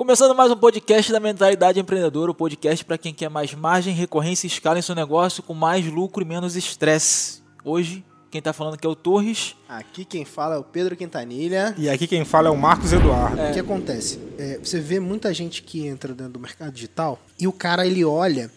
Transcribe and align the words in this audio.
Começando 0.00 0.34
mais 0.34 0.50
um 0.50 0.56
podcast 0.56 1.12
da 1.12 1.20
Mentalidade 1.20 1.78
Empreendedora, 1.78 2.30
o 2.30 2.34
podcast 2.34 2.82
para 2.86 2.96
quem 2.96 3.12
quer 3.12 3.28
mais 3.28 3.52
margem, 3.52 3.92
recorrência 3.92 4.46
e 4.46 4.48
escala 4.48 4.78
em 4.78 4.82
seu 4.82 4.94
negócio 4.94 5.42
com 5.42 5.52
mais 5.52 5.84
lucro 5.84 6.24
e 6.24 6.26
menos 6.26 6.56
estresse. 6.56 7.42
Hoje, 7.62 8.02
quem 8.30 8.38
está 8.38 8.50
falando 8.54 8.76
aqui 8.76 8.86
é 8.86 8.88
o 8.88 8.94
Torres. 8.94 9.54
Aqui 9.68 10.06
quem 10.06 10.24
fala 10.24 10.54
é 10.54 10.58
o 10.58 10.64
Pedro 10.64 10.96
Quintanilha. 10.96 11.74
E 11.76 11.86
aqui 11.86 12.06
quem 12.06 12.24
fala 12.24 12.48
é 12.48 12.50
o 12.50 12.56
Marcos 12.56 12.94
Eduardo. 12.94 13.42
O 13.42 13.52
que 13.52 13.60
acontece? 13.60 14.18
É, 14.38 14.58
você 14.58 14.80
vê 14.80 14.98
muita 14.98 15.34
gente 15.34 15.62
que 15.62 15.86
entra 15.86 16.14
dentro 16.14 16.32
do 16.32 16.40
mercado 16.40 16.72
digital 16.72 17.20
e 17.38 17.46
o 17.46 17.52
cara 17.52 17.86
ele 17.86 18.02
olha 18.02 18.50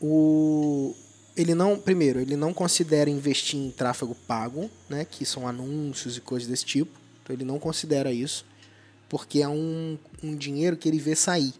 o 0.00 0.94
ele 1.36 1.54
não 1.54 1.78
primeiro 1.78 2.18
ele 2.18 2.34
não 2.34 2.54
considera 2.54 3.10
investir 3.10 3.60
em 3.60 3.70
tráfego 3.70 4.16
pago, 4.26 4.70
né, 4.88 5.04
que 5.04 5.26
são 5.26 5.46
anúncios 5.46 6.16
e 6.16 6.20
coisas 6.22 6.48
desse 6.48 6.64
tipo. 6.64 6.98
Então 7.22 7.36
ele 7.36 7.44
não 7.44 7.58
considera 7.58 8.10
isso 8.10 8.46
porque 9.08 9.42
é 9.42 9.48
um, 9.48 9.98
um 10.22 10.36
dinheiro 10.36 10.76
que 10.76 10.88
ele 10.88 10.98
vê 10.98 11.14
sair. 11.14 11.54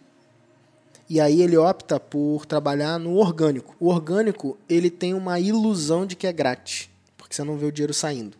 E 1.09 1.21
aí 1.21 1.41
ele 1.41 1.55
opta 1.55 1.99
por 1.99 2.45
trabalhar 2.45 2.99
no 2.99 3.15
orgânico. 3.15 3.75
O 3.79 3.87
orgânico, 3.87 4.57
ele 4.67 4.89
tem 4.89 5.13
uma 5.13 5.39
ilusão 5.39 6.05
de 6.05 6.15
que 6.15 6.27
é 6.27 6.33
grátis, 6.33 6.89
porque 7.17 7.33
você 7.33 7.43
não 7.43 7.57
vê 7.57 7.65
o 7.65 7.71
dinheiro 7.71 7.93
saindo. 7.93 8.37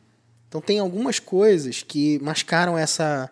Então 0.49 0.59
tem 0.59 0.79
algumas 0.79 1.19
coisas 1.19 1.81
que 1.81 2.19
mascaram 2.19 2.77
essa 2.77 3.31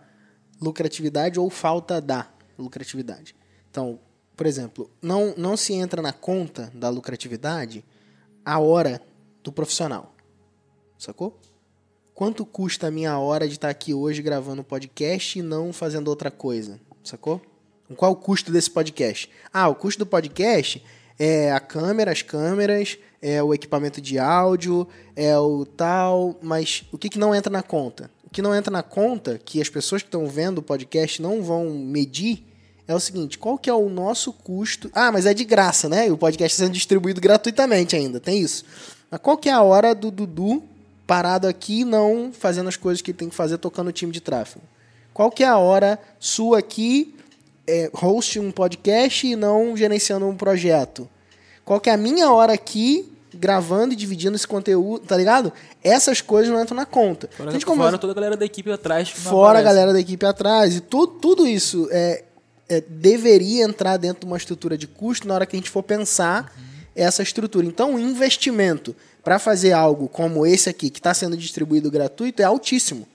lucratividade 0.61 1.39
ou 1.39 1.49
falta 1.49 1.99
da 1.99 2.27
lucratividade. 2.57 3.35
Então, 3.69 3.99
por 4.35 4.45
exemplo, 4.45 4.89
não, 5.01 5.33
não 5.37 5.57
se 5.57 5.73
entra 5.73 6.01
na 6.01 6.13
conta 6.13 6.71
da 6.73 6.89
lucratividade 6.89 7.83
a 8.43 8.59
hora 8.59 9.01
do 9.43 9.51
profissional. 9.51 10.13
Sacou? 10.97 11.37
Quanto 12.15 12.45
custa 12.45 12.87
a 12.87 12.91
minha 12.91 13.19
hora 13.19 13.45
de 13.45 13.55
estar 13.55 13.69
aqui 13.69 13.93
hoje 13.93 14.21
gravando 14.21 14.63
podcast 14.63 15.37
e 15.37 15.41
não 15.41 15.73
fazendo 15.73 16.07
outra 16.07 16.31
coisa, 16.31 16.79
sacou? 17.03 17.41
Qual 17.97 18.13
o 18.13 18.15
custo 18.15 18.51
desse 18.51 18.71
podcast? 18.71 19.29
Ah, 19.53 19.67
o 19.67 19.75
custo 19.75 19.99
do 19.99 20.05
podcast 20.07 20.81
é 21.19 21.51
a 21.51 21.59
câmera, 21.59 22.11
as 22.11 22.21
câmeras, 22.21 22.97
é 23.21 23.43
o 23.43 23.53
equipamento 23.53 23.99
de 23.99 24.17
áudio, 24.17 24.87
é 25.13 25.37
o 25.37 25.65
tal, 25.65 26.39
mas 26.41 26.85
o 26.91 26.97
que, 26.97 27.09
que 27.09 27.19
não 27.19 27.35
entra 27.35 27.51
na 27.51 27.61
conta? 27.61 28.09
O 28.23 28.29
que 28.29 28.41
não 28.41 28.55
entra 28.55 28.71
na 28.71 28.81
conta, 28.81 29.37
que 29.43 29.61
as 29.61 29.69
pessoas 29.69 30.01
que 30.01 30.07
estão 30.07 30.25
vendo 30.25 30.59
o 30.59 30.63
podcast 30.63 31.21
não 31.21 31.43
vão 31.43 31.69
medir, 31.69 32.43
é 32.87 32.95
o 32.95 32.99
seguinte, 32.99 33.37
qual 33.37 33.57
que 33.57 33.69
é 33.69 33.73
o 33.73 33.89
nosso 33.89 34.31
custo? 34.31 34.89
Ah, 34.93 35.11
mas 35.11 35.25
é 35.25 35.33
de 35.33 35.43
graça, 35.43 35.89
né? 35.89 36.09
O 36.11 36.17
podcast 36.17 36.53
está 36.53 36.65
sendo 36.65 36.73
distribuído 36.73 37.19
gratuitamente 37.19 37.95
ainda, 37.95 38.19
tem 38.19 38.39
isso. 38.39 38.63
Mas 39.11 39.19
qual 39.19 39.37
que 39.37 39.49
é 39.49 39.51
a 39.51 39.61
hora 39.61 39.93
do 39.93 40.09
Dudu 40.09 40.63
parado 41.05 41.47
aqui 41.47 41.85
não 41.85 42.31
fazendo 42.33 42.67
as 42.67 42.75
coisas 42.75 43.01
que 43.01 43.13
tem 43.13 43.29
que 43.29 43.35
fazer 43.35 43.57
tocando 43.57 43.87
o 43.87 43.91
time 43.91 44.11
de 44.11 44.21
tráfego? 44.21 44.63
Qual 45.13 45.31
que 45.31 45.43
é 45.43 45.47
a 45.47 45.57
hora 45.57 45.99
sua 46.19 46.59
aqui 46.59 47.15
é, 47.67 47.89
host 47.93 48.39
um 48.39 48.51
podcast 48.51 49.25
e 49.25 49.35
não 49.35 49.75
gerenciando 49.75 50.27
um 50.27 50.35
projeto? 50.35 51.09
Qual 51.63 51.79
que 51.79 51.89
é 51.89 51.93
a 51.93 51.97
minha 51.97 52.31
hora 52.31 52.53
aqui 52.53 53.11
gravando 53.35 53.93
e 53.93 53.95
dividindo 53.97 54.35
esse 54.35 54.47
conteúdo, 54.47 55.05
tá 55.05 55.17
ligado? 55.17 55.51
Essas 55.83 56.21
coisas 56.21 56.51
não 56.51 56.61
entram 56.61 56.75
na 56.75 56.85
conta. 56.85 57.29
Fora, 57.31 57.51
gente 57.51 57.65
fora 57.65 57.97
toda 57.97 58.13
a 58.13 58.15
galera 58.15 58.37
da 58.37 58.45
equipe 58.45 58.71
atrás. 58.71 59.09
Fora 59.09 59.59
a 59.59 59.61
galera 59.61 59.93
da 59.93 59.99
equipe 59.99 60.25
atrás. 60.25 60.75
E 60.75 60.81
tudo, 60.81 61.13
tudo 61.19 61.47
isso 61.47 61.87
é, 61.91 62.23
é, 62.67 62.81
deveria 62.81 63.63
entrar 63.63 63.97
dentro 63.97 64.21
de 64.21 64.25
uma 64.25 64.37
estrutura 64.37 64.77
de 64.77 64.87
custo 64.87 65.27
na 65.27 65.35
hora 65.35 65.45
que 65.45 65.55
a 65.55 65.59
gente 65.59 65.69
for 65.69 65.83
pensar 65.83 66.51
uhum. 66.57 66.63
essa 66.95 67.21
estrutura. 67.21 67.65
Então, 67.65 67.99
investimento 67.99 68.95
para 69.25 69.39
fazer 69.39 69.71
algo 69.71 70.07
como 70.07 70.45
esse 70.45 70.69
aqui, 70.69 70.91
que 70.91 70.99
está 70.99 71.11
sendo 71.11 71.35
distribuído 71.35 71.89
gratuito, 71.89 72.43
é 72.43 72.45
altíssimo. 72.45 73.07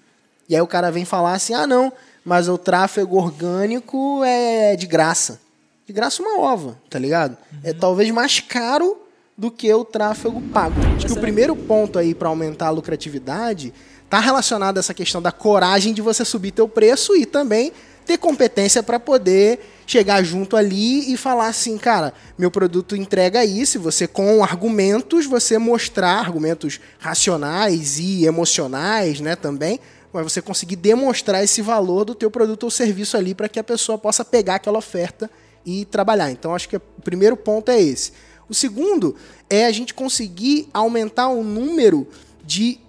E 0.48 0.56
aí 0.56 0.60
o 0.60 0.66
cara 0.66 0.90
vem 0.90 1.04
falar 1.04 1.34
assim: 1.34 1.54
ah, 1.54 1.68
não, 1.68 1.92
mas 2.24 2.48
o 2.48 2.58
tráfego 2.58 3.16
orgânico 3.16 4.24
é 4.24 4.74
de 4.74 4.88
graça. 4.88 5.40
De 5.86 5.92
graça 5.92 6.20
uma 6.20 6.40
ova, 6.40 6.76
tá 6.90 6.98
ligado? 6.98 7.38
Uhum. 7.52 7.60
É 7.62 7.72
talvez 7.72 8.10
mais 8.10 8.40
caro 8.40 9.00
do 9.38 9.52
que 9.52 9.72
o 9.72 9.84
tráfego 9.84 10.42
pago. 10.52 10.74
Acho 10.96 11.06
que 11.06 11.12
o 11.12 11.20
primeiro 11.20 11.54
ponto 11.54 11.96
aí 11.96 12.12
para 12.12 12.28
aumentar 12.28 12.66
a 12.66 12.70
lucratividade 12.70 13.72
está 14.04 14.18
relacionado 14.18 14.78
a 14.78 14.80
essa 14.80 14.92
questão 14.92 15.22
da 15.22 15.30
coragem 15.30 15.94
de 15.94 16.02
você 16.02 16.24
subir 16.24 16.50
teu 16.50 16.68
preço 16.68 17.16
e 17.16 17.24
também 17.24 17.72
ter 18.10 18.18
competência 18.18 18.82
para 18.82 18.98
poder 18.98 19.60
chegar 19.86 20.20
junto 20.24 20.56
ali 20.56 21.12
e 21.12 21.16
falar 21.16 21.46
assim, 21.46 21.78
cara, 21.78 22.12
meu 22.36 22.50
produto 22.50 22.96
entrega 22.96 23.44
isso, 23.44 23.78
você 23.78 24.04
com 24.04 24.42
argumentos, 24.42 25.26
você 25.26 25.58
mostrar 25.58 26.18
argumentos 26.18 26.80
racionais 26.98 28.00
e 28.00 28.24
emocionais, 28.24 29.20
né, 29.20 29.36
também, 29.36 29.78
mas 30.12 30.24
você 30.24 30.42
conseguir 30.42 30.74
demonstrar 30.74 31.44
esse 31.44 31.62
valor 31.62 32.04
do 32.04 32.16
teu 32.16 32.32
produto 32.32 32.64
ou 32.64 32.70
serviço 32.70 33.16
ali 33.16 33.32
para 33.32 33.48
que 33.48 33.60
a 33.60 33.64
pessoa 33.64 33.96
possa 33.96 34.24
pegar 34.24 34.56
aquela 34.56 34.78
oferta 34.78 35.30
e 35.64 35.84
trabalhar. 35.84 36.32
Então 36.32 36.52
acho 36.52 36.68
que 36.68 36.78
o 36.78 36.82
primeiro 37.04 37.36
ponto 37.36 37.70
é 37.70 37.80
esse. 37.80 38.10
O 38.48 38.54
segundo 38.54 39.14
é 39.48 39.66
a 39.66 39.70
gente 39.70 39.94
conseguir 39.94 40.68
aumentar 40.74 41.28
o 41.28 41.44
número 41.44 42.08
de 42.44 42.80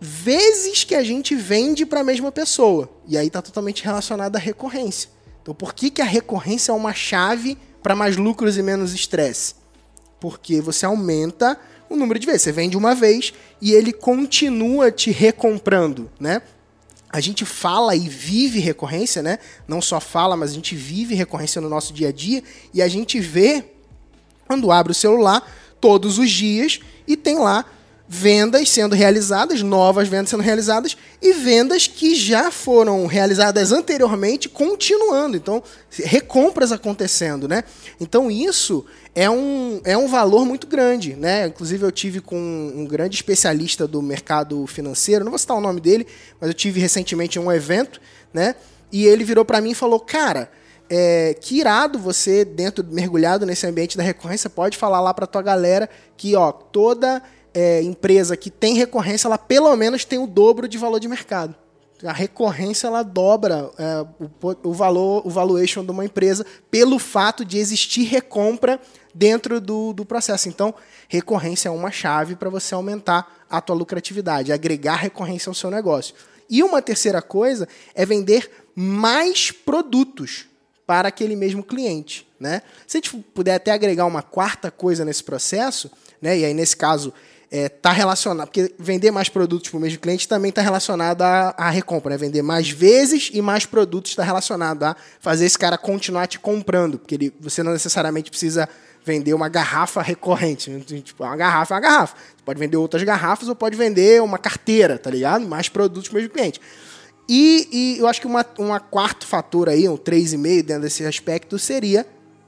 vezes 0.00 0.82
que 0.82 0.94
a 0.94 1.04
gente 1.04 1.34
vende 1.34 1.84
para 1.84 2.00
a 2.00 2.04
mesma 2.04 2.32
pessoa. 2.32 2.88
E 3.06 3.18
aí 3.18 3.26
está 3.26 3.42
totalmente 3.42 3.84
relacionado 3.84 4.36
à 4.36 4.38
recorrência. 4.38 5.10
Então, 5.42 5.54
por 5.54 5.74
que, 5.74 5.90
que 5.90 6.00
a 6.00 6.06
recorrência 6.06 6.72
é 6.72 6.74
uma 6.74 6.94
chave 6.94 7.58
para 7.82 7.94
mais 7.94 8.16
lucros 8.16 8.56
e 8.56 8.62
menos 8.62 8.94
estresse? 8.94 9.54
Porque 10.18 10.60
você 10.60 10.86
aumenta 10.86 11.58
o 11.88 11.96
número 11.96 12.18
de 12.18 12.26
vezes. 12.26 12.42
Você 12.42 12.52
vende 12.52 12.76
uma 12.76 12.94
vez 12.94 13.34
e 13.60 13.72
ele 13.72 13.92
continua 13.92 14.90
te 14.90 15.10
recomprando, 15.10 16.10
né? 16.18 16.40
A 17.12 17.20
gente 17.20 17.44
fala 17.44 17.96
e 17.96 18.08
vive 18.08 18.60
recorrência, 18.60 19.20
né? 19.20 19.38
Não 19.66 19.82
só 19.82 19.98
fala, 20.00 20.36
mas 20.36 20.50
a 20.52 20.54
gente 20.54 20.76
vive 20.76 21.14
recorrência 21.14 21.60
no 21.60 21.68
nosso 21.68 21.92
dia 21.92 22.08
a 22.08 22.12
dia 22.12 22.42
e 22.72 22.80
a 22.80 22.86
gente 22.86 23.18
vê 23.18 23.64
quando 24.46 24.70
abre 24.70 24.92
o 24.92 24.94
celular 24.94 25.44
todos 25.80 26.18
os 26.18 26.30
dias 26.30 26.80
e 27.06 27.16
tem 27.16 27.38
lá 27.38 27.64
vendas 28.12 28.68
sendo 28.68 28.92
realizadas, 28.92 29.62
novas 29.62 30.08
vendas 30.08 30.30
sendo 30.30 30.42
realizadas 30.42 30.96
e 31.22 31.32
vendas 31.32 31.86
que 31.86 32.16
já 32.16 32.50
foram 32.50 33.06
realizadas 33.06 33.70
anteriormente 33.70 34.48
continuando. 34.48 35.36
Então, 35.36 35.62
recompras 35.92 36.72
acontecendo, 36.72 37.46
né? 37.46 37.62
Então, 38.00 38.28
isso 38.28 38.84
é 39.14 39.30
um, 39.30 39.80
é 39.84 39.96
um 39.96 40.08
valor 40.08 40.44
muito 40.44 40.66
grande, 40.66 41.14
né? 41.14 41.46
Inclusive, 41.46 41.84
eu 41.84 41.92
tive 41.92 42.20
com 42.20 42.36
um 42.36 42.84
grande 42.84 43.14
especialista 43.14 43.86
do 43.86 44.02
mercado 44.02 44.66
financeiro, 44.66 45.22
não 45.24 45.30
vou 45.30 45.38
citar 45.38 45.56
o 45.56 45.60
nome 45.60 45.80
dele, 45.80 46.04
mas 46.40 46.50
eu 46.50 46.54
tive 46.54 46.80
recentemente 46.80 47.38
um 47.38 47.52
evento, 47.52 48.00
né? 48.34 48.56
E 48.90 49.06
ele 49.06 49.22
virou 49.22 49.44
para 49.44 49.60
mim 49.60 49.70
e 49.70 49.74
falou: 49.74 50.00
Cara, 50.00 50.50
é, 50.88 51.36
que 51.40 51.60
irado 51.60 51.96
você, 51.96 52.44
dentro 52.44 52.84
mergulhado 52.84 53.46
nesse 53.46 53.68
ambiente 53.68 53.96
da 53.96 54.02
recorrência, 54.02 54.50
pode 54.50 54.76
falar 54.76 55.00
lá 55.00 55.14
para 55.14 55.28
tua 55.28 55.42
galera 55.42 55.88
que 56.16 56.34
ó, 56.34 56.50
toda 56.50 57.22
é, 57.54 57.82
empresa 57.82 58.36
que 58.36 58.50
tem 58.50 58.74
recorrência, 58.74 59.28
ela 59.28 59.38
pelo 59.38 59.74
menos 59.76 60.04
tem 60.04 60.18
o 60.18 60.26
dobro 60.26 60.68
de 60.68 60.78
valor 60.78 61.00
de 61.00 61.08
mercado. 61.08 61.54
A 62.04 62.12
recorrência 62.12 62.86
ela 62.86 63.02
dobra 63.02 63.70
é, 63.78 64.06
o, 64.18 64.70
o, 64.70 64.72
valor, 64.72 65.26
o 65.26 65.30
valuation 65.30 65.84
de 65.84 65.90
uma 65.90 66.04
empresa 66.04 66.46
pelo 66.70 66.98
fato 66.98 67.44
de 67.44 67.58
existir 67.58 68.04
recompra 68.04 68.80
dentro 69.14 69.60
do, 69.60 69.92
do 69.92 70.04
processo. 70.04 70.48
Então, 70.48 70.74
recorrência 71.08 71.68
é 71.68 71.72
uma 71.72 71.90
chave 71.90 72.36
para 72.36 72.48
você 72.48 72.74
aumentar 72.74 73.44
a 73.50 73.60
tua 73.60 73.76
lucratividade, 73.76 74.52
agregar 74.52 74.96
recorrência 74.96 75.50
ao 75.50 75.54
seu 75.54 75.70
negócio. 75.70 76.14
E 76.48 76.62
uma 76.62 76.80
terceira 76.80 77.20
coisa 77.20 77.68
é 77.94 78.06
vender 78.06 78.50
mais 78.74 79.50
produtos 79.50 80.46
para 80.86 81.08
aquele 81.08 81.36
mesmo 81.36 81.62
cliente. 81.62 82.26
Né? 82.40 82.62
Se 82.86 82.96
a 82.96 83.00
gente 83.00 83.16
puder 83.34 83.54
até 83.54 83.70
agregar 83.70 84.06
uma 84.06 84.22
quarta 84.22 84.70
coisa 84.70 85.04
nesse 85.04 85.22
processo, 85.22 85.90
né? 86.20 86.38
e 86.38 86.44
aí 86.44 86.54
nesse 86.54 86.76
caso 86.76 87.12
está 87.50 87.64
é, 87.64 87.68
tá 87.68 87.90
relacionado, 87.90 88.46
porque 88.46 88.72
vender 88.78 89.10
mais 89.10 89.28
produtos 89.28 89.68
para 89.70 89.78
o 89.78 89.80
mesmo 89.80 89.98
cliente 89.98 90.28
também 90.28 90.50
está 90.50 90.62
relacionado 90.62 91.22
à, 91.22 91.52
à 91.56 91.68
recompra, 91.68 92.10
né? 92.10 92.16
Vender 92.16 92.42
mais 92.42 92.70
vezes 92.70 93.28
e 93.34 93.42
mais 93.42 93.66
produtos 93.66 94.12
está 94.12 94.22
relacionado 94.22 94.84
a 94.84 94.96
fazer 95.18 95.46
esse 95.46 95.58
cara 95.58 95.76
continuar 95.76 96.28
te 96.28 96.38
comprando, 96.38 96.96
porque 96.96 97.16
ele, 97.16 97.34
você 97.40 97.62
não 97.62 97.72
necessariamente 97.72 98.30
precisa 98.30 98.68
vender 99.04 99.34
uma 99.34 99.48
garrafa 99.48 100.00
recorrente. 100.00 100.70
Né? 100.70 100.80
Tipo, 101.02 101.24
uma 101.24 101.36
garrafa 101.36 101.74
é 101.74 101.76
uma 101.76 101.80
garrafa. 101.80 102.16
Você 102.16 102.44
pode 102.44 102.60
vender 102.60 102.76
outras 102.76 103.02
garrafas 103.02 103.48
ou 103.48 103.56
pode 103.56 103.76
vender 103.76 104.22
uma 104.22 104.38
carteira, 104.38 104.96
tá 104.96 105.10
ligado? 105.10 105.44
Mais 105.44 105.68
produtos 105.68 106.08
para 106.08 106.18
o 106.18 106.20
mesmo 106.20 106.32
cliente. 106.32 106.60
E, 107.28 107.68
e, 107.72 107.98
eu 107.98 108.06
acho 108.06 108.20
que 108.20 108.26
uma, 108.26 108.44
uma 108.58 108.78
quarto 108.78 109.26
fator 109.26 109.68
aí, 109.68 109.88
um 109.88 109.96
3,5 109.96 110.62
dentro 110.62 110.82
desse 110.82 111.04
aspecto, 111.04 111.58
seria 111.58 112.06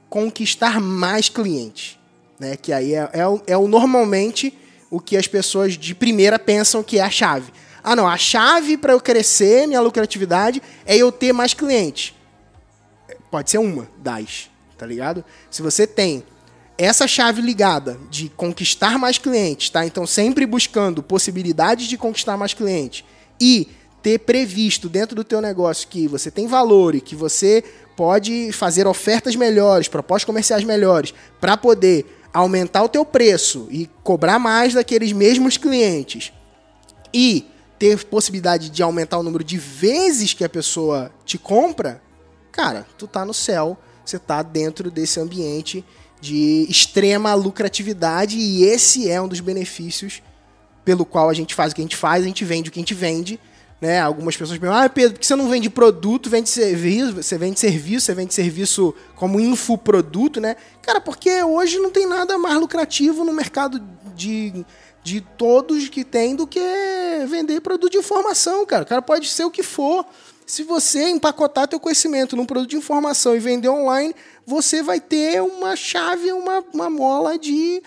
conquistar 0.09 0.79
mais 0.79 1.27
clientes. 1.27 1.97
Né? 2.39 2.55
Que 2.55 2.71
aí 2.71 2.93
é, 2.93 3.09
é, 3.13 3.23
é 3.47 3.57
o 3.57 3.67
normalmente 3.67 4.53
o 4.93 4.99
que 4.99 5.17
as 5.17 5.25
pessoas 5.25 5.75
de 5.75 5.95
primeira 5.95 6.37
pensam 6.37 6.83
que 6.83 6.99
é 6.99 7.01
a 7.01 7.09
chave. 7.09 7.51
Ah, 7.83 7.95
não, 7.95 8.07
a 8.07 8.15
chave 8.15 8.77
para 8.77 8.93
eu 8.93 9.01
crescer 9.01 9.65
minha 9.65 9.81
lucratividade 9.81 10.61
é 10.85 10.95
eu 10.95 11.11
ter 11.11 11.33
mais 11.33 11.51
clientes. 11.51 12.13
Pode 13.31 13.49
ser 13.49 13.57
uma 13.57 13.89
das, 13.97 14.51
tá 14.77 14.85
ligado? 14.85 15.25
Se 15.49 15.63
você 15.63 15.87
tem 15.87 16.23
essa 16.77 17.07
chave 17.07 17.41
ligada 17.41 17.97
de 18.11 18.29
conquistar 18.29 18.99
mais 18.99 19.17
clientes, 19.17 19.71
tá? 19.71 19.83
Então 19.83 20.05
sempre 20.05 20.45
buscando 20.45 21.01
possibilidades 21.01 21.87
de 21.87 21.97
conquistar 21.97 22.37
mais 22.37 22.53
clientes 22.53 23.03
e 23.41 23.69
ter 24.03 24.19
previsto 24.19 24.87
dentro 24.87 25.15
do 25.15 25.23
teu 25.23 25.41
negócio 25.41 25.87
que 25.87 26.07
você 26.07 26.29
tem 26.29 26.45
valor 26.45 26.93
e 26.93 27.01
que 27.01 27.15
você 27.15 27.63
pode 27.95 28.51
fazer 28.51 28.85
ofertas 28.85 29.35
melhores, 29.35 29.87
propostas 29.87 30.25
comerciais 30.25 30.63
melhores, 30.63 31.15
para 31.41 31.57
poder 31.57 32.22
aumentar 32.33 32.83
o 32.83 32.89
teu 32.89 33.05
preço 33.05 33.67
e 33.69 33.87
cobrar 34.03 34.39
mais 34.39 34.73
daqueles 34.73 35.11
mesmos 35.11 35.55
clientes 35.55 36.33
e 37.13 37.45
ter 37.77 38.03
possibilidade 38.05 38.69
de 38.69 38.81
aumentar 38.81 39.19
o 39.19 39.23
número 39.23 39.43
de 39.43 39.57
vezes 39.57 40.33
que 40.33 40.43
a 40.43 40.49
pessoa 40.49 41.11
te 41.25 41.37
compra, 41.37 42.01
cara, 42.51 42.87
tu 42.97 43.07
tá 43.07 43.23
no 43.23 43.33
céu, 43.33 43.77
você 44.03 44.17
tá 44.17 44.41
dentro 44.41 44.89
desse 44.89 45.19
ambiente 45.19 45.85
de 46.19 46.65
extrema 46.69 47.33
lucratividade 47.35 48.37
e 48.37 48.63
esse 48.63 49.09
é 49.09 49.21
um 49.21 49.27
dos 49.27 49.39
benefícios 49.39 50.21
pelo 50.85 51.05
qual 51.05 51.29
a 51.29 51.33
gente 51.33 51.53
faz 51.53 51.71
o 51.71 51.75
que 51.75 51.81
a 51.81 51.83
gente 51.83 51.95
faz, 51.95 52.23
a 52.23 52.27
gente 52.27 52.43
vende 52.43 52.69
o 52.69 52.71
que 52.71 52.79
a 52.79 52.81
gente 52.81 52.93
vende. 52.93 53.39
Né? 53.83 53.99
Algumas 53.99 54.37
pessoas 54.37 54.57
perguntam, 54.57 54.81
ah, 54.81 54.87
Pedro, 54.87 55.15
por 55.15 55.19
que 55.19 55.27
você 55.27 55.35
não 55.35 55.49
vende 55.49 55.69
produto, 55.69 56.29
vende 56.29 56.47
serviço, 56.47 57.21
você 57.21 57.37
vende 57.37 57.59
serviço, 57.59 58.05
você 58.05 58.13
vende 58.13 58.33
serviço 58.33 58.95
como 59.13 59.41
infoproduto, 59.41 60.39
né? 60.39 60.55
Cara, 60.81 61.01
porque 61.01 61.43
hoje 61.43 61.79
não 61.79 61.91
tem 61.91 62.07
nada 62.07 62.37
mais 62.37 62.57
lucrativo 62.57 63.25
no 63.25 63.33
mercado 63.33 63.83
de, 64.15 64.65
de 65.03 65.19
todos 65.19 65.89
que 65.89 66.05
tem 66.05 66.33
do 66.33 66.47
que 66.47 66.61
vender 67.27 67.59
produto 67.59 67.91
de 67.91 67.97
informação, 67.97 68.65
cara. 68.65 68.83
O 68.83 68.87
cara 68.87 69.01
pode 69.01 69.27
ser 69.27 69.43
o 69.43 69.51
que 69.51 69.61
for. 69.61 70.05
Se 70.45 70.63
você 70.63 71.09
empacotar 71.09 71.67
teu 71.67 71.77
conhecimento 71.77 72.37
num 72.37 72.45
produto 72.45 72.69
de 72.69 72.77
informação 72.77 73.35
e 73.35 73.39
vender 73.39 73.67
online, 73.67 74.15
você 74.45 74.81
vai 74.81 75.01
ter 75.01 75.41
uma 75.41 75.75
chave, 75.75 76.31
uma, 76.31 76.63
uma 76.73 76.89
mola 76.89 77.37
de 77.37 77.83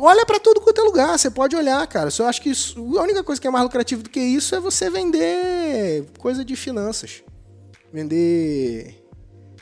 Olha 0.00 0.26
para 0.26 0.40
tudo 0.40 0.60
quanto 0.60 0.80
é 0.80 0.84
lugar, 0.84 1.18
você 1.18 1.30
pode 1.30 1.54
olhar, 1.54 1.86
cara. 1.86 2.10
Eu 2.18 2.26
acho 2.26 2.42
que 2.42 2.50
isso, 2.50 2.98
a 2.98 3.02
única 3.02 3.22
coisa 3.22 3.40
que 3.40 3.46
é 3.46 3.50
mais 3.50 3.62
lucrativa 3.64 4.02
do 4.02 4.10
que 4.10 4.20
isso 4.20 4.54
é 4.54 4.60
você 4.60 4.90
vender 4.90 6.06
coisa 6.18 6.44
de 6.44 6.56
finanças. 6.56 7.22
Vender 7.92 9.04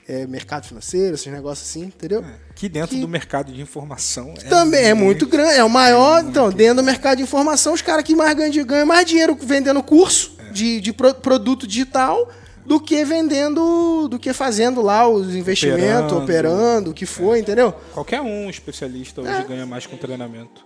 é, 0.08 0.26
mercado 0.26 0.66
financeiro, 0.66 1.14
esses 1.14 1.30
negócios 1.30 1.68
assim, 1.68 1.84
entendeu? 1.84 2.24
É, 2.24 2.38
que 2.54 2.68
dentro 2.68 2.96
que, 2.96 3.00
do 3.00 3.08
mercado 3.08 3.52
de 3.52 3.60
informação 3.60 4.34
é 4.38 4.48
também 4.48 4.84
é 4.84 4.94
muito 4.94 5.26
grande, 5.26 5.58
é 5.58 5.64
o 5.64 5.70
maior. 5.70 6.24
É 6.24 6.28
então, 6.28 6.50
dentro 6.50 6.76
do 6.76 6.82
mercado 6.82 7.18
de 7.18 7.22
informação, 7.22 7.74
os 7.74 7.82
caras 7.82 8.04
que 8.04 8.14
mais 8.14 8.34
ganham, 8.34 8.64
ganham 8.64 8.86
mais 8.86 9.06
dinheiro 9.06 9.36
vendendo 9.40 9.82
curso 9.82 10.36
é. 10.38 10.52
de, 10.52 10.80
de 10.80 10.92
produto 10.92 11.66
digital 11.66 12.28
do 12.64 12.80
que 12.80 13.04
vendendo, 13.04 14.08
do 14.08 14.18
que 14.18 14.32
fazendo 14.32 14.80
lá 14.80 15.08
os 15.08 15.34
investimentos, 15.34 16.12
operando, 16.12 16.90
o 16.90 16.94
que 16.94 17.06
for, 17.06 17.36
é. 17.36 17.40
entendeu? 17.40 17.72
Qualquer 17.92 18.20
um 18.20 18.48
especialista 18.48 19.20
hoje 19.20 19.30
é. 19.30 19.44
ganha 19.44 19.66
mais 19.66 19.86
com 19.86 19.96
treinamento. 19.96 20.64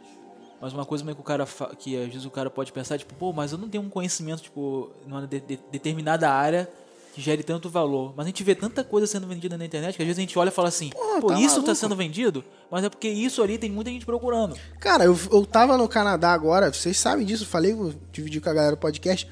Mas 0.61 0.73
uma 0.73 0.87
coisa 0.87 1.05
que 1.05 1.21
o 1.21 1.25
cara 1.25 1.47
que 1.79 1.97
às 1.97 2.09
vezes 2.09 2.25
o 2.25 2.31
cara 2.31 2.51
pode 2.51 2.73
pensar, 2.73 2.99
tipo, 2.99 3.15
pô, 3.15 3.33
mas 3.33 3.53
eu 3.53 3.59
não 3.59 3.69
tenho 3.69 3.85
um 3.85 3.91
conhecimento, 3.91 4.43
tipo, 4.43 4.91
numa 5.07 5.27
de, 5.27 5.41
de, 5.41 5.59
determinada 5.71 6.31
área 6.31 6.69
que 7.15 7.21
gere 7.21 7.43
tanto 7.43 7.71
valor. 7.71 8.13
Mas 8.17 8.27
a 8.27 8.29
gente 8.29 8.43
vê 8.43 8.55
tanta 8.55 8.85
coisa 8.85 9.07
sendo 9.07 9.27
vendida 9.27 9.57
na 9.57 9.65
internet 9.65 9.97
que 9.97 10.03
às 10.03 10.07
vezes 10.07 10.19
a 10.19 10.21
gente 10.21 10.39
olha 10.39 10.49
e 10.49 10.53
fala 10.53 10.69
assim, 10.69 10.91
pô, 10.91 11.21
pô 11.21 11.27
tá 11.29 11.41
isso 11.41 11.61
está 11.61 11.75
sendo 11.75 11.97
vendido, 11.97 12.45
mas 12.71 12.85
é 12.85 12.91
porque 12.91 13.09
isso 13.09 13.43
ali 13.43 13.59
tem 13.59 13.71
muita 13.71 13.91
gente 13.91 14.05
procurando. 14.05 14.57
Cara, 14.81 15.05
eu, 15.05 15.19
eu 15.33 15.47
tava 15.47 15.79
no 15.79 15.89
Canadá 15.89 16.33
agora, 16.33 16.73
vocês 16.73 16.99
sabem 16.99 17.25
disso, 17.25 17.47
falei, 17.47 17.75
dividi 18.13 18.41
com 18.41 18.51
a 18.51 18.53
galera 18.53 18.77
do 18.77 18.79
podcast. 18.79 19.29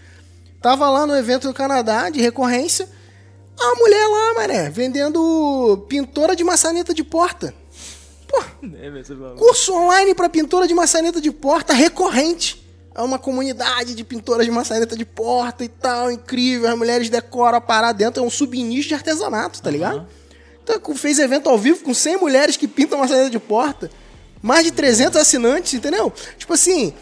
Tava 0.65 0.89
lá 0.89 1.07
no 1.07 1.15
evento 1.15 1.47
do 1.47 1.53
Canadá, 1.53 2.09
de 2.09 2.23
recorrência. 2.23 2.89
A 3.61 3.75
mulher 3.75 4.09
lá, 4.09 4.33
mané, 4.33 4.71
vendendo 4.71 5.85
pintora 5.91 6.35
de 6.35 6.43
maçaneta 6.43 6.95
de 6.95 7.05
porta. 7.05 7.55
Pô, 8.27 8.43
curso 9.37 9.75
online 9.75 10.15
para 10.15 10.27
pintora 10.27 10.67
de 10.67 10.73
maçaneta 10.73 11.21
de 11.21 11.31
porta 11.31 11.75
recorrente. 11.75 12.67
É 12.95 13.03
uma 13.03 13.19
comunidade 13.19 13.95
de 13.95 14.03
pintoras 14.03 14.47
de 14.47 14.51
maçaneta 14.51 14.97
de 14.97 15.05
porta 15.05 15.65
e 15.65 15.69
tal, 15.69 16.11
incrível. 16.11 16.71
As 16.71 16.79
mulheres 16.79 17.11
decoram 17.11 17.59
a 17.59 17.61
parada 17.61 17.99
dentro, 17.99 18.23
é 18.23 18.27
um 18.27 18.31
subnicho 18.31 18.89
de 18.89 18.95
artesanato, 18.95 19.61
tá 19.61 19.71
ligado? 19.71 19.99
Uhum. 19.99 20.07
Então 20.63 20.95
fez 20.97 21.19
evento 21.19 21.51
ao 21.51 21.59
vivo 21.59 21.85
com 21.85 21.93
100 21.93 22.17
mulheres 22.17 22.57
que 22.57 22.67
pintam 22.67 23.01
maçaneta 23.01 23.29
de 23.29 23.39
porta. 23.39 23.91
Mais 24.41 24.65
de 24.65 24.71
300 24.71 25.21
assinantes, 25.21 25.75
entendeu? 25.75 26.11
Tipo 26.39 26.55
assim, 26.55 26.95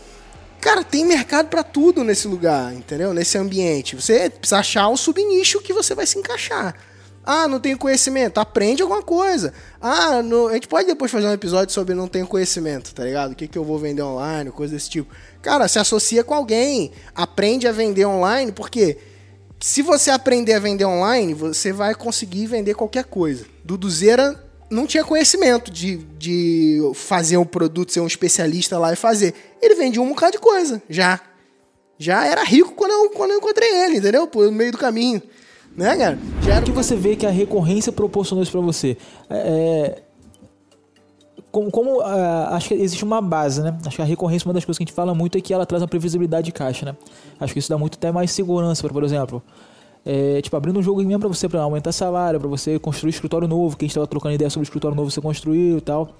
Cara, 0.63 0.85
tem 0.85 1.05
mercado 1.05 1.49
para 1.49 1.65
tudo 1.65 2.05
nesse 2.05 2.29
lugar, 2.29 2.73
entendeu? 2.73 3.13
Nesse 3.13 3.37
ambiente. 3.37 3.97
Você 3.97 4.31
precisa 4.31 4.61
achar 4.61 4.89
o 4.89 4.97
subnicho 4.97 5.61
que 5.61 5.73
você 5.73 5.93
vai 5.93 6.07
se 6.07 6.17
encaixar. 6.17 6.77
Ah, 7.27 7.49
não 7.49 7.59
tenho 7.59 7.77
conhecimento. 7.77 8.39
Aprende 8.39 8.81
alguma 8.81 9.03
coisa. 9.03 9.53
Ah, 9.81 10.19
a 10.19 10.55
gente 10.55 10.69
pode 10.69 10.87
depois 10.87 11.11
fazer 11.11 11.27
um 11.27 11.33
episódio 11.33 11.75
sobre 11.75 11.97
não 11.97 12.07
tenho 12.07 12.29
conhecimento, 12.29 12.95
tá 12.95 13.03
ligado? 13.03 13.33
O 13.33 13.35
que, 13.35 13.49
que 13.49 13.59
eu 13.59 13.65
vou 13.65 13.77
vender 13.77 14.03
online, 14.03 14.53
coisa 14.53 14.73
desse 14.73 14.89
tipo. 14.89 15.13
Cara, 15.43 15.67
se 15.67 15.81
associa 15.81 16.23
com 16.23 16.33
alguém. 16.33 16.93
Aprende 17.13 17.67
a 17.67 17.73
vender 17.73 18.07
online, 18.07 18.53
porque 18.53 18.99
se 19.59 19.83
você 19.83 20.13
aprender 20.13 20.53
a 20.53 20.61
vender 20.61 20.85
online, 20.85 21.35
você 21.35 21.73
vai 21.73 21.93
conseguir 21.93 22.47
vender 22.47 22.75
qualquer 22.75 23.07
coisa. 23.07 23.45
Duduzeira 23.65 24.41
não 24.73 24.87
tinha 24.87 25.05
conhecimento 25.05 25.71
de, 25.71 25.99
de 26.19 26.81
fazer 26.95 27.37
um 27.37 27.45
produto, 27.45 27.93
ser 27.93 28.01
um 28.01 28.07
especialista 28.07 28.79
lá 28.79 28.93
e 28.93 28.97
fazer. 28.97 29.35
Ele 29.61 29.75
vendia 29.75 30.01
um 30.01 30.09
bocado 30.09 30.33
de 30.33 30.39
coisa, 30.39 30.83
já. 30.89 31.21
Já 31.99 32.27
era 32.27 32.43
rico 32.43 32.73
quando 32.73 32.91
eu, 32.91 33.11
quando 33.11 33.31
eu 33.33 33.39
encontrei 33.39 33.69
ele, 33.85 33.99
entendeu? 33.99 34.27
Por 34.27 34.51
meio 34.51 34.73
do 34.73 34.79
caminho. 34.79 35.23
Né, 35.77 35.97
cara? 35.97 36.19
Já. 36.43 36.59
O 36.61 36.63
que 36.63 36.71
você 36.71 36.97
vê 36.97 37.15
que 37.15 37.25
a 37.25 37.31
recorrência 37.31 37.93
proporcionou 37.93 38.43
isso 38.43 38.53
pra 38.53 38.61
você? 38.61 38.97
É, 39.31 39.37
é 39.37 40.03
como, 41.53 41.71
como 41.71 42.01
uh, 42.01 42.49
acho 42.51 42.69
que 42.69 42.75
existe 42.75 43.05
uma 43.05 43.21
base, 43.21 43.63
né? 43.63 43.77
Acho 43.85 43.97
que 43.97 44.03
a 44.03 44.07
recorrência, 44.07 44.49
uma 44.49 44.55
das 44.55 44.65
coisas 44.65 44.79
que 44.79 44.85
a 44.85 44.87
gente 44.87 44.95
fala 44.95 45.15
muito 45.15 45.37
é 45.37 45.41
que 45.41 45.53
ela 45.53 45.67
traz 45.67 45.83
uma 45.83 45.89
previsibilidade 45.89 46.47
de 46.47 46.53
caixa, 46.53 46.87
né? 46.87 46.97
Acho 47.39 47.53
que 47.53 47.59
isso 47.59 47.69
dá 47.69 47.77
muito 47.77 47.97
até 47.97 48.11
mais 48.11 48.31
segurança, 48.31 48.89
por 48.89 49.05
exemplo. 49.05 49.43
É, 50.05 50.41
tipo, 50.43 50.57
abrindo 50.57 50.81
um 50.81 50.83
jogo 50.83 51.01
mesmo 51.03 51.21
para 51.21 51.29
você 51.29 51.49
para 51.49 51.63
aumentar 51.63 51.93
salário, 51.93 52.41
para 52.41 52.49
você 52.49 52.79
construir 52.79 53.11
escritório 53.11 53.47
novo, 53.47 53.77
que 53.77 53.85
a 53.85 53.87
gente 53.87 53.93
estava 53.93 54.07
trocando 54.07 54.35
ideia 54.35 54.51
sobre 54.51 54.65
o 54.65 54.67
escritório 54.67 54.97
novo 54.97 55.11
você 55.11 55.21
construiu 55.21 55.79
e 55.79 55.81
tal. 55.81 56.17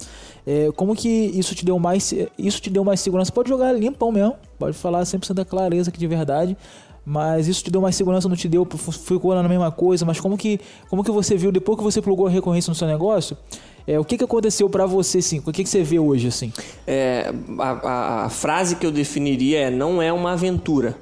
É, 0.47 0.71
como 0.77 0.95
que 0.95 1.09
isso 1.09 1.55
te 1.55 1.65
deu 1.65 1.79
mais 1.79 2.15
isso 2.39 2.61
te 2.61 2.71
deu 2.71 2.85
mais 2.85 3.01
segurança? 3.01 3.33
Pode 3.33 3.49
jogar 3.49 3.73
limpão 3.73 4.13
mesmo, 4.13 4.37
pode 4.59 4.77
falar 4.77 5.03
100% 5.03 5.35
da 5.35 5.45
clareza 5.45 5.91
que 5.91 5.99
de 5.99 6.07
verdade, 6.07 6.57
mas 7.05 7.49
isso 7.49 7.65
te 7.65 7.71
deu 7.71 7.81
mais 7.81 7.97
segurança, 7.97 8.29
não 8.29 8.37
te 8.37 8.49
deu, 8.49 8.67
ficou 9.05 9.35
na 9.35 9.49
mesma 9.49 9.73
coisa, 9.73 10.05
mas 10.05 10.21
como 10.21 10.37
que, 10.37 10.61
como 10.89 11.03
que 11.03 11.11
você 11.11 11.37
viu 11.37 11.51
depois 11.51 11.77
que 11.77 11.83
você 11.83 12.01
plugou 12.01 12.29
a 12.29 12.31
recorrência 12.31 12.71
no 12.71 12.77
seu 12.77 12.87
negócio? 12.87 13.37
É, 13.85 13.99
o 13.99 14.05
que, 14.05 14.17
que 14.17 14.23
aconteceu 14.23 14.71
para 14.71 14.87
você, 14.87 15.21
sim? 15.21 15.43
O 15.45 15.53
que, 15.53 15.65
que 15.65 15.69
você 15.69 15.83
vê 15.83 15.99
hoje, 15.99 16.29
assim? 16.29 16.53
É, 16.87 17.35
a, 17.59 17.71
a, 17.71 18.25
a 18.27 18.29
frase 18.29 18.77
que 18.77 18.87
eu 18.87 18.93
definiria 18.93 19.63
é 19.63 19.71
não 19.71 20.01
é 20.01 20.13
uma 20.13 20.33
aventura. 20.33 20.97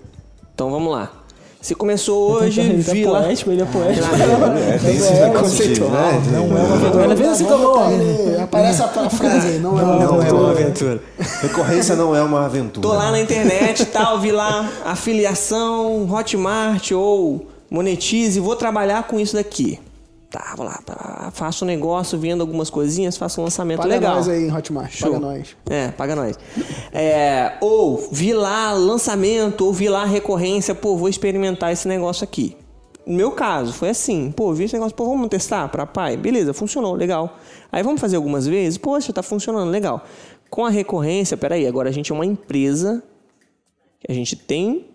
Então 0.55 0.71
vamos 0.71 0.91
lá. 0.91 1.20
Você 1.61 1.75
começou 1.75 2.33
hoje, 2.33 2.59
ele 2.59 2.83
tá 2.83 2.93
Vila... 2.93 3.21
poético, 3.21 3.51
ele 3.51 3.61
é 3.61 3.65
poético. 3.67 4.07
É, 4.07 4.79
tem 4.79 4.97
esse 4.97 5.39
conceitual. 5.39 5.91
Né? 5.91 6.23
Não 6.33 6.39
é 6.39 6.63
uma 6.63 6.75
aventura. 6.75 7.13
Às 7.13 7.19
vezes 7.19 7.39
você 7.39 8.41
Aparece 8.41 8.83
a 8.83 9.11
frase 9.11 9.47
aí, 9.47 9.59
não, 9.59 9.79
é 9.79 9.83
uma 9.83 9.97
não 9.97 10.23
é 10.23 10.33
uma 10.33 10.51
aventura. 10.53 11.03
Recorrência 11.43 11.95
não 11.95 12.17
é 12.17 12.23
uma 12.23 12.47
aventura. 12.47 12.89
Tô 12.89 12.95
lá 12.95 13.11
na 13.11 13.21
internet 13.21 13.83
e 13.83 13.87
tal, 13.87 14.19
vi 14.19 14.33
lá 14.33 14.71
afiliação, 14.87 16.11
Hotmart 16.11 16.93
ou 16.93 17.47
Monetize, 17.71 18.41
vou 18.41 18.57
trabalhar 18.57 19.03
com 19.03 19.21
isso 19.21 19.35
daqui. 19.37 19.79
Tá, 20.31 20.55
vou 20.57 20.65
lá, 20.65 20.81
tá, 20.87 21.33
faço 21.35 21.65
um 21.65 21.67
negócio, 21.67 22.17
vendo 22.17 22.41
algumas 22.41 22.71
coisinhas, 22.71 23.17
faço 23.17 23.41
um 23.41 23.45
lançamento 23.45 23.79
paga 23.79 23.89
legal. 23.89 24.15
Paga 24.15 24.27
nós 24.27 24.29
aí, 24.29 24.49
Hotmart, 24.49 24.93
Show. 24.93 25.11
paga 25.11 25.27
nós. 25.27 25.57
É, 25.69 25.89
paga 25.89 26.15
nós. 26.15 26.39
É, 26.93 27.55
ou 27.61 28.09
vi 28.13 28.33
lá 28.33 28.73
lançamento, 28.73 29.67
ou 29.67 29.73
vi 29.73 29.89
lá 29.89 30.05
recorrência, 30.05 30.73
pô, 30.73 30.97
vou 30.97 31.09
experimentar 31.09 31.73
esse 31.73 31.89
negócio 31.89 32.23
aqui. 32.23 32.57
No 33.05 33.17
meu 33.17 33.33
caso, 33.33 33.73
foi 33.73 33.89
assim, 33.89 34.31
pô, 34.31 34.55
vi 34.55 34.65
esse 34.65 34.75
negócio, 34.75 34.95
pô, 34.97 35.05
vamos 35.05 35.29
testar 35.29 35.69
para 35.69 35.85
pai? 35.85 36.17
Beleza, 36.17 36.55
funcionou, 36.55 36.95
legal. 36.95 37.37
Aí 37.73 37.83
vamos 37.83 38.01
fazer 38.01 38.15
algumas 38.15 38.47
vezes, 38.47 38.79
poxa, 38.79 39.13
tá 39.13 39.25
funcionando, 39.25 39.69
legal. 39.69 40.05
Com 40.49 40.65
a 40.65 40.71
recorrência, 40.71 41.37
peraí, 41.37 41.67
agora 41.67 41.89
a 41.89 41.93
gente 41.93 42.13
é 42.13 42.15
uma 42.15 42.27
empresa, 42.27 43.03
a 44.09 44.13
gente 44.13 44.37
tem 44.37 44.87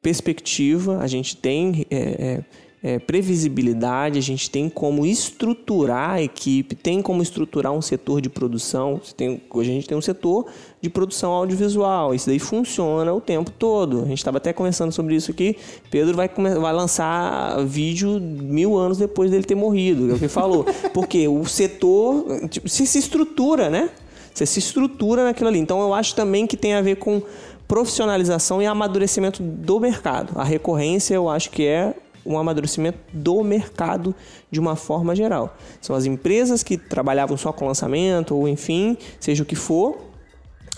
perspectiva, 0.00 0.98
a 0.98 1.08
gente 1.08 1.36
tem... 1.36 1.84
É, 1.90 1.98
é, 1.98 2.67
é, 2.82 2.98
previsibilidade, 2.98 4.18
a 4.18 4.22
gente 4.22 4.48
tem 4.48 4.68
como 4.68 5.04
estruturar 5.04 6.10
a 6.10 6.22
equipe, 6.22 6.76
tem 6.76 7.02
como 7.02 7.22
estruturar 7.22 7.72
um 7.72 7.82
setor 7.82 8.20
de 8.20 8.28
produção. 8.28 9.00
Tem, 9.16 9.42
hoje 9.50 9.70
a 9.70 9.74
gente 9.74 9.88
tem 9.88 9.98
um 9.98 10.02
setor 10.02 10.46
de 10.80 10.88
produção 10.88 11.32
audiovisual, 11.32 12.14
isso 12.14 12.28
daí 12.28 12.38
funciona 12.38 13.12
o 13.12 13.20
tempo 13.20 13.50
todo. 13.50 14.02
A 14.02 14.06
gente 14.06 14.18
estava 14.18 14.36
até 14.36 14.52
conversando 14.52 14.92
sobre 14.92 15.16
isso 15.16 15.30
aqui. 15.30 15.56
Pedro 15.90 16.16
vai, 16.16 16.28
vai 16.28 16.72
lançar 16.72 17.64
vídeo 17.64 18.20
mil 18.20 18.76
anos 18.76 18.98
depois 18.98 19.30
dele 19.30 19.44
ter 19.44 19.56
morrido, 19.56 20.10
é 20.10 20.14
o 20.14 20.18
que 20.18 20.24
ele 20.24 20.28
falou. 20.28 20.64
Porque 20.94 21.26
o 21.26 21.44
setor 21.46 22.48
tipo, 22.48 22.68
se, 22.68 22.86
se 22.86 22.98
estrutura, 22.98 23.68
né? 23.68 23.90
Você 24.32 24.46
se 24.46 24.60
estrutura 24.60 25.24
naquilo 25.24 25.48
ali. 25.48 25.58
Então 25.58 25.80
eu 25.80 25.92
acho 25.92 26.14
também 26.14 26.46
que 26.46 26.56
tem 26.56 26.74
a 26.74 26.80
ver 26.80 26.96
com 26.96 27.20
profissionalização 27.66 28.62
e 28.62 28.66
amadurecimento 28.66 29.42
do 29.42 29.80
mercado. 29.80 30.32
A 30.36 30.44
recorrência 30.44 31.14
eu 31.14 31.28
acho 31.28 31.50
que 31.50 31.66
é 31.66 31.94
um 32.28 32.38
amadurecimento 32.38 32.98
do 33.12 33.42
mercado 33.42 34.14
de 34.50 34.60
uma 34.60 34.76
forma 34.76 35.16
geral. 35.16 35.56
São 35.80 35.96
as 35.96 36.04
empresas 36.04 36.62
que 36.62 36.76
trabalhavam 36.76 37.36
só 37.36 37.52
com 37.52 37.66
lançamento, 37.66 38.36
ou 38.36 38.46
enfim, 38.46 38.96
seja 39.18 39.42
o 39.42 39.46
que 39.46 39.56
for. 39.56 39.96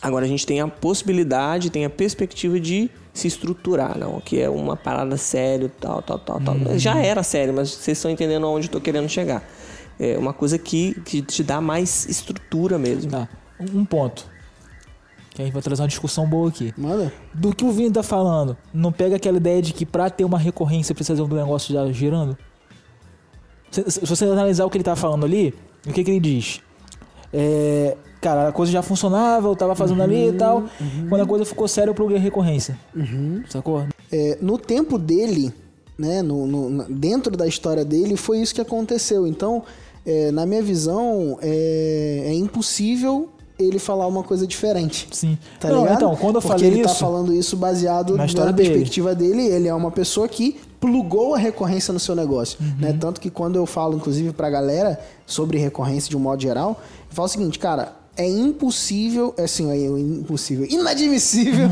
Agora 0.00 0.24
a 0.24 0.28
gente 0.28 0.46
tem 0.46 0.60
a 0.60 0.68
possibilidade, 0.68 1.68
tem 1.68 1.84
a 1.84 1.90
perspectiva 1.90 2.58
de 2.58 2.88
se 3.12 3.26
estruturar, 3.26 3.98
não, 3.98 4.20
que 4.20 4.40
é 4.40 4.48
uma 4.48 4.76
parada 4.76 5.16
séria, 5.16 5.70
tal, 5.80 6.00
tal, 6.00 6.18
tal, 6.18 6.40
tal. 6.40 6.78
Já 6.78 6.98
era 6.98 7.22
sério, 7.22 7.52
mas 7.52 7.70
vocês 7.70 7.98
estão 7.98 8.10
entendendo 8.10 8.46
aonde 8.46 8.68
eu 8.68 8.72
tô 8.72 8.80
querendo 8.80 9.08
chegar. 9.08 9.46
É 9.98 10.16
uma 10.16 10.32
coisa 10.32 10.56
que, 10.56 10.98
que 11.02 11.20
te 11.20 11.42
dá 11.42 11.60
mais 11.60 12.06
estrutura 12.06 12.78
mesmo. 12.78 13.10
Tá. 13.10 13.28
Um 13.74 13.84
ponto. 13.84 14.24
Que 15.40 15.44
a 15.44 15.46
gente 15.46 15.54
vai 15.54 15.62
trazer 15.62 15.80
uma 15.80 15.88
discussão 15.88 16.26
boa 16.28 16.50
aqui. 16.50 16.70
Manda. 16.76 17.10
Do 17.32 17.54
que 17.54 17.64
o 17.64 17.70
Vini 17.72 17.90
tá 17.90 18.02
falando, 18.02 18.56
não 18.74 18.92
pega 18.92 19.16
aquela 19.16 19.38
ideia 19.38 19.62
de 19.62 19.72
que 19.72 19.86
pra 19.86 20.10
ter 20.10 20.22
uma 20.24 20.38
recorrência 20.38 20.94
precisa 20.94 21.24
do 21.24 21.34
negócio 21.34 21.72
já 21.72 21.90
girando? 21.90 22.36
Se, 23.70 23.90
se 23.90 24.00
você 24.04 24.26
analisar 24.26 24.66
o 24.66 24.70
que 24.70 24.76
ele 24.76 24.84
tá 24.84 24.94
falando 24.94 25.24
ali, 25.24 25.54
o 25.86 25.92
que, 25.92 26.04
que 26.04 26.10
ele 26.10 26.20
diz? 26.20 26.60
É, 27.32 27.96
cara, 28.20 28.48
a 28.48 28.52
coisa 28.52 28.70
já 28.70 28.82
funcionava, 28.82 29.48
eu 29.48 29.56
tava 29.56 29.74
fazendo 29.74 30.02
ali 30.02 30.28
e 30.28 30.32
tal. 30.34 30.64
Quando 31.08 31.22
a 31.22 31.26
coisa 31.26 31.44
ficou 31.46 31.66
séria, 31.66 31.90
eu 31.90 31.94
pluguei 31.94 32.18
a 32.18 32.20
recorrência. 32.20 32.76
Sacou? 33.48 33.84
É, 34.12 34.36
no 34.42 34.58
tempo 34.58 34.98
dele, 34.98 35.54
né, 35.98 36.20
no, 36.20 36.46
no- 36.46 36.84
dentro 36.84 37.34
da 37.34 37.46
história 37.46 37.84
dele, 37.84 38.14
foi 38.16 38.40
isso 38.42 38.54
que 38.54 38.60
aconteceu. 38.60 39.26
Então, 39.26 39.62
é, 40.04 40.30
na 40.32 40.44
minha 40.44 40.62
visão, 40.62 41.38
é, 41.40 42.24
é 42.26 42.34
impossível 42.34 43.30
ele 43.62 43.78
falar 43.78 44.06
uma 44.06 44.22
coisa 44.22 44.46
diferente. 44.46 45.08
Sim. 45.12 45.38
Tá 45.58 45.68
não, 45.68 45.82
ligado? 45.82 45.96
então, 45.96 46.16
quando 46.16 46.36
eu 46.36 46.42
Porque 46.42 46.58
falei 46.58 46.70
ele 46.70 46.82
tá 46.82 46.90
isso. 46.90 47.00
falando 47.00 47.34
isso 47.34 47.56
baseado 47.56 48.12
Na 48.12 48.18
na, 48.18 48.26
história 48.26 48.52
dele. 48.52 48.68
perspectiva 48.70 49.14
dele. 49.14 49.46
Ele 49.46 49.68
é 49.68 49.74
uma 49.74 49.90
pessoa 49.90 50.28
que 50.28 50.60
plugou 50.80 51.34
a 51.34 51.38
recorrência 51.38 51.92
no 51.92 52.00
seu 52.00 52.14
negócio. 52.14 52.58
Uhum. 52.60 52.74
Né? 52.78 52.96
Tanto 52.98 53.20
que 53.20 53.30
quando 53.30 53.56
eu 53.56 53.66
falo, 53.66 53.96
inclusive, 53.96 54.32
pra 54.32 54.48
galera 54.48 54.98
sobre 55.26 55.58
recorrência 55.58 56.08
de 56.08 56.16
um 56.16 56.20
modo 56.20 56.40
geral, 56.42 56.80
eu 57.08 57.14
falo 57.14 57.26
o 57.26 57.28
seguinte, 57.30 57.58
cara, 57.58 57.92
é 58.16 58.28
impossível, 58.28 59.34
é 59.36 59.44
assim, 59.44 59.70
é 59.70 59.76
impossível, 60.00 60.66
inadmissível 60.68 61.68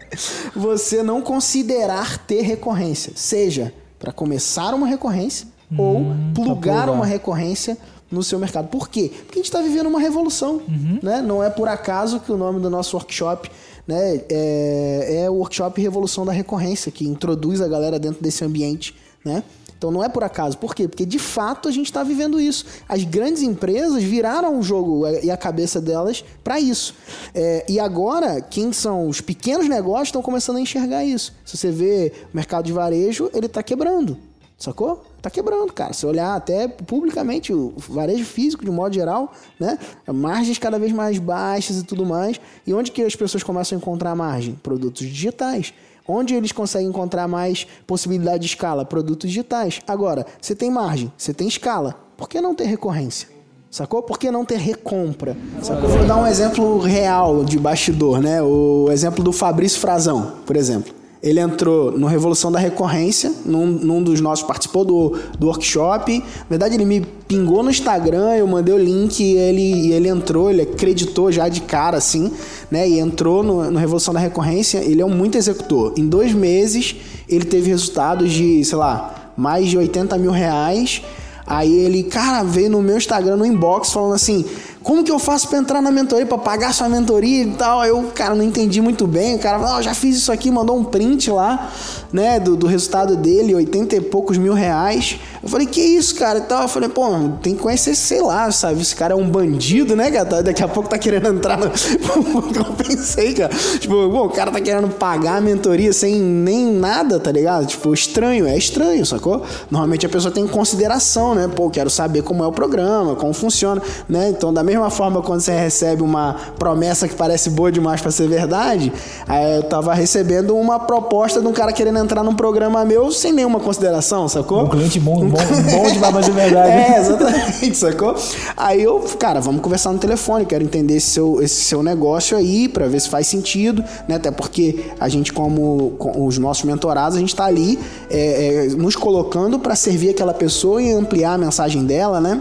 você 0.54 1.02
não 1.02 1.20
considerar 1.20 2.18
ter 2.26 2.42
recorrência. 2.42 3.12
Seja 3.16 3.72
para 3.98 4.12
começar 4.12 4.74
uma 4.74 4.86
recorrência 4.86 5.46
ou 5.76 6.14
plugar 6.34 6.84
plugar. 6.84 6.90
uma 6.90 7.06
recorrência 7.06 7.76
no 8.14 8.22
seu 8.22 8.38
mercado. 8.38 8.68
Por 8.68 8.88
quê? 8.88 9.10
Porque 9.26 9.38
a 9.38 9.42
gente 9.42 9.46
está 9.46 9.60
vivendo 9.60 9.86
uma 9.86 10.00
revolução. 10.00 10.62
Né? 11.02 11.20
Não 11.20 11.42
é 11.42 11.50
por 11.50 11.68
acaso 11.68 12.20
que 12.20 12.32
o 12.32 12.36
nome 12.36 12.60
do 12.60 12.70
nosso 12.70 12.96
workshop 12.96 13.50
né, 13.86 14.22
é, 14.30 15.24
é 15.24 15.30
o 15.30 15.34
workshop 15.34 15.80
Revolução 15.80 16.24
da 16.24 16.32
Recorrência, 16.32 16.90
que 16.90 17.06
introduz 17.06 17.60
a 17.60 17.68
galera 17.68 17.98
dentro 17.98 18.22
desse 18.22 18.44
ambiente. 18.44 18.94
Né? 19.24 19.42
Então 19.76 19.90
não 19.90 20.02
é 20.02 20.08
por 20.08 20.24
acaso. 20.24 20.56
Por 20.56 20.74
quê? 20.74 20.88
Porque 20.88 21.04
de 21.04 21.18
fato 21.18 21.68
a 21.68 21.72
gente 21.72 21.86
está 21.86 22.02
vivendo 22.02 22.40
isso. 22.40 22.64
As 22.88 23.04
grandes 23.04 23.42
empresas 23.42 24.02
viraram 24.02 24.58
o 24.58 24.62
jogo 24.62 25.06
e 25.22 25.30
a 25.30 25.36
cabeça 25.36 25.80
delas 25.80 26.24
para 26.42 26.58
isso. 26.58 26.94
É, 27.34 27.66
e 27.68 27.78
agora, 27.78 28.40
quem 28.40 28.72
são 28.72 29.08
os 29.08 29.20
pequenos 29.20 29.68
negócios 29.68 30.08
estão 30.08 30.22
começando 30.22 30.56
a 30.56 30.60
enxergar 30.60 31.04
isso. 31.04 31.34
Se 31.44 31.56
você 31.56 31.70
vê 31.70 32.12
o 32.32 32.36
mercado 32.36 32.64
de 32.64 32.72
varejo, 32.72 33.30
ele 33.34 33.46
está 33.46 33.62
quebrando. 33.62 34.16
Sacou? 34.56 35.04
Tá 35.24 35.30
quebrando, 35.30 35.72
cara. 35.72 35.94
Se 35.94 36.04
olhar 36.04 36.36
até 36.36 36.68
publicamente, 36.68 37.50
o 37.50 37.72
varejo 37.88 38.26
físico, 38.26 38.62
de 38.62 38.70
modo 38.70 38.94
geral, 38.94 39.32
né? 39.58 39.78
Margens 40.06 40.58
cada 40.58 40.78
vez 40.78 40.92
mais 40.92 41.18
baixas 41.18 41.78
e 41.78 41.82
tudo 41.82 42.04
mais. 42.04 42.38
E 42.66 42.74
onde 42.74 42.92
que 42.92 43.00
as 43.00 43.16
pessoas 43.16 43.42
começam 43.42 43.74
a 43.74 43.80
encontrar 43.80 44.14
margem? 44.14 44.54
Produtos 44.62 45.06
digitais. 45.06 45.72
Onde 46.06 46.34
eles 46.34 46.52
conseguem 46.52 46.88
encontrar 46.88 47.26
mais 47.26 47.66
possibilidade 47.86 48.40
de 48.40 48.48
escala? 48.48 48.84
Produtos 48.84 49.30
digitais. 49.30 49.80
Agora, 49.88 50.26
você 50.38 50.54
tem 50.54 50.70
margem, 50.70 51.10
você 51.16 51.32
tem 51.32 51.48
escala. 51.48 51.98
Por 52.18 52.28
que 52.28 52.38
não 52.42 52.54
ter 52.54 52.64
recorrência? 52.64 53.26
Sacou? 53.70 54.02
Por 54.02 54.18
que 54.18 54.30
não 54.30 54.44
ter 54.44 54.58
recompra? 54.58 55.34
Sacou? 55.62 55.88
Vou 55.88 56.04
dar 56.04 56.18
um 56.18 56.26
exemplo 56.26 56.80
real 56.80 57.42
de 57.46 57.58
bastidor, 57.58 58.20
né? 58.20 58.42
O 58.42 58.88
exemplo 58.90 59.24
do 59.24 59.32
Fabrício 59.32 59.80
Frazão, 59.80 60.34
por 60.44 60.54
exemplo. 60.54 60.94
Ele 61.24 61.40
entrou 61.40 61.90
no 61.90 62.06
Revolução 62.06 62.52
da 62.52 62.58
Recorrência, 62.58 63.32
num, 63.46 63.64
num 63.66 64.02
dos 64.02 64.20
nossos, 64.20 64.44
participou 64.44 64.84
do, 64.84 65.18
do 65.38 65.46
workshop. 65.46 66.18
Na 66.18 66.46
verdade, 66.50 66.74
ele 66.74 66.84
me 66.84 67.00
pingou 67.26 67.62
no 67.62 67.70
Instagram, 67.70 68.34
eu 68.36 68.46
mandei 68.46 68.74
o 68.74 68.78
link 68.78 69.24
e 69.24 69.34
ele, 69.34 69.86
e 69.86 69.92
ele 69.94 70.06
entrou, 70.06 70.50
ele 70.50 70.60
acreditou 70.60 71.32
já 71.32 71.48
de 71.48 71.62
cara, 71.62 71.96
assim, 71.96 72.30
né? 72.70 72.86
E 72.86 72.98
entrou 72.98 73.42
no, 73.42 73.70
no 73.70 73.78
Revolução 73.78 74.12
da 74.12 74.20
Recorrência. 74.20 74.84
Ele 74.84 75.00
é 75.00 75.06
um 75.06 75.16
muito 75.16 75.38
executor. 75.38 75.94
Em 75.96 76.06
dois 76.06 76.34
meses, 76.34 76.94
ele 77.26 77.46
teve 77.46 77.70
resultados 77.70 78.30
de, 78.30 78.62
sei 78.62 78.76
lá, 78.76 79.32
mais 79.34 79.66
de 79.66 79.78
80 79.78 80.18
mil 80.18 80.30
reais. 80.30 81.00
Aí 81.46 81.72
ele, 81.72 82.02
cara, 82.02 82.42
veio 82.42 82.68
no 82.68 82.82
meu 82.82 82.98
Instagram, 82.98 83.36
no 83.36 83.46
inbox, 83.46 83.92
falando 83.94 84.12
assim: 84.14 84.44
como 84.84 85.02
que 85.02 85.10
eu 85.10 85.18
faço 85.18 85.48
pra 85.48 85.58
entrar 85.58 85.80
na 85.80 85.90
mentoria, 85.90 86.26
pra 86.26 86.36
pagar 86.36 86.74
sua 86.74 86.90
mentoria 86.90 87.42
e 87.42 87.50
tal? 87.52 87.80
Aí 87.80 87.88
Eu, 87.88 88.12
cara, 88.14 88.34
não 88.34 88.44
entendi 88.44 88.82
muito 88.82 89.06
bem. 89.06 89.34
O 89.34 89.38
cara 89.38 89.58
falou: 89.58 89.76
"Ah, 89.76 89.82
já 89.82 89.94
fiz 89.94 90.16
isso 90.16 90.30
aqui, 90.30 90.50
mandou 90.50 90.76
um 90.76 90.84
print 90.84 91.30
lá, 91.30 91.72
né, 92.12 92.38
do, 92.38 92.54
do 92.54 92.66
resultado 92.66 93.16
dele, 93.16 93.54
80 93.54 93.96
e 93.96 94.00
poucos 94.02 94.36
mil 94.36 94.52
reais. 94.52 95.18
Eu 95.42 95.48
falei: 95.48 95.66
que 95.66 95.80
isso, 95.80 96.14
cara? 96.14 96.38
E 96.38 96.42
tal. 96.42 96.62
Eu 96.62 96.68
falei: 96.68 96.90
pô, 96.90 97.08
tem 97.42 97.54
que 97.54 97.62
conhecer, 97.62 97.94
sei 97.94 98.20
lá, 98.20 98.50
sabe? 98.50 98.82
Esse 98.82 98.94
cara 98.94 99.14
é 99.14 99.16
um 99.16 99.26
bandido, 99.26 99.96
né, 99.96 100.10
cara? 100.10 100.42
Daqui 100.42 100.62
a 100.62 100.68
pouco 100.68 100.88
tá 100.88 100.98
querendo 100.98 101.28
entrar 101.28 101.56
no. 101.56 101.64
eu 102.54 102.64
pensei, 102.76 103.32
cara. 103.32 103.54
Tipo, 103.80 103.94
o 103.94 104.28
cara 104.28 104.50
tá 104.50 104.60
querendo 104.60 104.88
pagar 104.90 105.38
a 105.38 105.40
mentoria 105.40 105.94
sem 105.94 106.16
nem 106.16 106.66
nada, 106.66 107.18
tá 107.18 107.32
ligado? 107.32 107.66
Tipo, 107.66 107.94
estranho, 107.94 108.46
é 108.46 108.56
estranho, 108.58 109.04
sacou? 109.06 109.42
Normalmente 109.70 110.04
a 110.04 110.10
pessoa 110.10 110.32
tem 110.32 110.46
consideração, 110.46 111.34
né? 111.34 111.48
Pô, 111.48 111.70
quero 111.70 111.88
saber 111.88 112.22
como 112.22 112.44
é 112.44 112.46
o 112.46 112.52
programa, 112.52 113.14
como 113.14 113.32
funciona, 113.32 113.80
né? 114.06 114.28
Então, 114.28 114.52
da 114.52 114.62
mesma 114.62 114.73
forma, 114.90 115.22
quando 115.22 115.40
você 115.40 115.52
recebe 115.52 116.02
uma 116.02 116.36
promessa 116.58 117.08
que 117.08 117.14
parece 117.14 117.50
boa 117.50 117.70
demais 117.70 118.00
pra 118.00 118.10
ser 118.10 118.28
verdade, 118.28 118.92
aí 119.26 119.56
eu 119.56 119.62
tava 119.64 119.94
recebendo 119.94 120.56
uma 120.56 120.78
proposta 120.78 121.40
de 121.40 121.46
um 121.46 121.52
cara 121.52 121.72
querendo 121.72 121.98
entrar 121.98 122.22
num 122.22 122.34
programa 122.34 122.84
meu 122.84 123.10
sem 123.10 123.32
nenhuma 123.32 123.60
consideração, 123.60 124.28
sacou? 124.28 124.64
Um 124.64 124.68
cliente 124.68 125.00
bom, 125.00 125.26
bom, 125.26 125.38
bom 125.70 125.92
de 125.92 125.98
babas 125.98 126.26
de 126.26 126.32
verdade. 126.32 126.70
É, 126.70 126.98
exatamente, 126.98 127.76
sacou? 127.76 128.14
Aí 128.56 128.82
eu, 128.82 129.00
cara, 129.18 129.40
vamos 129.40 129.60
conversar 129.60 129.92
no 129.92 129.98
telefone, 129.98 130.44
quero 130.44 130.64
entender 130.64 130.96
esse 130.96 131.10
seu, 131.10 131.42
esse 131.42 131.62
seu 131.64 131.82
negócio 131.82 132.36
aí, 132.36 132.68
pra 132.68 132.86
ver 132.86 133.00
se 133.00 133.08
faz 133.08 133.26
sentido, 133.26 133.84
né? 134.08 134.16
Até 134.16 134.30
porque 134.30 134.86
a 134.98 135.08
gente, 135.08 135.32
como 135.32 135.90
com 135.98 136.26
os 136.26 136.38
nossos 136.38 136.64
mentorados, 136.64 137.16
a 137.16 137.20
gente 137.20 137.34
tá 137.34 137.44
ali 137.44 137.78
é, 138.10 138.66
é, 138.66 138.66
nos 138.68 138.96
colocando 138.96 139.58
pra 139.58 139.74
servir 139.74 140.10
aquela 140.10 140.34
pessoa 140.34 140.82
e 140.82 140.92
ampliar 140.92 141.34
a 141.34 141.38
mensagem 141.38 141.84
dela, 141.84 142.20
né? 142.20 142.40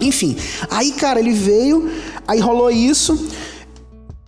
Enfim, 0.00 0.36
aí, 0.70 0.92
cara, 0.92 1.18
ele 1.18 1.32
veio, 1.32 1.90
aí 2.26 2.40
rolou 2.40 2.70
isso. 2.70 3.28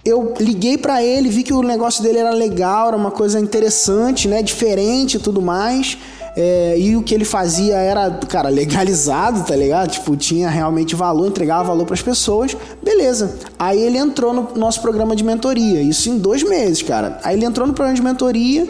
Eu 0.05 0.35
liguei 0.41 0.79
pra 0.79 1.03
ele, 1.03 1.29
vi 1.29 1.43
que 1.43 1.53
o 1.53 1.63
negócio 1.63 2.03
dele 2.03 2.19
era 2.19 2.31
legal, 2.31 2.89
era 2.89 2.97
uma 2.97 3.11
coisa 3.11 3.39
interessante, 3.39 4.27
né? 4.27 4.43
Diferente 4.43 5.19
e 5.19 5.21
tudo 5.21 5.43
mais. 5.43 5.99
É, 6.37 6.77
e 6.79 6.97
o 6.97 7.03
que 7.03 7.15
ele 7.15 7.25
fazia 7.25 7.77
era, 7.77 8.11
cara, 8.29 8.49
legalizado, 8.49 9.45
tá 9.45 9.55
ligado? 9.55 9.91
Tipo, 9.91 10.17
tinha 10.17 10.49
realmente 10.49 10.95
valor, 10.95 11.27
entregava 11.27 11.65
valor 11.65 11.85
pras 11.85 12.01
pessoas. 12.01 12.57
Beleza. 12.83 13.37
Aí 13.59 13.81
ele 13.81 13.99
entrou 13.99 14.33
no 14.33 14.49
nosso 14.55 14.81
programa 14.81 15.15
de 15.15 15.25
mentoria. 15.25 15.83
Isso 15.83 16.09
em 16.09 16.19
dois 16.19 16.43
meses, 16.43 16.83
cara. 16.83 17.19
Aí 17.25 17.37
ele 17.37 17.45
entrou 17.45 17.67
no 17.67 17.75
programa 17.75 17.97
de 17.97 18.03
mentoria. 18.03 18.67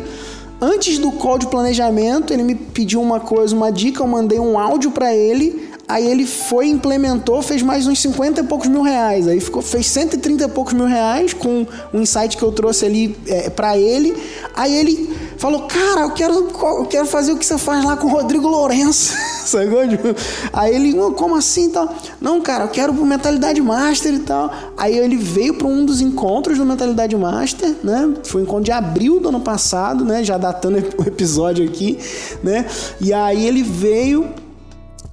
Antes 0.60 0.98
do 0.98 1.12
call 1.12 1.38
de 1.38 1.46
planejamento, 1.46 2.32
ele 2.32 2.42
me 2.42 2.54
pediu 2.54 3.00
uma 3.00 3.18
coisa, 3.18 3.56
uma 3.56 3.70
dica, 3.70 4.02
eu 4.02 4.06
mandei 4.06 4.38
um 4.38 4.58
áudio 4.58 4.90
pra 4.90 5.14
ele. 5.14 5.69
Aí 5.90 6.06
ele 6.06 6.24
foi, 6.24 6.68
implementou, 6.68 7.42
fez 7.42 7.62
mais 7.62 7.84
uns 7.88 8.00
50 8.00 8.42
e 8.42 8.44
poucos 8.44 8.68
mil 8.68 8.82
reais. 8.82 9.26
Aí 9.26 9.40
ficou, 9.40 9.60
fez 9.60 9.88
130 9.88 10.44
e 10.44 10.48
poucos 10.48 10.72
mil 10.72 10.86
reais 10.86 11.34
com 11.34 11.66
um 11.92 12.00
insight 12.00 12.36
que 12.36 12.42
eu 12.44 12.52
trouxe 12.52 12.86
ali 12.86 13.16
é, 13.26 13.50
para 13.50 13.76
ele. 13.76 14.16
Aí 14.54 14.72
ele 14.72 15.12
falou: 15.36 15.62
Cara, 15.62 16.02
eu 16.02 16.10
quero, 16.12 16.32
eu 16.34 16.84
quero 16.84 17.06
fazer 17.06 17.32
o 17.32 17.36
que 17.36 17.44
você 17.44 17.58
faz 17.58 17.84
lá 17.84 17.96
com 17.96 18.06
o 18.06 18.10
Rodrigo 18.10 18.46
Lourenço. 18.46 19.16
Sacou? 19.44 19.88
Tipo, 19.88 20.14
Aí 20.52 20.72
ele, 20.72 20.94
"Não, 20.94 21.12
como 21.12 21.34
assim 21.34 21.66
e 21.66 21.70
tal? 21.70 21.92
Não, 22.20 22.40
cara, 22.40 22.64
eu 22.64 22.68
quero 22.68 22.94
pro 22.94 23.04
Mentalidade 23.04 23.60
Master 23.60 24.14
e 24.14 24.20
tal. 24.20 24.48
Aí 24.76 24.96
ele 24.96 25.16
veio 25.16 25.54
para 25.54 25.66
um 25.66 25.84
dos 25.84 26.00
encontros 26.00 26.56
do 26.56 26.64
Mentalidade 26.64 27.16
Master, 27.16 27.74
né? 27.82 28.14
Foi 28.22 28.42
um 28.42 28.44
encontro 28.44 28.64
de 28.64 28.72
abril 28.72 29.18
do 29.18 29.30
ano 29.30 29.40
passado, 29.40 30.04
né? 30.04 30.22
Já 30.22 30.38
datando 30.38 30.78
o 30.98 31.02
episódio 31.02 31.64
aqui, 31.64 31.98
né? 32.44 32.64
E 33.00 33.12
aí 33.12 33.44
ele 33.44 33.64
veio. 33.64 34.28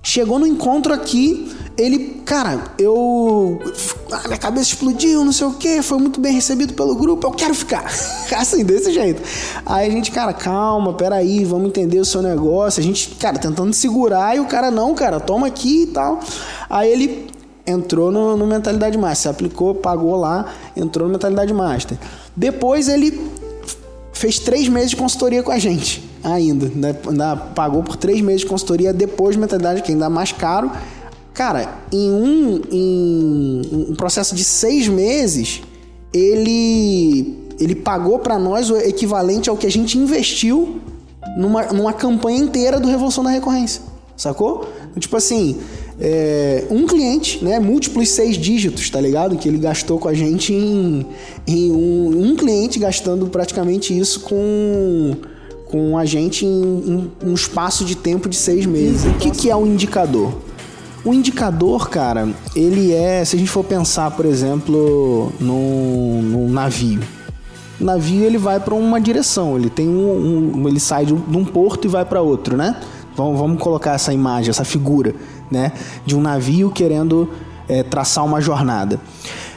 Chegou 0.10 0.40
no 0.40 0.48
encontro 0.48 0.94
aqui, 0.94 1.52
ele, 1.78 2.22
cara, 2.24 2.64
eu. 2.80 3.60
ah, 4.10 4.22
minha 4.28 4.38
cabeça 4.38 4.70
explodiu, 4.70 5.26
não 5.26 5.34
sei 5.34 5.48
o 5.48 5.52
que, 5.56 5.82
foi 5.82 5.98
muito 5.98 6.22
bem 6.22 6.32
recebido 6.32 6.74
pelo 6.74 6.96
grupo, 6.96 7.28
eu 7.28 7.32
quero 7.32 7.54
ficar. 7.54 7.84
assim, 8.38 8.64
desse 8.64 8.94
jeito. 8.94 9.22
Aí 9.66 9.86
a 9.86 9.92
gente, 9.92 10.10
cara, 10.10 10.32
calma, 10.32 10.94
peraí, 10.94 11.44
vamos 11.44 11.68
entender 11.68 12.00
o 12.00 12.06
seu 12.06 12.22
negócio. 12.22 12.80
A 12.80 12.84
gente, 12.84 13.16
cara, 13.16 13.38
tentando 13.38 13.74
segurar 13.74 14.34
e 14.34 14.40
o 14.40 14.46
cara, 14.46 14.72
não, 14.72 14.96
cara, 14.96 15.20
toma 15.20 15.48
aqui 15.48 15.82
e 15.82 15.88
tal. 15.88 16.22
Aí 16.70 16.90
ele 16.90 17.28
entrou 17.66 18.10
no, 18.10 18.38
no 18.38 18.48
Mentalidade 18.48 18.98
Master, 18.98 19.18
se 19.24 19.28
aplicou, 19.28 19.76
pagou 19.76 20.16
lá, 20.16 20.54
entrou 20.74 21.06
no 21.06 21.12
Mentalidade 21.12 21.54
Master. 21.54 21.98
Depois 22.34 22.88
ele 22.88 23.30
fez 24.14 24.40
três 24.40 24.70
meses 24.70 24.92
de 24.92 24.96
consultoria 24.96 25.44
com 25.44 25.52
a 25.52 25.60
gente 25.60 26.02
ainda, 26.34 26.72
né? 26.76 26.96
ainda 27.08 27.36
pagou 27.36 27.84
por 27.84 27.96
três 27.96 28.22
meses 28.22 28.42
de 28.42 28.48
consultoria 28.48 28.94
depois 28.94 29.36
de 29.36 29.42
mentalidade 29.42 29.82
que 29.82 29.92
ainda 29.92 30.06
é 30.06 30.10
mais 30.10 30.32
caro 30.32 30.72
cara 31.34 31.80
em 31.92 32.12
um 32.12 32.62
em 32.72 33.86
um 33.92 33.96
processo 33.96 34.36
de 34.36 34.44
seis 34.44 34.88
meses 34.88 35.62
ele 36.14 37.38
ele 37.60 37.76
pagou 37.76 38.20
pra 38.20 38.38
nós 38.38 38.70
o 38.70 38.78
equivalente 38.78 39.50
ao 39.50 39.58
que 39.58 39.66
a 39.66 39.72
gente 39.72 39.98
investiu 39.98 40.80
numa, 41.38 41.64
numa 41.66 41.94
campanha 41.94 42.38
inteira 42.38 42.80
do 42.80 42.88
Revolução 42.88 43.24
da 43.24 43.30
Recorrência. 43.30 43.82
Sacou? 44.16 44.68
Tipo 45.00 45.16
assim, 45.16 45.58
é, 46.00 46.66
um 46.72 46.88
cliente, 46.88 47.44
né? 47.44 47.60
Múltiplos 47.60 48.10
seis 48.10 48.36
dígitos, 48.36 48.90
tá 48.90 49.00
ligado? 49.00 49.38
Que 49.38 49.48
ele 49.48 49.60
gastou 49.60 50.00
com 50.00 50.08
a 50.08 50.14
gente 50.14 50.54
em, 50.54 51.06
em 51.46 51.72
um, 51.72 52.30
um 52.32 52.36
cliente 52.36 52.80
gastando 52.80 53.28
praticamente 53.28 53.98
isso 53.98 54.22
com, 54.22 55.16
com 55.70 55.98
a 55.98 56.06
gente 56.06 56.46
em, 56.46 56.50
em 57.24 57.30
um 57.30 57.34
espaço 57.34 57.84
de 57.84 57.96
tempo 57.96 58.28
de 58.30 58.36
seis 58.36 58.66
meses. 58.66 59.06
O 59.06 59.14
que, 59.16 59.32
que 59.32 59.50
é 59.50 59.56
um 59.56 59.66
indicador? 59.66 60.34
O 61.06 61.14
indicador, 61.14 61.90
cara, 61.90 62.28
ele 62.56 62.92
é, 62.94 63.24
se 63.24 63.36
a 63.36 63.40
gente 63.40 63.50
for 63.50 63.64
pensar, 63.64 64.12
por 64.12 64.26
exemplo, 64.26 65.32
num, 65.40 66.22
num 66.22 66.50
navio. 66.50 67.00
O 67.80 67.84
navio 67.84 68.26
ele 68.26 68.38
vai 68.38 68.60
para 68.60 68.74
uma 68.74 69.00
direção, 69.00 69.56
ele 69.56 69.70
tem 69.70 69.88
um, 69.88 70.54
um- 70.58 70.68
ele 70.68 70.80
sai 70.80 71.06
de 71.06 71.14
um, 71.14 71.46
porto 71.46 71.86
e 71.86 71.88
vai 71.88 72.04
para 72.04 72.22
outro, 72.22 72.58
né? 72.58 72.76
Vamos, 73.16 73.40
vamos 73.40 73.62
colocar 73.62 73.94
essa 73.94 74.12
imagem, 74.12 74.50
essa 74.50 74.66
figura, 74.66 75.14
né? 75.52 75.72
De 76.06 76.16
um 76.16 76.22
navio 76.22 76.72
querendo 76.72 77.30
é, 77.70 77.84
traçar 77.84 78.26
uma 78.26 78.42
jornada. 78.42 79.00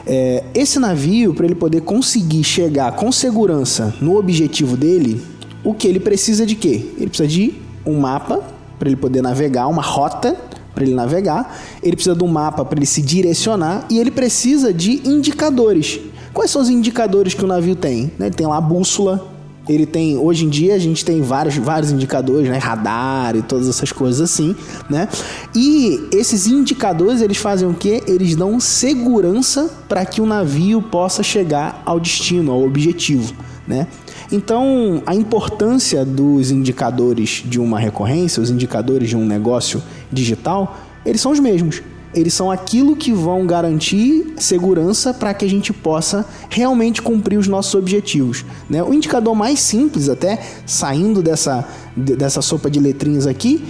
É, 0.05 0.43
esse 0.53 0.79
navio, 0.79 1.33
para 1.33 1.45
ele 1.45 1.55
poder 1.55 1.81
conseguir 1.81 2.43
chegar 2.43 2.91
com 2.93 3.11
segurança 3.11 3.93
no 3.99 4.17
objetivo 4.17 4.77
dele, 4.77 5.21
o 5.63 5.73
que 5.73 5.87
ele 5.87 5.99
precisa 5.99 6.45
de 6.45 6.55
quê? 6.55 6.85
Ele 6.97 7.07
precisa 7.07 7.27
de 7.27 7.53
um 7.85 7.99
mapa 7.99 8.41
para 8.79 8.89
ele 8.89 8.95
poder 8.95 9.21
navegar, 9.21 9.67
uma 9.67 9.81
rota 9.81 10.35
para 10.73 10.83
ele 10.83 10.93
navegar, 10.93 11.59
ele 11.83 11.95
precisa 11.95 12.15
de 12.15 12.23
um 12.23 12.27
mapa 12.27 12.63
para 12.65 12.79
ele 12.79 12.85
se 12.85 13.01
direcionar 13.01 13.85
e 13.89 13.99
ele 13.99 14.11
precisa 14.11 14.73
de 14.73 15.07
indicadores. 15.07 15.99
Quais 16.33 16.49
são 16.49 16.61
os 16.61 16.69
indicadores 16.69 17.33
que 17.33 17.43
o 17.43 17.47
navio 17.47 17.75
tem? 17.75 18.11
né? 18.17 18.27
Ele 18.27 18.35
tem 18.35 18.47
lá 18.47 18.57
a 18.57 18.61
bússola, 18.61 19.31
ele 19.67 19.85
tem, 19.85 20.17
hoje 20.17 20.45
em 20.45 20.49
dia 20.49 20.73
a 20.73 20.79
gente 20.79 21.05
tem 21.05 21.21
vários, 21.21 21.55
vários 21.57 21.91
indicadores, 21.91 22.49
né? 22.49 22.57
Radar 22.57 23.35
e 23.35 23.41
todas 23.41 23.69
essas 23.69 23.91
coisas 23.91 24.21
assim, 24.21 24.55
né? 24.89 25.07
E 25.55 26.07
esses 26.11 26.47
indicadores, 26.47 27.21
eles 27.21 27.37
fazem 27.37 27.67
o 27.67 27.73
quê? 27.73 28.01
Eles 28.07 28.35
dão 28.35 28.59
segurança 28.59 29.69
para 29.87 30.05
que 30.05 30.21
o 30.21 30.25
navio 30.25 30.81
possa 30.81 31.21
chegar 31.21 31.81
ao 31.85 31.99
destino, 31.99 32.51
ao 32.51 32.63
objetivo, 32.63 33.33
né? 33.67 33.87
Então, 34.31 35.03
a 35.05 35.13
importância 35.13 36.05
dos 36.05 36.51
indicadores 36.51 37.43
de 37.45 37.59
uma 37.59 37.77
recorrência, 37.77 38.41
os 38.41 38.49
indicadores 38.49 39.09
de 39.09 39.17
um 39.17 39.25
negócio 39.25 39.83
digital, 40.11 40.77
eles 41.05 41.19
são 41.19 41.31
os 41.31 41.39
mesmos. 41.39 41.81
Eles 42.13 42.33
são 42.33 42.51
aquilo 42.51 42.95
que 42.95 43.11
vão 43.13 43.45
garantir 43.45 44.33
segurança 44.37 45.13
para 45.13 45.33
que 45.33 45.45
a 45.45 45.49
gente 45.49 45.71
possa 45.71 46.25
realmente 46.49 47.01
cumprir 47.01 47.37
os 47.37 47.47
nossos 47.47 47.73
objetivos. 47.75 48.45
Né? 48.69 48.83
O 48.83 48.93
indicador 48.93 49.33
mais 49.33 49.59
simples, 49.59 50.09
até 50.09 50.39
saindo 50.65 51.21
dessa, 51.21 51.65
de- 51.95 52.15
dessa 52.15 52.41
sopa 52.41 52.69
de 52.69 52.79
letrinhas 52.79 53.27
aqui, 53.27 53.63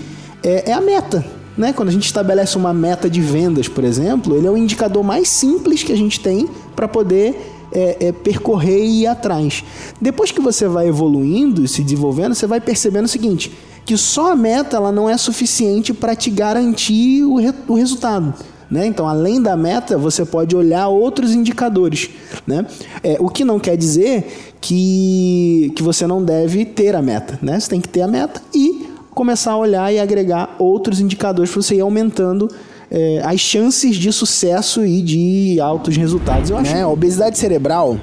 é, 0.43 0.71
é 0.71 0.73
a 0.73 0.81
meta. 0.81 1.23
Né? 1.55 1.71
Quando 1.73 1.89
a 1.89 1.91
gente 1.91 2.05
estabelece 2.05 2.57
uma 2.57 2.73
meta 2.73 3.07
de 3.09 3.21
vendas, 3.21 3.67
por 3.67 3.83
exemplo, 3.83 4.35
ele 4.35 4.47
é 4.47 4.49
o 4.49 4.57
indicador 4.57 5.03
mais 5.03 5.29
simples 5.29 5.83
que 5.83 5.91
a 5.91 5.97
gente 5.97 6.19
tem 6.19 6.49
para 6.75 6.87
poder 6.87 7.50
é, 7.71 8.07
é, 8.07 8.11
percorrer 8.11 8.83
e 8.83 9.01
ir 9.01 9.07
atrás. 9.07 9.63
Depois 9.99 10.31
que 10.31 10.41
você 10.41 10.67
vai 10.67 10.87
evoluindo 10.87 11.63
e 11.63 11.67
se 11.67 11.83
desenvolvendo, 11.83 12.35
você 12.35 12.47
vai 12.47 12.59
percebendo 12.59 13.05
o 13.05 13.09
seguinte: 13.09 13.51
que 13.85 13.97
só 13.97 14.31
a 14.31 14.35
meta 14.35 14.77
ela 14.77 14.91
não 14.91 15.09
é 15.09 15.17
suficiente 15.17 15.93
para 15.93 16.15
te 16.15 16.29
garantir 16.29 17.23
o, 17.23 17.37
re- 17.37 17.53
o 17.67 17.73
resultado. 17.73 18.33
Né? 18.69 18.85
Então, 18.85 19.05
além 19.05 19.41
da 19.41 19.57
meta, 19.57 19.97
você 19.97 20.23
pode 20.23 20.55
olhar 20.55 20.87
outros 20.87 21.33
indicadores. 21.33 22.09
Né? 22.47 22.65
É, 23.03 23.17
o 23.19 23.27
que 23.27 23.43
não 23.43 23.59
quer 23.59 23.75
dizer 23.75 24.55
que, 24.61 25.73
que 25.75 25.83
você 25.83 26.07
não 26.07 26.23
deve 26.23 26.63
ter 26.63 26.95
a 26.95 27.01
meta. 27.01 27.37
Né? 27.41 27.59
Você 27.59 27.69
tem 27.69 27.81
que 27.81 27.89
ter 27.89 28.01
a 28.01 28.07
meta 28.07 28.41
e 28.55 28.87
começar 29.13 29.51
a 29.51 29.57
olhar 29.57 29.93
e 29.93 29.99
agregar 29.99 30.55
outros 30.57 31.01
indicadores 31.01 31.51
para 31.51 31.61
você 31.61 31.75
ir 31.75 31.81
aumentando 31.81 32.47
é, 32.91 33.21
as 33.23 33.39
chances 33.39 33.95
de 33.95 34.11
sucesso 34.11 34.85
e 34.85 35.01
de 35.01 35.59
altos 35.61 35.95
resultados. 35.95 36.49
Eu 36.49 36.57
acho. 36.57 36.73
Né? 36.73 36.83
A 36.83 36.89
obesidade 36.89 37.37
cerebral 37.37 37.97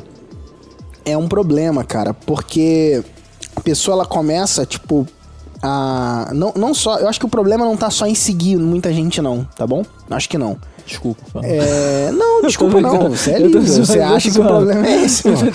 é 1.05 1.17
um 1.17 1.29
problema, 1.29 1.85
cara, 1.85 2.15
porque 2.15 3.05
a 3.55 3.61
pessoa 3.61 3.97
ela 3.97 4.07
começa, 4.07 4.65
tipo, 4.65 5.07
a. 5.63 6.31
Não, 6.35 6.55
não 6.57 6.73
só. 6.73 6.99
Eu 6.99 7.09
acho 7.09 7.21
que 7.21 7.27
o 7.27 7.29
problema 7.29 7.67
não 7.67 7.77
tá 7.77 7.91
só 7.91 8.07
em 8.07 8.15
seguir 8.15 8.57
muita 8.57 8.91
gente, 8.91 9.21
não, 9.21 9.45
tá 9.57 9.67
bom? 9.67 9.85
Acho 10.09 10.29
que 10.29 10.39
não. 10.39 10.57
Desculpa. 10.87 11.41
É. 11.43 12.11
Não, 12.13 12.41
desculpa, 12.49 12.81
não. 12.81 13.11
Você 13.11 13.33
é 13.33 13.39
livre. 13.39 13.61
Você 13.61 14.01
acha 14.01 14.31
que 14.31 14.41
o 14.41 14.45
problema 14.45 14.87
é 14.87 15.05
esse, 15.05 15.29
mano. 15.29 15.53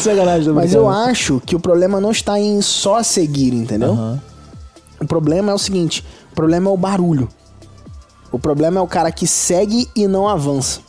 Mas 0.54 0.76
eu 0.76 0.88
acho 0.88 1.42
que 1.44 1.56
o 1.56 1.60
problema 1.60 2.00
não 2.00 2.12
está 2.12 2.40
em 2.40 2.62
só 2.62 3.02
seguir, 3.02 3.52
entendeu? 3.52 3.94
Aham. 3.94 4.22
O 5.02 5.08
problema 5.08 5.52
é 5.52 5.56
o 5.56 5.58
seguinte: 5.58 6.06
o 6.32 6.36
problema 6.36 6.70
é 6.70 6.74
o 6.74 6.78
barulho. 6.78 7.28
O 8.34 8.40
problema 8.40 8.80
é 8.80 8.82
o 8.82 8.88
cara 8.88 9.12
que 9.12 9.28
segue 9.28 9.88
e 9.96 10.08
não 10.08 10.28
avança. 10.28 10.82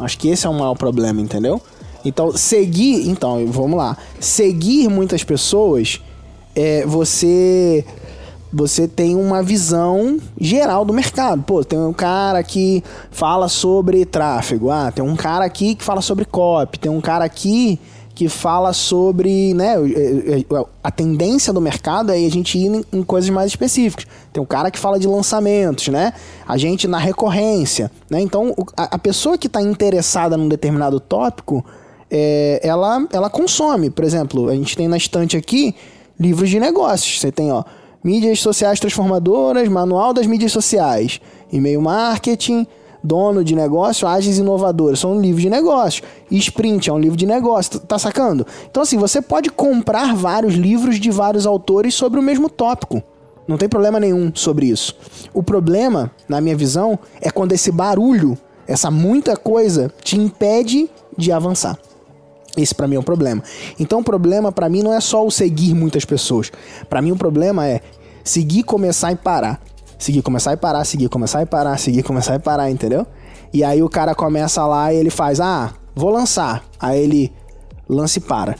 Acho 0.00 0.16
que 0.16 0.28
esse 0.28 0.46
é 0.46 0.48
o 0.48 0.54
maior 0.54 0.74
problema, 0.74 1.20
entendeu? 1.20 1.60
Então, 2.02 2.34
seguir. 2.34 3.06
Então, 3.10 3.46
vamos 3.46 3.76
lá. 3.76 3.94
Seguir 4.18 4.88
muitas 4.88 5.22
pessoas 5.22 6.00
é 6.54 6.86
você. 6.86 7.84
Você 8.50 8.88
tem 8.88 9.14
uma 9.14 9.42
visão 9.42 10.18
geral 10.40 10.82
do 10.82 10.94
mercado. 10.94 11.42
Pô, 11.42 11.62
tem 11.62 11.78
um 11.78 11.92
cara 11.92 12.42
que 12.42 12.82
fala 13.10 13.48
sobre 13.48 14.06
tráfego. 14.06 14.70
Ah, 14.70 14.90
tem 14.90 15.04
um 15.04 15.14
cara 15.14 15.44
aqui 15.44 15.74
que 15.74 15.84
fala 15.84 16.00
sobre 16.00 16.24
copy. 16.24 16.78
Tem 16.78 16.90
um 16.90 17.02
cara 17.02 17.26
aqui 17.26 17.78
que 18.16 18.30
fala 18.30 18.72
sobre, 18.72 19.52
né, 19.52 19.74
é, 19.74 20.38
é, 20.40 20.64
a 20.82 20.90
tendência 20.90 21.52
do 21.52 21.60
mercado 21.60 22.10
é 22.10 22.16
a 22.16 22.30
gente 22.30 22.56
ir 22.56 22.82
em, 22.90 23.02
coisas 23.02 23.28
mais 23.28 23.48
específicas. 23.50 24.06
Tem 24.32 24.42
um 24.42 24.46
cara 24.46 24.70
que 24.70 24.78
fala 24.78 24.98
de 24.98 25.06
lançamentos, 25.06 25.88
né? 25.88 26.14
A 26.48 26.56
gente 26.56 26.88
na 26.88 26.96
recorrência, 26.96 27.90
né? 28.08 28.18
Então, 28.22 28.54
a 28.74 28.98
pessoa 28.98 29.36
que 29.36 29.48
está 29.48 29.60
interessada 29.60 30.34
num 30.34 30.48
determinado 30.48 30.98
tópico, 30.98 31.62
é, 32.10 32.58
ela, 32.62 33.06
ela 33.12 33.28
consome. 33.28 33.90
Por 33.90 34.02
exemplo, 34.02 34.48
a 34.48 34.54
gente 34.54 34.74
tem 34.74 34.88
na 34.88 34.96
estante 34.96 35.36
aqui 35.36 35.74
livros 36.18 36.48
de 36.48 36.58
negócios. 36.58 37.20
Você 37.20 37.30
tem, 37.30 37.52
ó, 37.52 37.64
mídias 38.02 38.40
sociais 38.40 38.80
transformadoras, 38.80 39.68
manual 39.68 40.14
das 40.14 40.26
mídias 40.26 40.52
sociais, 40.52 41.20
e-mail 41.52 41.82
marketing, 41.82 42.66
dono 43.06 43.44
de 43.44 43.54
negócio, 43.54 44.06
ágeis 44.06 44.38
inovadoras, 44.38 44.98
são 44.98 45.20
livros 45.20 45.42
de 45.42 45.48
negócio. 45.48 46.02
Sprint 46.30 46.90
é 46.90 46.92
um 46.92 46.98
livro 46.98 47.16
de 47.16 47.24
negócio, 47.26 47.78
tá- 47.78 47.86
tá 47.86 47.98
sacando? 47.98 48.46
Então 48.70 48.82
assim, 48.82 48.98
você 48.98 49.22
pode 49.22 49.48
comprar 49.50 50.14
vários 50.14 50.54
livros 50.54 50.98
de 50.98 51.10
vários 51.10 51.46
autores 51.46 51.94
sobre 51.94 52.18
o 52.18 52.22
mesmo 52.22 52.50
tópico. 52.50 53.02
Não 53.46 53.56
tem 53.56 53.68
problema 53.68 54.00
nenhum 54.00 54.32
sobre 54.34 54.66
isso. 54.66 54.96
O 55.32 55.42
problema, 55.42 56.10
na 56.28 56.40
minha 56.40 56.56
visão, 56.56 56.98
é 57.20 57.30
quando 57.30 57.52
esse 57.52 57.70
barulho, 57.70 58.36
essa 58.66 58.90
muita 58.90 59.36
coisa, 59.36 59.92
te 60.02 60.18
impede 60.18 60.90
de 61.16 61.30
avançar. 61.30 61.78
Esse 62.56 62.74
pra 62.74 62.88
mim 62.88 62.96
é 62.96 62.98
um 62.98 63.04
problema. 63.04 63.42
Então 63.78 64.00
o 64.00 64.04
problema 64.04 64.50
pra 64.50 64.68
mim 64.68 64.82
não 64.82 64.92
é 64.92 65.00
só 65.00 65.24
o 65.24 65.30
seguir 65.30 65.74
muitas 65.74 66.04
pessoas. 66.04 66.50
Pra 66.88 67.00
mim 67.00 67.12
o 67.12 67.16
problema 67.16 67.66
é 67.68 67.80
seguir, 68.24 68.64
começar 68.64 69.12
e 69.12 69.16
parar. 69.16 69.60
Seguir, 69.98 70.22
começar 70.22 70.52
e 70.52 70.56
parar, 70.56 70.84
seguir, 70.84 71.08
começar 71.08 71.42
e 71.42 71.46
parar, 71.46 71.78
seguir, 71.78 72.02
começar 72.02 72.34
e 72.34 72.38
parar, 72.38 72.70
entendeu? 72.70 73.06
E 73.52 73.64
aí 73.64 73.82
o 73.82 73.88
cara 73.88 74.14
começa 74.14 74.64
lá 74.66 74.92
e 74.92 74.96
ele 74.96 75.10
faz: 75.10 75.40
"Ah, 75.40 75.72
vou 75.94 76.10
lançar". 76.10 76.62
Aí 76.78 77.00
ele 77.00 77.32
lança 77.88 78.18
e 78.18 78.22
para. 78.22 78.56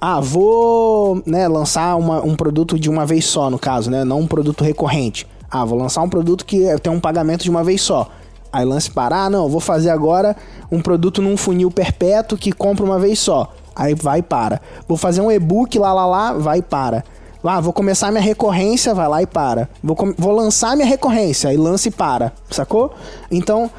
Ah, 0.00 0.20
vou, 0.20 1.22
né, 1.26 1.46
lançar 1.48 1.96
uma- 1.96 2.22
um 2.24 2.34
produto 2.34 2.78
de 2.78 2.88
uma 2.88 3.04
vez 3.04 3.26
só, 3.26 3.50
no 3.50 3.58
caso, 3.58 3.90
né? 3.90 4.04
Não 4.04 4.20
um 4.20 4.26
produto 4.26 4.64
recorrente. 4.64 5.26
Ah, 5.50 5.64
vou 5.64 5.76
lançar 5.78 6.00
um 6.02 6.08
produto 6.08 6.44
que 6.46 6.64
tem 6.78 6.92
um 6.92 7.00
pagamento 7.00 7.42
de 7.42 7.50
uma 7.50 7.62
vez 7.64 7.82
só. 7.82 8.08
Aí 8.52 8.64
lance 8.64 8.90
para, 8.90 9.24
ah, 9.24 9.30
não, 9.30 9.48
vou 9.48 9.60
fazer 9.60 9.90
agora 9.90 10.36
um 10.72 10.80
produto 10.80 11.20
num 11.20 11.36
funil 11.36 11.70
perpétuo 11.70 12.38
que 12.38 12.50
compra 12.52 12.84
uma 12.84 12.98
vez 12.98 13.18
só. 13.18 13.52
Aí 13.74 13.94
vai 13.94 14.22
para. 14.22 14.60
Vou 14.88 14.96
fazer 14.96 15.20
um 15.20 15.30
e-book 15.30 15.78
lá, 15.78 15.92
lá, 15.92 16.06
lá, 16.06 16.32
vai 16.32 16.62
para. 16.62 17.04
Ah, 17.42 17.60
vou 17.60 17.72
começar 17.72 18.10
minha 18.10 18.22
recorrência, 18.22 18.94
vai 18.94 19.08
lá 19.08 19.22
e 19.22 19.26
para. 19.26 19.68
Vou, 19.82 19.96
vou 20.18 20.32
lançar 20.32 20.76
minha 20.76 20.86
recorrência, 20.88 21.50
aí 21.50 21.56
lança 21.56 21.88
e 21.88 21.90
para, 21.90 22.32
sacou? 22.50 22.92
Então, 23.30 23.70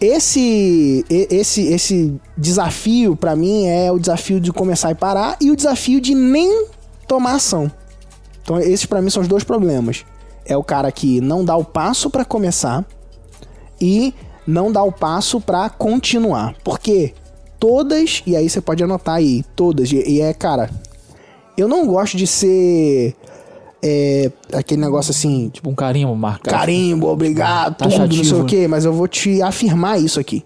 esse 0.00 1.04
e- 1.08 1.28
esse 1.30 1.62
esse 1.68 2.14
desafio 2.36 3.16
pra 3.16 3.34
mim 3.34 3.66
é 3.66 3.90
o 3.90 3.98
desafio 3.98 4.38
de 4.38 4.52
começar 4.52 4.90
e 4.90 4.94
parar 4.94 5.36
e 5.40 5.50
o 5.50 5.56
desafio 5.56 6.00
de 6.00 6.14
nem 6.14 6.66
tomar 7.08 7.36
ação. 7.36 7.70
Então 8.42 8.58
esses 8.60 8.84
pra 8.86 9.00
mim 9.00 9.10
são 9.10 9.22
os 9.22 9.28
dois 9.28 9.42
problemas. 9.44 10.04
É 10.44 10.56
o 10.56 10.62
cara 10.62 10.92
que 10.92 11.20
não 11.20 11.44
dá 11.44 11.56
o 11.56 11.64
passo 11.64 12.10
pra 12.10 12.24
começar 12.24 12.84
e 13.80 14.14
não 14.46 14.70
dá 14.70 14.82
o 14.82 14.92
passo 14.92 15.40
pra 15.40 15.68
continuar. 15.70 16.54
Porque 16.62 17.14
todas, 17.58 18.22
e 18.26 18.36
aí 18.36 18.48
você 18.48 18.60
pode 18.60 18.84
anotar 18.84 19.16
aí, 19.16 19.42
todas, 19.56 19.90
e, 19.90 19.96
e 20.06 20.20
é, 20.20 20.32
cara, 20.34 20.70
eu 21.56 21.68
não 21.68 21.86
gosto 21.86 22.16
de 22.16 22.26
ser 22.26 23.14
é, 23.82 24.30
aquele 24.52 24.80
negócio 24.80 25.10
assim, 25.10 25.48
Tipo 25.52 25.70
um 25.70 25.74
carimbo 25.74 26.14
marcado. 26.14 26.56
carimbo, 26.56 27.08
obrigado, 27.08 27.76
tudo, 27.76 28.16
não 28.16 28.24
sei 28.24 28.40
o 28.40 28.44
quê, 28.44 28.66
mas 28.68 28.84
eu 28.84 28.92
vou 28.92 29.06
te 29.08 29.40
afirmar 29.42 30.00
isso 30.00 30.18
aqui. 30.18 30.42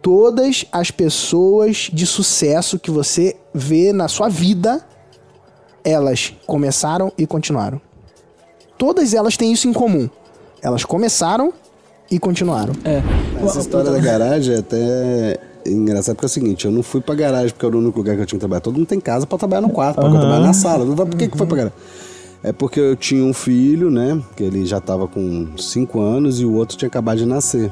Todas 0.00 0.64
as 0.72 0.90
pessoas 0.90 1.88
de 1.92 2.04
sucesso 2.06 2.78
que 2.78 2.90
você 2.90 3.36
vê 3.54 3.92
na 3.92 4.08
sua 4.08 4.28
vida, 4.28 4.84
elas 5.84 6.34
começaram 6.44 7.12
e 7.16 7.26
continuaram. 7.26 7.80
Todas 8.76 9.14
elas 9.14 9.36
têm 9.36 9.52
isso 9.52 9.68
em 9.68 9.72
comum. 9.72 10.10
Elas 10.60 10.84
começaram 10.84 11.52
e 12.10 12.18
continuaram. 12.18 12.74
É. 12.84 13.00
Essa 13.44 13.60
história 13.60 13.90
da 13.92 13.98
garagem 13.98 14.56
é 14.56 14.58
até 14.58 15.40
engraçado 15.66 16.16
porque 16.16 16.26
é 16.26 16.28
o 16.28 16.30
seguinte, 16.30 16.64
eu 16.64 16.70
não 16.70 16.82
fui 16.82 17.00
pra 17.00 17.14
garagem 17.14 17.50
porque 17.50 17.64
era 17.64 17.76
o 17.76 17.78
único 17.78 17.98
lugar 17.98 18.16
que 18.16 18.22
eu 18.22 18.26
tinha 18.26 18.38
que 18.38 18.40
trabalhar. 18.40 18.60
Todo 18.60 18.76
mundo 18.76 18.86
tem 18.86 19.00
casa 19.00 19.26
pra 19.26 19.38
trabalhar 19.38 19.60
no 19.60 19.70
quarto, 19.70 20.00
pra 20.00 20.10
trabalhar 20.10 20.40
na 20.40 20.52
sala. 20.52 20.84
Por 20.84 21.16
que, 21.16 21.28
que 21.28 21.36
foi 21.36 21.46
pra 21.46 21.56
garagem? 21.56 21.78
É 22.42 22.52
porque 22.52 22.80
eu 22.80 22.96
tinha 22.96 23.24
um 23.24 23.32
filho, 23.32 23.90
né? 23.90 24.20
Que 24.36 24.42
ele 24.42 24.66
já 24.66 24.80
tava 24.80 25.06
com 25.06 25.48
5 25.56 26.00
anos 26.00 26.40
e 26.40 26.44
o 26.44 26.52
outro 26.54 26.76
tinha 26.76 26.88
acabado 26.88 27.18
de 27.18 27.26
nascer. 27.26 27.70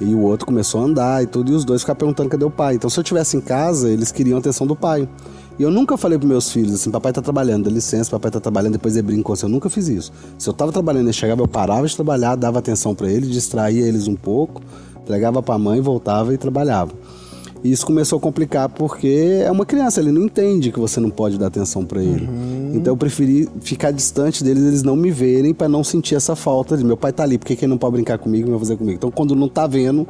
E 0.00 0.14
o 0.14 0.20
outro 0.20 0.46
começou 0.46 0.80
a 0.80 0.84
andar 0.84 1.22
e 1.22 1.26
tudo, 1.26 1.50
e 1.50 1.54
os 1.54 1.64
dois 1.64 1.80
ficavam 1.80 1.98
perguntando 1.98 2.28
cadê 2.28 2.44
o 2.44 2.50
pai. 2.50 2.74
Então, 2.74 2.88
se 2.88 2.98
eu 2.98 3.02
estivesse 3.02 3.36
em 3.36 3.40
casa, 3.40 3.90
eles 3.90 4.12
queriam 4.12 4.36
a 4.36 4.40
atenção 4.40 4.66
do 4.66 4.76
pai. 4.76 5.08
E 5.58 5.62
eu 5.62 5.72
nunca 5.72 5.96
falei 5.96 6.16
pros 6.16 6.30
meus 6.30 6.52
filhos 6.52 6.72
assim, 6.72 6.88
papai 6.88 7.12
tá 7.12 7.20
trabalhando, 7.20 7.64
dá 7.64 7.70
licença, 7.70 8.08
papai 8.12 8.30
tá 8.30 8.38
trabalhando, 8.38 8.74
depois 8.74 8.94
ele 8.94 9.04
brinca 9.08 9.24
com 9.24 9.34
você. 9.34 9.44
Eu 9.44 9.48
nunca 9.48 9.68
fiz 9.68 9.88
isso. 9.88 10.12
Se 10.38 10.48
eu 10.48 10.52
tava 10.52 10.70
trabalhando 10.70 11.06
ele 11.06 11.12
chegava, 11.12 11.42
eu 11.42 11.48
parava 11.48 11.84
de 11.84 11.96
trabalhar, 11.96 12.36
dava 12.36 12.60
atenção 12.60 12.94
pra 12.94 13.10
eles, 13.10 13.28
distraía 13.28 13.84
eles 13.84 14.06
um 14.06 14.14
pouco, 14.14 14.62
entregava 15.08 15.42
pra 15.42 15.56
mãe, 15.56 15.80
voltava 15.80 16.34
e 16.34 16.36
trabalhava. 16.36 16.92
E 17.64 17.72
isso 17.72 17.84
começou 17.84 18.18
a 18.18 18.20
complicar 18.20 18.68
porque 18.68 19.42
é 19.44 19.50
uma 19.50 19.66
criança, 19.66 20.00
ele 20.00 20.12
não 20.12 20.22
entende 20.22 20.70
que 20.70 20.78
você 20.78 21.00
não 21.00 21.10
pode 21.10 21.38
dar 21.38 21.48
atenção 21.48 21.84
pra 21.84 22.00
ele. 22.00 22.28
Então 22.72 22.92
eu 22.92 22.96
preferi 22.96 23.48
ficar 23.60 23.90
distante 23.90 24.44
deles, 24.44 24.62
eles 24.62 24.82
não 24.82 24.94
me 24.94 25.10
verem 25.10 25.52
pra 25.52 25.68
não 25.68 25.82
sentir 25.82 26.14
essa 26.14 26.36
falta 26.36 26.76
de 26.76 26.84
meu 26.84 26.96
pai 26.96 27.12
tá 27.12 27.24
ali, 27.24 27.36
por 27.36 27.46
que, 27.46 27.56
que 27.56 27.64
ele 27.64 27.70
não 27.70 27.78
pode 27.78 27.94
brincar 27.94 28.18
comigo, 28.18 28.44
não 28.44 28.58
vai 28.58 28.60
fazer 28.60 28.76
comigo? 28.76 28.96
Então 28.96 29.10
quando 29.10 29.34
não 29.34 29.48
tá 29.48 29.66
vendo, 29.66 30.06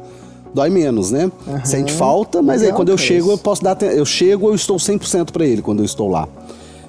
dói 0.53 0.69
menos, 0.69 1.09
né? 1.09 1.31
Sente 1.63 1.91
falta, 1.91 2.41
mas 2.41 2.61
aí 2.61 2.71
quando 2.71 2.89
eu 2.89 2.97
chego, 2.97 3.31
eu 3.31 3.37
posso 3.37 3.63
dar 3.63 3.81
eu 3.81 4.05
chego, 4.05 4.49
eu 4.49 4.55
estou 4.55 4.77
100% 4.77 5.31
pra 5.31 5.45
ele 5.45 5.61
quando 5.61 5.79
eu 5.79 5.85
estou 5.85 6.07
lá. 6.07 6.27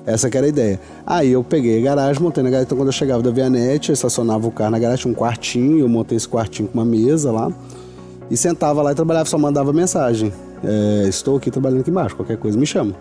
Essa 0.05 0.29
que 0.29 0.37
era 0.37 0.47
a 0.47 0.49
ideia. 0.49 0.81
Aí 1.07 1.31
eu 1.31 1.45
peguei 1.45 1.79
a 1.79 1.83
garagem, 1.83 2.23
montei 2.23 2.43
na 2.43 2.51
garagem. 2.51 2.67
Então 2.67 2.77
quando 2.77 2.89
eu 2.89 2.93
chegava 2.93 3.23
da 3.23 3.31
Vianete, 3.31 3.91
eu 3.91 3.95
estacionava 3.95 4.47
o 4.47 4.51
carro 4.51 4.71
na 4.71 4.79
garagem, 4.79 5.03
tinha 5.03 5.13
um 5.13 5.15
quartinho, 5.15 5.79
eu 5.79 5.89
montei 5.89 6.17
esse 6.17 6.29
quartinho 6.29 6.69
com 6.69 6.79
uma 6.79 6.85
mesa 6.85 7.31
lá. 7.31 7.51
E 8.31 8.37
sentava 8.37 8.81
lá 8.83 8.93
e 8.93 8.95
trabalhava, 8.95 9.29
só 9.29 9.37
mandava 9.37 9.73
mensagem. 9.73 10.33
É, 10.63 11.07
estou 11.09 11.37
aqui 11.37 11.51
trabalhando 11.51 11.81
aqui 11.81 11.91
embaixo, 11.91 12.15
qualquer 12.17 12.37
coisa 12.37 12.57
me 12.59 12.67
chama. 12.67 12.95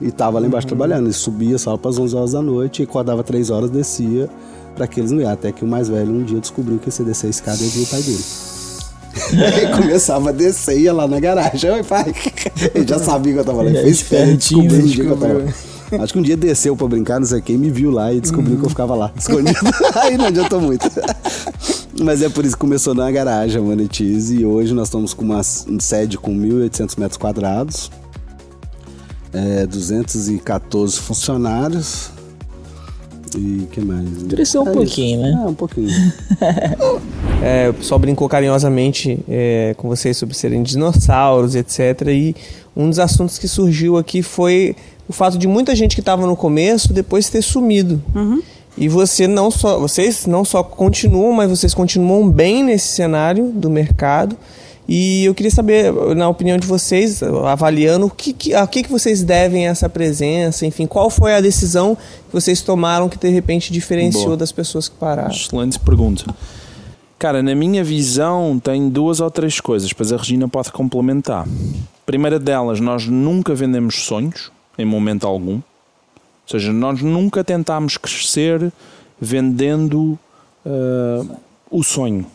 E 0.00 0.10
tava 0.10 0.38
lá 0.38 0.46
embaixo 0.46 0.66
trabalhando. 0.66 1.08
E 1.10 1.12
subia 1.12 1.58
só 1.58 1.76
para 1.76 1.90
as 1.90 1.98
11 1.98 2.16
horas 2.16 2.32
da 2.32 2.42
noite, 2.42 2.82
e 2.82 2.84
acordava 2.84 3.22
3 3.24 3.50
horas, 3.50 3.70
descia 3.70 4.28
para 4.76 4.86
que 4.86 5.00
eles 5.00 5.10
não 5.10 5.20
iam. 5.20 5.30
Até 5.30 5.50
que 5.50 5.64
o 5.64 5.68
mais 5.68 5.88
velho 5.88 6.10
um 6.12 6.22
dia 6.22 6.38
descobriu 6.38 6.78
que 6.78 6.90
se 6.90 7.02
descer 7.02 7.26
a 7.26 7.30
escada 7.30 7.58
ele 7.60 7.68
viu 7.70 7.82
o 7.82 7.86
pai 7.86 8.00
dele. 8.02 8.24
Aí 9.54 9.76
começava 9.76 10.28
a 10.28 10.32
descer 10.32 10.78
e 10.78 10.82
ia 10.82 10.92
lá 10.92 11.08
na 11.08 11.18
garagem. 11.18 11.68
Oi, 11.70 11.82
pai. 11.82 12.14
Ele 12.74 12.86
já 12.86 12.98
sabia 12.98 13.32
que 13.32 13.38
eu 13.40 13.44
tava 13.44 13.62
lá. 13.62 13.68
Ele 13.70 13.78
É, 13.78 13.94
fez 13.94 14.38
descobriu 14.38 14.78
um 14.78 14.82
dia 14.86 15.04
que 15.04 15.10
eu 15.10 15.16
tava. 15.16 15.44
Acho 16.04 16.12
que 16.12 16.18
um 16.20 16.22
dia 16.22 16.36
desceu 16.36 16.76
pra 16.76 16.86
brincar, 16.86 17.18
não 17.18 17.26
sei 17.26 17.40
o 17.40 17.42
que, 17.42 17.52
e 17.52 17.58
me 17.58 17.68
viu 17.68 17.90
lá 17.90 18.12
e 18.12 18.20
descobriu 18.20 18.56
que 18.56 18.64
eu 18.64 18.70
ficava 18.70 18.94
lá, 18.94 19.10
escondido. 19.18 19.58
Aí 19.96 20.16
não 20.16 20.26
adiantou 20.26 20.60
muito. 20.60 20.88
Mas 22.02 22.22
é 22.22 22.28
por 22.28 22.44
isso 22.44 22.54
que 22.54 22.60
começou 22.60 22.94
na 22.94 23.10
garagem 23.10 23.60
a 23.60 23.64
Monetize 23.64 24.36
e 24.38 24.44
hoje 24.44 24.72
nós 24.72 24.88
estamos 24.88 25.12
com 25.12 25.24
uma 25.24 25.42
sede 25.42 26.16
com 26.16 26.34
1.800 26.34 26.98
metros 26.98 27.18
quadrados, 27.18 27.90
é, 29.32 29.66
214 29.66 30.98
funcionários 30.98 32.10
e 33.36 33.66
que 33.70 33.80
mais? 33.80 34.08
Cresceu 34.28 34.62
um 34.62 34.68
É 34.68 34.72
pouquinho, 34.72 35.20
isso. 35.26 35.36
né? 35.36 35.42
É, 35.44 35.46
um 35.48 35.54
pouquinho. 35.54 35.88
É, 37.42 37.70
o 37.70 37.72
pessoal 37.72 37.98
brincou 37.98 38.28
carinhosamente 38.28 39.18
é, 39.26 39.74
com 39.78 39.88
vocês 39.88 40.14
sobre 40.14 40.36
serem 40.36 40.62
dinossauros, 40.62 41.54
etc. 41.54 42.08
E 42.08 42.36
um 42.76 42.90
dos 42.90 42.98
assuntos 42.98 43.38
que 43.38 43.48
surgiu 43.48 43.96
aqui 43.96 44.22
foi 44.22 44.76
o 45.08 45.12
fato 45.14 45.38
de 45.38 45.48
muita 45.48 45.74
gente 45.74 45.94
que 45.94 46.02
estava 46.02 46.26
no 46.26 46.36
começo 46.36 46.92
depois 46.92 47.30
ter 47.30 47.40
sumido. 47.40 48.02
E 48.78 48.88
você 48.88 49.26
não 49.26 49.50
só, 49.50 49.78
vocês 49.78 50.26
não 50.26 50.44
só 50.44 50.62
continuam, 50.62 51.32
mas 51.32 51.50
vocês 51.50 51.74
continuam 51.74 52.28
bem 52.30 52.62
nesse 52.64 52.88
cenário 52.88 53.46
do 53.52 53.68
mercado. 53.68 54.36
E 54.88 55.24
eu 55.24 55.34
queria 55.34 55.50
saber, 55.52 55.92
na 56.16 56.28
opinião 56.28 56.58
de 56.58 56.66
vocês, 56.66 57.22
avaliando 57.22 58.06
o 58.06 58.10
que, 58.10 58.32
que- 58.32 58.54
a 58.54 58.66
que, 58.66 58.82
que 58.82 58.90
vocês 58.90 59.22
devem 59.22 59.68
essa 59.68 59.88
presença, 59.88 60.66
enfim, 60.66 60.84
qual 60.86 61.08
foi 61.10 61.34
a 61.34 61.40
decisão 61.40 61.94
que 61.96 62.32
vocês 62.32 62.60
tomaram 62.60 63.08
que 63.08 63.16
de 63.18 63.28
repente 63.28 63.72
diferenciou 63.72 64.24
Boa. 64.26 64.36
das 64.38 64.50
pessoas 64.50 64.88
que 64.88 64.96
pararam? 64.96 65.30
Excelente 65.30 65.78
pergunta. 65.78 66.24
Cara, 67.18 67.42
na 67.42 67.54
minha 67.54 67.84
visão, 67.84 68.58
tem 68.58 68.88
duas 68.88 69.20
ou 69.20 69.30
três 69.30 69.60
coisas, 69.60 69.88
depois 69.90 70.10
a 70.12 70.16
Regina 70.16 70.48
pode 70.48 70.72
complementar. 70.72 71.46
Primeira 72.06 72.38
delas, 72.38 72.80
nós 72.80 73.06
nunca 73.06 73.54
vendemos 73.54 73.96
sonhos, 74.04 74.50
em 74.78 74.84
momento 74.86 75.26
algum. 75.26 75.60
Ou 76.52 76.58
seja, 76.58 76.72
nós 76.72 77.00
nunca 77.00 77.44
tentámos 77.44 77.96
crescer 77.96 78.72
vendendo 79.20 80.18
ah, 80.66 81.24
o 81.70 81.82
sonho. 81.82 82.26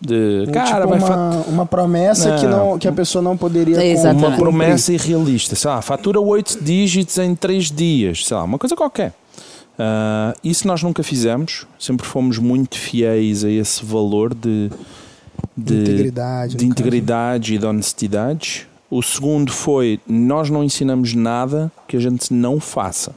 De, 0.00 0.46
É 0.48 0.50
cara, 0.50 0.84
tipo 0.84 0.96
uma, 0.96 1.36
uma 1.46 1.66
promessa 1.66 2.34
que, 2.36 2.44
Não. 2.46 2.70
não, 2.70 2.78
que 2.78 2.88
a 2.88 2.92
pessoa 2.92 3.22
não 3.22 3.36
poderia 3.36 3.74
É, 3.76 3.78
cumprir. 3.78 3.92
exatamente. 3.92 4.26
uma 4.26 4.36
promessa 4.36 4.92
irrealista. 4.92 5.54
Sei 5.54 5.70
lá, 5.70 5.80
fatura 5.80 6.20
8 6.20 6.58
dígitos 6.60 7.18
em 7.18 7.36
3 7.36 7.70
dias. 7.70 8.26
Sei 8.26 8.36
lá, 8.36 8.42
uma 8.42 8.58
coisa 8.58 8.74
qualquer. 8.74 9.12
Ah, 9.78 10.34
isso 10.42 10.66
nós 10.66 10.82
nunca 10.82 11.04
fizemos. 11.04 11.66
Sempre 11.78 12.04
fomos 12.04 12.38
muito 12.38 12.76
fiéis 12.76 13.44
a 13.44 13.50
esse 13.50 13.84
valor 13.84 14.34
de, 14.34 14.70
de, 15.56 15.74
Integridade, 15.82 16.56
de 16.56 16.66
integridade 16.66 17.54
e 17.54 17.58
de 17.58 17.64
honestidade. 17.66 18.66
O 18.90 19.02
segundo 19.02 19.52
foi: 19.52 20.00
nós 20.06 20.50
não 20.50 20.64
ensinamos 20.64 21.14
nada 21.14 21.70
que 21.86 21.96
a 21.96 22.00
gente 22.00 22.34
não 22.34 22.58
faça. 22.58 23.14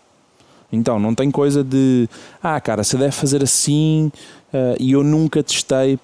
Então, 0.76 1.00
não 1.00 1.16
tem 1.16 1.32
coisa 1.32 1.64
de, 1.64 2.08
ah, 2.42 2.60
cara, 2.60 2.84
você 2.84 2.98
deve 2.98 3.12
fazer 3.12 3.42
assim 3.44 4.12
ah, 4.54 4.76
e 4.80 4.92
eu 4.92 5.04
nunca 5.04 5.42
testei. 5.44 6.00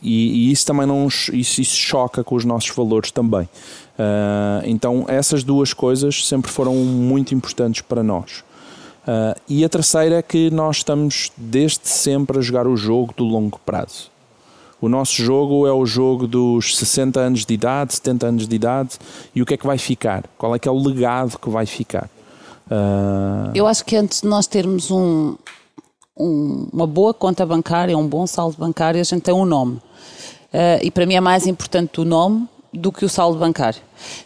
E, 0.00 0.48
e 0.48 0.52
isso 0.52 0.64
também 0.64 0.86
não 0.86 1.08
isso, 1.08 1.32
isso 1.32 1.76
choca 1.76 2.22
com 2.22 2.36
os 2.36 2.44
nossos 2.44 2.70
valores 2.70 3.10
também. 3.10 3.48
Ah, 3.98 4.62
então, 4.64 5.04
essas 5.08 5.42
duas 5.42 5.72
coisas 5.72 6.26
sempre 6.26 6.50
foram 6.50 6.74
muito 6.74 7.34
importantes 7.34 7.82
para 7.82 8.02
nós. 8.02 8.44
Ah, 9.06 9.34
e 9.48 9.64
a 9.64 9.68
terceira 9.68 10.16
é 10.16 10.22
que 10.22 10.50
nós 10.50 10.78
estamos 10.78 11.32
desde 11.36 11.88
sempre 11.88 12.38
a 12.38 12.40
jogar 12.40 12.66
o 12.66 12.76
jogo 12.76 13.12
do 13.16 13.24
longo 13.24 13.58
prazo. 13.64 14.10
O 14.80 14.88
nosso 14.88 15.20
jogo 15.20 15.66
é 15.66 15.72
o 15.72 15.84
jogo 15.84 16.28
dos 16.28 16.76
60 16.76 17.18
anos 17.18 17.44
de 17.44 17.52
idade, 17.52 17.94
70 17.94 18.26
anos 18.26 18.46
de 18.46 18.54
idade 18.54 18.90
e 19.34 19.42
o 19.42 19.46
que 19.46 19.54
é 19.54 19.56
que 19.56 19.66
vai 19.66 19.76
ficar? 19.76 20.24
Qual 20.38 20.54
é 20.54 20.58
que 20.58 20.68
é 20.68 20.70
o 20.70 20.78
legado 20.78 21.36
que 21.36 21.50
vai 21.50 21.66
ficar? 21.66 22.08
Ah, 22.70 23.50
Eu 23.54 23.66
acho 23.66 23.84
que 23.84 23.96
antes 23.96 24.20
de 24.20 24.28
nós 24.28 24.46
termos 24.46 24.90
um, 24.90 25.34
um- 26.16 26.68
uma 26.72 26.86
boa 26.86 27.14
conta 27.14 27.44
bancária, 27.46 27.96
um 27.96 28.06
bom 28.06 28.26
saldo 28.26 28.56
bancário, 28.58 29.00
a 29.00 29.04
gente 29.04 29.22
tem 29.22 29.34
um 29.34 29.44
nome. 29.44 29.80
Eh, 30.52 30.80
e 30.84 30.90
para 30.90 31.06
mim 31.06 31.14
é 31.14 31.20
mais 31.20 31.46
importante 31.46 32.00
o 32.00 32.04
nome 32.04 32.46
do 32.72 32.90
que 32.92 33.04
o 33.04 33.08
saldo 33.08 33.38
bancário. 33.38 33.80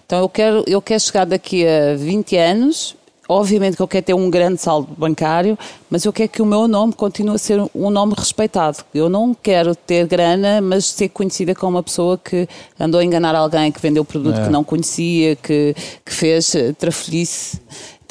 Então 0.06 0.18
eu 0.20 0.28
quero, 0.28 0.64
eu 0.66 0.80
quero 0.82 1.00
chegar 1.00 1.24
daqui 1.24 1.66
a 1.66 1.96
20 1.96 2.36
anos. 2.36 2.96
Obviamente 3.28 3.76
que 3.76 3.82
eu 3.82 3.88
quero 3.88 4.04
ter 4.04 4.14
um 4.14 4.28
grande 4.28 4.60
saldo 4.60 4.88
bancário, 4.98 5.56
mas 5.88 6.04
eu 6.04 6.12
quero 6.12 6.28
que 6.28 6.42
o 6.42 6.44
meu 6.46 6.66
nome 6.68 6.92
continue 6.92 7.36
a 7.36 7.38
ser 7.38 7.62
um 7.74 7.88
nome 7.88 8.14
respeitado. 8.16 8.78
Eu 8.92 9.08
não 9.08 9.32
quero 9.32 9.74
ter 9.74 10.06
grana, 10.06 10.60
mas 10.60 10.84
ser 10.86 11.08
conhecida 11.08 11.54
como 11.54 11.76
uma 11.76 11.82
pessoa 11.82 12.18
que 12.18 12.46
andou 12.78 13.00
a 13.00 13.04
enganar 13.04 13.34
alguém, 13.34 13.70
que 13.72 13.80
vendeu 13.80 14.04
produto 14.04 14.34
que 14.44 14.50
não 14.50 14.62
conhecia, 14.64 15.36
que, 15.36 15.74
que 16.04 16.12
fez 16.12 16.54
eh, 16.54 16.72
trafolhice. 16.72 17.60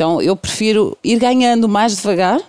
Então 0.01 0.19
eu 0.19 0.35
prefiro 0.35 0.97
ir 1.03 1.19
ganhando 1.19 1.69
mais 1.69 1.95
devagar, 1.97 2.39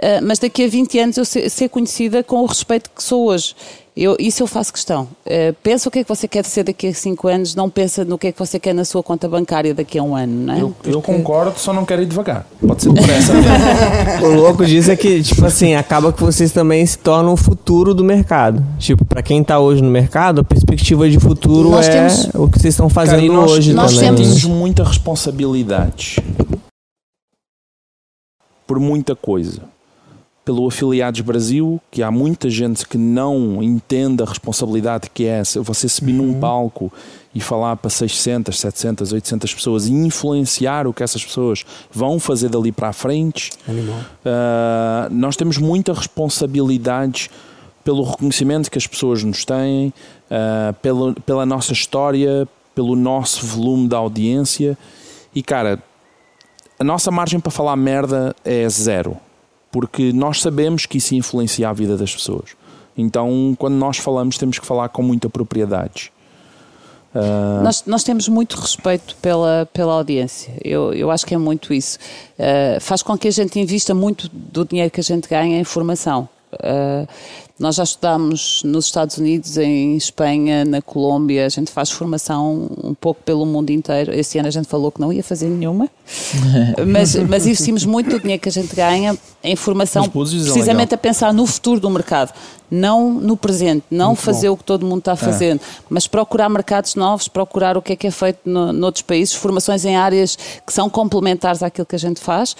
Uh, 0.00 0.22
mas 0.24 0.38
daqui 0.38 0.62
a 0.64 0.68
20 0.68 0.96
anos 1.00 1.16
eu 1.16 1.24
ser, 1.24 1.50
ser 1.50 1.68
conhecida 1.68 2.22
com 2.22 2.36
o 2.40 2.46
respeito 2.46 2.88
que 2.94 3.02
sou 3.02 3.26
hoje. 3.26 3.52
Eu, 3.96 4.14
isso 4.20 4.40
eu 4.44 4.46
faço 4.46 4.72
questão. 4.72 5.08
Uh, 5.26 5.52
pensa 5.60 5.88
o 5.88 5.90
que 5.90 5.98
é 5.98 6.04
que 6.04 6.08
você 6.08 6.28
quer 6.28 6.44
ser 6.44 6.62
daqui 6.62 6.86
a 6.86 6.94
5 6.94 7.26
anos, 7.26 7.56
não 7.56 7.68
pensa 7.68 8.04
no 8.04 8.16
que 8.16 8.28
é 8.28 8.32
que 8.32 8.38
você 8.38 8.60
quer 8.60 8.72
na 8.72 8.84
sua 8.84 9.02
conta 9.02 9.28
bancária 9.28 9.74
daqui 9.74 9.98
a 9.98 10.02
um 10.04 10.14
ano, 10.14 10.32
não 10.46 10.54
é? 10.54 10.58
eu, 10.58 10.72
eu 10.84 11.00
Porque- 11.00 11.00
concordo, 11.00 11.58
só 11.58 11.72
não 11.72 11.84
quero 11.84 12.02
ir 12.02 12.06
devagar. 12.06 12.46
Pode 12.64 12.80
ser 12.80 12.92
depressa. 12.92 13.32
O 14.22 14.28
louco 14.36 14.64
disso 14.64 14.88
é 14.92 14.94
que, 14.94 15.20
tipo 15.20 15.44
assim, 15.44 15.74
acaba 15.74 16.12
que 16.12 16.22
vocês 16.22 16.52
também 16.52 16.86
se 16.86 16.96
tornam 16.98 17.32
o 17.32 17.36
futuro 17.36 17.92
do 17.92 18.04
mercado. 18.04 18.64
Tipo, 18.78 19.04
pra 19.04 19.20
quem 19.20 19.42
tá 19.42 19.58
hoje 19.58 19.82
no 19.82 19.90
mercado, 19.90 20.42
a 20.42 20.44
perspectiva 20.44 21.10
de 21.10 21.18
futuro 21.18 21.70
Nós 21.70 21.88
é 21.88 21.90
temos- 21.90 22.28
o 22.36 22.48
que 22.48 22.60
vocês 22.60 22.72
estão 22.74 22.88
fazendo 22.88 23.22
Cara, 23.22 23.32
nós, 23.32 23.50
hoje 23.50 23.72
nós 23.72 23.94
também. 23.96 24.14
temos- 24.14 24.28
temos 24.28 24.44
muita 24.44 24.84
responsabilidade 24.84 26.18
por 28.68 28.78
muita 28.78 29.16
coisa. 29.16 29.62
Pelo 30.44 30.68
Afiliados 30.68 31.20
Brasil, 31.22 31.80
que 31.90 32.02
há 32.02 32.10
muita 32.10 32.48
gente 32.48 32.86
que 32.86 32.96
não 32.96 33.62
entende 33.62 34.22
a 34.22 34.26
responsabilidade 34.26 35.10
que 35.12 35.24
é 35.24 35.40
essa. 35.40 35.60
Você 35.62 35.88
subir 35.88 36.12
num 36.12 36.38
palco 36.38 36.92
e 37.34 37.40
falar 37.40 37.76
para 37.76 37.90
600, 37.90 38.58
700, 38.58 39.12
800 39.12 39.54
pessoas 39.54 39.86
e 39.86 39.92
influenciar 39.92 40.86
o 40.86 40.92
que 40.92 41.02
essas 41.02 41.24
pessoas 41.24 41.64
vão 41.90 42.20
fazer 42.20 42.48
dali 42.50 42.70
para 42.70 42.88
a 42.88 42.92
frente. 42.92 43.50
Ah, 44.24 45.08
nós 45.10 45.36
temos 45.36 45.58
muita 45.58 45.92
responsabilidade 45.92 47.30
pelo 47.84 48.02
reconhecimento 48.02 48.70
que 48.70 48.76
as 48.76 48.86
pessoas 48.86 49.24
nos 49.24 49.46
têm, 49.46 49.94
uh, 50.30 50.74
pela, 50.82 51.14
pela 51.24 51.46
nossa 51.46 51.72
história, 51.72 52.46
pelo 52.74 52.94
nosso 52.94 53.46
volume 53.46 53.88
de 53.88 53.94
audiência. 53.94 54.76
E 55.34 55.42
cara, 55.42 55.82
a 56.78 56.84
nossa 56.84 57.10
margem 57.10 57.40
para 57.40 57.50
falar 57.50 57.76
merda 57.76 58.34
é 58.44 58.68
zero, 58.68 59.16
porque 59.70 60.12
nós 60.12 60.40
sabemos 60.40 60.86
que 60.86 60.98
isso 60.98 61.14
influencia 61.14 61.68
a 61.68 61.72
vida 61.72 61.96
das 61.96 62.14
pessoas. 62.14 62.50
Então, 62.96 63.54
quando 63.58 63.74
nós 63.74 63.98
falamos, 63.98 64.38
temos 64.38 64.58
que 64.58 64.66
falar 64.66 64.88
com 64.88 65.02
muita 65.02 65.28
propriedade. 65.28 66.12
Uh, 67.14 67.62
Nós, 67.62 67.84
nós 67.86 68.04
temos 68.04 68.28
muito 68.28 68.54
respeito 68.56 69.16
pela, 69.16 69.66
pela 69.72 69.94
audiência. 69.94 70.52
Eu, 70.62 70.92
eu 70.92 71.10
acho 71.10 71.24
que 71.24 71.34
é 71.34 71.38
muito 71.38 71.72
isso. 71.72 71.98
Uh, 72.38 72.78
faz 72.80 73.02
com 73.02 73.16
que 73.16 73.26
a 73.26 73.30
gente 73.30 73.58
invista 73.58 73.94
muito 73.94 74.28
do 74.30 74.64
dinheiro 74.64 74.90
que 74.90 75.00
a 75.00 75.02
gente 75.02 75.26
ganha 75.26 75.58
em 75.58 75.64
formação. 75.64 76.28
Uh, 76.52 77.08
nós 77.58 77.74
já 77.74 77.82
estudámos 77.82 78.62
nos 78.64 78.84
Estados 78.84 79.18
Unidos, 79.18 79.56
em 79.58 79.96
Espanha, 79.96 80.64
na 80.64 80.80
Colômbia, 80.80 81.44
a 81.44 81.48
gente 81.48 81.72
faz 81.72 81.90
formação 81.90 82.70
um 82.84 82.94
pouco 82.94 83.20
pelo 83.24 83.44
mundo 83.44 83.70
inteiro. 83.70 84.14
Este 84.14 84.38
ano 84.38 84.46
a 84.46 84.50
gente 84.50 84.68
falou 84.68 84.92
que 84.92 85.00
não 85.00 85.12
ia 85.12 85.24
fazer 85.24 85.48
nenhuma, 85.48 85.88
mas, 86.86 87.16
mas 87.16 87.46
investimos 87.46 87.84
muito 87.84 88.10
do 88.10 88.20
dinheiro 88.20 88.40
que 88.40 88.48
a 88.48 88.52
gente 88.52 88.74
ganha 88.76 89.18
em 89.42 89.56
formação, 89.56 90.08
precisamente 90.08 90.90
legal. 90.90 90.94
a 90.94 90.98
pensar 90.98 91.34
no 91.34 91.46
futuro 91.46 91.80
do 91.80 91.90
mercado, 91.90 92.32
não 92.70 93.12
no 93.12 93.36
presente, 93.36 93.84
não 93.90 94.14
fazer 94.14 94.48
o 94.50 94.56
que 94.56 94.64
todo 94.64 94.86
mundo 94.86 95.00
está 95.00 95.16
fazendo, 95.16 95.60
mas 95.90 96.06
procurar 96.06 96.48
mercados 96.48 96.94
novos, 96.94 97.26
procurar 97.26 97.76
o 97.76 97.82
que 97.82 97.94
é 97.94 97.96
que 97.96 98.06
é 98.06 98.10
feito 98.10 98.40
no, 98.44 98.72
noutros 98.72 99.02
países, 99.02 99.34
formações 99.34 99.84
em 99.84 99.96
áreas 99.96 100.38
que 100.64 100.72
são 100.72 100.88
complementares 100.88 101.62
àquilo 101.62 101.86
que 101.86 101.96
a 101.96 101.98
gente 101.98 102.20
faz, 102.20 102.54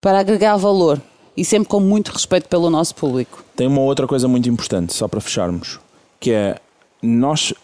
para 0.00 0.18
agregar 0.18 0.56
valor 0.56 1.00
e 1.36 1.44
sempre 1.44 1.68
com 1.68 1.80
muito 1.80 2.10
respeito 2.10 2.48
pelo 2.48 2.70
nosso 2.70 2.94
público. 2.94 3.44
Tem 3.56 3.66
uma 3.66 3.80
outra 3.80 4.06
coisa 4.06 4.28
muito 4.28 4.48
importante, 4.48 4.92
só 4.92 5.08
para 5.08 5.20
fecharmos, 5.20 5.80
que 6.20 6.30
é 6.30 6.58
nós. 7.02 7.54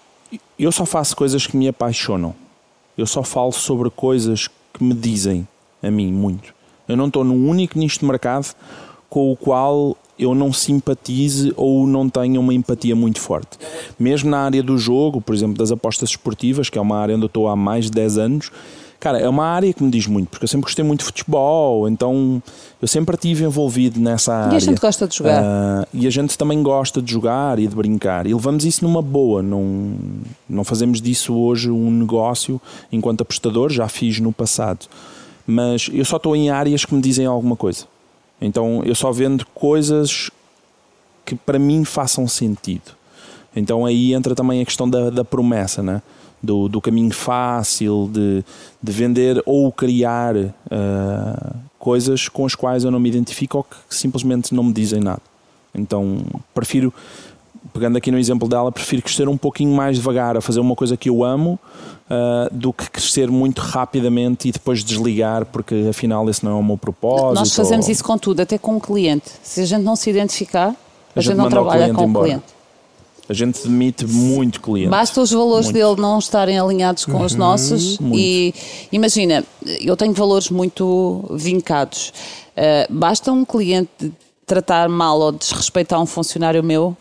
Eu 0.58 0.72
só 0.72 0.84
faço 0.84 1.16
coisas 1.16 1.46
que 1.46 1.56
me 1.56 1.68
apaixonam. 1.68 2.34
Eu 2.96 3.06
só 3.06 3.22
falo 3.22 3.52
sobre 3.52 3.90
coisas 3.90 4.48
que 4.72 4.82
me 4.82 4.94
dizem 4.94 5.46
a 5.82 5.90
mim 5.90 6.12
muito. 6.12 6.52
Eu 6.88 6.96
não 6.96 7.06
estou 7.06 7.22
num 7.22 7.48
único 7.48 7.78
nicho 7.78 8.00
de 8.00 8.06
mercado 8.06 8.54
com 9.08 9.30
o 9.30 9.36
qual 9.36 9.96
eu 10.18 10.34
não 10.34 10.52
simpatize 10.52 11.52
ou 11.56 11.86
não 11.86 12.08
tenha 12.08 12.40
uma 12.40 12.52
empatia 12.52 12.96
muito 12.96 13.20
forte. 13.20 13.56
Mesmo 13.98 14.30
na 14.30 14.40
área 14.40 14.62
do 14.62 14.76
jogo, 14.76 15.20
por 15.20 15.34
exemplo, 15.34 15.56
das 15.56 15.70
apostas 15.70 16.10
esportivas, 16.10 16.68
que 16.68 16.76
é 16.76 16.80
uma 16.80 16.98
área 16.98 17.14
onde 17.14 17.24
eu 17.24 17.28
estou 17.28 17.46
há 17.46 17.54
mais 17.54 17.84
de 17.84 17.92
10 17.92 18.18
anos, 18.18 18.50
cara, 19.00 19.18
é 19.18 19.28
uma 19.28 19.44
área 19.44 19.72
que 19.72 19.82
me 19.82 19.90
diz 19.90 20.06
muito, 20.06 20.28
porque 20.28 20.44
eu 20.44 20.48
sempre 20.48 20.64
gostei 20.64 20.84
muito 20.84 21.00
de 21.00 21.06
futebol, 21.06 21.88
então 21.88 22.42
eu 22.80 22.88
sempre 22.88 23.14
estive 23.14 23.44
envolvido 23.44 24.00
nessa 24.00 24.34
área. 24.34 24.54
E 24.54 24.56
a 24.56 24.60
gente 24.60 24.80
gosta 24.80 25.06
de 25.06 25.16
jogar. 25.16 25.42
Ah, 25.42 25.86
e 25.92 26.06
a 26.06 26.10
gente 26.10 26.36
também 26.36 26.62
gosta 26.62 27.00
de 27.00 27.12
jogar 27.12 27.58
e 27.58 27.66
de 27.66 27.74
brincar. 27.74 28.26
E 28.26 28.34
levamos 28.34 28.64
isso 28.64 28.84
numa 28.84 29.02
boa. 29.02 29.42
Não, 29.42 29.94
não 30.48 30.64
fazemos 30.64 31.00
disso 31.00 31.34
hoje 31.34 31.70
um 31.70 31.90
negócio 31.90 32.60
enquanto 32.90 33.22
apostador, 33.22 33.70
já 33.70 33.88
fiz 33.88 34.20
no 34.20 34.32
passado. 34.32 34.86
Mas 35.46 35.88
eu 35.92 36.04
só 36.04 36.16
estou 36.16 36.36
em 36.36 36.50
áreas 36.50 36.84
que 36.84 36.94
me 36.94 37.00
dizem 37.00 37.26
alguma 37.26 37.56
coisa. 37.56 37.86
Então 38.40 38.82
eu 38.84 38.94
só 38.94 39.10
vendo 39.10 39.46
coisas 39.54 40.30
que 41.24 41.34
para 41.34 41.58
mim 41.58 41.84
façam 41.84 42.26
sentido. 42.28 42.96
Então 43.54 43.84
aí 43.84 44.14
entra 44.14 44.34
também 44.34 44.60
a 44.60 44.64
questão 44.64 44.88
da, 44.88 45.10
da 45.10 45.24
promessa, 45.24 45.82
né? 45.82 46.02
Do, 46.42 46.68
do 46.68 46.80
caminho 46.80 47.12
fácil 47.12 48.08
de, 48.12 48.44
de 48.82 48.92
vender 48.92 49.42
ou 49.44 49.70
criar 49.72 50.34
ah, 50.70 51.52
coisas 51.78 52.28
com 52.28 52.44
as 52.46 52.54
quais 52.54 52.84
eu 52.84 52.90
não 52.90 53.00
me 53.00 53.08
identifico 53.08 53.58
ou 53.58 53.64
que 53.64 53.76
simplesmente 53.88 54.54
não 54.54 54.62
me 54.64 54.72
dizem 54.72 55.00
nada. 55.00 55.22
Então 55.74 56.18
prefiro, 56.54 56.92
pegando 57.72 57.96
aqui 57.98 58.10
no 58.10 58.18
exemplo 58.18 58.48
dela, 58.48 58.70
prefiro 58.72 59.02
crescer 59.02 59.28
um 59.28 59.36
pouquinho 59.36 59.74
mais 59.74 59.96
devagar 59.96 60.36
a 60.36 60.40
fazer 60.40 60.60
uma 60.60 60.74
coisa 60.74 60.96
que 60.96 61.08
eu 61.08 61.22
amo 61.24 61.58
ah, 62.08 62.48
do 62.52 62.72
que 62.72 62.88
crescer 62.90 63.30
muito 63.30 63.60
rapidamente 63.60 64.48
e 64.48 64.52
depois 64.52 64.82
desligar 64.84 65.44
porque 65.46 65.86
afinal 65.90 66.28
esse 66.30 66.44
não 66.44 66.52
é 66.52 66.60
o 66.60 66.64
meu 66.64 66.78
propósito. 66.78 67.34
Nós 67.40 67.54
fazemos 67.54 67.86
ou- 67.86 67.92
isso 67.92 68.04
com 68.04 68.16
tudo, 68.16 68.40
até 68.40 68.58
com 68.58 68.76
o 68.76 68.80
cliente. 68.80 69.30
Se 69.42 69.60
a 69.60 69.64
gente 69.66 69.82
não 69.82 69.96
se 69.96 70.08
identificar, 70.10 70.68
a, 70.68 70.70
A 71.16 71.20
gente, 71.20 71.30
gente 71.30 71.36
não 71.36 71.46
o 71.46 71.50
trabalha 71.50 71.92
cliente 71.92 71.96
com 71.96 72.18
o 72.18 72.22
cliente. 72.22 72.57
A 73.28 73.34
gente 73.34 73.62
demite 73.62 74.06
muito 74.06 74.60
cliente. 74.60 74.88
Basta 74.88 75.20
os 75.20 75.30
valores 75.30 75.66
Muito. 75.66 75.74
dele 75.74 76.00
não 76.00 76.18
estarem 76.18 76.58
alinhados 76.58 77.04
com 77.04 77.22
os 77.22 77.34
nossos 77.34 77.98
Muito. 77.98 78.16
e 78.18 78.54
imagina, 78.90 79.44
eu 79.80 79.94
tenho 79.96 80.14
valores 80.14 80.48
muito 80.48 81.24
vincados. 81.32 82.12
Uh, 82.56 82.92
basta 82.92 83.30
um 83.30 83.44
cliente 83.44 84.12
tratar 84.46 84.88
mal 84.88 85.20
ou 85.20 85.30
desrespeitar 85.30 86.00
um 86.00 86.06
funcionário 86.06 86.64
meu 86.64 86.96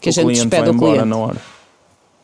que 0.00 0.08
a 0.08 0.10
o 0.10 0.12
gente 0.12 0.24
cliente 0.24 0.46
despede 0.46 0.70
o 0.70 0.78
cliente. 0.78 1.04
na 1.04 1.16
hora. 1.16 1.42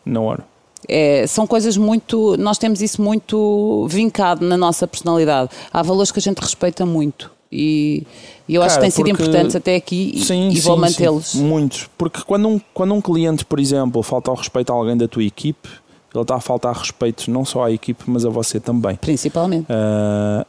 Na 0.06 0.20
hora. 0.20 0.46
É, 0.88 1.26
são 1.26 1.46
coisas 1.46 1.76
muito. 1.76 2.36
Nós 2.38 2.58
temos 2.58 2.80
isso 2.80 3.02
muito 3.02 3.86
vincado 3.88 4.46
na 4.46 4.56
nossa 4.56 4.86
personalidade. 4.86 5.50
Há 5.72 5.82
valores 5.82 6.12
que 6.12 6.18
a 6.18 6.22
gente 6.22 6.38
respeita 6.38 6.86
muito. 6.86 7.30
E, 7.52 8.06
e 8.48 8.54
eu 8.54 8.62
acho 8.62 8.76
que 8.76 8.80
Cara, 8.80 8.82
têm 8.82 8.90
sido 8.90 9.10
importantes 9.10 9.54
até 9.54 9.76
aqui 9.76 10.12
e, 10.14 10.24
Sim, 10.24 10.48
e 10.48 10.60
vou 10.60 10.74
sim, 10.76 10.80
mantê-los. 10.80 11.34
Muitos. 11.34 11.88
Porque 11.98 12.22
quando 12.22 12.48
um, 12.48 12.60
quando 12.72 12.94
um 12.94 13.00
cliente, 13.00 13.44
por 13.44 13.60
exemplo, 13.60 14.02
falta 14.02 14.30
ao 14.30 14.36
respeito 14.36 14.72
a 14.72 14.74
alguém 14.74 14.96
da 14.96 15.06
tua 15.06 15.22
equipe, 15.22 15.68
ele 16.14 16.22
está 16.22 16.36
a 16.36 16.40
faltar 16.40 16.74
respeito 16.74 17.30
não 17.30 17.44
só 17.44 17.64
à 17.64 17.70
equipe, 17.70 18.04
mas 18.06 18.24
a 18.24 18.30
você 18.30 18.58
também. 18.58 18.96
Principalmente. 18.96 19.66
Ah, 19.68 20.46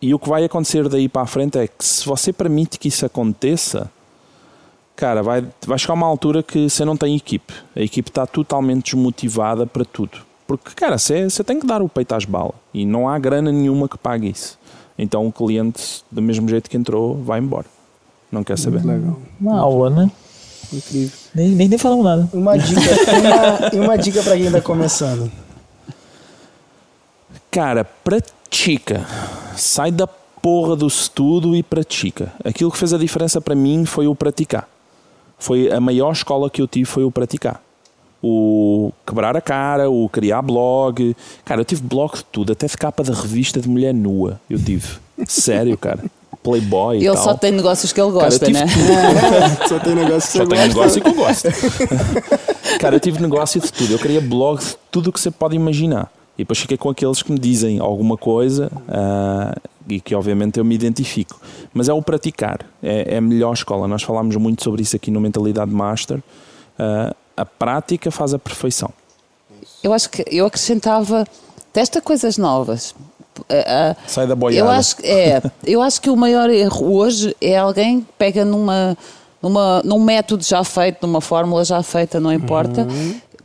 e 0.00 0.14
o 0.14 0.18
que 0.18 0.28
vai 0.28 0.44
acontecer 0.44 0.88
daí 0.88 1.08
para 1.08 1.22
a 1.22 1.26
frente 1.26 1.58
é 1.58 1.66
que 1.66 1.84
se 1.84 2.04
você 2.04 2.32
permite 2.32 2.78
que 2.78 2.88
isso 2.88 3.04
aconteça, 3.06 3.90
cara, 4.94 5.22
vai, 5.22 5.46
vai 5.66 5.78
chegar 5.78 5.94
uma 5.94 6.06
altura 6.06 6.42
que 6.42 6.68
você 6.68 6.84
não 6.84 6.96
tem 6.96 7.16
equipe. 7.16 7.52
A 7.74 7.80
equipe 7.80 8.10
está 8.10 8.26
totalmente 8.26 8.94
desmotivada 8.94 9.66
para 9.66 9.84
tudo. 9.84 10.18
Porque, 10.46 10.70
cara, 10.74 10.96
você, 10.96 11.28
você 11.28 11.42
tem 11.42 11.58
que 11.58 11.66
dar 11.66 11.82
o 11.82 11.88
peito 11.88 12.14
às 12.14 12.24
balas. 12.24 12.54
E 12.72 12.86
não 12.86 13.08
há 13.08 13.18
grana 13.18 13.50
nenhuma 13.50 13.88
que 13.88 13.98
pague 13.98 14.30
isso. 14.30 14.58
Então 14.98 15.26
o 15.26 15.32
cliente, 15.32 16.04
do 16.10 16.22
mesmo 16.22 16.48
jeito 16.48 16.70
que 16.70 16.76
entrou, 16.76 17.16
vai 17.22 17.38
embora. 17.38 17.66
Não 18.30 18.42
quer 18.42 18.58
saber. 18.58 18.84
Legal. 18.84 19.18
Uma 19.40 19.58
aula, 19.58 19.90
né? 19.90 20.10
Incrível. 20.72 21.16
Nem, 21.34 21.50
nem, 21.50 21.68
nem 21.68 21.78
falamos 21.78 22.04
nada. 22.04 22.28
Uma 22.32 22.56
dica, 22.56 22.80
uma, 22.80 23.76
e 23.76 23.80
uma 23.80 23.96
dica 23.96 24.22
pra 24.22 24.36
quem 24.36 24.50
tá 24.50 24.60
começando. 24.60 25.30
Cara, 27.50 27.84
pratica. 27.84 29.06
Sai 29.56 29.90
da 29.90 30.06
porra 30.06 30.76
do 30.76 30.86
estudo 30.86 31.56
e 31.56 31.62
pratica. 31.62 32.32
Aquilo 32.44 32.70
que 32.70 32.78
fez 32.78 32.92
a 32.92 32.98
diferença 32.98 33.40
para 33.40 33.54
mim 33.54 33.84
foi 33.84 34.06
o 34.06 34.14
praticar. 34.14 34.68
Foi 35.38 35.70
a 35.70 35.80
maior 35.80 36.12
escola 36.12 36.50
que 36.50 36.60
eu 36.60 36.66
tive 36.66 36.84
foi 36.84 37.04
o 37.04 37.10
praticar. 37.10 37.62
O 38.28 38.92
quebrar 39.06 39.36
a 39.36 39.40
cara, 39.40 39.88
o 39.88 40.08
criar 40.08 40.42
blog. 40.42 41.14
Cara, 41.44 41.60
eu 41.60 41.64
tive 41.64 41.82
blog 41.82 42.16
de 42.16 42.24
tudo, 42.24 42.52
até 42.52 42.66
de 42.66 42.76
capa 42.76 43.04
de 43.04 43.12
revista 43.12 43.60
de 43.60 43.68
mulher 43.68 43.94
nua. 43.94 44.40
Eu 44.50 44.58
tive. 44.58 44.88
Sério, 45.28 45.78
cara. 45.78 46.00
Playboy 46.42 46.96
e 46.96 47.06
Ele 47.06 47.14
tal. 47.14 47.24
só 47.24 47.34
tem 47.34 47.52
negócios 47.52 47.92
que 47.92 48.00
ele 48.00 48.12
Cara, 48.12 48.24
gosta, 48.24 48.46
tive 48.46 48.58
né? 48.58 48.66
Só 49.68 49.78
tem 49.78 49.94
negócio 49.94 50.30
que 50.32 50.38
Só 50.38 50.44
gosta. 50.44 50.66
negócio 50.66 51.02
que 51.02 51.08
eu 51.08 51.14
gosto. 51.14 51.48
Cara, 52.80 52.96
eu 52.96 53.00
tive 53.00 53.20
negócio 53.20 53.60
de 53.60 53.72
tudo. 53.72 53.92
Eu 53.94 53.98
queria 53.98 54.20
blog 54.20 54.58
de 54.60 54.76
tudo 54.90 55.10
o 55.10 55.12
que 55.12 55.20
você 55.20 55.30
pode 55.30 55.54
imaginar. 55.54 56.10
E 56.36 56.42
depois 56.42 56.58
fiquei 56.58 56.76
com 56.76 56.90
aqueles 56.90 57.22
que 57.22 57.32
me 57.32 57.38
dizem 57.38 57.78
alguma 57.78 58.16
coisa 58.16 58.70
ah, 58.88 59.56
e 59.88 60.00
que 60.00 60.14
obviamente 60.14 60.58
eu 60.58 60.64
me 60.64 60.74
identifico. 60.74 61.40
Mas 61.72 61.88
é 61.88 61.92
o 61.92 62.02
praticar. 62.02 62.60
É, 62.82 63.14
é 63.14 63.16
a 63.18 63.20
melhor 63.20 63.54
escola. 63.54 63.88
Nós 63.88 64.02
falámos 64.02 64.36
muito 64.36 64.62
sobre 64.62 64.82
isso 64.82 64.94
aqui 64.96 65.10
no 65.10 65.20
Mentalidade 65.20 65.72
Master. 65.72 66.20
Ah, 66.78 67.14
a 67.36 67.44
prática 67.44 68.10
faz 68.10 68.32
a 68.34 68.38
perfeição. 68.38 68.90
Eu 69.82 69.92
acho 69.92 70.10
que 70.10 70.24
eu 70.30 70.46
acrescentava 70.46 71.26
testa 71.72 72.00
coisas 72.00 72.38
novas. 72.38 72.94
Sai 74.06 74.26
da 74.26 74.32
eu 74.32 74.36
boiada. 74.36 74.70
acho 74.72 74.96
que 74.96 75.06
é, 75.06 75.42
eu 75.64 75.82
acho 75.82 76.00
que 76.00 76.08
o 76.08 76.16
maior 76.16 76.48
erro 76.50 76.94
hoje 76.96 77.36
é 77.40 77.56
alguém 77.56 78.00
que 78.00 78.12
pega 78.18 78.44
numa, 78.44 78.96
numa 79.42 79.82
num 79.84 80.00
método 80.00 80.42
já 80.42 80.64
feito, 80.64 81.06
numa 81.06 81.20
fórmula 81.20 81.64
já 81.64 81.82
feita, 81.82 82.18
não 82.18 82.32
importa. 82.32 82.86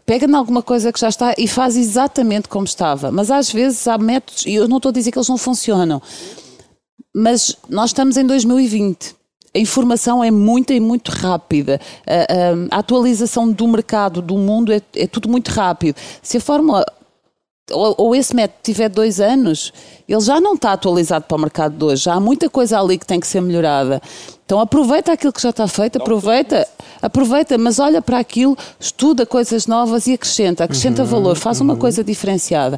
Pega 0.05 0.25
em 0.25 0.33
alguma 0.33 0.61
coisa 0.61 0.91
que 0.91 0.99
já 0.99 1.09
está 1.09 1.33
e 1.37 1.47
faz 1.47 1.75
exatamente 1.75 2.47
como 2.47 2.65
estava. 2.65 3.11
Mas 3.11 3.29
às 3.29 3.51
vezes 3.51 3.87
há 3.87 3.97
métodos, 3.97 4.45
e 4.45 4.55
eu 4.55 4.67
não 4.67 4.77
estou 4.77 4.89
a 4.89 4.93
dizer 4.93 5.11
que 5.11 5.17
eles 5.17 5.29
não 5.29 5.37
funcionam, 5.37 6.01
mas 7.13 7.55
nós 7.69 7.91
estamos 7.91 8.17
em 8.17 8.25
2020. 8.25 9.15
A 9.53 9.59
informação 9.59 10.23
é 10.23 10.31
muita 10.31 10.73
e 10.73 10.79
muito 10.79 11.09
rápida. 11.11 11.79
A, 12.07 12.73
a- 12.73 12.77
a 12.77 12.79
atualização 12.79 13.51
do 13.51 13.67
mercado, 13.67 14.21
do 14.21 14.37
mundo, 14.37 14.71
é, 14.71 14.81
é 14.95 15.07
tudo 15.07 15.27
muito 15.27 15.49
rápido. 15.49 15.95
Se 16.21 16.37
a 16.37 16.41
fórmula 16.41 16.85
ou, 17.71 17.95
ou 17.97 18.15
esse 18.15 18.35
método 18.35 18.59
tiver 18.63 18.89
dois 18.89 19.19
anos, 19.19 19.73
ele 20.07 20.21
já 20.21 20.39
não 20.39 20.55
está 20.55 20.73
atualizado 20.73 21.25
para 21.25 21.37
o 21.37 21.39
mercado 21.39 21.77
de 21.77 21.83
hoje. 21.83 22.03
Já 22.03 22.15
há 22.15 22.19
muita 22.19 22.49
coisa 22.49 22.79
ali 22.79 22.97
que 22.97 23.05
tem 23.05 23.19
que 23.19 23.27
ser 23.27 23.41
melhorada. 23.41 24.01
Então 24.45 24.59
aproveita 24.59 25.13
aquilo 25.13 25.31
que 25.31 25.41
já 25.41 25.51
está 25.51 25.67
feito, 25.67 25.97
aproveita, 25.97 26.67
aproveita, 27.01 27.57
mas 27.57 27.79
olha 27.79 28.01
para 28.01 28.19
aquilo, 28.19 28.57
estuda 28.79 29.25
coisas 29.25 29.65
novas 29.65 30.07
e 30.07 30.13
acrescenta, 30.13 30.65
acrescenta 30.65 31.05
valor, 31.05 31.37
faz 31.37 31.61
uma 31.61 31.77
coisa 31.77 32.03
diferenciada. 32.03 32.77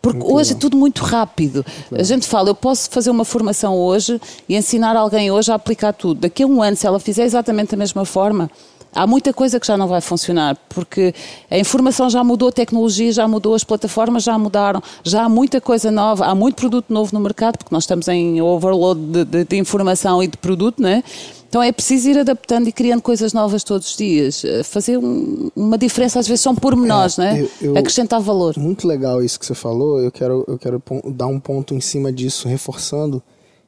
Porque 0.00 0.20
hoje 0.22 0.52
é 0.52 0.54
tudo 0.54 0.76
muito 0.76 1.02
rápido. 1.02 1.66
A 1.92 2.04
gente 2.04 2.26
fala, 2.26 2.50
eu 2.50 2.54
posso 2.54 2.88
fazer 2.90 3.10
uma 3.10 3.24
formação 3.24 3.76
hoje 3.76 4.20
e 4.48 4.54
ensinar 4.54 4.94
alguém 4.94 5.30
hoje 5.30 5.50
a 5.50 5.56
aplicar 5.56 5.92
tudo. 5.92 6.20
Daqui 6.20 6.44
a 6.44 6.46
um 6.46 6.62
ano, 6.62 6.76
se 6.76 6.86
ela 6.86 7.00
fizer 7.00 7.24
exatamente 7.24 7.72
da 7.72 7.76
mesma 7.76 8.04
forma, 8.04 8.48
Há 8.94 9.06
muita 9.06 9.32
coisa 9.32 9.60
que 9.60 9.66
já 9.66 9.76
não 9.76 9.86
vai 9.86 10.00
funcionar, 10.00 10.56
porque 10.68 11.14
a 11.50 11.58
informação 11.58 12.08
já 12.10 12.24
mudou, 12.24 12.48
a 12.48 12.52
tecnologia 12.52 13.12
já 13.12 13.28
mudou, 13.28 13.54
as 13.54 13.62
plataformas 13.62 14.22
já 14.24 14.36
mudaram, 14.38 14.82
já 15.04 15.24
há 15.24 15.28
muita 15.28 15.60
coisa 15.60 15.90
nova, 15.90 16.24
há 16.26 16.34
muito 16.34 16.56
produto 16.56 16.92
novo 16.92 17.10
no 17.12 17.20
mercado, 17.20 17.58
porque 17.58 17.72
nós 17.74 17.84
estamos 17.84 18.08
em 18.08 18.40
overload 18.40 19.00
de, 19.00 19.24
de- 19.24 19.44
de 19.44 19.56
informação 19.56 20.22
e 20.22 20.26
de 20.26 20.36
produto, 20.38 20.80
não 20.82 20.88
é? 20.88 21.02
Então 21.48 21.62
é 21.62 21.72
preciso 21.72 22.10
ir 22.10 22.18
adaptando 22.18 22.68
e 22.68 22.72
criando 22.72 23.00
coisas 23.00 23.32
novas 23.32 23.64
todos 23.64 23.90
os 23.90 23.96
dias. 23.96 24.44
Eh, 24.44 24.62
Fazer 24.62 24.98
um- 24.98 25.50
uma 25.56 25.78
diferença, 25.78 26.18
às 26.18 26.26
vezes 26.28 26.42
são 26.42 26.54
pormenores, 26.54 27.18
É, 27.18 27.22
não 27.22 27.28
é? 27.30 27.40
eu- 27.40 27.50
eu- 27.62 27.78
Acrescentar 27.78 28.20
valor. 28.20 28.54
Muito 28.58 28.86
legal 28.86 29.22
isso 29.22 29.38
que 29.40 29.46
você 29.46 29.54
falou. 29.54 29.98
Eu 30.00 30.10
quero, 30.12 30.44
eu 30.46 30.58
quero 30.58 30.82
dar 31.06 31.26
um 31.26 31.40
ponto 31.40 31.74
em 31.74 31.80
cima 31.80 32.12
disso, 32.12 32.48
reforçando, 32.48 33.22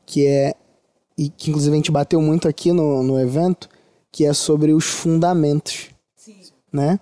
que 0.05 0.27
é. 0.27 0.55
E 1.17 1.29
que 1.31 1.51
inclusive 1.51 1.73
a 1.73 1.77
gente 1.77 1.91
bateu 1.91 2.21
muito 2.21 2.49
aqui 2.49 2.73
no, 2.73 3.03
no 3.03 3.19
evento, 3.19 3.67
que 4.13 4.25
é 4.25 4.33
sobre 4.33 4.73
os 4.73 4.85
fundamentos. 4.85 5.89
Né? 6.73 6.99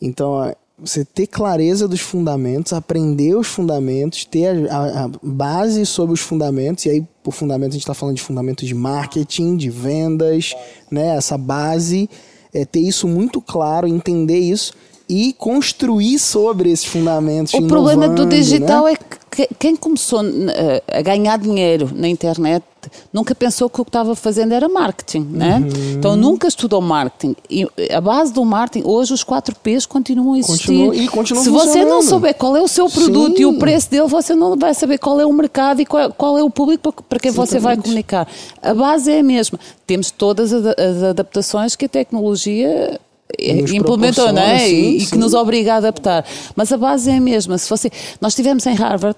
Então, 0.00 0.54
você 0.78 1.04
ter 1.04 1.26
clareza 1.26 1.88
dos 1.88 2.00
fundamentos, 2.00 2.72
aprender 2.72 3.34
os 3.34 3.46
fundamentos, 3.46 4.24
ter 4.26 4.70
a, 4.70 5.04
a- 5.04 5.10
base 5.22 5.86
sobre 5.86 6.12
os 6.12 6.20
fundamentos, 6.20 6.84
e 6.84 6.90
aí, 6.90 7.04
por 7.22 7.32
fundamentos, 7.32 7.74
a 7.74 7.76
gente 7.78 7.82
está 7.82 7.94
falando 7.94 8.16
de 8.16 8.22
fundamentos 8.22 8.68
de 8.68 8.74
marketing, 8.74 9.56
de 9.56 9.70
vendas, 9.70 10.54
né? 10.90 11.16
Essa 11.16 11.38
base, 11.38 12.10
é, 12.52 12.64
ter 12.64 12.80
isso 12.80 13.08
muito 13.08 13.40
claro, 13.40 13.86
entender 13.86 14.38
isso 14.38 14.74
e 15.08 15.32
construir 15.34 16.18
sobre 16.18 16.70
esses 16.70 16.84
fundamentos. 16.84 17.54
O 17.54 17.66
problema 17.66 18.08
do 18.08 18.22
inovando, 18.22 18.34
digital 18.36 18.84
né? 18.84 18.92
é 18.92 18.96
que 18.96 19.54
quem 19.58 19.76
começou 19.76 20.20
eh, 20.24 20.82
a 20.88 21.00
ganhar 21.02 21.38
dinheiro 21.38 21.90
na 21.94 22.08
internet 22.08 22.64
nunca 23.12 23.34
pensou 23.34 23.68
que 23.70 23.80
o 23.80 23.84
que 23.84 23.88
estava 23.88 24.14
fazendo 24.14 24.52
era 24.52 24.68
marketing, 24.68 25.20
né? 25.30 25.58
Uhum. 25.58 25.92
Então 25.92 26.16
nunca 26.16 26.46
estudou 26.48 26.80
marketing. 26.80 27.34
E 27.50 27.66
a 27.92 28.00
base 28.00 28.32
do 28.32 28.44
marketing, 28.44 28.86
hoje 28.86 29.12
os 29.14 29.22
4 29.24 29.54
P's 29.56 29.86
continuam 29.86 30.34
a 30.34 30.38
existir. 30.38 30.66
Continua- 30.66 30.96
e 30.96 31.08
continuam 31.08 31.44
Se 31.44 31.50
você 31.50 31.84
não 31.84 32.02
souber 32.02 32.34
qual 32.34 32.56
é 32.56 32.62
o 32.62 32.68
seu 32.68 32.88
produto 32.88 33.36
Sim. 33.36 33.42
e 33.42 33.46
o 33.46 33.58
preço 33.58 33.90
dele, 33.90 34.06
você 34.06 34.34
não 34.34 34.56
vai 34.56 34.74
saber 34.74 34.98
qual 34.98 35.20
é 35.20 35.26
o 35.26 35.32
mercado 35.32 35.80
e 35.80 35.86
qual, 35.86 36.12
qual 36.12 36.38
é 36.38 36.42
o 36.42 36.50
público 36.50 36.92
para- 37.02 37.18
quem 37.18 37.30
você 37.30 37.58
vai 37.58 37.76
comunicar. 37.76 38.28
A 38.62 38.74
base 38.74 39.10
é 39.10 39.20
a 39.20 39.22
mesma. 39.22 39.58
Temos 39.86 40.10
todas 40.10 40.52
as 40.52 41.02
adaptações 41.02 41.74
que 41.76 41.84
a 41.84 41.88
tecnologia 41.88 43.00
eh, 43.38 43.54
Nos 43.60 43.72
implementou, 43.72 44.32
não 44.32 44.40
é? 44.40 44.44
proporciona, 44.46 44.58
sim, 44.58 44.74
E, 44.74 44.96
e 44.96 45.00
sim. 45.00 45.10
que 45.10 45.18
nos 45.18 45.34
obriga 45.34 45.74
a 45.74 45.76
adaptar. 45.78 46.24
Mas 46.54 46.70
a 46.72 46.76
base 46.76 47.10
é 47.10 47.16
a 47.16 47.20
mesma. 47.20 47.58
Se 47.58 47.68
você, 47.68 47.90
nós 48.20 48.32
estivemos 48.32 48.64
em 48.66 48.74
Harvard 48.74 49.16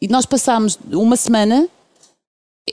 e 0.00 0.08
nós 0.08 0.26
passámos 0.26 0.78
uma 0.92 1.14
semana. 1.16 1.68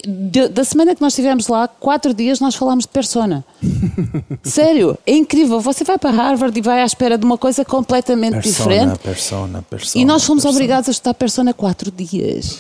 De- 0.06 0.50
da 0.50 0.64
semana 0.64 0.94
que 0.96 1.02
nós 1.02 1.14
estivemos 1.14 1.48
lá, 1.48 1.68
quatro 1.68 2.14
dias 2.14 2.40
nós 2.40 2.56
falámos 2.56 2.84
de 2.86 2.90
persona. 2.90 3.44
Sério, 4.44 4.98
é 5.06 5.14
incrível. 5.16 5.60
Você 5.60 5.84
vai 5.84 5.98
para 5.98 6.12
Harvard 6.12 6.58
e 6.58 6.62
vai 6.62 6.82
à 6.82 6.86
espera 6.86 7.18
de 7.18 7.26
uma 7.26 7.38
coisa 7.38 7.66
completamente 7.66 8.40
diferente. 8.40 9.00
persona, 9.00 9.64
persona. 9.64 10.02
E 10.02 10.06
nós 10.06 10.24
fomos 10.24 10.44
persona. 10.44 10.58
obrigados 10.60 10.90
a 10.90 10.92
estudar 10.92 11.14
persona 11.16 11.54
quatro 11.54 11.90
dias. 11.92 12.60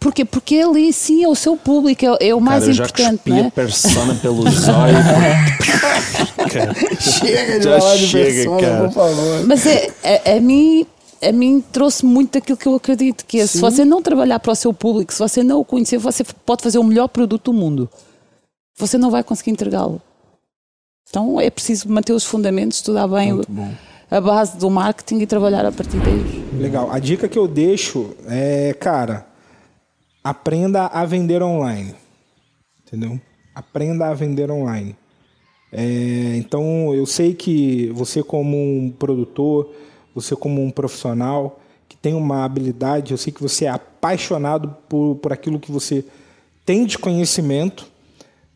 Porquê? 0.00 0.24
Porque 0.24 0.56
ali 0.56 0.92
sim 0.92 1.24
é 1.24 1.28
o 1.28 1.34
seu 1.34 1.56
público, 1.56 2.04
é, 2.04 2.28
é 2.28 2.34
o 2.34 2.40
mais 2.40 2.60
Cara, 2.60 2.70
eu 2.70 2.74
já 2.74 2.84
importante, 2.84 3.20
não 3.26 3.36
é? 3.38 3.46
a 3.46 3.50
persona 3.50 4.14
pelo 4.16 4.48
zóio. 4.50 4.94
Cara, 6.52 6.74
Chega 7.00 7.58
de 7.58 7.64
Já 7.64 7.78
falar 7.80 7.96
de 7.96 8.06
chega, 8.06 8.34
persona, 8.50 8.60
cara. 8.60 8.84
por 8.88 8.92
favor. 8.94 9.46
Mas 9.46 9.66
é, 9.66 9.90
a, 10.26 10.36
a 10.36 10.40
mim, 10.40 10.86
a 11.22 11.32
mim 11.32 11.60
trouxe 11.72 12.04
muito 12.04 12.32
daquilo 12.32 12.56
que 12.56 12.66
eu 12.66 12.74
acredito, 12.74 13.24
que 13.24 13.40
é 13.40 13.46
se 13.46 13.58
você 13.58 13.84
não 13.84 14.02
trabalhar 14.02 14.38
para 14.40 14.52
o 14.52 14.56
seu 14.56 14.72
público, 14.72 15.12
se 15.12 15.18
você 15.18 15.42
não 15.42 15.60
o 15.60 15.64
conhecer, 15.64 15.98
você 15.98 16.24
pode 16.24 16.62
fazer 16.62 16.78
o 16.78 16.84
melhor 16.84 17.08
produto 17.08 17.52
do 17.52 17.52
mundo. 17.52 17.88
Você 18.78 18.98
não 18.98 19.10
vai 19.10 19.24
conseguir 19.24 19.50
entregá-lo. 19.50 20.00
Então 21.08 21.40
é 21.40 21.50
preciso 21.50 21.88
manter 21.88 22.12
os 22.12 22.24
fundamentos, 22.24 22.78
estudar 22.78 23.06
bem 23.06 23.40
a 24.10 24.20
base 24.20 24.56
do 24.56 24.70
marketing 24.70 25.20
e 25.20 25.26
trabalhar 25.26 25.64
a 25.66 25.72
partir 25.72 25.98
daí. 25.98 26.60
Legal. 26.60 26.90
A 26.90 26.98
dica 26.98 27.28
que 27.28 27.38
eu 27.38 27.48
deixo 27.48 28.14
é, 28.28 28.74
cara, 28.74 29.26
aprenda 30.22 30.86
a 30.86 31.04
vender 31.04 31.42
online. 31.42 31.94
Entendeu? 32.86 33.20
Aprenda 33.54 34.06
a 34.06 34.14
vender 34.14 34.50
online. 34.50 34.96
É, 35.72 36.36
então, 36.36 36.94
eu 36.94 37.04
sei 37.04 37.34
que 37.34 37.90
você, 37.90 38.22
como 38.22 38.56
um 38.56 38.90
produtor, 38.90 39.72
você, 40.16 40.34
como 40.34 40.64
um 40.64 40.70
profissional 40.70 41.60
que 41.88 41.96
tem 41.96 42.14
uma 42.14 42.44
habilidade, 42.44 43.12
eu 43.12 43.18
sei 43.18 43.32
que 43.32 43.42
você 43.42 43.66
é 43.66 43.68
apaixonado 43.68 44.74
por, 44.88 45.16
por 45.16 45.32
aquilo 45.32 45.60
que 45.60 45.70
você 45.70 46.04
tem 46.64 46.84
de 46.84 46.98
conhecimento, 46.98 47.86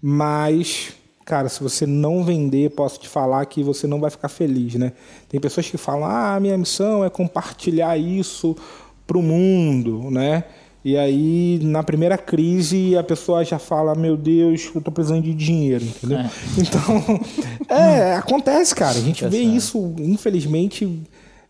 mas, 0.03 0.95
cara, 1.25 1.49
se 1.49 1.63
você 1.63 1.87
não 1.87 2.25
vender, 2.25 2.71
posso 2.71 2.99
te 2.99 3.09
falar 3.09 3.45
que 3.45 3.63
você 3.63 3.87
não 3.87 4.01
vai 4.01 4.11
ficar 4.11 4.29
feliz, 4.29 4.75
né? 4.75 4.93
Tem 5.29 5.39
pessoas 5.39 5.71
que 5.71 5.77
falam, 5.77 6.07
ah, 6.07 6.41
minha 6.41 6.57
missão 6.57 7.05
é 7.05 7.11
compartilhar 7.11 7.97
isso 7.97 8.57
para 9.07 9.19
o 9.19 9.23
mundo, 9.23 10.11
né? 10.11 10.45
E 10.83 10.97
aí, 10.97 11.61
na 11.63 11.83
primeira 11.83 12.17
crise, 12.17 12.97
a 12.97 13.03
pessoa 13.03 13.45
já 13.45 13.59
fala, 13.59 13.95
meu 13.95 14.17
Deus, 14.17 14.71
eu 14.75 14.81
tô 14.81 14.91
precisando 14.91 15.23
de 15.23 15.35
dinheiro, 15.35 15.85
entendeu? 15.85 16.21
Então, 16.57 17.21
é, 17.69 18.15
acontece, 18.15 18.75
cara. 18.75 18.97
A 18.97 19.03
gente 19.03 19.29
vê 19.29 19.41
isso, 19.41 19.95
infelizmente, 19.99 21.03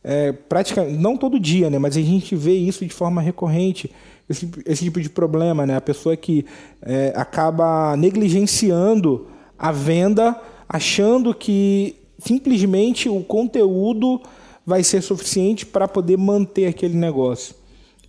é, 0.03 0.33
praticamente, 0.33 0.99
não 0.99 1.17
todo 1.17 1.39
dia, 1.39 1.69
né? 1.69 1.79
Mas 1.79 1.97
a 1.97 2.01
gente 2.01 2.35
vê 2.35 2.55
isso 2.55 2.85
de 2.85 2.93
forma 2.93 3.21
recorrente. 3.21 3.91
Esse, 4.29 4.49
esse 4.65 4.85
tipo 4.85 5.01
de 5.01 5.11
problema, 5.11 5.67
né? 5.67 5.77
A 5.77 5.81
pessoa 5.81 6.17
que 6.17 6.45
é, 6.83 7.13
acaba 7.17 7.97
negligenciando 7.97 9.27
a 9.59 9.71
venda, 9.73 10.41
achando 10.69 11.35
que 11.35 11.97
simplesmente 12.19 13.09
o 13.09 13.23
conteúdo 13.23 14.21
vai 14.65 14.83
ser 14.83 15.03
suficiente 15.03 15.67
para 15.67 15.89
poder 15.89 16.17
manter 16.17 16.67
aquele 16.67 16.97
negócio. 16.97 17.55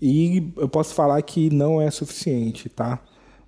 E 0.01 0.51
eu 0.57 0.69
posso 0.69 0.93
falar 0.93 1.21
que 1.21 1.49
não 1.49 1.81
é 1.81 1.89
suficiente, 1.91 2.69
tá? 2.69 2.99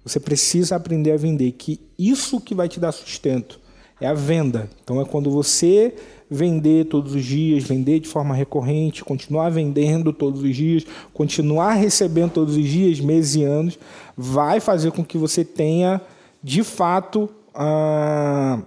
Você 0.04 0.20
precisa 0.20 0.76
aprender 0.76 1.12
a 1.12 1.18
vender, 1.18 1.52
que 1.54 1.80
isso 1.98 2.42
que 2.42 2.54
vai 2.54 2.68
te 2.68 2.80
dar 2.80 2.92
sustento 2.92 3.60
é 4.02 4.08
a 4.08 4.14
venda. 4.14 4.70
Então 4.84 5.00
é 5.00 5.06
quando 5.06 5.32
você 5.32 5.96
vender 6.34 6.86
todos 6.86 7.14
os 7.14 7.24
dias, 7.24 7.64
vender 7.64 8.00
de 8.00 8.08
forma 8.08 8.34
recorrente, 8.34 9.04
continuar 9.04 9.50
vendendo 9.50 10.12
todos 10.12 10.42
os 10.42 10.56
dias, 10.56 10.86
continuar 11.14 11.74
recebendo 11.74 12.32
todos 12.32 12.58
os 12.58 12.66
dias, 12.66 13.00
meses 13.00 13.36
e 13.36 13.44
anos, 13.44 13.78
vai 14.18 14.60
fazer 14.60 14.92
com 14.92 15.04
que 15.04 15.18
você 15.18 15.46
tenha 15.46 16.02
de 16.44 16.64
fato 16.64 17.30
a 17.54 18.60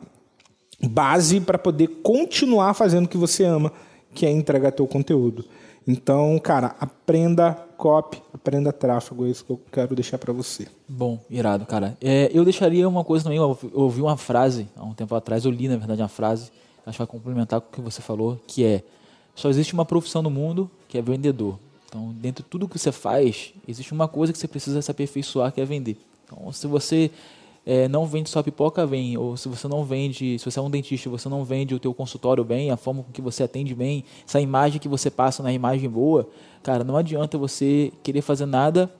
base 0.88 1.40
para 1.40 1.58
poder 1.58 1.88
continuar 2.02 2.74
fazendo 2.74 3.06
o 3.06 3.08
que 3.08 3.16
você 3.16 3.44
ama, 3.44 3.72
que 4.14 4.24
é 4.24 4.30
entregar 4.30 4.72
teu 4.72 4.86
conteúdo. 4.86 5.44
Então, 5.88 6.36
cara, 6.40 6.74
aprenda 6.80 7.52
copy, 7.76 8.20
aprenda 8.34 8.72
tráfego, 8.72 9.24
é 9.24 9.28
isso 9.30 9.44
que 9.44 9.52
eu 9.52 9.60
quero 9.70 9.94
deixar 9.94 10.18
para 10.18 10.32
você. 10.32 10.66
Bom, 10.88 11.20
irado, 11.30 11.64
cara. 11.64 11.96
É, 12.00 12.28
eu 12.34 12.44
deixaria 12.44 12.88
uma 12.88 13.04
coisa 13.04 13.24
também, 13.24 13.38
eu 13.38 13.56
ouvi- 13.72 14.00
uma 14.00 14.16
frase 14.16 14.66
há 14.76 14.82
um 14.84 14.92
tempo 14.94 15.14
atrás, 15.14 15.44
eu 15.44 15.50
li 15.50 15.68
na 15.68 15.76
verdade 15.76 16.02
uma 16.02 16.08
frase, 16.08 16.50
acho 16.86 16.96
que 16.96 16.98
vai 16.98 17.06
complementar 17.06 17.60
com 17.60 17.68
o 17.68 17.72
que 17.72 17.80
você 17.80 18.00
falou, 18.00 18.40
que 18.46 18.64
é 18.64 18.82
só 19.34 19.50
existe 19.50 19.74
uma 19.74 19.84
profissão 19.84 20.22
no 20.22 20.30
mundo 20.30 20.70
que 20.88 20.96
é 20.96 21.02
vendedor. 21.02 21.58
Então, 21.88 22.12
dentro 22.14 22.42
de 22.42 22.48
tudo 22.48 22.66
que 22.66 22.78
você 22.78 22.90
faz, 22.90 23.52
existe 23.68 23.92
uma 23.92 24.08
coisa 24.08 24.32
que 24.32 24.38
você 24.38 24.48
precisa 24.48 24.80
se 24.80 24.90
aperfeiçoar, 24.90 25.52
que 25.52 25.60
é 25.60 25.64
vender. 25.64 25.98
Então, 26.24 26.50
se 26.52 26.66
você 26.66 27.10
é, 27.66 27.88
não 27.88 28.06
vende 28.06 28.30
só 28.30 28.42
pipoca, 28.42 28.86
vem. 28.86 29.16
Ou 29.18 29.36
se 29.36 29.48
você 29.48 29.66
não 29.68 29.84
vende, 29.84 30.38
se 30.38 30.44
você 30.44 30.58
é 30.58 30.62
um 30.62 30.70
dentista, 30.70 31.10
você 31.10 31.28
não 31.28 31.44
vende 31.44 31.74
o 31.74 31.78
teu 31.78 31.92
consultório 31.92 32.44
bem, 32.44 32.70
a 32.70 32.76
forma 32.76 33.02
com 33.02 33.12
que 33.12 33.20
você 33.20 33.42
atende 33.42 33.74
bem, 33.74 34.04
essa 34.26 34.40
imagem 34.40 34.80
que 34.80 34.88
você 34.88 35.10
passa 35.10 35.42
na 35.42 35.52
imagem 35.52 35.90
boa, 35.90 36.28
cara, 36.62 36.84
não 36.84 36.96
adianta 36.96 37.36
você 37.36 37.92
querer 38.02 38.22
fazer 38.22 38.46
nada 38.46 38.90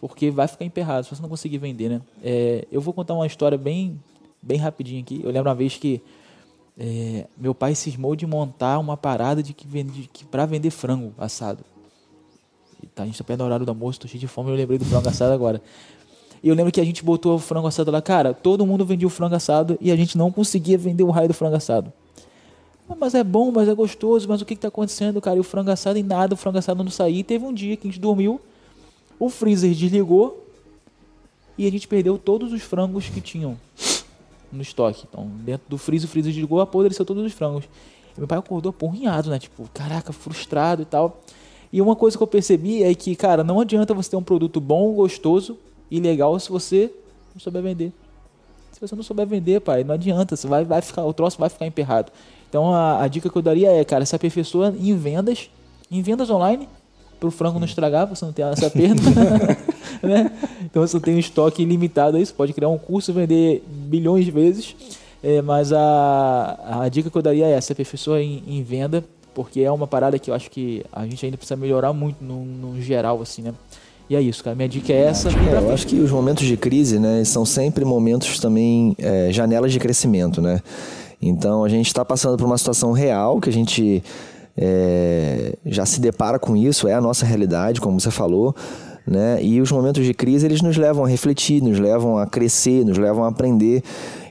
porque 0.00 0.30
vai 0.30 0.46
ficar 0.46 0.64
emperrado 0.64 1.06
se 1.06 1.14
você 1.14 1.22
não 1.22 1.28
conseguir 1.28 1.58
vender, 1.58 1.88
né? 1.88 2.02
É, 2.22 2.66
eu 2.70 2.80
vou 2.80 2.92
contar 2.92 3.14
uma 3.14 3.26
história 3.26 3.56
bem, 3.56 3.98
bem 4.42 4.58
rapidinho 4.58 5.00
aqui. 5.00 5.20
Eu 5.24 5.30
lembro 5.30 5.48
uma 5.48 5.54
vez 5.54 5.76
que 5.76 6.02
é, 6.78 7.26
meu 7.36 7.54
pai 7.54 7.74
cismou 7.74 8.14
de 8.14 8.26
montar 8.26 8.78
uma 8.78 8.96
parada 8.96 9.42
de 9.42 9.54
que 9.54 9.66
vende 9.66 10.08
que 10.12 10.24
para 10.24 10.44
vender 10.44 10.70
frango 10.70 11.14
assado. 11.16 11.64
E 12.82 12.86
tá, 12.86 13.02
a 13.02 13.06
gente 13.06 13.16
tá 13.16 13.24
perto 13.24 13.38
do 13.38 13.44
horário 13.44 13.64
do 13.64 13.70
almoço, 13.70 14.00
tô 14.00 14.06
cheio 14.08 14.20
de 14.20 14.28
fome, 14.28 14.50
eu 14.50 14.56
lembrei 14.56 14.78
do 14.78 14.84
frango 14.84 15.08
assado 15.08 15.32
agora. 15.32 15.62
E 16.42 16.48
eu 16.48 16.54
lembro 16.54 16.70
que 16.70 16.80
a 16.80 16.84
gente 16.84 17.02
botou 17.02 17.36
o 17.36 17.38
frango 17.38 17.66
assado 17.66 17.90
lá, 17.90 18.02
cara, 18.02 18.34
todo 18.34 18.66
mundo 18.66 18.84
vendia 18.84 19.06
o 19.06 19.10
frango 19.10 19.34
assado 19.34 19.78
e 19.80 19.90
a 19.90 19.96
gente 19.96 20.18
não 20.18 20.30
conseguia 20.30 20.76
vender 20.76 21.02
o 21.02 21.10
raio 21.10 21.28
do 21.28 21.34
frango 21.34 21.56
assado. 21.56 21.92
Ah, 22.88 22.94
Mas 22.98 23.14
é 23.14 23.24
bom, 23.24 23.50
mas 23.50 23.68
é 23.68 23.74
gostoso, 23.74 24.28
mas 24.28 24.42
o 24.42 24.44
que 24.44 24.54
que 24.54 24.60
tá 24.60 24.68
acontecendo, 24.68 25.20
cara? 25.20 25.38
E 25.38 25.40
o 25.40 25.44
frango 25.44 25.70
assado 25.70 25.98
e 25.98 26.02
nada, 26.02 26.34
o 26.34 26.36
frango 26.36 26.58
assado 26.58 26.84
não 26.84 26.90
saía. 26.90 27.20
E 27.20 27.24
teve 27.24 27.44
um 27.44 27.52
dia 27.52 27.76
que 27.76 27.88
a 27.88 27.90
gente 27.90 28.00
dormiu, 28.00 28.40
o 29.18 29.30
freezer 29.30 29.74
desligou 29.74 30.46
e 31.56 31.66
a 31.66 31.70
gente 31.70 31.88
perdeu 31.88 32.18
todos 32.18 32.52
os 32.52 32.62
frangos 32.62 33.08
que 33.08 33.20
tinham 33.20 33.56
no 34.52 34.62
estoque. 34.62 35.04
Então, 35.08 35.26
dentro 35.44 35.68
do 35.68 35.78
freezer, 35.78 36.08
o 36.08 36.10
freezer 36.10 36.32
desligou, 36.32 36.60
apodreceu 36.60 37.04
todos 37.04 37.24
os 37.24 37.32
frangos. 37.32 37.64
E 38.16 38.20
meu 38.20 38.26
pai 38.26 38.38
acordou 38.38 38.72
porrinhado, 38.72 39.30
né? 39.30 39.38
Tipo, 39.38 39.68
caraca, 39.72 40.12
frustrado 40.12 40.82
e 40.82 40.84
tal. 40.84 41.20
E 41.72 41.82
uma 41.82 41.96
coisa 41.96 42.16
que 42.16 42.22
eu 42.22 42.26
percebi 42.26 42.82
é 42.82 42.94
que, 42.94 43.14
cara, 43.14 43.44
não 43.44 43.60
adianta 43.60 43.92
você 43.92 44.10
ter 44.10 44.16
um 44.16 44.22
produto 44.22 44.60
bom, 44.60 44.92
gostoso 44.94 45.58
e 45.90 46.00
legal 46.00 46.38
se 46.38 46.50
você 46.50 46.92
não 47.34 47.40
souber 47.40 47.62
vender. 47.62 47.92
Se 48.72 48.80
você 48.80 48.94
não 48.94 49.02
souber 49.02 49.26
vender, 49.26 49.60
pai, 49.60 49.84
não 49.84 49.94
adianta, 49.94 50.36
você 50.36 50.46
vai, 50.46 50.64
vai 50.64 50.82
ficar, 50.82 51.04
o 51.04 51.12
troço 51.12 51.38
vai 51.38 51.48
ficar 51.48 51.66
emperrado. 51.66 52.12
Então 52.48 52.74
a, 52.74 53.02
a 53.02 53.08
dica 53.08 53.28
que 53.28 53.36
eu 53.36 53.42
daria 53.42 53.70
é, 53.70 53.84
cara, 53.84 54.04
se 54.04 54.14
aperfeiçoa 54.14 54.74
em 54.78 54.96
vendas, 54.96 55.50
em 55.90 56.02
vendas 56.02 56.30
online, 56.30 56.68
pro 57.18 57.30
frango 57.30 57.58
não 57.58 57.66
estragar, 57.66 58.06
você 58.06 58.24
não 58.24 58.32
ter 58.32 58.42
essa 58.42 58.70
perda. 58.70 59.02
né? 60.02 60.30
Então 60.64 60.86
você 60.86 60.98
tem 61.00 61.14
um 61.14 61.18
estoque 61.18 61.62
ilimitado 61.62 62.16
aí, 62.16 62.24
você 62.24 62.32
pode 62.32 62.52
criar 62.52 62.68
um 62.68 62.78
curso 62.78 63.10
e 63.10 63.14
vender 63.14 63.64
bilhões 63.68 64.24
de 64.24 64.30
vezes. 64.30 64.76
É, 65.22 65.42
mas 65.42 65.72
a, 65.72 66.82
a 66.82 66.88
dica 66.88 67.10
que 67.10 67.16
eu 67.16 67.22
daria 67.22 67.46
é 67.46 67.52
essa, 67.52 67.72
aperfeiçoa 67.72 68.22
em, 68.22 68.42
em 68.46 68.62
venda, 68.62 69.02
porque 69.34 69.60
é 69.60 69.70
uma 69.70 69.86
parada 69.86 70.18
que 70.18 70.30
eu 70.30 70.34
acho 70.34 70.50
que 70.50 70.84
a 70.92 71.04
gente 71.04 71.24
ainda 71.24 71.36
precisa 71.36 71.56
melhorar 71.56 71.92
muito 71.92 72.22
no, 72.22 72.44
no 72.44 72.80
geral, 72.80 73.20
assim, 73.20 73.42
né? 73.42 73.52
E 74.08 74.14
é 74.14 74.20
isso, 74.20 74.44
cara. 74.44 74.54
Minha 74.54 74.68
dica 74.68 74.92
é 74.92 75.02
essa. 75.02 75.28
É, 75.28 75.58
eu 75.60 75.72
acho 75.72 75.86
que 75.86 75.96
os 75.96 76.10
momentos 76.10 76.46
de 76.46 76.56
crise, 76.56 76.98
né, 76.98 77.24
são 77.24 77.44
sempre 77.44 77.84
momentos 77.84 78.38
também, 78.38 78.94
é, 78.98 79.32
janelas 79.32 79.72
de 79.72 79.80
crescimento, 79.80 80.40
né? 80.40 80.62
Então 81.20 81.64
a 81.64 81.68
gente 81.68 81.86
está 81.86 82.04
passando 82.04 82.36
por 82.36 82.44
uma 82.44 82.58
situação 82.58 82.92
real 82.92 83.40
que 83.40 83.48
a 83.48 83.52
gente 83.52 84.02
é, 84.56 85.56
já 85.66 85.84
se 85.84 86.00
depara 86.00 86.38
com 86.38 86.56
isso, 86.56 86.86
é 86.86 86.94
a 86.94 87.00
nossa 87.00 87.26
realidade, 87.26 87.80
como 87.80 88.00
você 88.00 88.10
falou. 88.10 88.54
Né? 89.06 89.42
E 89.42 89.60
os 89.60 89.70
momentos 89.70 90.04
de 90.04 90.12
crise 90.12 90.46
eles 90.46 90.60
nos 90.60 90.76
levam 90.76 91.04
a 91.04 91.08
refletir, 91.08 91.62
nos 91.62 91.78
levam 91.78 92.18
a 92.18 92.26
crescer, 92.26 92.84
nos 92.84 92.98
levam 92.98 93.24
a 93.24 93.28
aprender. 93.28 93.82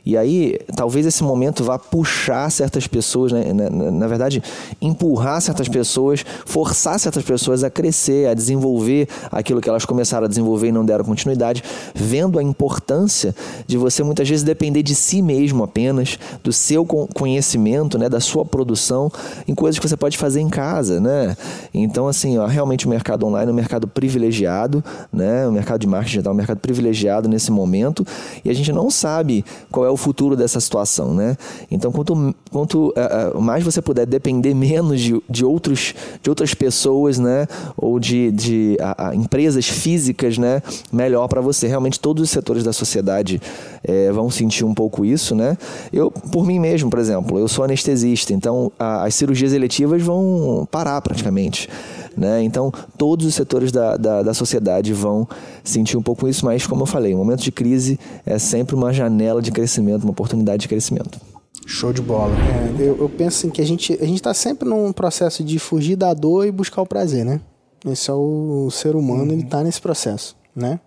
E 0.06 0.16
aí, 0.16 0.60
talvez 0.76 1.06
esse 1.06 1.24
momento 1.24 1.64
vá 1.64 1.80
puxar 1.80 2.52
certas 2.52 2.86
pessoas, 2.86 3.32
né? 3.32 3.52
na, 3.52 3.70
na, 3.70 3.92
na 3.92 4.08
verdade, 4.08 4.44
empurrar 4.80 5.42
certas 5.42 5.68
pessoas, 5.68 6.24
forçar 6.46 7.00
certas 7.00 7.24
pessoas 7.24 7.64
a 7.64 7.72
crescer, 7.72 8.28
a 8.28 8.36
desenvolver 8.36 9.08
aquilo 9.32 9.60
que 9.60 9.68
elas 9.68 9.84
começaram 9.84 10.26
a 10.26 10.28
desenvolver 10.28 10.68
e 10.68 10.72
não 10.72 10.86
deram 10.86 11.04
continuidade, 11.04 11.64
vendo 11.96 12.38
a 12.38 12.44
importância 12.44 13.34
de 13.66 13.78
você 13.78 14.04
muitas 14.04 14.30
vezes 14.30 14.44
depender 14.44 14.84
de 14.84 14.94
si 14.94 15.24
mesmo 15.24 15.64
apenas, 15.64 16.20
do 16.44 16.54
seu 16.54 16.86
conhecimento, 16.86 17.98
né? 17.98 18.08
da 18.08 18.20
sua 18.20 18.46
produção, 18.46 19.12
em 19.48 19.56
coisas 19.56 19.80
que 19.80 19.88
você 19.88 19.98
pode 19.98 20.18
fazer 20.18 20.40
em 20.40 20.50
casa, 20.50 21.00
né? 21.00 21.36
Então, 21.74 22.08
assim, 22.08 22.38
ó, 22.38 22.46
realmente 22.46 22.86
o 22.86 22.90
mercado 22.90 23.26
online 23.26 23.50
é 23.50 23.52
um 23.52 23.56
mercado 23.56 23.88
privilegiado, 23.88 24.84
né? 25.12 25.48
O 25.48 25.52
mercado 25.52 25.80
de 25.80 25.88
marketing 25.88 26.12
digital 26.12 26.32
é 26.32 26.34
um 26.34 26.38
mercado 26.38 26.60
privilegiado 26.60 27.28
nesse 27.28 27.52
momento 27.52 28.06
e 28.44 28.50
a 28.50 28.54
gente 28.54 28.72
não 28.72 28.90
sabe 28.92 29.44
qual 29.72 29.86
é 29.86 29.90
o 29.90 29.95
o 29.96 29.98
futuro 29.98 30.36
dessa 30.36 30.60
situação, 30.60 31.14
né? 31.14 31.38
Então, 31.72 31.92
quanto, 31.92 32.36
quanto 32.52 32.90
uh, 32.90 33.42
mais 33.42 33.64
você 33.64 33.82
puder 33.82 34.06
depender 34.06 34.54
menos 34.54 35.02
de, 35.02 35.22
de, 35.30 35.46
outros, 35.46 35.96
de 36.22 36.30
outras 36.30 36.54
pessoas, 36.54 37.18
né? 37.18 37.48
Ou 37.78 38.00
de, 38.00 38.32
de 38.32 38.78
uh, 38.80 39.10
uh, 39.10 39.14
empresas 39.14 39.66
físicas, 39.68 40.38
né? 40.38 40.62
Melhor 40.92 41.28
para 41.28 41.42
você. 41.42 41.68
Realmente, 41.68 42.00
todos 42.00 42.24
os 42.24 42.30
setores 42.30 42.64
da 42.64 42.74
sociedade 42.74 43.42
eh, 43.84 44.12
vão 44.12 44.30
sentir 44.30 44.66
um 44.66 44.74
pouco 44.74 45.06
isso, 45.06 45.34
né? 45.34 45.58
Eu, 45.94 46.12
por 46.12 46.46
mim 46.46 46.60
mesmo, 46.60 46.90
por 46.90 47.00
exemplo, 47.00 47.40
eu 47.40 47.48
sou 47.48 47.64
anestesista, 47.64 48.34
então 48.34 48.72
as 48.78 49.16
cirurgias 49.16 49.54
eletivas 49.54 50.02
vão 50.02 50.68
parar 50.70 51.02
praticamente. 51.02 51.70
Né? 52.18 52.44
Então, 52.44 52.72
todos 52.98 53.26
os 53.26 53.36
setores 53.36 53.72
da, 53.72 53.98
da, 53.98 54.24
da, 54.24 54.34
sociedade 54.34 54.94
vão 54.94 55.28
sentir 55.64 55.98
um 55.98 56.02
pouco 56.02 56.28
isso, 56.28 56.46
mas, 56.46 56.66
como 56.66 56.84
eu 56.84 56.86
falei, 56.86 57.14
o 57.14 57.18
momento 57.18 57.42
de 57.42 57.52
crise 57.52 58.00
é 58.26 58.40
sempre 58.40 58.74
uma 58.74 58.94
janela 58.94 59.42
de 59.42 59.52
crescimento, 59.52 60.04
uma 60.04 60.12
oportunidade 60.12 60.62
de 60.62 60.68
crescimento. 60.70 61.20
Show 61.66 61.92
de 61.92 62.02
bola. 62.02 62.34
É, 62.36 62.82
eu, 62.82 62.98
eu, 62.98 63.10
penso 63.10 63.40
assim, 63.40 63.50
que 63.50 63.62
a 63.62 63.66
gente 63.66 63.94
a 63.94 64.06
está 64.06 64.34
sempre 64.34 64.70
num 64.70 64.94
processo 64.94 65.44
de 65.44 65.60
fugir 65.60 65.96
da 65.96 66.14
dor 66.14 66.46
e 66.46 66.52
buscar 66.52 66.82
o 66.82 66.86
prazer, 66.86 67.26
né? 67.26 67.42
Esse 67.86 68.10
é 68.10 68.14
o, 68.14 68.66
o 68.68 68.72
ser 68.72 68.96
humano, 68.96 69.26
uhum. 69.26 69.32
ele 69.32 69.44
está 69.44 69.64
nesse 69.64 69.82
processo, 69.82 70.38
né? 70.56 70.80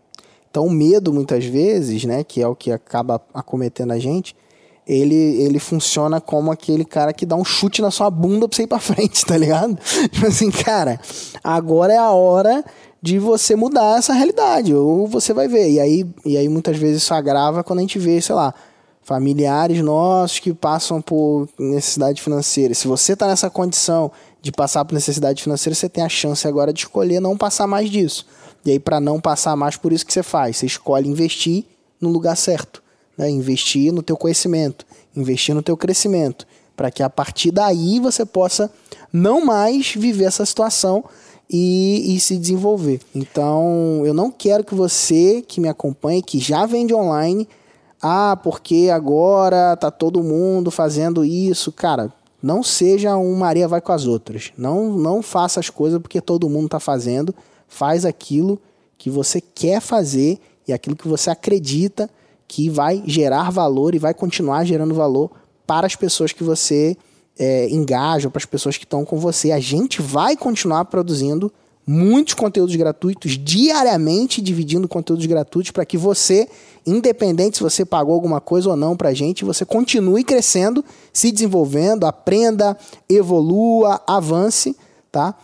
Então, 0.50 0.66
o 0.66 0.70
medo, 0.70 1.12
muitas 1.12 1.44
vezes, 1.44 2.04
né, 2.04 2.24
que 2.24 2.40
é 2.40 2.48
o 2.48 2.56
que 2.56 2.72
acaba 2.72 3.20
acometendo 3.34 3.92
a 3.92 3.98
gente, 3.98 4.34
ele, 4.88 5.42
ele 5.42 5.58
funciona 5.58 6.18
como 6.18 6.50
aquele 6.50 6.84
cara 6.84 7.12
que 7.12 7.26
dá 7.26 7.36
um 7.36 7.44
chute 7.44 7.82
na 7.82 7.90
sua 7.90 8.10
bunda 8.10 8.48
pra 8.48 8.56
você 8.56 8.62
ir 8.62 8.66
pra 8.66 8.78
frente, 8.78 9.26
tá 9.26 9.36
ligado? 9.36 9.76
Tipo 10.10 10.26
assim, 10.26 10.50
cara, 10.50 10.98
agora 11.44 11.92
é 11.92 11.98
a 11.98 12.10
hora 12.10 12.64
de 13.00 13.18
você 13.18 13.54
mudar 13.54 13.98
essa 13.98 14.14
realidade, 14.14 14.74
ou 14.74 15.06
você 15.06 15.34
vai 15.34 15.46
ver. 15.46 15.70
E 15.70 15.78
aí, 15.78 16.06
e 16.24 16.38
aí 16.38 16.48
muitas 16.48 16.78
vezes 16.78 17.02
isso 17.02 17.12
agrava 17.12 17.62
quando 17.62 17.80
a 17.80 17.82
gente 17.82 17.98
vê, 17.98 18.18
sei 18.20 18.34
lá, 18.34 18.54
familiares 19.02 19.82
nossos 19.82 20.38
que 20.38 20.54
passam 20.54 21.02
por 21.02 21.46
necessidade 21.58 22.22
financeira. 22.22 22.72
Se 22.72 22.88
você 22.88 23.14
tá 23.14 23.26
nessa 23.26 23.50
condição 23.50 24.10
de 24.40 24.50
passar 24.50 24.86
por 24.86 24.94
necessidade 24.94 25.42
financeira, 25.42 25.74
você 25.74 25.88
tem 25.88 26.02
a 26.02 26.08
chance 26.08 26.48
agora 26.48 26.72
de 26.72 26.80
escolher 26.80 27.20
não 27.20 27.36
passar 27.36 27.66
mais 27.66 27.90
disso. 27.90 28.26
E 28.64 28.70
aí, 28.70 28.78
para 28.80 28.98
não 28.98 29.20
passar 29.20 29.54
mais 29.54 29.76
por 29.76 29.92
isso 29.92 30.04
que 30.04 30.12
você 30.12 30.22
faz, 30.22 30.56
você 30.56 30.66
escolhe 30.66 31.08
investir 31.08 31.64
no 32.00 32.08
lugar 32.08 32.36
certo 32.36 32.82
né? 33.18 33.28
investir 33.28 33.92
no 33.92 34.02
teu 34.02 34.16
conhecimento, 34.16 34.86
investir 35.14 35.54
no 35.54 35.62
teu 35.62 35.76
crescimento, 35.76 36.46
para 36.76 36.90
que 36.90 37.02
a 37.02 37.10
partir 37.10 37.50
daí 37.50 37.98
você 37.98 38.24
possa 38.24 38.70
não 39.12 39.44
mais 39.44 39.92
viver 39.94 40.24
essa 40.26 40.46
situação 40.46 41.04
e, 41.50 42.14
e, 42.14 42.20
se 42.20 42.36
desenvolver. 42.36 43.00
Então, 43.14 44.02
eu 44.04 44.14
não 44.14 44.30
quero 44.30 44.62
que 44.62 44.74
você 44.74 45.42
que 45.42 45.60
me 45.60 45.68
acompanhe, 45.68 46.22
que 46.22 46.38
já 46.38 46.64
vende 46.66 46.94
online, 46.94 47.48
ah, 48.00 48.38
porque 48.42 48.90
agora 48.92 49.76
tá 49.76 49.90
todo 49.90 50.22
mundo 50.22 50.70
fazendo 50.70 51.24
isso, 51.24 51.72
cara, 51.72 52.12
não 52.40 52.62
seja 52.62 53.16
um 53.16 53.34
Maria 53.34 53.66
vai 53.66 53.80
com 53.80 53.92
as 53.92 54.06
outras. 54.06 54.52
Não, 54.56 54.92
não 54.96 55.22
faça 55.22 55.58
as 55.58 55.68
coisas 55.68 56.00
porque 56.00 56.20
todo 56.20 56.48
mundo 56.48 56.66
está 56.66 56.78
fazendo. 56.78 57.34
Faz 57.66 58.04
aquilo 58.04 58.60
que 58.96 59.10
você 59.10 59.40
quer 59.40 59.80
fazer 59.80 60.38
e 60.66 60.72
aquilo 60.72 60.94
que 60.94 61.08
você 61.08 61.30
acredita 61.30 62.08
que 62.48 62.70
vai 62.70 63.02
gerar 63.06 63.50
valor 63.50 63.94
e 63.94 63.98
vai 63.98 64.14
continuar 64.14 64.64
gerando 64.64 64.94
valor 64.94 65.30
para 65.66 65.86
as 65.86 65.94
pessoas 65.94 66.32
que 66.32 66.42
você 66.42 66.96
é, 67.38 67.68
engaja, 67.68 68.30
para 68.30 68.38
as 68.38 68.46
pessoas 68.46 68.78
que 68.78 68.84
estão 68.84 69.04
com 69.04 69.18
você. 69.18 69.52
A 69.52 69.60
gente 69.60 70.00
vai 70.00 70.34
continuar 70.34 70.86
produzindo 70.86 71.52
muitos 71.86 72.34
conteúdos 72.34 72.74
gratuitos 72.74 73.38
diariamente, 73.38 74.42
dividindo 74.42 74.88
conteúdos 74.88 75.24
gratuitos 75.24 75.70
para 75.70 75.86
que 75.86 75.96
você, 75.96 76.48
independente 76.86 77.58
se 77.58 77.62
você 77.62 77.84
pagou 77.84 78.14
alguma 78.14 78.40
coisa 78.40 78.70
ou 78.70 78.76
não 78.76 78.96
para 78.96 79.10
a 79.10 79.14
gente, 79.14 79.44
você 79.44 79.64
continue 79.64 80.24
crescendo, 80.24 80.84
se 81.12 81.30
desenvolvendo, 81.30 82.04
aprenda, 82.04 82.76
evolua, 83.08 84.02
avance, 84.06 84.76
tá? 85.12 85.34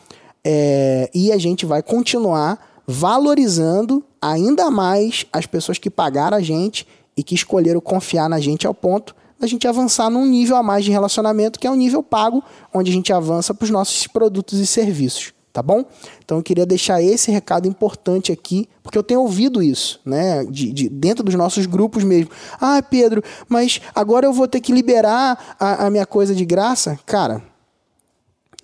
É, 0.44 1.10
e 1.14 1.32
a 1.32 1.38
gente 1.38 1.64
vai 1.64 1.82
continuar 1.82 2.73
valorizando 2.86 4.04
ainda 4.20 4.70
mais 4.70 5.26
as 5.32 5.46
pessoas 5.46 5.78
que 5.78 5.90
pagaram 5.90 6.36
a 6.36 6.40
gente 6.40 6.86
e 7.16 7.22
que 7.22 7.34
escolheram 7.34 7.80
confiar 7.80 8.28
na 8.28 8.40
gente 8.40 8.66
ao 8.66 8.74
ponto 8.74 9.14
da 9.38 9.46
gente 9.46 9.66
avançar 9.66 10.08
num 10.08 10.26
nível 10.26 10.56
a 10.56 10.62
mais 10.62 10.84
de 10.84 10.90
relacionamento, 10.90 11.58
que 11.58 11.66
é 11.66 11.70
o 11.70 11.74
um 11.74 11.76
nível 11.76 12.02
pago, 12.02 12.42
onde 12.72 12.90
a 12.90 12.94
gente 12.94 13.12
avança 13.12 13.52
para 13.52 13.64
os 13.64 13.70
nossos 13.70 14.06
produtos 14.06 14.58
e 14.58 14.66
serviços, 14.66 15.32
tá 15.52 15.62
bom? 15.62 15.84
Então 16.24 16.38
eu 16.38 16.42
queria 16.42 16.64
deixar 16.64 17.02
esse 17.02 17.30
recado 17.30 17.68
importante 17.68 18.32
aqui, 18.32 18.68
porque 18.82 18.96
eu 18.96 19.02
tenho 19.02 19.20
ouvido 19.20 19.62
isso, 19.62 20.00
né, 20.04 20.44
de, 20.44 20.72
de 20.72 20.88
dentro 20.88 21.22
dos 21.24 21.34
nossos 21.34 21.66
grupos 21.66 22.04
mesmo. 22.04 22.30
Ah, 22.60 22.82
Pedro, 22.82 23.22
mas 23.48 23.80
agora 23.94 24.26
eu 24.26 24.32
vou 24.32 24.48
ter 24.48 24.60
que 24.60 24.72
liberar 24.72 25.56
a, 25.58 25.86
a 25.86 25.90
minha 25.90 26.06
coisa 26.06 26.34
de 26.34 26.44
graça? 26.44 26.98
Cara, 27.04 27.42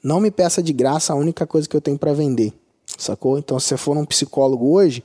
não 0.03 0.21
me 0.21 0.31
peça 0.31 0.63
de 0.63 0.73
graça 0.73 1.13
a 1.13 1.17
única 1.17 1.47
coisa 1.47 1.69
que 1.69 1.77
eu 1.77 1.81
tenho 1.81 1.99
para 1.99 2.15
vender 2.15 2.55
sacou? 3.03 3.39
Então, 3.39 3.59
se 3.59 3.69
você 3.69 3.77
for 3.77 3.97
um 3.97 4.05
psicólogo 4.05 4.73
hoje, 4.73 5.05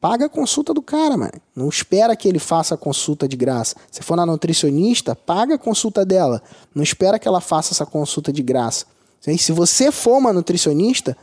paga 0.00 0.26
a 0.26 0.28
consulta 0.28 0.72
do 0.72 0.82
cara, 0.82 1.16
mano. 1.16 1.32
Não 1.54 1.68
espera 1.68 2.14
que 2.14 2.28
ele 2.28 2.38
faça 2.38 2.74
a 2.74 2.78
consulta 2.78 3.28
de 3.28 3.36
graça. 3.36 3.76
Se 3.90 4.02
for 4.02 4.16
na 4.16 4.26
nutricionista, 4.26 5.14
paga 5.14 5.54
a 5.54 5.58
consulta 5.58 6.04
dela. 6.04 6.42
Não 6.74 6.82
espera 6.82 7.18
que 7.18 7.26
ela 7.26 7.40
faça 7.40 7.72
essa 7.72 7.86
consulta 7.86 8.32
de 8.32 8.42
graça. 8.42 8.86
Se 9.38 9.50
você 9.52 9.90
for 9.90 10.18
uma 10.18 10.32
nutricionista, 10.32 11.16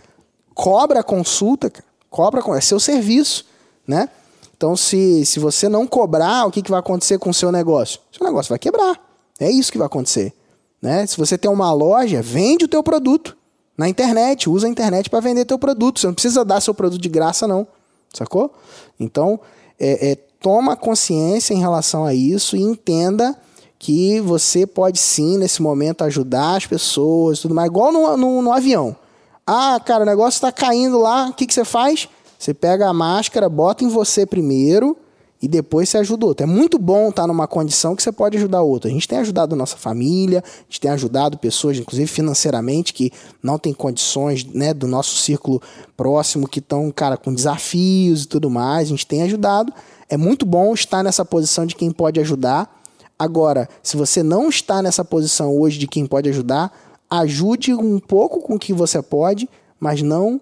cobra 0.54 1.00
a 1.00 1.04
consulta, 1.04 1.72
cobra, 2.10 2.42
é 2.58 2.62
seu 2.62 2.80
serviço, 2.80 3.46
né? 3.88 4.10
Então, 4.56 4.76
se, 4.76 5.26
se 5.26 5.40
você 5.40 5.68
não 5.68 5.86
cobrar, 5.88 6.46
o 6.46 6.52
que, 6.52 6.62
que 6.62 6.72
vai 6.72 6.80
acontecer 6.80 7.18
com 7.18 7.30
o 7.30 7.34
seu 7.34 7.52
negócio? 7.52 8.00
Seu 8.12 8.26
negócio 8.26 8.50
vai 8.50 8.60
quebrar. 8.60 9.00
É 9.40 9.52
isso 9.52 9.72
que 9.72 9.78
vai 9.78 9.88
acontecer. 9.88 10.34
Né? 10.82 11.06
Se 11.06 11.18
você 11.18 11.38
tem 11.38 11.50
uma 11.50 11.74
loja, 11.74 12.22
vende 12.22 12.66
o 12.66 12.68
teu 12.68 12.84
produto 12.84 13.36
na 13.78 13.90
internet, 13.90 14.50
usa 14.50 14.68
a 14.68 14.70
internet 14.70 15.10
para 15.10 15.20
vender 15.20 15.46
teu 15.46 15.58
produto. 15.58 16.00
Você 16.00 16.08
não 16.08 16.14
precisa 16.14 16.46
dar 16.46 16.62
seu 16.62 16.74
produto 16.74 17.02
de 17.02 17.10
graça, 17.10 17.48
não. 17.48 17.68
Sacou? 18.14 18.54
Então, 19.00 19.40
é, 19.80 20.12
é, 20.12 20.16
toma 20.40 20.76
consciência 20.76 21.54
em 21.54 21.60
relação 21.60 22.06
a 22.06 22.14
isso 22.14 22.56
e 22.56 22.62
entenda 22.62 23.36
que 23.80 24.22
você 24.22 24.66
pode 24.66 25.00
sim, 25.00 25.38
nesse 25.38 25.62
momento, 25.62 26.04
ajudar 26.04 26.56
as 26.56 26.66
pessoas 26.66 27.40
tudo 27.40 27.56
mais. 27.56 27.70
Igual 27.70 27.92
no, 27.92 28.16
no, 28.16 28.42
no 28.42 28.52
avião. 28.52 28.96
Ah, 29.46 29.80
cara, 29.84 30.04
o 30.04 30.06
negócio 30.06 30.38
está 30.38 30.52
caindo 30.52 30.98
lá, 31.00 31.28
o 31.28 31.34
que, 31.34 31.46
que 31.46 31.54
você 31.54 31.66
faz? 31.66 32.08
Você 32.40 32.54
pega 32.54 32.88
a 32.88 32.94
máscara, 32.94 33.50
bota 33.50 33.84
em 33.84 33.90
você 33.90 34.26
primeiro 34.26 34.96
e 35.44 35.48
depois 35.50 35.90
você 35.90 35.98
ajuda 35.98 36.26
outro. 36.26 36.46
É 36.46 36.48
muito 36.48 36.80
bom 36.80 37.10
estar 37.10 37.28
numa 37.28 37.46
condição 37.46 37.98
que 37.98 38.02
você 38.02 38.14
pode 38.14 38.38
ajudar 38.38 38.62
outro. 38.62 38.90
A 38.90 38.94
gente 38.94 39.06
tem 39.06 39.20
ajudado 39.20 39.58
nossa 39.58 39.76
família, 39.76 40.42
a 40.42 40.64
gente 40.70 40.80
tem 40.80 40.90
ajudado 40.90 41.38
pessoas, 41.38 41.78
inclusive 41.78 42.08
financeiramente, 42.08 42.94
que 42.94 43.12
não 43.44 43.60
têm 43.60 43.74
condições, 43.74 44.46
né, 44.46 44.74
do 44.74 44.88
nosso 44.88 45.18
círculo 45.18 45.62
próximo, 45.98 46.48
que 46.48 46.60
estão, 46.60 46.90
cara, 46.92 47.18
com 47.18 47.34
desafios 47.34 48.24
e 48.24 48.28
tudo 48.30 48.50
mais. 48.50 48.88
A 48.88 48.92
gente 48.92 49.06
tem 49.06 49.22
ajudado. 49.24 49.74
É 50.08 50.16
muito 50.16 50.46
bom 50.46 50.74
estar 50.74 51.04
nessa 51.04 51.26
posição 51.26 51.66
de 51.66 51.76
quem 51.76 51.92
pode 51.92 52.22
ajudar. 52.22 52.82
Agora, 53.20 53.68
se 53.84 53.98
você 53.98 54.24
não 54.24 54.48
está 54.48 54.82
nessa 54.82 55.04
posição 55.04 55.60
hoje 55.60 55.78
de 55.78 55.88
quem 55.88 56.06
pode 56.06 56.30
ajudar, 56.30 56.72
ajude 57.10 57.74
um 57.74 58.00
pouco 58.00 58.40
com 58.40 58.56
o 58.56 58.60
que 58.60 58.72
você 58.72 59.02
pode, 59.02 59.50
mas 59.78 60.02
não 60.02 60.40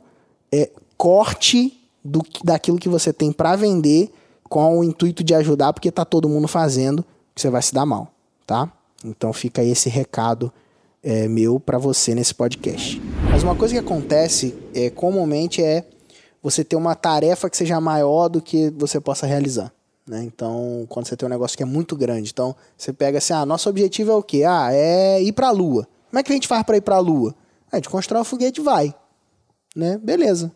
é, 0.51 0.69
corte 0.95 1.75
do, 2.05 2.21
daquilo 2.43 2.77
que 2.77 2.87
você 2.87 3.11
tem 3.11 3.31
para 3.31 3.55
vender 3.55 4.11
com 4.51 4.79
o 4.79 4.83
intuito 4.83 5.23
de 5.23 5.33
ajudar, 5.33 5.71
porque 5.71 5.89
tá 5.89 6.03
todo 6.03 6.27
mundo 6.27 6.45
fazendo, 6.45 7.05
que 7.33 7.39
você 7.39 7.49
vai 7.49 7.61
se 7.61 7.73
dar 7.73 7.85
mal, 7.85 8.11
tá? 8.45 8.69
Então 9.01 9.31
fica 9.31 9.61
aí 9.61 9.71
esse 9.71 9.87
recado 9.87 10.51
é, 11.01 11.25
meu 11.29 11.57
para 11.57 11.77
você 11.77 12.13
nesse 12.13 12.35
podcast. 12.35 13.01
Mas 13.31 13.43
uma 13.43 13.55
coisa 13.55 13.73
que 13.73 13.79
acontece 13.79 14.53
é, 14.75 14.89
comumente 14.89 15.63
é 15.63 15.85
você 16.43 16.65
ter 16.65 16.75
uma 16.75 16.95
tarefa 16.95 17.49
que 17.49 17.55
seja 17.55 17.79
maior 17.79 18.27
do 18.27 18.41
que 18.41 18.69
você 18.71 18.99
possa 18.99 19.25
realizar. 19.25 19.71
Né? 20.05 20.21
Então, 20.25 20.85
quando 20.89 21.07
você 21.07 21.15
tem 21.15 21.25
um 21.25 21.29
negócio 21.29 21.55
que 21.55 21.63
é 21.63 21.65
muito 21.65 21.95
grande, 21.95 22.31
então 22.33 22.53
você 22.75 22.91
pega 22.91 23.19
assim: 23.19 23.31
ah, 23.31 23.45
nosso 23.45 23.69
objetivo 23.69 24.11
é 24.11 24.15
o 24.15 24.21
quê? 24.21 24.43
Ah, 24.45 24.67
é 24.73 25.23
ir 25.23 25.31
para 25.31 25.47
a 25.47 25.51
Lua. 25.51 25.87
Como 26.09 26.19
é 26.19 26.23
que 26.23 26.31
a 26.33 26.35
gente 26.35 26.49
faz 26.49 26.63
para 26.63 26.75
ir 26.75 26.81
para 26.81 26.97
a 26.97 26.99
Lua? 26.99 27.33
A 27.71 27.77
gente 27.77 27.87
constrói 27.87 28.21
um 28.21 28.25
foguete 28.25 28.59
e 28.59 28.63
vai. 28.65 28.93
Né? 29.73 29.97
Beleza. 29.97 30.51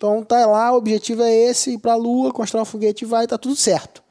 Então 0.00 0.22
tá 0.24 0.46
lá, 0.46 0.72
o 0.72 0.76
objetivo 0.78 1.22
é 1.22 1.30
esse, 1.30 1.72
ir 1.74 1.78
para 1.78 1.92
a 1.92 1.96
Lua, 1.96 2.32
constrói 2.32 2.62
um 2.62 2.64
foguete 2.64 3.04
e 3.04 3.06
vai, 3.06 3.26
tá 3.26 3.36
tudo 3.36 3.54
certo. 3.54 4.02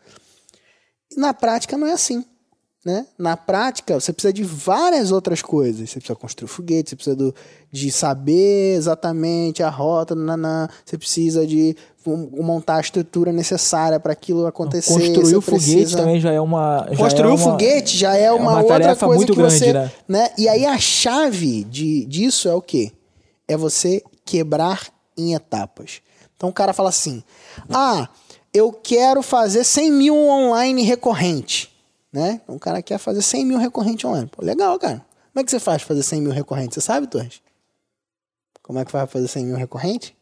Na 1.18 1.34
prática 1.34 1.76
não 1.80 1.88
é 1.88 1.94
assim. 1.94 2.24
Né? 2.86 3.08
Na 3.18 3.36
prática, 3.36 4.00
você 4.00 4.14
precisa 4.14 4.32
de 4.32 4.44
várias 4.44 5.12
outras 5.12 5.42
coisas. 5.42 5.90
Você 5.90 6.00
precisa 6.00 6.16
construir 6.16 6.46
o 6.46 6.48
foguete, 6.48 6.92
você 6.92 6.96
precisa 6.96 7.16
do- 7.16 7.34
de 7.72 7.92
saber 7.92 8.76
exatamente 8.78 9.64
a 9.64 9.70
rota, 9.70 10.14
nanã, 10.14 10.68
você 10.86 10.96
precisa 10.96 11.46
de 11.46 11.76
um- 12.06 12.30
montar 12.44 12.76
a 12.78 12.82
estrutura 12.82 13.34
necessária 13.34 14.00
para 14.00 14.14
aquilo 14.14 14.46
acontecer. 14.46 14.94
Construir 14.94 15.36
o 15.38 15.42
foguete 15.42 15.72
precisa- 15.76 15.98
também 15.98 16.20
já 16.22 16.32
é 16.32 16.40
uma. 16.40 16.88
já 16.92 16.98
Construir 16.98 17.30
é 17.30 17.32
o 17.32 17.36
uma- 17.36 17.52
foguete 17.52 17.98
já 17.98 18.16
é 18.16 18.32
uma, 18.32 18.52
uma 18.52 18.62
outra 18.62 18.96
coisa 18.96 19.16
muito 19.16 19.34
que 19.34 19.40
grande, 19.40 19.58
você, 19.58 19.74
né? 19.74 19.92
né? 20.08 20.30
E 20.38 20.48
aí 20.48 20.66
a 20.68 20.78
chave 20.78 21.64
de, 21.64 22.06
disso 22.06 22.48
é 22.48 22.54
o 22.54 22.62
quê? 22.62 22.92
É 23.48 23.58
você 23.58 24.02
quebrar 24.24 24.88
em 25.20 25.34
etapas. 25.34 26.02
Então 26.36 26.50
o 26.50 26.54
cara 26.54 26.74
fala 26.74 26.90
assim: 26.90 27.24
ah, 27.74 28.08
eu 28.54 28.72
quero 28.72 29.22
fazer 29.22 29.64
100 29.64 29.92
mil 29.92 30.16
online 30.16 30.82
recorrente, 30.84 31.70
né? 32.12 32.40
Então, 32.44 32.56
o 32.56 32.60
cara 32.60 32.82
quer 32.82 32.98
fazer 32.98 33.22
100 33.22 33.46
mil 33.46 33.58
recorrente 33.58 34.08
online. 34.08 34.28
Pô, 34.28 34.44
legal, 34.44 34.78
cara. 34.80 35.06
Como 35.34 35.42
é 35.42 35.44
que 35.44 35.52
você 35.52 35.60
faz 35.60 35.84
pra 35.84 35.90
fazer 35.90 36.04
100 36.04 36.22
mil 36.22 36.32
recorrente? 36.32 36.74
Você 36.76 36.82
sabe, 36.82 37.08
Torres? 37.08 37.42
Como 38.64 38.80
é 38.80 38.86
que 38.86 38.92
faz 38.92 39.04
pra 39.06 39.14
fazer 39.14 39.28
100 39.28 39.46
mil 39.46 39.56
recorrente? 39.58 40.16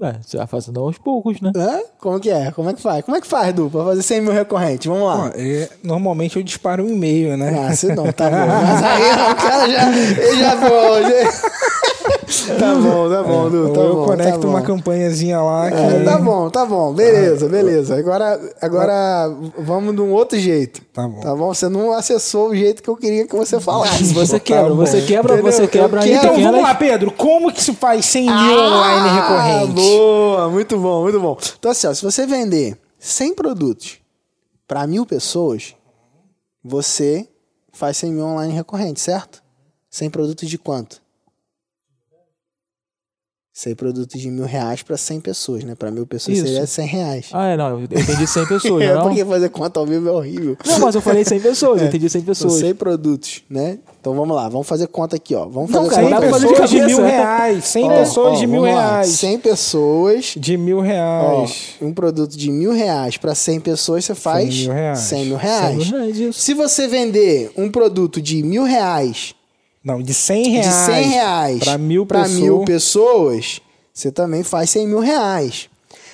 É, 0.00 0.14
você 0.20 0.36
vai 0.36 0.46
fazendo 0.48 0.80
aos 0.80 0.98
poucos, 0.98 1.40
né? 1.40 1.52
Hã? 1.54 1.80
Como 2.00 2.18
que 2.18 2.28
é? 2.28 2.50
Como 2.50 2.68
é 2.68 2.74
que 2.74 2.82
faz? 2.82 3.04
Como 3.04 3.16
é 3.16 3.20
que 3.20 3.26
faz, 3.26 3.54
Du, 3.54 3.70
pra 3.70 3.84
fazer 3.84 4.02
100 4.02 4.20
mil 4.20 4.32
recorrente? 4.32 4.88
Vamos 4.88 5.04
lá. 5.06 5.26
Ó, 5.26 5.28
é, 5.36 5.70
normalmente 5.84 6.36
eu 6.36 6.42
disparo 6.42 6.84
um 6.84 6.88
e-mail, 6.88 7.36
né? 7.36 7.56
Ah, 7.68 7.72
você 7.74 7.94
não, 7.94 8.10
tá 8.12 8.26
bom. 8.30 8.36
Mas 8.36 8.82
aí 8.82 9.30
o 9.30 9.36
cara 9.36 9.70
já. 9.70 9.96
Ele 9.96 10.40
já 10.40 10.56
foi. 10.60 11.02
já- 11.04 11.32
tá 12.58 12.74
bom, 12.74 13.08
tá 13.10 13.22
bom, 13.22 13.50
Du, 13.50 13.72
tá 13.72 13.80
eu 13.80 13.94
bom. 13.96 14.04
conecto 14.06 14.32
tá 14.32 14.38
bom. 14.38 14.48
uma 14.48 14.62
campanhazinha 14.62 15.40
lá 15.40 15.70
que. 15.70 15.76
É, 15.76 16.04
tá 16.04 16.18
bom, 16.18 16.50
tá 16.50 16.64
bom. 16.66 16.92
Beleza, 16.92 17.48
beleza. 17.48 17.96
Agora, 17.96 18.40
agora 18.60 19.28
vamos 19.58 19.94
de 19.94 20.00
um 20.00 20.12
outro 20.12 20.38
jeito. 20.38 20.82
Tá 20.92 21.06
bom. 21.06 21.20
Tá 21.20 21.34
bom? 21.34 21.52
Você 21.54 21.68
não 21.68 21.92
acessou 21.92 22.50
o 22.50 22.54
jeito 22.56 22.82
que 22.82 22.88
eu 22.88 22.96
queria 22.96 23.26
que 23.26 23.36
você 23.36 23.60
falasse. 23.60 24.12
Você 24.14 24.38
quebra, 24.40 24.70
bom. 24.70 24.76
você 24.76 25.02
quebra, 25.02 25.34
Entendeu? 25.34 25.52
você 25.52 25.66
quebra 25.66 26.06
Eu 26.06 26.16
Então 26.16 26.40
vamos 26.40 26.62
lá, 26.62 26.74
Pedro. 26.74 27.10
Como 27.10 27.52
que 27.52 27.62
se 27.62 27.72
faz 27.74 28.04
100 28.06 28.24
mil 28.24 28.32
online 28.58 29.08
Ah, 29.08 29.14
recorrente? 29.60 29.72
Boa, 29.74 30.48
muito 30.50 30.78
bom, 30.78 31.02
muito 31.02 31.20
bom. 31.20 31.36
Então, 31.58 31.70
assim, 31.70 31.86
ó, 31.86 31.94
se 31.94 32.02
você 32.02 32.26
vender 32.26 32.76
100 32.98 33.34
produtos 33.34 33.98
para 34.66 34.86
mil 34.86 35.04
pessoas, 35.04 35.74
você 36.64 37.28
faz 37.72 37.96
100 37.96 38.12
mil 38.12 38.24
online 38.24 38.52
recorrente, 38.54 39.00
certo? 39.00 39.42
100 39.90 40.10
produtos 40.10 40.48
de 40.48 40.56
quanto? 40.56 41.01
100 43.54 43.74
produtos 43.74 44.18
de 44.18 44.30
mil 44.30 44.46
reais 44.46 44.82
para 44.82 44.96
100 44.96 45.20
pessoas, 45.20 45.62
né? 45.62 45.74
Para 45.74 45.90
mil 45.90 46.06
pessoas 46.06 46.38
Isso. 46.38 46.46
seria 46.46 46.66
100 46.66 46.86
reais. 46.86 47.26
Ah, 47.34 47.48
é, 47.48 47.56
não, 47.56 47.68
eu 47.68 47.82
entendi 47.82 48.26
100 48.26 48.46
pessoas, 48.48 48.82
É, 48.82 48.94
não? 48.94 49.02
porque 49.02 49.22
fazer 49.26 49.50
conta 49.50 49.78
ao 49.78 49.84
vivo 49.84 50.08
é 50.08 50.12
horrível. 50.12 50.56
Não, 50.66 50.78
mas 50.78 50.94
eu 50.94 51.02
falei 51.02 51.22
100 51.22 51.38
pessoas, 51.40 51.82
eu 51.82 51.88
entendi 51.88 52.08
100 52.08 52.20
São 52.22 52.26
pessoas. 52.26 52.54
100 52.54 52.74
produtos, 52.76 53.42
né? 53.50 53.78
Então 54.00 54.14
vamos 54.14 54.34
lá, 54.34 54.48
vamos 54.48 54.66
fazer 54.66 54.86
conta 54.86 55.16
aqui, 55.16 55.34
ó. 55.34 55.44
Vamos 55.46 55.70
Não, 55.70 55.84
fazer 55.84 55.94
cara, 55.96 56.02
conta 56.02 56.14
dá 56.14 56.20
pra 56.22 56.30
fazer 56.30 56.46
de 56.46 56.52
pessoas 56.54 56.70
de 56.70 56.78
cabeça, 56.78 56.96
mil 56.96 57.06
reais. 57.06 57.64
100 57.66 57.84
Ó, 57.84 57.98
pessoas 57.98 58.32
ó, 58.32 58.40
de 58.40 58.46
mil 58.46 58.62
reais. 58.62 59.08
100 59.08 59.38
pessoas 59.38 60.24
De 60.36 60.56
mil 60.56 60.78
Ó, 60.78 60.80
reais. 60.80 61.64
um 61.82 61.92
produto 61.92 62.36
de 62.36 62.50
mil 62.50 62.72
reais 62.72 63.18
para 63.18 63.34
100 63.34 63.60
pessoas, 63.60 64.04
você 64.06 64.14
faz 64.14 64.48
100 64.54 64.62
mil 64.64 64.72
reais. 64.72 64.98
100 64.98 65.24
mil 65.26 65.36
reais. 65.36 65.76
100 65.76 65.76
mil 65.90 65.98
reais, 66.00 66.16
isso. 66.18 66.40
Se 66.40 66.54
você 66.54 66.88
vender 66.88 67.52
um 67.56 67.70
produto 67.70 68.20
de 68.20 68.42
mil 68.42 68.64
reais, 68.64 69.34
Não, 69.84 70.00
de 70.02 70.14
100 70.14 70.48
reais. 70.48 70.66
de 70.66 70.72
100 70.92 71.02
reais 71.10 71.58
Pra 71.64 71.78
mil 71.78 72.06
pra 72.06 72.22
pessoas. 72.22 72.40
mil 72.40 72.64
pessoas, 72.64 73.60
você 73.92 74.12
também 74.12 74.42
faz 74.42 74.70
100 74.70 74.86
mil 74.86 75.00
reais. 75.00 75.68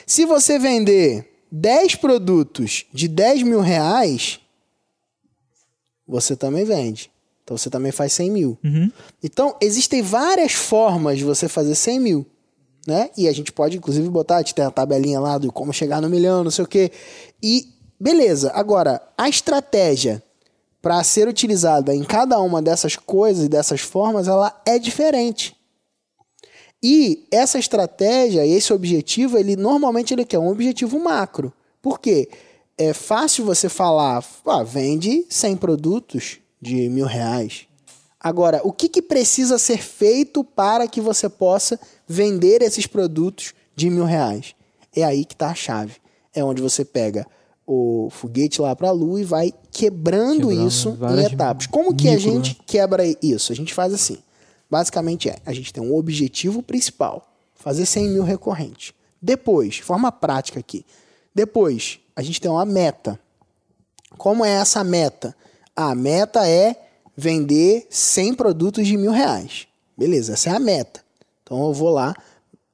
Se 0.07 0.25
você 0.25 0.59
vender 0.59 1.29
10 1.53 1.97
produtos 1.97 2.87
de 2.93 3.07
10 3.09 3.43
mil 3.43 3.61
reais, 3.61 4.41
você 6.07 6.35
também 6.35 6.65
vende. 6.65 7.11
Então 7.45 7.57
você 7.57 7.71
também 7.71 7.93
faz 7.93 8.13
100 8.15 8.31
mil. 8.31 8.59
Então, 9.23 9.57
existem 9.61 10.03
várias 10.03 10.53
formas 10.53 11.19
de 11.19 11.25
você 11.25 11.49
fazer 11.49 11.75
100 11.75 12.01
mil. 12.01 12.27
Né? 12.87 13.11
E 13.17 13.29
a 13.29 13.33
gente 13.33 13.53
pode, 13.53 13.77
inclusive, 13.77 14.09
botar, 14.09 14.43
tem 14.45 14.65
a 14.65 14.71
tabelinha 14.71 15.21
lá 15.21 15.37
do 15.37 15.53
como 15.53 15.73
chegar 15.73 16.01
no 16.01 16.09
milhão, 16.09 16.43
não 16.45 16.51
sei 16.51 16.65
o 16.65 16.69
quê. 16.69 16.91
E 17.43 17.67
beleza. 18.01 18.51
Agora, 18.55 19.03
a 19.17 19.29
estratégia 19.29 20.23
para 20.81 21.03
ser 21.03 21.29
utilizada 21.29 21.95
em 21.95 22.05
cada 22.05 22.39
uma 22.41 22.63
dessas 22.63 22.97
coisas 22.97 23.47
e 23.47 23.49
dessas 23.49 23.81
formas, 23.81 24.29
ela 24.29 24.61
é 24.65 24.79
diferente. 24.79 25.57
E 26.83 27.27
essa 27.31 27.59
estratégia, 27.59 28.47
esse 28.47 28.73
objetivo, 28.73 29.37
ele 29.37 29.57
normalmente 29.57 30.15
ele 30.15 30.25
quer 30.25 30.39
um 30.39 30.49
objetivo 30.49 31.01
macro. 31.01 31.53
Por 31.83 31.99
quê? 31.99 32.29
É 32.77 32.93
fácil 32.93 33.45
você 33.45 33.69
falar, 33.69 34.25
ah, 34.47 34.63
vende 34.63 35.27
100 35.29 35.57
produtos 35.57 36.39
de 36.63 36.89
mil 36.89 37.07
reais. 37.07 37.67
Agora, 38.21 38.61
o 38.63 38.73
que, 38.73 38.89
que 38.89 39.03
precisa 39.03 39.59
ser 39.59 39.79
feito 39.79 40.45
para 40.45 40.87
que 40.87 41.01
você 41.01 41.29
possa 41.29 41.79
vender 42.07 42.63
esses 42.63 42.87
produtos 42.87 43.53
de 43.75 43.91
mil 43.91 44.05
reais? 44.05 44.55
É 44.95 45.03
aí 45.03 45.25
que 45.25 45.35
está 45.35 45.51
a 45.51 45.55
chave. 45.55 45.97
É 46.33 46.43
onde 46.45 46.63
você 46.63 46.85
pega 46.85 47.27
o 47.71 48.09
foguete 48.11 48.63
lá 48.63 48.75
para 48.75 48.89
a 48.89 48.93
lua 48.93 49.21
e 49.21 49.25
vai 49.25 49.53
quebrando, 49.71 50.49
Quebrando 50.49 50.67
isso 50.67 50.89
em 50.91 51.25
etapas. 51.35 51.67
Como 51.67 51.95
que 51.95 52.09
a 52.09 52.13
micro, 52.17 52.31
gente 52.33 52.55
quebra 52.67 53.03
isso? 53.23 53.53
A 53.53 53.55
gente 53.55 53.75
faz 53.75 53.93
assim. 53.93 54.17
Basicamente 54.71 55.29
é, 55.29 55.37
a 55.45 55.53
gente 55.53 55.71
tem 55.73 55.83
um 55.83 55.95
objetivo 55.95 56.63
principal, 56.63 57.31
fazer 57.55 57.85
100 57.85 58.09
mil 58.09 58.23
recorrentes. 58.23 58.95
Depois, 59.21 59.75
de 59.75 59.83
forma 59.83 60.11
prática 60.11 60.59
aqui, 60.59 60.85
depois 61.35 61.99
a 62.17 62.23
gente 62.23 62.41
tem 62.41 62.51
uma 62.51 62.65
meta. 62.65 63.21
Como 64.17 64.45
é 64.45 64.53
essa 64.53 64.83
meta? 64.83 65.37
A 65.77 65.95
meta 65.95 66.49
é 66.49 66.75
vender 67.17 67.87
100 67.91 68.35
produtos 68.35 68.87
de 68.87 68.97
mil 68.97 69.13
reais. 69.13 69.67
Beleza, 69.97 70.33
essa 70.33 70.49
é 70.51 70.53
a 70.55 70.59
meta. 70.59 71.03
Então 71.43 71.67
eu 71.67 71.75
vou 71.75 71.91
lá 71.91 72.15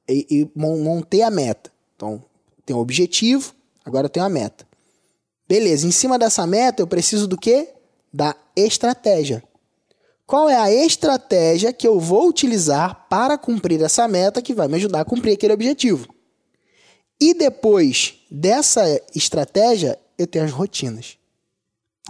e, 0.07 0.25
e 0.29 0.49
mon- 0.57 0.79
montei 0.79 1.21
a 1.21 1.29
meta. 1.29 1.69
Então 1.95 2.21
tem 2.65 2.75
um 2.75 2.79
objetivo, 2.79 3.53
agora 3.83 4.05
eu 4.05 4.09
tenho 4.09 4.25
a 4.25 4.29
meta. 4.29 4.64
Beleza, 5.47 5.87
em 5.87 5.91
cima 5.91 6.17
dessa 6.17 6.45
meta 6.47 6.81
eu 6.81 6.87
preciso 6.87 7.27
do 7.27 7.37
quê? 7.37 7.69
Da 8.11 8.35
estratégia. 8.55 9.43
Qual 10.25 10.49
é 10.49 10.55
a 10.55 10.73
estratégia 10.73 11.71
que 11.71 11.87
eu 11.87 11.99
vou 11.99 12.27
utilizar 12.27 13.05
para 13.07 13.37
cumprir 13.37 13.81
essa 13.81 14.07
meta 14.07 14.41
que 14.41 14.55
vai 14.55 14.67
me 14.67 14.75
ajudar 14.75 15.01
a 15.01 15.05
cumprir 15.05 15.33
aquele 15.33 15.53
objetivo? 15.53 16.07
E 17.21 17.33
depois 17.33 18.15
dessa 18.29 18.83
estratégia, 19.13 19.99
eu 20.17 20.25
tenho 20.25 20.45
as 20.45 20.51
rotinas. 20.51 21.17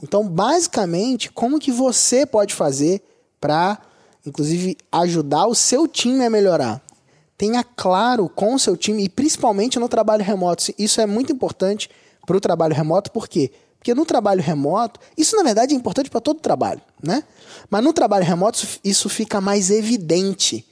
Então, 0.02 0.28
basicamente, 0.28 1.30
como 1.30 1.60
que 1.60 1.72
você 1.72 2.26
pode 2.26 2.54
fazer 2.54 3.02
para, 3.40 3.82
inclusive, 4.26 4.78
ajudar 4.92 5.48
o 5.48 5.56
seu 5.56 5.88
time 5.88 6.26
a 6.26 6.30
melhorar? 6.30 6.82
Tenha 7.38 7.64
claro 7.64 8.30
com 8.30 8.56
o 8.56 8.60
seu 8.60 8.78
time, 8.78 9.04
e 9.04 9.10
principalmente 9.10 9.78
no 9.78 9.90
trabalho 9.90 10.24
remoto. 10.24 10.74
Isso 10.78 11.02
é 11.02 11.06
muito 11.06 11.34
importante 11.34 11.90
para 12.26 12.38
o 12.38 12.42
trabalho 12.42 12.74
remoto, 12.74 13.12
por 13.12 13.28
quê? 13.28 13.52
Porque 13.78 13.94
no 13.94 14.06
trabalho 14.06 14.42
remoto, 14.42 15.00
isso 15.16 15.36
na 15.36 15.44
verdade 15.44 15.74
é 15.74 15.78
importante 15.78 16.10
para 16.10 16.20
todo 16.20 16.40
trabalho, 16.40 16.82
né? 17.04 17.24
Mas 17.70 17.84
no 17.84 17.94
trabalho 17.94 18.26
remoto 18.26 18.66
isso- 18.84 19.10
fica 19.10 19.40
mais 19.40 19.70
evidente. 19.70 20.66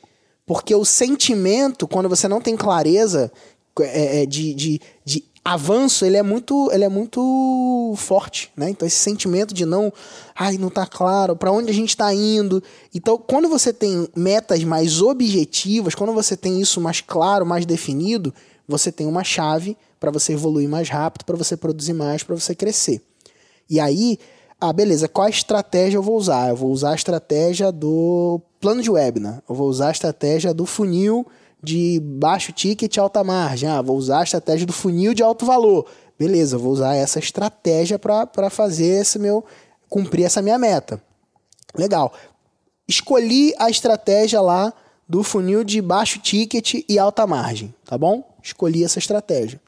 Porque 0.46 0.74
o 0.74 0.84
sentimento, 0.84 1.88
quando 1.88 2.10
você 2.10 2.28
não 2.28 2.42
tem 2.42 2.58
clareza 2.58 3.32
é, 3.80 4.24
é, 4.24 4.26
de, 4.26 4.54
de, 4.56 4.82
de 5.06 5.24
avanço, 5.46 6.06
ele 6.06 6.18
é 6.18 6.24
muito, 6.24 6.72
ele 6.72 6.84
é 6.84 6.90
muito 6.90 7.94
forte, 7.98 8.52
né? 8.58 8.70
Então 8.70 8.88
esse 8.88 8.98
sentimento 8.98 9.54
de 9.54 9.66
não, 9.66 9.94
ai, 10.36 10.58
não 10.58 10.70
tá 10.70 10.86
claro 10.88 11.36
para 11.36 11.52
onde 11.52 11.70
a 11.70 11.74
gente 11.74 11.96
tá 11.96 12.14
indo. 12.14 12.64
Então, 12.96 13.18
quando 13.18 13.48
você 13.48 13.72
tem 13.72 14.08
metas 14.16 14.64
mais 14.64 15.02
objetivas, 15.02 15.94
quando 15.94 16.14
você 16.14 16.36
tem 16.36 16.60
isso 16.60 16.82
mais 16.82 17.00
claro, 17.00 17.46
mais 17.46 17.66
definido, 17.66 18.34
você 18.78 18.92
tem 18.92 19.08
uma 19.08 19.24
chave 19.24 19.78
para 20.00 20.12
você 20.12 20.34
evoluir 20.34 20.68
mais 20.68 20.90
rápido, 20.90 21.26
para 21.26 21.38
você 21.38 21.56
produzir 21.56 21.94
mais, 21.94 22.24
para 22.24 22.36
você 22.36 22.54
crescer. 22.56 23.02
E 23.70 23.80
aí, 23.80 24.18
ah, 24.60 24.74
beleza, 24.74 25.08
qual 25.08 25.30
estratégia 25.30 25.98
eu 25.98 26.04
vou 26.04 26.18
usar? 26.18 26.50
Eu 26.50 26.56
vou 26.56 26.72
usar 26.72 26.92
a 26.92 26.96
estratégia 26.96 27.72
do 27.72 28.42
plano 28.60 28.82
de 28.82 28.90
webinar, 28.90 29.44
eu 29.48 29.56
vou 29.56 29.68
usar 29.68 29.90
a 29.90 29.92
estratégia 29.92 30.54
do 30.54 30.66
funil 30.66 31.26
de 31.62 32.00
baixo 32.02 32.52
ticket 32.52 32.98
alta 32.98 33.24
margem. 33.24 33.70
Ah, 33.70 33.82
vou 33.82 33.96
usar 33.96 34.20
a 34.20 34.24
estratégia 34.24 34.66
do 34.66 34.74
funil 34.74 35.14
de 35.14 35.24
alto 35.24 35.46
valor. 35.46 35.86
Beleza, 36.18 36.58
vou 36.58 36.72
usar 36.72 36.96
essa 36.96 37.20
estratégia 37.20 37.98
para 38.00 38.50
fazer 38.50 39.02
esse 39.02 39.18
meu 39.18 39.46
cumprir 39.90 40.26
essa 40.26 40.42
minha 40.42 40.58
meta. 40.58 41.02
Legal. 41.78 42.14
Escolhi 42.88 43.54
a 43.58 43.70
estratégia 43.70 44.42
lá 44.42 44.74
do 45.08 45.24
funil 45.24 45.64
de 45.64 45.82
baixo 45.82 46.20
ticket 46.20 46.84
e 46.88 47.00
alta 47.00 47.26
margem, 47.28 47.74
tá 47.86 47.98
bom? 47.98 48.33
Escolhi 48.44 48.84
essa 48.84 49.00
estratégia. 49.00 49.60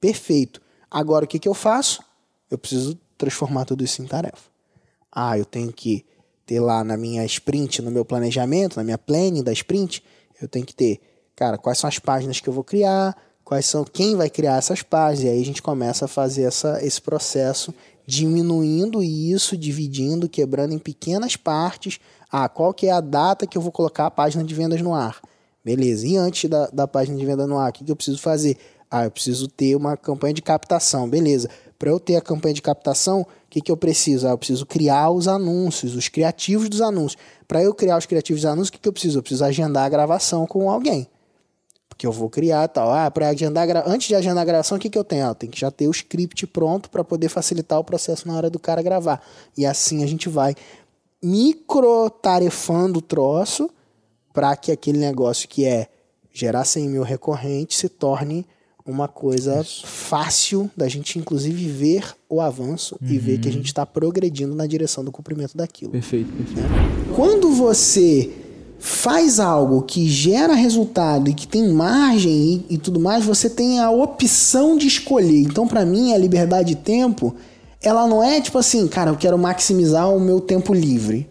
Perfeito. 0.00 0.60
Agora 0.90 1.24
o 1.24 1.28
que, 1.28 1.38
que 1.38 1.48
eu 1.48 1.54
faço? 1.54 2.02
Eu 2.50 2.58
preciso 2.58 2.98
transformar 3.16 3.64
tudo 3.64 3.84
isso 3.84 4.02
em 4.02 4.06
tarefa. 4.06 4.50
Ah, 5.12 5.38
eu 5.38 5.44
tenho 5.44 5.72
que 5.72 6.04
ter 6.44 6.60
lá 6.60 6.82
na 6.82 6.96
minha 6.96 7.24
sprint, 7.24 7.80
no 7.82 7.90
meu 7.90 8.04
planejamento, 8.04 8.76
na 8.76 8.84
minha 8.84 8.98
planning 8.98 9.42
da 9.42 9.52
sprint, 9.52 10.02
eu 10.40 10.48
tenho 10.48 10.66
que 10.66 10.74
ter 10.74 11.00
cara, 11.34 11.58
quais 11.58 11.78
são 11.78 11.88
as 11.88 11.98
páginas 11.98 12.40
que 12.40 12.48
eu 12.48 12.52
vou 12.52 12.64
criar, 12.64 13.16
quais 13.44 13.66
são 13.66 13.84
quem 13.84 14.16
vai 14.16 14.30
criar 14.30 14.56
essas 14.56 14.82
páginas, 14.82 15.24
e 15.24 15.28
aí 15.28 15.42
a 15.42 15.44
gente 15.44 15.62
começa 15.62 16.04
a 16.04 16.08
fazer 16.08 16.44
essa, 16.44 16.84
esse 16.84 17.00
processo 17.00 17.74
diminuindo 18.06 19.02
isso, 19.02 19.56
dividindo, 19.56 20.28
quebrando 20.28 20.74
em 20.74 20.78
pequenas 20.78 21.36
partes. 21.36 21.98
Ah, 22.30 22.48
qual 22.48 22.74
que 22.74 22.86
é 22.86 22.92
a 22.92 23.00
data 23.00 23.46
que 23.46 23.56
eu 23.56 23.62
vou 23.62 23.72
colocar 23.72 24.06
a 24.06 24.10
página 24.10 24.44
de 24.44 24.54
vendas 24.54 24.80
no 24.80 24.94
ar? 24.94 25.20
Beleza. 25.64 26.06
E 26.06 26.16
antes 26.16 26.50
da, 26.50 26.66
da 26.66 26.86
página 26.86 27.16
de 27.16 27.24
venda 27.24 27.46
no 27.46 27.58
ar, 27.58 27.70
o 27.70 27.72
que, 27.72 27.84
que 27.84 27.90
eu 27.90 27.96
preciso 27.96 28.18
fazer? 28.20 28.56
Ah, 28.90 29.04
eu 29.04 29.10
preciso 29.10 29.48
ter 29.48 29.74
uma 29.74 29.96
campanha 29.96 30.34
de 30.34 30.42
captação. 30.42 31.08
Beleza. 31.08 31.48
Para 31.78 31.90
eu 31.90 31.98
ter 31.98 32.16
a 32.16 32.20
campanha 32.20 32.54
de 32.54 32.62
captação, 32.62 33.22
o 33.22 33.26
que, 33.48 33.60
que 33.60 33.72
eu 33.72 33.76
preciso? 33.76 34.26
Ah, 34.26 34.30
eu 34.30 34.38
preciso 34.38 34.66
criar 34.66 35.10
os 35.10 35.26
anúncios, 35.26 35.96
os 35.96 36.08
criativos 36.08 36.68
dos 36.68 36.80
anúncios. 36.80 37.20
Para 37.48 37.62
eu 37.62 37.74
criar 37.74 37.96
os 37.96 38.06
criativos 38.06 38.42
dos 38.42 38.50
anúncios, 38.50 38.68
o 38.68 38.72
que, 38.72 38.78
que 38.78 38.88
eu 38.88 38.92
preciso? 38.92 39.18
Eu 39.18 39.22
preciso 39.22 39.44
agendar 39.44 39.84
a 39.84 39.88
gravação 39.88 40.46
com 40.46 40.70
alguém 40.70 41.08
que 41.96 42.06
eu 42.06 42.12
vou 42.12 42.28
criar 42.28 42.68
tal. 42.68 42.90
Ah, 42.90 43.10
para 43.10 43.28
agendar 43.28 43.68
antes 43.86 44.08
de 44.08 44.14
agendar 44.14 44.42
a 44.42 44.44
gravação, 44.44 44.76
o 44.76 44.80
que, 44.80 44.90
que 44.90 44.98
eu 44.98 45.04
tenho? 45.04 45.26
Ah, 45.26 45.34
tem 45.34 45.48
que 45.48 45.58
já 45.58 45.70
ter 45.70 45.86
o 45.88 45.90
script 45.90 46.46
pronto 46.46 46.90
para 46.90 47.04
poder 47.04 47.28
facilitar 47.28 47.78
o 47.78 47.84
processo 47.84 48.26
na 48.28 48.36
hora 48.36 48.50
do 48.50 48.58
cara 48.58 48.82
gravar. 48.82 49.22
E 49.56 49.64
assim 49.64 50.02
a 50.02 50.06
gente 50.06 50.28
vai 50.28 50.54
microtarefando 51.22 52.98
o 52.98 53.02
troço 53.02 53.70
para 54.34 54.54
que 54.56 54.72
aquele 54.72 54.98
negócio 54.98 55.48
que 55.48 55.64
é 55.64 55.86
gerar 56.32 56.64
100 56.64 56.88
mil 56.88 57.02
recorrentes 57.02 57.78
se 57.78 57.88
torne 57.88 58.44
uma 58.84 59.08
coisa 59.08 59.62
Isso. 59.62 59.86
fácil 59.86 60.70
da 60.76 60.86
gente, 60.88 61.18
inclusive, 61.18 61.68
ver 61.68 62.14
o 62.28 62.40
avanço 62.40 62.98
uhum. 63.00 63.08
e 63.08 63.16
ver 63.16 63.38
que 63.38 63.48
a 63.48 63.50
uhum. 63.50 63.56
gente 63.56 63.66
está 63.66 63.86
progredindo 63.86 64.54
na 64.54 64.66
direção 64.66 65.02
do 65.02 65.10
cumprimento 65.10 65.56
daquilo. 65.56 65.92
Perfeito, 65.92 66.30
perfeito. 66.32 66.60
Né? 66.60 66.68
Quando 67.14 67.50
você 67.50 68.30
faz 68.78 69.40
algo 69.40 69.80
que 69.82 70.06
gera 70.06 70.52
resultado 70.52 71.30
e 71.30 71.34
que 71.34 71.48
tem 71.48 71.72
margem 71.72 72.66
e, 72.68 72.74
e 72.74 72.78
tudo 72.78 73.00
mais, 73.00 73.24
você 73.24 73.48
tem 73.48 73.78
a 73.78 73.90
opção 73.90 74.76
de 74.76 74.86
escolher. 74.86 75.40
Então, 75.40 75.66
para 75.66 75.86
mim, 75.86 76.12
a 76.12 76.18
liberdade 76.18 76.74
de 76.74 76.76
tempo, 76.76 77.34
ela 77.80 78.06
não 78.06 78.22
é 78.22 78.40
tipo 78.40 78.58
assim, 78.58 78.86
cara, 78.86 79.10
eu 79.10 79.16
quero 79.16 79.38
maximizar 79.38 80.14
o 80.14 80.20
meu 80.20 80.40
tempo 80.40 80.74
livre. 80.74 81.30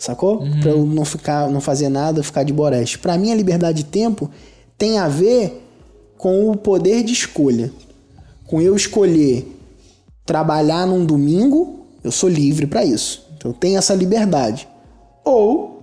Sacou? 0.00 0.40
Uhum. 0.40 0.60
Pra 0.60 0.70
eu 0.70 0.86
não 0.86 1.04
ficar, 1.04 1.50
não 1.50 1.60
fazer 1.60 1.90
nada, 1.90 2.22
ficar 2.22 2.42
de 2.42 2.54
boreste. 2.54 2.98
Para 2.98 3.18
mim, 3.18 3.30
a 3.30 3.34
liberdade 3.34 3.82
de 3.82 3.84
tempo 3.84 4.30
tem 4.78 4.98
a 4.98 5.06
ver 5.06 5.62
com 6.16 6.50
o 6.50 6.56
poder 6.56 7.02
de 7.02 7.12
escolha. 7.12 7.70
Com 8.46 8.62
eu 8.62 8.74
escolher 8.74 9.46
trabalhar 10.24 10.86
num 10.86 11.04
domingo, 11.04 11.80
eu 12.02 12.10
sou 12.10 12.30
livre 12.30 12.66
para 12.66 12.82
isso. 12.82 13.28
Então 13.36 13.50
eu 13.50 13.54
tenho 13.54 13.76
essa 13.76 13.94
liberdade. 13.94 14.66
Ou 15.22 15.82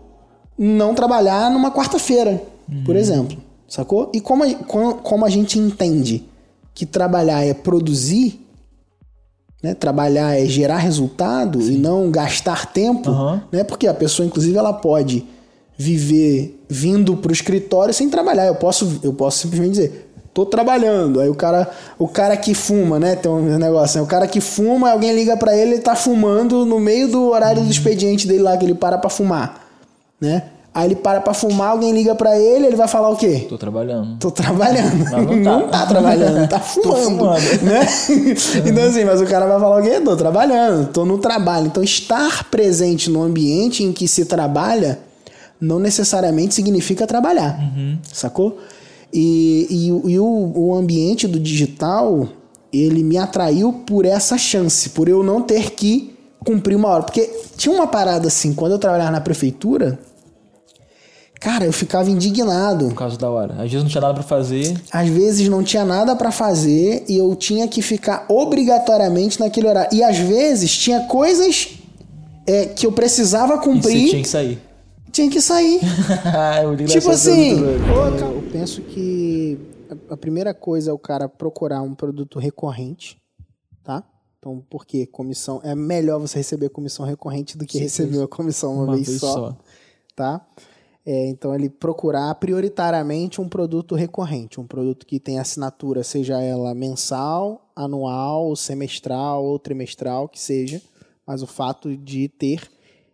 não 0.57 0.95
trabalhar 0.95 1.51
numa 1.51 1.70
quarta-feira, 1.70 2.41
uhum. 2.68 2.84
por 2.84 2.95
exemplo. 2.95 3.38
Sacou? 3.68 4.09
E 4.15 4.20
como 4.20 4.43
a, 4.43 4.53
como 4.95 5.26
a 5.26 5.30
gente 5.30 5.59
entende 5.59 6.26
que 6.74 6.88
trabalhar 6.88 7.45
é 7.45 7.53
produzir, 7.53 8.46
né? 9.62 9.74
trabalhar 9.74 10.39
é 10.39 10.45
gerar 10.45 10.78
resultado 10.78 11.62
Sim. 11.62 11.74
e 11.74 11.78
não 11.78 12.10
gastar 12.12 12.68
tempo, 12.68 13.10
uhum. 13.10 13.39
né? 13.51 13.64
porque 13.64 13.88
a 13.88 13.93
pessoa, 13.93 14.26
inclusive, 14.26 14.58
ela 14.58 14.74
pode 14.74 15.26
viver 15.78 16.64
vindo 16.68 17.16
para 17.16 17.30
o 17.30 17.34
escritório 17.34 17.93
sem 17.93 18.10
trabalhar. 18.10 18.47
Eu 18.47 18.55
posso, 18.55 18.99
eu 19.03 19.14
posso 19.14 19.39
simplesmente 19.39 19.72
dizer, 19.72 20.12
tô 20.34 20.45
trabalhando. 20.45 21.20
Aí 21.20 21.30
o 21.30 21.36
cara, 21.36 21.70
o 21.99 22.08
cara 22.08 22.36
que 22.36 22.53
fuma, 22.53 22.99
né? 22.99 23.16
Tem 23.16 23.32
um 23.32 23.58
negócio, 23.58 23.99
né? 23.99 24.03
o 24.03 24.08
cara 24.08 24.28
que 24.28 24.41
fuma, 24.41 24.91
alguém 24.91 25.14
liga 25.14 25.38
para 25.38 25.55
ele, 25.55 25.74
ele 25.74 25.82
tá 25.82 25.95
fumando 25.95 26.66
no 26.66 26.80
meio 26.80 27.08
do 27.08 27.30
horário 27.30 27.62
uhum. 27.62 27.68
do 27.68 27.72
expediente 27.72 28.28
dele 28.28 28.43
lá 28.43 28.58
que 28.58 28.66
ele 28.66 28.76
para 28.76 28.97
para 28.97 29.10
fumar 29.10 29.68
né? 30.20 30.43
Aí 30.78 30.89
ele 30.89 30.95
para 30.95 31.19
pra 31.19 31.34
fumar, 31.34 31.71
alguém 31.71 31.91
liga 31.91 32.13
pra 32.13 32.38
ele, 32.38 32.67
ele 32.67 32.75
vai 32.75 32.88
falar 32.88 33.09
o 33.09 33.15
quê? 33.15 33.47
Tô 33.49 33.57
trabalhando. 33.57 34.19
Tô 34.19 34.30
trabalhando. 34.30 35.05
Mas 35.05 35.11
não, 35.11 35.43
tá. 35.43 35.57
não 35.57 35.67
tá 35.69 35.86
trabalhando, 35.88 36.47
tá 36.47 36.59
fumando. 36.61 37.01
fumando. 37.01 37.63
Né? 37.63 37.88
então 38.63 38.84
assim, 38.84 39.03
mas 39.03 39.19
o 39.19 39.25
cara 39.25 39.47
vai 39.47 39.59
falar 39.59 39.80
o 39.80 39.82
quê? 39.82 39.99
Tô 39.99 40.15
trabalhando, 40.15 40.88
tô 40.89 41.03
no 41.03 41.17
trabalho. 41.17 41.65
Então 41.65 41.82
estar 41.82 42.43
presente 42.51 43.09
no 43.09 43.23
ambiente 43.23 43.84
em 43.84 43.91
que 43.91 44.07
se 44.07 44.25
trabalha 44.25 44.99
não 45.59 45.80
necessariamente 45.80 46.53
significa 46.53 47.07
trabalhar. 47.07 47.57
Uhum. 47.59 47.97
Sacou? 48.13 48.59
E, 49.11 49.65
e, 49.71 50.11
e 50.11 50.19
o, 50.19 50.51
o 50.55 50.75
ambiente 50.75 51.28
do 51.28 51.39
digital, 51.39 52.30
ele 52.71 53.01
me 53.01 53.17
atraiu 53.17 53.73
por 53.73 54.05
essa 54.05 54.38
chance, 54.38 54.89
por 54.89 55.09
eu 55.09 55.23
não 55.23 55.41
ter 55.41 55.71
que 55.71 56.15
cumprir 56.45 56.75
uma 56.75 56.89
hora. 56.89 57.01
Porque 57.01 57.28
tinha 57.57 57.73
uma 57.73 57.88
parada 57.88 58.28
assim, 58.28 58.53
quando 58.53 58.73
eu 58.73 58.78
trabalhava 58.78 59.09
na 59.09 59.21
prefeitura, 59.21 59.97
cara, 61.39 61.65
eu 61.65 61.73
ficava 61.73 62.09
indignado. 62.09 62.89
Por 62.89 62.95
causa 62.95 63.17
da 63.17 63.29
hora. 63.29 63.53
Às 63.53 63.71
vezes 63.71 63.83
não 63.83 63.89
tinha 63.89 64.01
nada 64.01 64.13
para 64.13 64.23
fazer. 64.23 64.81
Às 64.91 65.09
vezes 65.09 65.49
não 65.49 65.63
tinha 65.63 65.85
nada 65.85 66.15
para 66.15 66.31
fazer 66.31 67.05
e 67.07 67.17
eu 67.17 67.35
tinha 67.35 67.67
que 67.67 67.81
ficar 67.81 68.25
obrigatoriamente 68.29 69.39
naquele 69.39 69.67
horário. 69.67 69.95
E 69.95 70.03
às 70.03 70.17
vezes 70.17 70.75
tinha 70.75 71.01
coisas 71.01 71.77
é, 72.45 72.65
que 72.65 72.85
eu 72.85 72.91
precisava 72.91 73.57
cumprir. 73.57 73.95
E 73.95 74.05
você 74.05 74.09
tinha 74.09 74.21
que 74.23 74.29
sair. 74.29 74.61
Tinha 75.11 75.29
que 75.29 75.41
sair. 75.41 75.79
tipo 76.88 77.09
assim, 77.09 77.59
eu 77.59 78.43
penso 78.51 78.81
que 78.81 79.57
a 80.09 80.17
primeira 80.17 80.53
coisa 80.53 80.91
é 80.91 80.93
o 80.93 80.99
cara 80.99 81.27
procurar 81.27 81.81
um 81.81 81.95
produto 81.95 82.39
recorrente, 82.39 83.17
tá? 83.83 84.03
Então, 84.39 84.63
por 84.69 84.85
quê? 84.85 85.05
Comissão. 85.05 85.59
É 85.63 85.75
melhor 85.75 86.19
você 86.19 86.38
receber 86.38 86.69
comissão 86.69 87.05
recorrente 87.05 87.57
do 87.57 87.65
que 87.65 87.77
Sim, 87.77 87.83
receber 87.83 88.23
a 88.23 88.27
comissão 88.27 88.73
uma, 88.73 88.83
uma 88.83 88.95
vez, 88.95 89.07
vez, 89.07 89.19
só. 89.19 89.33
só. 89.33 89.57
Tá? 90.15 90.45
É, 91.10 91.30
então, 91.30 91.55
ele 91.55 91.70
procurar 91.70 92.36
prioritariamente 92.36 93.39
um 93.39 93.47
produto 93.47 93.95
recorrente, 93.95 94.60
um 94.60 94.68
produto 94.68 95.05
que 95.05 95.22
tem 95.22 95.39
assinatura, 95.39 96.03
seja 96.03 96.41
ela 96.41 96.76
mensal, 96.76 97.72
anual, 97.74 98.53
semestral 98.58 99.45
ou 99.45 99.58
trimestral, 99.58 100.28
que 100.28 100.38
seja, 100.38 100.82
mas 101.26 101.41
o 101.41 101.47
fato 101.47 101.95
de 101.95 102.28
ter. 102.28 102.70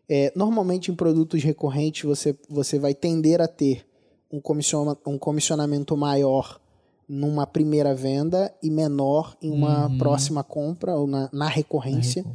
É, 0.10 0.34
normalmente, 0.36 0.89
em 0.89 0.96
produtos 0.96 1.44
recorrentes, 1.44 2.02
você, 2.02 2.36
você 2.50 2.80
vai 2.80 2.96
tender 2.96 3.39
a 3.39 3.48
ter 3.48 3.86
um, 4.32 4.41
comissiona, 4.41 4.98
um 5.06 5.20
comissionamento 5.20 5.96
maior 5.96 6.60
numa 7.08 7.46
primeira 7.46 7.94
venda 7.94 8.52
e 8.64 8.72
menor 8.72 9.38
em 9.39 9.52
uma 9.52 9.86
uhum. 9.86 10.00
próxima 10.00 10.44
compra 10.44 10.96
ou 10.96 11.06
na, 11.06 11.30
na 11.32 11.48
recorrência. 11.48 12.24
Na 12.24 12.32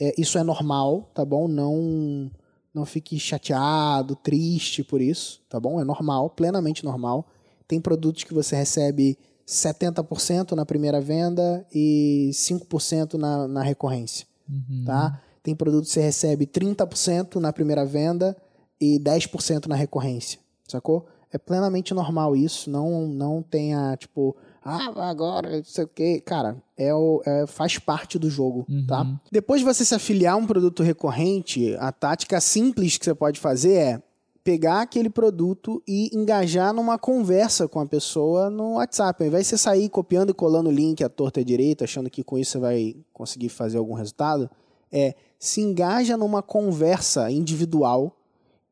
é, 0.00 0.14
isso 0.16 0.38
é 0.38 0.44
normal, 0.44 1.10
tá 1.12 1.24
bom? 1.24 1.48
Não 1.48 2.30
não 2.74 2.84
fique 2.84 3.18
chateado, 3.18 4.14
triste 4.16 4.82
por 4.82 5.00
isso, 5.00 5.40
tá 5.48 5.58
bom? 5.58 5.80
É 5.80 5.84
normal, 5.84 6.30
plenamente 6.30 6.84
normal. 6.84 7.26
Tem 7.66 7.80
produtos 7.80 8.24
que 8.24 8.34
você 8.34 8.56
recebe 8.56 9.18
70% 9.46 10.52
na 10.52 10.64
primeira 10.64 11.00
venda 11.00 11.66
e 11.74 12.30
5% 12.32 13.14
na, 13.14 13.48
na 13.48 13.62
recorrência, 13.62 14.26
uhum. 14.48 14.84
tá? 14.84 15.20
Tem 15.42 15.54
produtos 15.54 15.88
que 15.88 15.94
você 15.94 16.02
recebe 16.02 16.46
30% 16.46 17.36
na 17.36 17.52
primeira 17.52 17.84
venda 17.84 18.36
e 18.80 18.98
10% 19.00 19.66
na 19.66 19.74
recorrência, 19.74 20.38
sacou? 20.68 21.06
É 21.32 21.38
plenamente 21.38 21.94
normal 21.94 22.36
isso. 22.36 22.70
Não, 22.70 23.06
não 23.06 23.42
tenha, 23.42 23.96
tipo, 23.96 24.36
ah, 24.62 25.08
agora, 25.08 25.56
não 25.56 25.64
sei 25.64 25.84
o 25.84 25.88
quê. 25.88 26.22
Cara, 26.24 26.62
é, 26.76 26.94
o, 26.94 27.22
é 27.24 27.46
faz 27.46 27.78
parte 27.78 28.18
do 28.18 28.28
jogo, 28.28 28.66
uhum. 28.68 28.86
tá? 28.86 29.06
Depois 29.32 29.60
de 29.60 29.64
você 29.64 29.84
se 29.84 29.94
afiliar 29.94 30.34
a 30.34 30.36
um 30.36 30.46
produto 30.46 30.82
recorrente, 30.82 31.74
a 31.78 31.90
tática 31.90 32.40
simples 32.40 32.98
que 32.98 33.04
você 33.04 33.14
pode 33.14 33.40
fazer 33.40 33.74
é 33.74 34.02
pegar 34.44 34.82
aquele 34.82 35.10
produto 35.10 35.82
e 35.86 36.10
engajar 36.16 36.72
numa 36.72 36.98
conversa 36.98 37.68
com 37.68 37.80
a 37.80 37.86
pessoa 37.86 38.50
no 38.50 38.74
WhatsApp. 38.74 39.22
Ao 39.22 39.28
invés 39.28 39.44
de 39.44 39.50
você 39.50 39.58
sair 39.58 39.88
copiando 39.88 40.30
e 40.30 40.34
colando 40.34 40.68
o 40.68 40.72
link 40.72 41.02
à 41.04 41.08
torta 41.08 41.40
e 41.40 41.42
à 41.42 41.46
direita, 41.46 41.84
achando 41.84 42.10
que 42.10 42.24
com 42.24 42.38
isso 42.38 42.52
você 42.52 42.58
vai 42.58 42.96
conseguir 43.12 43.48
fazer 43.48 43.78
algum 43.78 43.94
resultado, 43.94 44.50
é 44.92 45.14
se 45.38 45.60
engaja 45.60 46.16
numa 46.16 46.42
conversa 46.42 47.30
individual 47.30 48.16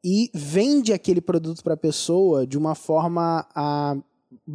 e 0.05 0.30
vende 0.34 0.93
aquele 0.93 1.20
produto 1.20 1.62
para 1.62 1.74
a 1.74 1.78
pessoa 1.78 2.47
de 2.47 2.59
uma 2.59 2.74
forma 2.74 3.47
a, 3.55 3.97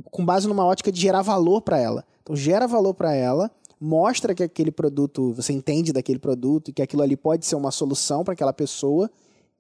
com 0.06 0.26
base 0.26 0.48
numa 0.48 0.66
ótica 0.66 0.92
de 0.92 1.00
gerar 1.00 1.22
valor 1.22 1.62
para 1.62 1.80
ela. 1.80 2.06
Então 2.22 2.36
gera 2.36 2.68
valor 2.68 2.94
para 2.94 3.14
ela, 3.14 3.52
mostra 3.80 4.34
que 4.34 4.44
aquele 4.44 4.72
produto, 4.72 5.34
você 5.34 5.54
entende 5.54 5.92
daquele 5.92 6.20
produto 6.20 6.70
e 6.70 6.74
que 6.74 6.82
aquilo 6.82 7.04
ali 7.04 7.18
pode 7.18 7.46
ser 7.46 7.56
uma 7.56 7.72
solução 7.72 8.24
para 8.24 8.34
aquela 8.34 8.54
pessoa 8.54 9.10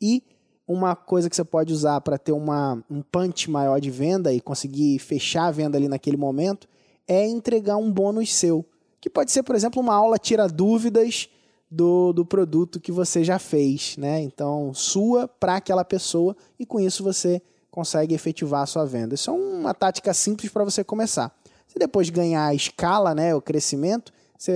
e 0.02 0.24
uma 0.68 0.96
coisa 0.96 1.30
que 1.30 1.36
você 1.36 1.44
pode 1.44 1.74
usar 1.74 2.00
para 2.02 2.18
ter 2.18 2.32
uma, 2.32 2.82
um 2.90 3.02
punch 3.02 3.50
maior 3.50 3.80
de 3.82 3.92
venda 3.92 4.34
e 4.34 4.40
conseguir 4.40 4.98
fechar 5.00 5.48
a 5.48 5.52
venda 5.52 5.78
ali 5.78 5.90
naquele 5.90 6.18
momento 6.18 6.68
é 7.08 7.28
entregar 7.28 7.76
um 7.76 7.92
bônus 7.92 8.34
seu. 8.34 8.66
Que 9.02 9.10
pode 9.10 9.32
ser, 9.32 9.44
por 9.44 9.56
exemplo, 9.56 9.82
uma 9.82 9.94
aula 9.94 10.18
tira 10.18 10.48
dúvidas 10.48 11.28
do, 11.70 12.14
do 12.14 12.26
produto 12.26 12.80
que 12.80 12.92
você 12.92 13.24
já 13.24 13.38
fez, 13.38 13.98
né? 13.98 14.22
Então, 14.22 14.74
sua 14.74 15.28
para 15.28 15.58
aquela 15.58 15.84
pessoa 15.84 16.36
e 16.58 16.66
com 16.66 16.80
isso 16.80 17.04
você 17.04 17.42
consegue 17.74 18.14
efetivar 18.14 18.62
a 18.62 18.66
sua 18.68 18.86
venda. 18.86 19.16
Isso 19.16 19.32
é 19.32 19.34
uma 19.34 19.74
tática 19.74 20.14
simples 20.14 20.52
para 20.52 20.64
você 20.64 20.84
começar. 20.84 21.36
Se 21.68 21.80
depois 21.80 22.08
ganhar 22.12 22.46
a 22.46 22.54
escala, 22.54 23.16
né, 23.16 23.34
o 23.34 23.42
crescimento, 23.42 24.14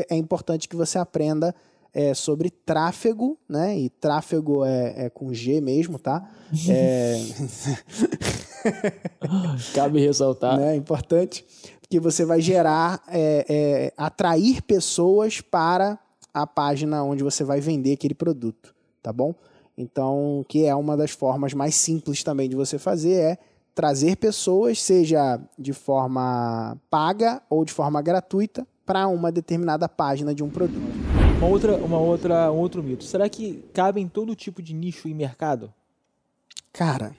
é 0.07 0.15
importante 0.15 0.69
que 0.69 0.75
você 0.75 0.99
aprenda 0.99 1.55
é, 1.91 2.13
sobre 2.13 2.51
tráfego, 2.51 3.35
né? 3.49 3.75
E 3.75 3.89
tráfego 3.89 4.63
é, 4.63 5.05
é 5.05 5.09
com 5.09 5.33
G 5.33 5.59
mesmo, 5.59 5.97
tá? 5.97 6.29
É, 6.69 7.15
Cabe 9.73 9.99
ressaltar. 9.99 10.59
né? 10.59 10.73
É 10.73 10.75
importante 10.75 11.43
que 11.89 11.99
você 11.99 12.23
vai 12.23 12.39
gerar, 12.39 13.01
é, 13.07 13.45
é, 13.49 13.93
atrair 13.97 14.61
pessoas 14.61 15.41
para 15.41 15.97
a 16.33 16.45
página 16.45 17.03
onde 17.03 17.23
você 17.23 17.43
vai 17.43 17.59
vender 17.59 17.93
aquele 17.93 18.13
produto, 18.13 18.75
tá 19.01 19.11
bom? 19.11 19.33
Então, 19.77 20.43
que 20.49 20.65
é 20.65 20.75
uma 20.75 20.97
das 20.97 21.11
formas 21.11 21.53
mais 21.53 21.75
simples 21.75 22.23
também 22.23 22.49
de 22.49 22.55
você 22.55 22.79
fazer 22.79 23.13
é 23.13 23.37
trazer 23.75 24.15
pessoas, 24.15 24.81
seja 24.81 25.39
de 25.57 25.71
forma 25.71 26.75
paga 26.89 27.43
ou 27.47 27.63
de 27.63 27.71
forma 27.71 28.01
gratuita, 28.01 28.65
para 28.83 29.07
uma 29.07 29.31
determinada 29.31 29.87
página 29.87 30.33
de 30.33 30.43
um 30.43 30.49
produto. 30.49 30.81
Uma 31.37 31.47
outra, 31.47 31.75
uma 31.77 31.99
outra, 31.99 32.51
um 32.51 32.57
outro 32.57 32.81
mito. 32.81 33.03
Será 33.03 33.29
que 33.29 33.63
cabe 33.73 34.01
em 34.01 34.07
todo 34.07 34.35
tipo 34.35 34.63
de 34.63 34.73
nicho 34.73 35.07
e 35.07 35.13
mercado? 35.13 35.71
Cara, 36.73 37.15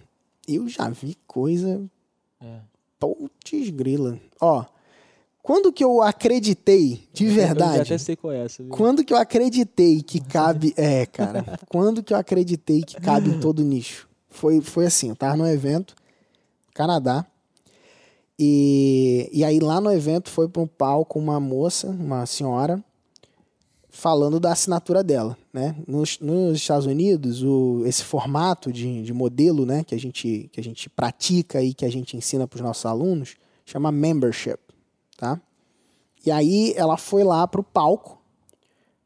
eu 0.48 0.68
já 0.68 0.88
vi 0.88 1.16
coisa. 1.26 1.88
É. 2.40 2.58
Putz 2.98 3.70
grila. 3.70 4.18
Ó, 4.40 4.64
quando 5.42 5.72
que 5.72 5.82
eu 5.82 6.02
acreditei, 6.02 7.08
de 7.12 7.26
Eu 7.26 7.30
já 7.30 7.36
verdade, 7.36 7.80
até 7.80 7.98
sei 7.98 8.16
qual 8.16 8.32
é 8.32 8.44
essa. 8.44 8.62
viu? 8.62 8.70
quando 8.70 9.04
que 9.04 9.12
eu 9.12 9.16
acreditei 9.16 10.02
que 10.02 10.20
cabe. 10.20 10.74
É, 10.76 11.06
cara. 11.06 11.58
quando 11.68 12.02
que 12.02 12.12
eu 12.12 12.18
acreditei 12.18 12.82
que 12.82 13.00
cabe 13.00 13.30
em 13.30 13.40
todo 13.40 13.64
nicho? 13.64 14.08
Foi, 14.28 14.60
foi 14.60 14.86
assim, 14.86 15.08
eu 15.08 15.16
tava 15.16 15.36
num 15.36 15.46
evento, 15.46 15.94
Canadá. 16.74 17.26
E, 18.38 19.28
e 19.32 19.42
aí 19.42 19.58
lá 19.58 19.80
no 19.80 19.92
evento 19.92 20.30
foi 20.30 20.48
para 20.48 20.62
um 20.62 20.66
palco 20.66 21.18
uma 21.18 21.40
moça, 21.40 21.88
uma 21.88 22.24
senhora, 22.24 22.82
falando 23.88 24.38
da 24.38 24.52
assinatura 24.52 25.02
dela, 25.02 25.36
né? 25.52 25.74
Nos, 25.86 26.20
nos 26.20 26.56
Estados 26.56 26.86
Unidos, 26.86 27.42
o, 27.42 27.82
esse 27.84 28.04
formato 28.04 28.72
de, 28.72 29.02
de 29.02 29.12
modelo, 29.12 29.66
né, 29.66 29.82
que 29.82 29.92
a 29.92 29.98
gente 29.98 30.48
que 30.52 30.60
a 30.60 30.62
gente 30.62 30.88
pratica 30.88 31.60
e 31.60 31.74
que 31.74 31.84
a 31.84 31.90
gente 31.90 32.16
ensina 32.16 32.46
para 32.46 32.58
os 32.58 32.62
nossos 32.62 32.86
alunos, 32.86 33.34
chama 33.66 33.90
membership, 33.90 34.60
tá? 35.18 35.38
E 36.24 36.30
aí 36.30 36.72
ela 36.78 36.96
foi 36.96 37.22
lá 37.22 37.46
pro 37.46 37.62
palco 37.62 38.18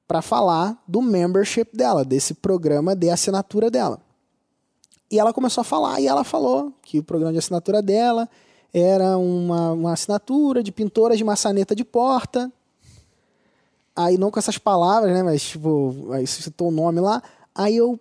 para 0.07 0.23
falar 0.23 0.81
do 0.87 1.03
membership 1.03 1.77
dela, 1.77 2.05
desse 2.05 2.35
programa 2.35 2.95
de 2.95 3.11
assinatura 3.11 3.69
dela. 3.69 3.99
E 5.11 5.19
ela 5.19 5.33
começou 5.33 5.63
a 5.63 5.65
falar 5.65 6.01
e 6.01 6.07
ela 6.07 6.23
falou 6.23 6.73
que 6.83 7.01
o 7.01 7.03
programa 7.03 7.33
de 7.33 7.41
assinatura 7.41 7.83
dela 7.83 8.29
era 8.73 9.19
uma, 9.19 9.73
uma 9.73 9.93
assinatura 9.93 10.63
de 10.63 10.71
pintora 10.71 11.17
de 11.17 11.25
maçaneta 11.25 11.75
de 11.75 11.85
porta, 11.85 12.49
Aí 13.95 14.17
não 14.17 14.31
com 14.31 14.39
essas 14.39 14.57
palavras, 14.57 15.13
né? 15.13 15.23
Mas, 15.23 15.43
tipo, 15.43 16.09
aí 16.13 16.27
citou 16.27 16.69
o 16.69 16.71
nome 16.73 17.01
lá. 17.01 17.23
Aí 17.55 17.77
eu. 17.77 18.01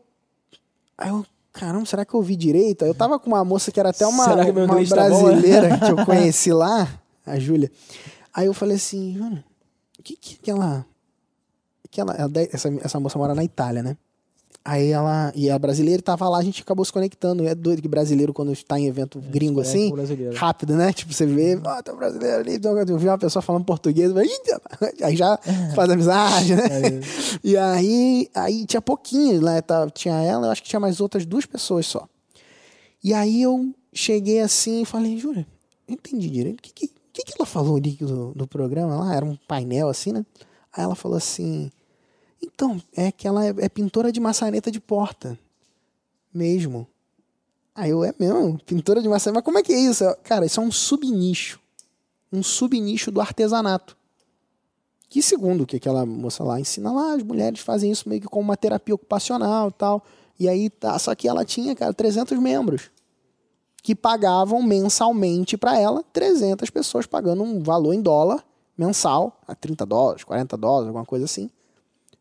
Aí 0.98 1.10
eu. 1.10 1.26
Caramba, 1.52 1.86
será 1.86 2.06
que 2.06 2.14
eu 2.14 2.20
ouvi 2.20 2.38
direito? 2.38 2.86
Eu 2.86 2.96
tava 2.96 3.20
com 3.20 3.30
uma 3.30 3.44
moça 3.44 3.74
que 3.74 3.80
era 3.80 3.90
até 3.90 4.08
uma, 4.08 4.26
uma 4.34 4.64
inglês 4.64 4.90
tá 4.90 5.10
bom, 5.10 5.28
né? 5.28 5.32
brasileira 5.32 5.78
que 5.80 5.92
eu 5.92 5.98
conheci 6.06 6.54
lá, 6.54 6.88
a 7.26 7.38
Júlia. 7.40 7.72
Aí 8.34 8.46
eu 8.48 8.54
falei 8.54 8.76
assim, 8.78 9.14
Júlia, 9.18 9.44
o 10.00 10.04
que 10.04 10.16
que 10.16 10.50
ela. 10.52 10.86
Que 11.90 12.00
ela, 12.00 12.14
ela 12.14 12.30
de- 12.30 12.50
essa, 12.54 12.70
essa 12.82 13.00
moça 13.00 13.18
mora 13.20 13.36
na 13.36 13.44
Itália, 13.44 13.84
né? 13.84 13.98
Aí 14.64 14.90
ela. 14.92 15.32
E 15.36 15.50
a 15.50 15.58
brasileira 15.60 16.02
tava 16.02 16.30
lá, 16.30 16.38
a 16.38 16.44
gente 16.44 16.62
acabou 16.62 16.86
se 16.86 16.94
conectando. 16.94 17.46
É 17.48 17.54
doido 17.56 17.82
que 17.82 17.88
brasileiro, 17.88 18.32
quando 18.32 18.54
está 18.54 18.80
em 18.80 18.86
evento 18.86 19.20
gringo 19.20 19.56
conecta 19.56 19.78
assim, 19.78 19.92
brasileiro. 19.92 20.36
rápido, 20.38 20.76
né? 20.76 20.94
Tipo, 20.94 21.12
você 21.12 21.26
vê, 21.26 21.60
ó, 21.66 21.82
tem 21.82 21.94
um 21.94 21.98
brasileiro 21.98 22.38
ali, 22.38 22.60
eu 22.88 22.98
vi 22.98 23.08
uma 23.08 23.18
pessoa 23.18 23.42
falando 23.42 23.66
português, 23.66 24.12
"Ih, 24.12 24.54
aí 25.04 25.16
já 25.16 25.38
faz 25.76 25.90
amizade, 25.90 26.56
né? 26.56 26.64
E 27.44 27.58
aí, 27.58 28.30
aí 28.36 28.66
tinha 28.66 28.82
pouquinho, 28.82 29.42
né? 29.42 29.62
Tá, 29.62 29.90
tinha 29.90 30.14
ela, 30.22 30.48
eu 30.48 30.52
acho 30.52 30.62
que 30.64 30.70
tinha 30.70 30.80
mais 30.80 31.02
outras 31.02 31.26
duas 31.26 31.46
pessoas 31.46 31.88
só. 31.88 32.08
E 33.04 33.14
aí 33.16 33.42
eu 33.42 33.74
cheguei 33.92 34.40
assim 34.42 34.84
e 34.84 34.86
falei, 34.86 35.18
Júlia, 35.18 35.46
não 35.88 35.96
entendi 35.96 36.30
direito. 36.30 36.60
O 36.60 36.62
que, 36.62 36.72
que, 36.72 36.92
que, 37.24 37.32
que 37.32 37.34
ela 37.38 37.46
falou 37.46 37.78
ali 37.78 37.92
do, 37.94 38.34
do 38.34 38.48
programa 38.48 38.96
lá? 38.98 39.16
Era 39.16 39.26
um 39.26 39.36
painel 39.36 39.90
assim, 39.90 40.12
né? 40.12 40.26
Aí 40.74 40.84
ela 40.84 40.96
falou 40.96 41.18
assim, 41.18 41.70
então, 42.42 42.82
é 42.96 43.12
que 43.12 43.28
ela 43.28 43.46
é, 43.46 43.54
é 43.60 43.70
pintora 43.70 44.12
de 44.12 44.20
maçaneta 44.20 44.72
de 44.72 44.80
porta. 44.80 45.38
Mesmo. 46.34 46.88
Aí 47.76 47.92
eu, 47.92 48.04
é 48.04 48.14
mesmo? 48.18 48.58
Pintora 48.66 49.02
de 49.02 49.10
maçaneta. 49.10 49.40
Mas 49.40 49.46
como 49.46 49.60
é 49.60 49.64
que 49.64 49.74
é 49.74 49.80
isso? 49.80 50.04
Cara, 50.24 50.46
isso 50.46 50.60
é 50.60 50.64
um 50.64 50.72
subnicho. 50.72 51.60
Um 52.32 52.42
subnicho 52.42 53.12
do 53.12 53.22
artesanato. 53.22 53.98
Que 55.10 55.22
segundo 55.22 55.64
o 55.64 55.68
que 55.68 55.76
aquela 55.76 56.06
moça 56.06 56.42
lá 56.44 56.60
ensina 56.60 56.92
lá, 56.92 57.14
as 57.14 57.22
mulheres 57.22 57.60
fazem 57.60 57.92
isso 57.92 58.08
meio 58.08 58.22
que 58.22 58.28
como 58.28 58.46
uma 58.46 58.56
terapia 58.56 58.96
ocupacional 58.96 59.68
e 59.68 59.74
tal. 59.74 60.04
E 60.40 60.48
aí, 60.48 60.70
tá, 60.70 60.98
só 60.98 61.14
que 61.14 61.28
ela 61.28 61.44
tinha, 61.44 61.76
cara, 61.76 61.94
300 61.94 62.40
membros 62.40 62.90
que 63.82 63.96
pagavam 63.96 64.62
mensalmente 64.62 65.58
para 65.58 65.80
ela, 65.80 66.04
300 66.14 66.70
pessoas 66.70 67.06
pagando 67.06 67.42
um 67.44 67.62
valor 67.64 67.94
em 67.94 68.02
dólar 68.02 68.46
mensal, 68.78 69.40
a 69.48 69.54
30 69.56 69.86
dólares, 69.86 70.24
40 70.24 70.56
dólares, 70.58 70.88
alguma 70.88 71.06
coisa 71.06 71.26
assim, 71.26 71.50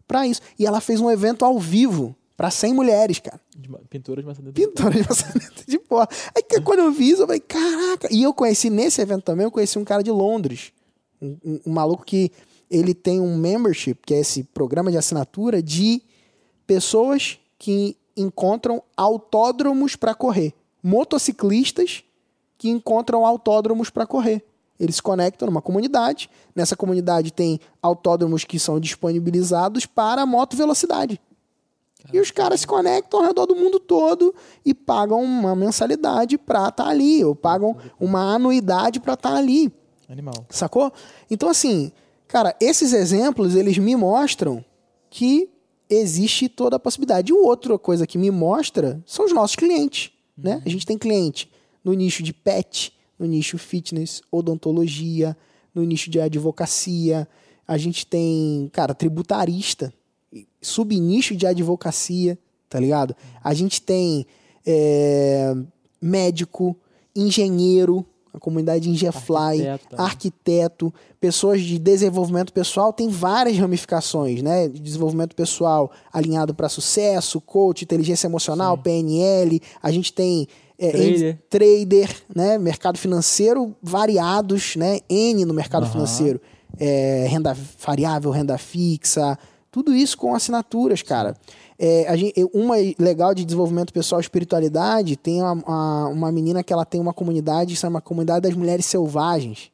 para 0.07 0.27
isso. 0.27 0.41
E 0.59 0.67
ela 0.67 0.81
fez 0.81 1.01
um 1.01 1.11
evento 1.11 1.45
ao 1.45 1.59
vivo 1.59 2.15
para 2.37 2.51
100 2.51 2.73
mulheres, 2.75 3.19
cara. 3.19 3.39
De 3.57 3.71
ma- 3.71 3.79
pintora 3.91 4.21
de 4.23 4.27
maçaneta. 4.27 4.53
Pintora 4.55 4.91
de 4.95 5.07
maçaneta 5.09 5.63
de 5.67 5.79
porra. 5.79 6.09
Aí 6.35 6.43
que 6.43 6.61
quando 6.63 6.81
eu 6.81 6.91
vi 6.91 7.11
isso, 7.11 7.23
eu 7.23 7.27
falei, 7.27 7.41
caraca. 7.41 8.09
E 8.11 8.23
eu 8.23 8.33
conheci 8.33 8.71
nesse 8.71 9.01
evento 9.03 9.23
também, 9.25 9.45
eu 9.45 9.51
conheci 9.51 9.79
um 9.79 9.85
cara 9.85 10.03
de 10.03 10.11
Londres. 10.11 10.73
Um, 11.21 11.37
um- 11.45 11.61
um 11.67 11.73
maluco 11.73 12.05
que 12.05 12.33
ele 12.71 12.95
tem 12.95 13.21
um 13.21 13.37
membership, 13.37 13.99
que 14.07 14.15
é 14.15 14.21
esse 14.21 14.43
programa 14.45 14.91
de 14.91 14.97
assinatura 14.97 15.63
de 15.63 16.03
pessoas 16.67 17.39
que 17.59 17.97
encontram 18.17 18.83
autódromos 18.97 19.97
para 19.97 20.15
correr. 20.15 20.55
Motociclistas 20.83 22.03
que 22.57 22.69
encontram 22.69 23.25
autódromos 23.25 23.91
para 23.91 24.07
correr. 24.07 24.45
Eles 24.79 24.97
se 24.97 25.03
conectam 25.03 25.47
numa 25.47 25.61
comunidade. 25.61 26.31
Nessa 26.55 26.75
comunidade 26.75 27.33
tem 27.33 27.61
autódromos 27.83 28.45
que 28.45 28.59
são 28.59 28.81
disponibilizados 28.81 29.85
para 29.85 30.25
moto 30.25 30.57
velocidade. 30.57 31.21
E 32.13 32.19
os 32.19 32.31
caras 32.31 32.61
se 32.61 32.67
conectam 32.67 33.21
ao 33.21 33.27
redor 33.27 33.47
do 33.47 33.55
mundo 33.55 33.79
todo 33.79 34.35
e 34.65 34.73
pagam 34.73 35.23
uma 35.23 35.55
mensalidade 35.55 36.39
pra 36.39 36.69
estar 36.69 36.89
ali, 36.89 37.23
ou 37.23 37.35
pagam 37.35 37.77
uma 37.99 38.35
anuidade 38.35 39.01
pra 39.01 39.15
estar 39.15 39.35
ali. 39.35 39.71
Animal. 40.09 40.47
Sacou? 40.49 40.91
Então, 41.31 41.49
assim, 41.49 41.93
cara, 42.27 42.57
esses 42.59 42.93
exemplos, 42.93 43.55
eles 43.55 43.77
me 43.79 43.95
mostram 43.95 44.65
que 45.11 45.51
existe 45.89 46.49
toda 46.49 46.77
a 46.77 46.81
possibilidade. 46.81 47.33
E 47.33 47.35
outra 47.35 47.79
coisa 47.79 48.07
que 48.07 48.17
me 48.17 48.31
mostra 48.31 49.01
são 49.05 49.27
os 49.27 49.33
nossos 49.33 49.57
clientes, 49.57 50.11
né? 50.43 50.63
A 50.65 50.69
gente 50.69 50.87
tem 50.87 50.99
cliente 50.99 51.51
no 51.85 51.93
nicho 51.93 52.23
de 52.23 52.33
pet, 52.33 52.93
no 53.19 53.27
nicho 53.27 53.59
fitness, 53.59 54.23
odontologia, 54.31 55.37
no 55.75 55.85
nicho 55.85 56.11
de 56.11 56.21
advocacia. 56.21 57.29
A 57.67 57.77
gente 57.77 58.07
tem, 58.07 58.69
cara, 58.73 58.95
tributarista, 58.95 59.93
subnicho 60.61 61.37
de 61.37 61.47
advocacia, 61.47 62.39
tá 62.69 62.79
ligado? 62.79 63.15
A 63.43 63.55
gente 63.55 63.83
tem 63.83 64.27
é, 64.67 65.55
médico, 66.01 66.77
engenheiro, 67.15 68.07
a 68.33 68.39
comunidade 68.39 68.89
Ingefly, 68.89 69.69
Arquiteto 69.69 70.03
arquiteto, 70.03 70.95
pessoas 71.21 71.61
de 71.63 71.79
desenvolvimento 71.79 72.53
pessoal, 72.53 72.93
tem 72.93 73.09
várias 73.09 73.59
ramificações, 73.59 74.43
né? 74.43 74.69
De 74.69 74.81
desenvolvimento 74.81 75.35
pessoal 75.35 75.91
alinhado 76.13 76.55
para 76.55 76.69
sucesso, 76.69 77.41
coach, 77.41 77.83
inteligência 77.83 78.27
emocional, 78.27 78.79
PNL, 78.79 79.61
a 79.83 79.91
gente 79.91 80.13
tem 80.13 80.49
é, 80.79 80.91
Trader. 80.91 81.39
trader, 81.51 82.17
né? 82.35 82.59
Mercado 82.59 82.99
financeiro 82.99 83.75
variados, 83.83 84.77
né? 84.77 85.01
N 85.09 85.45
no 85.45 85.53
mercado 85.53 85.87
financeiro. 85.87 86.41
É, 86.79 87.27
renda 87.29 87.55
variável, 87.85 88.31
renda 88.31 88.57
fixa, 88.57 89.39
tudo 89.71 89.95
isso 89.95 90.17
com 90.17 90.35
assinaturas, 90.35 91.03
cara. 91.03 91.37
É, 91.83 92.15
gente, 92.17 92.35
uma 92.53 92.75
legal 92.99 93.35
de 93.35 93.43
desenvolvimento 93.43 93.91
pessoal 93.91 94.21
e 94.21 94.23
espiritualidade 94.23 95.17
tem 95.17 95.41
uma, 95.41 95.53
uma, 95.53 96.09
uma 96.09 96.33
menina 96.33 96.63
que 96.63 96.73
ela 96.75 96.85
tem 96.85 97.01
uma 97.01 97.15
comunidade, 97.15 97.75
chama 97.75 98.01
a 98.01 98.03
Comunidade 98.03 98.43
das 98.47 98.55
Mulheres 98.55 98.85
Selvagens. 98.85 99.71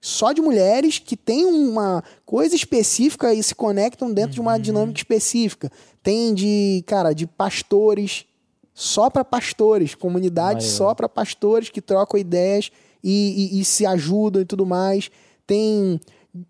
Só 0.00 0.32
de 0.32 0.40
mulheres 0.40 0.98
que 1.00 1.16
têm 1.16 1.44
uma 1.44 2.02
coisa 2.24 2.54
específica 2.54 3.34
e 3.34 3.42
se 3.42 3.54
conectam 3.56 4.12
dentro 4.12 4.32
de 4.34 4.40
uma 4.40 4.56
dinâmica 4.58 4.98
específica. 4.98 5.70
Tem 6.02 6.32
de, 6.32 6.82
cara, 6.86 7.12
de 7.12 7.26
pastores, 7.26 8.24
só 8.72 9.10
para 9.10 9.24
pastores, 9.24 9.94
comunidade 9.96 10.54
Maneiro. 10.64 10.76
só 10.76 10.94
para 10.94 11.08
pastores 11.08 11.70
que 11.70 11.80
trocam 11.80 12.18
ideias 12.18 12.70
e, 13.02 13.50
e- 13.52 13.60
e 13.60 13.64
se 13.64 13.84
ajudam 13.84 14.42
e 14.42 14.44
tudo 14.44 14.64
mais. 14.64 15.10
Tem 15.46 16.00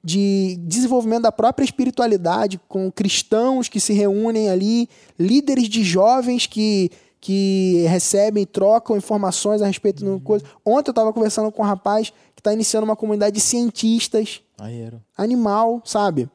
de 0.04 0.56
desenvolvimento 0.60 1.22
da 1.22 1.32
própria 1.32 1.64
espiritualidade 1.64 2.60
com 2.68 2.90
cristãos 2.90 3.68
que 3.68 3.80
se 3.80 3.92
reúnem 3.92 4.48
ali, 4.48 4.88
líderes 5.18 5.68
de 5.68 5.82
jovens 5.82 6.46
que, 6.46 6.90
que 7.20 7.84
recebem 7.88 8.44
e 8.44 8.46
trocam 8.46 8.96
informações 8.96 9.60
a 9.60 9.66
respeito 9.66 9.98
de 10.04 10.08
uma 10.08 10.20
coisa. 10.20 10.44
Ontem 10.64 10.90
eu 10.90 10.92
estava 10.92 11.12
conversando 11.12 11.50
com 11.50 11.62
um 11.62 11.66
rapaz 11.66 12.10
que 12.34 12.40
está 12.40 12.52
iniciando 12.52 12.84
uma 12.84 12.94
comunidade 12.96 13.34
de 13.34 13.40
cientistas 13.40 14.40
Maneiro. 14.58 15.02
animal, 15.16 15.82
sabe? 15.84 16.28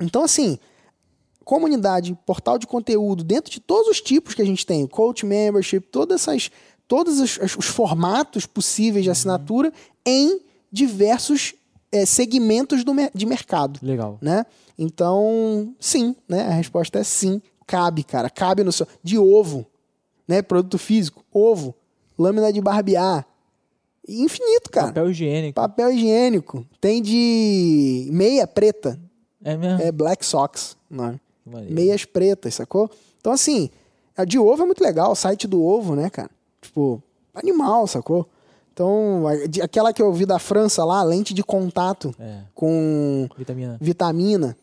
Então, 0.00 0.24
assim, 0.24 0.58
comunidade, 1.44 2.18
portal 2.26 2.58
de 2.58 2.66
conteúdo, 2.66 3.22
dentro 3.22 3.52
de 3.52 3.60
todos 3.60 3.88
os 3.88 4.00
tipos 4.00 4.34
que 4.34 4.42
a 4.42 4.46
gente 4.46 4.66
tem, 4.66 4.86
coach 4.86 5.24
membership, 5.26 5.80
todas 5.80 6.22
essas, 6.22 6.50
todos 6.88 7.20
os, 7.20 7.36
os- 7.38 7.56
os 7.56 7.66
formatos 7.66 8.46
possíveis 8.46 9.04
de 9.04 9.10
assinatura 9.10 9.72
em 10.04 10.40
diversos 10.72 11.54
eh, 11.94 12.04
segmentos 12.06 12.82
do, 12.82 12.92
de 13.14 13.24
mercado, 13.24 13.78
Legal. 13.80 14.18
né? 14.20 14.44
Então, 14.76 15.72
sim, 15.78 16.16
né? 16.28 16.42
A 16.48 16.50
resposta 16.50 16.98
é 16.98 17.04
sim. 17.04 17.40
Cabe, 17.66 18.02
cara. 18.02 18.28
Cabe 18.28 18.64
no 18.64 18.72
seu... 18.72 18.86
De 19.02 19.16
ovo, 19.16 19.64
né? 20.26 20.42
Produto 20.42 20.76
físico, 20.76 21.24
ovo, 21.32 21.74
lâmina 22.18 22.52
de 22.52 22.60
barbear. 22.60 23.24
Infinito, 24.06 24.70
cara. 24.70 24.88
Papel 24.88 25.10
higiênico. 25.10 25.54
Papel 25.54 25.92
higiênico. 25.92 26.66
Tem 26.80 27.00
de 27.00 28.08
meia 28.12 28.46
preta. 28.46 28.98
É 29.42 29.56
mesmo? 29.56 29.80
É 29.80 29.92
Black 29.92 30.26
Socks. 30.26 30.76
Não. 30.90 31.18
Meias 31.46 32.04
pretas, 32.04 32.54
sacou? 32.54 32.90
Então, 33.20 33.32
assim, 33.32 33.70
a 34.16 34.24
de 34.24 34.38
ovo 34.38 34.62
é 34.62 34.66
muito 34.66 34.82
legal. 34.82 35.12
O 35.12 35.14
site 35.14 35.46
do 35.46 35.62
ovo, 35.62 35.94
né, 35.94 36.10
cara? 36.10 36.30
Tipo, 36.60 37.02
animal, 37.34 37.86
sacou? 37.86 38.28
Então, 38.74 39.22
aquela 39.62 39.92
que 39.92 40.02
eu 40.02 40.12
vi 40.12 40.26
da 40.26 40.40
França 40.40 40.84
lá, 40.84 41.00
lente 41.04 41.32
de 41.32 41.44
contato 41.44 42.12
É. 42.18 42.40
com 42.52 43.28
Vitamina. 43.38 43.78
vitamina, 43.80 44.56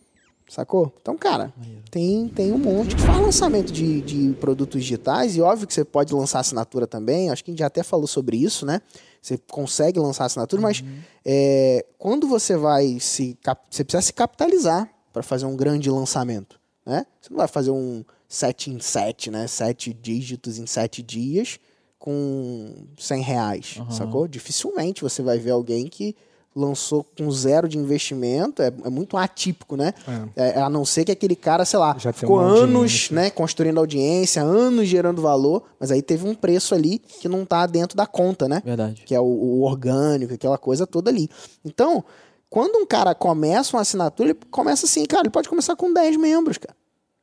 sacou? 0.50 0.92
Então, 1.02 1.18
cara, 1.18 1.54
tem, 1.90 2.28
tem 2.28 2.52
um 2.52 2.58
monte. 2.58 2.94
Faz 2.98 3.22
lançamento 3.22 3.72
de, 3.72 4.02
de 4.02 4.34
produtos 4.34 4.84
digitais 4.84 5.38
e 5.38 5.42
óbvio 5.42 5.66
que 5.66 5.74
você 5.74 5.86
pode 5.86 6.14
lançar 6.14 6.42
assinatura 6.42 6.86
também. 6.86 7.30
Acho 7.30 7.42
que 7.42 7.52
a 7.52 7.54
gente 7.54 7.60
já 7.60 7.68
até 7.68 7.84
falou 7.84 8.06
sobre 8.06 8.36
isso, 8.36 8.66
né? 8.66 8.82
Você 9.22 9.38
consegue 9.50 9.98
lançar 9.98 10.26
assinatura, 10.26 10.62
mas 10.62 10.84
é, 11.26 11.86
quando 11.98 12.28
você 12.28 12.58
vai 12.58 13.00
se... 13.00 13.38
Você 13.70 13.86
precisa 13.86 14.02
se 14.02 14.12
capitalizar 14.12 14.90
para 15.14 15.24
fazer 15.24 15.46
um 15.46 15.56
grande 15.56 15.90
lançamento, 15.90 16.60
né? 16.86 17.06
Você 17.22 17.30
não 17.30 17.38
vai 17.38 17.48
fazer 17.48 17.72
um 17.72 18.04
7 18.28 18.72
em 18.72 18.80
7, 18.82 19.32
né? 19.32 19.48
Sete 19.48 19.94
dígitos 19.94 20.58
em 20.58 20.66
sete 20.68 21.02
dias 21.02 21.60
com 22.02 22.74
100 22.98 23.22
reais, 23.22 23.80
sacou? 23.92 24.28
Dificilmente 24.28 25.04
você 25.04 25.22
vai 25.22 25.38
ver 25.38 25.52
alguém 25.52 25.86
que 25.88 26.16
lançou 26.54 27.06
com 27.16 27.32
zero 27.32 27.70
de 27.70 27.78
investimento, 27.78 28.62
é, 28.62 28.74
é 28.84 28.90
muito 28.90 29.16
atípico, 29.16 29.78
né? 29.78 29.94
É, 30.36 30.60
a 30.60 30.68
não 30.68 30.84
ser 30.84 31.06
que 31.06 31.12
aquele 31.12 31.36
cara, 31.36 31.64
sei 31.64 31.78
lá, 31.78 31.96
Já 31.98 32.12
ficou 32.12 32.40
anos, 32.40 33.12
né, 33.12 33.30
construindo 33.30 33.78
audiência, 33.78 34.42
anos 34.42 34.88
gerando 34.88 35.22
valor, 35.22 35.64
mas 35.80 35.92
aí 35.92 36.02
teve 36.02 36.28
um 36.28 36.34
preço 36.34 36.74
ali 36.74 36.98
que 36.98 37.30
não 37.30 37.46
tá 37.46 37.68
dentro 37.68 37.96
da 37.96 38.08
conta, 38.08 38.50
né? 38.50 38.64
Verdade. 38.66 39.04
que 39.06 39.14
é 39.14 39.20
o, 39.20 39.24
o 39.24 39.62
orgânico, 39.62 40.34
aquela 40.34 40.58
coisa 40.58 40.88
toda 40.88 41.12
ali. 41.12 41.30
Então, 41.64 42.04
quando 42.50 42.78
um 42.78 42.86
cara 42.86 43.14
começa 43.14 43.78
uma 43.78 43.82
assinatura, 43.82 44.32
ele 44.32 44.40
começa 44.50 44.88
assim, 44.88 45.06
cara, 45.06 45.22
ele 45.22 45.30
pode 45.30 45.48
começar 45.48 45.76
com 45.76 45.94
10 45.94 46.18
membros, 46.18 46.58
cara. 46.58 46.76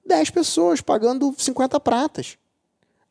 10 0.07 0.31
pessoas 0.31 0.81
pagando 0.81 1.35
50 1.37 1.79
pratas. 1.81 2.39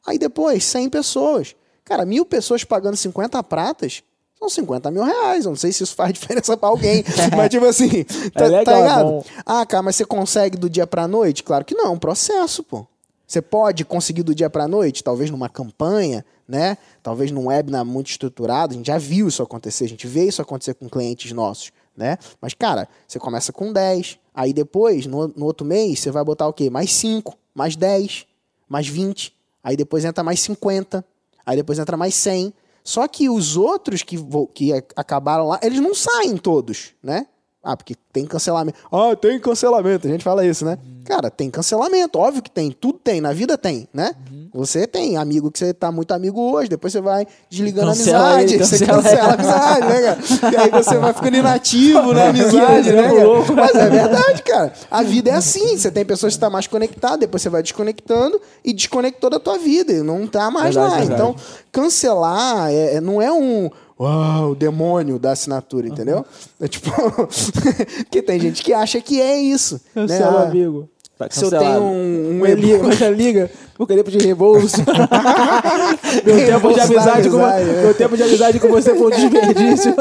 Aí 0.07 0.17
depois, 0.17 0.63
100 0.63 0.89
pessoas. 0.89 1.53
Cara, 1.83 2.05
mil 2.05 2.25
pessoas 2.25 2.63
pagando 2.63 2.95
50 2.95 3.43
pratas 3.43 4.01
são 4.39 4.49
50 4.49 4.89
mil 4.89 5.03
reais. 5.03 5.43
Eu 5.43 5.49
não 5.49 5.57
sei 5.57 5.73
se 5.73 5.83
isso 5.83 5.95
faz 5.95 6.13
diferença 6.17 6.55
pra 6.55 6.69
alguém. 6.69 7.03
mas, 7.35 7.49
tipo 7.49 7.65
assim, 7.65 8.05
tá, 8.33 8.45
legal, 8.45 8.63
tá 8.63 8.71
é 8.71 8.81
ligado? 8.81 9.05
bom. 9.05 9.25
Ah, 9.45 9.65
cara, 9.65 9.83
mas 9.83 9.97
você 9.97 10.05
consegue 10.05 10.57
do 10.57 10.69
dia 10.69 10.87
pra 10.87 11.07
noite? 11.09 11.43
Claro 11.43 11.65
que 11.65 11.75
não, 11.75 11.87
é 11.87 11.89
um 11.89 11.99
processo, 11.99 12.63
pô. 12.63 12.87
Você 13.27 13.41
pode 13.41 13.83
conseguir 13.83 14.23
do 14.23 14.33
dia 14.33 14.49
pra 14.49 14.69
noite, 14.69 15.03
talvez 15.03 15.29
numa 15.29 15.49
campanha, 15.49 16.23
né? 16.47 16.77
Talvez 17.03 17.29
num 17.29 17.47
webinar 17.47 17.83
muito 17.83 18.09
estruturado. 18.09 18.73
A 18.73 18.77
gente 18.77 18.87
já 18.87 18.97
viu 18.97 19.27
isso 19.27 19.43
acontecer, 19.43 19.83
a 19.83 19.89
gente 19.89 20.07
vê 20.07 20.23
isso 20.25 20.41
acontecer 20.41 20.75
com 20.75 20.87
clientes 20.87 21.33
nossos, 21.33 21.73
né? 21.95 22.17
Mas, 22.39 22.53
cara, 22.53 22.87
você 23.05 23.19
começa 23.19 23.51
com 23.51 23.73
10, 23.73 24.17
aí 24.33 24.53
depois, 24.53 25.05
no, 25.05 25.27
no 25.27 25.45
outro 25.45 25.67
mês, 25.67 25.99
você 25.99 26.09
vai 26.09 26.23
botar 26.23 26.47
o 26.47 26.53
quê? 26.53 26.69
Mais 26.69 26.93
5, 26.93 27.37
mais 27.53 27.75
10, 27.75 28.25
mais 28.69 28.87
20, 28.87 29.33
aí 29.67 29.75
depois 29.75 30.05
entra 30.05 30.23
mais 30.23 30.39
50, 30.39 31.03
aí 31.45 31.57
depois 31.57 31.77
entra 31.77 31.97
mais 31.97 32.15
100. 32.15 32.53
Só 32.85 33.05
que 33.05 33.29
os 33.29 33.57
outros 33.57 34.01
que, 34.01 34.15
que 34.53 34.71
acabaram 34.95 35.49
lá, 35.49 35.59
eles 35.61 35.81
não 35.81 35.93
saem 35.93 36.37
todos, 36.37 36.93
né? 37.03 37.27
Ah, 37.69 37.75
porque 37.75 37.95
tem 38.13 38.25
cancelamento. 38.25 38.77
Ah, 38.89 39.13
tem 39.15 39.37
cancelamento. 39.39 40.07
A 40.07 40.09
gente 40.11 40.23
fala 40.23 40.45
isso, 40.45 40.63
né? 40.63 40.77
Cara, 41.03 41.29
tem 41.29 41.49
cancelamento. 41.51 42.17
Óbvio 42.17 42.41
que 42.41 42.49
tem. 42.49 42.71
Tudo 42.71 42.97
tem. 42.97 43.19
Na 43.19 43.33
vida 43.33 43.57
tem, 43.57 43.89
né? 43.93 44.11
Você 44.53 44.87
tem 44.87 45.17
amigo 45.17 45.51
que 45.51 45.59
você 45.59 45.73
tá 45.73 45.91
muito 45.91 46.13
amigo 46.13 46.39
hoje, 46.51 46.69
depois 46.69 46.91
você 46.93 47.01
vai 47.01 47.27
desligando 47.49 47.87
Cancela 47.89 48.17
a 48.19 48.33
amizade. 48.35 48.53
ele, 48.55 48.63
você 48.65 48.85
cancela 48.85 49.03
cancela 49.03 49.27
a 49.27 49.33
amizade, 49.33 49.87
né, 49.87 50.01
cara? 50.01 50.17
E 50.51 50.55
aí 50.57 50.69
você 50.71 50.97
vai 50.97 51.13
ficando 51.13 51.35
inativo 51.37 52.13
na 52.13 52.29
amizade, 52.29 52.91
né? 52.91 53.01
louco, 53.01 53.13
cara? 53.15 53.27
louco. 53.27 53.53
Mas 53.53 53.75
é 53.75 53.89
verdade, 53.89 54.43
cara. 54.43 54.73
A 54.89 55.03
vida 55.03 55.29
é 55.29 55.33
assim. 55.33 55.77
Você 55.77 55.91
tem 55.91 56.05
pessoas 56.05 56.33
que 56.33 56.37
estão 56.37 56.49
mais 56.49 56.65
conectadas, 56.67 57.19
depois 57.19 57.41
você 57.41 57.49
vai 57.49 57.61
desconectando 57.61 58.41
e 58.63 58.73
desconectou 58.73 59.29
da 59.29 59.39
tua 59.39 59.57
vida. 59.57 59.91
E 59.91 60.01
não 60.01 60.25
tá 60.25 60.49
mais 60.49 60.73
Verdade, 60.73 60.93
lá. 60.93 60.99
verdade. 60.99 61.21
Então, 61.21 61.35
cancelar 61.71 62.69
é- 62.71 62.95
é- 62.95 63.01
não 63.01 63.21
é 63.21 63.31
um. 63.31 63.69
Uau, 63.99 64.51
o 64.51 64.55
demônio 64.55 65.17
da 65.17 65.31
assinatura, 65.31 65.87
entendeu? 65.87 66.23
É 66.61 66.67
tipo. 66.67 66.91
Porque 68.05 68.21
tem 68.21 68.39
gente 68.39 68.61
que 68.63 68.71
acha 68.73 69.01
que 69.01 69.19
é 69.19 69.39
isso. 69.39 69.75
né? 69.95 70.01
Cancela, 70.07 70.41
Ah, 70.41 70.47
amigo. 70.49 70.87
Tá 71.17 71.27
Se 71.31 71.43
eu 71.43 71.49
tenho 71.49 71.81
um, 71.81 72.29
um 72.29 72.83
mas 72.83 72.99
já 72.99 73.09
liga, 73.09 73.49
porque 73.75 73.95
tempo 73.95 74.11
de 74.11 74.19
reembolso. 74.19 74.77
meu, 76.23 76.45
tempo 76.45 76.73
de 76.73 76.79
amizade 76.79 77.29
com, 77.29 77.37
amizade, 77.37 77.65
né? 77.65 77.81
meu 77.81 77.93
tempo 77.95 78.17
de 78.17 78.23
amizade 78.23 78.59
com 78.59 78.67
você 78.67 78.95
foi 78.95 79.07
um 79.07 79.09
desperdício. 79.09 79.95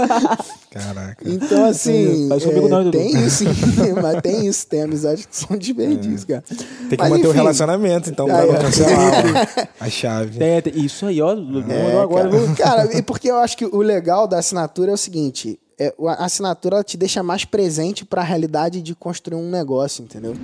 Caraca. 0.70 1.16
Então, 1.24 1.64
assim. 1.64 2.28
É, 2.30 2.38
Dudu. 2.38 2.90
tem 2.90 3.16
isso, 3.26 3.44
sim. 3.44 3.92
mas 4.02 4.20
tem 4.20 4.46
isso. 4.46 4.66
Tem 4.66 4.82
amizades 4.82 5.24
que 5.24 5.34
são 5.34 5.56
desperdícios, 5.56 6.24
cara. 6.24 6.44
Tem 6.46 6.88
que 6.90 6.96
Mas, 6.98 7.10
manter 7.10 7.26
o 7.26 7.30
enfim. 7.30 7.38
relacionamento, 7.38 8.10
então, 8.10 8.26
pra 8.26 8.44
não 8.44 8.54
cancelar 8.54 9.68
a 9.80 9.88
chave. 9.88 10.38
Tem- 10.38 10.62
tem- 10.62 10.84
isso 10.84 11.06
aí, 11.06 11.22
ó. 11.22 11.32
É, 11.32 11.98
agora. 11.98 12.28
cara. 12.28 12.54
Cara, 12.56 12.96
e 12.98 13.00
porque 13.00 13.30
eu 13.30 13.36
acho 13.36 13.56
que 13.56 13.64
o 13.64 13.78
legal 13.78 14.28
da 14.28 14.38
assinatura 14.38 14.90
é 14.90 14.94
o 14.94 14.98
seguinte: 14.98 15.58
é, 15.78 15.94
a 16.18 16.24
assinatura 16.26 16.82
te 16.84 16.96
deixa 16.96 17.22
mais 17.22 17.44
presente 17.46 18.04
para 18.04 18.20
a 18.20 18.24
realidade 18.24 18.82
de 18.82 18.94
construir 18.94 19.38
um 19.38 19.50
negócio, 19.50 20.02
entendeu? 20.04 20.34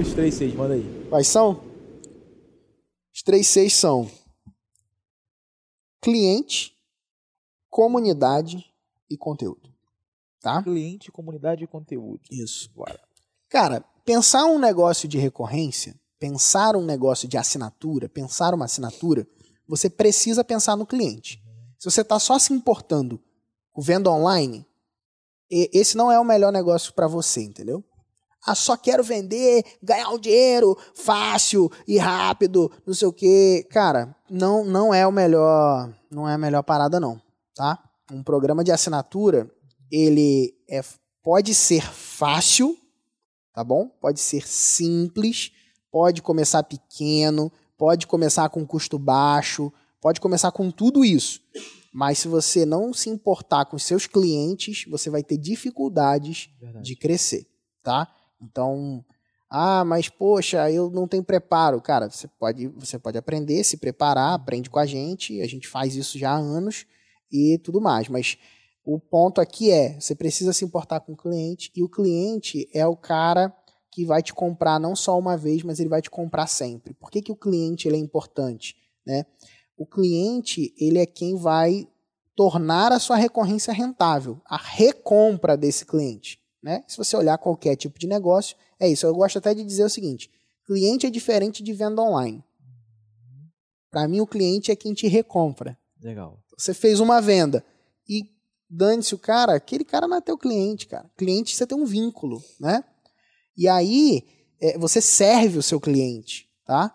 Os 0.00 0.12
três, 0.12 0.34
seis, 0.34 0.54
manda 0.54 0.74
aí. 0.74 1.06
Quais 1.08 1.26
são? 1.26 1.64
Os 3.14 3.22
três 3.22 3.46
seis 3.46 3.72
são 3.72 4.10
cliente, 6.02 6.76
comunidade 7.70 8.64
e 9.10 9.16
conteúdo. 9.16 9.72
Tá? 10.40 10.62
Cliente, 10.62 11.10
comunidade 11.10 11.64
e 11.64 11.66
conteúdo. 11.66 12.20
Isso. 12.30 12.70
Cara, 13.48 13.80
pensar 14.04 14.44
um 14.44 14.58
negócio 14.58 15.08
de 15.08 15.18
recorrência, 15.18 15.98
pensar 16.18 16.76
um 16.76 16.84
negócio 16.84 17.26
de 17.26 17.38
assinatura, 17.38 18.08
pensar 18.08 18.54
uma 18.54 18.66
assinatura, 18.66 19.26
você 19.66 19.90
precisa 19.90 20.44
pensar 20.44 20.76
no 20.76 20.86
cliente. 20.86 21.42
Se 21.78 21.90
você 21.90 22.02
está 22.02 22.18
só 22.20 22.38
se 22.38 22.52
importando 22.52 23.20
com 23.72 23.82
venda 23.82 24.10
online, 24.10 24.66
esse 25.50 25.96
não 25.96 26.12
é 26.12 26.20
o 26.20 26.24
melhor 26.24 26.52
negócio 26.52 26.92
para 26.92 27.08
você, 27.08 27.42
entendeu? 27.42 27.82
Ah, 28.46 28.54
só 28.54 28.76
quero 28.76 29.02
vender, 29.02 29.64
ganhar 29.82 30.10
um 30.10 30.18
dinheiro 30.18 30.78
fácil 30.94 31.70
e 31.86 31.98
rápido, 31.98 32.70
não 32.86 32.94
sei 32.94 33.08
o 33.08 33.12
quê. 33.12 33.66
Cara, 33.70 34.14
não 34.30 34.64
não 34.64 34.94
é 34.94 35.06
o 35.06 35.12
melhor, 35.12 35.92
não 36.10 36.28
é 36.28 36.34
a 36.34 36.38
melhor 36.38 36.62
parada 36.62 37.00
não, 37.00 37.20
tá? 37.54 37.82
Um 38.12 38.22
programa 38.22 38.62
de 38.62 38.70
assinatura, 38.70 39.50
ele 39.90 40.54
é, 40.70 40.80
pode 41.22 41.54
ser 41.54 41.82
fácil, 41.82 42.76
tá 43.52 43.64
bom? 43.64 43.88
Pode 44.00 44.20
ser 44.20 44.46
simples, 44.46 45.50
pode 45.90 46.22
começar 46.22 46.62
pequeno, 46.62 47.50
pode 47.76 48.06
começar 48.06 48.48
com 48.48 48.64
custo 48.64 48.98
baixo, 48.98 49.72
pode 50.00 50.20
começar 50.20 50.52
com 50.52 50.70
tudo 50.70 51.04
isso. 51.04 51.40
Mas 51.92 52.18
se 52.18 52.28
você 52.28 52.66
não 52.66 52.92
se 52.92 53.08
importar 53.08 53.64
com 53.64 53.78
seus 53.78 54.06
clientes, 54.06 54.84
você 54.88 55.08
vai 55.08 55.22
ter 55.22 55.38
dificuldades 55.38 56.50
de 56.82 56.94
crescer, 56.94 57.46
tá? 57.82 58.06
Então, 58.40 59.04
ah, 59.50 59.84
mas 59.84 60.08
poxa, 60.08 60.70
eu 60.70 60.90
não 60.90 61.06
tenho 61.06 61.24
preparo. 61.24 61.80
Cara, 61.80 62.10
você 62.10 62.28
pode, 62.28 62.66
você 62.68 62.98
pode 62.98 63.16
aprender, 63.16 63.62
se 63.64 63.76
preparar, 63.76 64.34
aprende 64.34 64.68
com 64.68 64.78
a 64.78 64.86
gente, 64.86 65.40
a 65.40 65.46
gente 65.46 65.68
faz 65.68 65.94
isso 65.94 66.18
já 66.18 66.32
há 66.32 66.36
anos 66.36 66.86
e 67.30 67.58
tudo 67.58 67.80
mais. 67.80 68.08
Mas 68.08 68.38
o 68.84 68.98
ponto 68.98 69.40
aqui 69.40 69.70
é, 69.70 69.98
você 70.00 70.14
precisa 70.14 70.52
se 70.52 70.64
importar 70.64 71.00
com 71.00 71.12
o 71.12 71.16
cliente 71.16 71.70
e 71.74 71.82
o 71.82 71.88
cliente 71.88 72.68
é 72.72 72.86
o 72.86 72.96
cara 72.96 73.54
que 73.90 74.04
vai 74.04 74.22
te 74.22 74.34
comprar 74.34 74.78
não 74.78 74.94
só 74.94 75.18
uma 75.18 75.36
vez, 75.36 75.62
mas 75.62 75.80
ele 75.80 75.88
vai 75.88 76.02
te 76.02 76.10
comprar 76.10 76.46
sempre. 76.46 76.92
Por 76.94 77.10
que, 77.10 77.22
que 77.22 77.32
o 77.32 77.36
cliente 77.36 77.88
ele 77.88 77.96
é 77.96 78.00
importante? 78.00 78.76
Né? 79.06 79.24
O 79.76 79.86
cliente 79.86 80.74
ele 80.78 80.98
é 80.98 81.06
quem 81.06 81.36
vai 81.36 81.88
tornar 82.34 82.92
a 82.92 82.98
sua 82.98 83.16
recorrência 83.16 83.72
rentável, 83.72 84.40
a 84.44 84.58
recompra 84.58 85.56
desse 85.56 85.86
cliente. 85.86 86.38
Né? 86.66 86.82
Se 86.88 86.96
você 86.96 87.16
olhar 87.16 87.38
qualquer 87.38 87.76
tipo 87.76 87.96
de 87.96 88.08
negócio, 88.08 88.56
é 88.80 88.88
isso. 88.88 89.06
Eu 89.06 89.14
gosto 89.14 89.38
até 89.38 89.54
de 89.54 89.62
dizer 89.62 89.84
o 89.84 89.88
seguinte: 89.88 90.28
cliente 90.66 91.06
é 91.06 91.10
diferente 91.10 91.62
de 91.62 91.72
venda 91.72 92.02
online. 92.02 92.42
Para 93.88 94.08
mim, 94.08 94.20
o 94.20 94.26
cliente 94.26 94.72
é 94.72 94.74
quem 94.74 94.92
te 94.92 95.06
recompra. 95.06 95.78
Legal. 96.02 96.42
Você 96.58 96.74
fez 96.74 96.98
uma 96.98 97.20
venda 97.20 97.64
e 98.08 98.24
dane-se 98.68 99.14
o 99.14 99.18
cara, 99.18 99.54
aquele 99.54 99.84
cara 99.84 100.08
não 100.08 100.16
é 100.16 100.20
teu 100.20 100.36
cliente, 100.36 100.88
cara. 100.88 101.08
Cliente, 101.16 101.54
você 101.54 101.64
tem 101.64 101.78
um 101.78 101.84
vínculo, 101.84 102.42
né? 102.58 102.82
E 103.56 103.68
aí, 103.68 104.24
é, 104.60 104.76
você 104.76 105.00
serve 105.00 105.58
o 105.58 105.62
seu 105.62 105.80
cliente, 105.80 106.48
tá? 106.64 106.92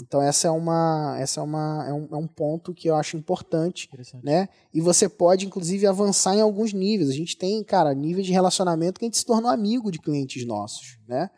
Então 0.00 0.22
essa 0.22 0.48
é 0.48 0.50
uma, 0.50 1.16
essa 1.18 1.40
é 1.40 1.42
uma, 1.42 1.84
é 1.88 1.92
um, 1.92 2.08
é 2.12 2.16
um 2.16 2.26
ponto 2.26 2.72
que 2.74 2.88
eu 2.88 2.96
acho 2.96 3.16
importante, 3.16 3.88
né? 4.22 4.48
E 4.72 4.80
você 4.80 5.08
pode 5.08 5.46
inclusive 5.46 5.86
avançar 5.86 6.34
em 6.34 6.40
alguns 6.40 6.72
níveis. 6.72 7.10
A 7.10 7.14
gente 7.14 7.36
tem, 7.36 7.62
cara, 7.64 7.94
níveis 7.94 8.26
de 8.26 8.32
relacionamento 8.32 8.98
que 8.98 9.04
a 9.04 9.08
gente 9.08 9.18
se 9.18 9.24
tornou 9.26 9.50
amigo 9.50 9.90
de 9.90 9.98
clientes 9.98 10.44
nossos, 10.46 10.98
né? 11.06 11.30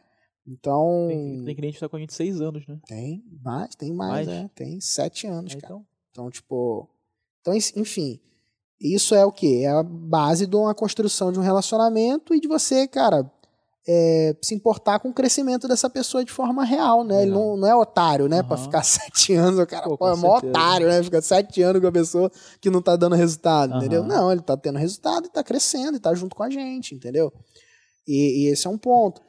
Então 0.47 1.07
Tem, 1.09 1.45
tem 1.45 1.55
cliente 1.57 1.75
que 1.75 1.81
tá 1.81 1.89
com 1.89 1.97
a 1.97 2.01
gente 2.01 2.15
seis 2.15 2.41
anos, 2.41 2.67
né? 2.67 2.79
tem 2.87 3.23
mais, 3.43 3.75
tem 3.75 3.93
mais, 3.93 4.27
Mais? 4.27 4.45
é, 4.45 4.49
tem 4.55 4.81
sete 4.81 5.27
anos, 5.27 5.53
É, 5.55 5.61
cara. 5.61 5.75
então. 5.75 5.87
Então, 6.11 6.31
tipo. 6.31 6.89
Então, 7.41 7.55
enfim. 7.55 8.21
Isso 8.81 9.15
é 9.15 9.25
o 9.27 9.31
quê? 9.31 9.61
É 9.65 9.69
a 9.69 9.83
base 9.83 10.47
de 10.47 10.57
uma 10.57 10.75
construção 10.75 11.31
de 11.31 11.39
um 11.39 11.43
relacionamento 11.43 12.35
e 12.35 12.41
de 12.41 12.49
você, 12.49 12.89
cara, 12.89 13.31
é, 13.89 14.37
se 14.43 14.55
importar 14.55 15.01
com 15.01 15.09
o 15.09 15.15
crescimento 15.15 15.67
dessa 15.67 15.89
pessoa 15.89 16.25
de 16.25 16.31
forma 16.31 16.65
real, 16.65 17.03
né? 17.03 17.23
Ele 17.23 17.31
não, 17.31 17.57
não 17.57 17.67
é 17.67 17.75
otário, 17.75 18.29
né? 18.29 18.43
Pra 18.43 18.57
Aham. 18.57 18.65
ficar 18.65 18.83
sete 18.85 19.35
anos, 19.35 19.59
o 19.59 19.67
cara 19.67 19.89
Pô, 19.89 19.97
pô, 19.97 20.09
é 20.09 20.17
mó 20.17 20.37
otário, 20.37 20.87
né? 20.87 21.03
Fica 21.03 21.23
sete 21.23 21.63
anos 21.63 21.81
com 21.81 21.89
a 21.89 21.93
pessoa 21.93 22.31
que 22.61 22.71
não 22.71 22.83
tá 22.83 22.95
dando 22.97 23.17
resultado, 23.17 23.77
entendeu? 23.77 24.01
Aham. 24.01 24.09
Não, 24.09 24.33
ele 24.33 24.43
tá 24.43 24.57
tendo 24.57 24.79
resultado 24.79 25.27
e 25.27 25.31
tá 25.31 25.43
crescendo 25.43 25.97
e 25.97 26.01
tá 26.01 26.15
junto 26.15 26.37
com 26.37 26.43
a 26.43 26.51
gente, 26.51 26.95
entendeu? 26.95 27.33
E, 28.07 28.45
e 28.45 28.53
esse 28.53 28.67
é 28.67 28.71
um 28.71 28.79
ponto. 28.79 29.23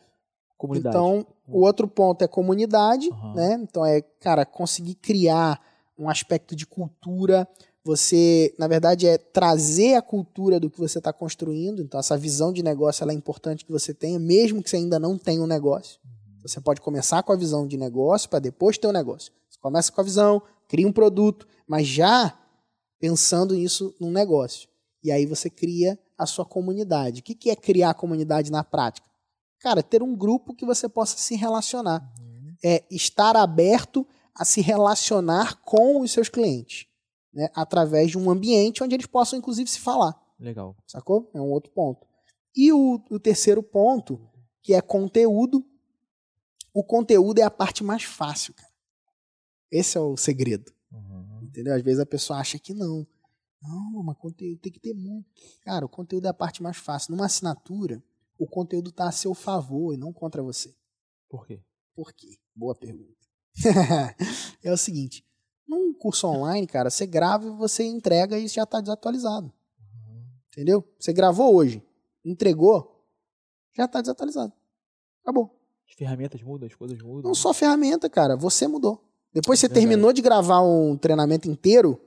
Comunidade. 0.58 0.95
Então, 0.95 1.26
o 1.47 1.62
outro 1.62 1.88
ponto 1.88 2.22
é 2.22 2.28
comunidade, 2.28 3.10
Aham. 3.10 3.34
né? 3.34 3.60
Então 3.62 3.86
é, 3.86 4.02
cara, 4.20 4.45
conseguir 4.45 4.95
criar 4.95 5.60
um 5.97 6.10
aspecto 6.10 6.56
de 6.56 6.66
cultura. 6.66 7.47
Você, 7.84 8.53
na 8.59 8.67
verdade, 8.67 9.07
é 9.07 9.17
trazer 9.17 9.95
a 9.95 10.01
cultura 10.01 10.59
do 10.59 10.69
que 10.69 10.79
você 10.79 10.99
está 10.99 11.11
construindo. 11.11 11.82
Então, 11.82 11.99
essa 11.99 12.17
visão 12.17 12.53
de 12.53 12.61
negócio 12.61 13.03
ela 13.03 13.11
é 13.11 13.15
importante 13.15 13.65
que 13.65 13.71
você 13.71 13.93
tenha, 13.93 14.19
mesmo 14.19 14.61
que 14.61 14.69
você 14.69 14.77
ainda 14.77 14.99
não 14.99 15.17
tenha 15.17 15.41
um 15.41 15.47
negócio. 15.47 15.99
Você 16.43 16.59
pode 16.61 16.82
começar 16.82 17.23
com 17.23 17.32
a 17.32 17.36
visão 17.36 17.67
de 17.67 17.77
negócio 17.77 18.29
para 18.29 18.39
depois 18.39 18.77
ter 18.77 18.88
um 18.88 18.91
negócio. 18.91 19.32
Você 19.49 19.59
começa 19.59 19.91
com 19.91 20.01
a 20.01 20.03
visão, 20.03 20.41
cria 20.67 20.88
um 20.88 20.93
produto, 20.93 21.47
mas 21.67 21.88
já 21.88 22.38
pensando 22.99 23.55
nisso 23.55 23.95
num 23.99 24.11
negócio. 24.11 24.69
E 25.03 25.11
aí 25.11 25.25
você 25.25 25.49
cria 25.49 25.97
a 26.17 26.25
sua 26.25 26.45
comunidade. 26.45 27.21
O 27.21 27.23
que 27.23 27.34
que 27.34 27.49
é 27.49 27.55
criar 27.55 27.89
a 27.91 27.95
comunidade 27.95 28.51
na 28.51 28.63
prática? 28.63 29.07
Cara, 29.59 29.82
ter 29.82 30.03
um 30.03 30.15
grupo 30.15 30.53
que 30.53 30.65
você 30.65 30.88
possa 30.88 31.17
se 31.17 31.36
relacionar. 31.36 32.07
É 32.63 32.84
estar 32.91 33.36
aberto 33.36 34.05
a 34.36 34.45
se 34.45 34.61
relacionar 34.61 35.61
com 35.63 36.01
os 36.01 36.11
seus 36.11 36.29
clientes. 36.29 36.86
Né? 37.34 37.49
Através 37.53 38.11
de 38.11 38.17
um 38.17 38.29
ambiente 38.29 38.84
onde 38.84 38.95
eles 38.95 39.05
possam, 39.05 39.39
inclusive, 39.39 39.69
se 39.69 39.79
falar. 39.79 40.19
Legal. 40.39 40.75
Sacou? 40.88 41.29
É 41.34 41.39
um 41.39 41.49
outro 41.49 41.71
ponto. 41.71 42.05
E 42.55 42.71
o, 42.73 43.01
o 43.09 43.19
terceiro 43.19 43.63
ponto, 43.63 44.19
que 44.61 44.73
é 44.73 44.82
conteúdo. 44.82 45.65
O 46.73 46.84
conteúdo 46.84 47.39
é 47.39 47.43
a 47.43 47.51
parte 47.51 47.84
mais 47.84 48.03
fácil, 48.03 48.53
cara. 48.53 48.71
Esse 49.71 49.97
é 49.97 50.01
o 50.01 50.17
segredo. 50.17 50.71
Entendeu? 51.41 51.75
Às 51.75 51.82
vezes 51.82 51.99
a 51.99 52.05
pessoa 52.05 52.39
acha 52.39 52.57
que 52.57 52.73
não. 52.73 53.05
Não, 53.61 54.03
mas 54.03 54.17
conteúdo 54.17 54.59
tem 54.59 54.71
que 54.71 54.79
ter 54.79 54.93
muito. 54.93 55.29
Cara, 55.61 55.86
o 55.86 55.89
conteúdo 55.89 56.25
é 56.25 56.29
a 56.29 56.34
parte 56.34 56.63
mais 56.63 56.77
fácil. 56.77 57.11
Numa 57.11 57.25
assinatura, 57.25 58.01
o 58.38 58.47
conteúdo 58.47 58.89
está 58.89 59.07
a 59.07 59.11
seu 59.11 59.34
favor 59.34 59.93
e 59.93 59.97
não 59.97 60.13
contra 60.13 60.41
você. 60.41 60.73
Por 61.29 61.45
quê? 61.45 61.61
Por 61.93 62.13
quê? 62.13 62.39
Boa 62.55 62.73
pergunta. 62.73 63.27
é 64.63 64.71
o 64.71 64.77
seguinte: 64.77 65.25
num 65.72 65.93
curso 65.93 66.28
online, 66.28 66.67
cara, 66.67 66.89
você 66.89 67.05
grava 67.05 67.47
e 67.47 67.49
você 67.51 67.84
entrega 67.84 68.38
e 68.38 68.45
já 68.47 68.63
está 68.63 68.82
desatualizado. 68.82 69.51
Entendeu? 70.49 70.84
Você 70.99 71.13
gravou 71.13 71.55
hoje, 71.55 71.82
entregou, 72.26 73.05
já 73.74 73.86
está 73.86 74.01
desatualizado. 74.01 74.51
Acabou. 75.24 75.57
As 75.88 75.95
ferramentas 75.95 76.41
mudam, 76.41 76.67
as 76.67 76.76
coisas 76.76 77.01
mudam. 77.01 77.30
Não 77.30 77.34
só 77.34 77.53
ferramenta, 77.53 78.09
cara, 78.09 78.36
você 78.36 78.67
mudou. 78.67 79.01
Depois 79.34 79.59
você 79.59 79.67
Verdade. 79.67 79.88
terminou 79.88 80.11
de 80.11 80.22
gravar 80.22 80.61
um 80.61 80.97
treinamento 80.97 81.49
inteiro, 81.49 81.97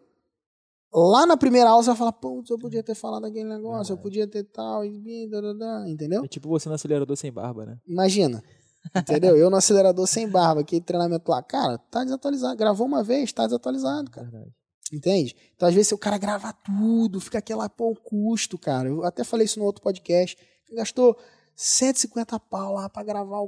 lá 0.93 1.25
na 1.25 1.37
primeira 1.39 1.71
aula 1.71 1.83
você 1.83 1.89
vai 1.89 1.97
falar, 1.97 2.13
putz, 2.13 2.51
eu 2.51 2.59
podia 2.59 2.83
ter 2.83 2.95
falado 2.95 3.25
aquele 3.25 3.49
negócio, 3.49 3.95
eu 3.95 3.97
podia 3.97 4.27
ter 4.27 4.45
tal, 4.45 4.85
e 4.85 5.27
dadadá", 5.31 5.89
entendeu? 5.89 6.23
É 6.23 6.29
tipo 6.29 6.51
você 6.51 6.69
no 6.69 6.75
acelerador 6.75 7.17
sem 7.17 7.33
barba, 7.33 7.65
né? 7.65 7.79
Imagina. 7.87 8.45
Entendeu? 8.97 9.37
Eu 9.37 9.51
no 9.51 9.57
acelerador 9.57 10.07
sem 10.07 10.29
barba, 10.29 10.61
aquele 10.61 10.81
treinamento 10.81 11.31
lá. 11.31 11.43
Cara, 11.43 11.79
tá 11.79 12.05
desatualizado. 12.05 12.57
Gravou 12.57 12.87
uma 12.87 13.03
vez, 13.03 13.33
tá 13.33 13.45
desatualizado, 13.45 14.11
cara. 14.11 14.29
Verdade. 14.29 14.53
Entende? 14.93 15.35
Então, 15.57 15.69
às 15.69 15.75
vezes, 15.75 15.89
se 15.89 15.95
o 15.95 15.99
cara 15.99 16.19
grava 16.19 16.53
tudo, 16.53 17.21
fica 17.21 17.39
aquela, 17.39 17.69
pô, 17.69 17.91
um 17.91 17.95
custo, 17.95 18.59
cara. 18.59 18.89
Eu 18.89 19.05
até 19.05 19.25
falei 19.25 19.47
isso 19.47 19.59
no 19.59 19.65
outro 19.65 19.83
podcast. 19.83 20.37
Gastou 20.73 21.17
150 21.57 22.39
pau 22.39 22.75
lá 22.75 22.89
pra 22.89 23.03
gravar 23.03 23.41
o, 23.41 23.47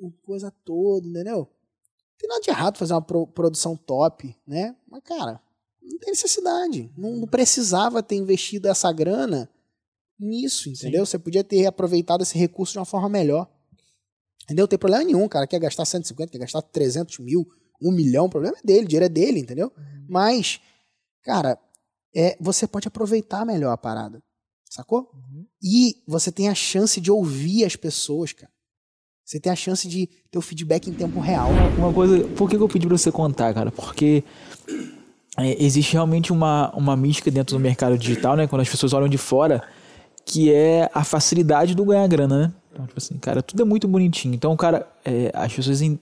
o 0.00 0.12
coisa 0.24 0.52
toda, 0.64 1.06
entendeu? 1.06 1.38
Não 1.38 2.16
tem 2.18 2.28
nada 2.28 2.40
de 2.40 2.50
errado 2.50 2.78
fazer 2.78 2.92
uma 2.94 3.02
pro- 3.02 3.26
produção 3.26 3.76
top, 3.76 4.36
né? 4.46 4.74
Mas, 4.90 5.02
cara, 5.04 5.40
não 5.80 5.98
tem 5.98 6.10
necessidade. 6.10 6.90
Não, 6.96 7.12
não 7.12 7.26
precisava 7.28 8.02
ter 8.02 8.16
investido 8.16 8.68
essa 8.68 8.92
grana 8.92 9.48
nisso, 10.18 10.68
entendeu? 10.68 11.06
Você 11.06 11.18
podia 11.18 11.42
ter 11.44 11.66
aproveitado 11.66 12.22
esse 12.22 12.36
recurso 12.36 12.72
de 12.74 12.78
uma 12.78 12.84
forma 12.84 13.08
melhor. 13.08 13.48
Entendeu? 14.44 14.64
Não 14.64 14.68
tem 14.68 14.78
problema 14.78 15.04
nenhum, 15.04 15.28
cara. 15.28 15.46
Quer 15.46 15.60
gastar 15.60 15.84
150, 15.84 16.32
quer 16.32 16.38
gastar 16.38 16.62
300 16.62 17.18
mil, 17.18 17.46
1 17.80 17.92
milhão, 17.92 18.26
o 18.26 18.30
problema 18.30 18.56
é 18.58 18.66
dele, 18.66 18.84
o 18.84 18.88
dinheiro 18.88 19.06
é 19.06 19.08
dele, 19.08 19.40
entendeu? 19.40 19.72
Mas, 20.08 20.60
cara, 21.22 21.58
é, 22.14 22.36
você 22.40 22.66
pode 22.66 22.88
aproveitar 22.88 23.44
melhor 23.44 23.72
a 23.72 23.76
parada. 23.76 24.22
Sacou? 24.68 25.10
E 25.62 25.96
você 26.06 26.32
tem 26.32 26.48
a 26.48 26.54
chance 26.54 27.00
de 27.00 27.10
ouvir 27.10 27.64
as 27.64 27.76
pessoas, 27.76 28.32
cara. 28.32 28.50
Você 29.24 29.38
tem 29.38 29.52
a 29.52 29.56
chance 29.56 29.86
de 29.86 30.08
ter 30.30 30.38
o 30.38 30.42
feedback 30.42 30.88
em 30.88 30.94
tempo 30.94 31.20
real. 31.20 31.50
Uma 31.78 31.92
coisa, 31.92 32.26
por 32.36 32.48
que 32.50 32.56
que 32.56 32.62
eu 32.62 32.68
pedi 32.68 32.86
pra 32.86 32.98
você 32.98 33.12
contar, 33.12 33.54
cara? 33.54 33.70
Porque 33.70 34.24
é, 35.38 35.62
existe 35.62 35.92
realmente 35.92 36.32
uma, 36.32 36.74
uma 36.74 36.96
mística 36.96 37.30
dentro 37.30 37.56
do 37.56 37.60
mercado 37.60 37.96
digital, 37.96 38.36
né? 38.36 38.46
Quando 38.46 38.62
as 38.62 38.68
pessoas 38.68 38.92
olham 38.92 39.08
de 39.08 39.18
fora, 39.18 39.62
que 40.26 40.52
é 40.52 40.90
a 40.92 41.04
facilidade 41.04 41.74
do 41.74 41.84
ganhar 41.84 42.06
grana, 42.08 42.48
né? 42.48 42.54
Então, 42.72 42.86
tipo 42.86 42.98
assim, 42.98 43.16
cara, 43.18 43.42
tudo 43.42 43.62
é 43.62 43.64
muito 43.64 43.86
bonitinho. 43.86 44.34
Então, 44.34 44.56
cara, 44.56 44.86
é, 45.04 45.30
as 45.34 45.52
pessoas. 45.52 45.82
en- 45.82 45.98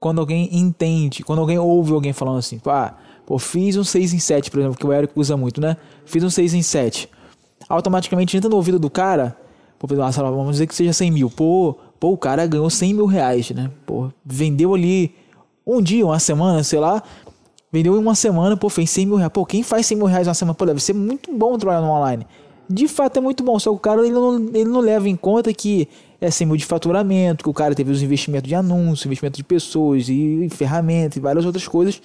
Quando 0.00 0.20
alguém 0.20 0.48
entende, 0.56 1.24
quando 1.24 1.40
alguém 1.40 1.58
ouve 1.58 1.92
alguém 1.92 2.12
falando 2.12 2.38
assim, 2.38 2.58
pô, 2.60 2.70
ah, 2.70 2.94
pô, 3.26 3.36
fiz 3.38 3.76
um 3.76 3.82
6 3.82 4.12
em 4.14 4.18
7, 4.20 4.48
por 4.50 4.60
exemplo, 4.60 4.78
que 4.78 4.86
o 4.86 4.92
Eric 4.92 5.12
usa 5.16 5.36
muito, 5.36 5.60
né? 5.60 5.76
Fiz 6.04 6.22
um 6.22 6.30
6 6.30 6.54
em 6.54 6.62
7. 6.62 7.08
Automaticamente 7.68 8.36
entra 8.36 8.48
no 8.48 8.54
ouvido 8.56 8.78
do 8.78 8.88
cara, 8.88 9.36
pô, 9.78 9.88
vamos 9.88 10.52
dizer 10.52 10.66
que 10.68 10.74
seja 10.74 10.92
100 10.92 11.10
mil. 11.10 11.28
Pô, 11.28 11.74
pô, 11.98 12.12
o 12.12 12.16
cara 12.18 12.46
ganhou 12.46 12.70
100 12.70 12.94
mil 12.94 13.06
reais, 13.06 13.50
né? 13.50 13.70
Pô, 13.84 14.08
vendeu 14.24 14.72
ali 14.74 15.14
um 15.66 15.82
dia, 15.82 16.06
uma 16.06 16.18
semana, 16.20 16.62
sei 16.62 16.78
lá. 16.78 17.02
Vendeu 17.72 17.96
em 17.96 17.98
uma 17.98 18.14
semana, 18.14 18.56
pô, 18.56 18.68
fez 18.70 18.88
100 18.90 19.04
mil 19.04 19.16
reais. 19.16 19.32
Pô, 19.32 19.44
quem 19.44 19.62
faz 19.64 19.84
100 19.84 19.96
mil 19.98 20.06
reais 20.06 20.28
uma 20.28 20.34
semana? 20.34 20.54
Pô, 20.54 20.64
deve 20.64 20.80
ser 20.80 20.92
muito 20.94 21.36
bom 21.36 21.58
trabalhar 21.58 21.80
no 21.84 21.90
online. 21.90 22.24
De 22.68 22.86
fato 22.86 23.18
é 23.18 23.20
muito 23.20 23.42
bom, 23.42 23.58
só 23.58 23.70
que 23.70 23.76
o 23.76 23.78
cara 23.78 24.02
ele 24.02 24.12
não, 24.12 24.36
ele 24.36 24.64
não 24.64 24.80
leva 24.80 25.08
em 25.08 25.16
conta 25.16 25.52
que 25.52 25.88
é 26.20 26.30
100 26.30 26.46
mil 26.46 26.56
de 26.56 26.64
faturamento, 26.64 27.44
que 27.44 27.50
o 27.50 27.54
cara 27.54 27.74
teve 27.74 27.90
os 27.90 28.02
investimentos 28.02 28.48
de 28.48 28.54
anúncio, 28.54 29.06
investimento 29.06 29.36
de 29.36 29.44
pessoas 29.44 30.08
e, 30.08 30.48
ferramentas 30.50 31.16
e 31.16 31.20
várias 31.20 31.44
outras 31.44 31.66
coisas. 31.66 32.02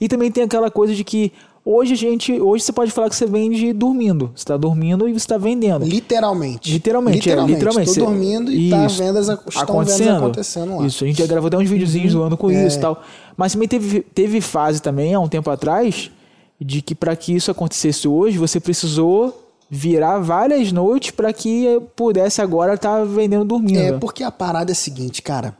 E 0.00 0.08
também 0.08 0.30
tem 0.30 0.44
aquela 0.44 0.70
coisa 0.70 0.94
de 0.94 1.02
que, 1.04 1.32
Hoje 1.62 1.92
a 1.92 1.96
gente, 1.96 2.40
hoje 2.40 2.64
você 2.64 2.72
pode 2.72 2.90
falar 2.90 3.10
que 3.10 3.14
você 3.14 3.26
vende 3.26 3.72
dormindo. 3.74 4.32
Você 4.34 4.46
tá 4.46 4.56
dormindo 4.56 5.06
e 5.06 5.12
você 5.12 5.26
tá 5.26 5.36
vendendo. 5.36 5.84
Literalmente. 5.84 6.72
Literalmente, 6.72 7.18
literalmente. 7.18 7.52
é, 7.52 7.54
literalmente. 7.54 7.90
Você- 7.90 8.00
dormindo 8.00 8.50
e 8.50 8.70
tá 8.70 8.86
vendas, 8.86 9.28
estão 9.28 9.84
vendas 9.84 10.00
acontecendo 10.00 10.76
lá. 10.78 10.86
Isso, 10.86 11.04
a 11.04 11.06
gente 11.06 11.18
já 11.18 11.26
gravou 11.26 11.48
até 11.48 11.58
uns 11.58 11.68
videozinhos 11.68 12.12
zoando 12.12 12.36
com 12.36 12.50
isso 12.50 12.78
e 12.78 12.80
tal. 12.80 13.02
Mas 13.36 13.52
também 13.52 13.68
teve, 13.68 14.00
teve 14.00 14.40
fase 14.40 14.80
também, 14.80 15.12
há 15.12 15.20
um 15.20 15.28
tempo 15.28 15.50
atrás, 15.50 16.10
de 16.58 16.80
que 16.80 16.94
para 16.94 17.14
que 17.14 17.34
isso 17.34 17.50
acontecesse 17.50 18.08
hoje, 18.08 18.38
você 18.38 18.58
precisou 18.58 19.49
virar 19.70 20.18
várias 20.18 20.72
noites 20.72 21.12
para 21.12 21.32
que 21.32 21.80
pudesse 21.94 22.42
agora 22.42 22.74
estar 22.74 23.04
vendendo 23.04 23.44
dormindo. 23.44 23.78
É, 23.78 23.98
porque 23.98 24.24
a 24.24 24.30
parada 24.30 24.72
é 24.72 24.74
a 24.74 24.76
seguinte, 24.76 25.22
cara. 25.22 25.56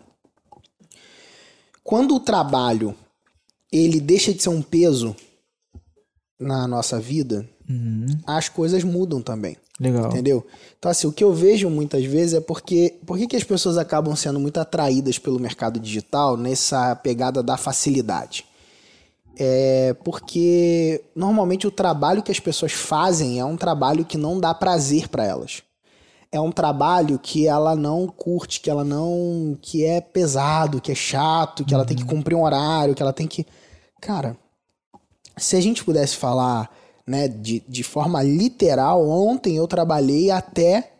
Quando 1.84 2.16
o 2.16 2.20
trabalho 2.20 2.94
ele 3.72 4.00
deixa 4.00 4.34
de 4.34 4.42
ser 4.42 4.48
um 4.48 4.62
peso 4.62 5.14
na 6.38 6.66
nossa 6.66 6.98
vida, 6.98 7.48
as 8.26 8.48
coisas 8.48 8.82
mudam 8.82 9.22
também. 9.22 9.56
Legal. 9.78 10.08
Entendeu? 10.08 10.46
Então, 10.78 10.90
assim, 10.90 11.06
o 11.06 11.12
que 11.12 11.24
eu 11.24 11.32
vejo 11.32 11.70
muitas 11.70 12.04
vezes 12.04 12.34
é 12.34 12.40
porque. 12.40 12.98
Por 13.06 13.18
que 13.18 13.34
as 13.34 13.44
pessoas 13.44 13.78
acabam 13.78 14.14
sendo 14.14 14.38
muito 14.38 14.60
atraídas 14.60 15.18
pelo 15.18 15.40
mercado 15.40 15.80
digital 15.80 16.36
nessa 16.36 16.94
pegada 16.96 17.42
da 17.42 17.56
facilidade? 17.56 18.44
É 19.42 19.94
porque 20.04 21.02
normalmente 21.16 21.66
o 21.66 21.70
trabalho 21.70 22.22
que 22.22 22.30
as 22.30 22.38
pessoas 22.38 22.72
fazem 22.72 23.40
é 23.40 23.44
um 23.44 23.56
trabalho 23.56 24.04
que 24.04 24.18
não 24.18 24.38
dá 24.38 24.52
prazer 24.52 25.08
para 25.08 25.24
elas. 25.24 25.62
É 26.30 26.38
um 26.38 26.52
trabalho 26.52 27.18
que 27.18 27.46
ela 27.46 27.74
não 27.74 28.06
curte, 28.06 28.60
que 28.60 28.68
ela 28.68 28.84
não. 28.84 29.56
que 29.62 29.82
é 29.82 29.98
pesado, 29.98 30.78
que 30.78 30.92
é 30.92 30.94
chato, 30.94 31.64
que 31.64 31.72
ela 31.72 31.86
tem 31.86 31.96
que 31.96 32.04
cumprir 32.04 32.34
um 32.36 32.44
horário, 32.44 32.94
que 32.94 33.02
ela 33.02 33.14
tem 33.14 33.26
que. 33.26 33.46
Cara, 33.98 34.36
se 35.38 35.56
a 35.56 35.60
gente 35.62 35.82
pudesse 35.82 36.18
falar 36.18 36.70
né, 37.06 37.26
de, 37.26 37.64
de 37.66 37.82
forma 37.82 38.22
literal, 38.22 39.08
ontem 39.08 39.56
eu 39.56 39.66
trabalhei 39.66 40.30
até 40.30 40.92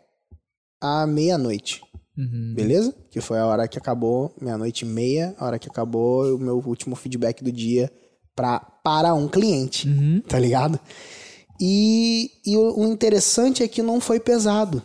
a 0.80 1.06
meia-noite. 1.06 1.82
Beleza? 2.54 2.94
Que 3.10 3.20
foi 3.20 3.38
a 3.38 3.44
hora 3.44 3.68
que 3.68 3.76
acabou, 3.76 4.34
meia-noite 4.40 4.86
e 4.86 4.88
meia, 4.88 5.34
a 5.38 5.44
hora 5.44 5.58
que 5.58 5.68
acabou 5.68 6.34
o 6.34 6.38
meu 6.38 6.56
último 6.56 6.96
feedback 6.96 7.44
do 7.44 7.52
dia 7.52 7.92
pra, 8.40 8.58
para 8.58 9.12
um 9.12 9.28
cliente. 9.28 9.86
Tá 10.26 10.38
ligado? 10.38 10.80
E, 11.60 12.30
e 12.46 12.56
o, 12.56 12.80
o 12.80 12.86
interessante 12.86 13.62
é 13.62 13.68
que 13.68 13.82
não 13.82 14.00
foi 14.00 14.18
pesado. 14.18 14.82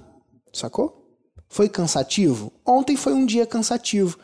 Sacou? 0.52 1.18
Foi 1.48 1.70
cansativo? 1.70 2.52
Ontem 2.66 2.98
foi 2.98 3.14
um 3.14 3.26
dia 3.26 3.46
cansativo. 3.46 4.20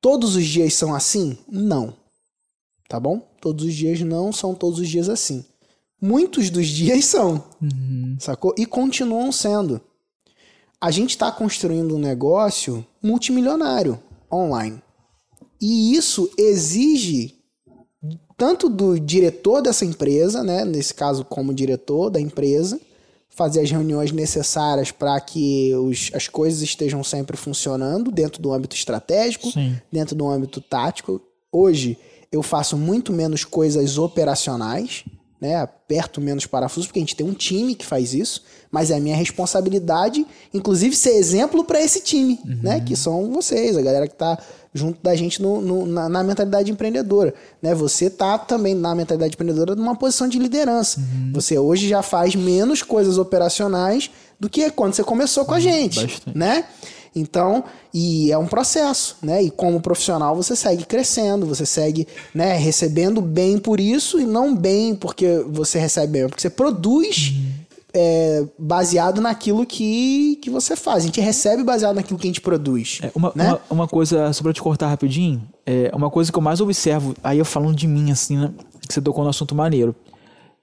Todos 0.00 0.36
os 0.36 0.46
dias 0.46 0.72
são 0.72 0.94
assim? 0.94 1.36
Não. 1.46 1.94
Tá 2.88 2.98
bom? 2.98 3.20
Todos 3.42 3.66
os 3.66 3.74
dias 3.74 4.00
não 4.00 4.32
são 4.32 4.54
todos 4.54 4.78
os 4.78 4.88
dias 4.88 5.10
assim. 5.10 5.44
Muitos 6.00 6.48
dos 6.48 6.66
dias 6.66 7.04
são. 7.06 7.44
Sacou? 8.18 8.54
E 8.56 8.64
continuam 8.64 9.30
sendo. 9.30 9.82
A 10.80 10.90
gente 10.90 11.10
está 11.10 11.30
construindo 11.30 11.94
um 11.94 11.98
negócio 11.98 12.86
multimilionário 13.02 14.00
online. 14.32 14.82
E 15.60 15.94
isso 15.94 16.30
exige 16.38 17.35
tanto 18.36 18.68
do 18.68 18.98
diretor 19.00 19.62
dessa 19.62 19.84
empresa, 19.84 20.42
né, 20.42 20.64
nesse 20.64 20.92
caso 20.92 21.24
como 21.24 21.54
diretor 21.54 22.10
da 22.10 22.20
empresa, 22.20 22.78
fazer 23.28 23.60
as 23.60 23.70
reuniões 23.70 24.12
necessárias 24.12 24.90
para 24.90 25.20
que 25.20 25.74
os, 25.74 26.10
as 26.14 26.26
coisas 26.26 26.62
estejam 26.62 27.04
sempre 27.04 27.36
funcionando 27.36 28.10
dentro 28.10 28.40
do 28.40 28.52
âmbito 28.52 28.74
estratégico, 28.74 29.50
Sim. 29.50 29.76
dentro 29.92 30.16
do 30.16 30.26
âmbito 30.26 30.60
tático. 30.60 31.20
Hoje 31.52 31.98
eu 32.32 32.42
faço 32.42 32.76
muito 32.76 33.12
menos 33.12 33.44
coisas 33.44 33.98
operacionais, 33.98 35.04
né? 35.40 35.56
Aperto 35.56 36.18
menos 36.20 36.46
parafusos, 36.46 36.86
porque 36.86 36.98
a 36.98 37.02
gente 37.02 37.14
tem 37.14 37.26
um 37.26 37.34
time 37.34 37.74
que 37.74 37.84
faz 37.84 38.14
isso, 38.14 38.42
mas 38.70 38.90
é 38.90 38.96
a 38.96 39.00
minha 39.00 39.16
responsabilidade, 39.16 40.26
inclusive, 40.52 40.96
ser 40.96 41.10
exemplo 41.10 41.62
para 41.62 41.80
esse 41.80 42.00
time, 42.00 42.40
né? 42.62 42.80
Que 42.80 42.96
são 42.96 43.30
vocês, 43.30 43.76
a 43.76 43.82
galera 43.82 44.08
que 44.08 44.14
tá 44.14 44.38
junto 44.76 44.98
da 45.02 45.14
gente 45.16 45.40
no, 45.42 45.60
no- 45.60 45.86
na, 45.86 46.08
na 46.08 46.22
mentalidade 46.22 46.70
empreendedora, 46.70 47.34
né? 47.62 47.74
Você 47.74 48.08
tá 48.10 48.38
também 48.38 48.74
na 48.74 48.94
mentalidade 48.94 49.34
empreendedora 49.34 49.74
numa 49.74 49.96
posição 49.96 50.28
de 50.28 50.38
liderança. 50.38 51.00
Você 51.32 51.58
hoje 51.58 51.88
já 51.88 52.02
faz 52.02 52.34
menos 52.36 52.82
coisas 52.82 53.18
operacionais 53.18 54.10
do 54.38 54.48
que 54.48 54.70
quando 54.70 54.94
você 54.94 55.02
começou 55.02 55.44
com 55.44 55.54
a 55.54 55.60
gente, 55.60 56.00
bastante. 56.04 56.36
né? 56.38 56.64
Então, 57.18 57.64
e 57.94 58.30
é 58.30 58.36
um 58.36 58.46
processo, 58.46 59.16
né? 59.22 59.42
E 59.42 59.50
como 59.50 59.80
profissional 59.80 60.36
você 60.36 60.54
segue 60.54 60.84
crescendo, 60.84 61.46
você 61.46 61.64
segue, 61.64 62.06
né, 62.34 62.52
recebendo 62.58 63.22
bem 63.22 63.56
por 63.58 63.80
isso 63.80 64.20
e 64.20 64.26
não 64.26 64.54
bem 64.54 64.94
porque 64.94 65.42
você 65.48 65.78
recebe 65.78 66.12
bem, 66.12 66.28
porque 66.28 66.42
você 66.42 66.50
produz 66.50 67.32
é, 67.98 68.44
baseado 68.58 69.22
naquilo 69.22 69.64
que, 69.64 70.36
que 70.42 70.50
você 70.50 70.76
faz. 70.76 71.04
A 71.04 71.06
gente 71.06 71.20
recebe 71.20 71.64
baseado 71.64 71.96
naquilo 71.96 72.18
que 72.18 72.26
a 72.26 72.30
gente 72.30 72.42
produz. 72.42 73.00
É, 73.02 73.10
uma, 73.14 73.32
né? 73.34 73.48
uma, 73.48 73.60
uma 73.70 73.88
coisa, 73.88 74.30
só 74.34 74.42
pra 74.42 74.52
te 74.52 74.60
cortar 74.60 74.88
rapidinho, 74.88 75.42
é, 75.64 75.90
uma 75.94 76.10
coisa 76.10 76.30
que 76.30 76.36
eu 76.36 76.42
mais 76.42 76.60
observo, 76.60 77.14
aí 77.24 77.38
eu 77.38 77.44
falando 77.44 77.74
de 77.74 77.86
mim, 77.86 78.10
assim, 78.10 78.36
né? 78.36 78.52
Que 78.86 78.92
você 78.92 79.00
tocou 79.00 79.24
no 79.24 79.30
assunto 79.30 79.54
maneiro, 79.54 79.96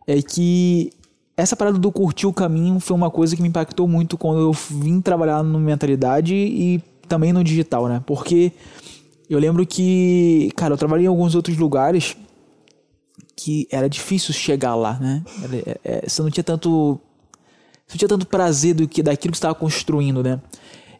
é 0.06 0.22
que 0.22 0.94
essa 1.36 1.56
parada 1.56 1.80
do 1.80 1.92
curtir 1.92 2.28
o 2.28 2.34
caminho 2.34 2.80
foi 2.80 2.96
uma 2.96 3.10
coisa 3.10 3.36
que 3.36 3.42
me 3.42 3.48
impactou 3.48 3.88
muito 3.88 4.16
quando 4.16 4.40
eu 4.40 4.54
vim 4.54 5.02
trabalhar 5.02 5.42
no 5.42 5.60
mentalidade 5.60 6.36
e 6.36 6.80
também 7.08 7.34
no 7.34 7.44
digital, 7.44 7.88
né? 7.88 8.04
Porque 8.06 8.52
eu 9.28 9.40
lembro 9.40 9.66
que, 9.66 10.52
cara, 10.56 10.76
eu 10.76 10.78
trabalhei 10.78 11.06
em 11.06 11.10
alguns 11.10 11.34
outros 11.34 11.58
lugares 11.58 12.16
que 13.36 13.68
era 13.72 13.90
difícil 13.90 14.32
chegar 14.34 14.76
lá, 14.76 15.00
né? 15.00 15.24
Era- 15.44 15.58
é, 15.58 15.80
é, 15.84 16.04
você 16.08 16.22
não 16.22 16.30
tinha 16.30 16.44
tanto 16.44 17.00
você 17.94 17.96
não 17.96 18.00
tinha 18.00 18.10
tanto 18.10 18.28
prazer 18.28 18.74
do 18.74 18.88
que 18.88 19.04
daquilo 19.04 19.32
que 19.32 19.38
você 19.38 19.40
estava 19.40 19.56
construindo, 19.56 20.24
né? 20.24 20.40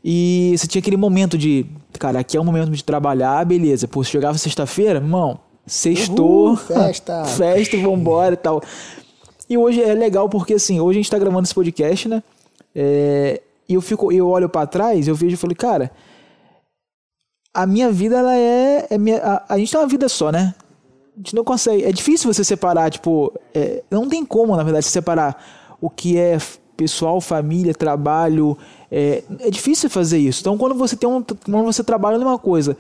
E 0.04 0.54
você 0.58 0.68
tinha 0.68 0.80
aquele 0.80 0.98
momento 0.98 1.38
de, 1.38 1.66
cara, 1.98 2.20
aqui 2.20 2.36
é 2.36 2.40
o 2.40 2.44
momento 2.44 2.70
de 2.70 2.84
trabalhar, 2.84 3.44
beleza. 3.46 3.88
Pô, 3.88 4.04
se 4.04 4.12
chegava 4.12 4.38
sexta-feira, 4.38 5.00
irmão, 5.00 5.40
sextou, 5.66 6.50
Uhul, 6.50 6.58
festa. 6.68 7.26
festa, 7.26 7.78
vambora 7.78 8.34
e 8.34 8.38
tal. 8.38 8.62
E 9.50 9.58
hoje 9.58 9.82
é 9.82 9.94
legal 9.94 10.28
porque, 10.30 10.56
assim, 10.56 10.80
hoje 10.80 11.00
a 11.00 11.02
gente 11.02 11.12
tá 11.12 11.18
gravando 11.18 11.44
esse 11.44 11.56
podcast, 11.56 12.10
né? 12.10 12.22
É, 12.76 13.42
e 13.68 13.74
eu 13.74 13.82
fico, 13.82 14.12
eu 14.12 14.28
olho 14.28 14.50
pra 14.50 14.68
trás, 14.68 15.08
eu 15.08 15.16
vejo 15.16 15.36
e 15.36 15.38
falei, 15.38 15.56
cara, 15.56 15.92
a 17.54 17.66
minha 17.66 17.92
vida, 17.92 18.18
ela 18.18 18.36
é, 18.36 18.88
é 18.90 18.98
minha, 18.98 19.22
a, 19.24 19.54
a 19.54 19.58
gente 19.58 19.72
tem 19.72 19.80
uma 19.80 19.88
vida 19.88 20.10
só, 20.10 20.32
né? 20.32 20.54
A 21.16 21.20
gente 21.20 21.36
não 21.36 21.44
consegue. 21.44 21.84
É 21.84 21.92
difícil 21.92 22.32
você 22.32 22.44
separar, 22.44 22.90
tipo. 22.90 23.32
é, 23.54 23.84
não 23.90 24.10
tem 24.10 24.26
como, 24.26 24.56
na 24.56 24.64
verdade, 24.64 24.86
separar 24.86 25.78
o 25.80 25.90
que 25.90 26.18
é 26.18 26.40
pessoal, 26.76 27.20
família, 27.22 27.74
trabalho. 27.74 28.58
É, 28.92 29.24
é 29.40 29.50
difícil 29.50 29.90
fazer 29.90 30.18
isso. 30.18 30.42
Então, 30.42 30.58
quando 30.58 30.76
você 30.76 30.96
tem 30.96 31.10
um. 31.10 31.22
Quando 31.22 31.66
você 31.66 31.84
trabalha 31.84 32.18
numa 32.18 32.38
coisa 32.38 32.78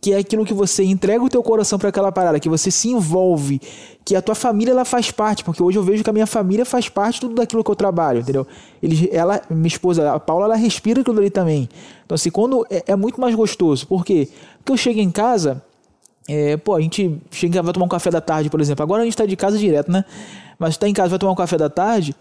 que 0.00 0.14
é 0.14 0.18
aquilo 0.18 0.46
que 0.46 0.54
você 0.54 0.82
entrega 0.82 1.22
o 1.22 1.28
teu 1.28 1.42
coração 1.42 1.78
para 1.78 1.90
aquela 1.90 2.10
parada, 2.10 2.40
que 2.40 2.48
você 2.48 2.70
se 2.70 2.88
envolve, 2.88 3.60
que 4.02 4.16
a 4.16 4.22
tua 4.22 4.34
família 4.34 4.72
ela 4.72 4.84
faz 4.84 5.10
parte, 5.10 5.44
porque 5.44 5.62
hoje 5.62 5.76
eu 5.76 5.82
vejo 5.82 6.02
que 6.02 6.08
a 6.08 6.12
minha 6.12 6.26
família 6.26 6.64
faz 6.64 6.88
parte 6.88 7.20
tudo 7.20 7.34
daquilo 7.34 7.62
que 7.62 7.70
eu 7.70 7.76
trabalho, 7.76 8.20
entendeu? 8.20 8.46
Ela, 9.12 9.42
minha 9.50 9.68
esposa, 9.68 10.10
a 10.10 10.18
Paula, 10.18 10.46
ela 10.46 10.56
respira 10.56 11.02
aquilo 11.02 11.18
ali 11.18 11.28
também. 11.28 11.68
Então 12.06 12.14
assim, 12.14 12.30
quando 12.30 12.66
é, 12.70 12.84
é 12.86 12.96
muito 12.96 13.20
mais 13.20 13.34
gostoso, 13.34 13.86
por 13.86 14.02
quê? 14.02 14.28
Porque 14.58 14.72
eu 14.72 14.76
chego 14.76 15.00
em 15.00 15.10
casa, 15.10 15.62
é, 16.26 16.56
pô, 16.56 16.74
a 16.74 16.80
gente 16.80 17.20
chega 17.30 17.62
vai 17.62 17.72
tomar 17.72 17.86
um 17.86 17.88
café 17.88 18.10
da 18.10 18.20
tarde, 18.20 18.48
por 18.48 18.60
exemplo. 18.60 18.82
Agora 18.82 19.02
a 19.02 19.04
gente 19.04 19.16
tá 19.16 19.26
de 19.26 19.36
casa 19.36 19.58
direto, 19.58 19.90
né? 19.92 20.04
Mas 20.58 20.76
tá 20.76 20.88
em 20.88 20.94
casa, 20.94 21.10
vai 21.10 21.18
tomar 21.18 21.32
um 21.32 21.36
café 21.36 21.58
da 21.58 21.68
tarde. 21.68 22.14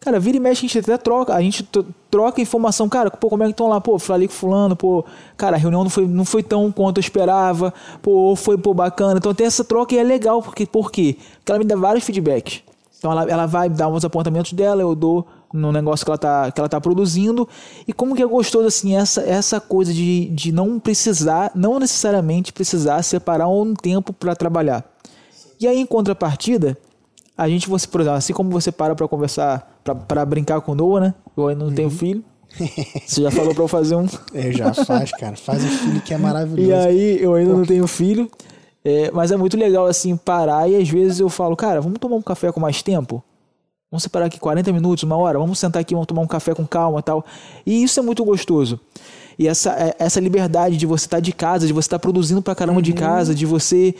Cara, 0.00 0.18
vira 0.18 0.38
e 0.38 0.40
mexe, 0.40 0.60
a 0.64 0.68
gente 0.68 0.78
até 0.78 0.96
troca. 0.96 1.34
A 1.34 1.42
gente 1.42 1.62
tro- 1.62 1.86
troca 2.10 2.40
informação. 2.40 2.88
Cara, 2.88 3.10
pô, 3.10 3.28
como 3.28 3.42
é 3.42 3.46
que 3.46 3.52
estão 3.52 3.68
lá? 3.68 3.80
Pô, 3.80 3.98
falei 3.98 4.26
com 4.26 4.32
fulano, 4.32 4.74
pô, 4.74 5.04
cara, 5.36 5.56
a 5.56 5.58
reunião 5.58 5.82
não 5.82 5.90
foi, 5.90 6.06
não 6.06 6.24
foi 6.24 6.42
tão 6.42 6.72
quanto 6.72 6.96
eu 6.98 7.00
esperava. 7.02 7.72
Pô, 8.00 8.34
foi, 8.34 8.56
pô, 8.56 8.72
bacana. 8.72 9.18
Então 9.18 9.34
tem 9.34 9.46
essa 9.46 9.62
troca 9.62 9.94
e 9.94 9.98
é 9.98 10.02
legal. 10.02 10.42
Porque, 10.42 10.64
por 10.66 10.90
quê? 10.90 11.16
Porque 11.36 11.52
ela 11.52 11.58
me 11.58 11.64
dá 11.66 11.76
vários 11.76 12.02
feedbacks. 12.04 12.62
Então 12.98 13.12
ela, 13.12 13.24
ela 13.30 13.46
vai 13.46 13.68
dar 13.68 13.88
uns 13.88 14.04
apontamentos 14.04 14.52
dela, 14.52 14.82
eu 14.82 14.94
dou 14.94 15.26
no 15.52 15.72
negócio 15.72 16.04
que 16.04 16.10
ela 16.10 16.18
tá, 16.18 16.50
que 16.50 16.60
ela 16.60 16.68
tá 16.68 16.80
produzindo. 16.80 17.46
E 17.86 17.92
como 17.92 18.14
que 18.14 18.22
é 18.22 18.26
gostoso, 18.26 18.66
assim, 18.66 18.94
essa, 18.96 19.20
essa 19.22 19.60
coisa 19.60 19.92
de, 19.92 20.26
de 20.30 20.50
não 20.50 20.78
precisar, 20.78 21.50
não 21.54 21.78
necessariamente 21.78 22.52
precisar 22.54 23.02
separar 23.02 23.48
um 23.48 23.74
tempo 23.74 24.12
para 24.14 24.34
trabalhar. 24.34 24.82
E 25.60 25.66
aí, 25.68 25.78
em 25.78 25.86
contrapartida, 25.86 26.76
a 27.36 27.48
gente, 27.48 27.68
você, 27.68 27.86
por 27.86 28.00
exemplo, 28.00 28.16
assim 28.18 28.32
como 28.32 28.50
você 28.50 28.70
para 28.72 28.94
para 28.94 29.06
conversar, 29.08 29.69
para 29.84 30.24
brincar 30.24 30.60
com 30.60 30.72
o 30.72 30.74
Noah, 30.74 31.00
né? 31.00 31.14
Eu 31.36 31.48
ainda 31.48 31.64
não 31.64 31.72
tenho 31.72 31.90
filho. 31.90 32.24
Você 33.06 33.22
já 33.22 33.30
falou 33.30 33.54
para 33.54 33.62
eu 33.64 33.68
fazer 33.68 33.94
um. 33.96 34.06
É, 34.34 34.50
já 34.52 34.74
faz, 34.74 35.10
cara. 35.12 35.36
Faz 35.36 35.64
o 35.64 35.68
filho 35.68 36.00
que 36.00 36.12
é 36.12 36.18
maravilhoso. 36.18 36.68
E 36.68 36.72
aí, 36.72 37.18
eu 37.22 37.34
ainda 37.34 37.52
não 37.54 37.64
tenho 37.64 37.86
filho. 37.86 38.30
É, 38.84 39.10
mas 39.12 39.30
é 39.30 39.36
muito 39.36 39.56
legal, 39.56 39.86
assim, 39.86 40.16
parar 40.16 40.68
e 40.68 40.74
às 40.76 40.88
vezes 40.88 41.20
eu 41.20 41.28
falo, 41.28 41.54
cara, 41.54 41.80
vamos 41.80 41.98
tomar 41.98 42.16
um 42.16 42.22
café 42.22 42.50
com 42.50 42.58
mais 42.60 42.82
tempo? 42.82 43.22
Vamos 43.90 44.02
separar 44.02 44.26
aqui 44.26 44.38
40 44.40 44.72
minutos, 44.72 45.02
uma 45.04 45.16
hora, 45.16 45.38
vamos 45.38 45.58
sentar 45.58 45.82
aqui, 45.82 45.92
vamos 45.94 46.06
tomar 46.06 46.22
um 46.22 46.26
café 46.26 46.54
com 46.54 46.66
calma 46.66 47.00
e 47.00 47.02
tal. 47.02 47.24
E 47.66 47.82
isso 47.82 48.00
é 48.00 48.02
muito 48.02 48.24
gostoso. 48.24 48.80
E 49.38 49.46
essa, 49.46 49.70
é- 49.72 49.96
essa 49.98 50.18
liberdade 50.20 50.76
de 50.76 50.86
você 50.86 51.04
estar 51.06 51.20
de 51.20 51.32
casa, 51.32 51.66
de 51.66 51.72
você 51.72 51.86
estar 51.86 51.98
produzindo 51.98 52.40
pra 52.40 52.54
caramba 52.54 52.80
de 52.80 52.92
casa, 52.92 53.34
de 53.34 53.44
você. 53.44 53.94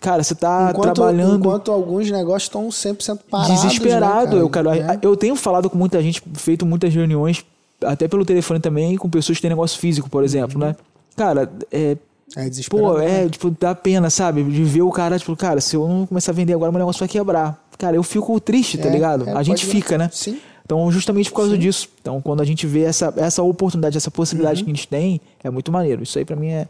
Cara, 0.00 0.22
você 0.22 0.34
tá 0.34 0.68
enquanto, 0.70 0.94
trabalhando 0.94 1.36
enquanto 1.36 1.72
alguns 1.72 2.10
negócios 2.10 2.42
estão 2.44 2.68
100% 2.68 3.18
parados. 3.30 3.62
desesperado. 3.62 4.36
né, 4.36 4.42
eu, 4.42 4.50
quero, 4.50 4.70
Né? 4.70 4.98
eu 5.02 5.16
tenho 5.16 5.34
falado 5.36 5.68
com 5.70 5.78
muita 5.78 6.02
gente, 6.02 6.22
feito 6.34 6.66
muitas 6.66 6.92
reuniões, 6.94 7.44
até 7.82 8.06
pelo 8.08 8.24
telefone 8.24 8.60
também, 8.60 8.96
com 8.96 9.08
pessoas 9.08 9.38
que 9.38 9.42
têm 9.42 9.48
negócio 9.50 9.78
físico, 9.78 10.08
por 10.10 10.22
exemplo, 10.24 10.58
né? 10.58 10.76
Cara, 11.16 11.50
é. 11.72 11.96
É 12.36 12.48
desesperador. 12.48 12.94
Pô, 12.94 13.00
é, 13.00 13.28
tipo, 13.28 13.50
dá 13.60 13.74
pena, 13.74 14.10
sabe? 14.10 14.42
De 14.42 14.64
ver 14.64 14.82
o 14.82 14.90
cara, 14.90 15.18
tipo, 15.18 15.36
cara, 15.36 15.60
se 15.60 15.76
eu 15.76 15.86
não 15.86 16.06
começar 16.06 16.32
a 16.32 16.34
vender 16.34 16.54
agora, 16.54 16.72
meu 16.72 16.78
negócio 16.80 16.98
vai 16.98 17.06
quebrar. 17.08 17.62
Cara, 17.78 17.94
eu 17.94 18.02
fico 18.02 18.40
triste, 18.40 18.78
tá 18.78 18.88
É, 18.88 18.90
ligado? 18.90 19.28
é, 19.28 19.32
a 19.32 19.42
gente 19.42 19.64
fica, 19.66 19.96
né? 19.98 20.08
Sim. 20.12 20.38
Então, 20.64 20.90
justamente 20.90 21.30
por 21.30 21.36
causa 21.36 21.56
disso. 21.58 21.88
Então, 22.00 22.20
quando 22.22 22.40
a 22.40 22.44
gente 22.44 22.66
vê 22.66 22.84
essa, 22.84 23.12
essa 23.18 23.42
oportunidade, 23.42 23.96
essa 23.98 24.10
possibilidade 24.10 24.60
Uhum. 24.60 24.64
que 24.64 24.70
a 24.70 24.74
gente 24.74 24.88
tem, 24.88 25.20
é 25.44 25.50
muito 25.50 25.70
maneiro. 25.70 26.02
Isso 26.02 26.18
aí 26.18 26.24
pra 26.24 26.34
mim 26.34 26.48
é, 26.48 26.66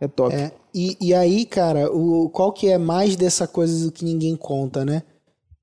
é 0.00 0.08
top. 0.08 0.34
É, 0.34 0.50
e, 0.74 0.96
e 1.00 1.14
aí, 1.14 1.44
cara, 1.44 1.92
o, 1.92 2.30
qual 2.30 2.52
que 2.52 2.68
é 2.68 2.78
mais 2.78 3.16
dessa 3.16 3.46
coisa 3.46 3.84
do 3.84 3.92
que 3.92 4.04
ninguém 4.04 4.34
conta, 4.34 4.84
né? 4.84 5.02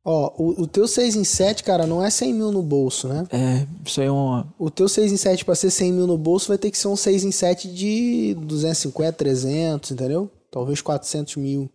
Ó, 0.06 0.32
o, 0.38 0.62
o 0.62 0.68
teu 0.68 0.88
6 0.88 1.18
em 1.18 1.24
7, 1.24 1.64
cara, 1.64 1.86
não 1.86 2.02
é 2.02 2.10
100 2.10 2.34
mil 2.34 2.52
no 2.52 2.64
bolso, 2.64 3.10
né? 3.10 3.28
É, 3.30 3.68
isso 3.86 4.00
aí 4.00 4.08
é 4.08 4.12
uma. 4.12 4.54
O 4.58 4.70
teu 4.70 4.88
6 4.88 5.12
em 5.12 5.18
7 5.18 5.44
pra 5.44 5.56
ser 5.56 5.70
100 5.70 5.92
mil 5.92 6.08
no 6.08 6.18
bolso 6.18 6.48
vai 6.48 6.58
ter 6.58 6.72
que 6.72 6.78
ser 6.78 6.88
um 6.88 6.96
6 6.96 7.26
em 7.26 7.32
7 7.32 7.68
de 7.74 8.34
250, 8.36 9.12
300, 9.12 9.92
entendeu? 9.92 10.32
Talvez 10.50 10.80
400 10.82 11.36
mil, 11.36 11.70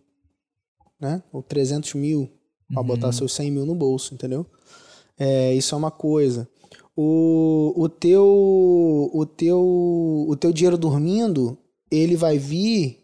né? 0.99 1.21
Ou 1.31 1.43
300 1.43 1.93
mil 1.93 2.27
pra 2.73 2.81
botar 2.81 3.11
seus 3.11 3.33
100 3.33 3.51
mil 3.51 3.65
no 3.65 3.75
bolso, 3.75 4.15
entendeu? 4.15 4.45
É, 5.19 5.53
isso 5.53 5.75
é 5.75 5.77
uma 5.77 5.91
coisa. 5.91 6.47
O, 6.95 7.73
o 7.75 7.89
teu 7.89 9.11
o 9.13 9.25
teu 9.25 9.59
o 10.27 10.35
teu 10.35 10.51
dinheiro 10.51 10.77
dormindo, 10.77 11.57
ele 11.95 12.15
vai 12.15 12.37
vir 12.37 12.99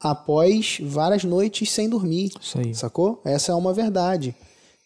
após 0.00 0.78
várias 0.82 1.24
noites 1.24 1.70
sem 1.70 1.88
dormir. 1.88 2.30
Isso 2.40 2.58
aí. 2.58 2.74
Sacou? 2.74 3.20
Essa 3.24 3.52
é 3.52 3.54
uma 3.54 3.72
verdade. 3.72 4.34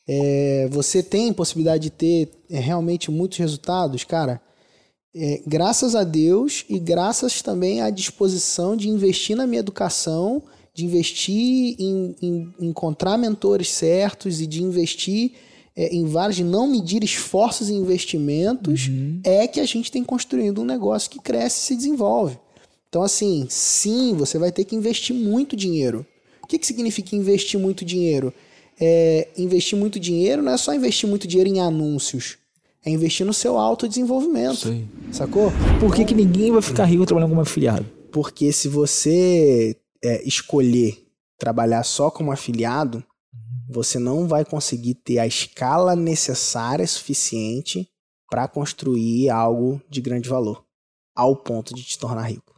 É, 0.09 0.69
você 0.71 1.03
tem 1.03 1.33
possibilidade 1.33 1.85
de 1.85 1.91
ter 1.91 2.31
é, 2.51 2.59
realmente 2.59 3.11
muitos 3.11 3.39
resultados, 3.39 4.05
cara. 4.05 4.41
é, 5.15 5.43
graças 5.47 5.95
a 5.95 6.05
Deus 6.05 6.65
e 6.69 6.79
graças 6.79 7.43
também 7.43 7.81
à 7.81 7.91
disposição 7.91 8.77
de 8.77 8.89
investir 8.89 9.37
na 9.37 9.47
minha 9.47 9.61
educação, 9.61 10.43
de 10.75 10.85
investir 10.85 11.77
em, 11.79 12.17
em- 12.23 12.55
encontrar 12.61 13.17
mentores 13.19 13.69
certos 13.71 14.41
e 14.41 14.47
de 14.47 14.63
investir 14.63 15.33
é, 15.77 15.95
em 15.95 16.07
vários, 16.07 16.37
de 16.37 16.45
não 16.45 16.67
medir 16.69 17.03
esforços 17.05 17.69
e 17.69 17.75
investimentos, 17.75 18.89
é 19.25 19.47
que 19.47 19.61
a 19.61 19.67
gente 19.67 19.91
tem 19.91 20.03
construído 20.05 20.61
um 20.63 20.65
negócio 20.65 21.11
que 21.11 21.21
cresce 21.21 21.59
e 21.59 21.67
se 21.67 21.77
desenvolve. 21.77 22.39
Então, 22.91 23.05
assim, 23.05 23.47
sim, 23.49 24.15
você 24.15 24.37
vai 24.37 24.51
ter 24.51 24.65
que 24.65 24.75
investir 24.75 25.15
muito 25.15 25.57
dinheiro. 25.57 26.05
O 26.43 26.47
que, 26.49 26.59
que 26.59 26.67
significa 26.67 27.15
investir 27.15 27.59
muito 27.59 27.85
dinheiro? 27.85 28.35
É, 28.81 29.29
investir 29.37 29.79
muito 29.79 30.01
dinheiro 30.01 30.43
não 30.43 30.53
é 30.53 30.57
só 30.57 30.75
investir 30.75 31.09
muito 31.09 31.29
dinheiro 31.29 31.49
em 31.49 31.61
anúncios. 31.61 32.37
É 32.85 32.91
investir 32.91 33.25
no 33.25 33.33
seu 33.33 33.57
autodesenvolvimento. 33.57 34.69
Aí. 34.69 34.89
Sacou? 35.13 35.53
Por 35.79 35.95
que, 35.95 36.05
que 36.05 36.15
ninguém 36.15 36.51
vai 36.51 36.63
ficar 36.63 36.85
rico 36.85 37.07
trabalhando 37.07 37.31
como 37.31 37.43
afiliado? 37.43 37.87
Porque 38.11 38.53
se 38.53 38.67
você 38.67 39.77
é, 40.03 40.27
escolher 40.27 41.07
trabalhar 41.39 41.85
só 41.85 42.11
como 42.11 42.33
afiliado, 42.33 43.05
você 43.69 44.01
não 44.01 44.27
vai 44.27 44.45
conseguir 44.45 44.95
ter 44.95 45.21
a 45.21 45.27
escala 45.29 45.95
necessária 45.95 46.87
suficiente 46.89 47.89
para 48.29 48.49
construir 48.49 49.31
algo 49.31 49.81
de 49.89 50.01
grande 50.01 50.29
valor, 50.29 50.65
ao 51.15 51.37
ponto 51.37 51.73
de 51.73 51.85
te 51.85 51.97
tornar 51.97 52.23
rico. 52.23 52.50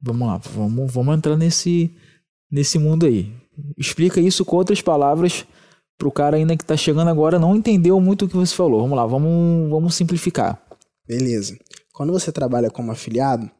Vamos 0.00 0.26
lá, 0.26 0.36
vamos, 0.38 0.92
vamos 0.92 1.16
entrar 1.16 1.36
nesse, 1.36 1.94
nesse 2.50 2.78
mundo 2.78 3.06
aí. 3.06 3.32
Explica 3.76 4.20
isso 4.20 4.44
com 4.44 4.56
outras 4.56 4.80
palavras 4.80 5.46
pro 5.98 6.10
cara 6.10 6.36
ainda 6.36 6.56
que 6.56 6.64
tá 6.64 6.76
chegando 6.76 7.08
agora 7.08 7.38
não 7.38 7.54
entendeu 7.54 8.00
muito 8.00 8.24
o 8.24 8.28
que 8.28 8.36
você 8.36 8.54
falou. 8.54 8.80
Vamos 8.80 8.96
lá, 8.96 9.06
vamos, 9.06 9.70
vamos 9.70 9.94
simplificar. 9.94 10.60
Beleza. 11.06 11.56
Quando 11.92 12.12
você 12.12 12.32
trabalha 12.32 12.70
como 12.70 12.90
afiliado, 12.90 13.50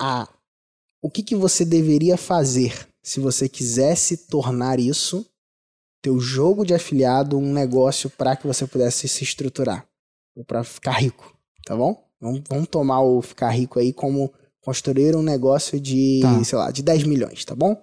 a, 0.00 0.28
o 1.02 1.10
que, 1.10 1.22
que 1.22 1.36
você 1.36 1.64
deveria 1.64 2.16
fazer 2.16 2.88
se 3.02 3.20
você 3.20 3.48
quisesse 3.48 4.28
tornar 4.28 4.78
isso, 4.78 5.26
teu 6.02 6.18
jogo 6.18 6.64
de 6.64 6.74
afiliado, 6.74 7.38
um 7.38 7.52
negócio 7.52 8.08
para 8.08 8.36
que 8.36 8.46
você 8.46 8.66
pudesse 8.66 9.08
se 9.08 9.24
estruturar 9.24 9.86
ou 10.34 10.44
para 10.44 10.64
ficar 10.64 10.92
rico, 10.92 11.36
tá 11.64 11.76
bom? 11.76 12.02
Vamos, 12.20 12.42
vamos 12.48 12.68
tomar 12.68 13.02
o 13.02 13.20
ficar 13.20 13.50
rico 13.50 13.78
aí 13.78 13.92
como 13.92 14.32
construir 14.60 15.16
um 15.16 15.22
negócio 15.22 15.80
de, 15.80 16.20
Tá. 16.22 16.44
sei 16.44 16.58
lá, 16.58 16.70
de 16.70 16.82
10 16.82 17.04
milhões, 17.04 17.44
tá 17.44 17.54
bom? 17.54 17.76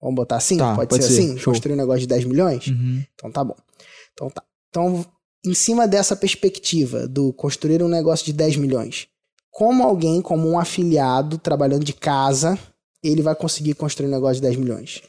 Vamos 0.00 0.16
botar 0.16 0.36
assim? 0.36 0.56
Tá, 0.56 0.74
pode, 0.74 0.88
pode 0.90 1.04
ser, 1.04 1.12
ser. 1.12 1.20
assim? 1.20 1.38
Show. 1.38 1.52
Construir 1.52 1.74
um 1.74 1.76
negócio 1.76 2.00
de 2.00 2.06
10 2.06 2.24
milhões? 2.24 2.66
Uhum. 2.66 3.04
Então 3.14 3.30
tá 3.30 3.44
bom. 3.44 3.56
Então 4.12 4.30
tá. 4.30 4.42
Então, 4.68 5.04
em 5.44 5.54
cima 5.54 5.86
dessa 5.88 6.14
perspectiva 6.16 7.06
do 7.06 7.32
construir 7.32 7.82
um 7.82 7.88
negócio 7.88 8.24
de 8.24 8.32
10 8.32 8.56
milhões, 8.56 9.08
como 9.50 9.82
alguém, 9.82 10.22
como 10.22 10.48
um 10.48 10.58
afiliado 10.58 11.36
trabalhando 11.38 11.84
de 11.84 11.92
casa, 11.92 12.58
ele 13.02 13.20
vai 13.22 13.34
conseguir 13.34 13.74
construir 13.74 14.08
um 14.08 14.12
negócio 14.12 14.36
de 14.36 14.42
10 14.42 14.56
milhões? 14.56 15.02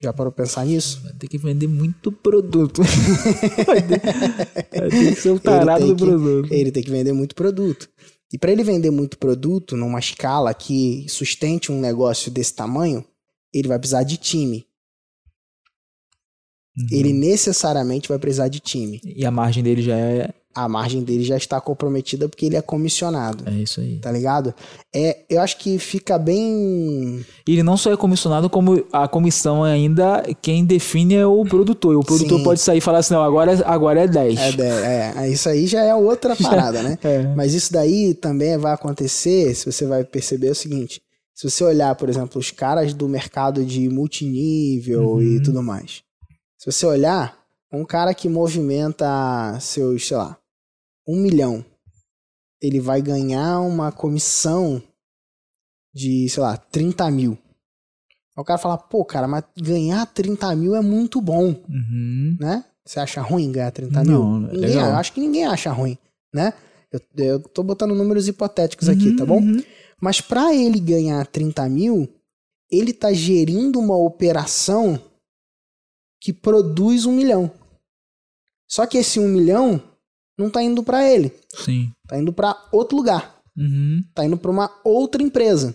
Já 0.00 0.12
parou 0.12 0.32
pra 0.32 0.44
pensar 0.44 0.66
nisso? 0.66 1.00
Vai 1.04 1.12
ter 1.12 1.28
que 1.28 1.38
vender 1.38 1.68
muito 1.68 2.10
produto. 2.10 2.82
vai, 3.64 3.80
ter, 3.80 4.00
vai 4.00 4.90
ter 4.90 5.14
que 5.14 5.20
ser 5.20 5.30
o 5.30 5.38
tarado 5.38 5.86
do 5.86 5.96
produto. 5.96 6.52
Ele 6.52 6.72
tem 6.72 6.82
que 6.82 6.90
vender 6.90 7.12
muito 7.12 7.36
produto. 7.36 7.88
E 8.32 8.38
para 8.38 8.50
ele 8.50 8.64
vender 8.64 8.90
muito 8.90 9.18
produto 9.18 9.76
numa 9.76 9.98
escala 9.98 10.54
que 10.54 11.06
sustente 11.08 11.70
um 11.70 11.78
negócio 11.78 12.30
desse 12.30 12.54
tamanho, 12.54 13.04
ele 13.52 13.68
vai 13.68 13.78
precisar 13.78 14.04
de 14.04 14.16
time. 14.16 14.66
Uhum. 16.76 16.86
Ele 16.90 17.12
necessariamente 17.12 18.08
vai 18.08 18.18
precisar 18.18 18.48
de 18.48 18.58
time. 18.58 19.00
E 19.04 19.26
a 19.26 19.30
margem 19.30 19.62
dele 19.62 19.82
já 19.82 19.96
é. 19.96 20.32
A 20.54 20.68
margem 20.68 21.02
dele 21.02 21.24
já 21.24 21.36
está 21.36 21.60
comprometida 21.60 22.28
porque 22.28 22.44
ele 22.46 22.56
é 22.56 22.60
comissionado. 22.62 23.44
É 23.48 23.52
isso 23.54 23.80
aí. 23.80 23.98
Tá 23.98 24.12
ligado? 24.12 24.54
É, 24.94 25.20
eu 25.30 25.40
acho 25.40 25.56
que 25.58 25.78
fica 25.78 26.18
bem. 26.18 27.24
Ele 27.46 27.62
não 27.62 27.76
só 27.76 27.90
é 27.92 27.96
comissionado, 27.96 28.50
como 28.50 28.84
a 28.92 29.08
comissão 29.08 29.64
ainda, 29.64 30.22
quem 30.42 30.64
define 30.64 31.14
é 31.14 31.26
o 31.26 31.42
produtor. 31.44 31.94
E 31.94 31.96
o 31.96 32.00
produtor 32.00 32.38
Sim. 32.38 32.44
pode 32.44 32.60
sair 32.60 32.78
e 32.78 32.80
falar 32.82 32.98
assim: 32.98 33.14
não, 33.14 33.22
agora, 33.22 33.52
é- 33.54 33.62
agora 33.64 34.00
é 34.02 34.06
10. 34.08 34.38
É, 34.38 34.52
de- 34.52 34.62
é, 34.62 35.28
isso 35.30 35.48
aí 35.48 35.66
já 35.66 35.82
é 35.82 35.94
outra 35.94 36.36
parada, 36.36 36.82
né? 36.82 36.98
É. 37.02 37.22
Mas 37.34 37.54
isso 37.54 37.72
daí 37.72 38.12
também 38.14 38.56
vai 38.58 38.72
acontecer, 38.72 39.54
se 39.54 39.64
você 39.70 39.86
vai 39.86 40.04
perceber 40.04 40.48
é 40.48 40.50
o 40.50 40.54
seguinte: 40.54 41.00
se 41.34 41.48
você 41.50 41.64
olhar, 41.64 41.94
por 41.94 42.08
exemplo, 42.10 42.38
os 42.38 42.50
caras 42.50 42.92
do 42.92 43.08
mercado 43.08 43.64
de 43.64 43.88
multinível 43.88 45.12
Uhum. 45.12 45.22
e 45.22 45.42
tudo 45.42 45.62
mais. 45.62 46.02
Se 46.58 46.70
você 46.70 46.84
olhar, 46.86 47.36
um 47.72 47.84
cara 47.84 48.12
que 48.14 48.28
movimenta 48.28 49.58
seus, 49.60 50.06
sei 50.06 50.16
lá, 50.16 50.36
um 51.06 51.20
milhão, 51.20 51.64
ele 52.60 52.80
vai 52.80 53.02
ganhar 53.02 53.60
uma 53.60 53.90
comissão 53.90 54.82
de, 55.94 56.28
sei 56.28 56.42
lá, 56.42 56.56
30 56.56 57.10
mil. 57.10 57.32
Aí 58.36 58.40
o 58.40 58.44
cara 58.44 58.58
fala, 58.58 58.78
pô, 58.78 59.04
cara, 59.04 59.26
mas 59.28 59.44
ganhar 59.60 60.06
30 60.06 60.54
mil 60.56 60.74
é 60.74 60.80
muito 60.80 61.20
bom 61.20 61.48
Uhum. 61.68 62.36
né? 62.40 62.64
Você 62.84 62.98
acha 62.98 63.20
ruim 63.20 63.52
ganhar 63.52 63.70
30 63.70 64.02
Não, 64.04 64.38
mil? 64.40 64.48
é 64.48 64.52
Ninguém, 64.54 64.70
legal. 64.70 64.90
eu 64.90 64.96
acho 64.96 65.12
que 65.12 65.20
ninguém 65.20 65.44
acha 65.46 65.70
ruim, 65.70 65.96
né? 66.34 66.52
Eu, 66.90 67.00
eu 67.16 67.40
tô 67.40 67.62
botando 67.62 67.94
números 67.94 68.26
hipotéticos 68.28 68.88
aqui, 68.88 69.14
tá 69.16 69.24
bom? 69.24 69.38
Uhum. 69.40 69.62
Mas 70.00 70.20
para 70.20 70.52
ele 70.54 70.80
ganhar 70.80 71.24
30 71.26 71.68
mil, 71.68 72.08
ele 72.70 72.92
tá 72.92 73.12
gerindo 73.12 73.78
uma 73.78 73.96
operação 73.96 75.00
que 76.20 76.32
produz 76.32 77.06
um 77.06 77.12
milhão. 77.12 77.50
Só 78.68 78.86
que 78.86 78.98
esse 78.98 79.20
um 79.20 79.28
milhão 79.28 79.80
não 80.38 80.50
tá 80.50 80.62
indo 80.62 80.82
para 80.82 81.08
ele, 81.08 81.32
Sim. 81.64 81.90
tá 82.08 82.18
indo 82.18 82.32
para 82.32 82.56
outro 82.72 82.96
lugar, 82.96 83.40
Uhum. 83.56 84.00
tá 84.14 84.24
indo 84.24 84.36
para 84.36 84.50
uma 84.50 84.70
outra 84.84 85.22
empresa 85.22 85.74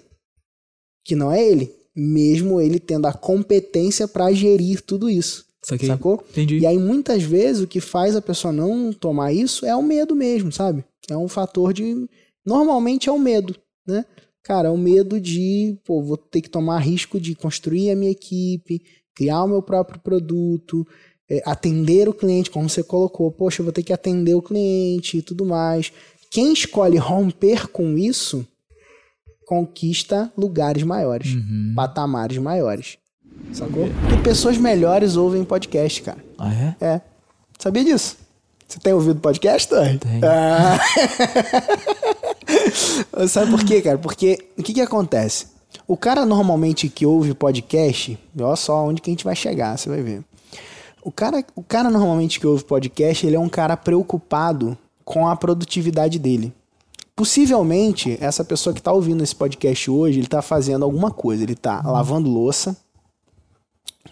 que 1.06 1.16
não 1.16 1.32
é 1.32 1.44
ele, 1.44 1.72
mesmo 1.96 2.60
ele 2.60 2.80
tendo 2.80 3.06
a 3.08 3.14
competência 3.14 4.08
para 4.08 4.32
gerir 4.34 4.82
tudo 4.82 5.10
isso. 5.10 5.46
Saquei. 5.64 5.88
Sacou? 5.88 6.24
Entendi. 6.30 6.60
E 6.60 6.66
aí, 6.66 6.78
muitas 6.78 7.24
vezes, 7.24 7.62
o 7.62 7.68
que 7.68 7.80
faz 7.82 8.16
a 8.16 8.22
pessoa 8.22 8.54
não 8.54 8.94
tomar 8.94 9.34
isso 9.34 9.66
é 9.66 9.76
o 9.76 9.82
medo 9.84 10.16
mesmo, 10.16 10.52
sabe? 10.52 10.84
É 11.10 11.18
um 11.18 11.28
fator 11.28 11.74
de. 11.74 12.08
Normalmente 12.46 13.10
é 13.10 13.12
o 13.12 13.20
medo, 13.20 13.56
né? 13.86 14.06
Cara, 14.44 14.70
é 14.70 14.72
o 14.72 14.78
medo 14.78 15.20
de, 15.20 15.78
pô, 15.84 16.02
vou 16.02 16.16
ter 16.16 16.42
que 16.42 16.50
tomar 16.50 16.80
risco 16.80 17.20
de 17.20 17.36
construir 17.36 17.92
a 17.92 17.96
minha 17.96 18.12
equipe, 18.12 18.82
criar 19.14 19.44
o 19.44 19.48
meu 19.48 19.62
próprio 19.62 20.00
produto, 20.00 20.88
atender 21.46 22.08
o 22.08 22.14
cliente, 22.14 22.50
como 22.50 22.70
você 22.70 22.82
colocou. 22.84 23.30
Poxa, 23.32 23.62
eu 23.62 23.66
vou 23.66 23.74
ter 23.74 23.84
que 23.84 23.92
atender 23.94 24.34
o 24.36 24.42
cliente 24.42 25.18
e 25.18 25.22
tudo 25.22 25.46
mais. 25.46 25.92
Quem 26.32 26.54
escolhe 26.54 26.98
romper 26.98 27.68
com 27.68 27.98
isso 27.98 28.46
conquista 29.46 30.32
lugares 30.38 30.84
maiores, 30.84 31.34
Uhum. 31.34 31.74
patamares 31.76 32.38
maiores. 32.38 32.98
Sacou? 33.54 33.88
E 33.88 34.24
pessoas 34.24 34.58
melhores 34.58 35.16
ouvem 35.16 35.44
podcast, 35.46 36.02
cara. 36.02 36.18
Ah, 36.38 36.54
é? 36.54 36.76
É. 36.86 37.02
Sabia 37.58 37.84
disso? 37.84 38.18
Você 38.68 38.80
tem 38.80 38.92
ouvido 38.94 39.22
podcast, 39.22 39.70
Thor? 39.70 39.86
Tenho. 40.00 40.22
Ah. 40.26 40.78
Sabe 43.28 43.52
por 43.52 43.64
quê, 43.64 43.82
cara? 43.82 43.98
Porque 43.98 44.38
o 44.58 44.64
que, 44.64 44.74
que 44.74 44.82
acontece? 44.82 45.48
O 45.88 45.96
cara 45.96 46.26
normalmente 46.26 46.90
que 46.90 47.06
ouve 47.06 47.34
podcast, 47.34 48.18
olha 48.40 48.56
só 48.56 48.86
onde 48.86 49.02
que 49.02 49.10
a 49.10 49.14
gente 49.14 49.24
vai 49.24 49.36
chegar, 49.36 49.78
você 49.78 49.90
vai 49.90 50.02
ver. 50.02 50.22
O 51.08 51.12
cara, 51.12 51.42
o 51.56 51.64
cara 51.64 51.90
normalmente 51.90 52.38
que 52.38 52.46
ouve 52.46 52.66
podcast, 52.66 53.26
ele 53.26 53.38
é 53.38 53.40
um 53.40 53.48
cara 53.48 53.78
preocupado 53.78 54.78
com 55.06 55.26
a 55.26 55.38
produtividade 55.38 56.20
dele. 56.20 56.52
Possivelmente, 57.16 58.18
essa 58.20 58.44
pessoa 58.44 58.74
que 58.74 58.82
está 58.82 58.92
ouvindo 58.92 59.24
esse 59.24 59.34
podcast 59.34 59.90
hoje, 59.90 60.20
ele 60.20 60.28
está 60.28 60.42
fazendo 60.42 60.84
alguma 60.84 61.10
coisa. 61.10 61.44
Ele 61.44 61.54
está 61.54 61.82
lavando 61.82 62.30
louça, 62.30 62.76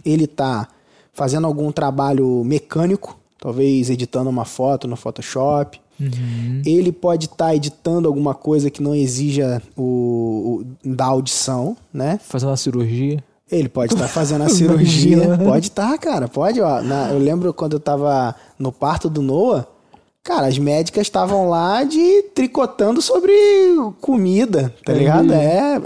ele 0.06 0.24
está 0.24 0.70
fazendo 1.12 1.46
algum 1.46 1.70
trabalho 1.72 2.44
mecânico, 2.46 3.20
talvez 3.40 3.90
editando 3.90 4.30
uma 4.30 4.46
foto 4.46 4.88
no 4.88 4.96
Photoshop. 4.96 5.80
Ele 6.66 6.92
pode 6.94 7.26
estar 7.26 7.54
editando 7.56 8.08
alguma 8.08 8.34
coisa 8.34 8.70
que 8.70 8.82
não 8.82 8.96
exija 8.96 9.62
o, 9.78 10.64
o- 10.84 10.90
da 10.96 11.06
audição, 11.06 11.76
né? 11.94 12.20
Fazendo 12.24 12.50
uma 12.50 12.58
cirurgia. 12.58 13.24
Ele 13.52 13.70
pode 13.70 13.94
estar 13.94 14.08
fazendo 14.08 14.44
a 14.44 14.50
cirurgia. 14.50 15.38
pode 15.38 15.68
estar, 15.68 15.98
cara. 15.98 16.28
Pode, 16.28 16.60
ó. 16.62 16.82
Na- 16.82 17.10
eu 17.12 17.20
lembro 17.20 17.54
quando 17.54 17.74
eu 17.74 17.80
tava 17.80 18.36
no 18.58 18.72
parto 18.72 19.08
do 19.10 19.22
Noah, 19.22 19.68
cara, 20.24 20.48
as 20.48 20.58
médicas 20.58 21.04
estavam 21.06 21.48
lá 21.48 21.84
de 21.84 22.24
tricotando 22.34 23.02
sobre 23.04 23.32
comida, 24.02 24.74
tá 24.84 24.94
ligado? 24.94 25.32
É. 25.32 25.80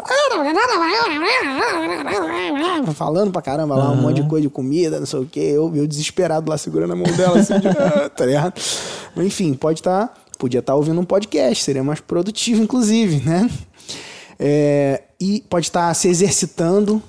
Falando 2.93 3.31
pra 3.31 3.41
caramba 3.41 3.75
lá, 3.75 3.91
um 3.91 3.95
monte 4.01 4.21
de 4.21 4.27
coisa 4.29 4.43
de 4.47 4.49
comida, 4.49 4.99
não 4.99 5.05
sei 5.05 5.19
o 5.19 5.25
quê. 5.25 5.39
Eu, 5.53 5.71
eu 5.75 5.85
desesperado 5.87 6.49
lá 6.49 6.57
segurando 6.57 6.93
a 6.93 6.95
mão 6.95 7.11
dela, 7.15 7.39
assim, 7.39 7.59
de, 7.59 7.67
"Ah", 7.77 8.09
tá 8.09 8.25
ligado? 8.25 8.53
Enfim, 9.17 9.53
pode 9.53 9.79
estar. 9.79 10.13
podia 10.37 10.59
estar 10.61 10.75
ouvindo 10.75 10.99
um 10.99 11.05
podcast, 11.05 11.63
seria 11.63 11.83
mais 11.83 11.99
produtivo, 11.99 12.61
inclusive, 12.63 13.21
né? 13.29 13.49
É, 14.39 15.01
e 15.19 15.43
pode 15.49 15.65
estar 15.67 15.93
se 15.93 16.07
exercitando, 16.07 17.01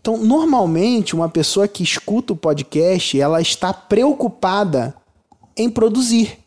então, 0.00 0.16
normalmente, 0.16 1.14
uma 1.14 1.28
pessoa 1.28 1.68
que 1.68 1.82
escuta 1.82 2.32
o 2.32 2.36
podcast, 2.36 3.20
ela 3.20 3.40
está 3.40 3.72
preocupada 3.72 4.94
em 5.54 5.68
produzir, 5.68 6.38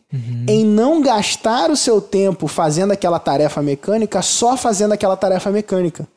em 0.48 0.66
não 0.66 1.02
gastar 1.02 1.70
o 1.70 1.78
seu 1.78 2.02
tempo 2.02 2.48
fazendo 2.48 2.92
aquela 2.92 3.20
tarefa 3.20 3.62
mecânica, 3.62 4.22
só 4.22 4.58
fazendo 4.58 4.94
aquela 4.94 5.16
tarefa 5.16 5.52
mecânica. 5.52 6.08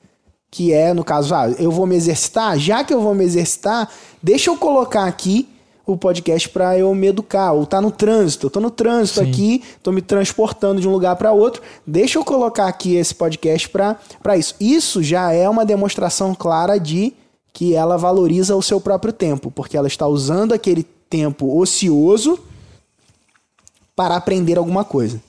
Que 0.51 0.73
é, 0.73 0.95
no 0.95 1.05
caso, 1.05 1.35
ah, 1.35 1.51
eu 1.59 1.71
vou 1.71 1.87
me 1.87 1.95
exercitar, 1.95 2.59
já 2.59 2.83
que 2.83 2.95
eu 2.95 3.01
vou 3.01 3.15
me 3.15 3.25
exercitar, 3.25 3.91
deixa 4.23 4.49
eu 4.49 4.57
colocar 4.57 5.05
aqui 5.05 5.47
o 5.85 5.97
podcast 5.97 6.49
para 6.49 6.79
eu 6.79 6.93
me 6.95 7.07
educar, 7.09 7.53
ou 7.53 7.67
tá 7.67 7.81
no 7.81 7.91
trânsito, 7.91 8.47
eu 8.47 8.51
tô 8.51 8.61
no 8.61 8.71
trânsito 8.71 9.21
aqui, 9.21 9.63
tô 9.83 9.93
me 9.93 10.03
transportando 10.03 10.81
de 10.81 10.89
um 10.89 10.91
lugar 10.91 11.15
para 11.17 11.33
outro, 11.33 11.63
deixa 11.87 12.19
eu 12.19 12.25
colocar 12.25 12.67
aqui 12.67 12.97
esse 12.97 13.15
podcast 13.15 13.69
para 13.69 14.37
isso. 14.37 14.55
Isso 14.59 15.03
já 15.03 15.33
é 15.33 15.49
uma 15.49 15.65
demonstração 15.65 16.35
clara 16.35 16.79
de 16.79 17.15
que 17.57 17.73
ela 17.73 17.97
valoriza 17.97 18.55
o 18.55 18.61
seu 18.61 18.79
próprio 18.79 19.15
tempo, 19.15 19.51
porque 19.51 19.79
ela 19.79 19.89
está 19.89 20.07
usando 20.07 20.53
aquele 20.53 20.83
tempo 21.09 21.59
ocioso 21.59 22.39
para 23.97 24.15
aprender 24.15 24.59
alguma 24.59 24.85
coisa. 24.85 25.23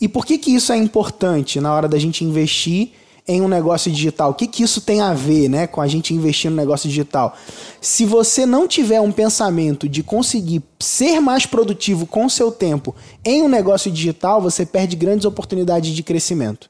E 0.00 0.08
por 0.08 0.26
que 0.26 0.36
que 0.36 0.52
isso 0.52 0.72
é 0.72 0.76
importante 0.76 1.60
na 1.60 1.72
hora 1.72 1.86
da 1.86 1.96
gente 1.96 2.24
investir 2.24 2.90
em 3.24 3.40
um 3.40 3.46
negócio 3.46 3.88
digital? 3.88 4.30
O 4.30 4.34
que 4.34 4.48
que 4.48 4.64
isso 4.64 4.80
tem 4.80 5.00
a 5.00 5.14
ver, 5.14 5.48
né, 5.48 5.68
com 5.68 5.80
a 5.80 5.86
gente 5.86 6.12
investir 6.12 6.50
no 6.50 6.56
negócio 6.56 6.88
digital? 6.88 7.36
Se 7.80 8.04
você 8.04 8.44
não 8.44 8.66
tiver 8.66 9.00
um 9.00 9.12
pensamento 9.12 9.88
de 9.88 10.02
conseguir 10.02 10.60
ser 10.80 11.20
mais 11.20 11.46
produtivo 11.46 12.04
com 12.04 12.26
o 12.26 12.30
seu 12.30 12.50
tempo 12.50 12.96
em 13.24 13.42
um 13.42 13.48
negócio 13.48 13.92
digital, 13.92 14.42
você 14.42 14.66
perde 14.66 14.96
grandes 14.96 15.24
oportunidades 15.24 15.92
de 15.92 16.02
crescimento. 16.02 16.68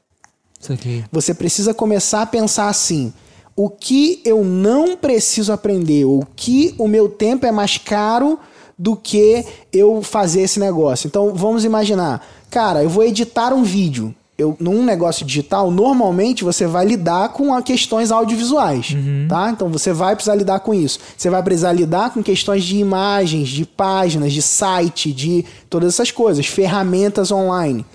Você 1.11 1.33
precisa 1.33 1.73
começar 1.73 2.21
a 2.21 2.27
pensar 2.27 2.69
assim: 2.69 3.11
o 3.59 3.69
que 3.69 4.21
eu 4.23 4.41
não 4.41 4.95
preciso 4.95 5.51
aprender, 5.51 6.05
o 6.05 6.25
que 6.33 6.73
o 6.77 6.87
meu 6.87 7.09
tempo 7.09 7.45
é 7.45 7.51
mais 7.51 7.77
caro 7.77 8.39
do 8.77 8.95
que 8.95 9.43
eu 9.73 10.01
fazer 10.01 10.43
esse 10.43 10.61
negócio. 10.61 11.07
Então 11.07 11.33
vamos 11.35 11.65
imaginar, 11.65 12.25
cara, 12.49 12.83
eu 12.83 12.89
vou 12.89 13.03
editar 13.03 13.53
um 13.53 13.61
vídeo. 13.61 14.15
Eu, 14.37 14.55
num 14.61 14.81
negócio 14.81 15.25
digital, 15.25 15.69
normalmente 15.69 16.45
você 16.45 16.65
vai 16.65 16.85
lidar 16.85 17.33
com 17.33 17.61
questões 17.61 18.13
audiovisuais, 18.13 18.95
tá? 19.27 19.49
Então 19.49 19.67
você 19.67 19.91
vai 19.91 20.15
precisar 20.15 20.35
lidar 20.35 20.61
com 20.61 20.73
isso. 20.73 20.97
Você 21.17 21.29
vai 21.29 21.43
precisar 21.43 21.73
lidar 21.73 22.13
com 22.13 22.23
questões 22.23 22.63
de 22.63 22.77
imagens, 22.77 23.49
de 23.49 23.65
páginas, 23.65 24.31
de 24.31 24.41
site, 24.41 25.11
de 25.11 25.43
todas 25.69 25.95
essas 25.95 26.11
coisas, 26.11 26.45
ferramentas 26.45 27.29
online. 27.29 27.85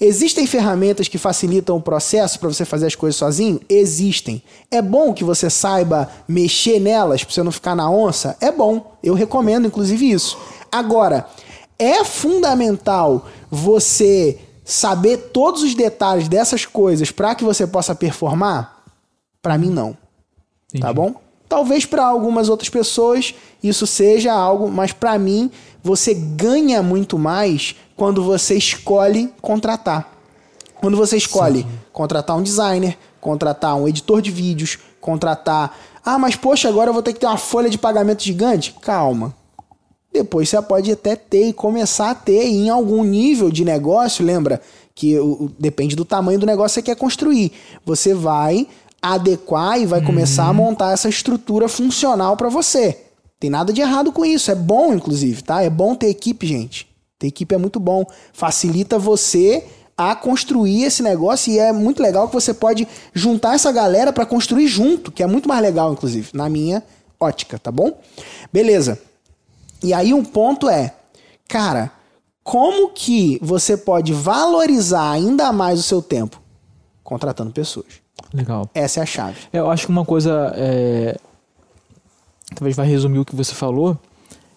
Existem 0.00 0.46
ferramentas 0.46 1.08
que 1.08 1.18
facilitam 1.18 1.76
o 1.76 1.82
processo 1.82 2.38
para 2.38 2.48
você 2.48 2.64
fazer 2.64 2.86
as 2.86 2.94
coisas 2.94 3.16
sozinho? 3.16 3.60
Existem. 3.68 4.42
É 4.70 4.80
bom 4.80 5.12
que 5.12 5.24
você 5.24 5.50
saiba 5.50 6.08
mexer 6.26 6.78
nelas 6.80 7.24
para 7.24 7.34
você 7.34 7.42
não 7.42 7.52
ficar 7.52 7.74
na 7.74 7.90
onça? 7.90 8.36
É 8.40 8.50
bom. 8.50 8.96
Eu 9.02 9.14
recomendo, 9.14 9.66
inclusive, 9.66 10.10
isso. 10.10 10.38
Agora, 10.70 11.26
é 11.78 12.04
fundamental 12.04 13.26
você 13.50 14.38
saber 14.64 15.16
todos 15.32 15.62
os 15.62 15.74
detalhes 15.74 16.28
dessas 16.28 16.66
coisas 16.66 17.10
para 17.10 17.34
que 17.34 17.44
você 17.44 17.66
possa 17.66 17.94
performar? 17.94 18.84
Para 19.40 19.56
mim, 19.56 19.70
não. 19.70 19.96
Tá 20.80 20.92
bom? 20.92 21.14
Talvez 21.48 21.86
para 21.86 22.04
algumas 22.04 22.50
outras 22.50 22.68
pessoas 22.68 23.34
isso 23.62 23.86
seja 23.86 24.32
algo, 24.32 24.70
mas 24.70 24.92
para 24.92 25.18
mim 25.18 25.50
você 25.82 26.12
ganha 26.12 26.82
muito 26.82 27.18
mais 27.18 27.74
quando 27.98 28.22
você 28.22 28.54
escolhe 28.54 29.30
contratar. 29.42 30.08
Quando 30.80 30.96
você 30.96 31.16
escolhe 31.16 31.66
contratar 31.92 32.36
um 32.38 32.42
designer, 32.42 32.96
contratar 33.20 33.74
um 33.74 33.88
editor 33.88 34.22
de 34.22 34.30
vídeos, 34.30 34.78
contratar. 35.00 35.76
Ah, 36.04 36.16
mas 36.18 36.36
poxa, 36.36 36.68
agora 36.68 36.90
eu 36.90 36.94
vou 36.94 37.02
ter 37.02 37.12
que 37.12 37.18
ter 37.18 37.26
uma 37.26 37.36
folha 37.36 37.68
de 37.68 37.76
pagamento 37.76 38.22
gigante. 38.22 38.74
Calma. 38.80 39.34
Depois 40.12 40.48
você 40.48 40.62
pode 40.62 40.90
até 40.92 41.16
ter 41.16 41.48
e 41.48 41.52
começar 41.52 42.10
a 42.10 42.14
ter 42.14 42.44
em 42.46 42.70
algum 42.70 43.02
nível 43.02 43.50
de 43.50 43.64
negócio. 43.64 44.24
Lembra 44.24 44.60
que 44.94 45.18
o- 45.18 45.50
depende 45.58 45.94
do 45.96 46.04
tamanho 46.04 46.38
do 46.38 46.46
negócio 46.46 46.80
que 46.80 46.88
você 46.88 46.94
quer 46.94 46.98
construir. 47.00 47.52
Você 47.84 48.14
vai 48.14 48.66
adequar 49.02 49.80
e 49.80 49.86
vai 49.86 50.00
começar 50.00 50.46
a 50.46 50.52
montar 50.52 50.92
essa 50.92 51.08
estrutura 51.08 51.68
funcional 51.68 52.36
para 52.36 52.48
você. 52.48 52.96
Tem 53.40 53.50
nada 53.50 53.72
de 53.72 53.80
errado 53.80 54.10
com 54.12 54.24
isso. 54.24 54.50
É 54.50 54.54
bom, 54.54 54.94
inclusive, 54.94 55.42
tá? 55.42 55.62
É 55.62 55.70
bom 55.70 55.94
ter 55.94 56.08
equipe, 56.08 56.46
gente. 56.46 56.87
Ter 57.18 57.26
equipe 57.26 57.54
é 57.54 57.58
muito 57.58 57.80
bom. 57.80 58.04
Facilita 58.32 58.98
você 58.98 59.66
a 59.96 60.14
construir 60.14 60.84
esse 60.84 61.02
negócio 61.02 61.52
e 61.52 61.58
é 61.58 61.72
muito 61.72 62.00
legal 62.00 62.28
que 62.28 62.34
você 62.34 62.54
pode 62.54 62.86
juntar 63.12 63.54
essa 63.54 63.72
galera 63.72 64.12
para 64.12 64.24
construir 64.24 64.68
junto, 64.68 65.10
que 65.10 65.22
é 65.22 65.26
muito 65.26 65.48
mais 65.48 65.60
legal, 65.60 65.92
inclusive, 65.92 66.30
na 66.32 66.48
minha 66.48 66.82
ótica, 67.18 67.58
tá 67.58 67.72
bom? 67.72 67.98
Beleza. 68.52 69.00
E 69.82 69.92
aí 69.92 70.14
um 70.14 70.24
ponto 70.24 70.68
é, 70.68 70.94
cara, 71.48 71.90
como 72.44 72.90
que 72.90 73.38
você 73.42 73.76
pode 73.76 74.12
valorizar 74.12 75.10
ainda 75.10 75.52
mais 75.52 75.80
o 75.80 75.82
seu 75.82 76.00
tempo? 76.00 76.40
Contratando 77.02 77.50
pessoas. 77.50 77.86
Legal. 78.32 78.70
Essa 78.74 79.00
é 79.00 79.02
a 79.02 79.06
chave. 79.06 79.38
É, 79.52 79.58
Eu 79.58 79.70
acho 79.70 79.86
que 79.86 79.92
uma 79.92 80.04
coisa. 80.04 80.52
é, 80.56 81.16
Talvez 82.54 82.76
vai 82.76 82.86
resumir 82.86 83.18
o 83.18 83.24
que 83.24 83.34
você 83.36 83.52
falou. 83.52 83.98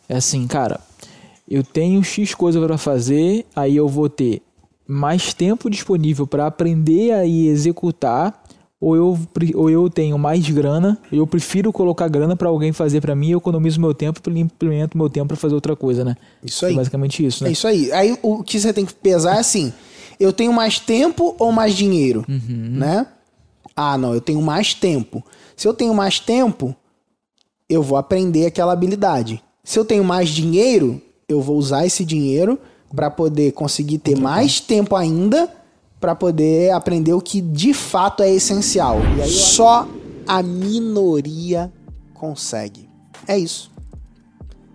É 0.07 0.17
assim, 0.17 0.47
cara. 0.47 0.79
Eu 1.51 1.63
tenho 1.63 2.01
X 2.01 2.33
coisa 2.33 2.65
para 2.65 2.77
fazer, 2.77 3.45
aí 3.53 3.75
eu 3.75 3.85
vou 3.85 4.07
ter 4.07 4.41
mais 4.87 5.33
tempo 5.33 5.69
disponível 5.69 6.25
para 6.25 6.47
aprender 6.47 7.11
a 7.11 7.25
ir 7.25 7.49
executar, 7.49 8.41
ou 8.79 8.95
eu, 8.95 9.19
ou 9.55 9.69
eu 9.69 9.89
tenho 9.89 10.17
mais 10.17 10.49
grana, 10.49 10.97
eu 11.11 11.27
prefiro 11.27 11.73
colocar 11.73 12.07
grana 12.07 12.37
para 12.37 12.47
alguém 12.47 12.71
fazer 12.71 13.01
para 13.01 13.13
mim, 13.13 13.31
eu 13.31 13.39
economizo 13.39 13.81
meu 13.81 13.93
tempo 13.93 14.21
e 14.29 14.39
implemento 14.39 14.97
meu 14.97 15.09
tempo 15.09 15.27
para 15.27 15.35
fazer 15.35 15.53
outra 15.53 15.75
coisa, 15.75 16.05
né? 16.05 16.15
Isso 16.41 16.65
aí. 16.65 16.71
É 16.71 16.75
basicamente 16.77 17.25
isso, 17.25 17.43
né? 17.43 17.49
É 17.49 17.51
isso 17.53 17.67
aí. 17.67 17.91
Aí 17.91 18.17
o 18.21 18.41
que 18.43 18.57
você 18.57 18.71
tem 18.71 18.85
que 18.85 18.93
pesar 18.93 19.35
é 19.35 19.39
assim: 19.39 19.73
eu 20.17 20.31
tenho 20.31 20.53
mais 20.53 20.79
tempo 20.79 21.35
ou 21.37 21.51
mais 21.51 21.75
dinheiro? 21.75 22.23
Né? 22.29 23.05
Ah, 23.75 23.97
não, 23.97 24.13
eu 24.13 24.21
tenho 24.21 24.41
mais 24.41 24.73
tempo. 24.73 25.21
Se 25.57 25.67
eu 25.67 25.73
tenho 25.73 25.93
mais 25.93 26.17
tempo, 26.17 26.73
eu 27.69 27.83
vou 27.83 27.97
aprender 27.97 28.45
aquela 28.45 28.71
habilidade. 28.71 29.43
Se 29.65 29.77
eu 29.77 29.83
tenho 29.83 30.03
mais 30.03 30.29
dinheiro, 30.29 31.01
eu 31.31 31.41
vou 31.41 31.57
usar 31.57 31.85
esse 31.85 32.03
dinheiro 32.05 32.59
para 32.95 33.09
poder 33.09 33.51
conseguir 33.53 33.99
ter 33.99 34.17
mais 34.17 34.59
tempo 34.59 34.95
ainda 34.95 35.49
para 35.99 36.15
poder 36.15 36.71
aprender 36.71 37.13
o 37.13 37.21
que 37.21 37.39
de 37.39 37.73
fato 37.73 38.23
é 38.23 38.31
essencial. 38.31 38.97
E 39.17 39.21
aí 39.21 39.29
só 39.29 39.87
a 40.27 40.41
minoria 40.41 41.71
consegue. 42.13 42.89
É 43.27 43.37
isso. 43.37 43.71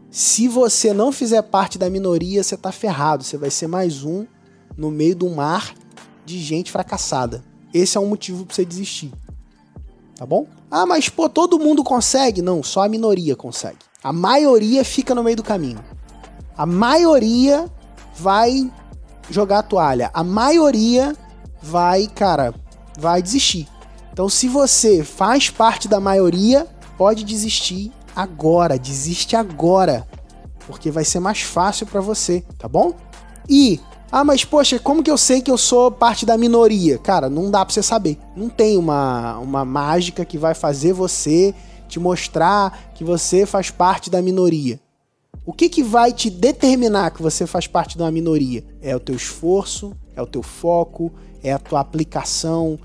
Se 0.08 0.48
você 0.48 0.94
não 0.94 1.10
fizer 1.10 1.42
parte 1.42 1.76
da 1.76 1.90
minoria, 1.90 2.42
você 2.42 2.56
tá 2.56 2.70
ferrado. 2.70 3.24
Você 3.24 3.36
vai 3.36 3.50
ser 3.50 3.66
mais 3.66 4.04
um 4.04 4.24
no 4.76 4.90
meio 4.90 5.14
de 5.14 5.24
um 5.24 5.34
mar 5.34 5.74
de 6.24 6.38
gente 6.38 6.70
fracassada. 6.70 7.44
Esse 7.74 7.98
é 7.98 8.00
um 8.00 8.06
motivo 8.06 8.46
pra 8.46 8.54
você 8.54 8.64
desistir. 8.64 9.12
Tá 10.14 10.24
bom? 10.24 10.46
Ah, 10.70 10.86
mas 10.86 11.08
pô, 11.08 11.28
todo 11.28 11.58
mundo 11.58 11.84
consegue? 11.84 12.40
Não, 12.40 12.62
só 12.62 12.84
a 12.84 12.88
minoria 12.88 13.36
consegue. 13.36 13.78
A 14.02 14.12
maioria 14.12 14.84
fica 14.84 15.14
no 15.14 15.22
meio 15.22 15.36
do 15.36 15.42
caminho. 15.42 15.84
A 16.56 16.64
maioria 16.64 17.70
vai 18.16 18.70
jogar 19.30 19.58
a 19.58 19.62
toalha. 19.62 20.10
A 20.14 20.24
maioria 20.24 21.14
vai, 21.62 22.06
cara, 22.06 22.54
vai 22.98 23.22
desistir. 23.22 23.68
Então, 24.12 24.28
se 24.28 24.48
você 24.48 25.04
faz 25.04 25.50
parte 25.50 25.88
da 25.88 26.00
maioria, 26.00 26.66
pode 26.96 27.24
desistir 27.24 27.92
agora, 28.14 28.78
desiste 28.78 29.36
agora, 29.36 30.06
porque 30.66 30.90
vai 30.90 31.04
ser 31.04 31.20
mais 31.20 31.42
fácil 31.42 31.86
para 31.86 32.00
você, 32.00 32.42
tá 32.58 32.66
bom? 32.66 32.94
E 33.48 33.78
ah, 34.10 34.24
mas 34.24 34.44
poxa, 34.44 34.78
como 34.78 35.02
que 35.02 35.10
eu 35.10 35.18
sei 35.18 35.42
que 35.42 35.50
eu 35.50 35.58
sou 35.58 35.90
parte 35.90 36.24
da 36.24 36.38
minoria? 36.38 36.96
Cara, 36.96 37.28
não 37.28 37.50
dá 37.50 37.64
pra 37.64 37.74
você 37.74 37.82
saber. 37.82 38.18
Não 38.36 38.48
tem 38.48 38.78
uma, 38.78 39.36
uma 39.38 39.64
mágica 39.64 40.24
que 40.24 40.38
vai 40.38 40.54
fazer 40.54 40.92
você 40.92 41.54
te 41.88 41.98
mostrar 41.98 42.92
que 42.94 43.04
você 43.04 43.44
faz 43.44 43.70
parte 43.70 44.08
da 44.08 44.22
minoria. 44.22 44.80
O 45.47 45.52
que, 45.52 45.68
que 45.68 45.81
vai 45.81 46.12
te 46.12 46.28
determinar 46.28 47.12
que 47.12 47.23
você 47.23 47.47
faz 47.47 47.68
parte 47.68 47.97
de 47.97 48.02
uma 48.02 48.10
minoria? 48.10 48.64
É 48.82 48.97
o 48.97 48.98
teu 48.98 49.14
esforço, 49.14 49.93
é 50.16 50.20
o 50.20 50.27
teu 50.27 50.43
foco, 50.43 51.12
é 51.40 51.52
a 51.52 51.59
tua 51.59 51.78
aplicação 51.78 52.77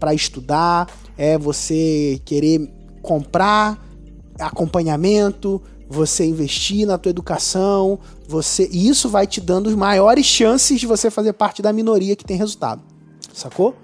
para 0.00 0.14
estudar, 0.14 0.88
é 1.18 1.36
você 1.36 2.18
querer 2.24 2.72
comprar 3.02 3.86
acompanhamento, 4.40 5.60
você 5.88 6.24
investir 6.24 6.86
na 6.86 6.96
tua 6.96 7.10
educação, 7.10 7.98
você 8.26 8.66
e 8.72 8.88
isso 8.88 9.10
vai 9.10 9.26
te 9.26 9.38
dando 9.38 9.68
as 9.68 9.74
maiores 9.74 10.24
chances 10.24 10.80
de 10.80 10.86
você 10.86 11.10
fazer 11.10 11.34
parte 11.34 11.60
da 11.60 11.70
minoria 11.70 12.16
que 12.16 12.24
tem 12.24 12.38
resultado. 12.38 12.82
Sacou? 13.34 13.74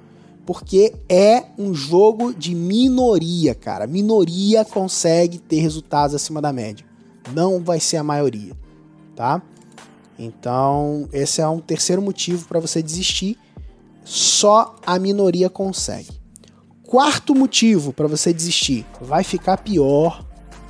Porque 0.47 0.95
é 1.07 1.45
um 1.59 1.75
jogo 1.75 2.33
de 2.33 2.55
minoria, 2.55 3.55
cara. 3.55 3.87
Minoria 3.87 4.65
consegue 4.65 5.39
ter 5.39 5.61
resultados 5.61 6.15
acima 6.15 6.41
da 6.41 6.51
média. 6.51 6.92
Não 7.33 7.63
vai 7.63 7.79
ser 7.79 7.99
a 7.99 8.03
maioria, 8.03 8.53
tá? 9.15 9.41
Então, 10.19 11.09
esse 11.13 11.41
é 11.41 11.49
um 11.49 11.61
terceiro 11.61 12.03
motivo 12.03 12.47
para 12.47 12.61
você 12.61 12.83
desistir. 12.83 13.39
Só 14.05 14.77
a 14.85 14.99
minoria 14.99 15.49
consegue. 15.49 16.21
Quarto 16.83 17.35
motivo 17.35 17.93
para 17.93 18.07
você 18.07 18.33
desistir: 18.33 18.87
vai 19.01 19.25
ficar 19.25 19.59
pior 19.59 20.25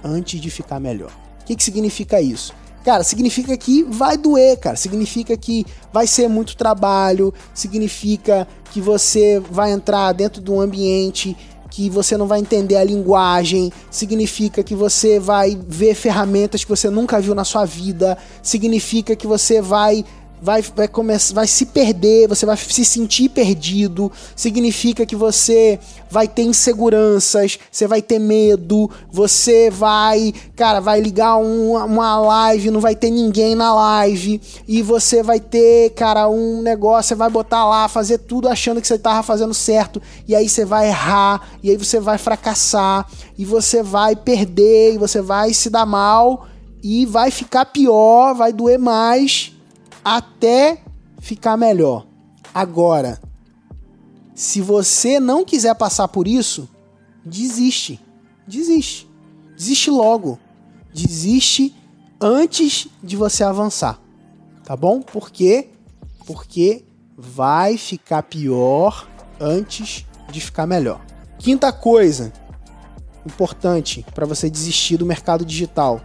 antes 0.05 0.41
de 0.41 0.51
ficar 0.51 0.79
melhor. 0.79 1.11
O 1.41 1.45
que, 1.45 1.57
que 1.57 1.65
significa 1.65 2.21
isso? 2.21 2.55
Cara, 2.85 3.05
significa 3.05 3.57
que 3.57 3.83
vai 3.85 4.17
doer, 4.17 4.59
cara. 4.59 4.77
Significa 4.77 5.37
que 5.37 5.65
vai 5.93 6.07
ser 6.07 6.29
muito 6.29 6.57
trabalho. 6.57 7.33
Significa 7.55 8.47
que 8.73 8.81
você 8.81 9.39
vai 9.39 9.71
entrar 9.71 10.13
dentro 10.13 10.43
de 10.43 10.51
um 10.51 10.61
ambiente 10.61 11.37
que 11.73 11.89
você 11.89 12.19
não 12.19 12.27
vai 12.27 12.39
entender 12.39 12.77
a 12.77 12.85
linguagem, 12.85 13.73
significa 13.91 14.63
que 14.63 14.75
você 14.75 15.19
vai 15.19 15.59
ver 15.67 15.95
ferramentas 15.95 16.63
que 16.63 16.69
você 16.69 16.91
nunca 16.91 17.19
viu 17.19 17.35
na 17.35 17.45
sua 17.45 17.65
vida, 17.65 18.19
significa 18.43 19.17
que 19.17 19.27
você 19.27 19.63
vai 19.63 20.05
vai, 20.43 20.61
vai, 20.61 20.89
começar, 20.89 21.35
vai 21.35 21.47
se 21.47 21.67
perder, 21.67 22.29
você 22.29 22.45
vai 22.45 22.57
se 22.57 22.85
sentir 22.85 23.29
perdido, 23.29 24.11
significa 24.35 25.07
que 25.07 25.15
você 25.15 25.79
vai 26.11 26.27
ter 26.27 26.43
inseguranças, 26.43 27.61
você 27.71 27.87
vai 27.87 28.03
ter 28.03 28.19
medo, 28.19 28.91
você 29.11 29.71
vai, 29.71 30.35
cara, 30.57 30.81
vai 30.81 31.01
ligar 31.01 31.37
um, 31.37 31.77
uma 31.77 32.19
live, 32.19 32.73
não 32.73 32.81
vai 32.81 32.97
ter 32.97 33.11
ninguém 33.11 33.55
na 33.55 33.73
live, 33.73 34.41
e 34.67 34.83
você 34.83 35.23
vai 35.23 35.39
ter, 35.39 35.91
cara, 35.91 36.29
um 36.29 36.61
negócio, 36.61 37.11
você 37.11 37.15
vai 37.15 37.31
botar 37.31 37.65
lá, 37.65 37.87
fazer 37.87 38.19
tudo 38.19 38.49
achando 38.49 38.81
que 38.81 38.87
você 38.89 38.99
tava 38.99 39.23
fazendo 39.23 39.55
certo, 39.55 40.03
e 40.27 40.35
aí 40.35 40.49
você 40.49 40.65
vai 40.65 40.89
errar, 40.89 41.51
e 41.63 41.71
aí 41.71 41.77
você 41.77 42.01
vai 42.01 42.19
fracassar, 42.19 43.07
e 43.39 43.45
você 43.45 43.81
vai 43.81 44.17
perder, 44.17 44.95
e 44.95 44.99
você 44.99 45.23
vai 45.23 45.55
se 45.55 45.71
dar 45.71 45.87
mal, 45.87 46.49
e 46.83 47.07
vai 47.07 47.31
ficar 47.31 47.67
pior, 47.67 48.35
vai 48.35 48.53
doer 48.53 48.79
mais, 48.79 49.53
até 50.05 50.83
ficar 51.21 51.57
melhor. 51.57 52.07
Agora, 52.55 53.21
se 54.35 54.61
você 54.61 55.21
não 55.21 55.45
quiser 55.45 55.75
passar 55.75 56.09
por 56.09 56.27
isso, 56.27 56.69
desiste. 57.25 58.01
Desiste. 58.47 59.09
Desiste 59.57 59.91
logo. 59.91 60.39
Desiste 60.93 61.75
antes 62.21 62.89
de 63.03 63.17
você 63.17 63.45
avançar. 63.45 64.01
Tá 64.65 64.77
bom? 64.77 65.01
Por 65.01 65.31
quê? 65.31 65.71
Porque 66.27 66.85
vai 67.17 67.77
ficar 67.77 68.23
pior 68.25 69.09
antes 69.41 70.07
de 70.31 70.41
ficar 70.41 70.67
melhor. 70.67 71.05
Quinta 71.39 71.73
coisa 71.73 72.33
importante 73.27 74.05
para 74.15 74.27
você 74.27 74.49
desistir 74.51 74.97
do 74.97 75.07
mercado 75.07 75.45
digital. 75.45 76.01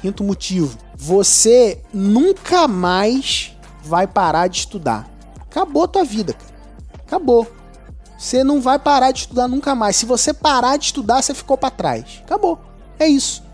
Quinto 0.00 0.22
motivo 0.22 0.78
você 0.98 1.80
nunca 1.94 2.66
mais 2.66 3.56
vai 3.84 4.08
parar 4.08 4.48
de 4.48 4.58
estudar. 4.58 5.08
Acabou 5.40 5.84
a 5.84 5.88
tua 5.88 6.04
vida, 6.04 6.32
cara. 6.32 6.54
Acabou. 7.06 7.46
Você 8.18 8.42
não 8.42 8.60
vai 8.60 8.80
parar 8.80 9.12
de 9.12 9.20
estudar 9.20 9.46
nunca 9.46 9.76
mais. 9.76 9.94
Se 9.94 10.04
você 10.04 10.34
parar 10.34 10.76
de 10.76 10.86
estudar, 10.86 11.22
você 11.22 11.32
ficou 11.32 11.56
para 11.56 11.70
trás. 11.70 12.20
Acabou. 12.24 12.58
É 12.98 13.06
isso. 13.06 13.44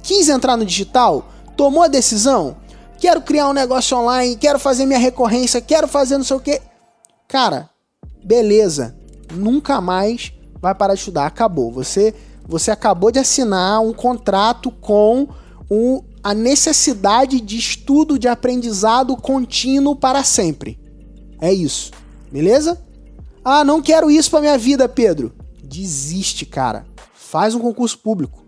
Quis 0.00 0.28
entrar 0.28 0.56
no 0.56 0.64
digital? 0.64 1.26
Tomou 1.56 1.82
a 1.82 1.88
decisão? 1.88 2.56
Quero 2.98 3.20
criar 3.20 3.48
um 3.48 3.52
negócio 3.52 3.98
online, 3.98 4.36
quero 4.36 4.60
fazer 4.60 4.86
minha 4.86 4.98
recorrência, 4.98 5.60
quero 5.60 5.88
fazer 5.88 6.16
não 6.16 6.24
sei 6.24 6.36
o 6.36 6.40
quê. 6.40 6.62
Cara, 7.26 7.68
beleza. 8.24 8.96
Nunca 9.34 9.80
mais 9.80 10.32
vai 10.60 10.72
parar 10.72 10.94
de 10.94 11.00
estudar. 11.00 11.26
Acabou. 11.26 11.72
Você 11.72 12.14
você 12.48 12.70
acabou 12.70 13.10
de 13.10 13.18
assinar 13.18 13.80
um 13.80 13.92
contrato 13.92 14.70
com 14.70 15.26
um 15.70 16.02
a 16.22 16.34
necessidade 16.34 17.40
de 17.40 17.56
estudo, 17.56 18.18
de 18.18 18.28
aprendizado 18.28 19.16
contínuo 19.16 19.94
para 19.94 20.24
sempre. 20.24 20.78
É 21.40 21.52
isso. 21.52 21.92
Beleza? 22.32 22.80
Ah, 23.44 23.64
não 23.64 23.80
quero 23.80 24.10
isso 24.10 24.30
para 24.30 24.40
minha 24.40 24.58
vida, 24.58 24.88
Pedro. 24.88 25.32
Desiste, 25.62 26.44
cara. 26.44 26.84
Faz 27.14 27.54
um 27.54 27.60
concurso 27.60 27.98
público. 27.98 28.44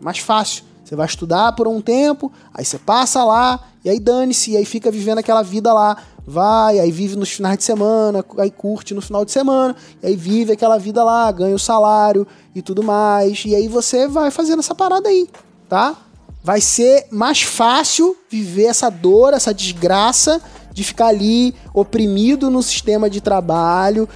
Mais 0.00 0.18
fácil. 0.18 0.64
Você 0.84 0.94
vai 0.94 1.06
estudar 1.06 1.52
por 1.52 1.66
um 1.66 1.80
tempo, 1.80 2.30
aí 2.52 2.64
você 2.64 2.78
passa 2.78 3.24
lá, 3.24 3.58
e 3.82 3.88
aí 3.88 3.98
dane-se, 3.98 4.50
e 4.50 4.56
aí 4.56 4.64
fica 4.64 4.90
vivendo 4.90 5.18
aquela 5.18 5.42
vida 5.42 5.72
lá. 5.72 5.96
Vai, 6.26 6.78
aí 6.78 6.90
vive 6.90 7.16
nos 7.16 7.30
finais 7.30 7.58
de 7.58 7.64
semana, 7.64 8.24
aí 8.38 8.50
curte 8.50 8.94
no 8.94 9.00
final 9.00 9.24
de 9.24 9.32
semana, 9.32 9.74
e 10.02 10.06
aí 10.06 10.16
vive 10.16 10.52
aquela 10.52 10.78
vida 10.78 11.02
lá, 11.02 11.30
ganha 11.32 11.54
o 11.54 11.58
salário 11.58 12.26
e 12.54 12.62
tudo 12.62 12.82
mais. 12.82 13.44
E 13.44 13.54
aí 13.54 13.66
você 13.66 14.06
vai 14.06 14.30
fazendo 14.30 14.60
essa 14.60 14.74
parada 14.74 15.08
aí, 15.08 15.28
tá? 15.68 15.96
Vai 16.44 16.60
ser 16.60 17.06
mais 17.10 17.40
fácil 17.40 18.14
viver 18.28 18.66
essa 18.66 18.90
dor, 18.90 19.32
essa 19.32 19.54
desgraça 19.54 20.42
de 20.70 20.84
ficar 20.84 21.06
ali 21.06 21.54
oprimido 21.72 22.50
no 22.50 22.62
sistema 22.62 23.08
de 23.08 23.22
trabalho, 23.22 24.06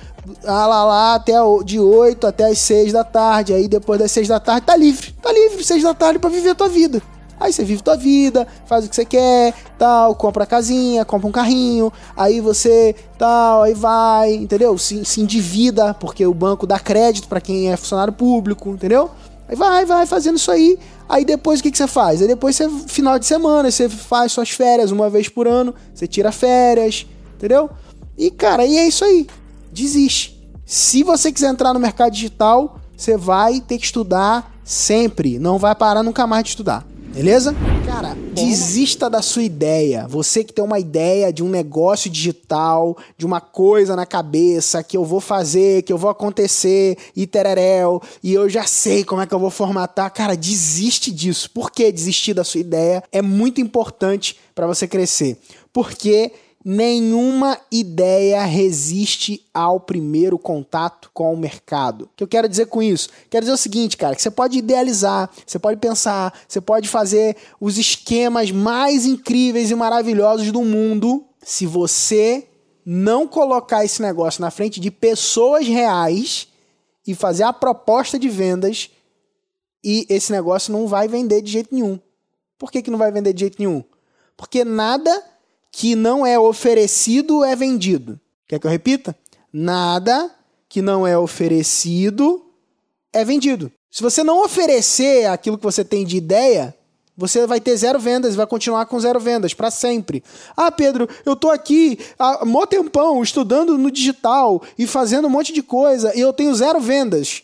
ah, 0.45 0.67
lá, 0.67 0.85
lá, 0.85 1.15
até 1.15 1.33
de 1.65 1.81
8 1.81 2.27
até 2.27 2.51
as 2.51 2.59
6 2.59 2.93
da 2.93 3.03
tarde. 3.03 3.55
Aí 3.55 3.67
depois 3.67 3.99
das 3.99 4.13
6 4.13 4.29
da 4.29 4.39
tarde 4.39 4.67
tá 4.67 4.77
livre. 4.77 5.13
Tá 5.23 5.33
livre, 5.33 5.65
6 5.65 5.83
da 5.83 5.95
tarde 5.95 6.19
para 6.19 6.29
viver 6.29 6.51
a 6.51 6.55
tua 6.55 6.69
vida. 6.69 7.01
Aí 7.41 7.53
você 7.53 7.65
vive 7.65 7.83
tua 7.83 7.97
vida, 7.97 8.47
faz 8.67 8.85
o 8.85 8.89
que 8.89 8.97
você 8.97 9.05
quer, 9.05 9.55
tal, 9.79 10.15
compra 10.17 10.43
a 10.43 10.47
casinha, 10.47 11.05
compra 11.05 11.29
um 11.29 11.33
carrinho, 11.33 11.93
aí 12.17 12.41
você 12.41 12.97
tal, 13.17 13.63
aí 13.63 13.75
vai, 13.75 14.35
entendeu? 14.35 14.77
Se, 14.77 15.05
se 15.05 15.21
endivida, 15.21 15.95
porque 15.95 16.27
o 16.27 16.35
banco 16.35 16.67
dá 16.67 16.81
crédito 16.81 17.29
para 17.29 17.41
quem 17.41 17.71
é 17.71 17.77
funcionário 17.77 18.13
público, 18.13 18.71
entendeu? 18.71 19.11
Aí 19.49 19.57
vai, 19.57 19.85
vai 19.85 20.07
fazendo 20.07 20.37
isso 20.37 20.51
aí. 20.51 20.79
Aí 21.09 21.25
depois 21.25 21.61
o 21.61 21.63
que, 21.63 21.71
que 21.71 21.79
você 21.79 21.87
faz? 21.87 22.21
Aí 22.21 22.29
depois 22.29 22.55
você, 22.55 22.69
final 22.87 23.19
de 23.19 23.25
semana, 23.25 23.71
você 23.71 23.89
faz 23.89 24.33
suas 24.33 24.51
férias 24.51 24.91
uma 24.91 25.09
vez 25.09 25.29
por 25.29 25.49
ano, 25.49 25.75
você 25.95 26.07
tira 26.07 26.31
férias, 26.31 27.07
entendeu? 27.37 27.71
E 28.17 28.31
cara, 28.31 28.67
e 28.67 28.77
é 28.77 28.87
isso 28.87 29.05
aí. 29.05 29.27
Desiste. 29.73 30.39
Se 30.67 31.03
você 31.03 31.33
quiser 31.33 31.49
entrar 31.49 31.73
no 31.73 31.81
mercado 31.81 32.13
digital, 32.13 32.79
você 32.95 33.17
vai 33.17 33.61
ter 33.61 33.79
que 33.79 33.87
estudar 33.87 34.53
sempre. 34.63 35.39
Não 35.39 35.59
vai 35.59 35.75
parar 35.75 36.03
nunca 36.03 36.27
mais 36.27 36.45
de 36.45 36.51
estudar. 36.51 36.87
Beleza? 37.15 37.55
Cara, 38.01 38.17
desista 38.33 39.11
da 39.11 39.21
sua 39.21 39.43
ideia. 39.43 40.07
Você 40.07 40.45
que 40.45 40.53
tem 40.53 40.65
uma 40.65 40.79
ideia 40.79 41.33
de 41.33 41.43
um 41.43 41.49
negócio 41.49 42.09
digital, 42.09 42.97
de 43.17 43.27
uma 43.27 43.41
coisa 43.41 43.97
na 43.97 44.07
cabeça 44.07 44.85
que 44.85 44.97
eu 44.97 45.05
vou 45.05 45.21
fazer, 45.21 45.83
que 45.83 45.93
eu 45.93 45.99
vou 45.99 46.09
acontecer 46.09 46.97
e 47.17 47.27
tereréu, 47.27 48.01
e 48.23 48.33
eu 48.33 48.49
já 48.49 48.63
sei 48.63 49.03
como 49.03 49.21
é 49.21 49.27
que 49.27 49.35
eu 49.35 49.39
vou 49.41 49.51
formatar. 49.51 50.13
Cara, 50.13 50.37
desiste 50.37 51.11
disso. 51.11 51.51
Por 51.51 51.73
que 51.73 51.91
desistir 51.91 52.35
da 52.35 52.45
sua 52.45 52.61
ideia 52.61 53.03
é 53.11 53.21
muito 53.21 53.61
importante 53.61 54.39
para 54.55 54.69
você 54.69 54.87
crescer? 54.87 55.37
Porque 55.73 56.31
nenhuma 56.71 57.59
ideia 57.73 58.45
resiste 58.45 59.43
ao 59.55 59.81
primeiro 59.81 60.39
contato 60.39 61.11
com 61.15 61.33
o 61.33 61.37
mercado. 61.37 62.03
O 62.03 62.09
que 62.15 62.23
eu 62.23 62.29
quero 62.29 62.47
dizer 62.47 62.67
com 62.67 62.83
isso? 62.83 63.09
Quero 63.31 63.45
dizer 63.45 63.55
o 63.55 63.57
seguinte, 63.57 63.97
cara, 63.97 64.15
que 64.15 64.21
você 64.21 64.31
pode 64.31 64.59
idealizar, 64.59 65.31
você 65.47 65.59
pode 65.59 65.81
pensar, 65.81 66.39
você 66.47 66.61
pode 66.61 66.87
fazer 66.87 67.39
os 67.59 67.79
esquemas 67.79 68.51
mais 68.51 69.07
incríveis 69.07 69.71
e 69.71 69.75
maravilhosos 69.75 70.53
do 70.53 70.63
mundo 70.63 71.25
se 71.43 71.65
você 71.65 72.47
não 72.85 73.27
colocar 73.27 73.83
esse 73.83 74.03
negócio 74.03 74.43
na 74.43 74.51
frente 74.51 74.79
de 74.79 74.91
pessoas 74.91 75.67
reais 75.67 76.49
e 77.07 77.15
fazer 77.15 77.45
a 77.45 77.53
proposta 77.55 78.19
de 78.19 78.29
vendas 78.29 78.91
e 79.83 80.05
esse 80.11 80.31
negócio 80.31 80.71
não 80.71 80.87
vai 80.87 81.09
vender 81.09 81.41
de 81.41 81.51
jeito 81.51 81.75
nenhum. 81.75 81.99
Por 82.59 82.71
que, 82.71 82.83
que 82.83 82.91
não 82.91 82.99
vai 82.99 83.11
vender 83.11 83.33
de 83.33 83.41
jeito 83.41 83.57
nenhum? 83.59 83.83
Porque 84.37 84.67
nada 84.67 85.38
que 85.71 85.95
não 85.95 86.27
é 86.27 86.39
oferecido 86.39 87.45
é 87.45 87.55
vendido. 87.55 88.19
Quer 88.47 88.59
que 88.59 88.67
eu 88.67 88.71
repita? 88.71 89.17
Nada 89.53 90.35
que 90.69 90.83
não 90.83 91.07
é 91.07 91.17
oferecido 91.17 92.45
é 93.13 93.25
vendido. 93.25 93.73
Se 93.91 94.03
você 94.03 94.23
não 94.23 94.45
oferecer 94.45 95.27
aquilo 95.27 95.57
que 95.57 95.65
você 95.65 95.85
tem 95.85 96.05
de 96.05 96.17
ideia, 96.17 96.75
você 97.17 97.47
vai 97.47 97.61
ter 97.61 97.77
zero 97.77 97.99
vendas 97.99 98.37
vai 98.37 98.47
continuar 98.47 98.87
com 98.87 99.01
zero 99.01 99.19
vendas 99.19 99.53
para 99.53 99.71
sempre. 99.71 100.23
Ah, 100.57 100.71
Pedro, 100.71 101.09
eu 101.27 101.35
tô 101.35 101.51
aqui 101.51 101.99
há 102.19 102.45
mó 102.45 102.65
tempão 102.65 103.23
estudando 103.23 103.77
no 103.77 103.91
digital 103.91 104.63
e 104.79 104.87
fazendo 104.87 105.27
um 105.27 105.31
monte 105.31 105.53
de 105.53 105.63
coisa 105.63 106.17
e 106.17 106.21
eu 106.21 106.33
tenho 106.33 106.55
zero 106.55 106.81
vendas. 106.81 107.43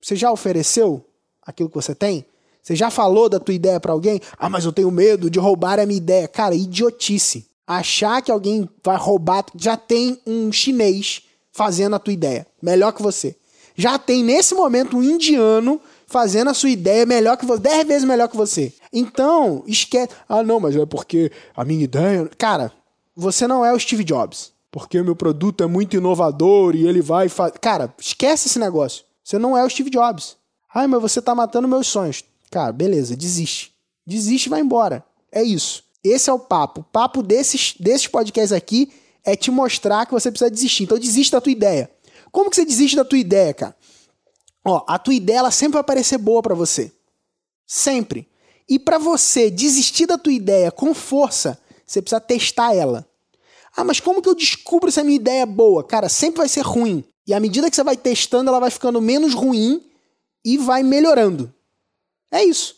Você 0.00 0.14
já 0.14 0.30
ofereceu 0.30 1.04
aquilo 1.42 1.68
que 1.68 1.74
você 1.74 1.94
tem? 1.94 2.24
Você 2.66 2.74
já 2.74 2.90
falou 2.90 3.28
da 3.28 3.38
tua 3.38 3.54
ideia 3.54 3.78
para 3.78 3.92
alguém? 3.92 4.20
Ah, 4.36 4.50
mas 4.50 4.64
eu 4.64 4.72
tenho 4.72 4.90
medo 4.90 5.30
de 5.30 5.38
roubar 5.38 5.78
a 5.78 5.86
minha 5.86 5.98
ideia. 5.98 6.26
Cara, 6.26 6.52
idiotice. 6.52 7.46
Achar 7.64 8.20
que 8.20 8.32
alguém 8.32 8.68
vai 8.82 8.96
roubar, 8.96 9.46
já 9.54 9.76
tem 9.76 10.20
um 10.26 10.50
chinês 10.50 11.22
fazendo 11.52 11.94
a 11.94 11.98
tua 12.00 12.12
ideia, 12.12 12.44
melhor 12.60 12.90
que 12.92 13.02
você. 13.02 13.36
Já 13.76 14.00
tem 14.00 14.24
nesse 14.24 14.52
momento 14.52 14.96
um 14.96 15.02
indiano 15.02 15.80
fazendo 16.08 16.50
a 16.50 16.54
sua 16.54 16.70
ideia 16.70 17.06
melhor 17.06 17.36
que 17.36 17.46
você, 17.46 17.60
10 17.60 17.86
vezes 17.86 18.04
melhor 18.04 18.28
que 18.28 18.36
você. 18.36 18.72
Então, 18.92 19.62
esquece. 19.68 20.08
Ah, 20.28 20.42
não, 20.42 20.58
mas 20.58 20.74
é 20.74 20.84
porque 20.84 21.30
a 21.56 21.64
minha 21.64 21.84
ideia. 21.84 22.28
Cara, 22.36 22.72
você 23.14 23.46
não 23.46 23.64
é 23.64 23.72
o 23.72 23.78
Steve 23.78 24.02
Jobs. 24.02 24.52
Porque 24.72 24.98
o 24.98 25.04
meu 25.04 25.14
produto 25.14 25.62
é 25.62 25.68
muito 25.68 25.96
inovador 25.96 26.74
e 26.74 26.84
ele 26.84 27.00
vai. 27.00 27.28
Fa... 27.28 27.48
Cara, 27.48 27.94
esquece 27.96 28.48
esse 28.48 28.58
negócio. 28.58 29.04
Você 29.22 29.38
não 29.38 29.56
é 29.56 29.64
o 29.64 29.70
Steve 29.70 29.88
Jobs. 29.88 30.36
Ai, 30.74 30.88
mas 30.88 31.00
você 31.00 31.22
tá 31.22 31.32
matando 31.32 31.68
meus 31.68 31.86
sonhos. 31.86 32.24
Cara, 32.50 32.72
beleza, 32.72 33.16
desiste. 33.16 33.72
Desiste 34.06 34.46
e 34.46 34.50
vai 34.50 34.60
embora. 34.60 35.04
É 35.32 35.42
isso. 35.42 35.84
Esse 36.02 36.30
é 36.30 36.32
o 36.32 36.38
papo. 36.38 36.82
O 36.82 36.84
papo 36.84 37.22
desses, 37.22 37.74
desses 37.78 38.06
podcasts 38.06 38.52
aqui 38.52 38.92
é 39.24 39.34
te 39.34 39.50
mostrar 39.50 40.06
que 40.06 40.12
você 40.12 40.30
precisa 40.30 40.50
desistir. 40.50 40.84
Então 40.84 40.98
desiste 40.98 41.32
da 41.32 41.40
tua 41.40 41.52
ideia. 41.52 41.90
Como 42.30 42.48
que 42.48 42.56
você 42.56 42.64
desiste 42.64 42.96
da 42.96 43.04
tua 43.04 43.18
ideia, 43.18 43.52
cara? 43.52 43.76
Ó, 44.64 44.84
a 44.86 44.98
tua 44.98 45.14
ideia 45.14 45.38
ela 45.38 45.50
sempre 45.50 45.74
vai 45.74 45.84
parecer 45.84 46.18
boa 46.18 46.42
para 46.42 46.54
você. 46.54 46.92
Sempre. 47.66 48.28
E 48.68 48.78
para 48.78 48.98
você 48.98 49.50
desistir 49.50 50.06
da 50.06 50.18
tua 50.18 50.32
ideia 50.32 50.70
com 50.70 50.94
força, 50.94 51.58
você 51.86 52.00
precisa 52.00 52.20
testar 52.20 52.74
ela. 52.74 53.08
Ah, 53.76 53.84
mas 53.84 54.00
como 54.00 54.22
que 54.22 54.28
eu 54.28 54.34
descubro 54.34 54.90
se 54.90 54.98
a 54.98 55.04
minha 55.04 55.16
ideia 55.16 55.42
é 55.42 55.46
boa? 55.46 55.84
Cara, 55.84 56.08
sempre 56.08 56.38
vai 56.38 56.48
ser 56.48 56.62
ruim. 56.62 57.04
E 57.26 57.34
à 57.34 57.40
medida 57.40 57.68
que 57.68 57.76
você 57.76 57.84
vai 57.84 57.96
testando, 57.96 58.48
ela 58.48 58.60
vai 58.60 58.70
ficando 58.70 59.00
menos 59.00 59.34
ruim 59.34 59.84
e 60.44 60.56
vai 60.56 60.82
melhorando. 60.82 61.52
É 62.36 62.44
isso. 62.44 62.76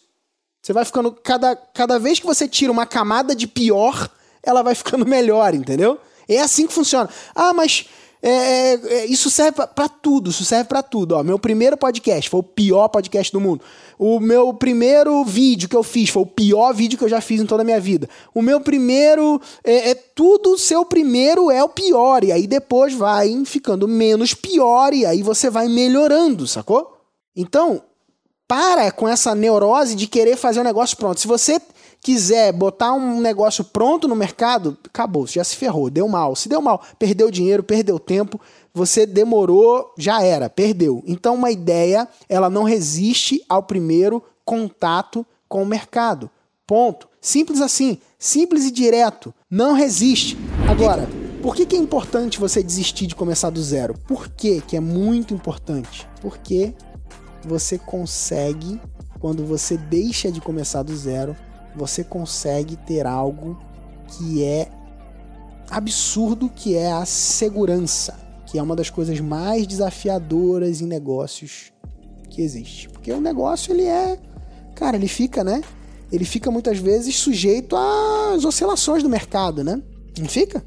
Você 0.62 0.72
vai 0.72 0.84
ficando. 0.84 1.12
Cada, 1.12 1.56
cada 1.56 1.98
vez 1.98 2.20
que 2.20 2.26
você 2.26 2.46
tira 2.46 2.70
uma 2.70 2.86
camada 2.86 3.34
de 3.34 3.46
pior, 3.46 4.08
ela 4.42 4.62
vai 4.62 4.74
ficando 4.76 5.04
melhor, 5.06 5.54
entendeu? 5.54 5.98
É 6.28 6.40
assim 6.40 6.66
que 6.66 6.72
funciona. 6.72 7.08
Ah, 7.34 7.52
mas 7.52 7.86
é, 8.22 8.30
é, 8.30 8.80
é, 8.84 9.06
isso 9.06 9.30
serve 9.30 9.52
para 9.52 9.88
tudo, 9.88 10.30
isso 10.30 10.44
serve 10.44 10.68
para 10.68 10.82
tudo. 10.82 11.12
Ó, 11.12 11.22
meu 11.22 11.38
primeiro 11.38 11.76
podcast 11.76 12.28
foi 12.28 12.40
o 12.40 12.42
pior 12.42 12.88
podcast 12.88 13.32
do 13.32 13.40
mundo. 13.40 13.64
O 13.98 14.20
meu 14.20 14.52
primeiro 14.52 15.24
vídeo 15.24 15.68
que 15.68 15.76
eu 15.76 15.82
fiz 15.82 16.10
foi 16.10 16.22
o 16.22 16.26
pior 16.26 16.72
vídeo 16.74 16.98
que 16.98 17.04
eu 17.04 17.08
já 17.08 17.20
fiz 17.20 17.40
em 17.40 17.46
toda 17.46 17.62
a 17.62 17.64
minha 17.64 17.80
vida. 17.80 18.08
O 18.34 18.42
meu 18.42 18.60
primeiro. 18.60 19.40
É, 19.64 19.90
é 19.90 19.94
tudo, 19.94 20.58
seu 20.58 20.84
primeiro 20.84 21.50
é 21.50 21.62
o 21.62 21.68
pior. 21.68 22.22
E 22.24 22.30
aí 22.30 22.46
depois 22.46 22.92
vai 22.92 23.44
ficando 23.44 23.88
menos 23.88 24.34
pior 24.34 24.92
e 24.92 25.06
aí 25.06 25.22
você 25.22 25.48
vai 25.48 25.68
melhorando, 25.68 26.46
sacou? 26.46 26.96
Então, 27.34 27.82
para 28.48 28.90
com 28.90 29.06
essa 29.06 29.34
neurose 29.34 29.94
de 29.94 30.06
querer 30.06 30.36
fazer 30.36 30.58
um 30.58 30.64
negócio 30.64 30.96
pronto. 30.96 31.20
Se 31.20 31.28
você 31.28 31.60
quiser 32.02 32.52
botar 32.52 32.94
um 32.94 33.20
negócio 33.20 33.62
pronto 33.62 34.08
no 34.08 34.16
mercado, 34.16 34.76
acabou, 34.86 35.26
já 35.26 35.44
se 35.44 35.54
ferrou, 35.54 35.90
deu 35.90 36.08
mal. 36.08 36.34
Se 36.34 36.48
deu 36.48 36.62
mal, 36.62 36.82
perdeu 36.98 37.30
dinheiro, 37.30 37.62
perdeu 37.62 37.98
tempo, 37.98 38.40
você 38.72 39.04
demorou, 39.04 39.92
já 39.98 40.22
era, 40.22 40.48
perdeu. 40.48 41.02
Então 41.06 41.34
uma 41.34 41.50
ideia, 41.50 42.08
ela 42.28 42.48
não 42.48 42.62
resiste 42.62 43.44
ao 43.48 43.62
primeiro 43.62 44.22
contato 44.44 45.26
com 45.46 45.62
o 45.62 45.66
mercado. 45.66 46.30
Ponto. 46.66 47.08
Simples 47.20 47.60
assim, 47.60 47.98
simples 48.18 48.64
e 48.64 48.70
direto. 48.70 49.34
Não 49.50 49.74
resiste. 49.74 50.38
Agora, 50.68 51.08
por 51.42 51.54
que, 51.54 51.66
que 51.66 51.76
é 51.76 51.78
importante 51.78 52.38
você 52.38 52.62
desistir 52.62 53.06
de 53.06 53.14
começar 53.14 53.50
do 53.50 53.62
zero? 53.62 53.94
Por 54.06 54.28
que, 54.28 54.60
que 54.60 54.76
é 54.76 54.80
muito 54.80 55.34
importante? 55.34 56.08
Porque 56.20 56.74
você 57.44 57.78
consegue, 57.78 58.80
quando 59.20 59.44
você 59.44 59.76
deixa 59.76 60.30
de 60.30 60.40
começar 60.40 60.82
do 60.82 60.96
zero, 60.96 61.36
você 61.74 62.02
consegue 62.02 62.76
ter 62.76 63.06
algo 63.06 63.58
que 64.08 64.42
é 64.42 64.68
absurdo, 65.70 66.48
que 66.48 66.74
é 66.74 66.90
a 66.90 67.04
segurança, 67.04 68.18
que 68.46 68.58
é 68.58 68.62
uma 68.62 68.74
das 68.74 68.90
coisas 68.90 69.20
mais 69.20 69.66
desafiadoras 69.66 70.80
em 70.80 70.86
negócios 70.86 71.72
que 72.30 72.42
existe. 72.42 72.88
Porque 72.88 73.12
o 73.12 73.20
negócio 73.20 73.72
ele 73.72 73.84
é, 73.84 74.18
cara, 74.74 74.96
ele 74.96 75.08
fica, 75.08 75.44
né? 75.44 75.62
Ele 76.10 76.24
fica 76.24 76.50
muitas 76.50 76.78
vezes 76.78 77.16
sujeito 77.16 77.76
às 77.76 78.44
oscilações 78.44 79.02
do 79.02 79.08
mercado, 79.08 79.62
né? 79.62 79.80
Não 80.18 80.28
fica? 80.28 80.64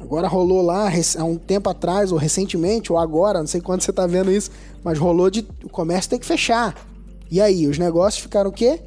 Agora 0.00 0.28
rolou 0.28 0.62
lá 0.62 0.90
há 1.18 1.24
um 1.24 1.36
tempo 1.36 1.68
atrás, 1.68 2.12
ou 2.12 2.18
recentemente, 2.18 2.92
ou 2.92 2.98
agora, 2.98 3.40
não 3.40 3.46
sei 3.46 3.60
quando 3.60 3.82
você 3.82 3.92
tá 3.92 4.06
vendo 4.06 4.30
isso, 4.30 4.50
mas 4.82 4.98
rolou 4.98 5.28
de 5.28 5.46
o 5.64 5.68
comércio 5.68 6.10
ter 6.10 6.18
que 6.18 6.26
fechar. 6.26 6.74
E 7.30 7.40
aí, 7.40 7.66
os 7.66 7.78
negócios 7.78 8.22
ficaram 8.22 8.50
o 8.50 8.52
quê? 8.52 8.80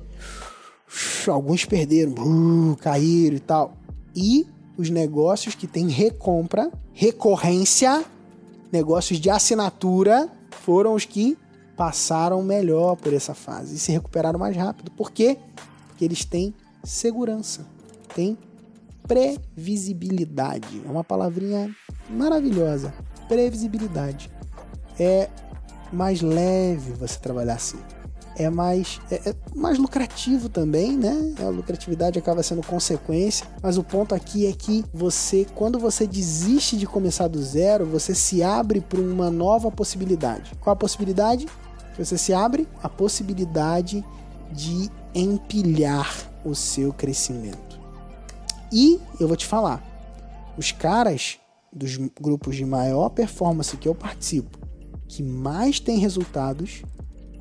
alguns 1.29 1.65
perderam, 1.65 2.75
caíram 2.81 3.37
e 3.37 3.39
tal. 3.39 3.73
E 4.15 4.47
os 4.77 4.89
negócios 4.89 5.55
que 5.55 5.67
têm 5.67 5.87
recompra, 5.87 6.71
recorrência, 6.93 8.03
negócios 8.71 9.19
de 9.19 9.29
assinatura, 9.29 10.29
foram 10.63 10.93
os 10.93 11.05
que 11.05 11.37
passaram 11.77 12.43
melhor 12.43 12.95
por 12.95 13.13
essa 13.13 13.33
fase 13.33 13.75
e 13.75 13.79
se 13.79 13.91
recuperaram 13.91 14.39
mais 14.39 14.55
rápido. 14.55 14.91
Por 14.91 15.11
quê? 15.11 15.37
Porque 15.87 16.05
eles 16.05 16.25
têm 16.25 16.53
segurança, 16.83 17.65
têm 18.13 18.37
previsibilidade. 19.07 20.81
É 20.85 20.89
uma 20.89 21.03
palavrinha 21.03 21.73
maravilhosa. 22.09 22.93
Previsibilidade. 23.27 24.31
É 24.99 25.29
mais 25.91 26.21
leve 26.21 26.93
você 26.93 27.19
trabalhar 27.19 27.55
assim 27.55 27.79
é 28.35 28.49
mais, 28.49 28.99
é, 29.11 29.29
é 29.29 29.35
mais 29.55 29.77
lucrativo 29.77 30.49
também, 30.49 30.97
né? 30.97 31.35
A 31.39 31.49
lucratividade 31.49 32.17
acaba 32.17 32.41
sendo 32.41 32.65
consequência, 32.65 33.45
mas 33.61 33.77
o 33.77 33.83
ponto 33.83 34.15
aqui 34.15 34.47
é 34.47 34.53
que 34.53 34.83
você, 34.93 35.45
quando 35.55 35.79
você 35.79 36.07
desiste 36.07 36.77
de 36.77 36.85
começar 36.85 37.27
do 37.27 37.41
zero, 37.41 37.85
você 37.85 38.15
se 38.15 38.41
abre 38.41 38.81
para 38.81 38.99
uma 38.99 39.29
nova 39.29 39.71
possibilidade. 39.71 40.51
Qual 40.59 40.73
a 40.73 40.75
possibilidade? 40.75 41.47
Você 41.97 42.17
se 42.17 42.33
abre 42.33 42.67
a 42.81 42.89
possibilidade 42.89 44.03
de 44.51 44.89
empilhar 45.13 46.29
o 46.43 46.55
seu 46.55 46.93
crescimento. 46.93 47.70
E 48.71 48.99
eu 49.19 49.27
vou 49.27 49.35
te 49.35 49.45
falar, 49.45 49.83
os 50.57 50.71
caras 50.71 51.39
dos 51.73 51.97
grupos 51.97 52.55
de 52.55 52.65
maior 52.65 53.09
performance 53.09 53.75
que 53.75 53.87
eu 53.87 53.93
participo, 53.93 54.59
que 55.07 55.21
mais 55.21 55.79
têm 55.79 55.97
resultados, 55.97 56.81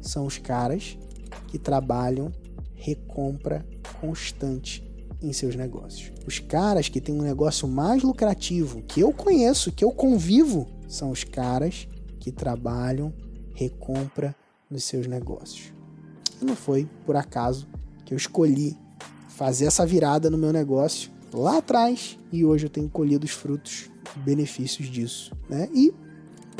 são 0.02 0.26
os 0.26 0.38
caras 0.38 0.98
que 1.46 1.56
trabalham 1.56 2.32
recompra 2.74 3.64
constante 4.00 4.82
em 5.22 5.32
seus 5.32 5.54
negócios. 5.54 6.10
Os 6.26 6.40
caras 6.40 6.88
que 6.88 7.00
têm 7.00 7.14
um 7.14 7.22
negócio 7.22 7.68
mais 7.68 8.02
lucrativo 8.02 8.82
que 8.82 9.00
eu 9.00 9.12
conheço, 9.12 9.70
que 9.70 9.84
eu 9.84 9.92
convivo, 9.92 10.66
são 10.88 11.10
os 11.10 11.22
caras 11.22 11.86
que 12.18 12.32
trabalham 12.32 13.12
recompra 13.54 14.34
nos 14.68 14.82
seus 14.82 15.06
negócios. 15.06 15.72
E 16.40 16.44
não 16.44 16.56
foi 16.56 16.88
por 17.06 17.14
acaso 17.14 17.68
que 18.04 18.14
eu 18.14 18.16
escolhi 18.16 18.76
fazer 19.28 19.66
essa 19.66 19.86
virada 19.86 20.28
no 20.28 20.38
meu 20.38 20.52
negócio 20.52 21.10
lá 21.32 21.58
atrás 21.58 22.18
e 22.32 22.44
hoje 22.44 22.66
eu 22.66 22.70
tenho 22.70 22.88
colhido 22.88 23.24
os 23.24 23.32
frutos, 23.32 23.90
benefícios 24.16 24.88
disso, 24.88 25.32
né? 25.48 25.68
E 25.72 25.92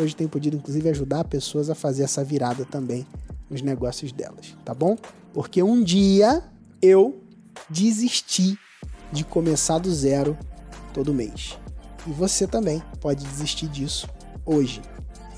hoje 0.01 0.15
tenho 0.15 0.31
podido 0.31 0.57
inclusive 0.57 0.89
ajudar 0.89 1.25
pessoas 1.25 1.71
a 1.71 1.75
fazer 1.75 2.03
essa 2.03 2.25
virada 2.25 2.65
também 2.65 3.07
nos 3.49 3.63
negócios 3.63 4.13
delas, 4.13 4.57
tá 4.65 4.73
bom? 4.73 4.97
Porque 5.33 5.63
um 5.63 5.83
dia 5.83 6.43
eu 6.81 7.23
desisti 7.69 8.59
de 9.13 9.25
começar 9.25 9.79
do 9.79 9.93
zero 9.93 10.37
todo 10.95 11.13
mês. 11.13 11.59
E 12.07 12.11
você 12.11 12.47
também 12.47 12.83
pode 13.01 13.25
desistir 13.25 13.69
disso 13.69 14.09
hoje. 14.47 14.81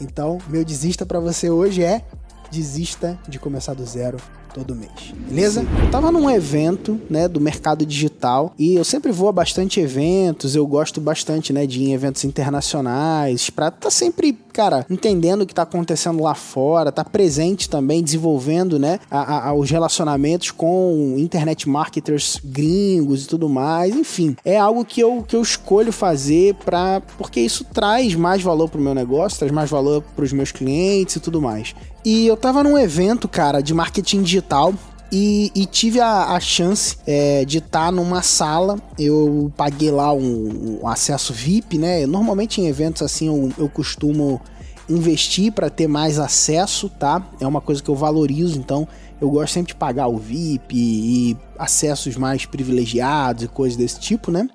Então, 0.01 0.39
meu 0.49 0.65
desista 0.65 1.05
para 1.07 1.21
você 1.21 1.51
hoje 1.51 1.83
é 1.83 2.05
desista 2.51 3.19
de 3.29 3.39
começar 3.39 3.75
do 3.75 3.85
zero 3.85 4.19
todo 4.53 4.75
mês. 4.75 4.91
Beleza? 5.29 5.67
Eu 5.83 5.91
tava 5.91 6.13
num 6.13 6.31
evento, 6.31 7.01
né, 7.09 7.27
do 7.27 7.41
mercado 7.41 7.85
digital 7.87 8.55
e 8.59 8.75
eu 8.75 8.85
sempre 8.85 9.11
vou 9.11 9.29
a 9.29 9.33
bastante 9.33 9.81
eventos, 9.81 10.55
eu 10.55 10.67
gosto 10.67 11.01
bastante, 11.01 11.53
né, 11.53 11.67
de 11.67 11.81
ir 11.81 11.91
em 11.91 11.93
eventos 11.95 12.25
internacionais, 12.25 13.51
pra 13.51 13.71
tá 13.71 13.91
sempre, 13.91 14.33
cara, 14.53 14.87
entendendo 14.91 15.43
o 15.43 15.47
que 15.47 15.55
tá 15.55 15.63
acontecendo 15.63 16.23
lá 16.23 16.35
fora, 16.35 16.93
tá 16.93 17.05
presente 17.05 17.69
também, 17.69 18.03
desenvolvendo, 18.03 18.79
né, 18.79 18.99
a, 19.11 19.49
a, 19.49 19.55
os 19.55 19.71
relacionamentos 19.71 20.51
com 20.51 21.15
internet 21.19 21.69
marketers 21.69 22.41
gringos 22.45 23.25
e 23.25 23.29
tudo 23.29 23.49
mais, 23.49 23.95
enfim, 23.95 24.37
é 24.45 24.59
algo 24.59 24.85
que 24.85 25.01
eu, 25.01 25.25
que 25.27 25.35
eu 25.35 25.43
escolho 25.43 25.93
fazer 25.93 26.55
para 26.65 27.01
porque 27.17 27.41
isso 27.41 27.65
traz 27.65 28.15
mais 28.15 28.43
valor 28.43 28.69
pro 28.69 28.81
meu 28.81 28.95
negócio, 28.95 29.39
traz 29.39 29.53
mais 29.53 29.71
valor 29.71 30.03
pros 30.15 30.33
meus 30.33 30.53
clientes 30.53 31.17
e 31.17 31.21
tudo 31.21 31.41
mais. 31.41 31.75
E 32.05 32.27
eu 32.27 32.37
tava 32.37 32.63
num 32.65 32.77
evento, 32.77 33.29
cara, 33.29 33.61
de 33.61 33.73
marketing 33.73 34.23
digital. 34.23 34.75
E, 35.15 35.53
e 35.55 35.67
tive 35.67 36.01
a, 36.01 36.33
a 36.33 36.41
chance 36.41 36.97
é, 37.07 37.45
de 37.45 37.59
estar 37.59 37.87
tá 37.87 37.93
numa 37.93 38.23
sala. 38.23 38.79
Eu 38.99 39.53
paguei 39.57 39.91
lá 39.91 40.11
um, 40.13 40.81
um, 40.83 40.89
acesso 40.89 41.35
VIP, 41.35 41.77
né? 41.77 42.07
Normalmente 42.07 42.63
em 42.63 42.67
eventos 42.67 43.03
assim 43.03 43.27
eu, 43.27 43.53
eu 43.59 43.69
costumo 43.69 44.41
investir 44.89 45.53
para 45.53 45.69
ter 45.69 45.87
mais 45.87 46.19
acesso, 46.19 46.89
tá? 46.89 47.27
É 47.39 47.47
uma 47.47 47.61
coisa 47.61 47.83
que 47.83 47.91
eu 47.91 47.95
valorizo, 47.95 48.59
então 48.59 48.89
eu 49.21 49.31
gosto 49.31 49.53
sempre 49.53 49.75
de 49.75 49.79
pagar 49.79 50.09
o 50.09 50.17
VIP 50.17 50.75
e 50.75 51.37
acessos 51.59 52.17
mais 52.17 52.47
privilegiados 52.47 53.45
e 53.45 53.49
coisas 53.49 53.77
desse 53.77 54.01
tipo, 54.01 54.31
né? 54.31 54.49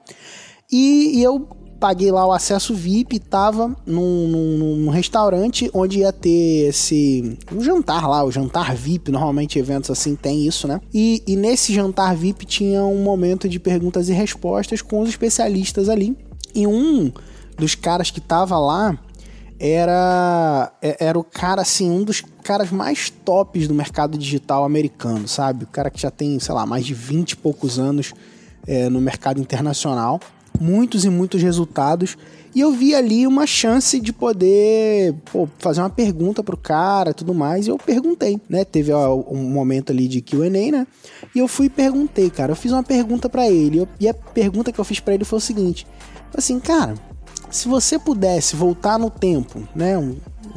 E, 0.72 1.20
e 1.20 1.24
eu 1.24 1.48
paguei 1.80 2.12
lá 2.12 2.26
o 2.26 2.32
acesso 2.32 2.74
VIP 2.74 3.20
tava 3.20 3.76
num, 3.86 4.28
num, 4.28 4.76
num, 4.78 4.90
restaurante 4.90 5.70
onde 5.74 6.00
ia 6.00 6.12
ter 6.12 6.70
esse. 6.70 7.38
um 7.52 7.62
jantar 7.62 8.08
lá, 8.08 8.24
o 8.24 8.32
jantar 8.32 8.76
VIP. 8.76 9.12
Normalmente 9.12 9.60
eventos 9.60 9.90
assim 9.90 10.16
tem 10.16 10.46
isso, 10.46 10.68
né? 10.68 10.82
E, 10.94 11.24
e 11.28 11.36
nesse 11.36 11.74
jantar 11.74 12.16
VIP 12.16 12.46
tinha 12.46 12.84
um 12.84 13.02
momento 13.04 13.48
de 13.48 13.60
perguntas 13.60 14.10
e 14.10 14.14
respostas 14.14 14.82
com 14.82 15.02
os 15.02 15.10
especialistas 15.10 15.90
ali. 15.90 16.18
E 16.54 16.66
um 16.66 17.12
dos 17.58 17.76
caras 17.76 18.12
que 18.12 18.20
tava 18.20 18.58
lá 18.58 18.98
era 19.60 20.72
é, 20.82 20.98
era 21.00 21.18
o 21.18 21.24
cara 21.24 21.62
assim, 21.62 21.90
um 21.90 22.04
dos 22.04 22.24
caras 22.44 22.72
mais 22.72 23.10
tops 23.10 23.68
do 23.68 23.74
mercado 23.74 24.18
digital 24.18 24.64
americano, 24.64 25.28
sabe? 25.28 25.64
O 25.64 25.68
cara 25.68 25.90
que 25.90 26.02
já 26.02 26.12
tem, 26.12 26.40
sei 26.40 26.54
lá, 26.54 26.66
mais 26.66 26.86
de 26.86 26.94
20 26.94 27.32
e 27.32 27.36
poucos 27.36 27.78
anos 27.78 28.14
é, 28.66 28.90
no 28.90 29.02
mercado 29.02 29.40
internacional 29.40 30.20
muitos 30.60 31.06
e 31.06 31.10
muitos 31.10 31.42
resultados. 31.42 32.18
E 32.56 32.62
eu 32.62 32.72
vi 32.72 32.96
ali 32.96 33.28
uma 33.28 33.46
chance 33.46 34.00
de 34.00 34.12
poder 34.12 35.14
pô, 35.32 35.48
fazer 35.60 35.82
uma 35.82 35.90
pergunta 35.90 36.44
pro 36.44 36.58
cara 36.58 37.14
tudo 37.14 37.34
mais. 37.34 37.68
E 37.68 37.70
eu 37.70 37.78
perguntei, 37.78 38.40
né? 38.50 38.66
Teve 38.66 38.92
ó, 38.92 39.16
um 39.30 39.50
momento 39.50 39.92
ali 39.92 40.08
de 40.08 40.22
QA, 40.22 40.50
né? 40.50 40.88
E 41.36 41.40
eu 41.40 41.48
fui 41.48 41.68
e 41.68 41.70
perguntei, 41.70 42.30
cara. 42.30 42.52
Eu 42.52 42.56
fiz 42.56 42.72
uma 42.72 42.84
pergunta 42.84 43.30
para 43.30 43.50
ele. 43.50 43.88
E 44.00 44.08
a 44.08 44.14
pergunta 44.14 44.72
que 44.72 44.80
eu 44.80 44.86
fiz 44.86 45.00
para 45.00 45.14
ele 45.14 45.24
foi 45.24 45.38
o 45.38 45.42
seguinte: 45.42 45.86
assim, 46.36 46.60
cara, 46.60 46.96
se 47.50 47.68
você 47.68 48.00
pudesse 48.00 48.56
voltar 48.56 48.98
no 48.98 49.10
tempo, 49.10 49.68
né? 49.76 49.94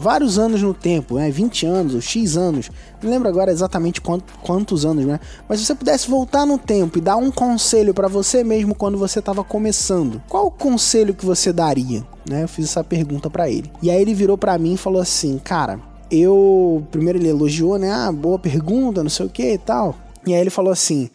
Vários 0.01 0.39
anos 0.39 0.63
no 0.63 0.73
tempo, 0.73 1.17
né? 1.17 1.31
20 1.31 1.67
anos 1.67 1.95
ou 1.95 2.01
X 2.01 2.37
anos, 2.37 2.71
não 3.03 3.11
lembro 3.11 3.29
agora 3.29 3.53
exatamente 3.53 4.01
quantos, 4.01 4.35
quantos 4.43 4.85
anos, 4.85 5.05
né? 5.05 5.21
Mas 5.49 5.61
se 5.61 5.67
você 5.67 5.75
pudesse 5.75 6.09
voltar 6.09 6.47
no 6.47 6.59
tempo 6.59 6.99
e 6.99 7.01
dar 7.01 7.17
um 7.17 7.31
conselho 7.31 7.93
para 7.93 8.09
você 8.09 8.43
mesmo 8.43 8.75
quando 8.75 8.99
você 8.99 9.19
estava 9.19 9.45
começando, 9.45 10.23
qual 10.29 10.47
o 10.47 10.51
conselho 10.51 11.15
que 11.15 11.25
você 11.25 11.53
daria? 11.53 12.05
Né? 12.29 12.45
Eu 12.45 12.49
fiz 12.49 12.65
essa 12.67 12.83
pergunta 12.83 13.29
para 13.29 13.51
ele. 13.51 13.71
E 13.83 13.91
aí 13.91 14.01
ele 14.01 14.15
virou 14.15 14.39
para 14.39 14.57
mim 14.59 14.75
e 14.75 14.79
falou 14.79 15.01
assim, 15.01 15.39
cara, 15.39 15.79
eu 16.11 16.87
primeiro 16.91 17.19
ele 17.19 17.29
elogiou, 17.29 17.79
né? 17.79 17.93
Ah, 17.93 18.11
boa 18.11 18.39
pergunta, 18.39 19.03
não 19.03 19.11
sei 19.11 19.27
o 19.27 19.31
que 19.31 19.53
e 19.53 19.59
tal. 19.59 19.95
E 20.27 20.35
aí 20.35 20.41
ele 20.41 20.51
falou 20.51 20.73
assim, 20.73 21.11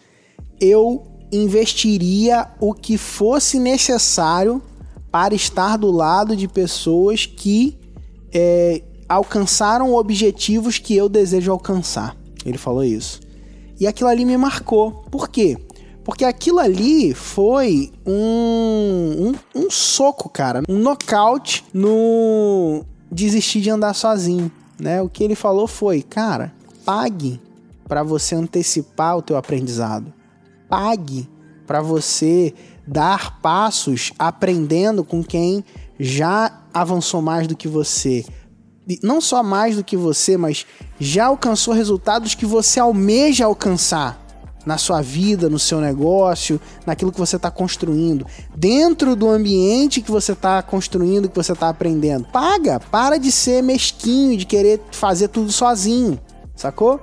eu 0.60 1.04
investiria 1.32 2.48
o 2.60 2.74
que 2.74 2.98
fosse 2.98 3.60
necessário 3.60 4.62
para 5.12 5.34
estar 5.34 5.78
do 5.78 5.92
lado 5.92 6.36
de 6.36 6.48
pessoas 6.48 7.26
que 7.26 7.78
é, 8.36 8.82
alcançaram 9.08 9.94
objetivos 9.94 10.78
que 10.78 10.94
eu 10.94 11.08
desejo 11.08 11.54
alcançar. 11.54 12.18
Ele 12.46 12.58
falou 12.58 12.84
isso. 12.84 13.22
E 13.80 13.88
aquilo 13.88 14.10
ali 14.10 14.26
me 14.26 14.36
marcou. 14.38 14.92
Por 15.10 15.30
quê? 15.30 15.58
Porque 16.04 16.26
aquilo 16.26 16.60
ali 16.60 17.14
foi 17.14 17.92
um, 18.06 19.34
um, 19.56 19.64
um 19.64 19.72
soco, 19.72 20.30
cara. 20.30 20.62
Um 20.68 20.78
nocaute 20.78 21.64
no 21.74 22.84
desistir 23.10 23.62
de 23.62 23.70
andar 23.70 23.94
sozinho. 23.94 24.52
Né? 24.80 25.02
O 25.02 25.10
que 25.10 25.24
ele 25.24 25.36
falou 25.36 25.66
foi, 25.66 26.02
cara, 26.02 26.54
pague 26.84 27.40
para 27.88 28.04
você 28.04 28.36
antecipar 28.36 29.18
o 29.18 29.22
teu 29.22 29.38
aprendizado. 29.38 30.14
Pague 30.68 31.28
para 31.66 31.82
você 31.82 32.54
dar 32.86 33.40
passos 33.42 34.12
aprendendo 34.20 35.04
com 35.04 35.24
quem 35.24 35.64
já 36.00 36.64
avançou 36.74 37.22
mais 37.22 37.48
do 37.48 37.56
que 37.56 37.68
você. 37.68 38.26
Não 39.02 39.20
só 39.20 39.42
mais 39.42 39.76
do 39.76 39.84
que 39.84 39.98
você, 39.98 40.38
mas 40.38 40.66
já 41.00 41.26
alcançou 41.26 41.74
resultados 41.74 42.36
que 42.36 42.46
você 42.46 42.80
almeja 42.80 43.46
alcançar 43.46 44.24
na 44.66 44.78
sua 44.78 45.02
vida, 45.02 45.48
no 45.48 45.60
seu 45.60 45.80
negócio, 45.80 46.60
naquilo 46.86 47.12
que 47.12 47.20
você 47.20 47.36
está 47.36 47.52
construindo, 47.52 48.26
dentro 48.56 49.16
do 49.16 49.30
ambiente 49.30 50.02
que 50.02 50.12
você 50.12 50.32
está 50.32 50.62
construindo, 50.64 51.30
que 51.30 51.36
você 51.36 51.52
está 51.52 51.70
aprendendo. 51.70 52.26
Paga, 52.26 52.80
para 52.80 53.18
de 53.18 53.32
ser 53.32 53.62
mesquinho, 53.62 54.38
de 54.38 54.46
querer 54.46 54.82
fazer 54.92 55.28
tudo 55.28 55.52
sozinho, 55.52 56.20
sacou? 56.56 57.00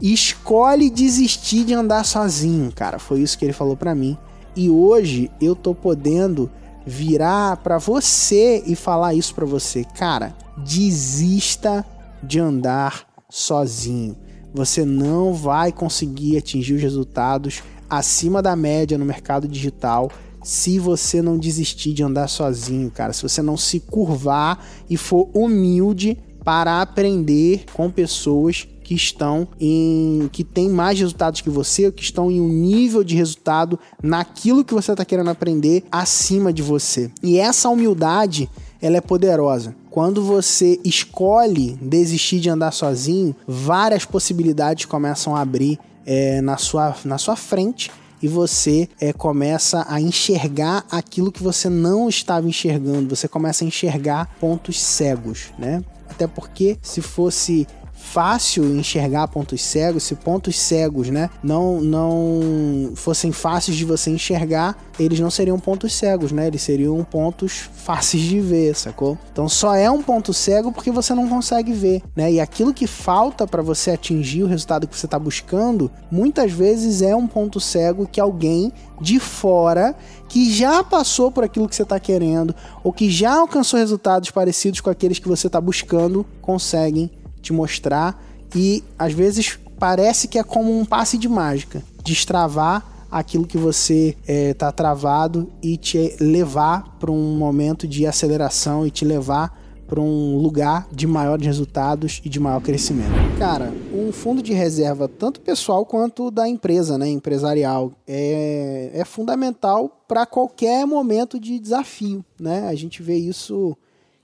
E 0.00 0.12
escolhe 0.12 0.88
desistir 0.88 1.64
de 1.64 1.74
andar 1.74 2.04
sozinho, 2.04 2.72
cara. 2.72 2.98
Foi 2.98 3.20
isso 3.20 3.36
que 3.36 3.44
ele 3.44 3.52
falou 3.52 3.76
para 3.76 3.94
mim. 3.94 4.16
E 4.54 4.70
hoje 4.70 5.30
eu 5.40 5.56
tô 5.56 5.74
podendo 5.74 6.50
virar 6.90 7.58
para 7.58 7.78
você 7.78 8.64
e 8.66 8.74
falar 8.74 9.14
isso 9.14 9.32
para 9.32 9.46
você, 9.46 9.84
cara, 9.84 10.34
desista 10.58 11.86
de 12.20 12.40
andar 12.40 13.06
sozinho. 13.28 14.16
Você 14.52 14.84
não 14.84 15.32
vai 15.32 15.70
conseguir 15.70 16.36
atingir 16.36 16.74
os 16.74 16.82
resultados 16.82 17.62
acima 17.88 18.42
da 18.42 18.56
média 18.56 18.98
no 18.98 19.04
mercado 19.04 19.46
digital 19.46 20.10
se 20.42 20.80
você 20.80 21.22
não 21.22 21.38
desistir 21.38 21.92
de 21.92 22.02
andar 22.02 22.26
sozinho, 22.26 22.90
cara. 22.90 23.12
Se 23.12 23.22
você 23.22 23.40
não 23.40 23.56
se 23.56 23.78
curvar 23.78 24.66
e 24.88 24.96
for 24.96 25.30
humilde 25.32 26.18
para 26.42 26.82
aprender 26.82 27.66
com 27.72 27.88
pessoas 27.88 28.66
que 28.90 28.94
estão 28.96 29.46
em 29.60 30.28
que 30.32 30.42
tem 30.42 30.68
mais 30.68 30.98
resultados 30.98 31.40
que 31.40 31.48
você, 31.48 31.92
que 31.92 32.02
estão 32.02 32.28
em 32.28 32.40
um 32.40 32.48
nível 32.48 33.04
de 33.04 33.14
resultado 33.14 33.78
naquilo 34.02 34.64
que 34.64 34.74
você 34.74 34.90
está 34.90 35.04
querendo 35.04 35.30
aprender 35.30 35.84
acima 35.92 36.52
de 36.52 36.60
você. 36.60 37.08
E 37.22 37.38
essa 37.38 37.68
humildade, 37.68 38.50
ela 38.82 38.96
é 38.96 39.00
poderosa. 39.00 39.76
Quando 39.90 40.24
você 40.24 40.80
escolhe 40.84 41.78
desistir 41.80 42.40
de 42.40 42.50
andar 42.50 42.72
sozinho, 42.72 43.32
várias 43.46 44.04
possibilidades 44.04 44.86
começam 44.86 45.36
a 45.36 45.40
abrir 45.40 45.78
é, 46.04 46.40
na, 46.40 46.56
sua, 46.56 46.96
na 47.04 47.16
sua 47.16 47.36
frente 47.36 47.92
e 48.20 48.26
você 48.26 48.88
é, 49.00 49.12
começa 49.12 49.86
a 49.88 50.00
enxergar 50.00 50.84
aquilo 50.90 51.30
que 51.30 51.44
você 51.44 51.68
não 51.68 52.08
estava 52.08 52.48
enxergando. 52.48 53.14
Você 53.14 53.28
começa 53.28 53.62
a 53.62 53.68
enxergar 53.68 54.34
pontos 54.40 54.80
cegos, 54.80 55.52
né? 55.56 55.80
Até 56.08 56.26
porque 56.26 56.76
se 56.82 57.00
fosse 57.00 57.68
fácil 58.12 58.64
enxergar 58.76 59.28
pontos 59.28 59.62
cegos, 59.62 60.02
se 60.02 60.16
pontos 60.16 60.58
cegos, 60.58 61.08
né, 61.10 61.30
não 61.42 61.80
não 61.80 62.92
fossem 62.96 63.30
fáceis 63.30 63.76
de 63.76 63.84
você 63.84 64.10
enxergar, 64.10 64.76
eles 64.98 65.20
não 65.20 65.30
seriam 65.30 65.58
pontos 65.58 65.94
cegos, 65.94 66.32
né? 66.32 66.48
Eles 66.48 66.62
seriam 66.62 67.02
pontos 67.04 67.70
fáceis 67.72 68.22
de 68.22 68.40
ver, 68.40 68.74
sacou? 68.74 69.16
Então 69.32 69.48
só 69.48 69.74
é 69.74 69.88
um 69.90 70.02
ponto 70.02 70.34
cego 70.34 70.72
porque 70.72 70.90
você 70.90 71.14
não 71.14 71.28
consegue 71.28 71.72
ver, 71.72 72.02
né? 72.16 72.32
E 72.32 72.40
aquilo 72.40 72.74
que 72.74 72.86
falta 72.86 73.46
para 73.46 73.62
você 73.62 73.92
atingir 73.92 74.42
o 74.42 74.46
resultado 74.46 74.88
que 74.88 74.96
você 74.96 75.06
está 75.06 75.18
buscando, 75.18 75.90
muitas 76.10 76.50
vezes 76.50 77.02
é 77.02 77.14
um 77.14 77.26
ponto 77.26 77.60
cego 77.60 78.08
que 78.08 78.20
alguém 78.20 78.72
de 79.00 79.18
fora 79.18 79.94
que 80.28 80.52
já 80.52 80.84
passou 80.84 81.30
por 81.30 81.44
aquilo 81.44 81.68
que 81.68 81.74
você 81.74 81.82
está 81.82 81.98
querendo 81.98 82.54
ou 82.84 82.92
que 82.92 83.08
já 83.10 83.34
alcançou 83.34 83.78
resultados 83.78 84.30
parecidos 84.30 84.80
com 84.80 84.90
aqueles 84.90 85.18
que 85.18 85.28
você 85.28 85.46
está 85.46 85.60
buscando 85.60 86.26
conseguem 86.42 87.10
te 87.40 87.52
mostrar 87.52 88.22
e 88.54 88.82
às 88.98 89.12
vezes 89.12 89.58
parece 89.78 90.28
que 90.28 90.38
é 90.38 90.42
como 90.42 90.78
um 90.78 90.84
passe 90.84 91.16
de 91.16 91.28
mágica, 91.28 91.82
destravar 92.04 92.84
aquilo 93.10 93.46
que 93.46 93.58
você 93.58 94.16
está 94.26 94.68
é, 94.68 94.72
travado 94.72 95.50
e 95.62 95.76
te 95.76 96.16
levar 96.20 96.96
para 97.00 97.10
um 97.10 97.36
momento 97.36 97.88
de 97.88 98.06
aceleração 98.06 98.86
e 98.86 98.90
te 98.90 99.04
levar 99.04 99.58
para 99.90 100.00
um 100.00 100.36
lugar 100.36 100.86
de 100.92 101.04
maiores 101.04 101.44
resultados 101.44 102.22
e 102.24 102.28
de 102.28 102.38
maior 102.38 102.60
crescimento. 102.60 103.10
Cara, 103.36 103.72
um 103.92 104.12
fundo 104.12 104.40
de 104.40 104.52
reserva, 104.52 105.08
tanto 105.08 105.40
pessoal 105.40 105.84
quanto 105.84 106.30
da 106.30 106.48
empresa, 106.48 106.96
né, 106.96 107.08
empresarial, 107.08 107.90
é, 108.06 108.92
é 108.94 109.04
fundamental 109.04 110.04
para 110.06 110.24
qualquer 110.24 110.86
momento 110.86 111.40
de 111.40 111.58
desafio, 111.58 112.24
né? 112.38 112.68
A 112.68 112.74
gente 112.76 113.02
vê 113.02 113.16
isso, 113.16 113.76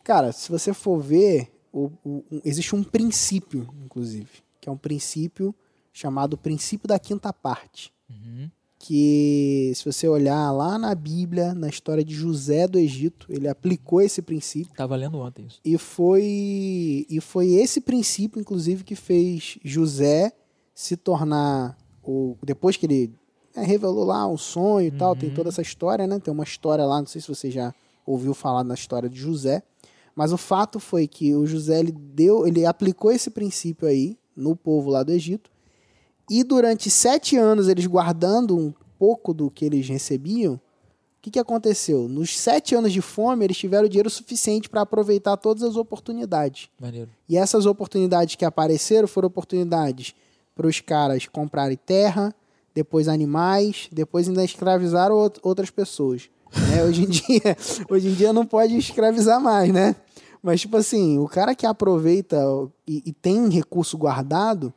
cara, 0.04 0.30
se 0.30 0.48
você 0.52 0.72
for 0.72 1.00
ver 1.00 1.48
o, 1.76 1.92
o, 2.04 2.24
existe 2.42 2.74
um 2.74 2.82
princípio, 2.82 3.68
inclusive, 3.84 4.30
que 4.60 4.68
é 4.68 4.72
um 4.72 4.78
princípio 4.78 5.54
chamado 5.92 6.38
princípio 6.38 6.88
da 6.88 6.98
quinta 6.98 7.32
parte. 7.32 7.92
Que, 8.78 9.72
se 9.74 9.84
você 9.84 10.08
olhar 10.08 10.50
lá 10.52 10.78
na 10.78 10.94
Bíblia, 10.94 11.54
na 11.54 11.68
história 11.68 12.04
de 12.04 12.14
José 12.14 12.66
do 12.68 12.78
Egito, 12.78 13.26
ele 13.28 13.48
aplicou 13.48 14.00
esse 14.00 14.22
princípio. 14.22 14.74
Tava 14.74 14.96
lendo 14.96 15.18
ontem 15.18 15.46
isso. 15.46 15.60
E 15.64 15.76
foi, 15.76 17.06
e 17.08 17.20
foi 17.20 17.52
esse 17.52 17.80
princípio, 17.80 18.40
inclusive, 18.40 18.84
que 18.84 18.94
fez 18.94 19.58
José 19.64 20.32
se 20.74 20.96
tornar. 20.96 21.76
O, 22.02 22.36
depois 22.42 22.76
que 22.76 22.86
ele 22.86 23.12
né, 23.54 23.64
revelou 23.64 24.04
lá 24.04 24.26
um 24.26 24.36
sonho 24.36 24.86
e 24.86 24.90
tal, 24.90 25.16
tem 25.16 25.30
toda 25.30 25.48
essa 25.48 25.62
história, 25.62 26.06
né? 26.06 26.20
Tem 26.20 26.32
uma 26.32 26.44
história 26.44 26.84
lá, 26.84 27.00
não 27.00 27.06
sei 27.06 27.20
se 27.20 27.28
você 27.28 27.50
já 27.50 27.74
ouviu 28.06 28.32
falar 28.32 28.62
na 28.62 28.74
história 28.74 29.08
de 29.08 29.18
José. 29.18 29.62
Mas 30.16 30.32
o 30.32 30.38
fato 30.38 30.80
foi 30.80 31.06
que 31.06 31.34
o 31.34 31.46
José 31.46 31.78
ele 31.78 31.92
deu, 31.92 32.46
ele 32.48 32.64
aplicou 32.64 33.12
esse 33.12 33.28
princípio 33.30 33.86
aí 33.86 34.16
no 34.34 34.56
povo 34.56 34.88
lá 34.90 35.02
do 35.02 35.12
Egito. 35.12 35.50
E 36.30 36.42
durante 36.42 36.88
sete 36.90 37.36
anos, 37.36 37.68
eles 37.68 37.86
guardando 37.86 38.56
um 38.56 38.72
pouco 38.98 39.34
do 39.34 39.50
que 39.50 39.64
eles 39.64 39.86
recebiam, 39.88 40.54
o 40.54 40.60
que, 41.20 41.30
que 41.32 41.38
aconteceu? 41.38 42.08
Nos 42.08 42.36
sete 42.38 42.74
anos 42.74 42.92
de 42.92 43.00
fome, 43.02 43.44
eles 43.44 43.56
tiveram 43.58 43.86
dinheiro 43.88 44.08
suficiente 44.08 44.68
para 44.70 44.80
aproveitar 44.80 45.36
todas 45.36 45.62
as 45.62 45.76
oportunidades. 45.76 46.68
Maneiro. 46.80 47.10
E 47.28 47.36
essas 47.36 47.66
oportunidades 47.66 48.36
que 48.36 48.44
apareceram 48.44 49.06
foram 49.06 49.26
oportunidades 49.26 50.14
para 50.54 50.66
os 50.66 50.80
caras 50.80 51.26
comprarem 51.26 51.76
terra, 51.76 52.34
depois 52.74 53.06
animais, 53.08 53.88
depois 53.92 54.28
ainda 54.28 54.44
escravizaram 54.44 55.16
out- 55.16 55.40
outras 55.42 55.68
pessoas. 55.70 56.30
né? 56.70 56.82
Hoje, 56.84 57.02
em 57.02 57.08
dia, 57.10 57.56
hoje 57.90 58.08
em 58.08 58.14
dia 58.14 58.32
não 58.32 58.46
pode 58.46 58.76
escravizar 58.78 59.40
mais, 59.40 59.72
né? 59.72 59.94
Mas, 60.46 60.60
tipo 60.60 60.76
assim, 60.76 61.18
o 61.18 61.26
cara 61.26 61.56
que 61.56 61.66
aproveita 61.66 62.40
e, 62.86 63.02
e 63.06 63.12
tem 63.12 63.48
recurso 63.48 63.98
guardado, 63.98 64.72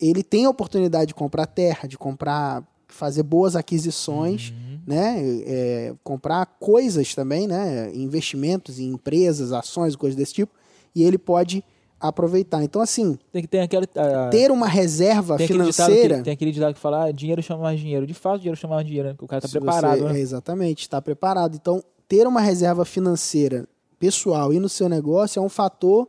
ele 0.00 0.22
tem 0.22 0.44
a 0.44 0.50
oportunidade 0.50 1.08
de 1.08 1.14
comprar 1.14 1.44
terra, 1.44 1.88
de 1.88 1.98
comprar, 1.98 2.62
fazer 2.86 3.24
boas 3.24 3.56
aquisições, 3.56 4.54
né? 4.86 5.16
É, 5.44 5.94
comprar 6.04 6.46
coisas 6.60 7.16
também, 7.16 7.48
né? 7.48 7.90
Investimentos 7.96 8.78
em 8.78 8.92
empresas, 8.92 9.50
ações, 9.52 9.96
coisas 9.96 10.16
desse 10.16 10.34
tipo, 10.34 10.52
e 10.94 11.02
ele 11.02 11.18
pode 11.18 11.64
aproveitar. 12.00 12.62
Então, 12.62 12.80
assim, 12.80 13.18
Tem 13.32 13.42
que 13.42 13.48
ter 13.48 13.58
aquele. 13.58 13.88
ah, 13.96 14.28
ter 14.30 14.52
uma 14.52 14.68
reserva 14.68 15.36
tem 15.36 15.48
financeira. 15.48 16.18
que, 16.18 16.22
tem 16.22 16.32
aquele 16.32 16.52
ditado 16.52 16.74
que 16.74 16.80
fala: 16.80 17.06
ah, 17.06 17.10
dinheiro 17.10 17.42
chama 17.42 17.62
mais 17.64 17.80
dinheiro. 17.80 18.06
De 18.06 18.14
fato, 18.14 18.38
dinheiro 18.38 18.56
chama 18.56 18.76
mais 18.76 18.86
dinheiro, 18.86 19.08
né? 19.08 19.14
Porque 19.14 19.24
o 19.24 19.28
cara 19.28 19.42
tá 19.42 19.48
Se 19.48 19.58
preparado, 19.58 19.98
você- 19.98 20.12
né? 20.12 20.16
é, 20.16 20.22
exatamente, 20.22 20.82
está 20.82 21.02
preparado. 21.02 21.56
Então, 21.56 21.82
ter 22.06 22.24
uma 22.24 22.40
reserva 22.40 22.84
financeira 22.84 23.66
pessoal 23.98 24.52
e 24.52 24.58
no 24.58 24.68
seu 24.68 24.88
negócio 24.88 25.38
é 25.40 25.42
um 25.42 25.48
fator 25.48 26.08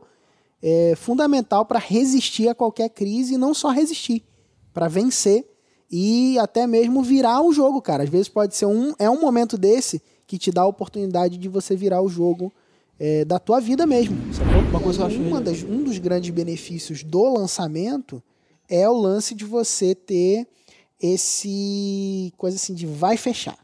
é, 0.62 0.94
fundamental 0.96 1.64
para 1.64 1.78
resistir 1.78 2.48
a 2.48 2.54
qualquer 2.54 2.88
crise 2.90 3.34
e 3.34 3.38
não 3.38 3.52
só 3.54 3.70
resistir, 3.70 4.22
para 4.72 4.88
vencer 4.88 5.46
e 5.90 6.38
até 6.38 6.66
mesmo 6.66 7.02
virar 7.02 7.42
o 7.42 7.52
jogo, 7.52 7.80
cara. 7.82 8.04
Às 8.04 8.08
vezes 8.10 8.28
pode 8.28 8.54
ser 8.54 8.66
um 8.66 8.92
é 8.98 9.08
um 9.10 9.20
momento 9.20 9.56
desse 9.58 10.00
que 10.26 10.38
te 10.38 10.50
dá 10.52 10.62
a 10.62 10.66
oportunidade 10.66 11.36
de 11.36 11.48
você 11.48 11.74
virar 11.74 12.00
o 12.02 12.08
jogo 12.08 12.52
é, 12.98 13.24
da 13.24 13.38
tua 13.38 13.60
vida 13.60 13.86
mesmo. 13.86 14.16
Uma 14.70 14.78
coisa 14.80 14.98
que 15.08 15.16
eu 15.16 15.36
acho 15.36 15.40
das- 15.42 15.62
um 15.64 15.82
dos 15.82 15.98
grandes 15.98 16.30
benefícios 16.30 17.02
do 17.02 17.24
lançamento 17.32 18.22
é 18.68 18.88
o 18.88 18.92
lance 18.96 19.34
de 19.34 19.44
você 19.44 19.94
ter 19.94 20.46
esse 21.14 22.32
coisa 22.36 22.56
assim 22.56 22.74
de 22.74 22.86
vai 22.86 23.16
fechar. 23.16 23.58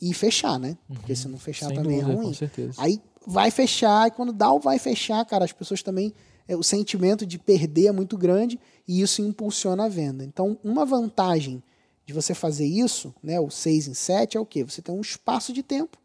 E 0.00 0.12
fechar, 0.12 0.58
né? 0.58 0.76
Porque 0.88 1.14
se 1.14 1.28
não 1.28 1.38
fechar 1.38 1.66
Sem 1.68 1.76
também 1.76 1.98
dúvida, 2.00 2.12
é 2.12 2.16
com 2.16 2.22
ruim. 2.24 2.34
certeza. 2.34 2.72
Aí 2.78 3.00
vai 3.26 3.50
fechar, 3.50 4.08
e 4.08 4.10
quando 4.10 4.32
dá 4.32 4.52
o 4.52 4.60
vai 4.60 4.78
fechar, 4.78 5.24
cara, 5.24 5.44
as 5.44 5.52
pessoas 5.52 5.82
também. 5.82 6.12
é, 6.46 6.56
o 6.56 6.62
sentimento 6.62 7.24
de 7.24 7.38
perder 7.38 7.86
é 7.86 7.92
muito 7.92 8.16
grande 8.16 8.58
e 8.86 9.00
isso 9.00 9.22
impulsiona 9.22 9.84
a 9.84 9.88
venda. 9.88 10.24
Então, 10.24 10.58
uma 10.62 10.84
vantagem 10.84 11.62
de 12.04 12.12
você 12.12 12.34
fazer 12.34 12.66
isso, 12.66 13.14
né, 13.22 13.38
o 13.38 13.50
6 13.50 13.88
em 13.88 13.94
7, 13.94 14.36
é 14.36 14.40
o 14.40 14.46
quê? 14.46 14.64
Você 14.64 14.82
tem 14.82 14.94
um 14.94 15.00
espaço 15.00 15.52
de 15.52 15.62
tempo 15.62 15.98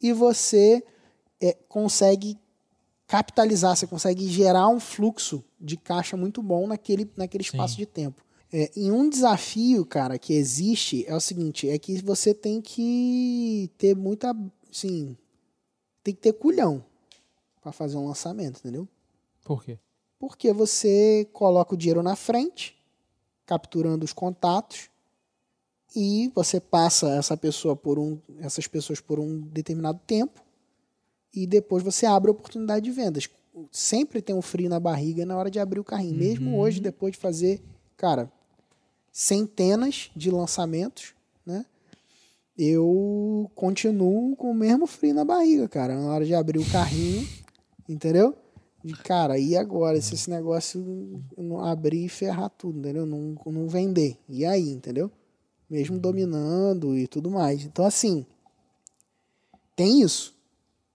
e 0.00 0.12
você 0.12 0.82
é, 1.40 1.56
consegue 1.68 2.38
capitalizar, 3.06 3.76
você 3.76 3.86
consegue 3.86 4.28
gerar 4.28 4.68
um 4.68 4.78
fluxo 4.78 5.44
de 5.60 5.76
caixa 5.76 6.16
muito 6.16 6.42
bom 6.42 6.68
naquele, 6.68 7.10
naquele 7.16 7.42
espaço 7.42 7.76
de 7.76 7.84
tempo. 7.84 8.24
É, 8.52 8.70
e 8.76 8.90
um 8.90 9.08
desafio, 9.08 9.84
cara, 9.84 10.18
que 10.18 10.32
existe 10.32 11.04
é 11.06 11.14
o 11.14 11.20
seguinte, 11.20 11.68
é 11.68 11.78
que 11.78 12.00
você 12.02 12.32
tem 12.32 12.60
que 12.60 13.70
ter 13.76 13.96
muita, 13.96 14.34
assim, 14.70 15.16
tem 16.02 16.14
que 16.14 16.20
ter 16.20 16.32
culhão 16.32 16.84
para 17.60 17.72
fazer 17.72 17.96
um 17.96 18.06
lançamento, 18.06 18.58
entendeu? 18.60 18.88
Por 19.44 19.64
quê? 19.64 19.78
Porque 20.18 20.52
você 20.52 21.28
coloca 21.32 21.74
o 21.74 21.76
dinheiro 21.76 22.02
na 22.02 22.16
frente, 22.16 22.76
capturando 23.46 24.04
os 24.04 24.12
contatos, 24.12 24.90
e 25.94 26.30
você 26.34 26.60
passa 26.60 27.08
essa 27.16 27.36
pessoa 27.36 27.74
por 27.74 27.98
um, 27.98 28.18
essas 28.38 28.66
pessoas 28.66 29.00
por 29.00 29.18
um 29.18 29.40
determinado 29.40 30.00
tempo, 30.06 30.40
e 31.34 31.46
depois 31.46 31.82
você 31.82 32.06
abre 32.06 32.30
a 32.30 32.32
oportunidade 32.32 32.84
de 32.84 32.90
vendas. 32.90 33.28
Sempre 33.70 34.22
tem 34.22 34.34
um 34.34 34.42
frio 34.42 34.68
na 34.68 34.80
barriga 34.80 35.26
na 35.26 35.36
hora 35.36 35.50
de 35.50 35.58
abrir 35.58 35.80
o 35.80 35.84
carrinho. 35.84 36.16
Mesmo 36.16 36.58
hoje, 36.58 36.80
depois 36.80 37.12
de 37.12 37.18
fazer, 37.18 37.60
cara, 37.96 38.30
centenas 39.12 40.10
de 40.14 40.30
lançamentos, 40.30 41.14
né? 41.44 41.66
Eu 42.62 43.50
continuo 43.54 44.36
com 44.36 44.50
o 44.50 44.54
mesmo 44.54 44.86
frio 44.86 45.14
na 45.14 45.24
barriga, 45.24 45.66
cara, 45.66 45.98
na 45.98 46.12
hora 46.12 46.26
de 46.26 46.34
abrir 46.34 46.58
o 46.58 46.70
carrinho, 46.70 47.26
entendeu? 47.88 48.36
De 48.84 48.92
cara, 48.92 49.38
e 49.38 49.56
agora? 49.56 49.98
Se 50.02 50.14
esse 50.14 50.28
negócio 50.28 51.22
não 51.38 51.64
abrir 51.64 52.04
e 52.04 52.08
ferrar 52.10 52.50
tudo, 52.50 52.78
entendeu? 52.78 53.06
Não, 53.06 53.34
não 53.46 53.66
vender. 53.66 54.18
E 54.28 54.44
aí, 54.44 54.68
entendeu? 54.68 55.10
Mesmo 55.70 55.98
dominando 55.98 56.98
e 56.98 57.06
tudo 57.06 57.30
mais. 57.30 57.64
Então, 57.64 57.86
assim, 57.86 58.26
tem 59.74 60.02
isso. 60.02 60.34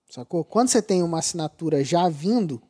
Sacou? 0.08 0.44
Quando 0.44 0.68
você 0.70 0.84
tem 0.84 1.02
uma 1.02 1.18
assinatura 1.18 1.84
já 1.84 2.08
vindo, 2.10 2.62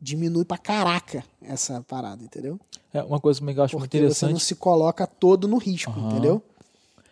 diminui 0.00 0.46
pra 0.46 0.56
caraca 0.56 1.22
essa 1.42 1.82
parada, 1.82 2.24
entendeu? 2.24 2.58
É 2.94 3.02
uma 3.02 3.20
coisa 3.20 3.40
que 3.40 3.44
eu 3.46 3.62
acho 3.62 3.76
muito 3.78 3.90
Porque 3.90 3.98
você 3.98 4.04
interessante. 4.04 4.32
não 4.32 4.40
se 4.40 4.54
coloca 4.54 5.06
todo 5.06 5.46
no 5.46 5.58
risco, 5.58 5.90
Aham. 5.90 6.08
entendeu? 6.10 6.42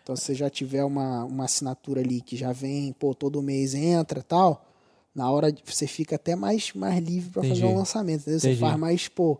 Então, 0.05 0.15
se 0.15 0.21
você 0.21 0.35
já 0.35 0.51
tiver 0.51 0.83
uma, 0.83 1.23
uma 1.25 1.45
assinatura 1.45 1.99
ali 1.99 2.21
que 2.21 2.37
já 2.37 2.51
vem, 2.51 2.93
pô, 2.93 3.15
todo 3.15 3.41
mês 3.41 3.73
entra 3.73 4.19
e 4.19 4.21
tal, 4.23 4.63
na 5.15 5.31
hora 5.31 5.51
você 5.65 5.87
fica 5.87 6.15
até 6.15 6.35
mais, 6.35 6.71
mais 6.75 7.03
livre 7.03 7.31
pra 7.31 7.41
fazer 7.41 7.65
um 7.65 7.75
lançamento, 7.79 8.21
entendeu? 8.21 8.39
Você 8.39 8.49
faz 8.59 8.77
mais, 8.77 9.07
pô, 9.07 9.39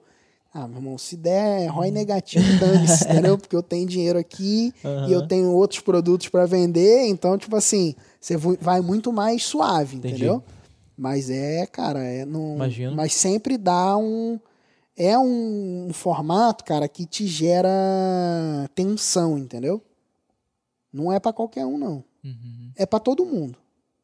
ah, 0.51 0.67
meu 0.67 0.77
irmão, 0.77 0.97
se 0.97 1.15
der 1.15 1.67
ROI 1.69 1.91
negativo, 1.91 2.51
dane-se, 2.59 3.03
entendeu? 3.05 3.37
Porque 3.37 3.55
eu 3.55 3.61
tenho 3.61 3.85
dinheiro 3.85 4.17
aqui 4.17 4.73
e 5.07 5.11
eu 5.11 5.21
tenho 5.27 5.51
outros 5.51 5.81
produtos 5.81 6.29
pra 6.29 6.47
vender, 6.47 7.05
então, 7.05 7.37
tipo 7.37 7.55
assim, 7.55 7.93
você 8.19 8.35
vo- 8.35 8.57
vai 8.59 8.81
muito 8.81 9.13
mais 9.13 9.43
suave, 9.43 9.97
Entendi. 9.97 10.15
entendeu? 10.15 10.43
Mas 10.97 11.29
é, 11.29 11.67
cara, 11.67 11.99
é 12.03 12.25
não. 12.25 12.55
Imagino. 12.55 12.95
Mas 12.95 13.13
sempre 13.13 13.55
dá 13.55 13.95
um. 13.97 14.39
É 14.97 15.15
um 15.19 15.89
formato, 15.93 16.63
cara, 16.63 16.87
que 16.87 17.05
te 17.05 17.27
gera 17.27 17.69
tensão, 18.73 19.37
entendeu? 19.37 19.79
Não 20.95 21.11
é 21.11 21.19
pra 21.19 21.33
qualquer 21.33 21.65
um, 21.65 21.77
não. 21.77 22.03
Uhum. 22.23 22.71
É 22.77 22.85
pra 22.85 22.99
todo 22.99 23.25
mundo, 23.25 23.57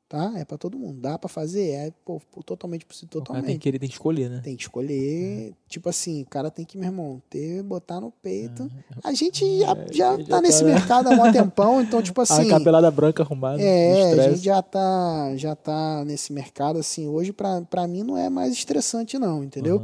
tá? 0.09 0.33
É 0.35 0.43
pra 0.43 0.57
todo 0.57 0.77
mundo. 0.77 0.99
Dá 0.99 1.17
pra 1.17 1.29
fazer? 1.29 1.69
É 1.69 1.93
pô, 2.03 2.21
totalmente 2.45 2.85
possível, 2.85 3.07
totalmente. 3.09 3.45
tem 3.45 3.55
que 3.55 3.61
querer, 3.61 3.79
tem 3.79 3.87
que 3.87 3.95
escolher, 3.95 4.29
né? 4.29 4.41
Tem 4.43 4.57
que 4.57 4.63
escolher, 4.63 5.53
tipo 5.69 5.87
assim, 5.87 6.23
o 6.23 6.25
cara 6.25 6.51
tem 6.51 6.65
que, 6.65 6.77
meu 6.77 6.89
irmão, 6.89 7.21
ter, 7.29 7.63
botar 7.63 8.01
no 8.01 8.11
peito. 8.11 8.69
A 9.01 9.13
gente 9.13 9.59
já, 9.59 9.73
já 9.89 10.17
já 10.17 10.17
tá 10.17 10.23
tá, 10.25 10.41
nesse 10.41 10.65
né? 10.65 10.73
mercado 10.73 11.07
há 11.07 11.11
um 11.11 11.31
tempão, 11.31 11.81
então, 11.81 12.01
tipo 12.01 12.19
assim. 12.21 12.45
a 12.45 12.49
capelada 12.49 12.91
branca 12.91 13.23
arrumada. 13.23 13.61
É, 13.61 14.11
a 14.11 14.29
gente 14.29 14.43
já 14.43 14.61
tá, 14.61 15.33
já 15.37 15.55
tá 15.55 16.03
nesse 16.03 16.33
mercado, 16.33 16.77
assim, 16.77 17.07
hoje 17.07 17.31
pra 17.31 17.87
mim 17.87 18.03
não 18.03 18.17
é 18.17 18.29
mais 18.29 18.51
estressante 18.51 19.17
não, 19.17 19.41
entendeu? 19.41 19.81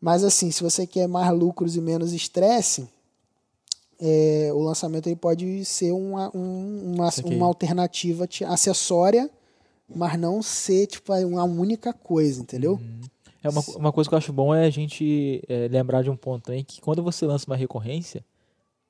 Mas 0.00 0.22
assim, 0.22 0.50
se 0.50 0.62
você 0.62 0.86
quer 0.86 1.08
mais 1.08 1.32
lucros 1.32 1.76
e 1.76 1.80
menos 1.80 2.12
estresse, 2.12 2.86
é, 4.00 4.50
o 4.52 4.58
lançamento 4.60 5.08
aí 5.08 5.16
pode 5.16 5.64
ser 5.64 5.92
uma, 5.92 6.30
um- 6.36 6.94
uma, 6.94 7.08
uma 7.24 7.46
alternativa 7.46 8.26
te- 8.26 8.44
acessória, 8.44 9.30
mas 9.88 10.18
não 10.18 10.42
ser 10.42 10.86
tipo 10.86 11.12
uma 11.12 11.44
única 11.44 11.92
coisa, 11.92 12.40
entendeu? 12.40 12.80
É 13.42 13.48
uma, 13.48 13.60
uma 13.76 13.92
coisa 13.92 14.08
que 14.08 14.14
eu 14.14 14.18
acho 14.18 14.32
bom 14.32 14.54
é 14.54 14.64
a 14.64 14.70
gente 14.70 15.42
é, 15.48 15.68
lembrar 15.68 16.02
de 16.02 16.10
um 16.10 16.16
ponto 16.16 16.50
aí 16.50 16.64
que 16.64 16.80
quando 16.80 17.02
você 17.02 17.26
lança 17.26 17.46
uma 17.46 17.56
recorrência, 17.56 18.24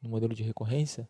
no 0.01 0.09
modelo 0.09 0.35
de 0.35 0.43
recorrência, 0.43 1.09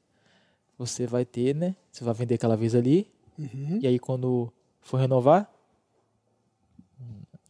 você 0.78 1.06
vai 1.06 1.24
ter, 1.24 1.54
né? 1.54 1.76
Você 1.92 2.02
vai 2.04 2.14
vender 2.14 2.34
aquela 2.36 2.56
vez 2.56 2.74
ali, 2.74 3.06
Uhum. 3.38 3.80
e 3.82 3.86
aí 3.86 3.98
quando 3.98 4.52
for 4.80 4.96
renovar, 4.98 5.52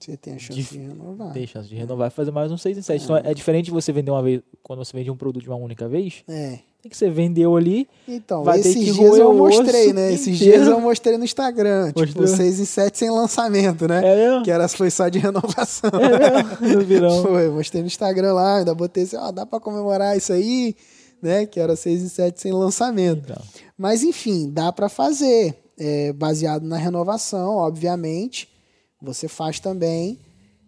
Você 0.05 0.17
tem 0.17 0.35
a 0.35 0.39
chance 0.39 0.53
Dif- 0.55 0.73
de 0.73 0.79
renovar. 0.87 1.33
tem 1.33 1.47
chance 1.47 1.69
de 1.69 1.75
renovar 1.75 2.09
e 2.09 2.11
fazer 2.11 2.31
mais 2.31 2.51
um 2.53 2.57
6 2.57 2.77
em 2.79 2.83
7. 2.83 3.05
Então 3.05 3.17
é 3.17 3.33
diferente 3.35 3.67
de 3.67 3.71
você 3.71 3.93
vender 3.93 4.11
uma 4.11 4.23
vez, 4.23 4.43
quando 4.63 4.85
você 4.85 4.97
vende 4.97 5.11
um 5.11 5.17
produto 5.17 5.43
de 5.43 5.49
uma 5.49 5.57
única 5.57 5.89
vez, 5.89 6.23
É. 6.29 6.59
Tem 6.83 6.91
que 6.91 6.99
você 6.99 7.09
vendeu 7.09 7.57
ali. 7.57 7.89
Então, 8.07 8.45
vai 8.45 8.61
ter 8.61 8.69
esses 8.69 8.85
que 8.85 8.93
dias 8.93 9.17
eu 9.17 9.33
mostrei, 9.33 9.95
né? 9.95 10.13
Esses 10.13 10.29
inteiro. 10.39 10.57
dias 10.59 10.69
eu 10.69 10.79
mostrei 10.83 11.17
no 11.17 11.25
Instagram. 11.25 11.87
Tipo, 11.87 12.01
Mostrou? 12.01 12.27
6 12.27 12.61
em 12.61 12.65
7 12.67 12.99
sem 12.99 13.11
lançamento, 13.11 13.89
né? 13.89 14.03
É 14.05 14.15
mesmo? 14.15 14.45
Que 14.45 14.51
era, 14.51 14.69
foi 14.69 14.91
só 14.91 15.09
de 15.09 15.19
renovação. 15.19 15.89
É 15.95 16.61
mesmo? 16.61 16.79
No 16.81 16.85
virão. 16.85 17.23
Foi, 17.23 17.49
mostrei 17.49 17.81
no 17.81 17.87
Instagram 17.87 18.35
lá, 18.35 18.59
ainda 18.59 18.75
botei 18.75 19.05
assim, 19.05 19.17
ó, 19.17 19.33
dá 19.33 19.47
pra 19.47 19.59
comemorar 19.59 20.15
isso 20.15 20.31
aí, 20.35 20.77
né? 21.23 21.47
Que 21.47 21.59
era 21.59 21.75
6 21.75 22.03
e 22.03 22.11
7 22.11 22.39
sem 22.39 22.53
lançamento. 22.53 23.31
Então. 23.31 23.43
Mas 23.79 24.03
enfim, 24.03 24.51
dá 24.53 24.71
pra 24.71 24.91
fazer. 24.91 25.57
É, 25.79 26.13
baseado 26.13 26.65
na 26.65 26.77
renovação, 26.77 27.57
obviamente. 27.57 28.47
Você 29.05 29.29
faz 29.29 29.61
também. 29.61 30.19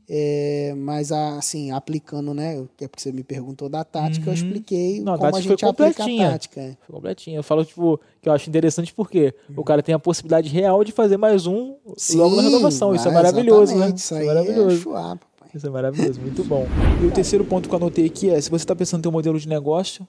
é, 0.09 0.73
mas 0.77 1.11
assim, 1.11 1.73
aplicando, 1.73 2.33
né? 2.33 2.65
Que 2.77 2.85
é 2.85 2.89
porque 2.89 3.03
você 3.03 3.11
me 3.11 3.25
perguntou 3.25 3.69
da 3.69 3.83
tática, 3.83 4.31
eu 4.31 4.35
expliquei 4.35 4.99
Uhum. 5.01 5.05
Não, 5.07 5.15
a 5.15 5.17
como 5.17 5.29
a 5.29 5.33
tática 5.33 5.51
gente 5.51 5.65
aplica 5.65 5.91
a 5.91 5.95
completinha. 5.97 6.31
tática. 6.31 6.61
é. 6.61 6.77
Foi 6.87 6.95
completinho. 6.95 7.37
Eu 7.39 7.43
falo, 7.43 7.65
tipo, 7.65 8.01
que 8.23 8.29
eu 8.29 8.33
acho 8.33 8.49
interessante 8.49 8.95
porque 8.95 9.35
o 9.57 9.65
cara 9.65 9.83
tem 9.83 9.95
a 9.95 9.99
possibilidade 9.99 10.49
real 10.49 10.85
de 10.85 10.93
fazer 10.93 11.17
mais 11.17 11.45
um 11.49 11.75
logo 12.15 12.37
na 12.37 12.43
Sim, 12.43 12.49
renovação. 12.51 12.95
Isso 12.95 13.09
é 13.09 13.11
maravilhoso, 13.13 13.73
né? 13.73 13.79
exatamente, 13.79 13.99
Isso 13.99 14.15
aí 14.15 14.23
é 14.23 14.27
maravilhoso. 14.27 14.97
é. 14.97 15.19
Isso 15.57 15.67
é 15.67 15.71
maravilhoso, 15.71 16.21
muito 16.21 16.45
bom. 16.45 16.67
E 17.03 17.07
o 17.07 17.11
terceiro 17.11 17.45
ponto 17.45 17.69
que 17.69 17.75
eu 17.75 17.79
anotei 17.79 18.07
aqui 18.07 18.29
é: 18.31 18.41
se 18.41 18.49
você 18.51 18.63
está 18.63 18.77
pensando 18.77 19.01
em 19.01 19.03
ter 19.03 19.09
um 19.09 19.13
modelo 19.13 19.41
de 19.41 19.49
negócio, 19.49 20.07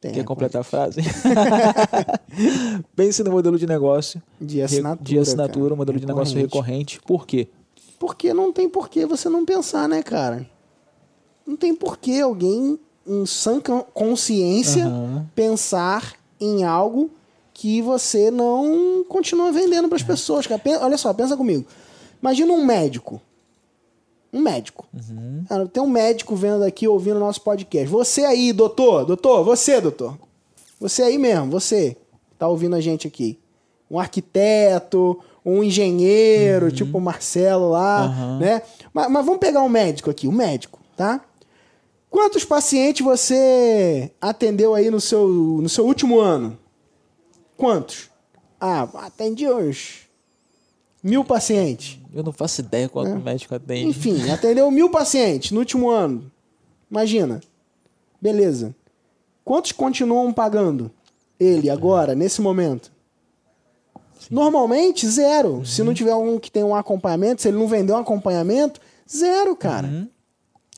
Tem, 0.00 0.12
quer 0.12 0.24
completar 0.24 0.62
a 0.62 0.64
frase? 0.64 1.00
Pense 2.96 3.22
no 3.22 3.30
modelo 3.30 3.58
de 3.58 3.66
negócio. 3.66 4.22
De 4.40 4.62
assinatura. 4.62 5.04
De 5.04 5.18
assinatura, 5.18 5.64
cara. 5.68 5.76
modelo 5.76 5.98
de 6.00 6.06
negócio 6.06 6.38
recorrente. 6.38 7.00
Por 7.06 7.26
quê? 7.26 7.48
Porque 7.98 8.32
não 8.32 8.52
tem 8.52 8.68
por 8.68 8.88
que 8.88 9.04
você 9.04 9.28
não 9.28 9.44
pensar, 9.44 9.88
né, 9.88 10.02
cara? 10.02 10.48
Não 11.46 11.56
tem 11.56 11.74
por 11.74 11.98
que 11.98 12.20
alguém 12.20 12.78
em 13.06 13.26
sã 13.26 13.60
con- 13.60 13.84
consciência 13.92 14.86
Aham. 14.86 15.26
pensar 15.34 16.14
em 16.40 16.64
algo 16.64 17.10
que 17.52 17.82
você 17.82 18.30
não 18.30 19.04
continua 19.08 19.52
vendendo 19.52 19.88
para 19.88 19.96
as 19.96 20.02
pessoas. 20.02 20.46
cara. 20.46 20.60
Olha 20.80 20.96
só, 20.96 21.12
pensa 21.12 21.36
comigo. 21.36 21.66
Imagina 22.22 22.52
um 22.54 22.64
médico. 22.64 23.20
Um 24.32 24.40
médico. 24.40 24.86
Cara, 25.48 25.66
tem 25.66 25.82
um 25.82 25.88
médico 25.88 26.36
vendo 26.36 26.62
aqui, 26.62 26.86
ouvindo 26.86 27.16
o 27.16 27.20
nosso 27.20 27.40
podcast. 27.42 27.88
Você 27.88 28.24
aí, 28.24 28.52
doutor, 28.52 29.04
doutor, 29.04 29.44
você, 29.44 29.80
doutor. 29.80 30.16
Você 30.78 31.02
aí 31.02 31.18
mesmo, 31.18 31.50
você 31.50 31.96
tá 32.38 32.46
ouvindo 32.48 32.76
a 32.76 32.80
gente 32.80 33.06
aqui. 33.06 33.38
Um 33.90 33.98
arquiteto, 33.98 35.18
um 35.44 35.64
engenheiro, 35.64 36.70
tipo 36.70 36.98
o 36.98 37.00
Marcelo 37.00 37.70
lá, 37.70 38.04
Aham. 38.04 38.38
né? 38.38 38.62
Mas, 38.92 39.10
mas 39.10 39.26
vamos 39.26 39.40
pegar 39.40 39.62
um 39.62 39.68
médico 39.68 40.10
aqui, 40.10 40.28
um 40.28 40.32
médico, 40.32 40.78
tá? 40.96 41.20
Quantos 42.08 42.44
pacientes 42.44 43.04
você 43.04 44.10
atendeu 44.20 44.74
aí 44.74 44.90
no 44.90 45.00
seu, 45.00 45.28
no 45.28 45.68
seu 45.68 45.84
último 45.84 46.18
ano? 46.18 46.58
Quantos? 47.56 48.10
Ah, 48.60 48.88
atendi 48.94 49.48
uns 49.48 50.08
mil 51.02 51.24
pacientes. 51.24 51.99
Eu 52.12 52.22
não 52.22 52.32
faço 52.32 52.60
ideia 52.60 52.88
quanto 52.88 53.10
É. 53.10 53.14
o 53.14 53.20
médico 53.20 53.54
atende. 53.54 53.88
Enfim, 53.88 54.30
atendeu 54.30 54.70
mil 54.70 54.90
pacientes 54.90 55.52
no 55.52 55.60
último 55.60 55.88
ano. 55.90 56.30
Imagina. 56.90 57.40
Beleza. 58.20 58.74
Quantos 59.44 59.72
continuam 59.72 60.32
pagando 60.32 60.90
ele 61.38 61.70
agora, 61.70 62.14
nesse 62.14 62.40
momento? 62.40 62.90
Normalmente, 64.30 65.08
zero. 65.08 65.64
Se 65.64 65.82
não 65.82 65.94
tiver 65.94 66.14
um 66.14 66.38
que 66.38 66.50
tem 66.50 66.62
um 66.62 66.74
acompanhamento, 66.74 67.42
se 67.42 67.48
ele 67.48 67.56
não 67.58 67.66
vender 67.66 67.92
um 67.92 67.96
acompanhamento, 67.98 68.80
zero, 69.10 69.56
cara. 69.56 70.08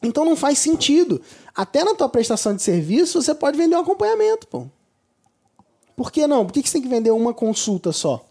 Então 0.03 0.25
não 0.25 0.37
faz 0.37 0.59
sentido. 0.59 1.21
Até 1.55 1.85
na 1.85 1.95
tua 1.95 2.09
prestação 2.09 2.55
de 2.55 2.63
serviço, 2.63 3.21
você 3.21 3.35
pode 3.35 3.57
vender 3.59 3.77
um 3.77 3.81
acompanhamento, 3.81 4.47
pô. 4.49 4.67
Por 5.97 6.11
que 6.11 6.27
não? 6.27 6.47
Por 6.47 6.53
que 6.53 6.63
que 6.63 6.69
você 6.69 6.75
tem 6.75 6.83
que 6.83 6.89
vender 6.89 7.11
uma 7.11 7.35
consulta 7.35 7.93
só? 7.93 8.25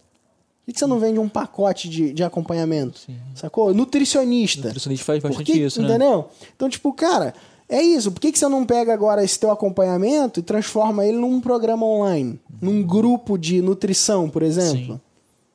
Por 0.64 0.72
que 0.72 0.78
você 0.78 0.86
não 0.86 0.98
vende 1.00 1.18
um 1.18 1.28
pacote 1.28 1.88
de, 1.88 2.12
de 2.12 2.22
acompanhamento? 2.22 3.00
Sacou? 3.34 3.74
Nutricionista. 3.74 4.68
nutricionista 4.68 5.04
faz 5.04 5.22
bastante 5.22 5.50
que- 5.52 5.58
isso, 5.58 5.82
né? 5.82 5.88
Entendeu? 5.88 6.28
Então, 6.54 6.68
tipo, 6.68 6.92
cara, 6.92 7.34
é 7.68 7.82
isso. 7.82 8.12
Por 8.12 8.20
que, 8.20 8.30
que 8.30 8.38
você 8.38 8.46
não 8.48 8.64
pega 8.64 8.92
agora 8.94 9.24
esse 9.24 9.38
teu 9.38 9.50
acompanhamento 9.50 10.38
e 10.38 10.42
transforma 10.42 11.04
ele 11.04 11.18
num 11.18 11.40
programa 11.40 11.84
online? 11.84 12.38
Num 12.60 12.82
grupo 12.82 13.36
de 13.36 13.60
nutrição, 13.60 14.30
por 14.30 14.42
exemplo? 14.42 15.00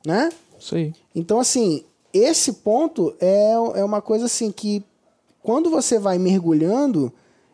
Né? 0.06 0.28
Isso 0.60 0.74
aí. 0.74 0.92
Então, 1.14 1.40
assim, 1.40 1.84
esse 2.12 2.52
ponto 2.54 3.14
é, 3.20 3.52
é 3.76 3.84
uma 3.84 4.02
coisa 4.02 4.26
assim 4.26 4.50
que 4.52 4.82
quando 5.42 5.70
você 5.70 5.98
vai 5.98 6.18
mergulhando 6.18 7.10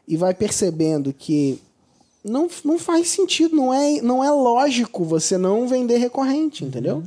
e 0.09 0.17
vai 0.17 0.35
percebendo 0.35 1.13
que 1.13 1.61
não, 2.25 2.49
não 2.65 2.79
faz 2.79 3.09
sentido, 3.11 3.55
não 3.55 3.73
é, 3.73 4.01
não 4.01 4.25
é 4.25 4.31
lógico 4.31 5.05
você 5.05 5.39
não 5.39 5.69
vender 5.69 5.99
recorrente, 5.99 6.65
entendeu? 6.65 7.03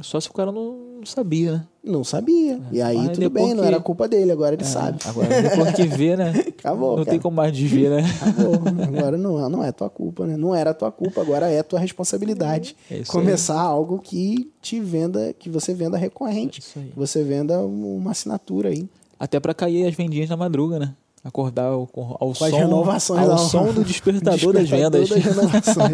Só 0.00 0.18
se 0.18 0.28
o 0.28 0.32
cara 0.32 0.50
não 0.50 1.00
sabia, 1.04 1.52
né? 1.52 1.64
Não 1.84 2.02
sabia. 2.02 2.60
E 2.72 2.80
aí, 2.80 2.96
Mas 2.96 3.18
tudo 3.18 3.28
bem, 3.28 3.52
não 3.54 3.62
que- 3.62 3.68
era 3.68 3.78
culpa 3.80 4.08
dele, 4.08 4.32
agora 4.32 4.54
ele 4.54 4.62
É, 4.62 4.66
sabe. 4.66 4.98
Agora, 5.04 5.28
depois 5.42 5.74
que 5.74 5.82
vê, 5.86 6.16
né? 6.16 6.32
Acabou, 6.58 6.90
Não 6.96 7.04
cara. 7.04 7.10
tem 7.10 7.20
como 7.20 7.36
mais 7.36 7.52
desver, 7.54 7.90
né? 7.90 8.02
Acabou. 8.22 8.54
Agora 8.88 9.18
não, 9.18 9.48
não 9.50 9.62
é 9.64 9.70
tua 9.70 9.90
culpa, 9.90 10.26
né? 10.26 10.36
Não 10.36 10.54
era 10.54 10.72
tua 10.72 10.90
culpa, 10.90 11.20
agora 11.20 11.50
é 11.50 11.62
tua 11.62 11.78
responsabilidade. 11.78 12.74
É 12.90 12.98
isso 12.98 13.12
Começar 13.12 13.60
algo 13.60 13.98
que 13.98 14.50
te 14.62 14.80
venda, 14.80 15.34
que 15.38 15.50
você 15.50 15.74
venda 15.74 15.98
recorrente. 15.98 16.62
É 16.76 16.80
aí. 16.80 16.92
você 16.96 17.22
venda 17.22 17.60
uma 17.60 18.12
assinatura 18.12 18.70
aí. 18.70 18.88
Até 19.20 19.38
pra 19.38 19.52
cair 19.54 19.86
as 19.86 19.94
vendinhas 19.94 20.28
na 20.30 20.36
madruga, 20.36 20.78
né? 20.78 20.94
Acordar 21.24 21.66
ao, 21.66 21.82
ao 21.82 21.86
Com 21.88 22.34
som, 22.34 23.16
ao 23.16 23.38
som 23.38 23.72
do 23.72 23.84
despertador, 23.84 24.54
Despertador 24.54 25.06
vendas. 25.06 25.08
das 25.08 25.24
renovações. 25.24 25.92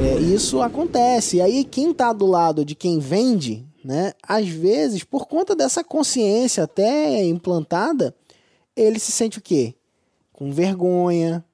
É, 0.04 0.20
isso 0.20 0.60
acontece. 0.62 1.38
E 1.38 1.40
aí, 1.40 1.64
quem 1.64 1.92
tá 1.92 2.12
do 2.12 2.26
lado 2.26 2.64
de 2.64 2.74
quem 2.74 2.98
vende, 3.00 3.66
né? 3.84 4.12
Às 4.22 4.46
vezes, 4.48 5.02
por 5.02 5.26
conta 5.26 5.56
dessa 5.56 5.82
consciência 5.82 6.62
até 6.64 7.24
implantada, 7.24 8.14
ele 8.76 8.98
se 8.98 9.10
sente 9.10 9.38
o 9.38 9.42
quê? 9.42 9.74
Com 10.32 10.52
vergonha, 10.52 11.44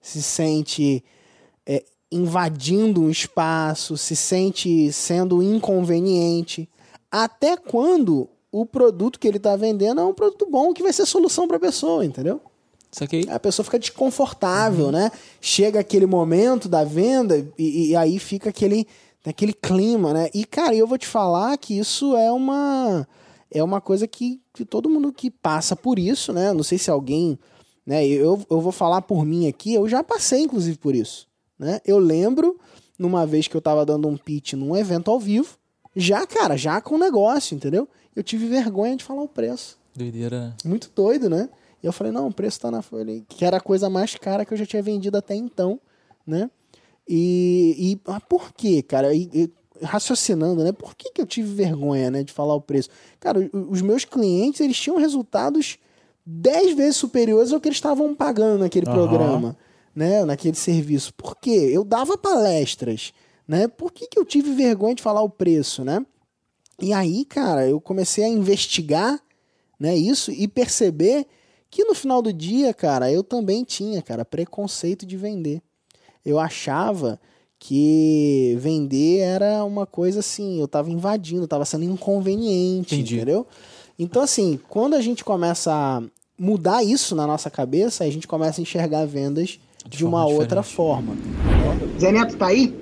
se 0.00 0.22
sente 0.22 1.02
é, 1.66 1.84
invadindo 2.12 3.02
um 3.02 3.10
espaço, 3.10 3.96
se 3.96 4.14
sente 4.14 4.92
sendo 4.92 5.42
inconveniente. 5.42 6.68
Até 7.10 7.56
quando 7.56 8.28
o 8.60 8.64
produto 8.64 9.20
que 9.20 9.28
ele 9.28 9.36
está 9.36 9.54
vendendo 9.54 10.00
é 10.00 10.04
um 10.04 10.14
produto 10.14 10.48
bom 10.50 10.72
que 10.72 10.82
vai 10.82 10.92
ser 10.92 11.04
solução 11.04 11.46
para 11.46 11.58
a 11.58 11.60
pessoa, 11.60 12.04
entendeu? 12.04 12.40
A 13.28 13.38
pessoa 13.38 13.62
fica 13.62 13.78
desconfortável, 13.78 14.90
né? 14.90 15.10
Chega 15.42 15.80
aquele 15.80 16.06
momento 16.06 16.66
da 16.66 16.82
venda 16.82 17.46
e, 17.58 17.90
e 17.90 17.96
aí 17.96 18.18
fica 18.18 18.48
aquele, 18.48 18.86
aquele 19.26 19.52
clima, 19.52 20.14
né? 20.14 20.30
E, 20.32 20.46
cara, 20.46 20.74
eu 20.74 20.86
vou 20.86 20.96
te 20.96 21.06
falar 21.06 21.58
que 21.58 21.78
isso 21.78 22.16
é 22.16 22.32
uma 22.32 23.06
é 23.50 23.62
uma 23.62 23.80
coisa 23.80 24.08
que, 24.08 24.40
que 24.54 24.64
todo 24.64 24.88
mundo 24.88 25.12
que 25.12 25.30
passa 25.30 25.76
por 25.76 25.98
isso, 25.98 26.32
né? 26.32 26.54
Não 26.54 26.62
sei 26.62 26.78
se 26.78 26.90
alguém, 26.90 27.38
né? 27.84 28.06
Eu, 28.06 28.42
eu 28.48 28.60
vou 28.60 28.72
falar 28.72 29.02
por 29.02 29.26
mim 29.26 29.46
aqui, 29.46 29.74
eu 29.74 29.86
já 29.86 30.02
passei, 30.02 30.40
inclusive, 30.40 30.78
por 30.78 30.94
isso, 30.94 31.28
né? 31.58 31.78
Eu 31.84 31.98
lembro, 31.98 32.58
numa 32.98 33.26
vez 33.26 33.46
que 33.48 33.54
eu 33.54 33.60
tava 33.60 33.84
dando 33.84 34.08
um 34.08 34.16
pitch 34.16 34.54
num 34.54 34.74
evento 34.74 35.10
ao 35.10 35.20
vivo, 35.20 35.58
já, 35.94 36.26
cara, 36.26 36.56
já 36.56 36.80
com 36.80 36.96
negócio, 36.96 37.54
entendeu? 37.54 37.86
Eu 38.16 38.22
tive 38.22 38.46
vergonha 38.46 38.96
de 38.96 39.04
falar 39.04 39.22
o 39.22 39.28
preço. 39.28 39.78
Doideira, 39.94 40.48
né? 40.48 40.54
Muito 40.64 40.90
doido, 40.94 41.28
né? 41.28 41.50
E 41.82 41.86
eu 41.86 41.92
falei, 41.92 42.12
não, 42.12 42.28
o 42.28 42.32
preço 42.32 42.58
tá 42.58 42.70
na 42.70 42.80
folha. 42.80 43.22
Que 43.28 43.44
era 43.44 43.58
a 43.58 43.60
coisa 43.60 43.90
mais 43.90 44.14
cara 44.14 44.44
que 44.44 44.54
eu 44.54 44.58
já 44.58 44.64
tinha 44.64 44.82
vendido 44.82 45.18
até 45.18 45.34
então, 45.34 45.78
né? 46.26 46.50
E, 47.06 47.76
e 47.78 48.00
ah, 48.10 48.20
por 48.20 48.52
quê, 48.52 48.82
cara? 48.82 49.14
E, 49.14 49.28
e 49.32 49.50
raciocinando, 49.82 50.64
né? 50.64 50.72
Por 50.72 50.96
que, 50.96 51.10
que 51.12 51.20
eu 51.20 51.26
tive 51.26 51.54
vergonha, 51.54 52.10
né, 52.10 52.24
de 52.24 52.32
falar 52.32 52.54
o 52.54 52.60
preço? 52.60 52.88
Cara, 53.20 53.38
os 53.52 53.82
meus 53.82 54.04
clientes, 54.04 54.60
eles 54.60 54.78
tinham 54.80 54.98
resultados 54.98 55.78
10 56.24 56.74
vezes 56.74 56.96
superiores 56.96 57.52
ao 57.52 57.60
que 57.60 57.68
eles 57.68 57.76
estavam 57.76 58.14
pagando 58.14 58.60
naquele 58.60 58.86
Aham. 58.88 58.96
programa, 58.96 59.56
né? 59.94 60.24
Naquele 60.24 60.56
serviço. 60.56 61.12
Por 61.14 61.36
quê? 61.36 61.70
Eu 61.72 61.84
dava 61.84 62.16
palestras, 62.16 63.12
né? 63.46 63.68
Por 63.68 63.92
que, 63.92 64.08
que 64.08 64.18
eu 64.18 64.24
tive 64.24 64.52
vergonha 64.54 64.94
de 64.94 65.02
falar 65.02 65.22
o 65.22 65.30
preço, 65.30 65.84
né? 65.84 66.04
E 66.80 66.92
aí, 66.92 67.24
cara, 67.24 67.66
eu 67.68 67.80
comecei 67.80 68.24
a 68.24 68.28
investigar, 68.28 69.18
né, 69.78 69.96
isso 69.96 70.30
e 70.30 70.46
perceber 70.46 71.26
que 71.70 71.84
no 71.84 71.94
final 71.94 72.22
do 72.22 72.32
dia, 72.32 72.72
cara, 72.72 73.10
eu 73.10 73.22
também 73.22 73.64
tinha, 73.64 74.00
cara, 74.00 74.24
preconceito 74.24 75.04
de 75.04 75.16
vender. 75.16 75.60
Eu 76.24 76.38
achava 76.38 77.20
que 77.58 78.56
vender 78.58 79.18
era 79.18 79.64
uma 79.64 79.86
coisa 79.86 80.20
assim, 80.20 80.60
eu 80.60 80.68
tava 80.68 80.90
invadindo, 80.90 81.42
eu 81.42 81.48
tava 81.48 81.64
sendo 81.64 81.84
inconveniente, 81.84 82.94
Entendi. 82.94 83.16
entendeu? 83.16 83.46
Então, 83.98 84.22
assim, 84.22 84.60
quando 84.68 84.94
a 84.94 85.00
gente 85.00 85.24
começa 85.24 85.72
a 85.72 86.02
mudar 86.38 86.82
isso 86.84 87.14
na 87.14 87.26
nossa 87.26 87.50
cabeça, 87.50 88.04
a 88.04 88.10
gente 88.10 88.28
começa 88.28 88.60
a 88.60 88.62
enxergar 88.62 89.06
vendas 89.06 89.58
de, 89.88 89.98
forma 89.98 90.18
uma 90.18 90.26
outra 90.26 90.60
diferente. 90.60 90.74
forma. 90.74 91.16
Zé 91.98 92.12
Neto 92.12 92.36
tá 92.36 92.48
aí? 92.48 92.74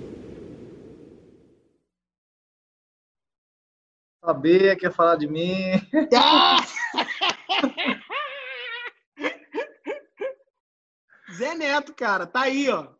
Saber, 4.24 4.76
quer 4.78 4.90
falar 4.90 5.16
de 5.16 5.28
mim. 5.28 5.52
Zé 11.36 11.54
Neto, 11.54 11.94
cara, 11.94 12.26
tá 12.26 12.44
aí, 12.44 12.70
ó. 12.70 12.94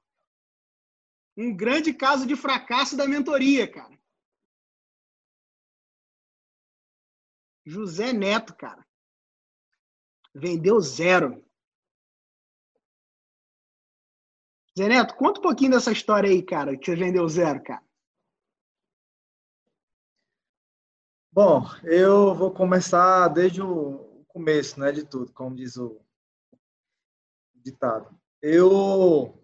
Um 1.35 1.57
grande 1.57 1.95
caso 1.95 2.27
de 2.27 2.37
fracasso 2.37 2.95
da 2.95 3.09
mentoria, 3.09 3.67
cara. 3.67 3.99
José 7.65 8.13
Neto, 8.13 8.55
cara. 8.55 8.87
Vendeu 10.35 10.79
zero. 10.79 11.43
Zé 14.77 14.89
Neto, 14.89 15.17
conta 15.17 15.41
um 15.41 15.43
pouquinho 15.43 15.71
dessa 15.71 15.91
história 15.91 16.29
aí, 16.29 16.43
cara, 16.43 16.77
que 16.77 16.85
você 16.85 16.95
vendeu 16.95 17.27
zero, 17.27 17.65
cara. 17.65 17.83
Bom, 21.35 21.65
eu 21.83 22.33
vou 22.33 22.53
começar 22.53 23.27
desde 23.27 23.61
o 23.61 24.25
começo, 24.29 24.79
né, 24.79 24.93
de 24.93 25.05
tudo, 25.05 25.33
como 25.33 25.57
diz 25.57 25.77
o 25.77 26.01
ditado. 27.57 28.17
Eu, 28.41 29.37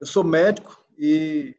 eu 0.00 0.06
sou 0.06 0.22
médico 0.22 0.86
e 0.96 1.56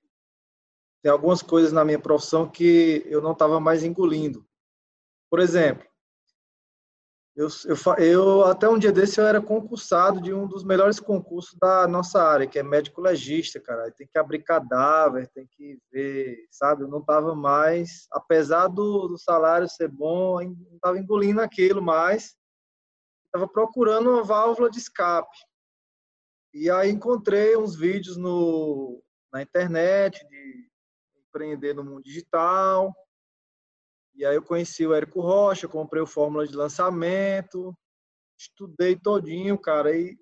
tem 1.02 1.12
algumas 1.12 1.42
coisas 1.42 1.74
na 1.74 1.84
minha 1.84 2.00
profissão 2.00 2.50
que 2.50 3.04
eu 3.06 3.22
não 3.22 3.34
estava 3.34 3.60
mais 3.60 3.84
engolindo. 3.84 4.48
Por 5.30 5.42
exemplo, 5.42 5.86
eu, 7.36 7.48
eu, 7.66 8.06
eu, 8.06 8.44
até 8.44 8.70
um 8.70 8.78
dia 8.78 8.92
desse 8.92 9.20
eu 9.20 9.26
era 9.26 9.42
concursado 9.42 10.22
de 10.22 10.32
um 10.32 10.48
dos 10.48 10.64
melhores 10.64 11.00
concursos 11.00 11.58
da 11.60 11.88
nossa 11.88 12.22
área, 12.22 12.46
que 12.46 12.60
é 12.60 12.64
médico 12.64 13.02
legista, 13.02 13.60
cara. 13.60 13.92
Tem 13.92 14.08
que 14.08 14.20
abrir 14.20 14.44
cadáver, 14.44 15.28
tem 15.30 15.48
que 15.48 15.80
ver, 15.92 16.46
sabe? 16.52 16.84
Eu 16.84 16.88
não 16.88 17.00
estava 17.00 17.34
mais, 17.34 18.06
apesar 18.12 18.68
do, 18.68 19.08
do, 19.08 19.18
salário 19.18 19.68
ser 19.68 19.88
bom, 19.88 20.42
não 20.42 20.76
estava 20.76 21.00
engolindo 21.00 21.42
aquilo 21.42 21.82
mais. 21.82 22.36
Estava 23.26 23.48
procurando 23.48 24.12
uma 24.12 24.24
válvula 24.24 24.70
de 24.70 24.78
escape. 24.78 25.36
E 26.54 26.70
aí 26.70 26.92
encontrei 26.92 27.58
uns 27.58 27.76
vídeos 27.76 28.16
no, 28.16 29.02
na 29.32 29.42
internet 29.42 30.24
de 30.30 30.70
empreender 31.28 31.74
no 31.74 31.84
mundo 31.84 32.04
digital. 32.04 32.94
E 34.16 34.26
aí 34.26 34.36
eu 34.36 34.44
conheci 34.44 34.86
o 34.86 34.94
Érico 34.94 35.22
Rocha, 35.22 35.68
comprei 35.68 36.02
o 36.02 36.08
Fórmula 36.08 36.48
de 36.48 36.56
Lançamento, 36.56 37.76
estudei 38.38 38.96
todinho, 38.96 39.58
cara, 39.58 39.96
e 39.96 40.18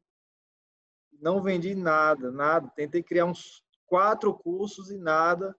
não 1.22 1.42
vendi 1.42 1.76
nada, 1.76 2.32
nada. 2.32 2.72
Tentei 2.76 3.04
criar 3.04 3.26
uns 3.26 3.64
quatro 3.86 4.34
cursos 4.34 4.90
e 4.90 4.98
nada. 4.98 5.56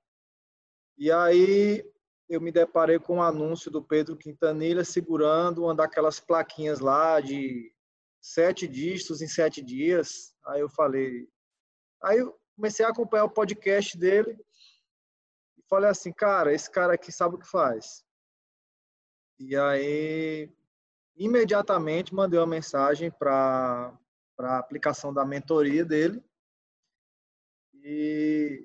E 0.96 1.10
aí 1.12 1.84
eu 2.28 2.40
me 2.40 2.50
deparei 2.50 2.98
com 2.98 3.14
o 3.14 3.16
um 3.16 3.22
anúncio 3.22 3.70
do 3.70 3.82
Pedro 3.82 4.16
Quintanilha 4.16 4.84
segurando 4.84 5.64
uma 5.64 5.74
daquelas 5.74 6.18
plaquinhas 6.18 6.80
lá 6.80 7.20
de 7.20 7.72
sete 8.20 8.66
dígitos 8.66 9.20
em 9.20 9.28
sete 9.28 9.62
dias. 9.62 10.34
Aí 10.46 10.60
eu 10.60 10.68
falei. 10.68 11.28
Aí 12.02 12.18
eu 12.18 12.38
comecei 12.56 12.84
a 12.84 12.88
acompanhar 12.88 13.24
o 13.24 13.30
podcast 13.30 13.96
dele 13.98 14.36
e 15.59 15.62
falei 15.68 15.90
assim, 15.90 16.12
cara, 16.12 16.52
esse 16.52 16.70
cara 16.70 16.94
aqui 16.94 17.12
sabe 17.12 17.36
o 17.36 17.38
que 17.38 17.48
faz. 17.48 18.04
E 19.44 19.56
aí, 19.56 20.48
imediatamente, 21.16 22.14
mandei 22.14 22.39
uma 22.39 22.47
mensagem 22.47 23.10
para 23.10 23.93
a 24.39 24.59
aplicação 24.59 25.12
da 25.12 25.24
mentoria 25.24 25.85
dele. 25.85 26.23
E, 27.74 28.64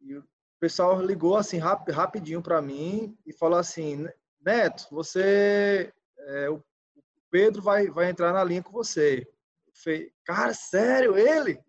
e 0.00 0.16
o 0.16 0.24
pessoal 0.58 1.00
ligou 1.00 1.36
assim 1.36 1.58
rap, 1.58 1.88
rapidinho 1.92 2.42
para 2.42 2.60
mim 2.60 3.16
e 3.24 3.32
falou 3.32 3.56
assim: 3.56 4.08
Neto, 4.40 4.88
você. 4.90 5.94
É, 6.18 6.50
o 6.50 6.60
Pedro 7.30 7.62
vai, 7.62 7.88
vai 7.88 8.10
entrar 8.10 8.32
na 8.32 8.42
linha 8.42 8.64
com 8.64 8.72
você. 8.72 9.24
falei, 9.72 10.12
cara, 10.24 10.52
sério, 10.52 11.16
ele? 11.16 11.62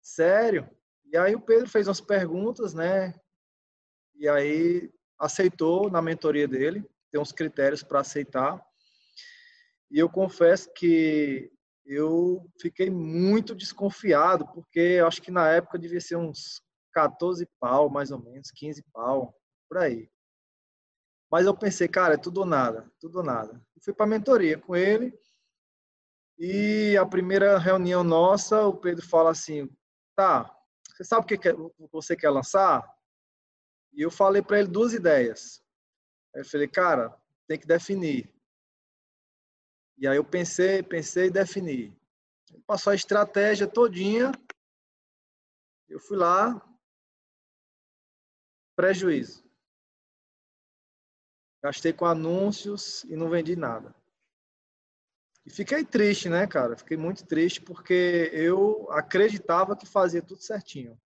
Sério. 0.00 0.66
E 1.04 1.16
aí 1.16 1.34
o 1.34 1.40
Pedro 1.42 1.68
fez 1.68 1.88
umas 1.88 2.00
perguntas, 2.00 2.72
né? 2.72 3.14
E 4.14 4.26
aí 4.26 4.90
aceitou 5.18 5.90
na 5.90 6.00
mentoria 6.00 6.48
dele 6.48 6.88
tem 7.10 7.20
uns 7.20 7.32
critérios 7.32 7.82
para 7.82 8.00
aceitar. 8.00 8.62
E 9.90 9.98
eu 9.98 10.08
confesso 10.08 10.72
que 10.74 11.50
eu 11.84 12.46
fiquei 12.60 12.90
muito 12.90 13.54
desconfiado, 13.54 14.46
porque 14.52 14.78
eu 14.78 15.06
acho 15.06 15.22
que 15.22 15.30
na 15.30 15.48
época 15.48 15.78
devia 15.78 16.00
ser 16.00 16.16
uns 16.16 16.62
14 16.92 17.48
pau, 17.58 17.88
mais 17.88 18.10
ou 18.10 18.22
menos, 18.22 18.50
15 18.50 18.84
pau, 18.92 19.34
por 19.68 19.78
aí. 19.78 20.10
Mas 21.30 21.46
eu 21.46 21.56
pensei, 21.56 21.88
cara, 21.88 22.14
é 22.14 22.18
tudo 22.18 22.40
ou 22.40 22.46
nada, 22.46 22.90
tudo 23.00 23.18
ou 23.18 23.24
nada. 23.24 23.54
Eu 23.74 23.82
fui 23.82 23.94
para 23.94 24.06
mentoria 24.06 24.58
com 24.58 24.76
ele, 24.76 25.18
e 26.38 26.96
a 26.96 27.04
primeira 27.04 27.58
reunião 27.58 28.04
nossa, 28.04 28.62
o 28.62 28.76
Pedro 28.76 29.04
fala 29.04 29.30
assim, 29.30 29.68
tá, 30.14 30.48
você 30.98 31.02
sabe 31.02 31.22
o 31.22 31.26
que 31.26 31.38
você 31.90 32.16
quer 32.16 32.30
lançar? 32.30 32.88
E 33.92 34.02
eu 34.02 34.10
falei 34.10 34.40
para 34.40 34.60
ele 34.60 34.68
duas 34.68 34.92
ideias. 34.92 35.60
Aí 36.38 36.42
eu 36.42 36.48
falei, 36.48 36.68
cara, 36.68 37.20
tem 37.48 37.58
que 37.58 37.66
definir. 37.66 38.32
E 39.98 40.06
aí 40.06 40.16
eu 40.16 40.24
pensei, 40.24 40.84
pensei 40.84 41.26
e 41.26 41.30
defini. 41.32 42.00
Passou 42.64 42.92
a 42.92 42.94
estratégia 42.94 43.66
todinha. 43.66 44.30
Eu 45.88 45.98
fui 45.98 46.16
lá, 46.16 46.64
prejuízo. 48.76 49.44
Gastei 51.60 51.92
com 51.92 52.04
anúncios 52.04 53.02
e 53.04 53.16
não 53.16 53.28
vendi 53.28 53.56
nada. 53.56 53.92
E 55.44 55.50
fiquei 55.50 55.84
triste, 55.84 56.28
né, 56.28 56.46
cara? 56.46 56.76
Fiquei 56.76 56.96
muito 56.96 57.26
triste 57.26 57.60
porque 57.60 58.30
eu 58.32 58.88
acreditava 58.92 59.76
que 59.76 59.86
fazia 59.86 60.22
tudo 60.22 60.40
certinho. 60.40 60.96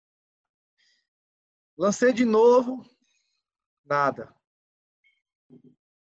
Lancei 1.78 2.12
de 2.12 2.26
novo, 2.26 2.84
nada. 3.82 4.41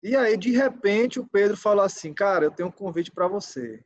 E 0.03 0.15
aí, 0.15 0.35
de 0.35 0.51
repente, 0.51 1.19
o 1.19 1.27
Pedro 1.27 1.55
falou 1.55 1.85
assim: 1.85 2.13
Cara, 2.13 2.45
eu 2.45 2.51
tenho 2.51 2.69
um 2.69 2.71
convite 2.71 3.11
para 3.11 3.27
você. 3.27 3.83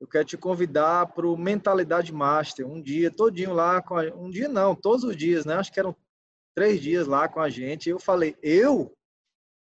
Eu 0.00 0.06
quero 0.06 0.24
te 0.24 0.36
convidar 0.36 1.12
para 1.12 1.26
o 1.26 1.36
Mentalidade 1.36 2.12
Master, 2.12 2.66
um 2.66 2.80
dia, 2.80 3.10
todinho 3.10 3.52
lá, 3.52 3.82
com 3.82 3.96
a... 3.96 4.02
um 4.14 4.30
dia 4.30 4.48
não, 4.48 4.74
todos 4.74 5.04
os 5.04 5.16
dias, 5.16 5.44
né? 5.44 5.54
Acho 5.54 5.72
que 5.72 5.80
eram 5.80 5.96
três 6.54 6.80
dias 6.80 7.06
lá 7.06 7.28
com 7.28 7.40
a 7.40 7.48
gente. 7.48 7.88
Eu 7.88 7.98
falei: 7.98 8.36
Eu? 8.42 8.94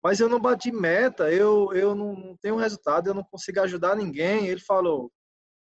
Mas 0.03 0.19
eu 0.19 0.29
não 0.29 0.39
bati 0.39 0.71
meta, 0.71 1.31
eu, 1.31 1.73
eu 1.73 1.95
não, 1.95 2.13
não 2.13 2.37
tenho 2.37 2.57
resultado, 2.57 3.07
eu 3.07 3.13
não 3.13 3.23
consigo 3.23 3.61
ajudar 3.61 3.95
ninguém. 3.95 4.47
Ele 4.47 4.61
falou: 4.61 5.11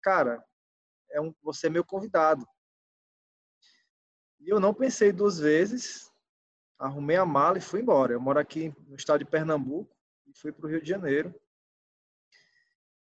Cara, 0.03 0.45
é 1.13 1.21
um, 1.21 1.33
você 1.43 1.69
é 1.69 1.71
meu 1.71 1.85
convidado. 1.85 2.45
E 4.41 4.49
eu 4.49 4.59
não 4.59 4.75
pensei 4.75 5.13
duas 5.13 5.39
vezes, 5.39 6.10
arrumei 6.81 7.17
a 7.17 7.27
mala 7.27 7.59
e 7.59 7.61
fui 7.61 7.81
embora. 7.81 8.13
Eu 8.13 8.21
moro 8.21 8.39
aqui 8.39 8.75
no 8.89 8.97
estado 8.97 9.21
de 9.21 9.31
Pernambuco 9.31 9.95
e 10.27 10.37
fui 10.37 10.51
para 10.51 10.67
o 10.67 10.69
Rio 10.69 10.83
de 10.83 10.89
Janeiro. 10.89 11.35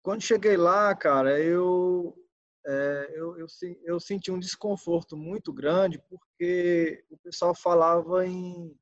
Quando 0.01 0.21
cheguei 0.21 0.55
lá, 0.55 0.95
cara, 0.95 1.37
eu, 1.39 2.17
é, 2.65 3.11
eu, 3.13 3.37
eu, 3.37 3.47
eu, 3.83 3.99
senti 3.99 4.31
um 4.31 4.39
desconforto 4.39 5.17
muito 5.17 5.51
grande 5.51 5.99
porque 6.09 7.03
o 7.09 7.17
pessoal 7.17 7.53
falava 7.53 8.25
em 8.25 8.73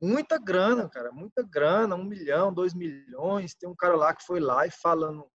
muita 0.00 0.38
grana, 0.38 0.88
cara, 0.88 1.10
muita 1.10 1.42
grana, 1.42 1.96
um 1.96 2.04
milhão, 2.04 2.54
dois 2.54 2.72
milhões. 2.72 3.54
Tem 3.54 3.68
um 3.68 3.74
cara 3.74 3.96
lá 3.96 4.14
que 4.14 4.24
foi 4.24 4.38
lá 4.38 4.64
e 4.64 4.70
falando 4.70 5.28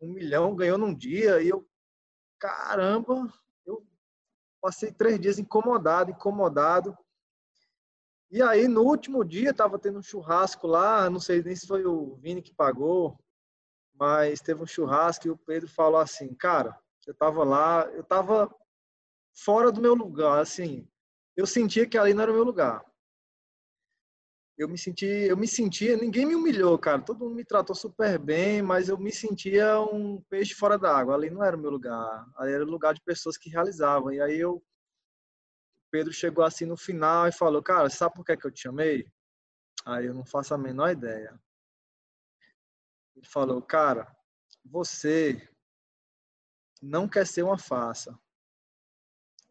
um 0.00 0.12
milhão 0.12 0.56
ganhou 0.56 0.78
num 0.78 0.94
dia 0.94 1.42
e 1.42 1.48
eu, 1.48 1.66
caramba, 2.38 3.30
eu 3.66 3.86
passei 4.62 4.92
três 4.92 5.20
dias 5.20 5.38
incomodado, 5.38 6.10
incomodado. 6.10 6.96
E 8.30 8.42
aí, 8.42 8.66
no 8.66 8.82
último 8.82 9.24
dia, 9.24 9.50
estava 9.50 9.78
tendo 9.78 9.98
um 9.98 10.02
churrasco 10.02 10.66
lá, 10.66 11.08
não 11.08 11.20
sei 11.20 11.42
nem 11.42 11.54
se 11.54 11.66
foi 11.66 11.84
o 11.84 12.16
Vini 12.16 12.42
que 12.42 12.54
pagou, 12.54 13.18
mas 13.94 14.40
teve 14.40 14.62
um 14.62 14.66
churrasco 14.66 15.26
e 15.26 15.30
o 15.30 15.36
Pedro 15.36 15.68
falou 15.68 16.00
assim, 16.00 16.34
cara, 16.34 16.76
eu 17.06 17.12
estava 17.12 17.44
lá, 17.44 17.84
eu 17.92 18.00
estava 18.00 18.52
fora 19.34 19.70
do 19.70 19.80
meu 19.80 19.94
lugar, 19.94 20.40
assim, 20.40 20.88
eu 21.36 21.46
sentia 21.46 21.86
que 21.86 21.98
ali 21.98 22.14
não 22.14 22.22
era 22.22 22.32
o 22.32 22.34
meu 22.34 22.44
lugar. 22.44 22.84
Eu 24.56 24.68
me 24.68 24.78
senti, 24.78 25.04
eu 25.06 25.36
me 25.36 25.48
sentia, 25.48 25.96
ninguém 25.96 26.24
me 26.24 26.36
humilhou, 26.36 26.78
cara, 26.78 27.02
todo 27.02 27.18
mundo 27.18 27.34
me 27.34 27.44
tratou 27.44 27.74
super 27.74 28.18
bem, 28.20 28.62
mas 28.62 28.88
eu 28.88 28.96
me 28.96 29.10
sentia 29.10 29.80
um 29.80 30.20
peixe 30.30 30.54
fora 30.54 30.78
d'água, 30.78 31.14
ali 31.14 31.28
não 31.28 31.42
era 31.42 31.56
o 31.56 31.60
meu 31.60 31.70
lugar, 31.70 32.24
ali 32.36 32.52
era 32.52 32.64
o 32.64 32.70
lugar 32.70 32.94
de 32.94 33.00
pessoas 33.00 33.36
que 33.36 33.50
realizavam. 33.50 34.12
E 34.12 34.20
aí 34.20 34.38
eu 34.38 34.62
Pedro 35.94 36.12
chegou 36.12 36.44
assim 36.44 36.66
no 36.66 36.76
final 36.76 37.28
e 37.28 37.32
falou: 37.32 37.62
Cara, 37.62 37.88
sabe 37.88 38.16
por 38.16 38.24
que, 38.24 38.36
que 38.36 38.44
eu 38.44 38.50
te 38.50 38.62
chamei? 38.62 39.06
Aí 39.86 40.06
eu 40.06 40.12
não 40.12 40.24
faço 40.24 40.52
a 40.52 40.58
menor 40.58 40.90
ideia. 40.90 41.40
Ele 43.14 43.24
falou: 43.24 43.62
Cara, 43.62 44.12
você 44.64 45.48
não 46.82 47.08
quer 47.08 47.24
ser 47.24 47.44
uma 47.44 47.56
farsa. 47.56 48.18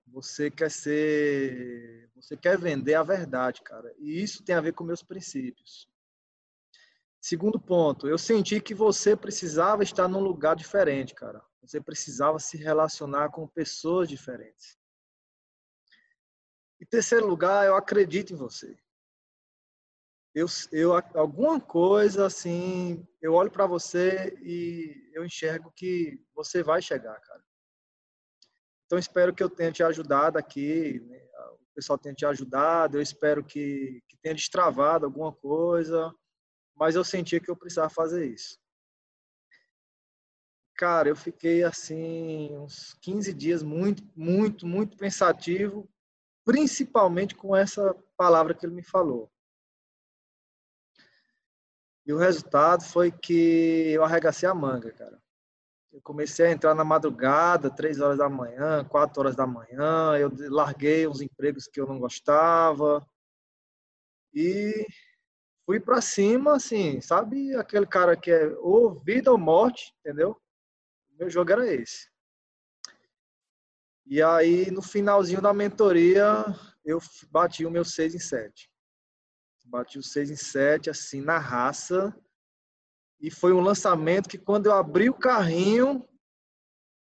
Você 0.08 0.52
quer 0.52 0.70
ser. 0.70 2.12
Você 2.18 2.36
quer 2.36 2.58
vender 2.60 2.96
a 2.96 3.04
verdade, 3.04 3.62
cara. 3.62 3.96
E 3.98 4.22
isso 4.22 4.44
tem 4.44 4.54
a 4.54 4.60
ver 4.60 4.74
com 4.74 4.84
meus 4.84 5.02
princípios. 5.02 5.90
Segundo 7.22 7.58
ponto, 7.58 8.06
eu 8.06 8.18
senti 8.18 8.60
que 8.60 8.74
você 8.74 9.16
precisava 9.16 9.82
estar 9.82 10.10
num 10.10 10.20
lugar 10.20 10.58
diferente, 10.58 11.16
cara. 11.16 11.42
Você 11.62 11.80
precisava 11.80 12.38
se 12.38 12.58
relacionar 12.58 13.30
com 13.30 13.48
pessoas 13.48 14.10
diferentes. 14.10 14.83
Em 16.84 16.86
terceiro 16.86 17.26
lugar, 17.26 17.66
eu 17.66 17.78
acredito 17.78 18.34
em 18.34 18.36
você. 18.36 18.78
Eu, 20.36 20.48
eu 20.70 20.94
alguma 21.14 21.58
coisa 21.58 22.26
assim, 22.26 23.08
eu 23.22 23.36
olho 23.36 23.50
para 23.50 23.66
você 23.66 24.38
e 24.42 25.10
eu 25.14 25.24
enxergo 25.24 25.72
que 25.74 26.22
você 26.36 26.62
vai 26.62 26.82
chegar, 26.82 27.18
cara. 27.22 27.42
Então 28.86 29.00
espero 29.00 29.34
que 29.34 29.42
eu 29.42 29.50
tenha 29.50 29.72
te 29.72 29.82
ajudado 29.82 30.38
aqui, 30.38 31.00
né? 31.00 31.26
o 31.52 31.74
pessoal 31.74 31.98
tenha 31.98 32.14
te 32.14 32.26
ajudado. 32.26 32.98
Eu 32.98 33.02
espero 33.02 33.46
que, 33.46 34.04
que 34.10 34.18
tenha 34.18 34.36
destravado 34.36 35.06
alguma 35.06 35.32
coisa, 35.32 36.14
mas 36.76 36.96
eu 36.96 37.04
senti 37.06 37.40
que 37.40 37.50
eu 37.50 37.56
precisava 37.56 37.90
fazer 37.90 38.26
isso. 38.26 38.60
Cara, 40.76 41.08
eu 41.08 41.16
fiquei 41.16 41.64
assim 41.64 42.58
uns 42.58 42.94
15 42.96 43.34
dias 43.34 43.64
muito, 43.64 44.04
muito, 44.18 44.68
muito 44.68 44.98
pensativo 44.98 45.90
principalmente 46.46 47.36
com 47.36 47.56
essa 47.56 47.96
palavra 48.18 48.54
que 48.54 48.66
ele 48.66 48.76
me 48.76 48.84
falou. 48.84 49.32
E 52.06 52.12
o 52.12 52.18
resultado 52.18 52.84
foi 52.84 53.12
que 53.12 53.92
eu 53.92 54.04
arregacei 54.04 54.48
a 54.48 54.54
manga, 54.54 54.92
cara. 54.92 55.22
Eu 55.92 56.02
comecei 56.02 56.48
a 56.48 56.52
entrar 56.52 56.74
na 56.74 56.84
madrugada, 56.84 57.70
três 57.70 58.00
horas 58.00 58.18
da 58.18 58.28
manhã, 58.28 58.84
quatro 58.84 59.22
horas 59.22 59.36
da 59.36 59.46
manhã. 59.46 60.18
Eu 60.18 60.32
larguei 60.50 61.08
uns 61.08 61.22
empregos 61.22 61.68
que 61.68 61.80
eu 61.80 61.86
não 61.86 62.00
gostava 62.00 63.08
e 64.34 64.86
fui 65.66 65.80
para 65.80 66.02
cima, 66.02 66.56
assim, 66.56 67.00
sabe 67.00 67.56
aquele 67.56 67.86
cara 67.86 68.18
que 68.18 68.32
é 68.32 68.48
ou 68.58 69.00
vida 69.00 69.32
ou 69.32 69.38
morte, 69.38 69.94
entendeu? 70.00 70.32
O 71.12 71.20
meu 71.20 71.30
jogo 71.30 71.52
era 71.52 71.72
esse. 71.72 72.13
E 74.06 74.22
aí, 74.22 74.70
no 74.70 74.82
finalzinho 74.82 75.42
da 75.42 75.54
mentoria, 75.54 76.46
eu 76.84 77.00
bati 77.32 77.66
o 77.66 77.72
meu 77.72 77.86
6 77.86 78.16
em 78.16 78.20
7. 78.20 78.70
Bati 79.66 79.98
o 79.98 80.04
6 80.04 80.32
em 80.32 80.36
7, 80.36 80.90
assim, 80.90 81.22
na 81.22 81.40
raça. 81.40 82.14
E 83.20 83.32
foi 83.32 83.54
um 83.54 83.62
lançamento 83.62 84.28
que, 84.28 84.38
quando 84.38 84.66
eu 84.66 84.74
abri 84.74 85.10
o 85.10 85.18
carrinho, 85.18 86.08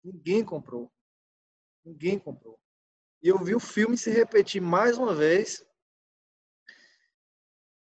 ninguém 0.05 0.45
comprou. 0.45 0.91
Ninguém 1.85 2.19
comprou. 2.19 2.59
E 3.21 3.29
eu 3.29 3.39
vi 3.43 3.55
o 3.55 3.61
filme 3.61 3.99
se 3.99 4.11
repetir 4.11 4.62
mais 4.62 4.97
uma 4.97 5.15
vez. 5.15 5.66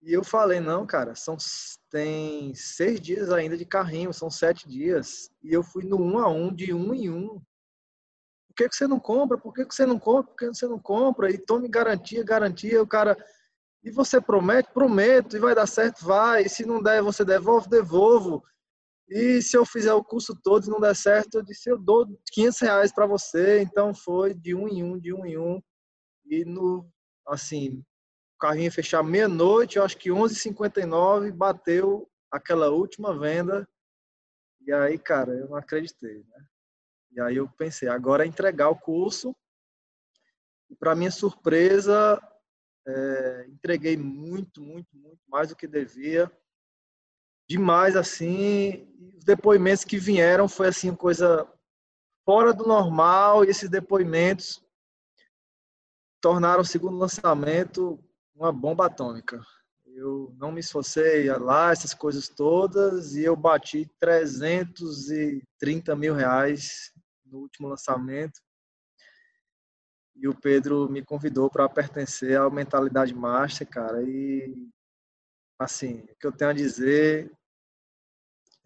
E 0.03 0.12
eu 0.12 0.23
falei, 0.23 0.61
não, 0.61 0.87
cara, 0.87 1.15
são, 1.16 1.37
tem 1.91 2.55
seis 2.55 3.01
dias 3.01 3.31
ainda 3.31 3.57
de 3.57 3.66
carrinho, 3.66 4.15
são 4.15 4.31
sete 4.31 4.69
dias. 4.69 5.31
E 5.43 5.53
eu 5.53 5.62
fui 5.62 5.85
no 5.85 6.01
um 6.01 6.19
a 6.19 6.28
um, 6.28 6.55
de 6.55 6.73
um 6.73 6.95
em 6.95 7.11
um 7.11 7.43
que, 8.55 8.68
que 8.68 8.74
você 8.77 8.86
não 8.86 8.98
compra? 8.98 9.39
Por 9.39 9.52
que, 9.52 9.64
que 9.64 9.74
você 9.74 9.86
não 9.86 9.98
compra? 9.98 10.31
Por 10.31 10.36
que 10.36 10.47
você 10.47 10.66
não 10.66 10.78
compra? 10.78 11.31
E 11.31 11.39
tome 11.39 11.68
garantia, 11.68 12.24
garantia. 12.24 12.82
O 12.82 12.86
cara. 12.86 13.16
E 13.82 13.90
você 13.90 14.20
promete? 14.20 14.72
Prometo. 14.72 15.36
E 15.36 15.40
vai 15.40 15.55
dar 15.55 15.66
certo? 15.66 16.05
Vai. 16.05 16.43
E 16.43 16.48
se 16.48 16.66
não 16.66 16.82
der, 16.82 17.02
você 17.02 17.24
devolve? 17.24 17.68
Devolvo. 17.68 18.43
E 19.09 19.43
se 19.43 19.56
eu 19.56 19.66
fizer 19.66 19.93
o 19.93 20.05
curso 20.05 20.39
todo 20.40 20.66
e 20.66 20.70
não 20.70 20.81
der 20.81 20.94
certo, 20.94 21.35
eu 21.35 21.43
disse, 21.43 21.68
eu 21.68 21.77
dou 21.77 22.06
500 22.32 22.60
reais 22.60 22.93
para 22.93 23.06
você. 23.06 23.60
Então 23.60 23.93
foi 23.93 24.35
de 24.35 24.55
um 24.55 24.68
em 24.68 24.85
um, 24.85 24.98
de 24.98 25.12
um 25.12 25.27
em 25.27 25.36
um. 25.36 25.60
E 26.27 26.44
no, 26.44 26.89
assim, 27.27 27.85
o 28.36 28.39
carrinho 28.39 28.70
fechar 28.70 29.02
meia-noite, 29.02 29.78
eu 29.78 29.85
acho 29.85 29.97
que 29.97 30.10
11h59 30.10 31.32
bateu 31.32 32.09
aquela 32.31 32.70
última 32.70 33.18
venda. 33.18 33.68
E 34.64 34.72
aí, 34.72 34.97
cara, 34.98 35.32
eu 35.32 35.48
não 35.48 35.56
acreditei, 35.56 36.18
né? 36.18 36.44
E 37.12 37.20
aí 37.20 37.37
eu 37.37 37.49
pensei, 37.49 37.89
agora 37.89 38.24
é 38.24 38.28
entregar 38.28 38.69
o 38.69 38.78
curso. 38.78 39.35
E 40.69 40.77
para 40.77 40.95
minha 40.95 41.11
surpresa, 41.11 42.20
é, 42.87 43.47
entreguei 43.49 43.97
muito, 43.97 44.62
muito, 44.62 44.97
muito 44.97 45.20
mais 45.28 45.49
do 45.49 45.57
que 45.57 45.66
devia. 45.66 46.31
Demais, 47.49 47.97
assim. 47.97 48.89
os 49.16 49.24
depoimentos 49.24 49.85
que 49.85 49.99
vieram 49.99 50.49
foi, 50.49 50.69
assim, 50.69 50.95
coisa 50.95 51.53
fora 52.24 52.53
do 52.53 52.66
normal. 52.66 53.45
E 53.45 53.49
esses 53.49 53.69
depoimentos 53.69 54.65
tornaram 56.20 56.61
o 56.61 56.65
segundo 56.65 56.97
lançamento 56.97 57.99
uma 58.35 58.53
bomba 58.53 58.87
atômica. 58.87 59.45
Eu 59.85 60.32
não 60.39 60.53
me 60.53 60.61
esforcei 60.61 61.28
lá, 61.31 61.73
essas 61.73 61.93
coisas 61.93 62.28
todas, 62.28 63.15
e 63.15 63.24
eu 63.24 63.37
bati 63.37 63.91
330 63.99 65.95
mil 65.97 66.15
reais 66.15 66.93
no 67.31 67.39
último 67.39 67.69
lançamento. 67.69 68.40
E 70.16 70.28
o 70.28 70.35
Pedro 70.35 70.89
me 70.90 71.02
convidou 71.02 71.48
para 71.48 71.69
pertencer 71.69 72.36
ao 72.36 72.51
Mentalidade 72.51 73.15
Master, 73.15 73.66
cara. 73.66 74.02
E, 74.02 74.55
assim, 75.59 76.01
o 76.01 76.16
que 76.16 76.27
eu 76.27 76.32
tenho 76.32 76.51
a 76.51 76.55
dizer 76.55 77.32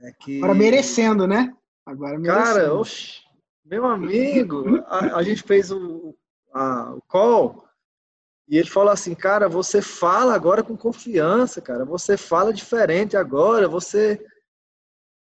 é 0.00 0.12
que. 0.12 0.38
Agora 0.38 0.54
merecendo, 0.54 1.26
né? 1.26 1.56
Agora 1.86 2.18
merecendo. 2.18 2.44
Cara, 2.44 2.74
oxe, 2.74 3.22
meu 3.64 3.84
amigo, 3.84 4.64
a, 4.86 5.16
a 5.16 5.22
gente 5.22 5.42
fez 5.42 5.70
o, 5.70 6.16
a, 6.52 6.94
o 6.94 7.02
call. 7.02 7.64
E 8.46 8.58
ele 8.58 8.68
falou 8.68 8.90
assim, 8.90 9.14
cara, 9.14 9.48
você 9.48 9.80
fala 9.80 10.34
agora 10.34 10.62
com 10.62 10.76
confiança, 10.76 11.62
cara. 11.62 11.84
Você 11.84 12.16
fala 12.16 12.52
diferente 12.52 13.16
agora, 13.16 13.68
você. 13.68 14.24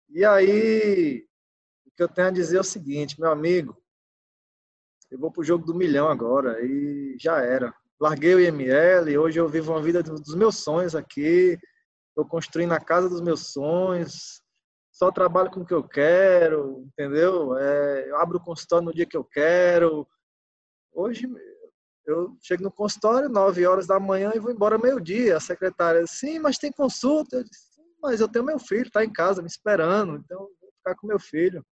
E 0.10 0.26
aí, 0.26 1.26
que 1.96 2.04
eu 2.04 2.08
tenho 2.08 2.28
a 2.28 2.32
dizer 2.32 2.58
é 2.58 2.62
o 2.62 2.64
seguinte, 2.64 3.20
meu 3.20 3.32
amigo, 3.32 3.78
eu 5.12 5.20
vou 5.20 5.32
pro 5.32 5.44
jogo 5.44 5.66
do 5.66 5.76
milhão 5.76 6.10
agora 6.10 6.60
e 6.62 7.16
já 7.20 7.40
era. 7.42 7.74
Larguei 8.00 8.36
o 8.36 8.40
IML, 8.40 9.18
hoje 9.18 9.40
eu 9.40 9.48
vivo 9.48 9.72
uma 9.72 9.82
vida 9.82 10.02
dos 10.02 10.36
meus 10.36 10.58
sonhos 10.58 10.96
aqui, 10.96 11.58
estou 12.10 12.26
construindo 12.28 12.72
a 12.72 12.80
casa 12.80 13.08
dos 13.08 13.22
meus 13.22 13.52
sonhos, 13.52 14.42
só 14.92 15.12
trabalho 15.12 15.52
com 15.52 15.62
o 15.62 15.66
que 15.66 15.74
eu 15.74 15.84
quero, 15.84 16.84
entendeu? 16.88 17.58
É, 17.58 18.10
eu 18.10 18.18
abro 18.18 18.38
o 18.38 18.44
consultório 18.44 18.86
no 18.86 18.94
dia 18.94 19.06
que 19.06 19.18
eu 19.18 19.24
quero. 19.24 20.08
Hoje 20.92 21.28
eu 22.06 22.38
chego 22.42 22.64
no 22.64 22.72
consultório 22.72 23.30
9 23.30 23.66
horas 23.66 23.88
da 23.88 24.00
manhã 24.00 24.32
e 24.36 24.40
vou 24.40 24.52
embora 24.52 24.78
meio-dia. 24.78 25.38
A 25.38 25.40
secretária, 25.40 26.06
sim, 26.06 26.40
mas 26.40 26.58
tem 26.58 26.72
consulta. 26.72 27.38
Eu 27.38 27.44
disse, 27.44 27.82
mas 28.02 28.20
eu 28.20 28.28
tenho 28.28 28.46
meu 28.46 28.60
filho, 28.60 28.88
está 28.88 29.04
em 29.04 29.12
casa 29.12 29.42
me 29.42 29.48
esperando, 29.48 30.18
então 30.18 30.40
vou 30.40 30.72
ficar 30.78 30.96
com 30.96 31.08
meu 31.08 31.20
filho. 31.20 31.66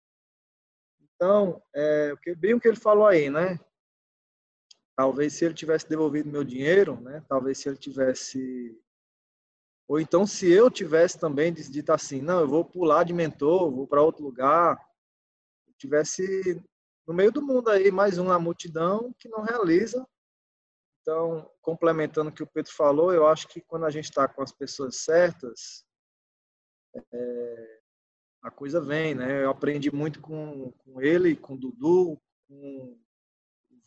Então, 1.20 1.62
é, 1.74 2.14
bem 2.38 2.54
o 2.54 2.60
que 2.60 2.66
ele 2.66 2.78
falou 2.78 3.06
aí, 3.06 3.28
né? 3.28 3.60
Talvez 4.96 5.34
se 5.34 5.44
ele 5.44 5.52
tivesse 5.52 5.86
devolvido 5.86 6.30
meu 6.30 6.42
dinheiro, 6.42 6.98
né? 6.98 7.22
Talvez 7.28 7.58
se 7.58 7.68
ele 7.68 7.76
tivesse 7.76 8.74
ou 9.86 10.00
então 10.00 10.26
se 10.26 10.50
eu 10.50 10.70
tivesse 10.70 11.18
também 11.18 11.52
dito 11.52 11.90
assim, 11.92 12.22
não, 12.22 12.40
eu 12.40 12.48
vou 12.48 12.64
pular 12.64 13.04
de 13.04 13.12
mentor, 13.12 13.70
vou 13.70 13.86
para 13.86 14.00
outro 14.00 14.22
lugar, 14.22 14.80
tivesse 15.76 16.62
no 17.06 17.12
meio 17.12 17.30
do 17.30 17.42
mundo 17.42 17.68
aí 17.68 17.90
mais 17.90 18.16
um 18.16 18.24
na 18.24 18.38
multidão 18.38 19.12
que 19.18 19.28
não 19.28 19.42
realiza. 19.42 20.06
Então, 21.02 21.50
complementando 21.60 22.30
o 22.30 22.32
que 22.32 22.42
o 22.42 22.46
Pedro 22.46 22.72
falou, 22.72 23.12
eu 23.12 23.26
acho 23.26 23.46
que 23.46 23.60
quando 23.60 23.84
a 23.84 23.90
gente 23.90 24.04
está 24.04 24.26
com 24.26 24.42
as 24.42 24.52
pessoas 24.52 24.96
certas, 24.96 25.84
é, 27.12 27.79
a 28.42 28.50
coisa 28.50 28.80
vem, 28.80 29.14
né? 29.14 29.44
Eu 29.44 29.50
aprendi 29.50 29.90
muito 29.94 30.20
com, 30.20 30.72
com 30.78 31.00
ele, 31.00 31.36
com 31.36 31.54
o 31.54 31.58
Dudu, 31.58 32.20
com 32.48 32.54
o 32.54 32.98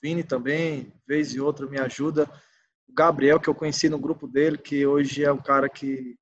Vini 0.01 0.23
também, 0.23 0.93
vez 1.07 1.33
e 1.33 1.39
outra 1.39 1.65
me 1.67 1.79
ajuda. 1.79 2.29
O 2.87 2.93
Gabriel, 2.93 3.39
que 3.39 3.49
eu 3.49 3.55
conheci 3.55 3.89
no 3.89 3.99
grupo 3.99 4.27
dele, 4.27 4.57
que 4.57 4.85
hoje 4.85 5.23
é 5.23 5.31
um 5.31 5.41
cara 5.41 5.67
que 5.67 6.15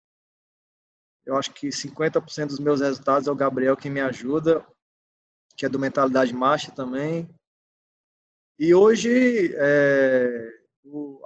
eu 1.25 1.35
acho 1.37 1.53
que 1.53 1.67
50% 1.67 2.47
dos 2.47 2.59
meus 2.59 2.81
resultados 2.81 3.27
é 3.27 3.31
o 3.31 3.35
Gabriel 3.35 3.77
que 3.77 3.89
me 3.89 3.99
ajuda, 3.99 4.65
que 5.55 5.65
é 5.65 5.69
do 5.69 5.79
Mentalidade 5.79 6.33
Marcha 6.33 6.71
também. 6.71 7.29
E 8.57 8.73
hoje 8.73 9.53
é, 9.55 10.49
o, 10.83 11.21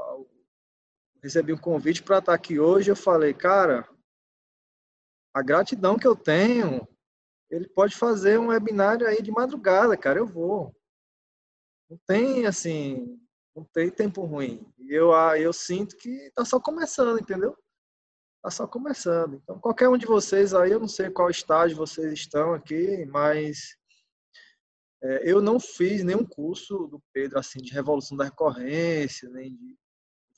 recebi 1.21 1.53
um 1.53 1.57
convite 1.57 2.03
para 2.03 2.19
estar 2.19 2.33
aqui 2.33 2.59
hoje. 2.59 2.91
Eu 2.91 2.95
falei, 2.95 3.33
cara, 3.33 3.87
a 5.33 5.41
gratidão 5.41 5.97
que 5.97 6.07
eu 6.07 6.15
tenho 6.15 6.87
ele 7.49 7.67
pode 7.69 7.95
fazer 7.95 8.39
um 8.39 8.47
webinário 8.47 9.07
aí 9.07 9.21
de 9.21 9.31
madrugada, 9.31 9.95
cara, 9.95 10.19
eu 10.19 10.27
vou. 10.27 10.75
Não 11.89 11.99
tem, 12.07 12.45
assim, 12.45 13.19
não 13.55 13.63
tem 13.63 13.89
tempo 13.89 14.23
ruim. 14.23 14.65
E 14.79 14.93
eu, 14.93 15.13
ah, 15.13 15.39
eu 15.39 15.53
sinto 15.53 15.95
que 15.95 16.31
tá 16.35 16.43
só 16.43 16.59
começando, 16.59 17.19
entendeu? 17.19 17.55
Tá 18.41 18.49
só 18.49 18.67
começando. 18.67 19.35
Então, 19.43 19.59
qualquer 19.59 19.89
um 19.89 19.97
de 19.97 20.05
vocês 20.05 20.53
aí, 20.53 20.71
eu 20.71 20.79
não 20.79 20.87
sei 20.87 21.09
qual 21.09 21.29
estágio 21.29 21.77
vocês 21.77 22.13
estão 22.13 22.53
aqui, 22.53 23.05
mas 23.05 23.75
é, 25.03 25.31
eu 25.31 25.41
não 25.41 25.59
fiz 25.59 26.03
nenhum 26.03 26.25
curso 26.25 26.87
do 26.87 27.01
Pedro, 27.13 27.39
assim, 27.39 27.59
de 27.59 27.71
revolução 27.71 28.17
da 28.17 28.25
recorrência, 28.25 29.29
nem 29.29 29.55
de... 29.55 29.77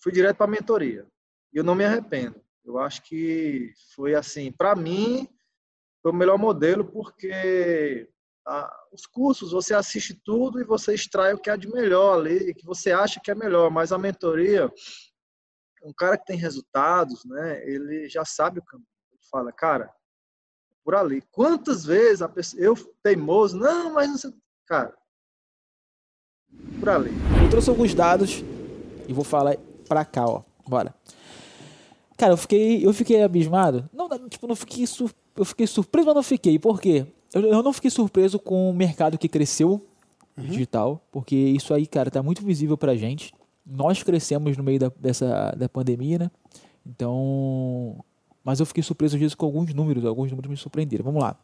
Fui 0.02 0.12
direto 0.12 0.38
para 0.38 0.48
mentoria. 0.48 1.08
E 1.54 1.58
eu 1.58 1.64
não 1.64 1.74
me 1.76 1.86
arrependo. 1.86 2.42
Eu 2.64 2.78
acho 2.78 3.02
que 3.04 3.72
foi 3.96 4.14
assim, 4.14 4.52
para 4.52 4.76
mim, 4.76 5.28
foi 6.02 6.12
o 6.12 6.16
melhor 6.16 6.38
modelo 6.38 6.86
porque 6.86 8.10
a- 8.46 8.74
os 8.92 9.06
cursos, 9.06 9.52
você 9.52 9.74
assiste 9.74 10.14
tudo 10.24 10.60
e 10.62 10.64
você 10.64 10.94
extrai 10.94 11.34
o 11.34 11.40
que 11.40 11.50
é 11.50 11.58
de 11.58 11.68
melhor 11.70 12.20
ali, 12.20 12.54
que 12.54 12.66
você 12.66 12.92
acha 12.92 13.20
que 13.20 13.30
é 13.32 13.36
melhor, 13.36 13.70
mas 13.70 13.92
a 13.92 13.98
mentoria, 13.98 14.72
um 15.84 15.92
cara 15.94 16.18
que 16.18 16.26
tem 16.26 16.38
resultados, 16.38 17.24
né, 17.26 17.62
ele 17.70 18.08
já 18.10 18.24
sabe 18.26 18.60
o 18.60 18.64
caminho. 18.66 18.88
Ele 19.12 19.22
fala, 19.30 19.52
cara, 19.52 19.92
por 20.84 20.96
ali. 20.96 21.22
Quantas 21.32 21.86
vezes 21.86 22.22
a 22.22 22.30
pessoa, 22.30 22.62
eu 22.64 22.76
teimoso, 23.04 23.58
não, 23.58 23.94
mas 23.94 24.10
não 24.10 24.18
sei, 24.18 24.32
cara, 24.66 24.96
por 26.80 26.90
ali. 26.90 27.12
Eu 27.44 27.50
trouxe 27.50 27.70
alguns 27.70 27.94
dados 27.94 28.44
e 29.08 29.14
vou 29.14 29.24
falar 29.26 29.58
pra 29.88 30.06
cá, 30.06 30.26
ó. 30.26 30.44
Bora. 30.68 30.94
Cara, 32.18 32.34
eu 32.34 32.38
fiquei, 32.38 32.86
eu 32.86 32.94
fiquei 32.94 33.22
abismado. 33.22 33.90
Não, 33.94 34.10
tipo, 34.30 34.48
não 34.48 34.56
fiquei 34.56 34.88
sur... 34.88 35.12
eu 35.38 35.46
fiquei 35.46 35.68
surpreso, 35.68 36.08
mas 36.08 36.16
não 36.16 36.24
fiquei. 36.24 36.58
Por 36.60 36.82
quê? 36.82 37.06
Eu, 37.34 37.42
eu 37.42 37.64
não 37.64 37.74
fiquei 37.74 37.92
surpreso 37.92 38.40
com 38.40 38.70
o 38.70 38.74
mercado 38.74 39.18
que 39.18 39.28
cresceu 39.28 39.86
digital, 40.38 41.02
porque 41.12 41.36
isso 41.36 41.74
aí, 41.74 41.88
cara, 41.88 42.12
tá 42.12 42.22
muito 42.22 42.44
visível 42.44 42.78
pra 42.78 42.96
gente. 42.96 43.34
Nós 43.66 44.04
crescemos 44.04 44.56
no 44.56 44.64
meio 44.64 44.80
da, 44.80 44.92
dessa 45.00 45.52
da 45.58 45.68
pandemia, 45.68 46.20
né? 46.20 46.32
Então, 46.86 48.04
mas 48.44 48.60
eu 48.60 48.66
fiquei 48.66 48.84
surpreso 48.84 49.18
disso 49.18 49.36
com 49.36 49.46
alguns 49.46 49.74
números, 49.74 50.06
alguns 50.06 50.30
números 50.30 50.50
me 50.50 50.58
surpreenderam. 50.58 51.04
Vamos 51.04 51.22
lá. 51.22 51.36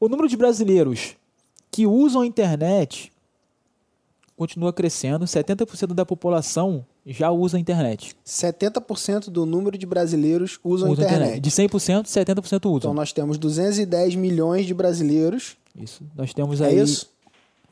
O 0.00 0.08
número 0.08 0.28
de 0.28 0.36
brasileiros 0.36 1.16
que 1.70 1.86
usam 1.86 2.22
a 2.22 2.26
internet 2.26 3.12
continua 4.36 4.72
crescendo. 4.72 5.24
70% 5.24 5.94
da 5.94 6.04
população 6.04 6.84
já 7.06 7.30
usa 7.30 7.56
a 7.56 7.60
internet. 7.60 8.14
70% 8.26 9.30
do 9.30 9.44
número 9.44 9.76
de 9.76 9.86
brasileiros 9.86 10.58
usam 10.62 10.90
Usa 10.90 11.02
a 11.02 11.04
internet. 11.06 11.40
De 11.40 11.50
100%, 11.50 12.04
70% 12.04 12.66
usam. 12.66 12.76
Então 12.76 12.94
nós 12.94 13.12
temos 13.12 13.38
210 13.38 14.14
milhões 14.14 14.66
de 14.66 14.74
brasileiros. 14.74 15.56
Isso. 15.78 16.02
Nós 16.16 16.32
temos 16.32 16.60
É 16.60 16.66
aí. 16.66 16.78
isso? 16.80 17.10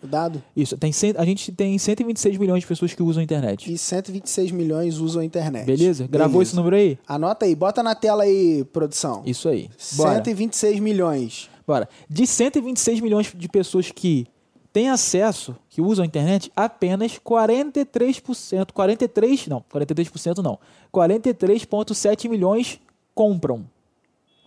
O 0.02 0.06
dado? 0.06 0.42
Isso. 0.56 0.76
Tem, 0.78 0.90
a 1.18 1.24
gente 1.26 1.52
tem 1.52 1.76
126 1.78 2.38
milhões 2.38 2.62
de 2.62 2.66
pessoas 2.66 2.94
que 2.94 3.02
usam 3.02 3.20
a 3.20 3.24
internet. 3.24 3.70
E 3.70 3.76
126 3.76 4.50
milhões 4.50 4.96
usam 4.96 5.20
a 5.20 5.24
internet. 5.24 5.66
Beleza? 5.66 6.06
Gravou 6.08 6.38
Beleza. 6.38 6.50
esse 6.50 6.56
número 6.56 6.74
aí? 6.76 6.98
Anota 7.06 7.44
aí, 7.44 7.54
bota 7.54 7.82
na 7.82 7.94
tela 7.94 8.22
aí, 8.22 8.64
produção. 8.72 9.22
Isso 9.26 9.46
aí. 9.48 9.68
Bora. 9.96 10.14
126 10.14 10.80
milhões. 10.80 11.50
Bora. 11.66 11.86
De 12.08 12.26
126 12.26 13.00
milhões 13.00 13.30
de 13.36 13.48
pessoas 13.48 13.90
que 13.90 14.26
têm 14.72 14.88
acesso, 14.88 15.56
que 15.68 15.80
usam 15.80 16.02
a 16.02 16.06
internet, 16.06 16.50
apenas 16.54 17.18
43%, 17.18 18.72
43, 18.72 19.46
não, 19.48 19.64
43% 19.72 20.38
não, 20.38 20.58
43,7 20.92 22.28
milhões 22.28 22.78
compram. 23.14 23.64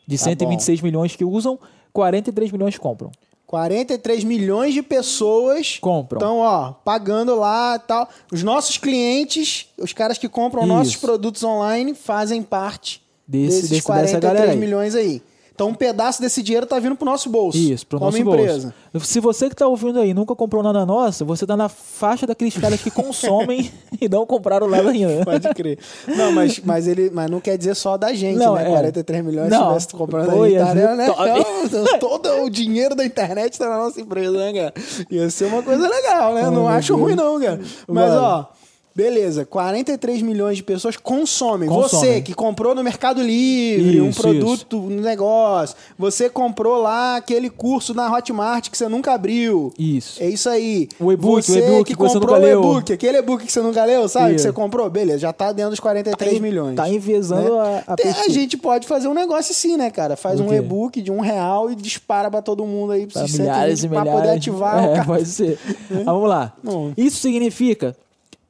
De 0.08 0.18
Tá 0.18 0.26
126 0.26 0.82
milhões 0.82 1.16
que 1.16 1.24
usam, 1.24 1.58
43 1.92 2.52
milhões 2.52 2.78
compram. 2.78 3.12
43 3.48 4.24
milhões 4.24 4.74
de 4.74 4.82
pessoas 4.82 5.78
Compram. 5.80 6.18
estão, 6.18 6.38
ó, 6.40 6.72
pagando 6.72 7.36
lá 7.36 7.76
e 7.76 7.80
tal. 7.88 8.10
Os 8.32 8.42
nossos 8.42 8.78
clientes, 8.78 9.68
os 9.78 9.94
caras 9.94 10.18
que 10.18 10.28
compram 10.28 10.66
nossos 10.66 10.94
Isso. 10.94 11.02
produtos 11.06 11.44
online, 11.44 11.94
fazem 11.94 12.42
parte 12.42 13.02
Desse- 13.28 13.48
desses 13.48 13.62
desse- 13.62 13.74
dessa 13.76 13.86
43 13.86 14.22
galera 14.34 14.52
aí. 14.54 14.58
milhões 14.58 14.96
aí. 14.96 15.22
Então 15.56 15.70
um 15.70 15.74
pedaço 15.74 16.20
desse 16.20 16.42
dinheiro 16.42 16.66
tá 16.66 16.80
vindo 16.80 16.96
pro 16.96 17.06
nosso 17.06 17.30
bolso. 17.30 17.58
Isso, 17.58 17.86
pro 17.86 18.00
nosso 18.00 18.18
empresa. 18.18 18.74
bolso. 18.92 19.08
Se 19.08 19.20
você 19.20 19.50
que 19.50 19.56
tá 19.56 19.68
ouvindo 19.68 20.00
aí 20.00 20.14
nunca 20.14 20.36
comprou 20.36 20.64
nada 20.64 20.84
nossa, 20.86 21.24
você 21.24 21.46
tá 21.46 21.56
na 21.56 21.70
faixa 21.70 22.26
daqueles 22.26 22.58
caras 22.58 22.82
que 22.82 22.90
consomem 22.90 23.72
e 24.02 24.10
não 24.10 24.26
compraram 24.26 24.68
nada 24.68 24.90
ainda. 24.90 25.24
Pode 25.24 25.48
crer. 25.54 25.78
Não, 26.08 26.32
mas, 26.32 26.60
mas 26.60 26.88
ele 26.88 27.12
mas 27.12 27.30
não 27.30 27.40
quer 27.40 27.56
dizer 27.58 27.76
só 27.76 27.98
da 27.98 28.14
gente, 28.14 28.38
Não, 28.38 28.56
né? 28.56 28.64
é. 28.64 28.70
43 28.70 29.24
milhões 29.24 29.50
Não. 29.50 29.60
se 29.60 29.68
tivesse 29.68 29.88
comprando 29.96 30.32
Pô, 30.32 30.44
aí, 30.44 30.54
ser 30.54 30.96
né? 30.96 31.06
top. 31.08 31.30
Não, 31.72 32.00
todo 32.00 32.30
o 32.44 32.50
dinheiro 32.50 32.96
da 32.96 33.06
internet 33.06 33.58
tá 33.60 33.70
na 33.70 33.78
nossa 33.78 34.02
empresa, 34.02 34.32
né, 34.36 34.54
cara? 34.54 34.74
Ia 35.12 35.30
ser 35.30 35.46
uma 35.46 35.62
coisa 35.62 35.88
legal, 35.88 36.34
né? 36.34 36.44
não 36.44 36.52
meu 36.52 36.68
acho 36.68 36.96
ruim, 36.96 37.16
não, 37.16 37.40
cara. 37.40 37.60
Mas, 37.88 38.10
Mano. 38.10 38.22
ó. 38.22 38.63
Beleza, 38.96 39.44
43 39.44 40.22
milhões 40.22 40.58
de 40.58 40.64
pessoas 40.64 40.96
consomem. 40.96 41.68
Você 41.68 42.22
que 42.22 42.34
comprou 42.34 42.76
no 42.76 42.84
Mercado 42.84 43.24
Livre 43.24 44.00
um 44.00 44.10
Isso, 44.10 44.22
produto, 44.22 44.78
um 44.78 45.02
negócio. 45.02 45.76
Você 45.98 46.30
comprou 46.30 46.80
lá 46.82 47.16
aquele 47.16 47.50
curso 47.50 47.94
na 47.96 48.12
Hotmart 48.12 48.70
que 48.70 48.78
você 48.78 48.88
nunca 48.88 49.14
abriu. 49.14 49.74
Isso. 49.80 50.22
É 50.22 50.28
isso 50.30 50.48
aí. 50.48 50.88
O 51.00 51.12
e-book, 51.12 51.44
você 51.44 51.60
o 51.60 51.66
e-book 51.66 51.86
que 51.86 51.94
que 51.94 52.00
você 52.00 52.20
comprou 52.20 52.40
o 52.40 52.48
e-book, 52.48 52.94
aquele 52.94 53.18
e-book 53.18 53.46
que 53.46 53.52
você 53.52 53.62
nunca 53.62 53.84
leu, 53.84 54.08
sabe? 54.08 54.30
Que 54.30 54.36
Isso. 54.36 54.44
você 54.44 54.54
comprou, 54.54 54.88
beleza, 54.90 55.20
já 55.20 55.34
tá 55.34 55.52
dentro 55.52 55.72
dos 55.72 55.80
43 55.80 56.40
milhões. 56.40 56.76
Tá 56.76 56.88
envezando 56.88 57.58
a, 57.60 57.84
a 57.88 57.94
a 57.94 57.96
pesquisa. 57.96 58.30
gente 58.30 58.58
pode 58.58 58.86
fazer 58.88 59.08
um 59.08 59.14
negócio 59.16 59.52
assim, 59.52 59.76
né, 59.76 59.90
cara? 59.90 60.16
Faz 60.16 60.40
um 60.40 60.54
e-book 60.54 61.02
de 61.02 61.12
um 61.12 61.20
real 61.20 61.72
e 61.72 61.76
dispara 61.76 62.30
pra 62.30 62.42
todo 62.44 62.64
mundo 62.66 62.92
aí 62.92 63.08
Pra 63.08 63.24
milhares 63.24 63.80
120 63.80 63.84
e 63.86 63.90
pra 63.90 64.02
milhares. 64.02 64.22
poder 64.22 64.38
ativar 64.38 64.78
é, 64.84 64.88
o 64.88 64.94
cara. 64.94 65.06
Pode 65.06 65.26
ser. 65.26 65.58
Mas 65.90 66.04
vamos 66.06 66.30
lá. 66.30 66.54
Não. 66.64 66.94
Isso 66.96 67.18
significa 67.20 67.96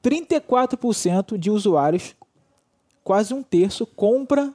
34% 0.04 1.38
de 1.38 1.50
usuários, 1.50 2.16
quase 3.04 3.34
um 3.34 3.42
terço, 3.42 3.86
compra 3.86 4.52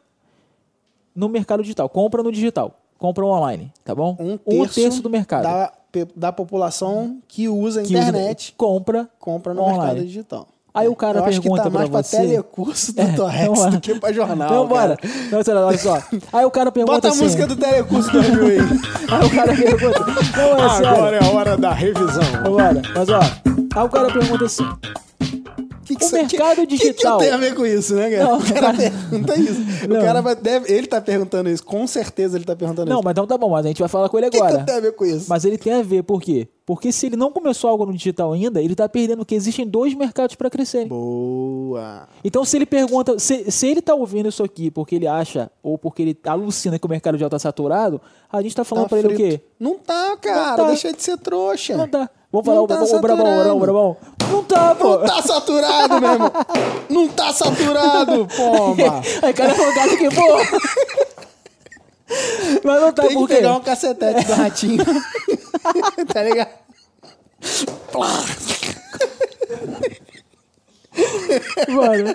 no 1.15 1.29
mercado 1.29 1.63
digital. 1.63 1.89
Compra 1.89 2.23
no 2.23 2.31
digital. 2.31 2.75
Compra 2.99 3.25
online, 3.25 3.73
tá 3.85 3.95
bom? 3.95 4.17
Um 4.47 4.67
terço, 4.67 5.01
do 5.03 5.09
mercado. 5.09 5.45
Da, 5.45 5.73
da 6.17 6.33
população 6.33 7.19
que 7.29 7.49
usa 7.49 7.81
a 7.81 7.85
que 7.85 7.95
usa- 7.95 8.09
internet 8.09 8.55
compra 8.57 9.09
compra 9.19 9.55
no 9.55 9.63
online. 9.63 9.79
mercado 9.79 10.05
digital. 10.05 10.49
Aí 10.75 10.87
o 10.87 10.95
cara 10.95 11.21
Eu 11.21 11.25
acho 11.25 11.41
que 11.41 11.49
pergunta 11.49 11.63
tá 11.65 11.71
mais 11.71 11.89
pra 11.89 12.01
pra 12.01 12.09
você. 12.09 12.17
telecurso 12.19 12.93
do 12.95 13.01
É, 13.01 13.13
Torrex 13.17 13.67
do 13.67 13.81
que 13.81 13.95
pra 13.99 14.13
jornal. 14.13 14.49
Então, 14.49 14.69
bora. 14.69 14.97
Não, 15.31 15.55
lá, 15.55 15.67
olha 15.67 15.79
só. 15.79 16.01
Aí 16.33 16.45
o 16.45 16.51
cara 16.51 16.71
pergunta 16.71 16.93
Bota 16.95 17.09
a 17.09 17.11
assim. 17.11 17.23
música 17.25 17.47
do 17.47 17.57
telecurso 17.57 18.13
2000 18.13 18.47
aí. 18.47 18.59
Aí 19.11 19.27
o 19.27 19.31
cara 19.35 19.57
pergunta. 19.57 20.01
Não, 20.37 20.59
é. 20.59 20.89
Agora 20.89 21.17
é 21.17 21.25
a 21.25 21.31
hora 21.33 21.57
da 21.57 21.73
revisão. 21.73 22.23
Bora. 22.45 22.83
Mas 22.95 23.09
ó, 23.09 23.21
aí 23.21 23.85
o 23.87 23.89
cara 23.89 24.13
pergunta 24.13 24.45
assim. 24.45 24.65
Que 25.99 26.07
que 26.09 26.15
O 26.15 26.19
mercado 26.19 26.57
que- 26.63 26.67
que 26.67 26.77
digital. 26.79 27.19
Que, 27.19 27.25
tem 27.25 27.35
a 27.35 27.37
ver 27.37 27.55
com 27.55 27.67
isso, 27.67 27.95
né, 27.95 28.11
cara? 28.11 28.25
Não, 28.25 28.39
o 28.39 28.45
cara 28.55 28.75
pergunta 28.75 29.39
isso. 29.39 29.61
Não. 29.89 29.99
O 29.99 30.03
cara 30.03 30.21
vai, 30.23 30.37
deve, 30.37 30.73
ele 30.73 30.87
tá 30.87 31.01
perguntando 31.01 31.49
isso. 31.51 31.65
Com 31.65 31.87
certeza 31.87 32.37
ele 32.37 32.45
tá 32.45 32.55
perguntando 32.57 32.89
Não, 32.89 32.97
isso. 32.99 33.05
mas 33.05 33.13
então 33.13 33.27
tá 33.27 33.37
bom, 33.39 33.51
mas 33.51 33.65
a 33.65 33.69
gente 33.69 33.81
vai 33.81 33.89
falar 33.89 34.09
com 34.09 34.19
ele 34.19 34.29
O 34.29 34.31
que, 34.31 34.39
que 34.39 34.43
agora. 34.45 34.65
tem 34.65 34.75
a 34.77 34.81
ver 34.81 34.93
com 34.93 35.05
isso? 35.05 35.27
Mas 35.29 35.45
ele 35.45 35.59
tem 35.59 35.73
a 35.75 35.83
ver, 35.83 36.03
por 36.03 36.21
quê? 36.21 36.49
Porque 36.65 36.93
se 36.93 37.07
ele 37.07 37.17
não 37.17 37.33
começou 37.33 37.71
algo 37.71 37.87
no 37.87 37.95
digital 37.95 38.33
ainda, 38.33 38.61
ele 38.61 38.75
tá 38.75 38.87
perdendo, 38.89 39.19
porque 39.19 39.35
existem 39.35 39.67
dois 39.67 39.95
mercados 39.95 40.35
para 40.37 40.51
crescerem. 40.51 40.87
Boa. 40.89 42.07
Então, 42.23 42.45
se 42.45 42.57
ele 42.59 42.67
pergunta, 42.67 43.19
se, 43.19 43.51
se 43.51 43.67
ele 43.67 43.81
tá 43.81 43.95
ouvindo 43.95 44.29
isso 44.29 44.43
aqui 44.45 44.71
porque 44.71 44.95
ele 44.97 45.07
acha, 45.07 45.51
ou 45.63 45.79
porque 45.79 46.03
ele 46.03 46.19
alucina 46.27 46.79
que 46.79 46.85
o 46.87 46.91
mercado 46.91 47.17
já 47.17 47.27
tá 47.29 47.39
saturado, 47.39 48.01
a 48.31 48.43
gente 48.43 48.55
tá 48.55 48.65
falando 48.65 48.85
Tá 48.85 48.89
pra 48.91 48.99
ele 48.99 49.09
o 49.15 49.17
quê? 49.17 49.41
Não 49.59 49.79
tá, 49.79 50.15
cara. 50.21 50.57
tá. 50.57 50.67
Deixa 50.69 50.93
de 50.93 51.03
ser 51.03 51.17
trouxa. 51.19 51.75
Não 51.77 51.89
tá. 51.89 52.11
Vamos 52.31 52.45
falar 52.45 52.57
Não 52.59 52.65
o, 52.65 52.69
tá 52.69 52.83
o, 52.83 52.97
o 52.97 53.01
Brabão, 53.01 53.57
o. 53.57 53.61
Brabão. 53.61 53.97
Não 54.31 54.45
tá, 54.45 54.75
pô. 54.75 54.99
Não 54.99 55.07
tá 55.07 55.23
saturado, 55.23 56.01
meu 56.01 56.13
irmão. 56.13 56.33
Não 56.91 57.09
tá 57.09 57.33
saturado, 57.33 58.29
pomba. 58.37 59.01
Aí, 59.23 59.33
cara, 59.33 59.55
folgado 59.55 59.95
aqui, 59.95 60.09
pô. 60.15 60.37
Mas 62.65 62.81
não 62.83 62.93
tá, 62.93 63.03
Tem 63.03 63.11
que 63.11 63.17
por 63.17 63.29
quê? 63.29 63.37
pegar 63.37 63.57
um 63.57 63.61
cacetete 63.61 64.27
do 64.27 64.35
ratinho. 64.35 64.85
tá 66.13 66.23
ligado? 66.23 66.51
Mano, 71.69 72.15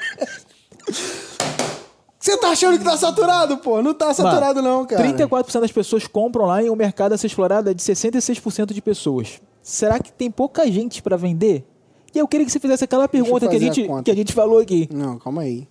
Você 2.19 2.37
tá 2.37 2.49
achando 2.49 2.77
que 2.77 2.83
tá 2.83 2.97
saturado, 2.97 3.57
pô? 3.57 3.81
Não 3.81 3.93
tá 3.93 4.13
saturado, 4.13 4.61
não, 4.61 4.85
cara. 4.85 5.03
34% 5.03 5.59
das 5.59 5.71
pessoas 5.71 6.05
compram 6.07 6.45
online 6.45 6.67
e 6.67 6.69
o 6.69 6.75
mercado 6.75 7.13
a 7.13 7.17
ser 7.17 7.27
explorado 7.27 7.69
é 7.69 7.73
de 7.73 7.81
66% 7.81 8.73
de 8.73 8.81
pessoas. 8.81 9.41
Será 9.63 9.97
que 9.97 10.11
tem 10.11 10.29
pouca 10.29 10.69
gente 10.69 11.01
pra 11.01 11.17
vender? 11.17 11.65
E 12.13 12.19
eu 12.19 12.27
queria 12.27 12.45
que 12.45 12.51
você 12.51 12.59
fizesse 12.59 12.83
aquela 12.83 13.07
pergunta 13.07 13.47
que 13.47 13.55
a, 13.55 13.57
a 13.57 13.61
gente, 13.61 13.87
conta. 13.87 14.03
que 14.03 14.11
a 14.11 14.15
gente 14.15 14.33
falou 14.33 14.59
aqui. 14.59 14.87
Não, 14.93 15.17
calma 15.17 15.41
aí. 15.43 15.67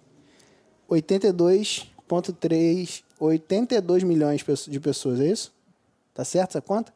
82,3... 0.90 3.02
82 3.20 4.02
milhões 4.02 4.44
de 4.66 4.80
pessoas, 4.80 5.20
é 5.20 5.28
isso? 5.28 5.52
Tá 6.12 6.24
certo 6.24 6.50
essa 6.50 6.60
conta? 6.60 6.92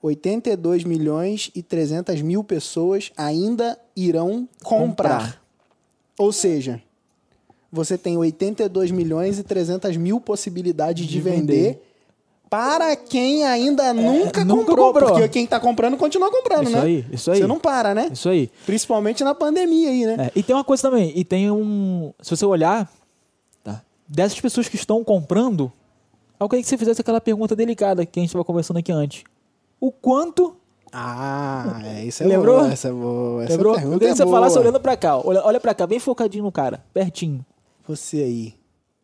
82 0.00 0.84
milhões 0.84 1.50
e 1.54 1.62
300 1.62 2.22
mil 2.22 2.42
pessoas 2.42 3.12
ainda 3.16 3.78
irão 3.94 4.48
comprar. 4.62 5.18
Comprar. 5.18 5.42
Ou 6.18 6.32
seja, 6.32 6.82
você 7.70 7.98
tem 7.98 8.16
82 8.16 8.90
milhões 8.90 9.38
e 9.38 9.42
300 9.42 9.96
mil 9.96 10.20
possibilidades 10.20 11.06
de, 11.06 11.12
De 11.12 11.20
vender, 11.20 11.36
vender. 11.36 11.85
Para 12.56 12.96
quem 12.96 13.44
ainda 13.44 13.92
nunca, 13.92 14.42
nunca 14.44 14.64
comprou, 14.66 14.92
comprou. 14.92 15.10
Porque 15.12 15.28
quem 15.28 15.46
tá 15.46 15.60
comprando 15.60 15.96
continua 15.98 16.30
comprando, 16.30 16.64
Isso 16.64 16.72
né? 16.72 16.82
aí, 16.82 17.04
isso 17.12 17.30
aí. 17.30 17.38
Você 17.38 17.46
não 17.46 17.60
para, 17.60 17.94
né? 17.94 18.08
Isso 18.10 18.28
aí. 18.30 18.50
Principalmente 18.64 19.22
na 19.22 19.34
pandemia 19.34 19.90
aí, 19.90 20.06
né? 20.06 20.16
É, 20.26 20.32
e 20.34 20.42
tem 20.42 20.56
uma 20.56 20.64
coisa 20.64 20.82
também, 20.82 21.12
e 21.14 21.22
tem 21.22 21.50
um. 21.50 22.14
Se 22.22 22.30
você 22.30 22.46
olhar, 22.46 22.90
tá? 23.62 23.82
Dessas 24.08 24.40
pessoas 24.40 24.68
que 24.68 24.76
estão 24.76 25.04
comprando, 25.04 25.70
eu 26.40 26.48
queria 26.48 26.62
que 26.62 26.68
você 26.68 26.78
fizesse 26.78 27.00
aquela 27.00 27.20
pergunta 27.20 27.54
delicada 27.54 28.06
que 28.06 28.18
a 28.18 28.22
gente 28.22 28.30
estava 28.30 28.44
conversando 28.44 28.78
aqui 28.78 28.90
antes. 28.90 29.22
O 29.78 29.92
quanto. 29.92 30.56
Ah, 30.90 31.82
é, 31.84 32.04
isso 32.04 32.22
é 32.22 32.26
Lembrou? 32.26 32.60
boa. 32.60 32.72
Essa 32.72 32.88
é 32.88 32.92
boa. 32.92 33.44
Essa 33.44 33.52
lembrou? 33.52 33.74
pergunta 33.74 33.94
Eu 33.94 33.98
queria 33.98 34.08
é 34.08 34.12
que 34.12 34.16
você 34.16 34.24
boa. 34.24 34.36
falasse 34.36 34.58
olhando 34.58 34.80
pra 34.80 34.96
cá. 34.96 35.18
Olha, 35.18 35.44
olha 35.44 35.60
pra 35.60 35.74
cá, 35.74 35.86
bem 35.86 35.98
focadinho 35.98 36.44
no 36.44 36.52
cara, 36.52 36.82
pertinho. 36.94 37.44
Você 37.86 38.16
aí, 38.18 38.54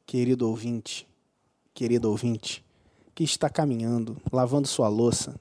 querido 0.06 0.48
ouvinte, 0.48 1.06
querido 1.74 2.08
ouvinte, 2.10 2.64
que 3.14 3.24
está 3.24 3.48
caminhando, 3.48 4.16
lavando 4.32 4.66
sua 4.68 4.88
louça, 4.88 5.34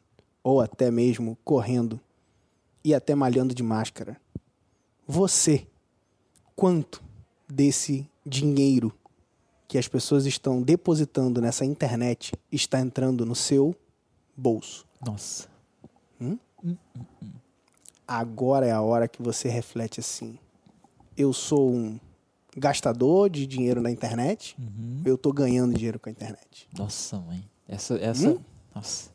ou 0.44 0.60
até 0.60 0.90
mesmo 0.90 1.38
correndo 1.44 2.00
e 2.84 2.94
até 2.94 3.14
malhando 3.14 3.54
de 3.54 3.64
máscara, 3.64 4.20
você, 5.08 5.68
quanto 6.56 7.04
desse 7.48 8.10
dinheiro 8.26 8.94
que 9.68 9.78
as 9.78 9.88
pessoas 9.88 10.26
estão 10.26 10.62
depositando 10.62 11.42
nessa 11.42 11.66
internet 11.66 12.34
está 12.52 12.80
entrando 12.80 13.26
no 13.26 13.36
seu 13.36 13.76
bolso? 14.36 14.86
Nossa. 15.06 15.48
Hum? 16.20 16.38
Agora 18.08 18.66
é 18.66 18.72
a 18.72 18.82
hora 18.82 19.08
que 19.08 19.22
você 19.22 19.48
reflete 19.48 20.00
assim. 20.00 20.38
Eu 21.16 21.32
sou 21.34 21.72
um 21.72 22.00
gastador 22.56 23.30
de 23.30 23.48
dinheiro 23.48 23.82
na 23.82 23.90
internet, 23.90 24.58
eu 25.06 25.18
tô 25.18 25.32
ganhando 25.32 25.74
dinheiro 25.74 26.00
com 26.00 26.10
a 26.10 26.12
internet. 26.12 26.68
Nossa, 26.78 27.20
mãe. 27.20 27.51
Essa, 27.72 27.96
essa. 27.96 28.30
Hum? 28.30 28.38
Nossa. 28.76 29.10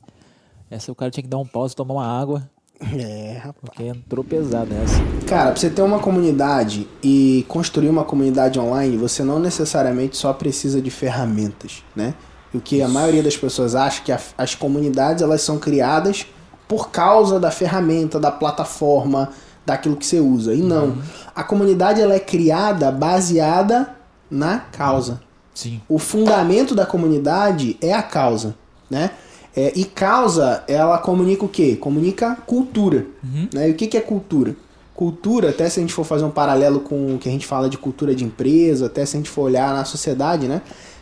Essa 0.70 0.90
o 0.90 0.94
cara 0.94 1.10
tinha 1.10 1.22
que 1.22 1.28
dar 1.28 1.38
um 1.38 1.46
pause, 1.46 1.76
tomar 1.76 1.94
uma 1.94 2.06
água. 2.06 2.48
É, 2.80 3.34
rapaz. 3.38 3.54
Porque 3.64 3.84
entrou 3.84 4.24
pesado 4.24 4.68
essa. 4.74 4.96
Cara, 5.26 5.50
pra 5.52 5.56
você 5.60 5.70
ter 5.70 5.82
uma 5.82 5.98
comunidade 5.98 6.88
e 7.02 7.44
construir 7.48 7.88
uma 7.88 8.04
comunidade 8.04 8.58
online, 8.58 8.96
você 8.96 9.22
não 9.22 9.38
necessariamente 9.38 10.16
só 10.16 10.32
precisa 10.32 10.80
de 10.82 10.90
ferramentas, 10.90 11.82
né? 11.94 12.14
O 12.54 12.60
que 12.60 12.82
a 12.82 12.88
maioria 12.88 13.22
das 13.22 13.36
pessoas 13.36 13.74
acha 13.74 14.02
que 14.02 14.10
a- 14.10 14.20
as 14.38 14.54
comunidades 14.54 15.22
elas 15.22 15.42
são 15.42 15.58
criadas 15.58 16.26
por 16.66 16.90
causa 16.90 17.38
da 17.38 17.50
ferramenta, 17.50 18.18
da 18.18 18.30
plataforma, 18.30 19.30
daquilo 19.64 19.96
que 19.96 20.04
você 20.06 20.20
usa. 20.20 20.54
E 20.54 20.62
não. 20.62 20.98
A 21.34 21.44
comunidade 21.44 22.00
ela 22.00 22.14
é 22.14 22.20
criada 22.20 22.90
baseada 22.90 23.94
na 24.30 24.58
causa. 24.58 25.20
Sim. 25.56 25.80
O 25.88 25.98
fundamento 25.98 26.74
da 26.74 26.84
comunidade 26.84 27.78
é 27.80 27.94
a 27.94 28.02
causa, 28.02 28.54
né? 28.90 29.10
É, 29.56 29.72
e 29.74 29.86
causa, 29.86 30.62
ela 30.68 30.98
comunica 30.98 31.46
o 31.46 31.48
quê? 31.48 31.76
Comunica 31.76 32.36
cultura. 32.46 33.06
Né? 33.54 33.70
E 33.70 33.72
o 33.72 33.74
que, 33.74 33.86
que 33.86 33.96
é 33.96 34.02
cultura? 34.02 34.54
Cultura, 34.94 35.48
até 35.48 35.66
se 35.70 35.80
a 35.80 35.82
gente 35.82 35.94
for 35.94 36.04
fazer 36.04 36.24
um 36.24 36.30
paralelo 36.30 36.80
com 36.80 37.14
o 37.14 37.18
que 37.18 37.26
a 37.26 37.32
gente 37.32 37.46
fala 37.46 37.70
de 37.70 37.78
cultura 37.78 38.14
de 38.14 38.22
empresa, 38.22 38.84
até 38.84 39.06
se 39.06 39.16
a 39.16 39.18
gente 39.18 39.30
for 39.30 39.42
olhar 39.42 39.72
na 39.72 39.86
sociedade, 39.86 40.46
né? 40.46 40.60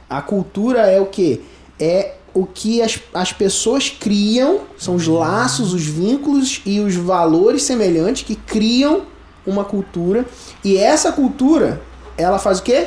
A 0.09 0.23
cultura 0.23 0.83
é 0.83 1.01
o 1.01 1.07
quê? 1.07 1.41
É 1.81 2.15
o 2.33 2.47
que 2.47 2.81
as, 2.81 3.01
as 3.13 3.33
pessoas 3.33 3.91
criam, 3.91 4.61
são 4.79 4.95
os 4.95 5.09
laços, 5.09 5.75
os 5.75 5.85
vínculos 5.85 6.63
e 6.65 6.79
os 6.79 6.95
valores 6.95 7.65
semelhantes 7.65 8.23
que 8.23 8.37
criam 8.37 9.03
uma 9.45 9.65
cultura. 9.65 10.25
E 10.63 10.77
essa 10.77 11.11
cultura, 11.11 11.83
ela 12.17 12.39
faz 12.39 12.61
o 12.61 12.63
quê? 12.63 12.87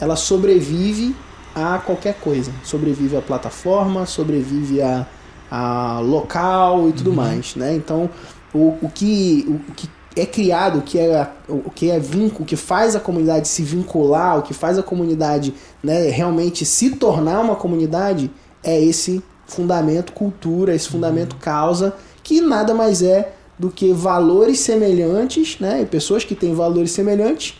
Ela 0.00 0.16
sobrevive 0.16 1.14
a 1.54 1.78
qualquer 1.78 2.14
coisa. 2.14 2.52
Sobrevive 2.62 3.16
à 3.16 3.22
plataforma, 3.22 4.06
sobrevive 4.06 4.80
a, 4.80 5.06
a 5.50 6.00
local 6.00 6.88
e 6.88 6.92
tudo 6.92 7.12
mais, 7.12 7.56
né? 7.56 7.74
Então, 7.74 8.08
o, 8.54 8.76
o, 8.80 8.90
que, 8.92 9.44
o 9.48 9.72
que 9.72 9.88
é 10.16 10.26
criado, 10.26 10.78
o 10.78 10.82
que 10.82 10.98
é, 10.98 11.28
o 11.48 11.70
que 11.70 11.90
é 11.90 11.98
vínculo, 11.98 12.42
o 12.42 12.46
que 12.46 12.56
faz 12.56 12.96
a 12.96 13.00
comunidade 13.00 13.48
se 13.48 13.62
vincular, 13.62 14.38
o 14.38 14.42
que 14.42 14.54
faz 14.54 14.78
a 14.78 14.82
comunidade 14.82 15.54
né, 15.82 16.08
realmente 16.08 16.64
se 16.64 16.90
tornar 16.96 17.40
uma 17.40 17.56
comunidade 17.56 18.30
é 18.62 18.80
esse 18.80 19.22
fundamento 19.46 20.12
cultura, 20.12 20.74
esse 20.74 20.88
fundamento 20.88 21.36
causa, 21.36 21.94
que 22.22 22.40
nada 22.40 22.74
mais 22.74 23.02
é 23.02 23.32
do 23.58 23.70
que 23.70 23.92
valores 23.92 24.60
semelhantes, 24.60 25.58
né? 25.58 25.82
E 25.82 25.86
pessoas 25.86 26.22
que 26.22 26.34
têm 26.34 26.54
valores 26.54 26.92
semelhantes 26.92 27.57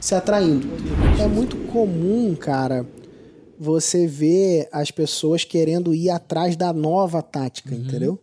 se 0.00 0.14
atraindo. 0.14 0.68
É 1.20 1.26
muito 1.26 1.56
comum, 1.72 2.34
cara, 2.34 2.86
você 3.58 4.06
ver 4.06 4.68
as 4.72 4.90
pessoas 4.90 5.44
querendo 5.44 5.94
ir 5.94 6.10
atrás 6.10 6.56
da 6.56 6.72
nova 6.72 7.22
tática, 7.22 7.74
entendeu? 7.74 8.18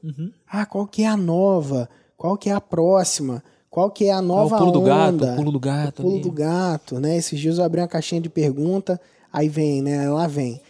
Ah, 0.50 0.66
qual 0.66 0.88
que 0.88 1.04
é 1.04 1.08
a 1.08 1.18
nova? 1.18 1.90
Qual 2.18 2.38
que 2.38 2.50
é 2.50 2.54
a 2.54 2.62
próxima? 2.62 3.44
Qual 3.70 3.92
que 3.92 4.06
é 4.06 4.12
a 4.14 4.22
nova 4.22 4.56
Ah, 4.56 4.60
o 4.60 4.62
pulo 4.62 4.72
do 4.72 4.82
gato, 4.82 5.14
onda? 5.16 5.34
o 5.34 5.36
pulo 5.36 5.52
do 5.52 5.60
gato. 5.60 6.00
O 6.00 6.04
pulo 6.04 6.14
ali. 6.16 6.24
do 6.24 6.32
gato, 6.32 7.00
né? 7.00 7.18
Esses 7.18 7.38
dias 7.40 7.58
eu 7.58 7.64
abri 7.66 7.82
uma 7.82 7.88
caixinha 7.90 8.22
de 8.22 8.30
pergunta, 8.30 9.00
aí 9.32 9.50
vem, 9.50 9.82
né? 9.82 10.10
Lá 10.10 10.28
vem. 10.28 10.62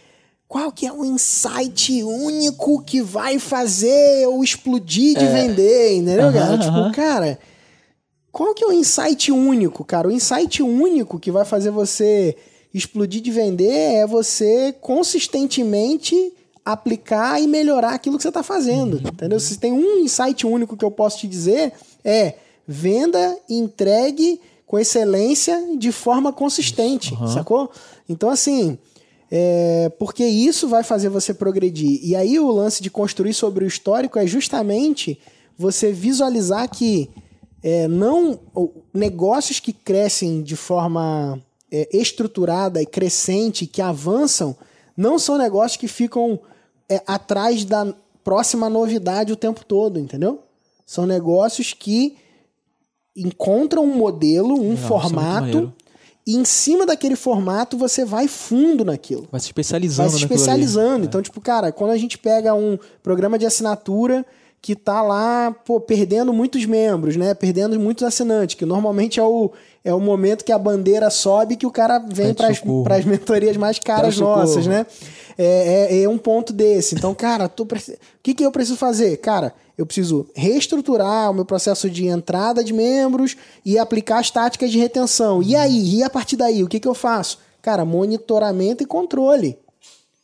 Qual 0.48 0.72
que 0.72 0.86
é 0.86 0.92
o 0.92 1.04
insight 1.04 2.02
único 2.02 2.82
que 2.82 3.00
vai 3.00 3.38
fazer 3.38 4.22
eu 4.22 4.42
explodir 4.42 5.16
de 5.18 5.26
vender, 5.26 5.96
entendeu, 5.96 6.26
Aham, 6.28 6.32
cara? 6.32 6.58
Tipo, 6.58 6.92
cara, 6.92 7.38
qual 8.36 8.52
que 8.52 8.62
é 8.62 8.66
o 8.66 8.72
insight 8.72 9.32
único, 9.32 9.82
cara? 9.82 10.08
O 10.08 10.12
insight 10.12 10.62
único 10.62 11.18
que 11.18 11.30
vai 11.30 11.46
fazer 11.46 11.70
você 11.70 12.36
explodir 12.74 13.22
de 13.22 13.30
vender 13.30 13.94
é 13.94 14.06
você 14.06 14.74
consistentemente 14.78 16.34
aplicar 16.62 17.40
e 17.40 17.46
melhorar 17.46 17.94
aquilo 17.94 18.18
que 18.18 18.22
você 18.22 18.28
está 18.28 18.42
fazendo, 18.42 18.98
entendeu? 18.98 19.40
Se 19.40 19.56
tem 19.56 19.72
um 19.72 20.00
insight 20.00 20.46
único 20.46 20.76
que 20.76 20.84
eu 20.84 20.90
posso 20.90 21.20
te 21.20 21.26
dizer 21.26 21.72
é 22.04 22.34
venda 22.68 23.38
entregue 23.48 24.38
com 24.66 24.78
excelência 24.78 25.58
de 25.78 25.90
forma 25.90 26.30
consistente, 26.30 27.16
sacou? 27.32 27.70
Então, 28.06 28.28
assim, 28.28 28.76
é, 29.30 29.90
porque 29.98 30.26
isso 30.26 30.68
vai 30.68 30.82
fazer 30.82 31.08
você 31.08 31.32
progredir. 31.32 32.00
E 32.02 32.14
aí 32.14 32.38
o 32.38 32.50
lance 32.50 32.82
de 32.82 32.90
construir 32.90 33.32
sobre 33.32 33.64
o 33.64 33.66
histórico 33.66 34.18
é 34.18 34.26
justamente 34.26 35.18
você 35.56 35.90
visualizar 35.90 36.68
que 36.68 37.08
é, 37.68 37.88
não 37.88 38.38
negócios 38.94 39.58
que 39.58 39.72
crescem 39.72 40.40
de 40.40 40.54
forma 40.54 41.42
é, 41.68 41.88
estruturada 41.92 42.80
e 42.80 42.86
crescente, 42.86 43.66
que 43.66 43.82
avançam, 43.82 44.56
não 44.96 45.18
são 45.18 45.36
negócios 45.36 45.76
que 45.76 45.88
ficam 45.88 46.38
é, 46.88 47.02
atrás 47.08 47.64
da 47.64 47.92
próxima 48.22 48.70
novidade 48.70 49.32
o 49.32 49.36
tempo 49.36 49.64
todo, 49.64 49.98
entendeu? 49.98 50.44
São 50.86 51.06
negócios 51.06 51.72
que 51.72 52.16
encontram 53.16 53.82
um 53.82 53.96
modelo, 53.96 54.54
um 54.54 54.74
isso 54.74 54.84
é 54.84 54.86
formato, 54.86 55.74
e 56.24 56.36
em 56.36 56.44
cima 56.44 56.86
daquele 56.86 57.16
formato 57.16 57.76
você 57.76 58.04
vai 58.04 58.28
fundo 58.28 58.84
naquilo 58.84 59.26
Vai 59.32 59.40
se 59.40 59.46
especializando 59.46 60.10
vai 60.10 60.18
se 60.18 60.24
especializando. 60.24 61.04
Então, 61.04 61.20
tipo, 61.20 61.40
cara, 61.40 61.72
quando 61.72 61.90
a 61.90 61.96
gente 61.96 62.16
pega 62.16 62.54
um 62.54 62.78
programa 63.02 63.36
de 63.36 63.44
assinatura 63.44 64.24
que 64.60 64.74
tá 64.74 65.00
lá, 65.00 65.54
pô, 65.64 65.80
perdendo 65.80 66.32
muitos 66.32 66.64
membros, 66.64 67.16
né? 67.16 67.34
Perdendo 67.34 67.78
muitos 67.78 68.02
assinantes, 68.02 68.56
que 68.56 68.66
normalmente 68.66 69.20
é 69.20 69.22
o, 69.22 69.52
é 69.84 69.94
o 69.94 70.00
momento 70.00 70.44
que 70.44 70.50
a 70.50 70.58
bandeira 70.58 71.08
sobe 71.10 71.56
que 71.56 71.66
o 71.66 71.70
cara 71.70 71.98
vem 71.98 72.34
para 72.34 72.96
as 72.96 73.04
mentorias 73.04 73.56
mais 73.56 73.78
caras 73.78 74.18
nossas, 74.18 74.66
né? 74.66 74.84
É, 75.38 75.88
é, 75.90 76.02
é 76.02 76.08
um 76.08 76.18
ponto 76.18 76.52
desse. 76.52 76.94
Então, 76.94 77.14
cara, 77.14 77.48
tô 77.48 77.62
o 77.62 77.68
que, 78.22 78.34
que 78.34 78.44
eu 78.44 78.50
preciso 78.50 78.76
fazer? 78.76 79.16
Cara, 79.18 79.54
eu 79.78 79.86
preciso 79.86 80.26
reestruturar 80.34 81.30
o 81.30 81.34
meu 81.34 81.44
processo 81.44 81.88
de 81.88 82.06
entrada 82.06 82.64
de 82.64 82.72
membros 82.72 83.36
e 83.64 83.78
aplicar 83.78 84.18
as 84.18 84.30
táticas 84.30 84.70
de 84.70 84.78
retenção. 84.78 85.42
E 85.42 85.54
aí? 85.54 85.96
E 85.96 86.02
a 86.02 86.10
partir 86.10 86.36
daí, 86.36 86.64
o 86.64 86.68
que, 86.68 86.80
que 86.80 86.88
eu 86.88 86.94
faço? 86.94 87.38
Cara, 87.62 87.84
monitoramento 87.84 88.82
e 88.82 88.86
controle 88.86 89.58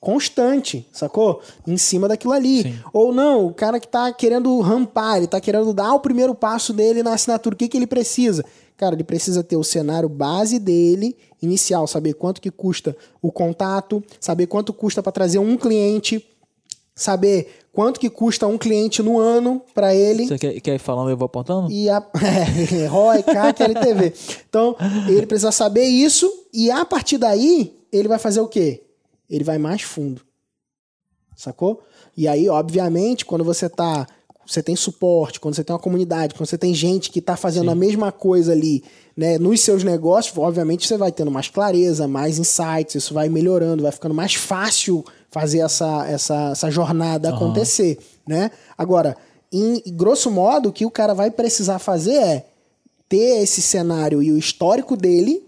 constante, 0.02 0.84
sacou? 0.92 1.40
Em 1.64 1.76
cima 1.76 2.08
daquilo 2.08 2.32
ali. 2.32 2.74
Ou 2.92 3.14
não, 3.14 3.46
o 3.46 3.54
cara 3.54 3.78
que 3.78 3.86
tá 3.86 4.12
querendo 4.12 4.60
rampar, 4.60 5.18
ele 5.18 5.28
tá 5.28 5.40
querendo 5.40 5.72
dar 5.72 5.94
o 5.94 6.00
primeiro 6.00 6.34
passo 6.34 6.72
dele 6.72 7.04
na 7.04 7.14
assinatura, 7.14 7.54
o 7.54 7.56
que, 7.56 7.68
que 7.68 7.76
ele 7.76 7.86
precisa? 7.86 8.44
Cara, 8.76 8.96
ele 8.96 9.04
precisa 9.04 9.44
ter 9.44 9.56
o 9.56 9.62
cenário 9.62 10.08
base 10.08 10.58
dele, 10.58 11.16
inicial, 11.40 11.86
saber 11.86 12.14
quanto 12.14 12.40
que 12.40 12.50
custa 12.50 12.96
o 13.22 13.30
contato, 13.30 14.02
saber 14.18 14.48
quanto 14.48 14.72
custa 14.72 15.00
para 15.04 15.12
trazer 15.12 15.38
um 15.38 15.56
cliente, 15.56 16.26
saber 16.92 17.60
quanto 17.72 18.00
que 18.00 18.10
custa 18.10 18.48
um 18.48 18.58
cliente 18.58 19.04
no 19.04 19.20
ano 19.20 19.62
para 19.72 19.94
ele. 19.94 20.26
Você 20.26 20.36
quer, 20.36 20.60
quer 20.60 20.74
ir 20.74 20.80
falando 20.80 21.10
e 21.10 21.12
eu 21.12 21.16
vou 21.16 21.26
apontando? 21.26 21.70
E 21.70 21.88
a 21.88 22.04
é, 22.74 22.86
ROI, 22.86 23.22
CAC, 23.22 23.62
LTV. 23.62 24.12
Então, 24.50 24.74
ele 25.06 25.26
precisa 25.26 25.52
saber 25.52 25.84
isso 25.84 26.28
e 26.52 26.72
a 26.72 26.84
partir 26.84 27.18
daí, 27.18 27.78
ele 27.92 28.08
vai 28.08 28.18
fazer 28.18 28.40
o 28.40 28.48
quê? 28.48 28.82
Ele 29.32 29.42
vai 29.42 29.56
mais 29.56 29.80
fundo. 29.80 30.20
Sacou? 31.34 31.82
E 32.14 32.28
aí, 32.28 32.48
obviamente, 32.50 33.24
quando 33.24 33.42
você 33.42 33.68
tá 33.68 34.06
você 34.44 34.62
tem 34.62 34.74
suporte, 34.74 35.38
quando 35.38 35.54
você 35.54 35.62
tem 35.62 35.72
uma 35.72 35.78
comunidade, 35.80 36.34
quando 36.34 36.48
você 36.48 36.58
tem 36.58 36.74
gente 36.74 37.10
que 37.10 37.20
está 37.20 37.36
fazendo 37.36 37.70
a 37.70 37.76
mesma 37.76 38.10
coisa 38.10 38.52
ali, 38.52 38.82
né, 39.16 39.38
nos 39.38 39.60
seus 39.60 39.84
negócios, 39.84 40.36
obviamente 40.36 40.86
você 40.86 40.96
vai 40.96 41.12
tendo 41.12 41.30
mais 41.30 41.48
clareza, 41.48 42.08
mais 42.08 42.40
insights, 42.40 42.96
isso 42.96 43.14
vai 43.14 43.28
melhorando, 43.28 43.84
vai 43.84 43.92
ficando 43.92 44.14
mais 44.14 44.34
fácil 44.34 45.04
fazer 45.30 45.60
essa, 45.60 46.06
essa, 46.08 46.50
essa 46.50 46.70
jornada 46.70 47.28
Aham. 47.28 47.36
acontecer, 47.36 47.98
né? 48.26 48.50
Agora, 48.76 49.16
em 49.52 49.80
grosso 49.94 50.30
modo, 50.30 50.68
o 50.70 50.72
que 50.72 50.84
o 50.84 50.90
cara 50.90 51.14
vai 51.14 51.30
precisar 51.30 51.78
fazer 51.78 52.14
é 52.14 52.46
ter 53.08 53.42
esse 53.42 53.62
cenário 53.62 54.22
e 54.22 54.32
o 54.32 54.38
histórico 54.38 54.96
dele 54.96 55.42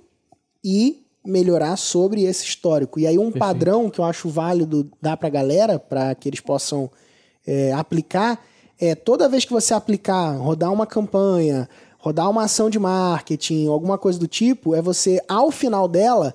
e 0.63 1.04
melhorar 1.25 1.77
sobre 1.77 2.25
esse 2.25 2.45
histórico. 2.45 3.01
E 3.01 3.07
aí 3.07 3.19
um 3.19 3.33
padrão 3.33 3.89
que 3.89 3.99
eu 3.99 4.05
acho 4.05 4.29
válido 4.29 4.91
dar 5.01 5.17
pra 5.17 5.31
galera, 5.31 5.79
para 5.79 6.15
que 6.15 6.29
eles 6.29 6.41
possam 6.41 6.91
é, 7.47 7.73
aplicar, 7.73 8.45
é 8.79 8.95
toda 8.95 9.29
vez 9.29 9.45
que 9.45 9.53
você 9.53 9.73
aplicar, 9.73 10.37
rodar 10.37 10.73
uma 10.73 10.87
campanha, 10.87 11.69
rodar 11.99 12.29
uma 12.29 12.45
ação 12.45 12.69
de 12.69 12.79
marketing, 12.79 13.67
alguma 13.67 13.97
coisa 13.97 14.19
do 14.19 14.27
tipo, 14.27 14.75
é 14.75 14.83
você, 14.83 15.23
ao 15.27 15.51
final 15.51 15.89
dela, 15.89 16.35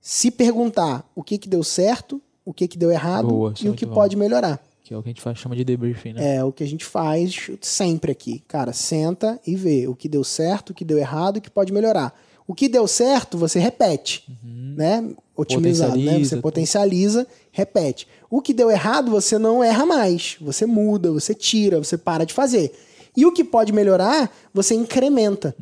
se 0.00 0.30
perguntar 0.30 1.08
o 1.14 1.22
que, 1.22 1.36
que 1.36 1.48
deu 1.48 1.62
certo, 1.62 2.20
o 2.44 2.52
que, 2.52 2.66
que 2.66 2.78
deu 2.78 2.90
errado 2.90 3.28
Boa, 3.28 3.54
e 3.60 3.68
o 3.68 3.74
que 3.74 3.84
bom. 3.84 3.94
pode 3.94 4.16
melhorar. 4.16 4.58
Que 4.82 4.94
é 4.94 4.96
o 4.96 5.02
que 5.02 5.10
a 5.10 5.12
gente 5.12 5.20
faz, 5.20 5.38
chama 5.38 5.54
de 5.54 5.64
debriefing, 5.64 6.14
né? 6.14 6.36
É 6.36 6.44
o 6.44 6.50
que 6.50 6.64
a 6.64 6.66
gente 6.66 6.84
faz 6.84 7.50
sempre 7.60 8.10
aqui. 8.10 8.42
Cara, 8.48 8.72
senta 8.72 9.38
e 9.46 9.54
vê 9.54 9.86
o 9.86 9.94
que 9.94 10.08
deu 10.08 10.24
certo, 10.24 10.70
o 10.70 10.74
que 10.74 10.84
deu 10.84 10.98
errado, 10.98 11.36
o 11.36 11.40
que 11.40 11.50
pode 11.50 11.72
melhorar. 11.72 12.12
O 12.46 12.54
que 12.54 12.68
deu 12.68 12.86
certo, 12.86 13.38
você 13.38 13.58
repete, 13.58 14.24
né? 14.44 15.10
Otimizado, 15.36 15.92
né? 15.96 15.96
Potencializa, 16.02 16.36
Você 16.36 16.42
potencializa, 16.42 17.26
repete. 17.50 18.06
O 18.30 18.42
que 18.42 18.52
deu 18.52 18.70
errado, 18.70 19.10
você 19.10 19.38
não 19.38 19.62
erra 19.62 19.86
mais. 19.86 20.36
Você 20.40 20.66
muda, 20.66 21.10
você 21.12 21.34
tira, 21.34 21.78
você 21.78 21.96
para 21.96 22.24
de 22.24 22.34
fazer. 22.34 22.72
E 23.16 23.24
o 23.26 23.32
que 23.32 23.44
pode 23.44 23.72
melhorar, 23.72 24.30
você 24.52 24.74
incrementa. 24.74 25.54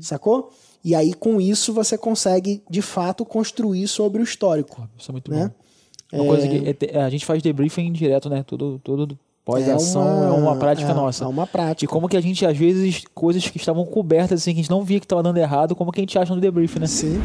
Sacou? 0.00 0.50
E 0.84 0.94
aí, 0.94 1.14
com 1.14 1.40
isso, 1.40 1.72
você 1.72 1.96
consegue, 1.96 2.62
de 2.68 2.82
fato, 2.82 3.24
construir 3.24 3.86
sobre 3.86 4.20
o 4.20 4.24
histórico. 4.24 4.88
Isso 4.98 5.10
é 5.10 5.12
muito 5.12 5.30
né? 5.30 5.52
bom. 6.12 6.18
Uma 6.18 6.26
coisa 6.26 6.48
que 6.48 6.68
é 6.68 6.72
te- 6.74 6.96
a 6.96 7.08
gente 7.08 7.24
faz 7.24 7.40
debriefing 7.42 7.90
direto, 7.92 8.28
né? 8.28 8.42
Todo, 8.42 8.80
todo 8.82 9.18
pós-ação 9.44 10.24
é 10.24 10.30
uma, 10.30 10.56
prática 10.56 10.90
é, 10.90 10.94
nossa. 10.94 11.24
É 11.24 11.26
uma 11.26 11.46
prática. 11.46 11.84
E 11.84 11.88
como 11.88 12.08
que 12.08 12.16
a 12.16 12.20
gente, 12.20 12.46
às 12.46 12.56
vezes, 12.56 13.04
coisas 13.14 13.48
que 13.48 13.56
estavam 13.56 13.84
cobertas, 13.84 14.40
assim, 14.40 14.52
que 14.52 14.60
a 14.60 14.62
gente 14.62 14.70
não 14.70 14.82
via 14.82 15.00
que 15.00 15.06
estava 15.06 15.22
dando 15.22 15.38
errado, 15.38 15.74
como 15.74 15.90
que 15.90 16.00
a 16.00 16.02
gente 16.02 16.18
acha 16.18 16.34
no 16.34 16.40
debriefing, 16.40 16.80
né? 16.80 16.86
Sim. 16.86 17.20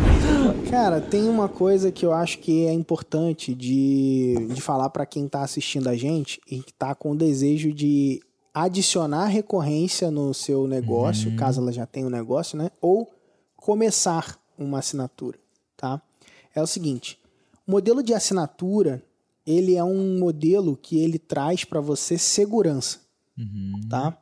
Cara, 0.69 0.99
tem 0.99 1.29
uma 1.29 1.47
coisa 1.47 1.91
que 1.91 2.05
eu 2.05 2.13
acho 2.13 2.39
que 2.39 2.65
é 2.65 2.73
importante 2.73 3.53
de, 3.53 4.47
de 4.49 4.61
falar 4.61 4.89
para 4.89 5.05
quem 5.05 5.27
tá 5.27 5.41
assistindo 5.41 5.87
a 5.87 5.95
gente 5.95 6.41
e 6.49 6.59
que 6.59 6.73
tá 6.73 6.95
com 6.95 7.11
o 7.11 7.15
desejo 7.15 7.71
de 7.71 8.21
adicionar 8.53 9.27
recorrência 9.27 10.09
no 10.09 10.33
seu 10.33 10.67
negócio, 10.67 11.35
caso 11.35 11.61
ela 11.61 11.71
já 11.71 11.85
tenha 11.85 12.07
um 12.07 12.09
negócio, 12.09 12.57
né? 12.57 12.71
Ou 12.81 13.07
começar 13.55 14.39
uma 14.57 14.79
assinatura, 14.79 15.37
tá? 15.75 16.01
É 16.55 16.61
o 16.61 16.65
seguinte, 16.65 17.19
o 17.67 17.71
modelo 17.71 18.01
de 18.01 18.13
assinatura, 18.13 19.03
ele 19.47 19.75
é 19.75 19.83
um 19.83 20.19
modelo 20.19 20.75
que 20.75 20.99
ele 20.99 21.17
traz 21.17 21.63
para 21.63 21.79
você 21.79 22.17
segurança, 22.17 22.99
tá? 23.89 24.17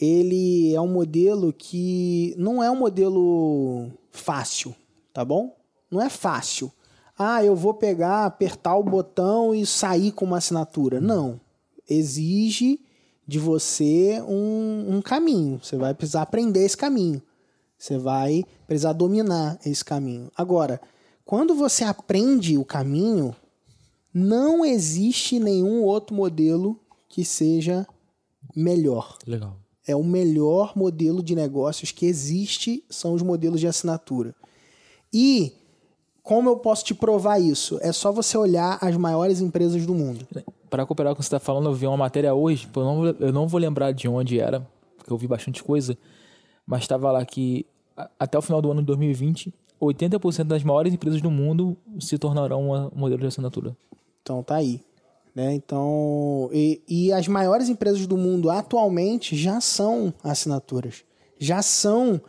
Ele 0.00 0.72
é 0.72 0.80
um 0.80 0.86
modelo 0.86 1.52
que 1.52 2.34
não 2.38 2.62
é 2.62 2.70
um 2.70 2.76
modelo 2.76 3.90
fácil, 4.12 4.72
tá 5.12 5.24
bom? 5.24 5.56
Não 5.90 6.00
é 6.00 6.08
fácil. 6.08 6.70
Ah, 7.18 7.44
eu 7.44 7.56
vou 7.56 7.74
pegar, 7.74 8.26
apertar 8.26 8.76
o 8.76 8.84
botão 8.84 9.52
e 9.52 9.66
sair 9.66 10.12
com 10.12 10.24
uma 10.24 10.38
assinatura. 10.38 11.00
Não. 11.00 11.40
Exige 11.88 12.80
de 13.26 13.38
você 13.38 14.22
um, 14.22 14.96
um 14.96 15.02
caminho. 15.02 15.60
Você 15.62 15.76
vai 15.76 15.94
precisar 15.94 16.22
aprender 16.22 16.64
esse 16.64 16.76
caminho. 16.76 17.20
Você 17.76 17.98
vai 17.98 18.44
precisar 18.66 18.92
dominar 18.92 19.58
esse 19.64 19.84
caminho. 19.84 20.30
Agora, 20.36 20.80
quando 21.24 21.54
você 21.54 21.84
aprende 21.84 22.58
o 22.58 22.64
caminho, 22.64 23.34
não 24.14 24.64
existe 24.64 25.40
nenhum 25.40 25.82
outro 25.82 26.14
modelo 26.14 26.78
que 27.08 27.24
seja 27.24 27.84
melhor. 28.54 29.18
Legal. 29.26 29.56
É 29.86 29.96
o 29.96 30.04
melhor 30.04 30.72
modelo 30.76 31.22
de 31.22 31.34
negócios 31.34 31.90
que 31.90 32.06
existe, 32.06 32.84
são 32.88 33.12
os 33.12 33.22
modelos 33.22 33.58
de 33.58 33.66
assinatura. 33.66 34.34
E 35.12 35.52
como 36.22 36.48
eu 36.48 36.56
posso 36.56 36.84
te 36.84 36.94
provar 36.94 37.38
isso? 37.38 37.78
É 37.82 37.92
só 37.92 38.12
você 38.12 38.38
olhar 38.38 38.78
as 38.80 38.96
maiores 38.96 39.40
empresas 39.40 39.84
do 39.84 39.94
mundo. 39.94 40.26
Para 40.70 40.86
cooperar 40.86 41.12
com 41.12 41.14
o 41.14 41.16
que 41.16 41.24
você 41.24 41.36
está 41.36 41.40
falando, 41.40 41.68
eu 41.68 41.74
vi 41.74 41.86
uma 41.86 41.96
matéria 41.96 42.32
hoje, 42.32 42.68
eu 42.74 42.84
não, 42.84 43.06
eu 43.06 43.32
não 43.32 43.48
vou 43.48 43.60
lembrar 43.60 43.92
de 43.92 44.08
onde 44.08 44.40
era, 44.40 44.66
porque 44.96 45.12
eu 45.12 45.18
vi 45.18 45.26
bastante 45.26 45.62
coisa, 45.62 45.98
mas 46.66 46.82
estava 46.82 47.12
lá 47.12 47.24
que 47.26 47.66
até 48.18 48.38
o 48.38 48.42
final 48.42 48.62
do 48.62 48.70
ano 48.70 48.80
de 48.80 48.86
2020, 48.86 49.52
80% 49.80 50.44
das 50.44 50.62
maiores 50.62 50.94
empresas 50.94 51.20
do 51.20 51.30
mundo 51.30 51.76
se 52.00 52.16
tornarão 52.16 52.70
um 52.70 52.98
modelo 52.98 53.20
de 53.20 53.26
assinatura. 53.26 53.76
Então 54.24 54.42
tá 54.42 54.56
aí. 54.56 54.80
Né? 55.34 55.52
Então, 55.52 56.48
e, 56.52 56.80
e 56.88 57.12
as 57.12 57.28
maiores 57.28 57.68
empresas 57.68 58.06
do 58.06 58.16
mundo 58.16 58.50
atualmente 58.50 59.36
já 59.36 59.60
são 59.60 60.14
assinaturas. 60.22 61.04
Já 61.38 61.60
são 61.60 62.20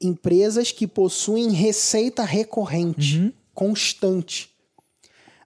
empresas 0.00 0.70
que 0.70 0.86
possuem 0.86 1.50
receita 1.50 2.22
recorrente, 2.22 3.34
constante. 3.52 4.50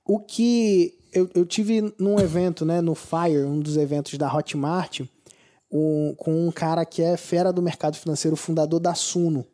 O 0.05 0.19
que 0.19 0.99
eu, 1.13 1.31
eu 1.35 1.47
tive 1.47 1.95
num 1.99 2.19
evento, 2.19 2.67
né, 2.67 2.81
no 2.81 2.95
Fire, 2.95 3.45
um 3.45 3.61
dos 3.61 3.77
eventos 3.77 4.19
da 4.19 4.33
Hotmart, 4.33 5.01
um- 5.73 6.15
com 6.19 6.47
um 6.49 6.51
cara 6.53 6.85
que 6.85 7.01
é 7.01 7.17
fera 7.17 7.53
do 7.53 7.63
mercado 7.63 7.97
financeiro, 7.97 8.37
fundador 8.37 8.81
da 8.81 8.95
Suno. 8.95 9.47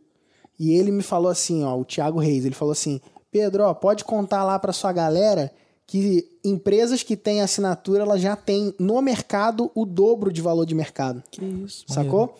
E 0.58 0.72
ele 0.72 0.90
me 0.90 1.02
falou 1.02 1.30
assim, 1.30 1.62
ó, 1.62 1.78
o 1.78 1.84
Thiago 1.84 2.18
Reis, 2.18 2.44
ele 2.44 2.54
falou 2.54 2.72
assim: 2.72 3.00
"Pedro, 3.30 3.64
ó, 3.64 3.72
pode 3.74 4.04
contar 4.04 4.44
lá 4.44 4.58
para 4.58 4.72
sua 4.72 4.92
galera 4.92 5.52
que 5.90 6.24
empresas 6.44 7.02
que 7.02 7.16
têm 7.16 7.40
assinatura, 7.40 8.04
elas 8.04 8.20
já 8.20 8.36
têm 8.36 8.72
no 8.78 9.02
mercado 9.02 9.72
o 9.74 9.84
dobro 9.84 10.32
de 10.32 10.40
valor 10.40 10.64
de 10.64 10.72
mercado." 10.72 11.20
Que 11.32 11.44
isso. 11.44 11.84
Sacou? 11.88 12.38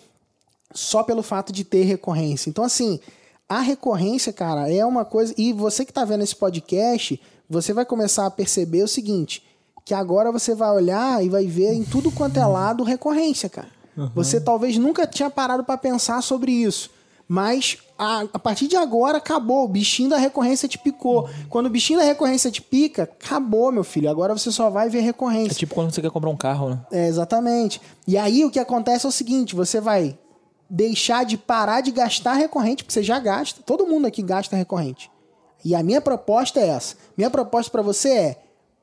Só 0.73 1.03
pelo 1.03 1.21
fato 1.21 1.53
de 1.53 1.65
ter 1.65 1.83
recorrência. 1.83 2.49
Então, 2.49 2.63
assim, 2.63 3.01
a 3.49 3.59
recorrência, 3.59 4.33
cara, 4.33 4.73
é 4.73 4.87
uma 4.87 5.05
coisa. 5.05 5.35
E 5.37 5.53
você 5.53 5.85
que 5.85 5.93
tá 5.93 6.05
vendo 6.05 6.23
esse 6.23 6.37
podcast, 6.37 7.21
você 7.49 7.73
vai 7.73 7.85
começar 7.85 8.25
a 8.25 8.31
perceber 8.31 8.85
o 8.85 8.89
seguinte: 8.89 9.43
que 9.85 9.93
agora 9.93 10.31
você 10.31 10.55
vai 10.55 10.71
olhar 10.71 11.25
e 11.25 11.29
vai 11.29 11.47
ver 11.47 11.73
em 11.73 11.83
tudo 11.83 12.13
quanto 12.13 12.37
é 12.37 12.47
lado 12.47 12.85
recorrência, 12.85 13.49
cara. 13.49 13.69
Você 14.15 14.41
talvez 14.41 14.79
nunca 14.79 15.09
tinha 15.09 15.29
parado 15.29 15.65
pra 15.65 15.77
pensar 15.77 16.23
sobre 16.23 16.53
isso. 16.53 16.89
Mas 17.33 17.79
a, 17.97 18.23
a 18.33 18.39
partir 18.41 18.67
de 18.67 18.75
agora 18.77 19.19
acabou. 19.19 19.65
O 19.65 19.69
bichinho 19.69 20.11
da 20.11 20.17
recorrência 20.17 20.67
te 20.69 20.77
picou. 20.77 21.31
Quando 21.49 21.67
o 21.67 21.71
bichinho 21.71 22.01
da 22.01 22.05
recorrência 22.05 22.51
te 22.51 22.61
pica, 22.61 23.05
acabou, 23.05 23.71
meu 23.71 23.85
filho. 23.85 24.11
Agora 24.11 24.37
você 24.37 24.51
só 24.51 24.69
vai 24.69 24.89
ver 24.89 24.99
É 24.99 25.03
recorrência. 25.03 25.55
tipo 25.55 25.73
quando 25.73 25.95
você 25.95 26.03
quer 26.03 26.11
comprar 26.11 26.29
um 26.29 26.37
carro, 26.37 26.71
né? 26.71 26.81
É, 26.91 27.07
exatamente. 27.07 27.81
E 28.05 28.19
aí 28.19 28.45
o 28.45 28.51
que 28.51 28.59
acontece 28.59 29.07
é 29.07 29.09
o 29.09 29.13
seguinte: 29.13 29.55
você 29.55 29.81
vai 29.81 30.19
deixar 30.69 31.25
de 31.25 31.37
parar 31.39 31.83
de 31.83 31.93
gastar 31.93 32.33
recorrente, 32.33 32.83
porque 32.83 32.95
você 32.95 33.03
já 33.05 33.21
gasta. 33.21 33.63
Todo 33.63 33.87
mundo 33.87 34.07
aqui 34.07 34.23
gasta 34.23 34.57
recorrente. 34.57 35.09
E 35.65 35.73
a 35.73 35.85
minha 35.85 36.01
proposta 36.01 36.59
é 36.59 36.67
essa. 36.67 36.97
Minha 37.17 37.31
proposta 37.31 37.71
pra 37.71 37.81
você 37.81 38.09
é: 38.09 38.43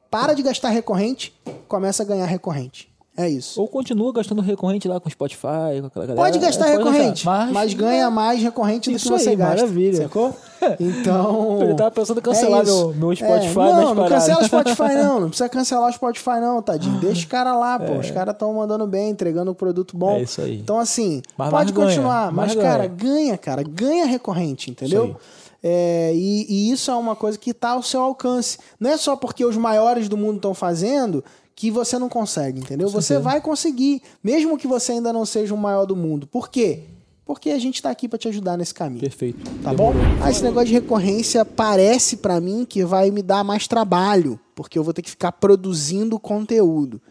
para 0.10 0.34
de 0.34 0.42
gastar 0.42 0.70
recorrente, 0.70 1.38
começa 1.68 2.02
a 2.02 2.06
ganhar 2.06 2.26
recorrente. 2.28 2.90
É 3.20 3.28
isso. 3.28 3.60
Ou 3.60 3.68
continua 3.68 4.14
gastando 4.14 4.44
recorrente 4.44 4.88
lá 4.88 5.00
com 5.00 5.10
Spotify, 5.10 5.82
com 5.82 5.88
aquela 5.88 6.06
galera. 6.06 6.16
Pode 6.16 6.38
gastar 6.38 6.68
É, 6.68 6.78
pode 6.78 6.84
recorrente, 6.90 7.26
gastar, 7.26 7.52
mas, 7.52 7.74
ganha 7.74 8.12
mais 8.12 8.40
recorrente 8.44 8.92
do 8.92 9.00
que 9.00 9.08
você 9.10 9.30
aí, 9.32 9.36
gasta. 9.36 9.56
maravilha. 9.56 10.04
Sacou? 10.04 10.36
Então. 10.80 11.62
Eu 11.62 11.76
tava 11.76 11.92
pensando 11.92 12.20
em 12.20 12.22
cancelar 12.22 12.62
é 12.62 12.66
meu- 12.66 12.94
meu 12.94 13.16
Spotify, 13.16 13.52
É, 13.60 13.64
mas 13.64 13.76
Não, 13.76 13.82
não 13.82 13.96
parado. 13.96 14.10
cancela 14.16 14.42
o 14.42 14.46
Spotify, 14.46 14.94
não. 15.02 15.20
Não 15.22 15.28
precisa 15.30 15.50
cancelar 15.50 15.90
o 15.90 15.94
Spotify, 15.94 16.40
não, 16.42 16.62
tadinho. 16.62 17.00
Deixa 17.00 17.20
os 17.22 17.26
caras 17.26 17.54
lá, 17.58 17.80
pô. 17.80 17.94
Os 17.94 18.12
caras 18.12 18.34
estão 18.34 18.54
mandando 18.54 18.86
bem, 18.88 19.10
entregando 19.10 19.52
um 19.52 19.54
produto 19.54 19.96
bom. 19.98 20.12
É 20.18 20.22
isso 20.24 20.42
aí. 20.42 20.60
Então, 20.60 20.80
assim, 20.80 21.22
Mas 21.38 21.50
pode 21.50 21.72
ganha, 21.72 21.88
continuar. 21.88 22.32
mais 22.32 22.54
mas, 22.56 22.64
cara, 22.64 22.88
ganha. 22.88 23.14
ganha, 23.14 23.38
cara. 23.38 23.64
Ganha 23.64 24.06
recorrente, 24.06 24.70
entendeu? 24.72 25.16
É, 25.64 26.12
e, 26.14 26.46
e 26.50 26.72
isso 26.72 26.92
é 26.92 26.96
uma 26.96 27.16
coisa 27.16 27.38
que 27.38 27.52
está 27.52 27.72
ao 27.72 27.82
seu 27.84 28.02
alcance. 28.02 28.58
Não 28.80 28.90
é 28.92 28.98
só 28.98 29.16
porque 29.16 29.44
os 29.46 29.58
maiores 29.58 30.08
do 30.08 30.16
mundo 30.18 30.36
estão 30.38 30.54
fazendo 30.54 31.24
que 31.58 31.72
você 31.72 31.98
não 31.98 32.08
consegue, 32.08 32.60
entendeu? 32.60 32.88
Você 32.88 33.18
vai 33.18 33.42
conseguir, 33.42 34.04
mesmo 34.24 34.60
que 34.60 34.68
você 34.68 34.92
ainda 34.92 35.12
não 35.12 35.26
seja 35.26 35.56
o 35.56 35.58
maior 35.58 35.86
do 35.86 35.96
mundo. 35.96 36.28
Por 36.28 36.50
quê? 36.50 36.84
Porque 37.26 37.50
a 37.50 37.58
gente 37.58 37.82
tá 37.82 37.90
aqui 37.90 38.08
para 38.08 38.20
te 38.20 38.28
ajudar 38.28 38.56
nesse 38.56 38.76
caminho. 38.76 39.02
Perfeito. 39.02 39.40
Tá 39.64 39.74
bom? 39.74 39.92
Ah, 40.22 40.30
esse 40.30 40.44
negócio 40.44 40.68
de 40.68 40.74
recorrência 40.74 41.44
parece 41.44 42.18
pra 42.18 42.40
mim 42.40 42.64
que 42.64 42.86
vai 42.86 43.10
me 43.10 43.24
dar 43.24 43.44
mais 43.44 43.68
trabalho, 43.68 44.40
porque 44.54 44.78
eu 44.78 44.84
vou 44.84 44.94
ter 44.94 45.02
que 45.02 45.10
ficar 45.10 45.32
produzindo 45.32 46.20
conteúdo. 46.20 47.02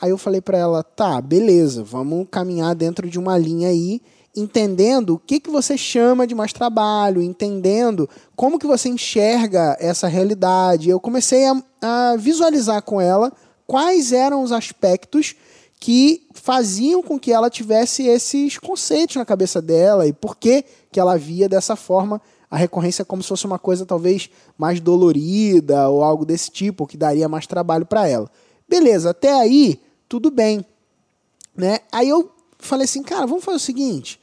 Aí 0.00 0.08
eu 0.08 0.16
falei 0.16 0.40
pra 0.40 0.56
ela, 0.56 0.82
tá, 0.82 1.20
beleza, 1.20 1.84
vamos 1.84 2.26
caminhar 2.30 2.74
dentro 2.74 3.10
de 3.10 3.18
uma 3.18 3.36
linha 3.36 3.68
aí, 3.68 4.00
entendendo 4.34 5.10
o 5.10 5.18
que, 5.18 5.38
que 5.38 5.50
você 5.50 5.76
chama 5.76 6.26
de 6.26 6.34
mais 6.34 6.54
trabalho, 6.54 7.20
entendendo 7.20 8.08
como 8.34 8.58
que 8.58 8.66
você 8.66 8.88
enxerga 8.88 9.76
essa 9.78 10.08
realidade. 10.08 10.88
Eu 10.88 10.98
comecei 10.98 11.44
a, 11.44 11.62
a 11.82 12.16
visualizar 12.16 12.80
com 12.80 12.98
ela 12.98 13.30
quais 13.72 14.12
eram 14.12 14.42
os 14.42 14.52
aspectos 14.52 15.34
que 15.80 16.28
faziam 16.34 17.02
com 17.02 17.18
que 17.18 17.32
ela 17.32 17.48
tivesse 17.48 18.06
esses 18.06 18.58
conceitos 18.58 19.16
na 19.16 19.24
cabeça 19.24 19.62
dela 19.62 20.06
e 20.06 20.12
por 20.12 20.36
que 20.36 20.62
que 20.92 21.00
ela 21.00 21.16
via 21.16 21.48
dessa 21.48 21.74
forma 21.74 22.20
a 22.50 22.56
recorrência 22.58 23.02
como 23.02 23.22
se 23.22 23.30
fosse 23.30 23.46
uma 23.46 23.58
coisa 23.58 23.86
talvez 23.86 24.28
mais 24.58 24.78
dolorida 24.78 25.88
ou 25.88 26.04
algo 26.04 26.26
desse 26.26 26.50
tipo, 26.50 26.86
que 26.86 26.98
daria 26.98 27.30
mais 27.30 27.46
trabalho 27.46 27.86
para 27.86 28.06
ela. 28.06 28.30
Beleza, 28.68 29.08
até 29.08 29.32
aí 29.32 29.80
tudo 30.06 30.30
bem, 30.30 30.62
né? 31.56 31.78
Aí 31.90 32.10
eu 32.10 32.30
falei 32.58 32.84
assim, 32.84 33.02
cara, 33.02 33.24
vamos 33.24 33.42
fazer 33.42 33.56
o 33.56 33.60
seguinte, 33.60 34.20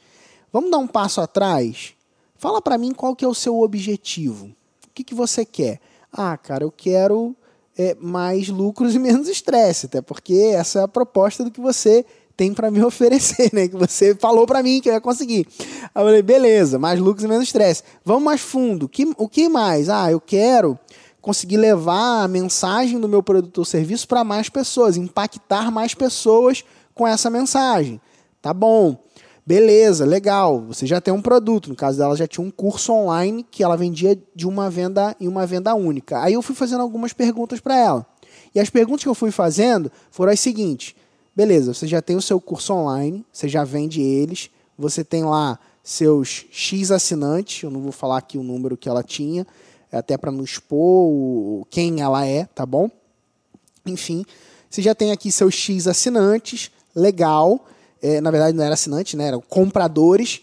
vamos 0.52 0.70
dar 0.70 0.78
um 0.78 0.86
passo 0.86 1.20
atrás. 1.20 1.92
Fala 2.36 2.62
para 2.62 2.78
mim 2.78 2.94
qual 2.94 3.16
que 3.16 3.24
é 3.24 3.28
o 3.28 3.34
seu 3.34 3.58
objetivo. 3.60 4.46
O 4.86 4.90
que 4.94 5.02
que 5.02 5.14
você 5.14 5.44
quer? 5.44 5.80
Ah, 6.12 6.36
cara, 6.36 6.62
eu 6.62 6.70
quero 6.70 7.34
é, 7.80 7.96
mais 7.98 8.50
lucros 8.50 8.94
e 8.94 8.98
menos 8.98 9.26
estresse, 9.26 9.86
até 9.86 10.02
porque 10.02 10.52
essa 10.54 10.80
é 10.80 10.82
a 10.82 10.88
proposta 10.88 11.42
do 11.42 11.50
que 11.50 11.62
você 11.62 12.04
tem 12.36 12.52
para 12.52 12.70
me 12.70 12.82
oferecer, 12.84 13.48
né? 13.54 13.68
Que 13.68 13.76
você 13.76 14.14
falou 14.14 14.46
para 14.46 14.62
mim 14.62 14.82
que 14.82 14.90
eu 14.90 14.92
ia 14.92 15.00
conseguir. 15.00 15.48
Eu 15.58 16.02
falei, 16.02 16.20
beleza, 16.20 16.78
mais 16.78 17.00
lucros 17.00 17.24
e 17.24 17.28
menos 17.28 17.44
estresse. 17.44 17.82
Vamos 18.04 18.22
mais 18.22 18.42
fundo. 18.42 18.86
Que, 18.86 19.10
o 19.16 19.26
que 19.26 19.48
mais? 19.48 19.88
Ah, 19.88 20.10
eu 20.10 20.20
quero 20.20 20.78
conseguir 21.22 21.56
levar 21.56 22.22
a 22.22 22.28
mensagem 22.28 23.00
do 23.00 23.08
meu 23.08 23.22
produto 23.22 23.58
ou 23.58 23.64
serviço 23.64 24.06
para 24.06 24.22
mais 24.22 24.50
pessoas, 24.50 24.98
impactar 24.98 25.70
mais 25.70 25.94
pessoas 25.94 26.62
com 26.94 27.06
essa 27.06 27.30
mensagem. 27.30 27.98
Tá 28.42 28.52
bom. 28.52 29.02
Beleza, 29.50 30.04
legal. 30.04 30.60
Você 30.68 30.86
já 30.86 31.00
tem 31.00 31.12
um 31.12 31.20
produto. 31.20 31.68
No 31.68 31.74
caso 31.74 31.98
dela, 31.98 32.14
já 32.14 32.24
tinha 32.24 32.46
um 32.46 32.52
curso 32.52 32.92
online 32.92 33.44
que 33.50 33.64
ela 33.64 33.76
vendia 33.76 34.16
de 34.32 34.46
uma 34.46 34.70
venda 34.70 35.16
em 35.18 35.26
uma 35.26 35.44
venda 35.44 35.74
única. 35.74 36.22
Aí 36.22 36.34
eu 36.34 36.40
fui 36.40 36.54
fazendo 36.54 36.82
algumas 36.82 37.12
perguntas 37.12 37.58
para 37.58 37.76
ela. 37.76 38.06
E 38.54 38.60
as 38.60 38.70
perguntas 38.70 39.02
que 39.02 39.08
eu 39.08 39.14
fui 39.14 39.32
fazendo 39.32 39.90
foram 40.08 40.30
as 40.30 40.38
seguintes: 40.38 40.94
beleza, 41.34 41.74
você 41.74 41.88
já 41.88 42.00
tem 42.00 42.14
o 42.14 42.22
seu 42.22 42.40
curso 42.40 42.72
online, 42.72 43.26
você 43.32 43.48
já 43.48 43.64
vende 43.64 44.00
eles, 44.00 44.50
você 44.78 45.02
tem 45.02 45.24
lá 45.24 45.58
seus 45.82 46.46
X 46.52 46.92
assinantes, 46.92 47.64
eu 47.64 47.72
não 47.72 47.80
vou 47.80 47.90
falar 47.90 48.18
aqui 48.18 48.38
o 48.38 48.44
número 48.44 48.76
que 48.76 48.88
ela 48.88 49.02
tinha, 49.02 49.44
até 49.90 50.16
para 50.16 50.30
não 50.30 50.44
expor 50.44 51.66
quem 51.68 52.00
ela 52.00 52.24
é, 52.24 52.44
tá 52.54 52.64
bom? 52.64 52.88
Enfim, 53.84 54.24
você 54.70 54.80
já 54.80 54.94
tem 54.94 55.10
aqui 55.10 55.32
seus 55.32 55.54
X 55.54 55.88
assinantes, 55.88 56.70
legal. 56.94 57.66
É, 58.02 58.20
na 58.20 58.30
verdade, 58.30 58.56
não 58.56 58.64
era 58.64 58.74
assinante, 58.74 59.16
né? 59.16 59.28
Eram 59.28 59.42
compradores, 59.46 60.40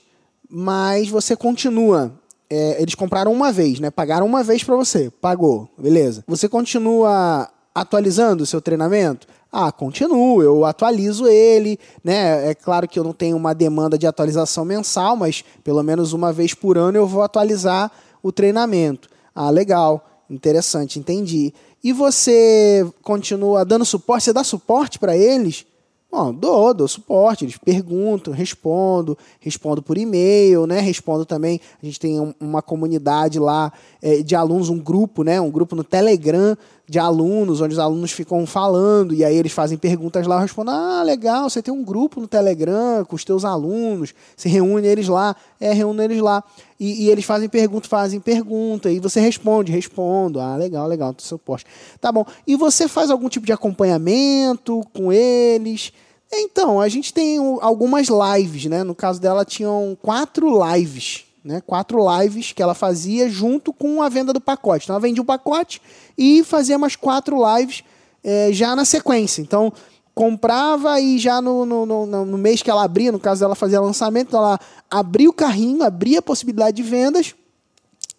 mas 0.50 1.10
você 1.10 1.36
continua. 1.36 2.12
é, 2.50 2.82
eles 2.82 2.96
compraram 2.96 3.34
uma 3.34 3.52
vez, 3.52 3.80
né? 3.80 3.92
Pagaram 3.92 4.26
uma 4.26 4.44
vez 4.44 4.64
para 4.64 4.76
você. 4.76 5.10
Pagou, 5.22 5.68
beleza. 5.78 6.24
Você 6.28 6.48
continua 6.48 7.50
atualizando 7.76 8.44
o 8.44 8.46
seu 8.46 8.62
treinamento? 8.62 9.28
Ah, 9.52 9.72
continuo, 9.72 10.42
eu 10.44 10.66
atualizo 10.66 11.28
ele, 11.28 11.80
né? 12.04 12.50
É 12.50 12.54
claro 12.56 12.88
que 12.88 13.00
eu 13.00 13.04
não 13.04 13.14
tenho 13.14 13.36
uma 13.38 13.54
demanda 13.56 13.98
de 13.98 14.06
atualização 14.08 14.64
mensal, 14.66 15.16
mas 15.16 15.44
pelo 15.64 15.82
menos 15.84 16.14
uma 16.14 16.32
vez 16.34 16.54
por 16.54 16.78
ano 16.78 16.98
eu 16.98 17.08
vou 17.08 17.22
atualizar 17.22 17.92
o 18.22 18.32
treinamento. 18.32 19.10
Ah, 19.34 19.50
legal, 19.50 20.06
interessante, 20.30 21.00
entendi. 21.00 21.54
E 21.84 21.94
você 21.94 22.86
continua 23.02 23.64
dando 23.64 23.86
suporte? 23.86 24.26
Você 24.26 24.34
dá 24.34 24.44
suporte 24.44 25.00
para 25.00 25.16
eles? 25.16 25.66
Bom, 26.10 26.34
dou, 26.34 26.74
dou 26.74 26.88
suporte, 26.88 27.44
eles 27.44 27.58
perguntam, 27.58 28.34
respondo, 28.34 29.18
respondo 29.42 29.82
por 29.82 29.98
e-mail, 29.98 30.66
né? 30.66 30.80
Respondo 30.80 31.26
também, 31.26 31.60
a 31.84 31.86
gente 31.86 32.00
tem 32.00 32.18
um- 32.20 32.34
uma 32.40 32.62
comunidade 32.62 33.40
lá 33.40 33.74
eh, 34.02 34.24
de 34.24 34.34
alunos, 34.34 34.70
um 34.70 34.80
grupo, 34.80 35.22
né? 35.24 35.42
Um 35.42 35.52
grupo 35.52 35.76
no 35.76 35.84
Telegram 35.84 36.56
de 36.90 36.98
alunos, 36.98 37.60
onde 37.60 37.74
os 37.74 37.80
alunos 37.80 38.12
ficam 38.12 38.46
falando, 38.46 39.14
e 39.14 39.26
aí 39.26 39.36
eles 39.36 39.52
fazem 39.52 39.78
perguntas 39.78 40.26
lá, 40.26 40.36
eu 40.38 40.42
respondo, 40.42 40.72
ah, 40.72 41.04
legal, 41.04 41.50
você 41.50 41.62
tem 41.62 41.74
um 41.74 41.84
grupo 41.84 42.22
no 42.22 42.28
Telegram 42.28 43.04
com 43.04 43.16
os 43.16 43.26
teus 43.26 43.44
alunos, 43.44 44.14
você 44.36 44.48
reúne 44.48 44.88
eles 44.88 45.10
lá, 45.10 45.36
é, 45.60 45.74
reúne 45.74 46.06
eles 46.06 46.22
lá, 46.22 46.42
e, 46.80 47.06
e 47.06 47.10
eles 47.10 47.26
fazem 47.26 47.50
pergunta, 47.50 47.90
fazem 47.90 48.22
pergunta, 48.22 48.90
e 48.90 49.00
você 49.00 49.20
responde, 49.20 49.70
respondo, 49.70 50.40
ah, 50.40 50.56
legal, 50.56 50.88
legal, 50.88 51.12
do 51.12 51.22
suporte. 51.22 51.66
Tá 52.00 52.10
bom, 52.10 52.26
e 52.48 52.56
você 52.56 52.88
faz 52.88 53.12
algum 53.12 53.28
tipo 53.28 53.46
de 53.46 53.52
acompanhamento 53.52 54.82
com 54.94 55.12
eles? 55.12 55.92
Então, 56.32 56.80
a 56.80 56.88
gente 56.88 57.14
tem 57.14 57.38
algumas 57.62 58.08
lives, 58.08 58.66
né? 58.66 58.84
No 58.84 58.94
caso 58.94 59.20
dela, 59.20 59.46
tinham 59.46 59.98
quatro 60.02 60.62
lives, 60.74 61.26
né? 61.48 61.62
Quatro 61.66 61.98
lives 62.20 62.52
que 62.52 62.62
ela 62.62 62.74
fazia 62.74 63.30
junto 63.30 63.72
com 63.72 64.02
a 64.02 64.10
venda 64.10 64.34
do 64.34 64.42
pacote. 64.42 64.86
Então, 64.86 64.94
ela 64.96 65.02
vendia 65.02 65.22
o 65.22 65.26
pacote 65.26 65.82
e 66.18 66.44
fazia 66.44 66.76
umas 66.78 66.96
quatro 66.96 67.38
lives 67.56 67.84
eh, 68.24 68.50
já 68.52 68.76
na 68.76 68.84
sequência. 68.84 69.42
Então, 69.42 69.72
comprava 70.14 71.00
e 71.00 71.18
já 71.18 71.42
no, 71.42 71.66
no, 71.66 71.86
no, 71.86 72.06
no- 72.26 72.38
mês 72.38 72.62
que 72.62 72.70
ela 72.70 72.84
abria, 72.84 73.12
no 73.12 73.20
caso 73.20 73.40
dela 73.42 73.56
fazia 73.56 73.80
lançamento, 73.80 74.36
ela 74.36 74.60
abria 74.90 75.30
o 75.30 75.34
carrinho, 75.34 75.84
abria 75.84 76.20
a 76.20 76.22
possibilidade 76.24 76.76
de 76.78 76.84
vendas 76.84 77.34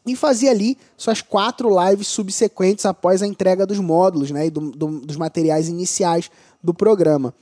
e 0.06 0.16
fazia 0.16 0.50
ali 0.52 0.78
suas 0.96 1.20
quatro 1.20 1.68
lives 1.84 2.06
subsequentes 2.06 2.86
após 2.86 3.20
a 3.22 3.26
entrega 3.26 3.66
dos 3.66 3.78
módulos 3.78 4.30
né, 4.30 4.46
e 4.46 4.50
do- 4.50 4.70
do- 4.70 5.00
dos 5.00 5.16
materiais 5.16 5.68
iniciais 5.68 6.30
do 6.62 6.72
programa. 6.72 7.34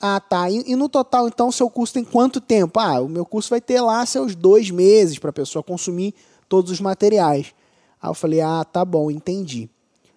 Ah, 0.00 0.18
tá. 0.18 0.50
E, 0.50 0.62
e 0.66 0.76
no 0.76 0.88
total, 0.88 1.28
então, 1.28 1.48
o 1.48 1.52
seu 1.52 1.68
curso 1.68 1.92
tem 1.92 2.04
quanto 2.04 2.40
tempo? 2.40 2.80
Ah, 2.80 3.00
o 3.00 3.08
meu 3.08 3.26
curso 3.26 3.50
vai 3.50 3.60
ter 3.60 3.80
lá 3.80 4.04
seus 4.06 4.34
dois 4.34 4.70
meses 4.70 5.18
para 5.18 5.30
a 5.30 5.32
pessoa 5.32 5.62
consumir 5.62 6.14
todos 6.48 6.70
os 6.70 6.80
materiais. 6.80 7.54
Aí 8.00 8.08
eu 8.08 8.14
falei, 8.14 8.40
ah, 8.40 8.64
tá 8.64 8.84
bom, 8.84 9.10
entendi. 9.10 9.68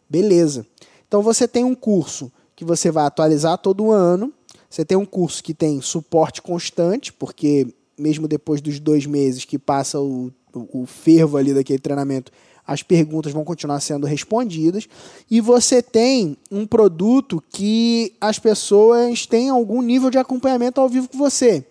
Beleza. 0.10 0.66
Então 1.08 1.22
você 1.22 1.48
tem 1.48 1.66
um 1.66 1.76
curso 1.76 2.32
que 2.56 2.64
você 2.64 2.90
vai 2.90 3.06
atualizar 3.06 3.58
todo 3.58 3.92
ano. 3.92 4.32
Você 4.70 4.86
tem 4.86 4.98
um 4.98 5.06
curso 5.06 5.44
que 5.44 5.54
tem 5.54 5.82
suporte 5.82 6.42
constante, 6.42 7.12
porque 7.12 7.68
mesmo 7.98 8.28
depois 8.28 8.62
dos 8.62 8.80
dois 8.80 9.06
meses 9.06 9.46
que 9.46 9.60
passa 9.60 10.00
o, 10.00 10.32
o, 10.54 10.82
o 10.82 10.86
fervo 10.86 11.38
ali 11.38 11.54
daquele 11.54 11.80
treinamento, 11.80 12.32
as 12.66 12.82
perguntas 12.82 13.34
vão 13.34 13.44
continuar 13.44 13.80
sendo 13.80 14.08
respondidas. 14.08 14.88
E 15.30 15.42
você 15.42 15.82
tem 15.82 16.38
um 16.50 16.66
produto 16.66 17.44
que 17.52 18.16
as 18.20 18.40
pessoas 18.40 19.26
têm 19.26 19.50
algum 19.50 19.82
nível 19.82 20.10
de 20.10 20.18
acompanhamento 20.18 20.80
ao 20.80 20.90
vivo 20.90 21.10
com 21.10 21.18
você. 21.18 21.66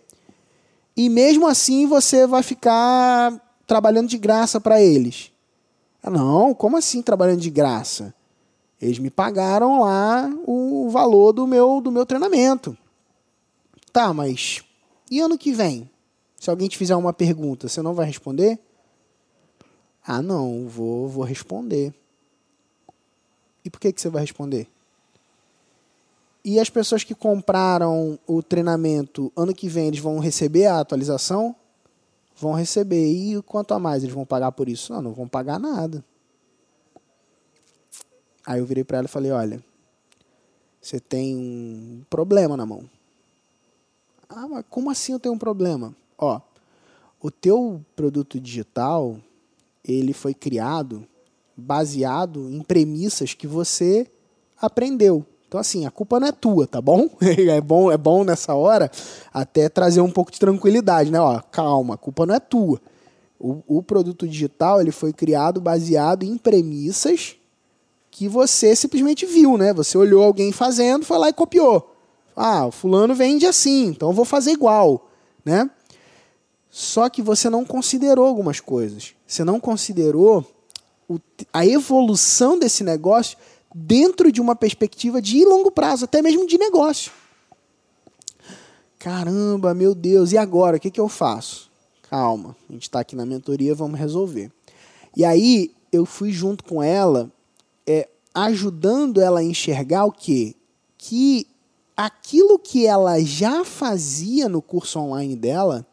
E 0.97 1.09
mesmo 1.09 1.47
assim 1.47 1.87
você 1.87 2.27
vai 2.27 2.43
ficar 2.43 3.41
trabalhando 3.67 4.09
de 4.09 4.19
graça 4.19 4.61
para 4.61 4.83
eles. 4.83 5.33
Ah, 6.03 6.11
não, 6.11 6.53
como 6.53 6.77
assim 6.77 7.01
trabalhando 7.01 7.41
de 7.41 7.51
graça? 7.51 8.15
Eles 8.81 8.99
me 8.99 9.09
pagaram 9.09 9.81
lá 9.81 10.31
o 10.47 10.91
valor 10.91 11.33
do 11.33 11.47
meu, 11.47 11.81
do 11.81 11.91
meu 11.91 12.05
treinamento. 12.05 12.77
Tá, 13.93 14.13
mas 14.13 14.63
e 15.11 15.21
ano 15.21 15.39
que 15.39 15.53
vem? 15.53 15.89
Se 16.39 16.51
alguém 16.51 16.69
te 16.69 16.77
fizer 16.77 16.97
uma 16.97 17.13
pergunta, 17.13 17.69
você 17.69 17.81
não 17.81 17.95
vai 17.95 18.07
responder? 18.07 18.59
Ah, 20.05 20.21
não, 20.21 20.67
vou, 20.69 21.09
vou 21.09 21.25
responder. 21.25 21.95
E 23.65 23.71
por 23.71 23.81
que, 23.81 23.93
que 23.93 24.01
você 24.01 24.09
vai 24.09 24.23
responder? 24.23 24.69
E 26.45 26.59
as 26.59 26.69
pessoas 26.69 27.05
que 27.05 27.15
compraram 27.15 28.19
o 28.27 28.43
treinamento, 28.43 29.33
ano 29.37 29.55
que 29.55 29.69
vem 29.69 29.87
eles 29.87 30.01
vão 30.01 30.19
receber 30.19 30.67
a 30.67 30.81
atualização? 30.81 31.55
Vão 32.37 32.53
receber. 32.53 33.07
E 33.07 33.41
quanto 33.43 33.75
a 33.75 33.79
mais 33.79 34.03
eles 34.03 34.15
vão 34.15 34.27
pagar 34.27 34.51
por 34.51 34.69
isso? 34.69 34.93
Não, 34.93 35.03
não 35.03 35.13
vão 35.13 35.29
pagar 35.29 35.61
nada. 35.61 36.05
Aí 38.45 38.59
eu 38.59 38.67
virei 38.67 38.83
para 38.83 38.99
ela 38.99 39.07
e 39.07 39.11
falei: 39.11 39.31
Olha, 39.31 39.63
você 40.81 40.99
tem 40.99 41.37
um 41.37 42.05
problema 42.11 42.57
na 42.57 42.67
mão. 42.67 42.91
Ah, 44.29 44.49
mas 44.49 44.65
como 44.69 44.91
assim 44.91 45.13
eu 45.13 45.21
tenho 45.21 45.37
um 45.37 45.39
problema? 45.39 45.95
Ó, 46.19 46.41
o 47.21 47.31
teu 47.31 47.85
produto 47.95 48.41
digital 48.41 49.17
ele 49.85 50.13
foi 50.13 50.35
criado 50.35 51.07
baseado 51.57 52.49
em 52.51 52.61
premissas 52.63 53.35
que 53.35 53.47
você 53.47 54.07
aprendeu. 54.61 55.25
Então 55.47 55.61
assim, 55.61 55.85
a 55.85 55.91
culpa 55.91 56.19
não 56.19 56.29
é 56.29 56.33
tua, 56.33 56.67
tá 56.67 56.81
bom? 56.81 57.11
É 57.21 57.61
bom, 57.61 57.91
é 57.91 57.97
bom 57.97 58.25
nessa 58.25 58.55
hora 58.55 58.91
até 59.33 59.69
trazer 59.69 60.01
um 60.01 60.11
pouco 60.11 60.31
de 60.31 60.39
tranquilidade, 60.39 61.11
né? 61.11 61.21
Ó, 61.21 61.41
calma, 61.51 61.95
a 61.95 61.99
culpa 61.99 62.25
não 62.25 62.35
é 62.35 62.41
tua. 62.41 62.81
O, 63.39 63.63
o 63.67 63.83
produto 63.83 64.27
digital 64.27 64.81
ele 64.81 64.93
foi 64.93 65.13
criado 65.13 65.61
baseado 65.61 66.23
em 66.23 66.39
premissas 66.39 67.37
que 68.11 68.29
você 68.29 68.77
simplesmente 68.77 69.27
viu, 69.27 69.57
né? 69.57 69.73
Você 69.73 69.99
olhou 69.99 70.23
alguém 70.23 70.53
fazendo, 70.53 71.05
foi 71.05 71.19
lá 71.19 71.29
e 71.29 71.33
copiou. 71.33 71.95
Ah, 72.37 72.67
o 72.67 72.71
fulano 72.71 73.15
vende 73.15 73.47
assim, 73.47 73.87
então 73.87 74.11
eu 74.11 74.15
vou 74.15 74.25
fazer 74.25 74.53
igual, 74.53 75.09
né? 75.45 75.69
Só 76.75 77.11
que 77.11 77.21
você 77.21 77.51
não 77.51 77.67
considerou 77.67 78.27
algumas 78.27 78.59
coisas. 78.59 79.15
Você 79.27 79.45
não 79.45 79.61
considerou 79.61 80.43
a 81.53 81.67
evolução 81.67 82.59
desse 82.59 82.83
negócio 82.83 83.37
dentro 83.75 84.33
de 84.33 84.41
uma 84.41 84.57
perspectiva 84.57 85.21
de 85.21 85.45
longo 85.45 85.71
prazo, 85.71 86.07
até 86.07 86.23
mesmo 86.23 86.47
de 86.47 86.57
negócio. 86.57 87.13
Caramba, 88.99 89.75
meu 89.75 89.95
Deus, 89.95 90.33
e 90.33 90.39
agora? 90.39 90.79
O 90.79 90.81
que, 90.81 90.91
que 90.91 91.01
eu 91.01 91.11
faço? 91.11 91.71
Calma, 92.09 92.57
a 92.71 92.73
gente 92.73 92.85
está 92.85 93.01
aqui 93.01 93.15
na 93.15 93.27
mentoria, 93.27 93.75
vamos 93.75 94.01
resolver. 94.01 94.51
E 95.15 95.27
aí 95.27 95.75
eu 95.93 96.07
fui 96.07 96.33
junto 96.33 96.65
com 96.65 96.83
ela, 96.83 97.31
é, 97.87 98.09
ajudando 98.33 99.21
ela 99.21 99.41
a 99.41 99.45
enxergar 99.45 100.07
o 100.07 100.13
quê? 100.13 100.55
Que 100.97 101.47
aquilo 101.95 102.59
que 102.59 102.87
ela 102.87 103.23
já 103.23 103.63
fazia 103.63 104.49
no 104.49 104.63
curso 104.63 104.99
online 104.99 105.37
dela 105.37 105.87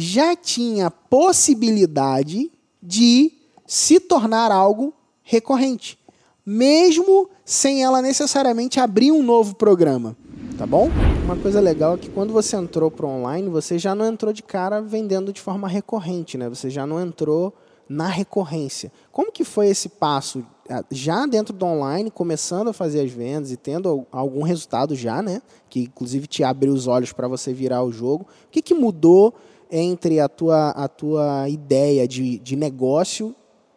já 0.00 0.34
tinha 0.34 0.90
possibilidade 0.90 2.50
de 2.82 3.32
se 3.66 4.00
tornar 4.00 4.50
algo 4.50 4.94
recorrente, 5.22 5.98
mesmo 6.44 7.28
sem 7.44 7.84
ela 7.84 8.00
necessariamente 8.00 8.80
abrir 8.80 9.12
um 9.12 9.22
novo 9.22 9.54
programa, 9.54 10.16
tá 10.56 10.66
bom? 10.66 10.88
Uma 11.24 11.36
coisa 11.36 11.60
legal 11.60 11.94
é 11.94 11.98
que 11.98 12.08
quando 12.08 12.32
você 12.32 12.56
entrou 12.56 12.90
para 12.90 13.06
online, 13.06 13.48
você 13.48 13.78
já 13.78 13.94
não 13.94 14.06
entrou 14.06 14.32
de 14.32 14.42
cara 14.42 14.80
vendendo 14.80 15.32
de 15.32 15.40
forma 15.40 15.68
recorrente, 15.68 16.38
né? 16.38 16.48
Você 16.48 16.70
já 16.70 16.86
não 16.86 17.00
entrou 17.00 17.54
na 17.88 18.06
recorrência. 18.06 18.90
Como 19.12 19.30
que 19.30 19.44
foi 19.44 19.68
esse 19.68 19.88
passo 19.88 20.44
ah, 20.68 20.84
já 20.90 21.26
dentro 21.26 21.52
do 21.52 21.66
online, 21.66 22.10
começando 22.10 22.68
a 22.68 22.72
fazer 22.72 23.00
as 23.00 23.10
vendas 23.10 23.50
e 23.52 23.56
tendo 23.56 23.88
al- 23.88 24.06
algum 24.10 24.42
resultado 24.42 24.94
já, 24.94 25.20
né? 25.20 25.42
Que 25.68 25.80
inclusive 25.82 26.26
te 26.26 26.42
abriu 26.42 26.72
os 26.72 26.86
olhos 26.86 27.12
para 27.12 27.28
você 27.28 27.52
virar 27.52 27.82
o 27.82 27.92
jogo. 27.92 28.26
O 28.46 28.50
que, 28.50 28.62
que 28.62 28.74
mudou 28.74 29.34
entre 29.70 30.20
a 30.20 30.28
tua, 30.28 30.70
a 30.70 30.88
tua 30.88 31.48
ideia 31.48 32.06
de, 32.06 32.38
de 32.38 32.56
negócio 32.56 33.34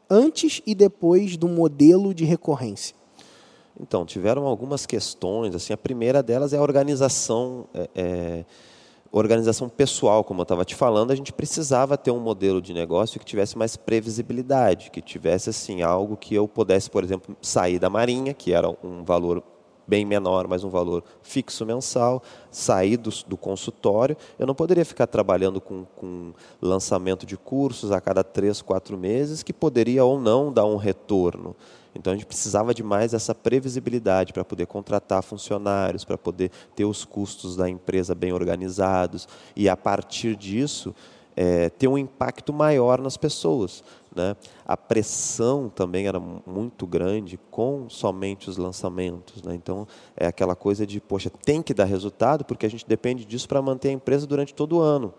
antes 0.10 0.62
e 0.66 0.76
depois 0.76 1.38
do 1.38 1.48
modelo 1.48 2.14
de 2.14 2.26
recorrência? 2.26 2.96
Então, 3.80 4.06
tiveram 4.06 4.46
algumas 4.46 4.86
questões. 4.86 5.56
Assim, 5.56 5.74
a 5.74 5.78
primeira 5.78 6.22
delas 6.22 6.54
é 6.54 6.58
a 6.58 6.62
organização, 6.62 7.66
é, 7.74 7.90
é, 7.96 8.46
organização 9.12 9.68
pessoal, 9.68 10.24
como 10.24 10.42
eu 10.42 10.44
estava 10.44 10.64
te 10.64 10.76
falando. 10.76 11.12
A 11.12 11.16
gente 11.16 11.34
precisava 11.34 11.98
ter 11.98 12.12
um 12.12 12.20
modelo 12.20 12.62
de 12.62 12.74
negócio 12.74 13.20
que 13.20 13.26
tivesse 13.26 13.58
mais 13.58 13.76
previsibilidade, 13.76 14.92
que 14.92 15.02
tivesse 15.02 15.50
assim 15.50 15.82
algo 15.82 16.16
que 16.16 16.36
eu 16.36 16.48
pudesse, 16.48 16.90
por 16.90 17.04
exemplo, 17.04 17.36
sair 17.42 17.80
da 17.80 17.90
marinha, 17.90 18.34
que 18.34 18.54
era 18.54 18.70
um 18.84 19.04
valor 19.04 19.44
bem 19.88 20.06
menor, 20.06 20.48
mas 20.48 20.64
um 20.64 20.70
valor 20.70 21.04
fixo 21.22 21.66
mensal, 21.66 22.22
sair 22.50 22.98
do, 22.98 23.10
do 23.28 23.38
consultório. 23.38 24.16
Eu 24.38 24.48
não 24.48 24.56
poderia 24.56 24.86
ficar 24.86 25.08
trabalhando 25.08 25.60
com, 25.60 25.86
com 25.96 26.34
lançamento 26.62 27.26
de 27.26 27.38
cursos 27.38 27.92
a 27.92 28.00
cada 28.02 28.24
três, 28.24 28.62
quatro 28.62 28.98
meses, 28.98 29.44
que 29.44 29.54
poderia 29.54 30.04
ou 30.04 30.20
não 30.20 30.52
dar 30.52 30.66
um 30.66 30.78
retorno. 30.78 31.56
Então 31.96 32.12
a 32.12 32.16
gente 32.16 32.26
precisava 32.26 32.74
de 32.74 32.82
mais 32.82 33.14
essa 33.14 33.36
previsibilidade 33.36 34.34
para 34.34 34.44
poder 34.44 34.66
contratar 34.66 35.22
funcionários, 35.22 36.04
para 36.04 36.18
poder 36.18 36.50
ter 36.76 36.86
os 36.86 37.06
custos 37.06 37.56
da 37.56 37.70
empresa 37.70 38.16
bem 38.16 38.34
organizados 38.34 39.28
e 39.56 39.70
a 39.70 39.78
partir 39.78 40.36
disso 40.36 40.96
é, 41.36 41.70
ter 41.70 41.88
um 41.88 41.98
impacto 41.98 42.52
maior 42.52 43.00
nas 43.00 43.18
pessoas. 43.18 43.84
Né? 44.16 44.36
A 44.66 44.78
pressão 44.78 45.70
também 45.70 46.08
era 46.08 46.20
muito 46.20 46.86
grande 46.86 47.40
com 47.50 47.90
somente 47.90 48.50
os 48.50 48.58
lançamentos. 48.58 49.42
Né? 49.42 49.56
Então, 49.56 49.88
é 50.16 50.28
aquela 50.28 50.56
coisa 50.56 50.86
de, 50.86 51.00
poxa, 51.02 51.30
tem 51.30 51.62
que 51.62 51.74
dar 51.74 51.86
resultado, 51.86 52.46
porque 52.46 52.66
a 52.66 52.70
gente 52.70 52.88
depende 52.88 53.26
disso 53.26 53.48
para 53.48 53.62
manter 53.62 53.90
a 53.90 53.94
empresa 53.94 54.28
durante 54.28 54.54
todo 54.54 54.78
o 54.78 54.82
ano. 54.82 55.14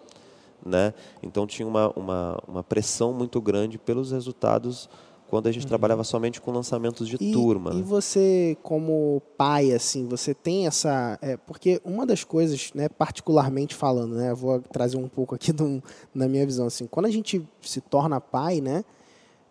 Né? 0.64 0.94
Então, 1.22 1.46
tinha 1.46 1.66
uma, 1.66 1.92
uma, 1.96 2.38
uma 2.46 2.64
pressão 2.64 3.12
muito 3.12 3.40
grande 3.40 3.78
pelos 3.78 4.12
resultados 4.12 4.88
quando 5.34 5.48
a 5.48 5.52
gente 5.52 5.64
uhum. 5.64 5.68
trabalhava 5.68 6.04
somente 6.04 6.40
com 6.40 6.52
lançamentos 6.52 7.08
de 7.08 7.16
e, 7.18 7.32
turma. 7.32 7.72
E 7.72 7.78
né? 7.78 7.82
você, 7.82 8.56
como 8.62 9.20
pai, 9.36 9.72
assim, 9.72 10.06
você 10.06 10.32
tem 10.32 10.68
essa. 10.68 11.18
É, 11.20 11.36
porque 11.36 11.80
uma 11.84 12.06
das 12.06 12.22
coisas, 12.22 12.70
né, 12.72 12.88
particularmente 12.88 13.74
falando, 13.74 14.14
né, 14.14 14.32
vou 14.32 14.60
trazer 14.60 14.96
um 14.96 15.08
pouco 15.08 15.34
aqui 15.34 15.52
do, 15.52 15.82
na 16.14 16.28
minha 16.28 16.46
visão, 16.46 16.68
assim, 16.68 16.86
quando 16.86 17.06
a 17.06 17.10
gente 17.10 17.44
se 17.60 17.80
torna 17.80 18.20
pai, 18.20 18.60
né, 18.60 18.84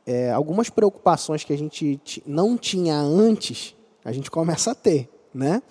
é, 0.05 0.31
algumas 0.31 0.69
preocupações 0.69 1.43
que 1.43 1.51
a 1.51 1.57
gente 1.57 1.99
não 2.25 2.55
tinha 2.57 2.95
antes, 2.95 3.75
a 4.05 4.13
gente 4.13 4.31
começa 4.31 4.71
a 4.71 4.75
ter, 4.75 5.09
né? 5.33 5.61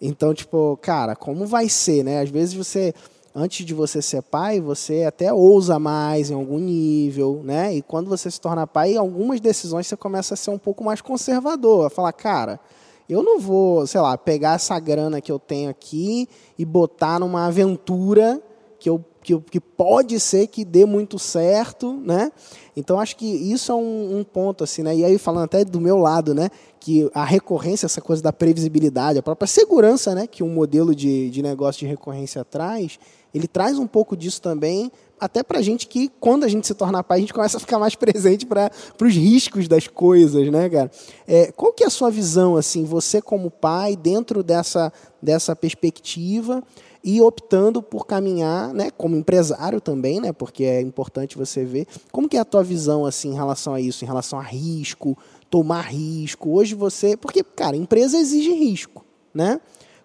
Então, 0.00 0.34
tipo, 0.34 0.76
cara, 0.82 1.14
como 1.14 1.46
vai 1.46 1.68
ser, 1.68 2.02
né? 2.02 2.20
Às 2.20 2.30
vezes 2.30 2.52
você 2.52 2.92
antes 3.34 3.64
de 3.64 3.74
você 3.74 4.02
ser 4.02 4.22
pai, 4.22 4.60
você 4.60 5.04
até 5.04 5.32
ousa 5.32 5.78
mais 5.78 6.30
em 6.30 6.34
algum 6.34 6.58
nível, 6.58 7.40
né? 7.44 7.74
E 7.74 7.82
quando 7.82 8.08
você 8.08 8.30
se 8.30 8.40
torna 8.40 8.66
pai, 8.66 8.96
algumas 8.96 9.40
decisões 9.40 9.86
você 9.86 9.96
começa 9.96 10.34
a 10.34 10.36
ser 10.36 10.50
um 10.50 10.58
pouco 10.58 10.84
mais 10.84 11.00
conservador, 11.00 11.86
a 11.86 11.90
falar, 11.90 12.12
cara, 12.12 12.60
eu 13.08 13.22
não 13.22 13.38
vou, 13.40 13.86
sei 13.86 14.00
lá, 14.00 14.16
pegar 14.16 14.54
essa 14.54 14.78
grana 14.78 15.20
que 15.20 15.32
eu 15.32 15.38
tenho 15.38 15.70
aqui 15.70 16.28
e 16.58 16.64
botar 16.64 17.18
numa 17.18 17.46
aventura 17.46 18.40
que 18.78 18.88
eu 18.88 19.04
que, 19.22 19.38
que 19.38 19.60
pode 19.60 20.18
ser 20.18 20.48
que 20.48 20.64
dê 20.64 20.84
muito 20.84 21.18
certo, 21.18 21.92
né? 21.92 22.32
Então 22.76 22.98
acho 22.98 23.16
que 23.16 23.26
isso 23.26 23.70
é 23.70 23.74
um, 23.74 24.18
um, 24.18 24.24
ponto 24.24 24.64
assim, 24.64 24.82
né? 24.82 24.96
E 24.96 25.04
aí 25.04 25.16
falando 25.16 25.44
até 25.44 25.64
do 25.64 25.80
meu 25.80 25.96
lado, 25.96 26.34
né? 26.34 26.50
Que 26.80 27.08
a 27.14 27.24
recorrência, 27.24 27.86
essa 27.86 28.00
coisa 28.00 28.20
da 28.20 28.32
previsibilidade, 28.32 29.18
a 29.18 29.22
própria 29.22 29.46
segurança, 29.46 30.14
né? 30.14 30.26
Que 30.26 30.42
um 30.42 30.48
modelo 30.48 30.94
de, 30.94 31.30
de 31.30 31.40
negócio 31.40 31.80
de 31.80 31.86
recorrência 31.86 32.44
traz, 32.44 32.98
ele 33.34 33.48
traz 33.48 33.78
um 33.78 33.86
pouco 33.86 34.16
disso 34.16 34.40
também, 34.40 34.90
até 35.18 35.42
para 35.42 35.60
a 35.60 35.62
gente 35.62 35.86
que, 35.86 36.10
quando 36.20 36.44
a 36.44 36.48
gente 36.48 36.66
se 36.66 36.74
torna 36.74 37.02
pai, 37.02 37.18
a 37.18 37.20
gente 37.20 37.32
começa 37.32 37.56
a 37.56 37.60
ficar 37.60 37.78
mais 37.78 37.94
presente 37.96 38.44
para 38.44 38.70
os 39.00 39.14
riscos 39.14 39.68
das 39.68 39.86
coisas, 39.86 40.50
né, 40.50 40.68
cara? 40.68 40.90
É, 41.26 41.52
qual 41.52 41.72
que 41.72 41.84
é 41.84 41.86
a 41.86 41.90
sua 41.90 42.10
visão, 42.10 42.56
assim, 42.56 42.84
você 42.84 43.22
como 43.22 43.50
pai, 43.50 43.94
dentro 43.96 44.42
dessa, 44.42 44.92
dessa 45.22 45.54
perspectiva 45.54 46.62
e 47.04 47.20
optando 47.20 47.82
por 47.82 48.06
caminhar, 48.06 48.72
né, 48.74 48.90
como 48.90 49.16
empresário 49.16 49.80
também, 49.80 50.20
né, 50.20 50.32
porque 50.32 50.64
é 50.64 50.80
importante 50.80 51.38
você 51.38 51.64
ver, 51.64 51.86
como 52.10 52.28
que 52.28 52.36
é 52.36 52.40
a 52.40 52.44
tua 52.44 52.62
visão, 52.62 53.06
assim, 53.06 53.30
em 53.30 53.34
relação 53.34 53.74
a 53.74 53.80
isso, 53.80 54.04
em 54.04 54.06
relação 54.06 54.38
a 54.38 54.42
risco, 54.42 55.16
tomar 55.48 55.82
risco? 55.82 56.50
Hoje 56.50 56.74
você... 56.74 57.16
Porque, 57.16 57.42
cara, 57.44 57.76
empresa 57.76 58.18
exige 58.18 58.52
risco, 58.52 59.04
né? 59.34 59.60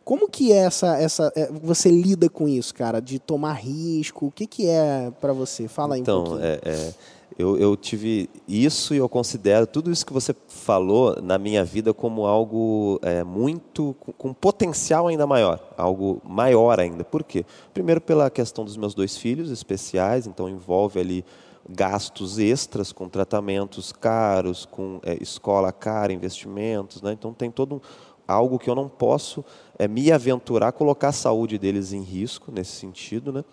Como 0.07 0.29
que 0.29 0.53
é 0.53 0.59
essa, 0.59 0.95
essa, 0.97 1.34
é, 1.35 1.51
você 1.51 1.91
lida 1.91 2.29
com 2.29 2.47
isso, 2.47 2.73
cara, 2.73 3.01
de 3.01 3.19
tomar 3.19 3.51
risco? 3.55 4.27
O 4.27 4.31
que, 4.31 4.47
que 4.47 4.65
é 4.65 5.11
para 5.19 5.34
você? 5.34 5.67
Fala 5.67 5.95
aí 5.95 5.99
então, 5.99 6.21
um 6.21 6.23
pouquinho. 6.23 6.45
É, 6.45 6.59
é, 6.63 6.93
eu, 7.38 7.57
eu 7.57 7.75
tive 7.75 8.29
isso 8.47 8.95
e 8.95 8.99
eu 8.99 9.09
considero 9.09 9.67
tudo 9.67 9.91
isso 9.91 10.05
que 10.05 10.13
você 10.13 10.34
falou 10.47 11.21
na 11.21 11.38
minha 11.38 11.61
vida 11.65 11.93
como 11.93 12.25
algo 12.25 13.01
é, 13.01 13.21
muito 13.21 13.97
com, 13.99 14.13
com, 14.13 14.34
potencial 14.34 15.07
ainda 15.07 15.27
maior, 15.27 15.59
algo 15.75 16.21
maior 16.23 16.79
ainda. 16.79 17.03
Por 17.03 17.21
quê? 17.21 17.45
Primeiro 17.73 17.99
pela 17.99 18.29
questão 18.29 18.63
dos 18.63 18.77
meus 18.77 18.95
dois 18.95 19.17
filhos 19.17 19.51
especiais, 19.51 20.25
então 20.25 20.47
envolve 20.47 21.01
ali 21.01 21.25
gastos 21.67 22.39
extras 22.39 22.93
com 22.93 23.09
tratamentos 23.09 23.91
caros, 23.91 24.65
com 24.65 25.01
é, 25.03 25.21
escola 25.21 25.69
cara, 25.73 26.13
investimentos, 26.13 27.01
né? 27.01 27.11
então 27.11 27.34
tem 27.34 27.51
todo 27.51 27.75
um 27.75 27.81
algo 28.27 28.59
que 28.59 28.69
eu 28.69 28.75
não 28.75 28.89
posso 28.89 29.43
é, 29.77 29.87
me 29.87 30.11
aventurar, 30.11 30.71
colocar 30.71 31.09
a 31.09 31.13
saúde 31.13 31.57
deles 31.57 31.93
em 31.93 32.01
risco 32.01 32.51
nesse 32.51 32.71
sentido, 32.71 33.31
né? 33.31 33.43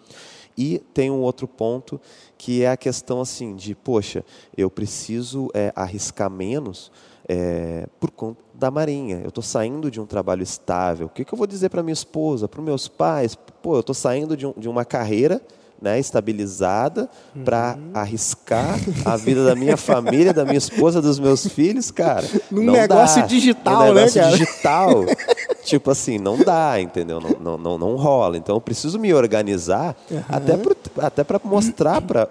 E 0.57 0.79
tem 0.93 1.11
um 1.11 1.21
outro 1.21 1.49
ponto 1.49 2.01
que 2.39 2.63
é 2.63 2.71
a 2.71 2.77
questão 2.77 3.21
assim 3.21 3.57
de, 3.57 3.75
poxa, 3.75 4.25
eu 4.57 4.71
preciso 4.71 5.51
é, 5.53 5.73
arriscar 5.75 6.31
menos 6.31 6.93
é, 7.29 7.89
por 7.99 8.11
conta 8.11 8.41
da 8.55 8.71
Marinha. 8.71 9.21
Eu 9.23 9.31
estou 9.31 9.43
saindo 9.43 9.91
de 9.91 10.01
um 10.01 10.07
trabalho 10.07 10.43
estável. 10.43 11.07
O 11.07 11.11
que, 11.11 11.25
que 11.25 11.35
eu 11.35 11.39
vou 11.39 11.47
dizer 11.47 11.71
para 11.71 11.83
minha 11.83 11.93
esposa, 11.93 12.47
para 12.47 12.61
os 12.61 12.65
meus 12.65 12.87
pais? 12.87 13.35
Pô, 13.35 13.75
eu 13.75 13.81
estou 13.81 13.95
saindo 13.95 14.37
de, 14.37 14.47
um, 14.47 14.55
de 14.57 14.69
uma 14.69 14.85
carreira 14.85 15.43
né, 15.81 15.99
estabilizada 15.99 17.09
para 17.45 17.77
uhum. 17.77 17.91
arriscar 17.95 18.79
a 19.05 19.17
vida 19.17 19.45
da 19.45 19.55
minha 19.55 19.77
família, 19.77 20.33
da 20.33 20.45
minha 20.45 20.59
esposa, 20.59 21.03
dos 21.03 21.19
meus 21.19 21.47
filhos, 21.47 21.91
cara. 21.91 22.27
Num 22.51 22.73
negócio 22.73 23.23
dá. 23.23 23.27
digital, 23.27 23.89
Num 23.89 23.95
negócio 23.95 24.23
né, 24.23 24.31
digital. 24.31 25.05
tipo 25.65 25.91
assim, 25.91 26.19
não 26.19 26.39
dá, 26.39 26.81
entendeu? 26.81 27.21
Não, 27.21 27.31
não, 27.41 27.59
não, 27.59 27.79
não 27.79 27.97
rola. 27.97 28.37
Então 28.37 28.57
eu 28.57 28.61
preciso 28.61 28.99
me 28.99 29.13
organizar 29.13 29.97
uhum. 30.11 30.23
até, 30.29 30.57
pro, 30.57 30.77
até 30.99 31.25
para 31.25 31.41
mostrar 31.45 32.01
para 32.01 32.27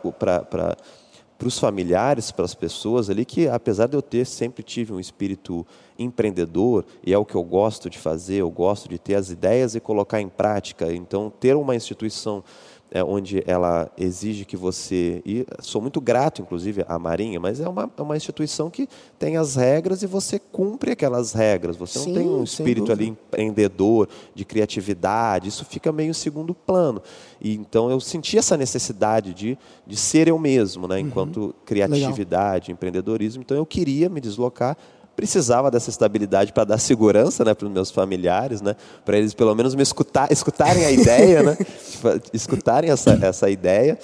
para 1.43 1.47
os 1.47 1.59
familiares, 1.59 2.31
para 2.31 2.45
as 2.45 2.55
pessoas 2.55 3.09
ali, 3.09 3.25
que 3.25 3.49
apesar 3.49 3.87
de 3.87 3.97
eu 3.97 4.01
ter 4.01 4.25
sempre 4.25 4.63
tive 4.63 4.93
um 4.93 4.99
espírito 4.99 5.67
empreendedor, 5.99 6.85
e 7.05 7.13
é 7.13 7.17
o 7.17 7.25
que 7.25 7.35
eu 7.35 7.43
gosto 7.43 7.89
de 7.89 7.97
fazer, 7.97 8.35
eu 8.35 8.49
gosto 8.49 8.87
de 8.87 8.97
ter 8.97 9.15
as 9.15 9.29
ideias 9.29 9.75
e 9.75 9.81
colocar 9.81 10.21
em 10.21 10.29
prática. 10.29 10.93
Então, 10.93 11.29
ter 11.29 11.55
uma 11.55 11.75
instituição 11.75 12.43
é, 12.93 13.03
onde 13.03 13.43
ela 13.47 13.91
exige 13.97 14.45
que 14.45 14.55
você. 14.55 15.19
E 15.25 15.47
sou 15.59 15.81
muito 15.81 15.99
grato, 15.99 16.43
inclusive, 16.43 16.85
à 16.87 16.99
Marinha, 16.99 17.39
mas 17.39 17.59
é 17.59 17.67
uma, 17.67 17.91
é 17.97 18.01
uma 18.03 18.15
instituição 18.15 18.69
que 18.69 18.87
tem 19.17 19.35
as 19.35 19.55
regras 19.55 20.03
e 20.03 20.07
você 20.07 20.37
cumpre 20.37 20.91
aquelas 20.91 21.33
regras. 21.33 21.75
Você 21.75 21.97
Sim, 21.97 22.13
não 22.13 22.21
tem 22.21 22.29
um 22.29 22.43
espírito 22.43 22.91
ali 22.91 23.07
empreendedor, 23.07 24.07
de 24.35 24.45
criatividade, 24.45 25.49
isso 25.49 25.65
fica 25.65 25.91
meio 25.91 26.11
em 26.11 26.13
segundo 26.13 26.53
plano. 26.53 27.01
E, 27.41 27.55
então 27.55 27.89
eu 27.89 27.99
senti 27.99 28.37
essa 28.37 28.55
necessidade 28.55 29.33
de, 29.33 29.57
de 29.87 29.97
ser 29.97 30.27
eu 30.27 30.37
mesmo, 30.37 30.87
né, 30.87 30.97
uhum. 30.97 31.07
enquanto 31.07 31.37
uhum. 31.37 31.53
criatividade, 31.65 32.65
Legal. 32.67 32.75
empreendedorismo. 32.75 33.41
Então 33.41 33.57
eu 33.57 33.65
queria 33.65 34.07
me 34.07 34.21
deslocar 34.21 34.77
precisava 35.15 35.69
dessa 35.69 35.89
estabilidade 35.89 36.51
para 36.51 36.63
dar 36.63 36.77
segurança 36.77 37.45
né, 37.45 37.53
para 37.53 37.65
os 37.65 37.71
meus 37.71 37.91
familiares, 37.91 38.61
né, 38.61 38.75
para 39.05 39.17
eles 39.17 39.33
pelo 39.33 39.53
menos 39.53 39.75
me 39.75 39.83
escutar, 39.83 40.31
escutarem 40.31 40.85
a 40.85 40.91
ideia, 40.91 41.43
né, 41.43 41.55
tipo, 41.55 42.07
escutarem 42.33 42.89
essa, 42.89 43.11
essa 43.21 43.49
ideia, 43.49 43.97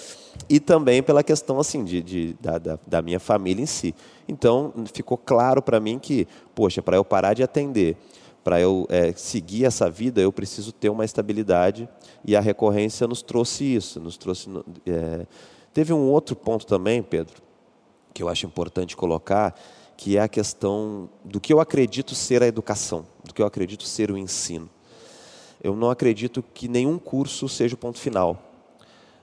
e 0.47 0.59
também 0.59 1.01
pela 1.03 1.23
questão 1.23 1.59
assim 1.59 1.83
de, 1.83 2.01
de 2.01 2.35
da, 2.39 2.57
da, 2.57 2.79
da, 2.85 3.01
minha 3.01 3.19
família 3.19 3.61
em 3.61 3.65
si. 3.65 3.93
Então 4.27 4.73
ficou 4.93 5.17
claro 5.17 5.61
para 5.61 5.79
mim 5.79 5.99
que, 5.99 6.27
poxa, 6.55 6.81
para 6.81 6.95
eu 6.95 7.03
parar 7.03 7.33
de 7.33 7.43
atender, 7.43 7.97
para 8.43 8.59
eu 8.59 8.87
é, 8.89 9.11
seguir 9.15 9.65
essa 9.65 9.89
vida, 9.89 10.21
eu 10.21 10.31
preciso 10.31 10.71
ter 10.71 10.89
uma 10.89 11.03
estabilidade 11.03 11.89
e 12.23 12.35
a 12.35 12.39
recorrência 12.39 13.07
nos 13.07 13.21
trouxe 13.21 13.63
isso, 13.63 13.99
nos 13.99 14.17
trouxe. 14.17 14.49
É... 14.85 15.25
Teve 15.73 15.93
um 15.93 16.09
outro 16.09 16.35
ponto 16.35 16.65
também, 16.65 17.03
Pedro, 17.03 17.41
que 18.13 18.23
eu 18.23 18.29
acho 18.29 18.45
importante 18.45 18.95
colocar 18.95 19.53
que 19.99 20.15
é 20.15 20.21
a 20.21 20.29
questão 20.29 21.09
do 21.25 21.41
que 21.41 21.51
eu 21.51 21.59
acredito 21.59 22.15
ser 22.15 22.41
a 22.41 22.47
educação, 22.47 23.05
do 23.21 23.33
que 23.33 23.41
eu 23.41 23.45
acredito 23.45 23.83
ser 23.83 24.09
o 24.09 24.17
ensino. 24.17 24.69
Eu 25.61 25.75
não 25.75 25.91
acredito 25.91 26.41
que 26.41 26.69
nenhum 26.69 26.97
curso 26.97 27.49
seja 27.49 27.75
o 27.75 27.77
ponto 27.77 27.99
final. 27.99 28.41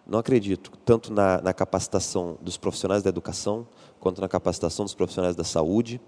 Não 0.06 0.18
acredito 0.18 0.70
tanto 0.84 1.10
na, 1.10 1.40
na 1.40 1.55
capacitação 1.55 2.36
dos 2.42 2.58
profissionais 2.58 3.02
da 3.02 3.08
educação, 3.08 3.66
quanto 3.98 4.20
na 4.20 4.28
capacitação 4.28 4.84
dos 4.84 4.94
profissionais 4.94 5.34
da 5.34 5.44
saúde, 5.44 5.98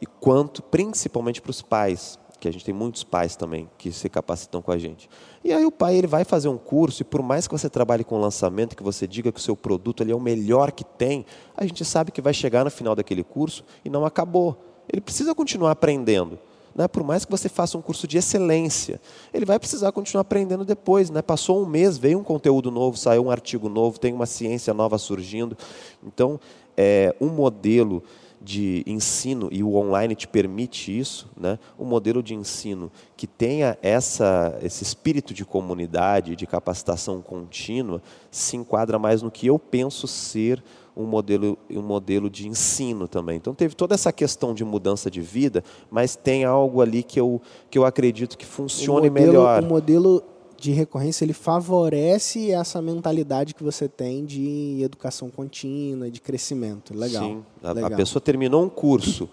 e 0.00 0.06
quanto 0.06 0.62
principalmente 0.62 1.42
para 1.42 1.50
os 1.50 1.60
pais, 1.60 2.16
que 2.42 2.48
a 2.48 2.52
gente 2.52 2.64
tem 2.64 2.74
muitos 2.74 3.04
pais 3.04 3.36
também 3.36 3.70
que 3.78 3.92
se 3.92 4.08
capacitam 4.08 4.60
com 4.60 4.72
a 4.72 4.76
gente. 4.76 5.08
E 5.44 5.52
aí 5.52 5.64
o 5.64 5.70
pai 5.70 5.94
ele 5.94 6.08
vai 6.08 6.24
fazer 6.24 6.48
um 6.48 6.58
curso 6.58 7.02
e 7.02 7.04
por 7.04 7.22
mais 7.22 7.46
que 7.46 7.56
você 7.56 7.70
trabalhe 7.70 8.02
com 8.02 8.18
lançamento, 8.18 8.76
que 8.76 8.82
você 8.82 9.06
diga 9.06 9.30
que 9.30 9.38
o 9.38 9.42
seu 9.42 9.54
produto 9.54 10.02
ele 10.02 10.10
é 10.10 10.14
o 10.14 10.20
melhor 10.20 10.72
que 10.72 10.82
tem, 10.82 11.24
a 11.56 11.64
gente 11.64 11.84
sabe 11.84 12.10
que 12.10 12.20
vai 12.20 12.34
chegar 12.34 12.64
no 12.64 12.70
final 12.70 12.96
daquele 12.96 13.22
curso 13.22 13.62
e 13.84 13.88
não 13.88 14.04
acabou. 14.04 14.56
Ele 14.92 15.00
precisa 15.00 15.36
continuar 15.36 15.70
aprendendo. 15.70 16.36
Né? 16.74 16.88
Por 16.88 17.04
mais 17.04 17.24
que 17.24 17.30
você 17.30 17.48
faça 17.48 17.78
um 17.78 17.82
curso 17.82 18.08
de 18.08 18.18
excelência, 18.18 19.00
ele 19.32 19.44
vai 19.44 19.60
precisar 19.60 19.92
continuar 19.92 20.22
aprendendo 20.22 20.64
depois. 20.64 21.10
Né? 21.10 21.22
Passou 21.22 21.62
um 21.62 21.66
mês, 21.66 21.96
veio 21.96 22.18
um 22.18 22.24
conteúdo 22.24 22.72
novo, 22.72 22.96
saiu 22.96 23.26
um 23.26 23.30
artigo 23.30 23.68
novo, 23.68 24.00
tem 24.00 24.12
uma 24.12 24.26
ciência 24.26 24.74
nova 24.74 24.98
surgindo. 24.98 25.56
Então, 26.04 26.40
é, 26.76 27.14
um 27.20 27.28
modelo 27.28 28.02
de 28.42 28.82
ensino, 28.86 29.48
e 29.52 29.62
o 29.62 29.74
online 29.74 30.14
te 30.14 30.26
permite 30.26 30.96
isso, 30.96 31.30
né? 31.36 31.58
um 31.78 31.84
modelo 31.84 32.22
de 32.22 32.34
ensino 32.34 32.90
que 33.16 33.26
tenha 33.26 33.78
essa, 33.80 34.58
esse 34.62 34.82
espírito 34.82 35.32
de 35.32 35.44
comunidade, 35.44 36.34
de 36.34 36.46
capacitação 36.46 37.22
contínua, 37.22 38.02
se 38.30 38.56
enquadra 38.56 38.98
mais 38.98 39.22
no 39.22 39.30
que 39.30 39.46
eu 39.46 39.58
penso 39.58 40.06
ser 40.06 40.62
um 40.96 41.04
modelo, 41.04 41.58
um 41.70 41.82
modelo 41.82 42.28
de 42.28 42.46
ensino 42.46 43.08
também. 43.08 43.36
Então 43.36 43.54
teve 43.54 43.74
toda 43.74 43.94
essa 43.94 44.12
questão 44.12 44.52
de 44.52 44.64
mudança 44.64 45.10
de 45.10 45.20
vida, 45.20 45.64
mas 45.90 46.16
tem 46.16 46.44
algo 46.44 46.80
ali 46.82 47.02
que 47.02 47.18
eu, 47.18 47.40
que 47.70 47.78
eu 47.78 47.84
acredito 47.84 48.36
que 48.36 48.44
funcione 48.44 49.08
o 49.08 49.12
modelo, 49.12 49.26
melhor. 49.26 49.62
O 49.62 49.66
modelo 49.66 50.22
de 50.62 50.70
recorrência 50.70 51.24
ele 51.24 51.32
favorece 51.32 52.52
essa 52.52 52.80
mentalidade 52.80 53.52
que 53.52 53.64
você 53.64 53.88
tem 53.88 54.24
de 54.24 54.80
educação 54.80 55.28
contínua, 55.28 56.08
de 56.08 56.20
crescimento. 56.20 56.96
Legal. 56.96 57.24
Sim, 57.24 57.44
a, 57.60 57.70
a 57.70 57.72
legal. 57.72 57.90
pessoa 57.96 58.20
terminou 58.20 58.62
um 58.62 58.68
curso. 58.68 59.28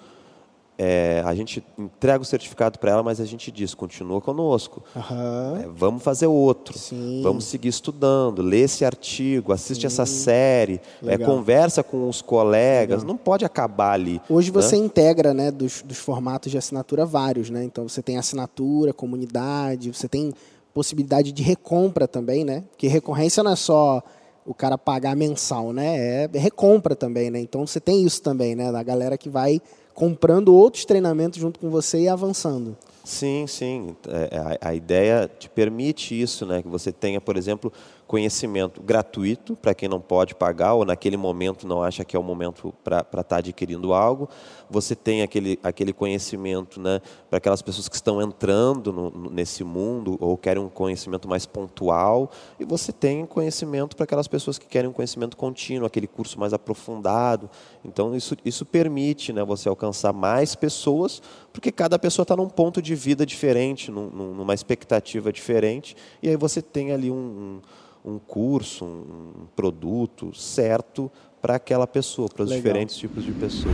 é, 0.75 1.21
a 1.23 1.35
gente 1.35 1.63
entrega 1.77 2.23
o 2.23 2.25
certificado 2.25 2.79
para 2.79 2.89
ela, 2.89 3.03
mas 3.03 3.21
a 3.21 3.25
gente 3.25 3.51
diz, 3.51 3.75
continua 3.75 4.19
conosco. 4.19 4.81
Aham. 4.95 5.59
É, 5.61 5.67
vamos 5.67 6.01
fazer 6.01 6.25
outro. 6.25 6.75
Sim. 6.75 7.21
Vamos 7.21 7.43
seguir 7.43 7.67
estudando, 7.67 8.41
lê 8.41 8.61
esse 8.61 8.83
artigo, 8.83 9.53
assiste 9.53 9.85
essa 9.85 10.07
série, 10.07 10.81
é, 11.03 11.17
Legal. 11.17 11.29
conversa 11.29 11.83
com 11.83 12.09
os 12.09 12.23
colegas. 12.23 13.03
Não 13.03 13.17
pode 13.17 13.45
acabar 13.45 13.91
ali. 13.91 14.19
Hoje 14.27 14.49
você 14.49 14.77
né? 14.77 14.85
integra, 14.85 15.31
né, 15.31 15.51
dos, 15.51 15.83
dos 15.83 15.99
formatos 15.99 16.51
de 16.51 16.57
assinatura 16.57 17.05
vários, 17.05 17.51
né? 17.51 17.63
Então 17.63 17.87
você 17.87 18.01
tem 18.01 18.17
assinatura, 18.17 18.93
comunidade, 18.93 19.93
você 19.93 20.07
tem 20.07 20.33
possibilidade 20.73 21.31
de 21.31 21.43
recompra 21.43 22.07
também, 22.07 22.43
né? 22.43 22.63
Porque 22.69 22.87
recorrência 22.87 23.43
não 23.43 23.51
é 23.51 23.55
só 23.55 24.01
o 24.45 24.53
cara 24.53 24.77
pagar 24.77 25.15
mensal, 25.15 25.71
né? 25.71 26.25
É 26.25 26.29
recompra 26.33 26.95
também, 26.95 27.29
né? 27.29 27.39
Então 27.39 27.65
você 27.65 27.79
tem 27.79 28.03
isso 28.03 28.21
também, 28.21 28.55
né? 28.55 28.71
Da 28.71 28.81
galera 28.81 29.17
que 29.17 29.29
vai 29.29 29.61
comprando 29.93 30.55
outros 30.55 30.85
treinamentos 30.85 31.39
junto 31.39 31.59
com 31.59 31.69
você 31.69 32.01
e 32.01 32.07
avançando. 32.07 32.77
Sim, 33.03 33.45
sim. 33.47 33.95
É, 34.07 34.37
a, 34.61 34.69
a 34.69 34.73
ideia 34.73 35.29
te 35.39 35.49
permite 35.49 36.19
isso, 36.19 36.45
né? 36.45 36.61
Que 36.61 36.67
você 36.67 36.91
tenha, 36.91 37.19
por 37.19 37.35
exemplo, 37.35 37.71
conhecimento 38.09 38.81
gratuito 38.81 39.55
para 39.55 39.71
quem 39.75 39.87
não 39.87 40.01
pode 40.01 40.33
pagar 40.33 40.73
ou 40.73 40.83
naquele 40.83 41.15
momento 41.15 41.67
não 41.67 41.83
acha 41.83 42.03
que 42.03 42.15
é 42.15 42.19
o 42.19 42.23
momento 42.23 42.73
para 42.83 43.05
estar 43.21 43.37
adquirindo 43.37 43.93
algo. 43.93 44.27
Você 44.67 44.95
tem 44.95 45.21
aquele, 45.21 45.59
aquele 45.61 45.93
conhecimento 45.93 46.81
né, 46.81 47.01
para 47.29 47.37
aquelas 47.37 47.61
pessoas 47.61 47.87
que 47.87 47.93
estão 47.93 48.19
entrando 48.19 48.91
no- 48.91 49.29
nesse 49.29 49.63
mundo 49.63 50.17
ou 50.19 50.35
querem 50.35 50.59
um 50.59 50.69
conhecimento 50.69 51.27
mais 51.29 51.45
pontual. 51.45 52.31
E 52.59 52.65
você 52.65 52.91
tem 52.91 53.27
conhecimento 53.27 53.95
para 53.95 54.05
aquelas 54.05 54.27
pessoas 54.27 54.57
que 54.57 54.65
querem 54.65 54.89
um 54.89 54.93
conhecimento 54.93 55.37
contínuo, 55.37 55.85
aquele 55.85 56.07
curso 56.07 56.39
mais 56.39 56.51
aprofundado. 56.51 57.47
Então, 57.85 58.15
isso, 58.15 58.35
isso 58.43 58.65
permite 58.65 59.31
né, 59.31 59.43
você 59.43 59.69
alcançar 59.69 60.13
mais 60.13 60.55
pessoas, 60.55 61.21
porque 61.53 61.71
cada 61.71 61.99
pessoa 61.99 62.23
está 62.23 62.35
num 62.35 62.49
ponto 62.49 62.81
de 62.81 62.95
vida 62.95 63.23
diferente, 63.23 63.91
num- 63.91 64.09
numa 64.09 64.55
expectativa 64.55 65.31
diferente. 65.31 65.95
E 66.23 66.27
aí 66.29 66.35
você 66.35 66.59
tem 66.59 66.91
ali 66.91 67.11
um, 67.11 67.15
um 67.15 67.98
um 68.03 68.19
curso, 68.19 68.85
um 68.85 69.45
produto 69.55 70.33
certo 70.33 71.11
para 71.41 71.55
aquela 71.55 71.87
pessoa, 71.87 72.27
para 72.27 72.43
os 72.43 72.49
Legal. 72.49 72.63
diferentes 72.63 72.95
tipos 72.95 73.23
de 73.23 73.31
pessoas. 73.31 73.73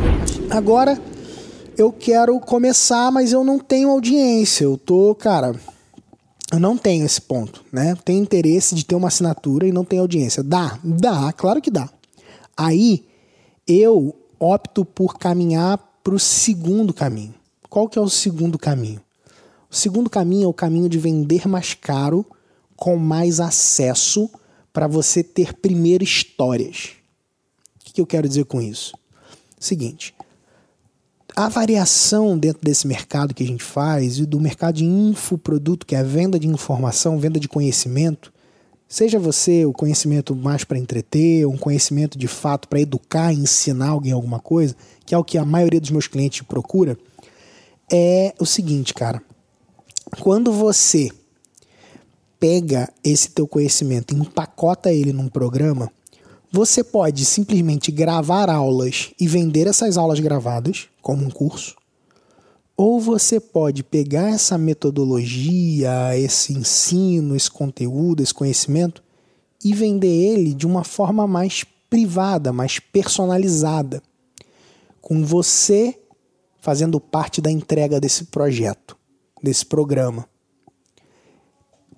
Agora 0.50 1.00
eu 1.78 1.92
quero 1.92 2.40
começar, 2.40 3.12
mas 3.12 3.32
eu 3.32 3.44
não 3.44 3.60
tenho 3.60 3.90
audiência. 3.90 4.64
Eu 4.64 4.78
tô, 4.78 5.16
cara, 5.16 5.56
eu 6.52 6.60
não 6.60 6.78
tenho 6.78 7.06
esse 7.06 7.22
ponto, 7.22 7.64
né? 7.72 7.96
Tenho 8.06 8.22
interesse 8.22 8.76
de 8.76 8.86
ter 8.86 8.96
uma 8.96 9.08
assinatura 9.08 9.68
e 9.68 9.72
não 9.72 9.84
tenho 9.84 10.02
audiência. 10.02 10.44
Dá, 10.44 10.80
dá, 10.84 11.34
claro 11.34 11.62
que 11.62 11.72
dá. 11.72 11.90
Aí 12.56 13.06
eu 13.68 14.16
opto 14.40 14.86
por 14.86 15.18
caminhar 15.18 15.78
para 16.04 16.14
o 16.14 16.20
segundo 16.20 16.94
caminho. 16.94 17.34
Qual 17.70 17.90
que 17.90 17.98
é 17.98 18.02
o 18.02 18.10
segundo 18.10 18.58
caminho? 18.58 19.02
O 19.70 19.76
segundo 19.76 20.10
caminho 20.10 20.46
é 20.46 20.48
o 20.48 20.54
caminho 20.54 20.88
de 20.88 20.98
vender 20.98 21.48
mais 21.48 21.74
caro 21.74 22.26
com 22.76 22.98
mais 22.98 23.40
acesso 23.40 24.30
para 24.72 24.88
você 24.88 25.24
ter 25.24 25.54
primeiro 25.54 26.04
histórias. 26.04 26.94
O 27.80 27.94
que 27.94 28.02
eu 28.02 28.06
quero 28.06 28.28
dizer 28.28 28.46
com 28.46 28.62
isso? 28.62 28.94
Seguinte, 29.60 30.14
a 31.36 31.50
variação 31.50 32.38
dentro 32.38 32.62
desse 32.64 32.88
mercado 32.88 33.34
que 33.34 33.44
a 33.44 33.48
gente 33.48 33.64
faz 33.64 34.20
e 34.20 34.26
do 34.26 34.40
mercado 34.40 34.76
de 34.76 34.86
infoproduto, 34.86 35.86
que 35.86 35.96
é 35.96 36.00
a 36.00 36.04
venda 36.04 36.40
de 36.40 36.48
informação, 36.48 37.20
venda 37.20 37.40
de 37.40 37.48
conhecimento, 37.48 38.34
seja 38.88 39.20
você 39.20 39.66
o 39.66 39.74
conhecimento 39.74 40.36
mais 40.36 40.64
para 40.64 40.78
entreter, 40.78 41.46
um 41.46 41.58
conhecimento 41.58 42.18
de 42.18 42.28
fato 42.28 42.68
para 42.68 42.80
educar, 42.80 43.34
ensinar 43.34 43.90
alguém 43.90 44.14
alguma 44.14 44.40
coisa, 44.40 44.76
que 45.06 45.14
é 45.14 45.18
o 45.18 45.24
que 45.24 45.38
a 45.38 45.44
maioria 45.46 45.82
dos 45.82 45.92
meus 45.92 46.08
clientes 46.08 46.42
procura, 46.42 46.98
é 47.92 48.34
o 48.40 48.46
seguinte, 48.46 48.94
cara. 48.94 49.22
Quando 50.22 50.52
você 50.52 51.12
pega 52.40 52.92
esse 53.04 53.30
teu 53.32 53.48
conhecimento, 53.48 54.16
empacota 54.16 54.92
ele 54.92 55.14
num 55.14 55.28
programa, 55.28 55.92
você 56.52 56.84
pode 56.84 57.26
simplesmente 57.26 57.92
gravar 57.92 58.50
aulas 58.50 59.12
e 59.20 59.28
vender 59.28 59.68
essas 59.68 59.98
aulas 59.98 60.20
gravadas 60.20 60.88
como 61.02 61.26
um 61.26 61.30
curso, 61.30 61.76
ou 62.78 63.00
você 63.00 63.40
pode 63.40 63.84
pegar 63.84 64.30
essa 64.30 64.58
metodologia, 64.58 66.18
esse 66.18 66.54
ensino, 66.54 67.36
esse 67.36 67.50
conteúdo, 67.50 68.22
esse 68.22 68.34
conhecimento 68.34 69.04
e 69.64 69.74
vender 69.74 70.08
ele 70.08 70.54
de 70.54 70.66
uma 70.66 70.84
forma 70.84 71.26
mais 71.26 71.66
privada, 71.90 72.52
mais 72.52 72.80
personalizada, 72.80 74.02
com 75.02 75.24
você 75.24 75.98
fazendo 76.60 77.00
parte 77.00 77.42
da 77.42 77.52
entrega 77.52 78.00
desse 78.00 78.26
projeto, 78.26 78.98
desse 79.42 79.66
programa 79.66 80.28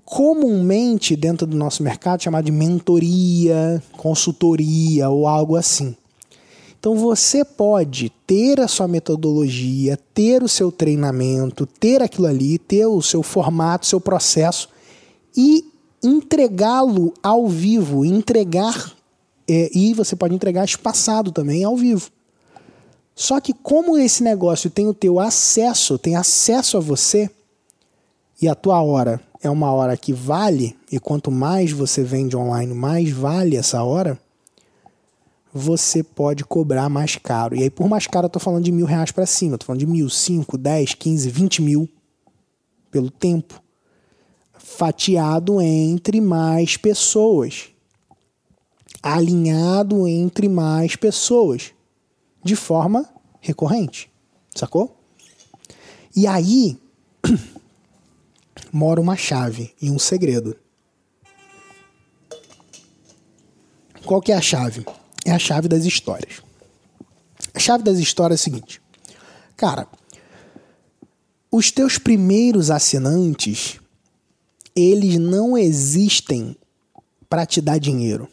comumente 0.10 1.18
dentro 1.18 1.46
do 1.46 1.58
nosso 1.58 1.84
mercado 1.84 2.24
chamado 2.24 2.46
de 2.46 2.52
mentoria, 2.52 3.84
consultoria 3.92 5.10
ou 5.10 5.28
algo 5.28 5.58
assim. 5.58 5.98
Então 6.80 6.96
você 6.96 7.44
pode 7.44 8.10
ter 8.26 8.62
a 8.62 8.70
sua 8.70 8.88
metodologia, 8.88 10.00
ter 10.14 10.42
o 10.42 10.48
seu 10.48 10.72
treinamento, 10.72 11.66
ter 11.66 12.02
aquilo 12.02 12.26
ali, 12.26 12.58
ter 12.58 12.86
o 12.86 13.02
seu 13.02 13.22
formato, 13.22 13.86
seu 13.86 14.00
processo 14.00 14.70
e 15.36 15.66
entregá-lo 16.02 17.14
ao 17.22 17.46
vivo, 17.46 18.06
entregar 18.06 18.94
é, 19.46 19.70
e 19.78 19.94
você 19.94 20.16
pode 20.16 20.34
entregar 20.34 20.64
espaçado 20.64 21.34
também 21.34 21.66
ao 21.66 21.76
vivo. 21.76 22.10
Só 23.14 23.42
que 23.42 23.52
como 23.52 23.98
esse 23.98 24.24
negócio 24.24 24.70
tem 24.70 24.88
o 24.88 24.94
teu 24.94 25.20
acesso, 25.20 25.98
tem 25.98 26.16
acesso 26.16 26.78
a 26.78 26.80
você 26.80 27.30
e 28.42 28.48
a 28.48 28.56
tua 28.56 28.82
hora 28.82 29.27
é 29.42 29.50
uma 29.50 29.72
hora 29.72 29.96
que 29.96 30.12
vale, 30.12 30.76
e 30.92 31.00
quanto 31.00 31.32
mais 31.32 31.72
você 31.72 32.04
vende 32.04 32.36
online, 32.36 32.74
mais 32.74 33.12
vale 33.12 33.56
essa 33.56 33.84
hora, 33.84 34.20
você 35.54 36.04
pode 36.04 36.44
cobrar 36.44 36.90
mais 36.90 37.16
caro. 37.16 37.56
E 37.56 37.64
aí, 37.64 37.70
por 37.70 37.88
mais 37.90 38.08
caro, 38.08 38.26
eu 38.26 38.30
tô 38.30 38.40
falando 38.40 38.64
de 38.64 38.72
mil 38.72 38.86
reais 38.86 39.12
para 39.12 39.26
cima. 39.26 39.56
Eu 39.56 39.58
tô 39.58 39.66
falando 39.66 39.80
de 39.80 39.88
mil, 39.88 40.10
cinco, 40.10 40.58
dez, 40.58 40.94
quinze, 40.94 41.30
vinte 41.30 41.62
mil 41.62 41.90
pelo 42.92 43.10
tempo. 43.10 43.62
Fatiado 44.54 45.62
entre 45.62 46.22
mais 46.22 46.78
pessoas. 46.78 47.70
Alinhado 49.02 50.08
entre 50.08 50.48
mais 50.48 50.96
pessoas. 50.96 51.72
De 52.44 52.56
forma 52.56 53.08
recorrente. 53.40 54.12
Sacou? 54.54 54.96
E 56.16 56.28
aí 56.28 56.78
mora 58.78 59.02
uma 59.02 59.16
chave 59.16 59.74
e 59.82 59.90
um 59.90 59.98
segredo. 59.98 60.56
Qual 64.06 64.22
que 64.22 64.32
é 64.32 64.36
a 64.36 64.42
chave? 64.42 64.86
É 65.26 65.32
a 65.32 65.40
chave 65.40 65.68
das 65.68 65.84
histórias. 65.84 66.42
A 67.56 67.60
chave 67.60 67.84
das 67.84 67.98
histórias 67.98 68.40
é 68.40 68.42
a 68.42 68.44
seguinte. 68.44 68.80
Cara, 69.56 69.88
os 71.52 71.72
teus 71.72 71.98
primeiros 71.98 72.70
assinantes, 72.70 73.80
eles 74.76 75.18
não 75.18 75.58
existem 75.58 76.56
para 77.28 77.48
te 77.48 77.60
dar 77.60 77.80
dinheiro. 77.80 78.30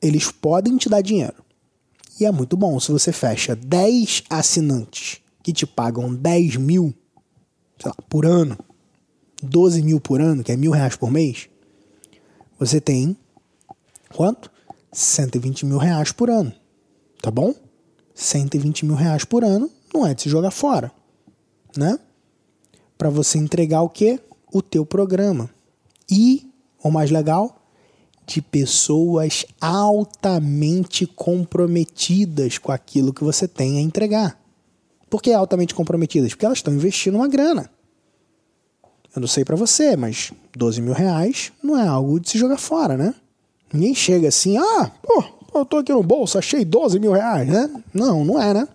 Eles 0.00 0.32
podem 0.32 0.78
te 0.78 0.88
dar 0.88 1.02
dinheiro. 1.02 1.44
E 2.18 2.24
é 2.24 2.32
muito 2.32 2.56
bom 2.56 2.80
se 2.80 2.90
você 2.90 3.12
fecha 3.12 3.54
10 3.54 4.24
assinantes 4.30 5.20
que 5.42 5.52
te 5.52 5.66
pagam 5.66 6.14
10 6.14 6.56
mil, 6.56 6.94
lá, 7.84 7.92
por 8.08 8.24
ano, 8.24 8.56
12 9.44 9.82
mil 9.82 10.00
por 10.00 10.20
ano, 10.20 10.42
que 10.42 10.50
é 10.50 10.56
mil 10.56 10.72
reais 10.72 10.96
por 10.96 11.10
mês, 11.10 11.48
você 12.58 12.80
tem 12.80 13.16
quanto? 14.12 14.50
120 14.92 15.66
mil 15.66 15.78
reais 15.78 16.12
por 16.12 16.30
ano. 16.30 16.52
Tá 17.20 17.30
bom? 17.30 17.54
120 18.14 18.86
mil 18.86 18.94
reais 18.94 19.24
por 19.24 19.44
ano 19.44 19.70
não 19.92 20.06
é 20.06 20.14
de 20.14 20.22
se 20.22 20.28
jogar 20.28 20.50
fora, 20.50 20.92
né? 21.76 21.98
Para 22.96 23.10
você 23.10 23.38
entregar 23.38 23.82
o 23.82 23.88
quê? 23.88 24.20
O 24.52 24.62
teu 24.62 24.86
programa. 24.86 25.50
E, 26.10 26.48
o 26.82 26.90
mais 26.90 27.10
legal, 27.10 27.64
de 28.26 28.40
pessoas 28.40 29.44
altamente 29.60 31.06
comprometidas 31.06 32.58
com 32.58 32.72
aquilo 32.72 33.12
que 33.12 33.24
você 33.24 33.48
tem 33.48 33.78
a 33.78 33.80
entregar. 33.80 34.40
Por 35.10 35.22
que 35.22 35.32
altamente 35.32 35.74
comprometidas? 35.74 36.30
Porque 36.30 36.46
elas 36.46 36.58
estão 36.58 36.74
investindo 36.74 37.16
uma 37.16 37.28
grana. 37.28 37.70
Eu 39.14 39.20
não 39.20 39.28
sei 39.28 39.44
para 39.44 39.54
você, 39.54 39.96
mas 39.96 40.32
12 40.56 40.82
mil 40.82 40.92
reais 40.92 41.52
não 41.62 41.78
é 41.78 41.86
algo 41.86 42.18
de 42.18 42.30
se 42.30 42.38
jogar 42.38 42.58
fora, 42.58 42.96
né? 42.96 43.14
Ninguém 43.72 43.94
chega 43.94 44.28
assim, 44.28 44.56
ah, 44.56 44.90
pô, 45.02 45.24
eu 45.54 45.64
tô 45.64 45.78
aqui 45.78 45.92
no 45.92 46.02
bolso, 46.02 46.36
achei 46.36 46.64
12 46.64 46.98
mil 46.98 47.12
reais, 47.12 47.48
né? 47.48 47.70
Não, 47.92 48.24
não 48.24 48.42
é, 48.42 48.52
né? 48.52 48.68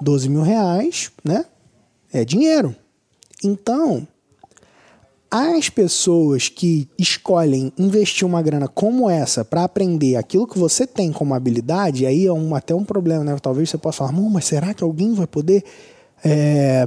12 0.00 0.28
mil 0.28 0.42
reais, 0.42 1.12
né? 1.22 1.44
É 2.12 2.24
dinheiro. 2.24 2.74
Então, 3.44 4.06
as 5.30 5.68
pessoas 5.68 6.48
que 6.48 6.88
escolhem 6.98 7.72
investir 7.78 8.26
uma 8.26 8.42
grana 8.42 8.66
como 8.66 9.08
essa 9.08 9.44
para 9.44 9.62
aprender 9.62 10.16
aquilo 10.16 10.46
que 10.46 10.58
você 10.58 10.84
tem 10.88 11.12
como 11.12 11.34
habilidade, 11.34 12.04
aí 12.04 12.26
é 12.26 12.32
um, 12.32 12.52
até 12.52 12.74
um 12.74 12.84
problema, 12.84 13.22
né? 13.22 13.36
Talvez 13.40 13.70
você 13.70 13.78
possa 13.78 13.98
falar, 13.98 14.12
mas 14.12 14.44
será 14.44 14.74
que 14.74 14.82
alguém 14.82 15.14
vai 15.14 15.28
poder 15.28 15.62
é, 16.24 16.84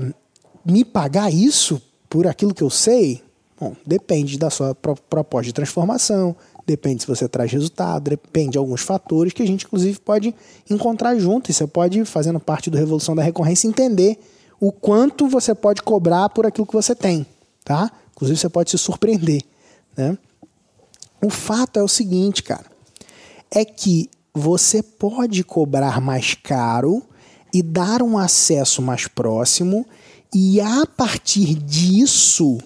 me 0.66 0.84
pagar 0.84 1.32
isso 1.34 1.82
por 2.14 2.28
aquilo 2.28 2.54
que 2.54 2.62
eu 2.62 2.70
sei? 2.70 3.24
Bom, 3.60 3.76
depende 3.84 4.38
da 4.38 4.52
sua 4.52 4.76
pro 4.76 4.96
proposta 4.96 5.48
de 5.48 5.54
transformação, 5.54 6.36
depende 6.64 7.02
se 7.02 7.08
você 7.08 7.28
traz 7.28 7.52
resultado, 7.52 8.12
depende 8.12 8.52
de 8.52 8.58
alguns 8.60 8.82
fatores 8.82 9.34
que 9.34 9.42
a 9.42 9.48
gente, 9.48 9.66
inclusive, 9.66 10.00
pode 10.00 10.36
encontrar 10.70 11.18
junto. 11.18 11.50
E 11.50 11.54
você 11.56 11.66
pode, 11.66 12.06
fazendo 12.06 12.40
parte 12.40 12.70
do 12.70 12.78
Revolução 12.78 13.16
da 13.16 13.24
Recorrência, 13.24 13.68
entender 13.68 14.20
o 14.60 14.72
quanto 14.72 15.28
você 15.28 15.56
pode 15.56 15.82
cobrar 15.82 16.30
por 16.30 16.46
aquilo 16.46 16.68
que 16.68 16.74
você 16.74 16.94
tem, 16.94 17.26
tá? 17.66 17.92
Inclusive, 18.12 18.40
você 18.40 18.50
pode 18.50 18.70
se 18.70 18.78
surpreender, 18.78 19.42
né? 19.98 20.16
O 21.20 21.32
fato 21.32 21.80
é 21.80 21.84
o 21.84 21.88
seguinte, 21.88 22.44
cara, 22.44 22.66
é 23.50 23.66
que 23.66 24.08
você 24.32 24.84
pode 24.84 25.44
cobrar 25.44 26.00
mais 26.00 26.36
caro 26.36 27.02
e 27.52 27.64
dar 27.64 28.04
um 28.04 28.20
acesso 28.20 28.84
mais 28.84 29.08
próximo, 29.08 29.84
e 30.34 30.60
a 30.60 30.86
partir 30.86 31.56
disso, 31.56 32.58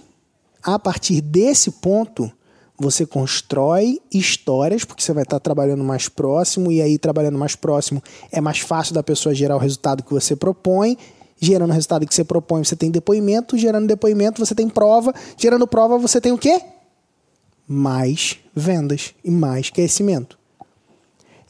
a 0.64 0.80
partir 0.80 1.22
desse 1.22 1.72
ponto, 1.72 2.32
você 2.80 3.06
constrói 3.06 4.00
histórias, 4.14 4.86
porque 4.86 5.02
você 5.02 5.12
vai 5.12 5.24
estar 5.24 5.40
trabalhando 5.40 5.84
mais 5.84 6.08
próximo, 6.08 6.72
e 6.72 6.82
aí 6.82 6.98
trabalhando 6.98 7.38
mais 7.38 7.56
próximo 7.56 8.02
é 8.32 8.40
mais 8.40 8.60
fácil 8.60 8.94
da 8.94 9.02
pessoa 9.02 9.34
gerar 9.34 9.56
o 9.56 9.60
resultado 9.60 10.04
que 10.04 10.14
você 10.14 10.36
propõe. 10.36 10.98
Gerando 11.40 11.70
o 11.70 11.74
resultado 11.74 12.08
que 12.08 12.16
você 12.16 12.24
propõe, 12.24 12.64
você 12.64 12.76
tem 12.76 12.90
depoimento, 12.90 13.58
gerando 13.58 13.86
depoimento, 13.86 14.44
você 14.44 14.56
tem 14.56 14.68
prova, 14.68 15.14
gerando 15.38 15.68
prova, 15.68 15.98
você 16.00 16.20
tem 16.20 16.32
o 16.32 16.38
quê? 16.38 16.60
Mais 17.68 18.40
vendas 18.56 19.14
e 19.24 19.30
mais 19.30 19.70
crescimento. 19.70 20.38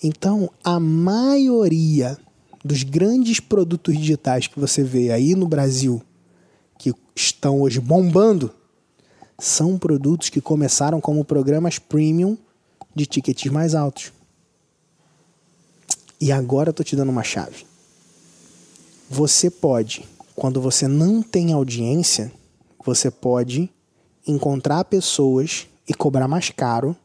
Então, 0.04 0.50
a 0.62 0.78
maioria 0.78 2.18
dos 2.68 2.84
grandes 2.84 3.40
produtos 3.40 3.98
digitais 3.98 4.46
que 4.46 4.60
você 4.60 4.84
vê 4.84 5.12
aí 5.12 5.34
no 5.34 5.48
Brasil, 5.48 6.02
que 6.78 6.94
estão 7.16 7.62
hoje 7.62 7.80
bombando, 7.80 8.54
são 9.40 9.78
produtos 9.78 10.30
que 10.30 10.42
começaram 10.42 11.00
como 11.00 11.24
programas 11.24 11.80
premium 11.80 12.38
de 12.94 13.06
tickets 13.06 13.52
mais 13.52 13.74
altos. 13.74 14.12
E 16.20 16.32
agora 16.32 16.70
eu 16.70 16.74
tô 16.74 16.84
te 16.84 16.96
dando 16.96 17.10
uma 17.10 17.24
chave. 17.24 17.66
Você 19.10 19.50
pode, 19.50 20.06
quando 20.36 20.60
você 20.60 20.88
não 20.88 21.22
tem 21.22 21.54
audiência, 21.54 22.32
você 22.84 23.10
pode 23.10 23.70
encontrar 24.28 24.84
pessoas 24.86 25.68
e 25.88 25.94
cobrar 25.94 26.28
mais 26.28 26.50
caro. 26.50 26.96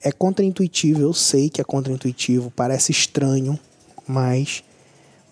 É 0.00 0.12
contraintuitivo, 0.12 1.00
eu 1.00 1.14
sei 1.14 1.48
que 1.48 1.60
é 1.60 1.64
contraintuitivo, 1.64 2.52
parece 2.54 2.92
estranho, 2.92 3.58
mas 4.06 4.62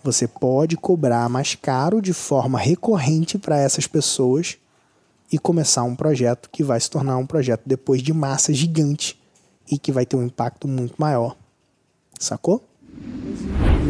você 0.03 0.27
pode 0.27 0.77
cobrar 0.77 1.29
mais 1.29 1.55
caro 1.55 2.03
de 2.03 2.13
forma 2.13 2.59
recorrente 2.59 3.39
para 3.39 3.59
essas 3.59 3.87
pessoas 3.87 4.59
e 5.31 5.39
começar 5.39 5.83
um 5.85 5.95
projeto 5.95 6.51
que 6.51 6.63
vai 6.63 6.79
se 6.81 6.91
tornar 6.91 7.17
um 7.17 7.27
projeto 7.27 7.63
depois 7.65 8.03
de 8.03 8.13
massa 8.13 8.53
gigante 8.53 9.21
e 9.71 9.79
que 9.79 9.93
vai 9.93 10.05
ter 10.05 10.17
um 10.17 10.25
impacto 10.25 10.67
muito 10.67 10.95
maior. 10.99 11.37
Sacou? 12.19 12.63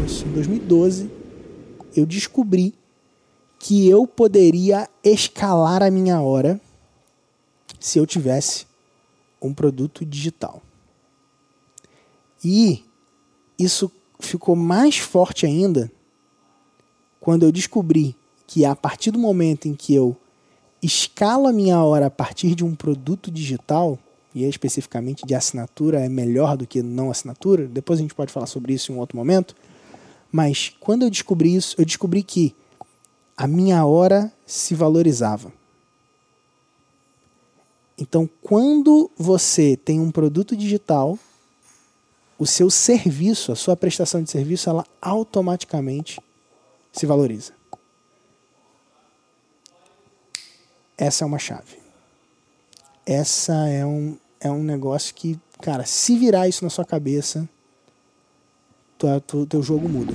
Isso, 0.05 0.25
em 0.25 0.31
2012, 0.31 1.11
eu 1.95 2.05
descobri 2.05 2.73
que 3.59 3.87
eu 3.89 4.05
poderia 4.05 4.89
escalar 5.03 5.81
a 5.81 5.91
minha 5.91 6.21
hora 6.21 6.59
se 7.79 7.97
eu 7.97 8.05
tivesse 8.05 8.65
um 9.41 9.53
produto 9.53 10.05
digital. 10.05 10.61
E 12.43 12.83
isso 13.57 13.91
ficou 14.19 14.55
mais 14.55 14.97
forte 14.97 15.45
ainda 15.45 15.91
quando 17.23 17.43
eu 17.43 17.53
descobri 17.53 18.17
que 18.45 18.65
a 18.65 18.75
partir 18.75 19.09
do 19.09 19.17
momento 19.17 19.65
em 19.65 19.73
que 19.73 19.95
eu 19.95 20.13
escalo 20.81 21.47
a 21.47 21.53
minha 21.53 21.81
hora 21.81 22.07
a 22.07 22.09
partir 22.09 22.53
de 22.53 22.65
um 22.65 22.75
produto 22.75 23.31
digital, 23.31 23.97
e 24.35 24.43
é 24.43 24.49
especificamente 24.49 25.25
de 25.25 25.33
assinatura, 25.33 26.01
é 26.01 26.09
melhor 26.09 26.57
do 26.57 26.67
que 26.67 26.83
não 26.83 27.09
assinatura, 27.09 27.65
depois 27.65 27.97
a 27.97 28.01
gente 28.01 28.13
pode 28.13 28.29
falar 28.29 28.45
sobre 28.45 28.73
isso 28.73 28.91
em 28.91 28.95
um 28.95 28.99
outro 28.99 29.15
momento. 29.15 29.55
Mas 30.29 30.75
quando 30.81 31.03
eu 31.03 31.09
descobri 31.09 31.55
isso, 31.55 31.77
eu 31.79 31.85
descobri 31.85 32.23
que 32.23 32.53
a 33.37 33.47
minha 33.47 33.85
hora 33.85 34.29
se 34.45 34.75
valorizava. 34.75 35.49
Então, 37.97 38.29
quando 38.41 39.09
você 39.15 39.77
tem 39.77 39.97
um 39.97 40.11
produto 40.11 40.57
digital, 40.57 41.17
o 42.37 42.45
seu 42.45 42.69
serviço, 42.69 43.53
a 43.53 43.55
sua 43.55 43.77
prestação 43.77 44.21
de 44.21 44.29
serviço, 44.29 44.69
ela 44.69 44.85
automaticamente 45.01 46.19
se 46.93 47.05
valoriza. 47.05 47.51
Essa 50.97 51.25
é 51.25 51.27
uma 51.27 51.39
chave. 51.39 51.81
Essa 53.05 53.67
é 53.67 53.85
um, 53.85 54.15
é 54.39 54.49
um 54.49 54.63
negócio 54.63 55.13
que, 55.13 55.37
cara, 55.61 55.85
se 55.85 56.15
virar 56.15 56.47
isso 56.47 56.63
na 56.63 56.69
sua 56.69 56.85
cabeça, 56.85 57.49
tua, 58.97 59.19
tu, 59.19 59.45
teu 59.45 59.61
jogo 59.61 59.89
muda. 59.89 60.13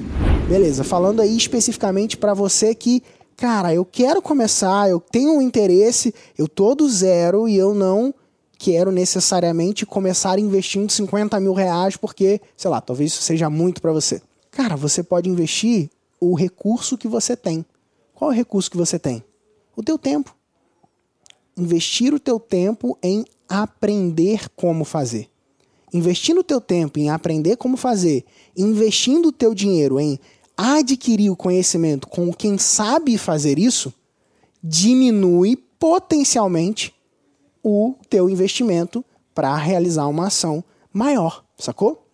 Beleza, 0.49 0.83
falando 0.83 1.21
aí 1.21 1.37
especificamente 1.37 2.17
para 2.17 2.33
você 2.33 2.75
que, 2.75 3.03
cara, 3.37 3.75
eu 3.75 3.85
quero 3.85 4.23
começar, 4.23 4.89
eu 4.89 4.99
tenho 4.99 5.33
um 5.33 5.43
interesse, 5.43 6.15
eu 6.39 6.49
tô 6.49 6.75
do 6.75 6.89
zero 6.89 7.47
e 7.47 7.57
eu 7.57 7.75
não 7.75 8.15
quero 8.57 8.91
necessariamente 8.91 9.85
começar 9.85 10.39
investindo 10.39 10.91
50 10.91 11.39
mil 11.39 11.53
reais 11.53 11.97
porque, 11.97 12.41
sei 12.57 12.71
lá, 12.71 12.81
talvez 12.81 13.13
isso 13.13 13.23
seja 13.23 13.51
muito 13.51 13.83
para 13.83 13.93
você. 13.93 14.23
Cara, 14.51 14.75
você 14.75 15.03
pode 15.03 15.29
investir 15.29 15.91
o 16.21 16.35
recurso 16.35 16.99
que 16.99 17.09
você 17.09 17.37
tem. 17.37 17.65
Qual 18.15 18.31
é 18.31 18.35
o 18.35 18.37
recurso 18.37 18.71
que 18.71 18.77
você 18.77 18.99
tem? 18.99 19.23
O 19.77 19.83
teu 19.83 19.99
tempo 19.99 20.39
investir 21.59 22.15
o 22.15 22.21
teu 22.21 22.39
tempo 22.39 22.97
em 23.03 23.25
aprender 23.49 24.49
como 24.51 24.85
fazer. 24.85 25.29
Investindo 25.93 26.39
o 26.39 26.45
teu 26.45 26.61
tempo 26.61 26.99
em 26.99 27.11
aprender 27.11 27.57
como 27.57 27.77
fazer, 27.77 28.25
investindo 28.57 29.27
o 29.27 29.33
teu 29.33 29.55
dinheiro 29.55 29.99
em 29.99 30.19
adquirir 30.57 31.31
o 31.31 31.37
conhecimento 31.37 32.07
com 32.09 32.33
quem 32.33 32.59
sabe 32.59 33.17
fazer 33.17 33.59
isso, 33.59 33.93
diminui 34.63 35.57
potencialmente 35.57 36.95
o 37.63 37.95
teu 38.09 38.29
investimento 38.29 39.05
para 39.35 39.55
realizar 39.57 40.07
uma 40.07 40.27
ação 40.27 40.63
maior, 40.93 41.45
sacou? 41.57 42.07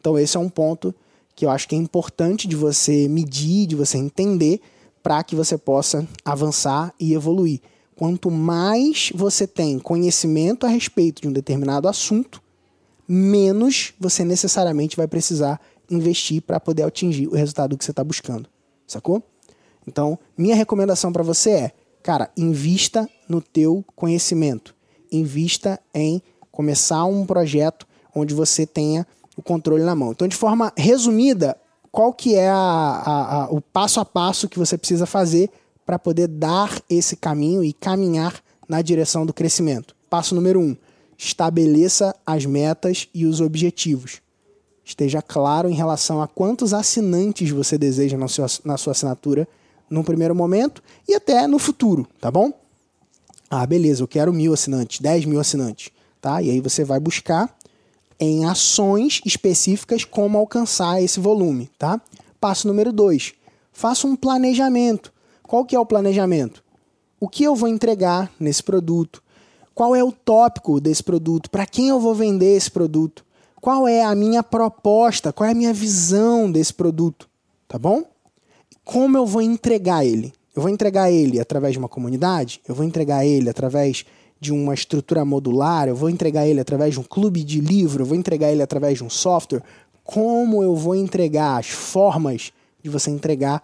Então 0.00 0.18
esse 0.18 0.36
é 0.36 0.40
um 0.40 0.48
ponto 0.48 0.94
que 1.36 1.44
eu 1.44 1.50
acho 1.50 1.68
que 1.68 1.74
é 1.74 1.78
importante 1.78 2.48
de 2.48 2.56
você 2.56 3.06
medir, 3.08 3.66
de 3.66 3.76
você 3.76 3.98
entender 3.98 4.60
para 5.02 5.22
que 5.22 5.36
você 5.36 5.58
possa 5.58 6.08
avançar 6.24 6.94
e 6.98 7.12
evoluir. 7.12 7.60
Quanto 7.94 8.30
mais 8.30 9.12
você 9.14 9.46
tem 9.46 9.78
conhecimento 9.78 10.66
a 10.66 10.68
respeito 10.68 11.22
de 11.22 11.28
um 11.28 11.32
determinado 11.32 11.88
assunto, 11.88 12.42
menos 13.06 13.92
você 14.00 14.24
necessariamente 14.24 14.96
vai 14.96 15.06
precisar 15.06 15.60
investir 15.90 16.42
para 16.42 16.58
poder 16.58 16.82
atingir 16.82 17.28
o 17.28 17.34
resultado 17.34 17.76
que 17.76 17.84
você 17.84 17.92
está 17.92 18.02
buscando. 18.02 18.48
Sacou? 18.86 19.22
Então, 19.86 20.18
minha 20.36 20.56
recomendação 20.56 21.12
para 21.12 21.22
você 21.22 21.50
é, 21.50 21.72
cara, 22.02 22.30
invista 22.36 23.08
no 23.28 23.40
teu 23.40 23.84
conhecimento. 23.94 24.74
Invista 25.12 25.78
em 25.94 26.20
começar 26.50 27.04
um 27.04 27.24
projeto 27.24 27.86
onde 28.14 28.34
você 28.34 28.66
tenha 28.66 29.06
o 29.36 29.42
controle 29.42 29.82
na 29.82 29.94
mão. 29.94 30.12
Então, 30.12 30.26
de 30.26 30.36
forma 30.36 30.72
resumida, 30.76 31.56
qual 31.92 32.12
que 32.12 32.34
é 32.34 32.48
a, 32.48 32.54
a, 32.54 33.44
a, 33.44 33.50
o 33.50 33.60
passo 33.60 34.00
a 34.00 34.04
passo 34.04 34.48
que 34.48 34.58
você 34.58 34.78
precisa 34.78 35.06
fazer 35.06 35.50
para 35.84 35.98
poder 35.98 36.26
dar 36.26 36.82
esse 36.90 37.16
caminho 37.16 37.62
e 37.62 37.72
caminhar 37.72 38.42
na 38.68 38.82
direção 38.82 39.24
do 39.24 39.32
crescimento. 39.32 39.94
Passo 40.10 40.34
número 40.34 40.60
um: 40.60 40.76
estabeleça 41.16 42.14
as 42.26 42.44
metas 42.44 43.08
e 43.14 43.24
os 43.24 43.40
objetivos. 43.40 44.20
Esteja 44.84 45.22
claro 45.22 45.68
em 45.68 45.74
relação 45.74 46.20
a 46.20 46.28
quantos 46.28 46.72
assinantes 46.72 47.50
você 47.50 47.76
deseja 47.78 48.16
na 48.16 48.28
sua, 48.28 48.46
na 48.64 48.76
sua 48.76 48.92
assinatura 48.92 49.48
no 49.88 50.02
primeiro 50.02 50.34
momento 50.34 50.82
e 51.08 51.14
até 51.14 51.46
no 51.46 51.58
futuro, 51.58 52.06
tá 52.20 52.30
bom? 52.30 52.52
Ah, 53.48 53.64
beleza, 53.64 54.02
eu 54.02 54.08
quero 54.08 54.32
mil 54.32 54.52
assinantes, 54.52 55.00
10 55.00 55.24
mil 55.24 55.38
assinantes, 55.38 55.90
tá? 56.20 56.42
E 56.42 56.50
aí 56.50 56.60
você 56.60 56.84
vai 56.84 56.98
buscar 56.98 57.56
em 58.18 58.44
ações 58.44 59.20
específicas 59.24 60.04
como 60.04 60.38
alcançar 60.38 61.02
esse 61.02 61.20
volume, 61.20 61.70
tá? 61.78 62.00
Passo 62.40 62.68
número 62.68 62.92
dois, 62.92 63.34
faça 63.72 64.06
um 64.06 64.16
planejamento. 64.16 65.12
Qual 65.42 65.64
que 65.64 65.76
é 65.76 65.80
o 65.80 65.86
planejamento? 65.86 66.62
O 67.20 67.28
que 67.28 67.44
eu 67.44 67.54
vou 67.54 67.68
entregar 67.68 68.30
nesse 68.38 68.62
produto? 68.62 69.22
Qual 69.74 69.94
é 69.94 70.02
o 70.02 70.12
tópico 70.12 70.80
desse 70.80 71.02
produto? 71.02 71.50
Para 71.50 71.66
quem 71.66 71.88
eu 71.88 72.00
vou 72.00 72.14
vender 72.14 72.56
esse 72.56 72.70
produto? 72.70 73.24
Qual 73.60 73.86
é 73.86 74.02
a 74.02 74.14
minha 74.14 74.42
proposta? 74.42 75.32
Qual 75.32 75.46
é 75.46 75.52
a 75.52 75.54
minha 75.54 75.72
visão 75.72 76.50
desse 76.50 76.72
produto? 76.72 77.28
Tá 77.68 77.78
bom? 77.78 78.04
Como 78.84 79.16
eu 79.16 79.26
vou 79.26 79.42
entregar 79.42 80.04
ele? 80.04 80.32
Eu 80.54 80.62
vou 80.62 80.70
entregar 80.70 81.10
ele 81.10 81.38
através 81.38 81.72
de 81.72 81.78
uma 81.78 81.88
comunidade? 81.88 82.60
Eu 82.66 82.74
vou 82.74 82.84
entregar 82.84 83.26
ele 83.26 83.50
através 83.50 84.06
de 84.40 84.52
uma 84.52 84.74
estrutura 84.74 85.24
modular? 85.24 85.88
Eu 85.88 85.96
vou 85.96 86.10
entregar 86.10 86.46
ele 86.46 86.60
através 86.60 86.94
de 86.94 87.00
um 87.00 87.02
clube 87.02 87.42
de 87.42 87.60
livro? 87.60 88.02
Eu 88.02 88.06
vou 88.06 88.16
entregar 88.16 88.50
ele 88.50 88.62
através 88.62 88.98
de 88.98 89.04
um 89.04 89.10
software? 89.10 89.62
Como 90.04 90.62
eu 90.62 90.74
vou 90.76 90.94
entregar? 90.94 91.58
As 91.58 91.68
formas 91.68 92.52
de 92.82 92.90
você 92.90 93.10
entregar 93.10 93.62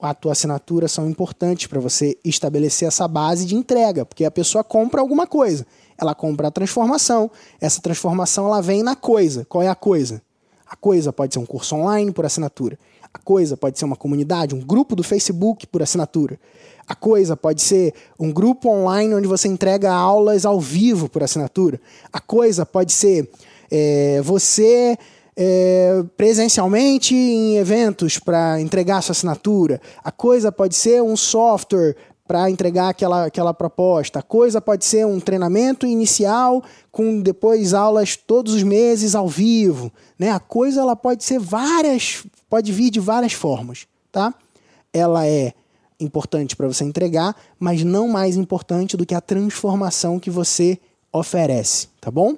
a 0.00 0.14
tua 0.14 0.32
assinatura 0.32 0.88
são 0.88 1.08
importantes 1.08 1.66
para 1.66 1.78
você 1.78 2.16
estabelecer 2.24 2.88
essa 2.88 3.06
base 3.06 3.44
de 3.44 3.54
entrega, 3.54 4.06
porque 4.06 4.24
a 4.24 4.30
pessoa 4.30 4.64
compra 4.64 5.00
alguma 5.00 5.26
coisa, 5.26 5.66
ela 5.98 6.14
compra 6.14 6.48
a 6.48 6.50
transformação, 6.50 7.30
essa 7.60 7.82
transformação 7.82 8.46
ela 8.46 8.62
vem 8.62 8.82
na 8.82 8.96
coisa. 8.96 9.44
Qual 9.44 9.62
é 9.62 9.68
a 9.68 9.74
coisa? 9.74 10.22
A 10.66 10.74
coisa 10.74 11.12
pode 11.12 11.34
ser 11.34 11.40
um 11.40 11.46
curso 11.46 11.76
online 11.76 12.12
por 12.12 12.24
assinatura. 12.24 12.78
A 13.12 13.18
coisa 13.18 13.56
pode 13.56 13.78
ser 13.78 13.84
uma 13.84 13.96
comunidade, 13.96 14.54
um 14.54 14.60
grupo 14.60 14.94
do 14.94 15.02
Facebook 15.02 15.66
por 15.66 15.82
assinatura. 15.82 16.38
A 16.86 16.94
coisa 16.94 17.36
pode 17.36 17.62
ser 17.62 17.94
um 18.18 18.32
grupo 18.32 18.68
online 18.68 19.14
onde 19.14 19.28
você 19.28 19.48
entrega 19.48 19.92
aulas 19.92 20.44
ao 20.44 20.60
vivo 20.60 21.08
por 21.08 21.22
assinatura. 21.22 21.80
A 22.12 22.20
coisa 22.20 22.64
pode 22.64 22.92
ser 22.92 23.28
é, 23.70 24.20
você 24.22 24.96
é, 25.36 26.04
presencialmente 26.16 27.14
em 27.14 27.56
eventos 27.56 28.18
para 28.18 28.60
entregar 28.60 29.02
sua 29.02 29.12
assinatura. 29.12 29.80
A 30.02 30.10
coisa 30.10 30.50
pode 30.52 30.74
ser 30.74 31.02
um 31.02 31.16
software 31.16 31.96
para 32.26 32.48
entregar 32.48 32.90
aquela, 32.90 33.26
aquela 33.26 33.52
proposta. 33.52 34.20
A 34.20 34.22
coisa 34.22 34.60
pode 34.60 34.84
ser 34.84 35.04
um 35.04 35.18
treinamento 35.18 35.84
inicial 35.84 36.62
com 36.92 37.20
depois 37.20 37.74
aulas 37.74 38.16
todos 38.16 38.54
os 38.54 38.62
meses 38.62 39.16
ao 39.16 39.26
vivo. 39.26 39.92
Né? 40.18 40.30
A 40.30 40.38
coisa 40.38 40.80
ela 40.80 40.94
pode 40.94 41.24
ser 41.24 41.40
várias, 41.40 42.24
pode 42.50 42.70
vir 42.72 42.90
de 42.90 43.00
várias 43.00 43.32
formas. 43.32 43.86
Tá? 44.12 44.34
Ela 44.92 45.26
é 45.26 45.54
importante 45.98 46.56
para 46.56 46.66
você 46.66 46.84
entregar, 46.84 47.34
mas 47.58 47.84
não 47.84 48.08
mais 48.08 48.36
importante 48.36 48.96
do 48.96 49.06
que 49.06 49.14
a 49.14 49.20
transformação 49.20 50.18
que 50.18 50.30
você 50.30 50.78
oferece, 51.12 51.88
tá 52.00 52.10
bom? 52.10 52.36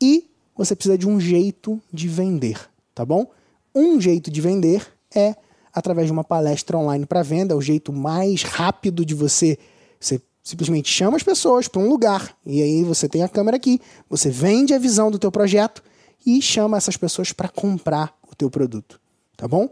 E 0.00 0.28
você 0.56 0.74
precisa 0.74 0.96
de 0.96 1.08
um 1.08 1.18
jeito 1.18 1.80
de 1.92 2.08
vender, 2.08 2.58
tá 2.94 3.04
bom? 3.04 3.26
Um 3.74 4.00
jeito 4.00 4.30
de 4.30 4.40
vender 4.40 4.86
é 5.14 5.34
através 5.72 6.06
de 6.06 6.12
uma 6.12 6.22
palestra 6.22 6.78
online 6.78 7.04
para 7.04 7.22
venda, 7.22 7.54
é 7.54 7.56
o 7.56 7.60
jeito 7.60 7.92
mais 7.92 8.42
rápido 8.42 9.04
de 9.04 9.14
você. 9.14 9.58
Você 9.98 10.20
simplesmente 10.42 10.88
chama 10.88 11.16
as 11.16 11.22
pessoas 11.22 11.66
para 11.66 11.80
um 11.80 11.88
lugar 11.88 12.36
e 12.46 12.62
aí 12.62 12.84
você 12.84 13.08
tem 13.08 13.22
a 13.22 13.28
câmera 13.28 13.56
aqui, 13.56 13.80
você 14.08 14.30
vende 14.30 14.74
a 14.74 14.78
visão 14.78 15.10
do 15.10 15.18
teu 15.18 15.32
projeto 15.32 15.82
e 16.24 16.40
chama 16.40 16.76
essas 16.76 16.96
pessoas 16.96 17.32
para 17.32 17.48
comprar 17.48 18.16
o 18.30 18.34
teu 18.34 18.50
produto, 18.50 19.00
tá 19.44 19.48
bom? 19.48 19.68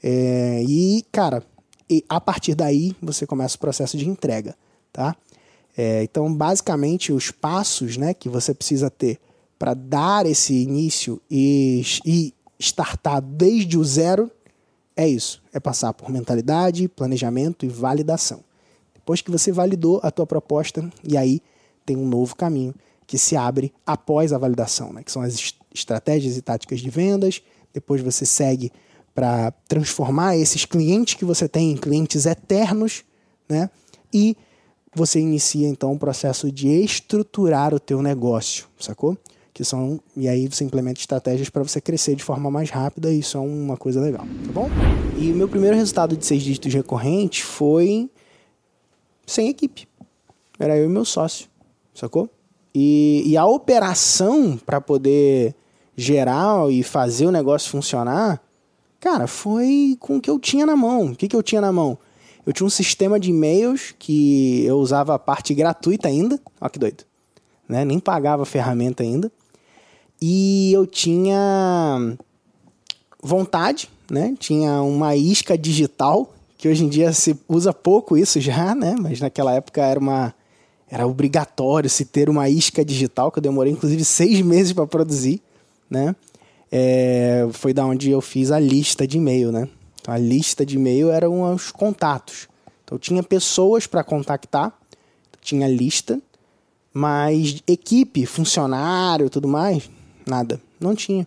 É, 0.00 0.62
e 0.62 1.04
cara, 1.10 1.42
e 1.90 2.04
a 2.08 2.20
partir 2.20 2.54
daí 2.54 2.94
você 3.02 3.26
começa 3.26 3.56
o 3.56 3.58
processo 3.58 3.96
de 3.96 4.08
entrega, 4.08 4.54
tá? 4.92 5.16
É, 5.76 6.04
então, 6.04 6.32
basicamente, 6.32 7.12
os 7.12 7.32
passos 7.32 7.96
né, 7.96 8.14
que 8.14 8.28
você 8.28 8.54
precisa 8.54 8.88
ter 8.88 9.18
para 9.58 9.74
dar 9.74 10.24
esse 10.24 10.54
início 10.54 11.20
e, 11.28 11.82
e 12.06 12.32
startar 12.60 13.20
desde 13.20 13.76
o 13.76 13.82
zero 13.82 14.30
é 14.96 15.08
isso, 15.08 15.42
é 15.52 15.58
passar 15.58 15.92
por 15.92 16.10
mentalidade, 16.10 16.86
planejamento 16.86 17.66
e 17.66 17.68
validação. 17.68 18.44
Depois 18.94 19.20
que 19.20 19.32
você 19.32 19.50
validou 19.50 19.98
a 20.04 20.12
tua 20.12 20.28
proposta, 20.28 20.88
e 21.02 21.16
aí 21.16 21.42
tem 21.84 21.96
um 21.96 22.06
novo 22.06 22.36
caminho 22.36 22.72
que 23.04 23.18
se 23.18 23.36
abre 23.36 23.72
após 23.84 24.32
a 24.32 24.38
validação, 24.38 24.92
né? 24.92 25.02
que 25.02 25.10
são 25.10 25.22
as 25.22 25.54
estratégias 25.74 26.36
e 26.36 26.42
táticas 26.42 26.78
de 26.78 26.88
vendas. 26.88 27.42
Depois 27.72 28.00
você 28.00 28.24
segue 28.24 28.70
para 29.18 29.50
transformar 29.66 30.36
esses 30.36 30.64
clientes 30.64 31.14
que 31.14 31.24
você 31.24 31.48
tem 31.48 31.72
em 31.72 31.76
clientes 31.76 32.24
eternos, 32.24 33.02
né? 33.48 33.68
E 34.14 34.36
você 34.94 35.18
inicia 35.18 35.66
então 35.66 35.92
o 35.92 35.98
processo 35.98 36.52
de 36.52 36.68
estruturar 36.68 37.74
o 37.74 37.80
teu 37.80 38.00
negócio, 38.00 38.66
sacou? 38.78 39.18
que 39.52 39.64
são 39.64 39.98
e 40.16 40.28
aí 40.28 40.46
você 40.46 40.62
implementa 40.62 41.00
estratégias 41.00 41.50
para 41.50 41.64
você 41.64 41.80
crescer 41.80 42.14
de 42.14 42.22
forma 42.22 42.48
mais 42.48 42.70
rápida 42.70 43.12
e 43.12 43.18
isso 43.18 43.36
é 43.36 43.40
uma 43.40 43.76
coisa 43.76 44.00
legal, 44.00 44.24
tá 44.46 44.52
bom? 44.52 44.70
E 45.18 45.32
o 45.32 45.34
meu 45.34 45.48
primeiro 45.48 45.74
resultado 45.74 46.16
de 46.16 46.24
seis 46.24 46.40
dígitos 46.44 46.72
recorrente 46.72 47.42
foi 47.42 48.08
sem 49.26 49.48
equipe. 49.48 49.88
Era 50.60 50.76
eu 50.76 50.84
e 50.84 50.88
meu 50.88 51.04
sócio, 51.04 51.48
sacou? 51.92 52.30
E, 52.72 53.24
e 53.26 53.36
a 53.36 53.44
operação 53.46 54.56
para 54.64 54.80
poder 54.80 55.56
gerar 55.96 56.70
e 56.70 56.84
fazer 56.84 57.26
o 57.26 57.32
negócio 57.32 57.68
funcionar, 57.68 58.40
cara, 59.00 59.26
foi 59.26 59.96
com 60.00 60.16
o 60.16 60.20
que 60.20 60.30
eu 60.30 60.38
tinha 60.38 60.66
na 60.66 60.76
mão. 60.76 61.06
O 61.06 61.16
que, 61.16 61.28
que 61.28 61.36
eu 61.36 61.42
tinha 61.42 61.60
na 61.60 61.72
mão? 61.72 61.98
Eu 62.46 62.52
tinha 62.52 62.66
um 62.66 62.70
sistema 62.70 63.20
de 63.20 63.30
e-mails 63.30 63.94
que 63.98 64.64
eu 64.64 64.78
usava 64.78 65.14
a 65.14 65.18
parte 65.18 65.52
gratuita 65.52 66.08
ainda. 66.08 66.40
Olha 66.60 66.70
que 66.70 66.78
doido. 66.78 67.04
Né? 67.68 67.84
Nem 67.84 68.00
pagava 68.00 68.42
a 68.42 68.46
ferramenta 68.46 69.02
ainda. 69.02 69.30
E 70.20 70.72
eu 70.72 70.86
tinha 70.86 72.16
vontade, 73.22 73.90
né? 74.10 74.34
Tinha 74.38 74.82
uma 74.82 75.14
isca 75.14 75.56
digital, 75.56 76.34
que 76.56 76.68
hoje 76.68 76.84
em 76.84 76.88
dia 76.88 77.12
se 77.12 77.38
usa 77.48 77.72
pouco 77.72 78.16
isso 78.16 78.40
já, 78.40 78.74
né? 78.74 78.96
Mas 78.98 79.20
naquela 79.20 79.52
época 79.52 79.82
era 79.82 80.00
uma 80.00 80.34
era 80.90 81.06
obrigatório 81.06 81.90
se 81.90 82.06
ter 82.06 82.30
uma 82.30 82.48
isca 82.48 82.82
digital, 82.82 83.30
que 83.30 83.38
eu 83.38 83.42
demorei 83.42 83.72
inclusive 83.72 84.02
seis 84.04 84.40
meses 84.40 84.72
para 84.72 84.86
produzir, 84.86 85.42
né? 85.90 86.16
É, 86.70 87.48
foi 87.52 87.72
da 87.72 87.84
onde 87.84 88.10
eu 88.10 88.20
fiz 88.20 88.50
a 88.50 88.58
lista 88.58 89.06
de 89.06 89.16
e-mail, 89.16 89.50
né? 89.50 89.68
Então, 90.00 90.14
a 90.14 90.18
lista 90.18 90.64
de 90.64 90.76
e-mail 90.76 91.10
eram 91.10 91.54
os 91.54 91.70
contatos. 91.70 92.48
Então 92.84 92.96
eu 92.96 93.00
tinha 93.00 93.22
pessoas 93.22 93.86
para 93.86 94.04
contactar, 94.04 94.72
tinha 95.40 95.66
lista, 95.68 96.20
mas 96.92 97.62
equipe, 97.66 98.26
funcionário, 98.26 99.30
tudo 99.30 99.48
mais, 99.48 99.88
Nada. 100.28 100.60
Não 100.78 100.94
tinha. 100.94 101.26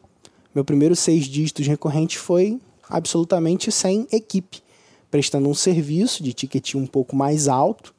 Meu 0.53 0.63
primeiro 0.63 0.95
seis 0.95 1.25
dígitos 1.25 1.65
recorrente 1.65 2.19
foi 2.19 2.59
absolutamente 2.87 3.71
sem 3.71 4.07
equipe, 4.11 4.61
prestando 5.09 5.49
um 5.49 5.55
serviço 5.55 6.21
de 6.21 6.33
ticket 6.33 6.75
um 6.75 6.85
pouco 6.85 7.15
mais 7.15 7.47
alto, 7.47 7.93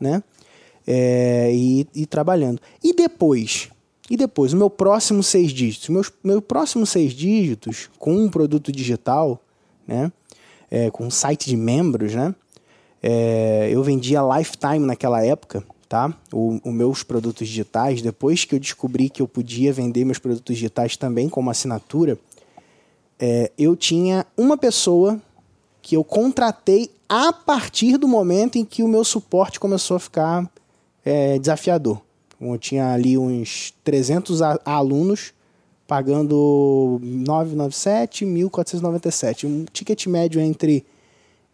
né? 0.00 0.22
É, 0.86 1.50
e, 1.52 1.86
e, 1.94 2.06
trabalhando. 2.06 2.60
E 2.82 2.94
depois? 2.94 3.68
E 4.08 4.16
depois, 4.16 4.52
o 4.52 4.56
meu 4.56 4.70
próximo 4.70 5.22
seis 5.22 5.50
dígitos? 5.50 5.88
Meus, 5.88 6.12
meu 6.22 6.40
próximo 6.40 6.86
seis 6.86 7.12
dígitos, 7.12 7.90
com 7.98 8.14
um 8.14 8.28
produto 8.28 8.70
digital, 8.70 9.42
né? 9.86 10.12
É, 10.70 10.90
com 10.90 11.06
um 11.06 11.10
site 11.10 11.46
de 11.46 11.56
membros, 11.56 12.14
né? 12.14 12.34
É, 13.02 13.68
eu 13.70 13.82
vendia 13.82 14.20
Lifetime 14.20 14.80
naquela 14.80 15.24
época, 15.24 15.64
tá? 15.88 16.14
Os 16.32 16.72
meus 16.72 17.02
produtos 17.02 17.48
digitais, 17.48 18.02
depois 18.02 18.44
que 18.44 18.54
eu 18.54 18.60
descobri 18.60 19.08
que 19.08 19.22
eu 19.22 19.28
podia 19.28 19.72
vender 19.72 20.04
meus 20.04 20.18
produtos 20.18 20.56
digitais 20.56 20.96
também 20.96 21.28
como 21.28 21.50
assinatura, 21.50 22.18
é, 23.18 23.50
eu 23.58 23.76
tinha 23.76 24.26
uma 24.36 24.56
pessoa 24.56 25.20
que 25.82 25.96
eu 25.96 26.04
contratei 26.04 26.90
a 27.08 27.32
partir 27.32 27.96
do 27.96 28.08
momento 28.08 28.56
em 28.56 28.64
que 28.64 28.82
o 28.82 28.88
meu 28.88 29.04
suporte 29.04 29.60
começou 29.60 29.96
a 29.96 30.00
ficar 30.00 30.50
é, 31.04 31.38
desafiador. 31.38 32.02
Eu 32.40 32.58
tinha 32.58 32.92
ali 32.92 33.16
uns 33.16 33.72
300 33.82 34.40
alunos 34.64 35.32
pagando 35.86 36.98
997 37.02 38.26
1.497, 38.26 39.44
um 39.44 39.64
ticket 39.72 40.06
médio 40.06 40.40
entre 40.40 40.84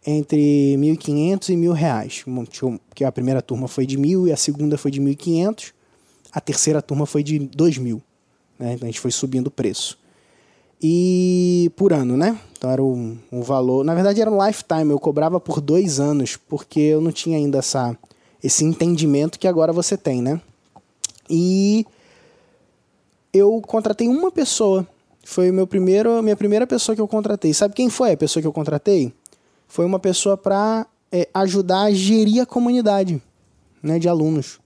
entre 0.05 0.75
1.500 0.77 1.49
e 1.49 1.55
1.000 1.55 1.71
reais. 1.71 2.25
Porque 2.89 3.05
a 3.05 3.11
primeira 3.11 3.41
turma 3.41 3.69
foi 3.69 3.85
de 3.85 3.97
1.000 3.97 4.27
e 4.27 4.31
a 4.33 4.37
segunda 4.37 4.77
foi 4.77 4.91
de 4.91 5.01
1.500. 5.01 5.71
A 6.31 6.41
terceira 6.41 6.81
turma 6.81 7.05
foi 7.05 7.23
de 7.23 7.39
2.000. 7.39 8.01
Né? 8.59 8.73
Então 8.73 8.85
a 8.85 8.91
gente 8.91 8.99
foi 8.99 9.11
subindo 9.11 9.47
o 9.47 9.51
preço. 9.51 9.97
E 10.81 11.71
por 11.77 11.93
ano, 11.93 12.17
né? 12.17 12.37
Então 12.57 12.69
era 12.69 12.83
um, 12.83 13.17
um 13.31 13.41
valor. 13.41 13.85
Na 13.85 13.95
verdade, 13.95 14.19
era 14.19 14.29
um 14.29 14.45
lifetime. 14.45 14.91
Eu 14.91 14.99
cobrava 14.99 15.39
por 15.39 15.61
dois 15.61 16.01
anos, 16.01 16.35
porque 16.35 16.81
eu 16.81 16.99
não 16.99 17.11
tinha 17.11 17.37
ainda 17.37 17.59
essa, 17.59 17.97
esse 18.43 18.65
entendimento 18.65 19.39
que 19.39 19.47
agora 19.47 19.71
você 19.71 19.95
tem, 19.95 20.21
né? 20.21 20.41
E 21.29 21.85
eu 23.33 23.61
contratei 23.61 24.07
uma 24.07 24.31
pessoa. 24.31 24.87
Foi 25.23 25.51
meu 25.51 25.65
primeiro, 25.65 26.21
minha 26.21 26.35
primeira 26.35 26.67
pessoa 26.67 26.95
que 26.95 27.01
eu 27.01 27.07
contratei. 27.07 27.53
Sabe 27.53 27.73
quem 27.73 27.89
foi 27.89 28.11
a 28.11 28.17
pessoa 28.17 28.41
que 28.41 28.47
eu 28.47 28.53
contratei? 28.53 29.13
Foi 29.67 29.85
uma 29.85 29.99
pessoa 29.99 30.37
para 30.37 30.85
ajudar 31.33 31.83
a 31.83 31.91
gerir 31.91 32.41
a 32.41 32.45
comunidade 32.45 33.21
né, 33.81 33.99
de 33.99 34.09
alunos. 34.09 34.59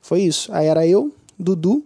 Foi 0.00 0.20
isso. 0.22 0.52
Aí 0.52 0.66
era 0.66 0.86
eu, 0.86 1.12
Dudu, 1.38 1.84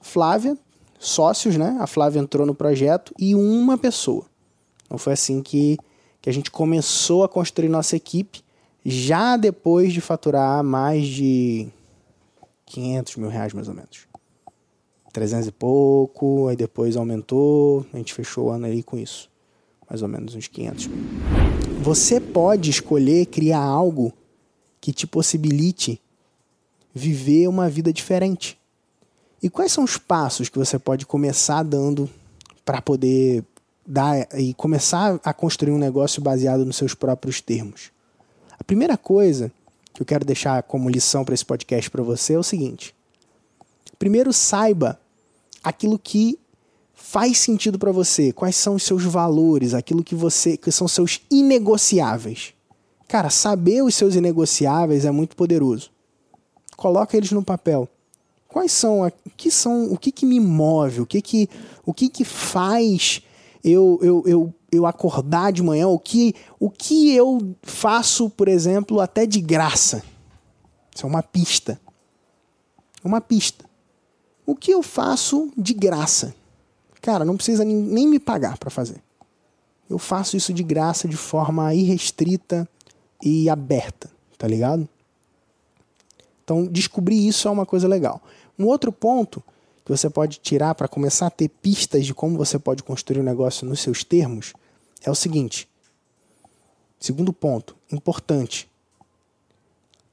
Flávia, 0.00 0.56
sócios, 0.98 1.56
né? 1.56 1.76
A 1.80 1.86
Flávia 1.86 2.20
entrou 2.20 2.46
no 2.46 2.54
projeto 2.54 3.14
e 3.18 3.34
uma 3.34 3.78
pessoa. 3.78 4.26
Então 4.84 4.98
foi 4.98 5.12
assim 5.12 5.42
que, 5.42 5.78
que 6.20 6.28
a 6.28 6.32
gente 6.32 6.50
começou 6.50 7.24
a 7.24 7.28
construir 7.28 7.68
nossa 7.68 7.96
equipe, 7.96 8.42
já 8.84 9.36
depois 9.36 9.92
de 9.92 10.00
faturar 10.00 10.62
mais 10.62 11.06
de 11.06 11.68
500 12.72 13.16
mil 13.16 13.28
reais, 13.28 13.52
mais 13.52 13.68
ou 13.68 13.74
menos. 13.74 14.08
300 15.12 15.48
e 15.48 15.52
pouco, 15.52 16.48
aí 16.48 16.56
depois 16.56 16.96
aumentou, 16.96 17.84
a 17.92 17.98
gente 17.98 18.14
fechou 18.14 18.46
o 18.46 18.50
ano 18.50 18.64
aí 18.64 18.82
com 18.82 18.98
isso. 18.98 19.30
Mais 19.88 20.00
ou 20.02 20.08
menos 20.08 20.34
uns 20.34 20.48
500 20.48 20.86
mil. 20.86 21.04
Você 21.82 22.18
pode 22.18 22.70
escolher 22.70 23.26
criar 23.26 23.60
algo 23.60 24.12
que 24.80 24.92
te 24.92 25.06
possibilite 25.06 26.00
viver 26.94 27.46
uma 27.46 27.68
vida 27.68 27.92
diferente. 27.92 28.58
E 29.42 29.50
quais 29.50 29.72
são 29.72 29.84
os 29.84 29.98
passos 29.98 30.48
que 30.48 30.58
você 30.58 30.78
pode 30.78 31.04
começar 31.04 31.62
dando 31.62 32.08
para 32.64 32.80
poder 32.80 33.44
dar 33.86 34.28
e 34.38 34.54
começar 34.54 35.20
a 35.22 35.34
construir 35.34 35.72
um 35.72 35.78
negócio 35.78 36.22
baseado 36.22 36.64
nos 36.64 36.76
seus 36.76 36.94
próprios 36.94 37.40
termos? 37.40 37.90
A 38.58 38.64
primeira 38.64 38.96
coisa 38.96 39.52
que 39.92 40.02
eu 40.02 40.06
quero 40.06 40.24
deixar 40.24 40.62
como 40.62 40.88
lição 40.88 41.24
para 41.24 41.34
esse 41.34 41.44
podcast 41.44 41.90
para 41.90 42.02
você 42.02 42.34
é 42.34 42.38
o 42.38 42.42
seguinte: 42.42 42.94
primeiro 43.98 44.32
saiba 44.32 45.00
aquilo 45.62 45.98
que 45.98 46.38
faz 46.94 47.38
sentido 47.38 47.78
para 47.78 47.92
você, 47.92 48.32
quais 48.32 48.56
são 48.56 48.74
os 48.76 48.82
seus 48.82 49.04
valores, 49.04 49.74
aquilo 49.74 50.04
que 50.04 50.14
você 50.14 50.56
que 50.56 50.70
são 50.70 50.88
seus 50.88 51.20
inegociáveis. 51.30 52.54
Cara, 53.08 53.28
saber 53.28 53.82
os 53.82 53.94
seus 53.94 54.14
inegociáveis 54.14 55.04
é 55.04 55.10
muito 55.10 55.36
poderoso. 55.36 55.90
Coloca 56.76 57.16
eles 57.16 57.30
no 57.30 57.42
papel 57.42 57.88
quais 58.52 58.70
são, 58.70 59.10
que 59.36 59.50
são, 59.50 59.90
o 59.90 59.96
que, 59.96 60.12
que 60.12 60.26
me 60.26 60.38
move, 60.38 61.00
o 61.00 61.06
que 61.06 61.22
que, 61.22 61.48
o 61.84 61.94
que, 61.94 62.08
que 62.08 62.24
faz 62.24 63.22
eu, 63.64 63.98
eu, 64.02 64.22
eu, 64.26 64.54
eu 64.70 64.86
acordar 64.86 65.52
de 65.52 65.62
manhã, 65.62 65.88
o 65.88 65.98
que, 65.98 66.34
o 66.58 66.70
que 66.70 67.14
eu 67.14 67.54
faço, 67.62 68.28
por 68.30 68.48
exemplo, 68.48 69.00
até 69.00 69.26
de 69.26 69.40
graça. 69.40 70.02
Isso 70.94 71.06
é 71.06 71.08
uma 71.08 71.22
pista. 71.22 71.80
Uma 73.04 73.20
pista. 73.20 73.64
O 74.44 74.54
que 74.54 74.70
eu 74.70 74.82
faço 74.82 75.50
de 75.56 75.72
graça? 75.72 76.34
Cara, 77.00 77.24
não 77.24 77.36
precisa 77.36 77.64
nem 77.64 78.06
me 78.06 78.18
pagar 78.18 78.58
para 78.58 78.70
fazer. 78.70 79.02
Eu 79.88 79.98
faço 79.98 80.36
isso 80.36 80.52
de 80.52 80.62
graça 80.62 81.06
de 81.08 81.16
forma 81.16 81.74
irrestrita 81.74 82.68
e 83.22 83.48
aberta, 83.48 84.10
tá 84.38 84.46
ligado? 84.46 84.88
Então, 86.42 86.66
descobrir 86.66 87.26
isso 87.26 87.46
é 87.46 87.50
uma 87.50 87.66
coisa 87.66 87.86
legal. 87.86 88.20
Um 88.58 88.66
outro 88.66 88.92
ponto 88.92 89.42
que 89.84 89.90
você 89.90 90.08
pode 90.08 90.38
tirar 90.38 90.74
para 90.74 90.88
começar 90.88 91.26
a 91.26 91.30
ter 91.30 91.48
pistas 91.48 92.06
de 92.06 92.14
como 92.14 92.36
você 92.36 92.58
pode 92.58 92.82
construir 92.82 93.20
um 93.20 93.24
negócio 93.24 93.66
nos 93.66 93.80
seus 93.80 94.04
termos 94.04 94.52
é 95.02 95.10
o 95.10 95.14
seguinte. 95.14 95.68
Segundo 96.98 97.32
ponto, 97.32 97.76
importante. 97.90 98.70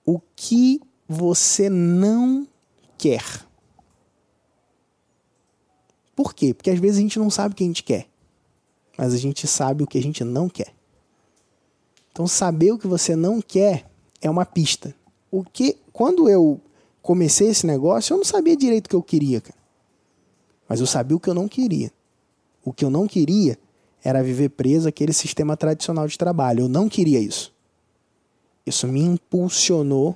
O 0.04 0.20
que 0.36 0.82
você 1.08 1.70
não 1.70 2.48
quer? 2.98 3.24
Por 6.16 6.34
quê? 6.34 6.54
Porque 6.54 6.72
às 6.72 6.80
vezes 6.80 6.98
a 6.98 7.02
gente 7.02 7.20
não 7.20 7.30
sabe 7.30 7.54
o 7.54 7.56
que 7.56 7.64
a 7.64 7.68
gente 7.68 7.84
quer, 7.84 8.08
mas 8.98 9.14
a 9.14 9.18
gente 9.18 9.48
sabe 9.48 9.84
o 9.84 9.88
que 9.88 9.98
a 9.98 10.02
gente 10.02 10.24
não 10.24 10.50
quer. 10.50 10.74
Então, 12.12 12.28
saber 12.28 12.72
o 12.72 12.78
que 12.78 12.88
você 12.88 13.16
não 13.16 13.40
quer 13.40 13.90
é 14.20 14.30
uma 14.30 14.46
pista. 14.46 14.94
O 15.32 15.44
que, 15.44 15.78
quando 15.94 16.28
eu 16.28 16.60
comecei 17.02 17.48
esse 17.48 17.66
negócio, 17.66 18.14
eu 18.14 18.18
não 18.18 18.26
sabia 18.26 18.58
direito 18.58 18.88
o 18.88 18.90
que 18.90 18.96
eu 18.96 19.04
queria, 19.04 19.40
cara. 19.40 19.59
Mas 20.70 20.80
eu 20.80 20.86
sabia 20.86 21.18
o 21.18 21.20
que 21.20 21.30
eu 21.30 21.34
não 21.34 21.48
queria. 21.48 21.92
O 22.64 22.72
que 22.72 22.86
eu 22.86 22.92
não 22.92 23.08
queria 23.08 23.58
era 24.04 24.24
viver 24.24 24.50
preso 24.50 24.88
àquele 24.88 25.12
sistema 25.12 25.58
tradicional 25.58 26.08
de 26.08 26.18
trabalho. 26.18 26.62
Eu 26.62 26.70
não 26.70 26.88
queria 26.88 27.20
isso. 27.20 27.52
Isso 28.66 28.88
me 28.88 29.02
impulsionou 29.02 30.16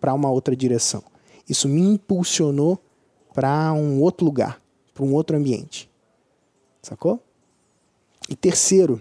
para 0.00 0.12
uma 0.12 0.28
outra 0.28 0.56
direção. 0.56 1.04
Isso 1.48 1.68
me 1.68 1.80
impulsionou 1.80 2.82
para 3.32 3.72
um 3.72 4.00
outro 4.00 4.24
lugar, 4.24 4.60
para 4.92 5.04
um 5.04 5.14
outro 5.14 5.36
ambiente. 5.36 5.88
Sacou? 6.82 7.22
E 8.28 8.34
terceiro, 8.34 9.00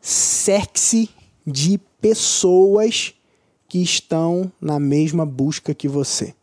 cerque-se 0.00 1.08
de 1.46 1.78
pessoas 2.00 3.14
que 3.68 3.80
estão 3.80 4.50
na 4.60 4.80
mesma 4.80 5.24
busca 5.24 5.72
que 5.72 5.86
você. 5.86 6.34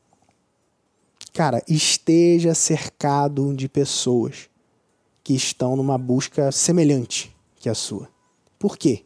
Cara, 1.38 1.62
esteja 1.68 2.56
cercado 2.56 3.54
de 3.54 3.70
pessoas 3.70 4.50
que 5.24 5.36
estão 5.36 5.76
numa 5.76 5.96
busca 5.96 6.52
semelhante 6.52 7.32
que 7.58 7.70
a 7.70 7.76
sua. 7.76 8.10
Por 8.58 8.76
quê? 8.76 9.06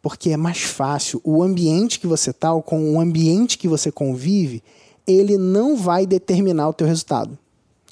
Porque 0.00 0.30
é 0.30 0.36
mais 0.38 0.62
fácil. 0.62 1.20
O 1.22 1.42
ambiente 1.42 2.00
que 2.00 2.06
você 2.06 2.30
está, 2.30 2.58
com 2.62 2.94
o 2.94 2.98
ambiente 2.98 3.58
que 3.58 3.68
você 3.68 3.92
convive, 3.92 4.64
ele 5.06 5.36
não 5.36 5.76
vai 5.76 6.06
determinar 6.06 6.70
o 6.70 6.72
teu 6.72 6.86
resultado. 6.86 7.38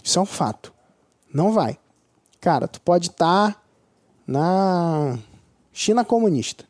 Isso 0.02 0.18
é 0.18 0.22
um 0.22 0.24
fato. 0.24 0.72
Não 1.30 1.52
vai. 1.52 1.78
Cara, 2.40 2.66
tu 2.66 2.80
pode 2.80 3.10
estar 3.10 3.52
tá 3.52 3.62
na 4.26 5.18
China 5.70 6.02
comunista 6.02 6.64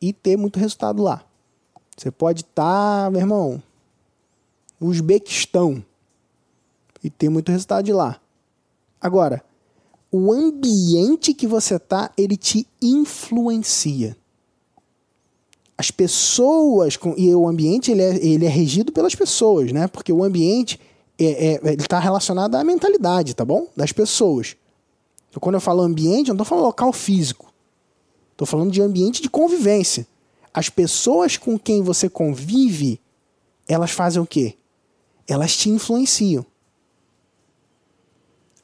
e 0.00 0.14
ter 0.14 0.38
muito 0.38 0.58
resultado 0.58 1.02
lá. 1.02 1.22
Você 1.94 2.10
pode 2.10 2.40
estar, 2.40 3.04
tá, 3.04 3.10
meu 3.10 3.20
irmão, 3.20 3.62
no 4.80 4.88
Uzbequistão 4.88 5.84
e 7.02 7.10
ter 7.10 7.28
muito 7.28 7.50
resultado 7.50 7.84
de 7.84 7.92
lá. 7.92 8.20
Agora, 9.00 9.42
o 10.10 10.32
ambiente 10.32 11.32
que 11.32 11.46
você 11.46 11.78
tá, 11.78 12.10
ele 12.16 12.36
te 12.36 12.66
influencia. 12.80 14.16
As 15.78 15.90
pessoas 15.90 16.96
com, 16.96 17.14
e 17.16 17.34
o 17.34 17.48
ambiente 17.48 17.90
ele 17.90 18.02
é, 18.02 18.16
ele 18.24 18.44
é 18.44 18.48
regido 18.48 18.92
pelas 18.92 19.14
pessoas, 19.14 19.72
né? 19.72 19.86
Porque 19.86 20.12
o 20.12 20.22
ambiente 20.22 20.78
é, 21.18 21.24
é, 21.24 21.60
ele 21.64 21.80
está 21.80 21.98
relacionado 21.98 22.54
à 22.54 22.62
mentalidade, 22.62 23.34
tá 23.34 23.44
bom? 23.44 23.66
Das 23.74 23.92
pessoas. 23.92 24.56
Então, 25.30 25.40
quando 25.40 25.54
eu 25.54 25.60
falo 25.60 25.80
ambiente, 25.80 26.28
eu 26.28 26.34
não 26.34 26.42
estou 26.42 26.44
falando 26.44 26.64
local 26.64 26.92
físico. 26.92 27.52
Estou 28.32 28.46
falando 28.46 28.70
de 28.70 28.82
ambiente 28.82 29.22
de 29.22 29.30
convivência 29.30 30.06
as 30.52 30.68
pessoas 30.68 31.36
com 31.36 31.58
quem 31.58 31.82
você 31.82 32.08
convive, 32.08 33.00
elas 33.68 33.92
fazem 33.92 34.20
o 34.20 34.26
quê? 34.26 34.54
Elas 35.26 35.56
te 35.56 35.70
influenciam. 35.70 36.44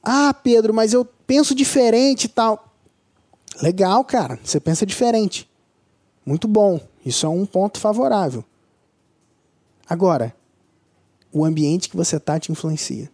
Ah, 0.08 0.32
Pedro, 0.32 0.72
mas 0.72 0.92
eu 0.92 1.04
penso 1.04 1.52
diferente 1.52 2.26
e 2.26 2.28
tal. 2.28 2.72
Legal, 3.60 4.04
cara, 4.04 4.38
você 4.44 4.60
pensa 4.60 4.86
diferente. 4.86 5.50
Muito 6.24 6.46
bom. 6.46 6.80
Isso 7.04 7.26
é 7.26 7.28
um 7.28 7.44
ponto 7.44 7.80
favorável. 7.80 8.44
Agora, 9.88 10.32
o 11.32 11.44
ambiente 11.44 11.88
que 11.88 11.96
você 11.96 12.18
está 12.18 12.38
te 12.38 12.52
influencia. 12.52 13.10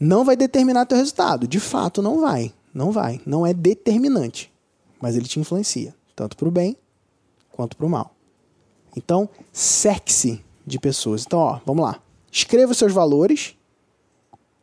Não 0.00 0.24
vai 0.24 0.36
determinar 0.36 0.84
teu 0.84 0.98
resultado. 0.98 1.46
De 1.46 1.60
fato, 1.60 2.02
não 2.02 2.20
vai. 2.20 2.52
Não 2.74 2.90
vai. 2.90 3.20
Não 3.24 3.46
é 3.46 3.54
determinante. 3.54 4.52
Mas 5.00 5.14
ele 5.14 5.28
te 5.28 5.38
influencia. 5.38 5.94
Tanto 6.16 6.36
para 6.36 6.48
o 6.48 6.50
bem 6.50 6.76
quanto 7.52 7.76
para 7.76 7.86
o 7.86 7.88
mal. 7.88 8.16
Então, 8.96 9.28
cerque-se 9.52 10.44
de 10.66 10.80
pessoas. 10.80 11.24
Então, 11.24 11.38
ó, 11.38 11.60
vamos 11.64 11.84
lá. 11.84 12.00
Escreva 12.32 12.72
os 12.72 12.78
seus 12.78 12.92
valores, 12.92 13.56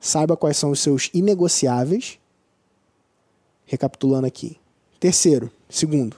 saiba 0.07 0.37
quais 0.37 0.57
são 0.57 0.71
os 0.71 0.79
seus 0.79 1.09
inegociáveis. 1.13 2.19
Recapitulando 3.65 4.27
aqui. 4.27 4.57
Terceiro, 4.99 5.51
segundo. 5.69 6.17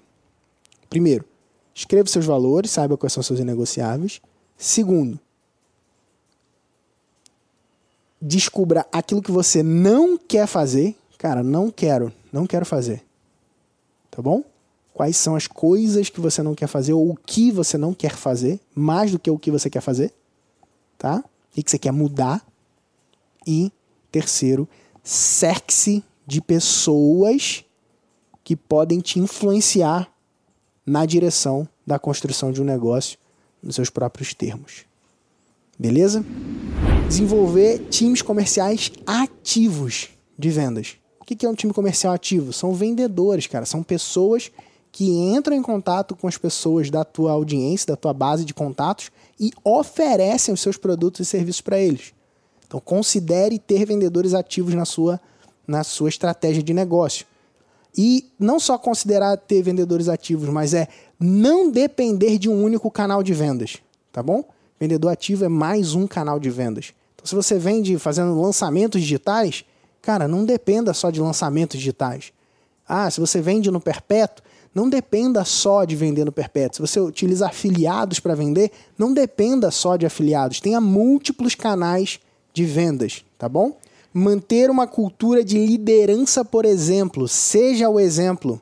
Primeiro, 0.90 1.25
escreva 1.74 2.09
seus 2.09 2.25
valores, 2.25 2.72
saiba 2.72 2.98
quais 2.98 3.14
são 3.14 3.24
seus 3.24 3.40
inegociáveis. 3.40 4.22
Segundo, 4.57 5.19
descubra 8.22 8.85
aquilo 8.91 9.22
que 9.22 9.32
você 9.32 9.64
não 9.64 10.17
quer 10.17 10.48
fazer. 10.48 10.95
Cara, 11.17 11.43
não 11.43 11.72
quero, 11.72 12.11
não 12.32 12.45
quero 12.45 12.66
fazer. 12.66 13.03
Tá 14.11 14.22
bom? 14.22 14.43
quais 14.98 15.16
são 15.16 15.35
as 15.35 15.45
coisas 15.45 16.09
que 16.09 16.19
você 16.19 16.41
não 16.41 16.56
quer 16.56 16.66
fazer 16.66 16.91
ou 16.91 17.11
o 17.11 17.16
que 17.16 17.51
você 17.51 17.77
não 17.77 17.93
quer 17.93 18.16
fazer, 18.16 18.59
mais 18.74 19.11
do 19.11 19.19
que 19.19 19.30
o 19.30 19.38
que 19.38 19.51
você 19.51 19.69
quer 19.69 19.80
fazer, 19.80 20.11
tá? 20.98 21.24
O 21.56 21.64
que 21.64 21.69
você 21.69 21.77
quer 21.77 21.91
mudar. 21.91 22.43
E 23.45 23.72
terceiro, 24.11 24.68
cerque-se 25.03 26.03
de 26.26 26.42
pessoas 26.42 27.64
que 28.44 28.56
podem 28.56 29.00
te 29.00 29.19
influenciar 29.19 30.11
na 30.86 31.06
direção 31.06 31.68
da 31.86 32.00
construção 32.00 32.52
de 32.52 32.61
um 32.61 32.66
negócio 32.66 33.18
nos 33.61 33.76
seus 33.76 33.90
próprios 33.90 34.34
termos. 34.34 34.86
Beleza? 35.77 36.26
Desenvolver 37.08 37.80
times 37.90 38.22
comerciais 38.22 38.92
ativos 39.06 40.10
de 40.38 40.50
vendas. 40.50 40.95
O 41.19 41.26
que 41.26 41.45
é 41.45 41.50
um 41.50 41.56
time 41.56 41.74
comercial 41.74 42.14
ativo? 42.14 42.53
São 42.53 42.74
vendedores, 42.74 43.48
cara. 43.48 43.66
São 43.66 43.84
pessoas 43.84 44.52
que 44.92 45.10
entram 45.10 45.56
em 45.56 45.61
contato 45.61 46.16
com 46.16 46.27
as 46.27 46.38
pessoas 46.38 46.90
da 46.90 47.03
tua 47.06 47.32
audiência, 47.32 47.88
da 47.88 47.95
tua 47.95 48.14
base 48.14 48.44
de 48.44 48.53
contatos 48.53 49.11
e 49.40 49.52
oferecem 49.64 50.53
os 50.53 50.61
seus 50.61 50.77
produtos 50.77 51.19
e 51.19 51.26
serviços 51.26 51.61
para 51.61 51.77
eles. 51.77 52.14
Então, 52.67 52.79
considere 52.79 53.57
ter 53.57 53.85
vendedores 53.85 54.33
ativos 54.33 54.73
na 54.73 54.85
sua, 54.85 55.19
na 55.65 55.83
sua 55.83 56.09
estratégia 56.09 56.61
de 56.61 56.73
negócio. 56.73 57.25
E 57.97 58.29
não 58.37 58.59
só 58.59 58.77
considerar 58.77 59.37
ter 59.37 59.63
vendedores 59.63 60.07
ativos, 60.07 60.49
mas 60.49 60.73
é 60.73 60.87
não 61.19 61.71
depender 61.71 62.37
de 62.37 62.49
um 62.49 62.63
único 62.63 62.91
canal 62.91 63.23
de 63.23 63.33
vendas, 63.33 63.77
tá 64.11 64.21
bom? 64.21 64.43
Vendedor 64.79 65.11
ativo 65.11 65.45
é 65.45 65.49
mais 65.49 65.95
um 65.95 66.05
canal 66.05 66.39
de 66.39 66.49
vendas. 66.49 66.93
Então, 67.15 67.25
se 67.25 67.33
você 67.33 67.57
vende 67.57 67.97
fazendo 67.97 68.39
lançamentos 68.39 69.01
digitais, 69.01 69.65
cara, 70.01 70.27
não 70.27 70.45
dependa 70.45 70.93
só 70.93 71.09
de 71.09 71.19
lançamentos 71.19 71.79
digitais. 71.79 72.31
Ah, 72.87 73.09
se 73.09 73.19
você 73.19 73.41
vende 73.41 73.71
no 73.71 73.81
perpétuo, 73.81 74.45
não 74.75 74.87
dependa 74.87 75.43
só 75.43 75.83
de 75.83 75.95
vender 75.95 76.23
no 76.23 76.31
perpétuo. 76.31 76.75
Se 76.75 76.93
você 76.93 76.99
utiliza 76.99 77.47
afiliados 77.47 78.19
para 78.19 78.35
vender, 78.35 78.71
não 78.95 79.11
dependa 79.11 79.71
só 79.71 79.95
de 79.95 80.05
afiliados. 80.05 80.59
Tenha 80.59 80.79
múltiplos 80.79 81.55
canais 81.55 82.19
de 82.58 82.66
vendas, 82.66 83.24
tá 83.38 83.48
bom? 83.48 83.77
Manter 84.11 84.72
uma 84.72 84.88
cultura 84.88 85.44
de 85.44 85.64
liderança, 85.64 86.44
por 86.44 86.66
exemplo. 86.66 87.27
Seja 87.27 87.88
o 87.88 88.00
exemplo 88.00 88.60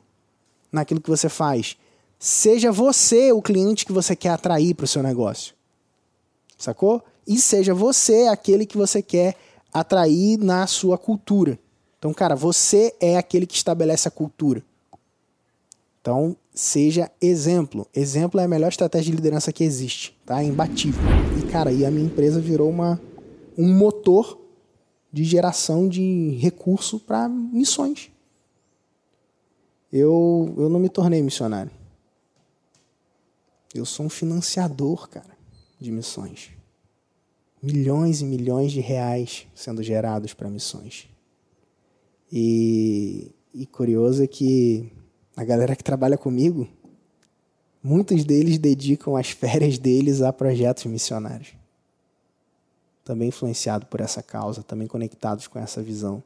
naquilo 0.70 1.00
que 1.00 1.08
você 1.08 1.30
faz. 1.30 1.78
Seja 2.18 2.70
você 2.70 3.32
o 3.32 3.40
cliente 3.40 3.86
que 3.86 3.92
você 3.92 4.14
quer 4.14 4.28
atrair 4.28 4.74
para 4.74 4.84
o 4.84 4.88
seu 4.88 5.02
negócio. 5.02 5.54
Sacou? 6.58 7.02
E 7.26 7.38
seja 7.38 7.72
você 7.72 8.26
aquele 8.26 8.66
que 8.66 8.76
você 8.76 9.00
quer 9.00 9.34
atrair 9.72 10.38
na 10.38 10.66
sua 10.66 10.98
cultura. 10.98 11.58
Então, 11.98 12.12
cara, 12.12 12.36
você 12.36 12.94
é 13.00 13.16
aquele 13.16 13.46
que 13.46 13.56
estabelece 13.56 14.06
a 14.06 14.10
cultura. 14.10 14.62
Então, 16.02 16.36
seja 16.54 17.10
exemplo. 17.20 17.86
Exemplo 17.94 18.38
é 18.40 18.44
a 18.44 18.48
melhor 18.48 18.68
estratégia 18.68 19.10
de 19.10 19.16
liderança 19.16 19.52
que 19.52 19.64
existe, 19.64 20.16
tá? 20.24 20.42
É 20.42 20.44
imbatível. 20.44 21.02
E, 21.38 21.50
cara, 21.50 21.72
e 21.72 21.84
a 21.84 21.90
minha 21.90 22.06
empresa 22.06 22.38
virou 22.40 22.70
uma, 22.70 23.00
um 23.56 23.72
motor 23.72 24.40
de 25.12 25.24
geração 25.24 25.88
de 25.88 26.36
recurso 26.40 27.00
para 27.00 27.28
missões. 27.28 28.10
Eu, 29.92 30.54
eu 30.58 30.68
não 30.68 30.78
me 30.78 30.88
tornei 30.88 31.22
missionário. 31.22 31.70
Eu 33.74 33.84
sou 33.84 34.06
um 34.06 34.10
financiador, 34.10 35.08
cara, 35.08 35.36
de 35.80 35.90
missões. 35.90 36.50
Milhões 37.62 38.20
e 38.20 38.24
milhões 38.24 38.72
de 38.72 38.80
reais 38.80 39.46
sendo 39.54 39.82
gerados 39.82 40.34
para 40.34 40.50
missões. 40.50 41.08
E, 42.30 43.32
e 43.54 43.66
curioso 43.66 44.22
é 44.22 44.26
que 44.26 44.92
a 45.36 45.44
galera 45.44 45.76
que 45.76 45.84
trabalha 45.84 46.18
comigo, 46.18 46.68
muitos 47.82 48.24
deles 48.24 48.58
dedicam 48.58 49.16
as 49.16 49.30
férias 49.30 49.78
deles 49.78 50.20
a 50.20 50.32
projetos 50.32 50.84
missionários. 50.86 51.54
Também 53.06 53.28
influenciado 53.28 53.86
por 53.86 54.00
essa 54.00 54.22
causa, 54.22 54.62
também 54.62 54.88
conectados 54.88 55.46
com 55.46 55.58
essa 55.58 55.80
visão. 55.82 56.22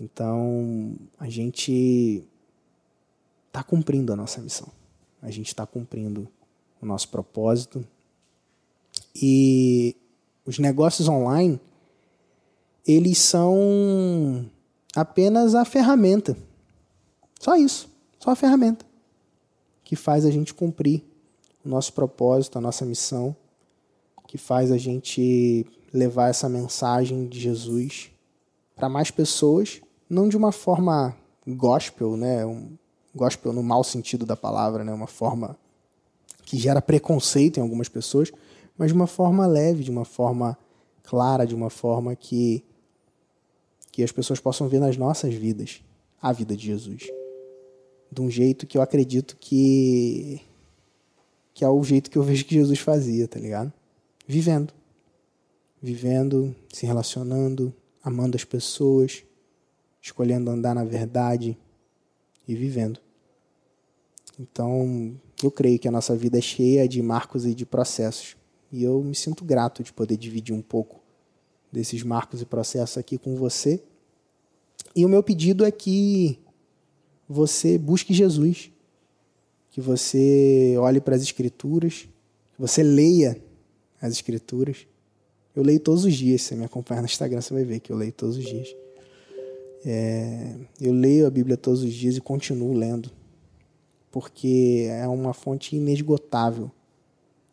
Então, 0.00 0.94
a 1.18 1.28
gente 1.28 2.24
está 3.48 3.62
cumprindo 3.62 4.12
a 4.12 4.16
nossa 4.16 4.40
missão. 4.40 4.68
A 5.20 5.30
gente 5.30 5.48
está 5.48 5.66
cumprindo 5.66 6.28
o 6.80 6.86
nosso 6.86 7.08
propósito. 7.08 7.84
E 9.14 9.96
os 10.46 10.58
negócios 10.58 11.08
online, 11.08 11.60
eles 12.86 13.18
são 13.18 14.48
apenas 14.94 15.54
a 15.54 15.64
ferramenta. 15.64 16.36
Só 17.38 17.56
isso. 17.56 17.90
Só 18.18 18.30
a 18.30 18.36
ferramenta 18.36 18.86
que 19.90 19.96
faz 19.96 20.24
a 20.24 20.30
gente 20.30 20.54
cumprir 20.54 21.02
o 21.64 21.68
nosso 21.68 21.92
propósito, 21.92 22.56
a 22.56 22.60
nossa 22.60 22.84
missão, 22.84 23.34
que 24.28 24.38
faz 24.38 24.70
a 24.70 24.78
gente 24.78 25.66
levar 25.92 26.28
essa 26.28 26.48
mensagem 26.48 27.26
de 27.26 27.38
Jesus 27.38 28.10
para 28.76 28.88
mais 28.88 29.10
pessoas, 29.10 29.80
não 30.08 30.28
de 30.28 30.36
uma 30.36 30.52
forma 30.52 31.16
gospel, 31.46 32.16
né? 32.16 32.44
Um 32.46 32.76
gospel 33.14 33.52
no 33.52 33.62
mau 33.62 33.82
sentido 33.82 34.24
da 34.24 34.36
palavra, 34.36 34.84
né? 34.84 34.92
Uma 34.92 35.06
forma 35.06 35.56
que 36.44 36.58
gera 36.58 36.80
preconceito 36.80 37.58
em 37.58 37.60
algumas 37.60 37.88
pessoas, 37.88 38.32
mas 38.76 38.88
de 38.88 38.94
uma 38.94 39.06
forma 39.06 39.46
leve, 39.46 39.84
de 39.84 39.90
uma 39.90 40.04
forma 40.04 40.56
clara, 41.02 41.46
de 41.46 41.54
uma 41.54 41.70
forma 41.70 42.14
que 42.16 42.64
que 43.92 44.04
as 44.04 44.12
pessoas 44.12 44.38
possam 44.38 44.68
ver 44.68 44.78
nas 44.78 44.96
nossas 44.96 45.34
vidas 45.34 45.82
a 46.22 46.32
vida 46.32 46.56
de 46.56 46.64
Jesus 46.64 47.10
de 48.10 48.20
um 48.20 48.30
jeito 48.30 48.66
que 48.66 48.76
eu 48.76 48.82
acredito 48.82 49.36
que 49.38 50.40
que 51.54 51.64
é 51.64 51.68
o 51.68 51.82
jeito 51.82 52.10
que 52.10 52.16
eu 52.16 52.22
vejo 52.22 52.44
que 52.44 52.54
Jesus 52.54 52.78
fazia, 52.78 53.28
tá 53.28 53.38
ligado? 53.38 53.72
Vivendo. 54.26 54.72
Vivendo, 55.82 56.54
se 56.72 56.86
relacionando, 56.86 57.74
amando 58.02 58.36
as 58.36 58.44
pessoas, 58.44 59.24
escolhendo 60.00 60.50
andar 60.50 60.74
na 60.74 60.84
verdade 60.84 61.56
e 62.46 62.54
vivendo. 62.54 63.00
Então, 64.38 65.20
eu 65.42 65.50
creio 65.50 65.78
que 65.78 65.88
a 65.88 65.90
nossa 65.90 66.16
vida 66.16 66.38
é 66.38 66.40
cheia 66.40 66.88
de 66.88 67.02
marcos 67.02 67.44
e 67.44 67.54
de 67.54 67.66
processos. 67.66 68.36
E 68.72 68.82
eu 68.82 69.02
me 69.02 69.14
sinto 69.14 69.44
grato 69.44 69.82
de 69.82 69.92
poder 69.92 70.16
dividir 70.16 70.54
um 70.54 70.62
pouco 70.62 71.00
desses 71.70 72.02
marcos 72.02 72.40
e 72.40 72.46
processos 72.46 72.98
aqui 72.98 73.18
com 73.18 73.36
você. 73.36 73.82
E 74.94 75.04
o 75.04 75.08
meu 75.08 75.22
pedido 75.22 75.64
é 75.64 75.70
que 75.70 76.38
você 77.28 77.78
busque 77.78 78.12
Jesus, 78.12 78.72
que 79.70 79.80
você 79.80 80.74
olhe 80.78 81.00
para 81.00 81.14
as 81.14 81.22
Escrituras, 81.22 82.08
que 82.54 82.60
você 82.60 82.82
leia 82.82 83.40
as 84.00 84.12
Escrituras. 84.12 84.86
Eu 85.54 85.62
leio 85.62 85.80
todos 85.80 86.04
os 86.04 86.14
dias, 86.14 86.42
se 86.42 86.48
você 86.48 86.56
me 86.56 86.64
acompanhar 86.64 87.00
no 87.00 87.06
Instagram, 87.06 87.40
você 87.40 87.52
vai 87.52 87.64
ver 87.64 87.80
que 87.80 87.90
eu 87.92 87.96
leio 87.96 88.12
todos 88.12 88.36
os 88.36 88.44
dias. 88.44 88.74
É, 89.84 90.54
eu 90.80 90.92
leio 90.92 91.26
a 91.26 91.30
Bíblia 91.30 91.56
todos 91.56 91.82
os 91.82 91.92
dias 91.92 92.16
e 92.16 92.20
continuo 92.20 92.72
lendo, 92.72 93.10
porque 94.10 94.86
é 94.90 95.08
uma 95.08 95.32
fonte 95.32 95.74
inesgotável 95.74 96.70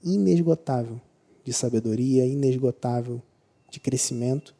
inesgotável 0.04 1.00
de 1.44 1.54
sabedoria, 1.54 2.26
inesgotável 2.26 3.22
de 3.70 3.80
crescimento. 3.80 4.56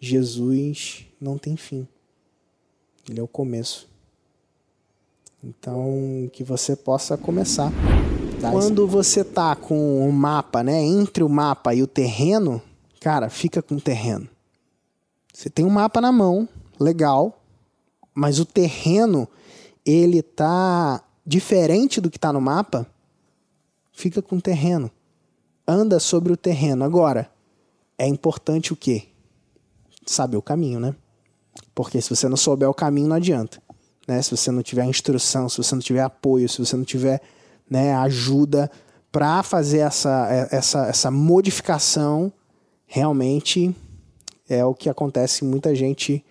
Jesus 0.00 1.06
não 1.20 1.38
tem 1.38 1.56
fim, 1.56 1.86
ele 3.08 3.20
é 3.20 3.22
o 3.22 3.28
começo. 3.28 3.88
Então, 5.42 6.28
que 6.32 6.42
você 6.42 6.74
possa 6.74 7.16
começar. 7.16 7.72
Quando 8.50 8.86
você 8.86 9.24
tá 9.24 9.54
com 9.54 10.00
o 10.00 10.08
um 10.08 10.12
mapa, 10.12 10.62
né, 10.62 10.82
entre 10.82 11.22
o 11.22 11.28
mapa 11.28 11.74
e 11.74 11.82
o 11.82 11.86
terreno, 11.86 12.60
cara, 13.00 13.28
fica 13.28 13.62
com 13.62 13.76
o 13.76 13.80
terreno. 13.80 14.28
Você 15.32 15.50
tem 15.50 15.64
um 15.64 15.70
mapa 15.70 16.00
na 16.00 16.10
mão, 16.10 16.48
legal, 16.78 17.42
mas 18.14 18.38
o 18.40 18.44
terreno 18.44 19.28
ele 19.84 20.22
tá 20.22 21.02
diferente 21.24 22.00
do 22.00 22.10
que 22.10 22.18
tá 22.18 22.32
no 22.32 22.40
mapa, 22.40 22.86
fica 23.92 24.22
com 24.22 24.36
o 24.36 24.42
terreno. 24.42 24.90
Anda 25.66 25.98
sobre 25.98 26.32
o 26.32 26.36
terreno. 26.36 26.84
Agora, 26.84 27.30
é 27.98 28.06
importante 28.06 28.72
o 28.72 28.76
quê? 28.76 29.08
Saber 30.06 30.36
o 30.36 30.42
caminho, 30.42 30.80
né? 30.80 30.94
Porque 31.74 32.00
se 32.00 32.10
você 32.10 32.28
não 32.28 32.36
souber 32.36 32.68
o 32.68 32.74
caminho, 32.74 33.08
não 33.08 33.16
adianta 33.16 33.60
né? 34.06 34.22
Se 34.22 34.30
você 34.30 34.50
não 34.50 34.62
tiver 34.62 34.84
instrução, 34.84 35.48
se 35.48 35.58
você 35.58 35.74
não 35.74 35.82
tiver 35.82 36.02
apoio, 36.02 36.48
se 36.48 36.58
você 36.58 36.76
não 36.76 36.84
tiver 36.84 37.20
né, 37.70 37.94
ajuda 37.94 38.70
para 39.10 39.42
fazer 39.42 39.78
essa, 39.78 40.28
é, 40.30 40.56
essa, 40.56 40.86
essa 40.86 41.10
modificação, 41.10 42.32
realmente 42.86 43.74
é 44.48 44.64
o 44.64 44.74
que 44.74 44.88
acontece. 44.88 45.44
Muita 45.44 45.74
gente 45.74 46.24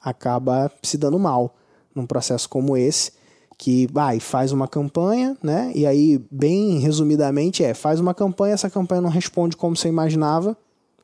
acaba 0.00 0.70
se 0.82 0.96
dando 0.96 1.18
mal 1.18 1.54
num 1.94 2.06
processo 2.06 2.48
como 2.48 2.76
esse, 2.76 3.12
que 3.58 3.86
vai, 3.92 4.18
faz 4.18 4.50
uma 4.50 4.66
campanha, 4.66 5.36
né? 5.42 5.70
E 5.74 5.86
aí, 5.86 6.24
bem 6.30 6.78
resumidamente, 6.78 7.62
é 7.62 7.74
faz 7.74 8.00
uma 8.00 8.14
campanha, 8.14 8.54
essa 8.54 8.70
campanha 8.70 9.02
não 9.02 9.10
responde 9.10 9.56
como 9.56 9.76
você 9.76 9.88
imaginava 9.88 10.56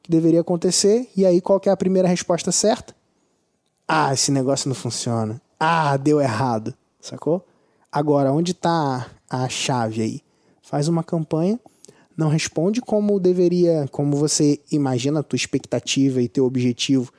que 0.03 0.11
deveria 0.11 0.41
acontecer, 0.41 1.09
e 1.15 1.27
aí 1.27 1.41
qual 1.41 1.61
é 1.67 1.71
a 1.71 1.77
primeira 1.77 2.09
resposta 2.09 2.51
certa? 2.51 2.97
Ah, 3.87 4.13
esse 4.13 4.33
negócio 4.33 4.69
não 4.69 4.75
funciona. 4.75 5.41
Ah, 5.61 5.97
deu 5.97 6.21
errado, 6.21 6.75
sacou? 7.01 7.45
Agora, 7.93 8.33
onde 8.33 8.53
está 8.53 9.07
a 9.29 9.49
chave 9.49 10.03
aí? 10.03 10.23
Faz 10.63 10.89
uma 10.89 11.03
campanha, 11.03 11.59
não 12.17 12.29
responde 12.29 12.81
como 12.81 13.21
deveria, 13.21 13.87
como 13.91 14.17
você 14.17 14.61
imagina 14.71 15.21
a 15.21 15.23
tua 15.23 15.37
expectativa 15.37 16.21
e 16.21 16.29
teu 16.29 16.45
objetivo 16.45 17.13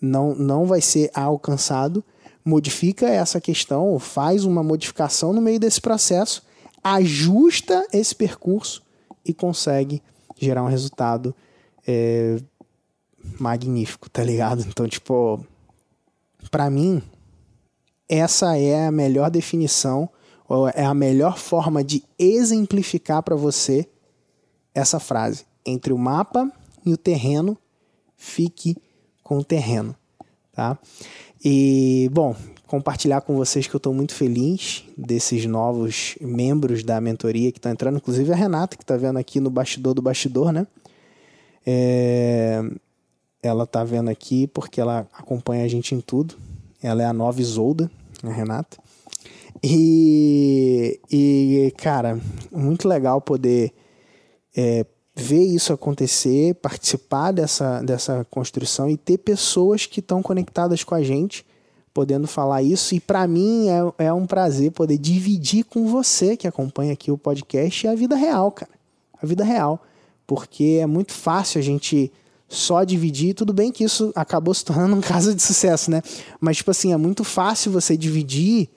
não, 0.00 0.34
não 0.34 0.66
vai 0.66 0.80
ser 0.80 1.10
alcançado, 1.14 2.04
modifica 2.44 3.08
essa 3.08 3.40
questão, 3.40 3.96
faz 4.00 4.44
uma 4.44 4.62
modificação 4.62 5.32
no 5.32 5.40
meio 5.40 5.60
desse 5.60 5.80
processo, 5.80 6.42
ajusta 6.82 7.86
esse 7.92 8.14
percurso 8.14 8.82
e 9.24 9.32
consegue 9.32 10.02
gerar 10.36 10.64
um 10.64 10.68
resultado 10.68 11.32
é, 11.86 12.38
magnífico, 13.38 14.10
tá 14.10 14.24
ligado? 14.24 14.64
Então, 14.68 14.88
tipo, 14.88 15.44
para 16.50 16.68
mim, 16.68 17.00
essa 18.08 18.58
é 18.58 18.86
a 18.86 18.92
melhor 18.92 19.30
definição, 19.30 20.08
é 20.74 20.84
a 20.84 20.94
melhor 20.94 21.38
forma 21.38 21.82
de 21.82 22.02
exemplificar 22.18 23.22
para 23.22 23.36
você 23.36 23.88
essa 24.74 25.00
frase. 25.00 25.44
Entre 25.64 25.92
o 25.92 25.98
mapa 25.98 26.50
e 26.84 26.92
o 26.92 26.96
terreno, 26.96 27.56
fique 28.16 28.76
com 29.22 29.38
o 29.38 29.44
terreno, 29.44 29.94
tá? 30.52 30.78
E, 31.44 32.08
bom, 32.12 32.36
compartilhar 32.66 33.20
com 33.20 33.36
vocês 33.36 33.66
que 33.66 33.74
eu 33.74 33.78
estou 33.78 33.92
muito 33.92 34.14
feliz 34.14 34.84
desses 34.96 35.44
novos 35.46 36.16
membros 36.20 36.82
da 36.82 37.00
mentoria 37.00 37.50
que 37.52 37.58
estão 37.58 37.72
entrando, 37.72 37.96
inclusive 37.96 38.32
a 38.32 38.36
Renata, 38.36 38.76
que 38.76 38.82
está 38.82 38.96
vendo 38.96 39.18
aqui 39.18 39.40
no 39.40 39.50
bastidor 39.50 39.94
do 39.94 40.02
bastidor, 40.02 40.52
né? 40.52 40.66
É... 41.66 42.62
Ela 43.42 43.64
está 43.64 43.82
vendo 43.82 44.08
aqui 44.08 44.46
porque 44.46 44.80
ela 44.80 45.06
acompanha 45.12 45.64
a 45.64 45.68
gente 45.68 45.94
em 45.94 46.00
tudo. 46.00 46.36
Ela 46.80 47.02
é 47.02 47.06
a 47.06 47.12
nova 47.12 47.40
Isolda, 47.40 47.90
a 48.22 48.30
Renata. 48.30 48.78
E, 49.62 50.98
e 51.10 51.72
cara, 51.76 52.20
muito 52.50 52.88
legal 52.88 53.20
poder 53.20 53.72
é, 54.56 54.84
ver 55.14 55.44
isso 55.44 55.72
acontecer, 55.72 56.54
participar 56.56 57.32
dessa, 57.32 57.80
dessa 57.82 58.26
construção 58.30 58.88
e 58.88 58.96
ter 58.96 59.18
pessoas 59.18 59.86
que 59.86 60.00
estão 60.00 60.22
conectadas 60.22 60.82
com 60.82 60.94
a 60.94 61.02
gente, 61.02 61.46
podendo 61.94 62.26
falar 62.26 62.62
isso. 62.62 62.94
E 62.94 63.00
para 63.00 63.26
mim 63.28 63.68
é, 63.68 64.06
é 64.06 64.12
um 64.12 64.26
prazer 64.26 64.72
poder 64.72 64.98
dividir 64.98 65.64
com 65.64 65.86
você 65.86 66.36
que 66.36 66.48
acompanha 66.48 66.92
aqui 66.92 67.10
o 67.10 67.18
podcast 67.18 67.86
a 67.86 67.94
vida 67.94 68.16
real, 68.16 68.50
cara. 68.50 68.72
A 69.22 69.26
vida 69.26 69.44
real. 69.44 69.80
Porque 70.26 70.78
é 70.80 70.86
muito 70.86 71.12
fácil 71.12 71.60
a 71.60 71.62
gente 71.62 72.10
só 72.48 72.82
dividir. 72.82 73.34
Tudo 73.34 73.52
bem 73.52 73.70
que 73.70 73.84
isso 73.84 74.12
acabou 74.16 74.52
se 74.54 74.64
tornando 74.64 74.96
um 74.96 75.00
caso 75.02 75.34
de 75.34 75.42
sucesso, 75.42 75.90
né? 75.90 76.02
Mas, 76.40 76.56
tipo 76.56 76.70
assim, 76.70 76.92
é 76.92 76.96
muito 76.96 77.22
fácil 77.22 77.70
você 77.70 77.96
dividir 77.96 78.68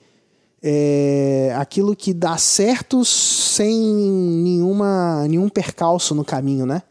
é, 0.62 1.54
aquilo 1.56 1.94
que 1.94 2.12
dá 2.12 2.36
certo 2.36 3.04
sem 3.04 3.78
nenhuma, 3.78 5.26
nenhum 5.28 5.48
percalço 5.48 6.14
no 6.14 6.24
caminho, 6.24 6.66
né? 6.66 6.82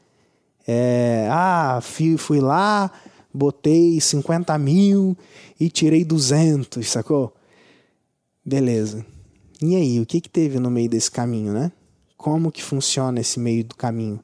É, 0.67 1.27
ah, 1.31 1.79
fui, 1.81 2.17
fui 2.17 2.39
lá, 2.39 2.91
botei 3.33 3.99
50 3.99 4.57
mil 4.57 5.15
e 5.59 5.69
tirei 5.69 6.03
200, 6.03 6.87
sacou? 6.87 7.33
Beleza. 8.43 9.05
E 9.61 9.75
aí, 9.75 9.99
o 9.99 10.05
que 10.05 10.21
que 10.21 10.29
teve 10.29 10.59
no 10.59 10.69
meio 10.69 10.89
desse 10.89 11.09
caminho, 11.09 11.53
né? 11.53 11.71
Como 12.17 12.51
que 12.51 12.63
funciona 12.63 13.19
esse 13.19 13.39
meio 13.39 13.63
do 13.63 13.75
caminho? 13.75 14.19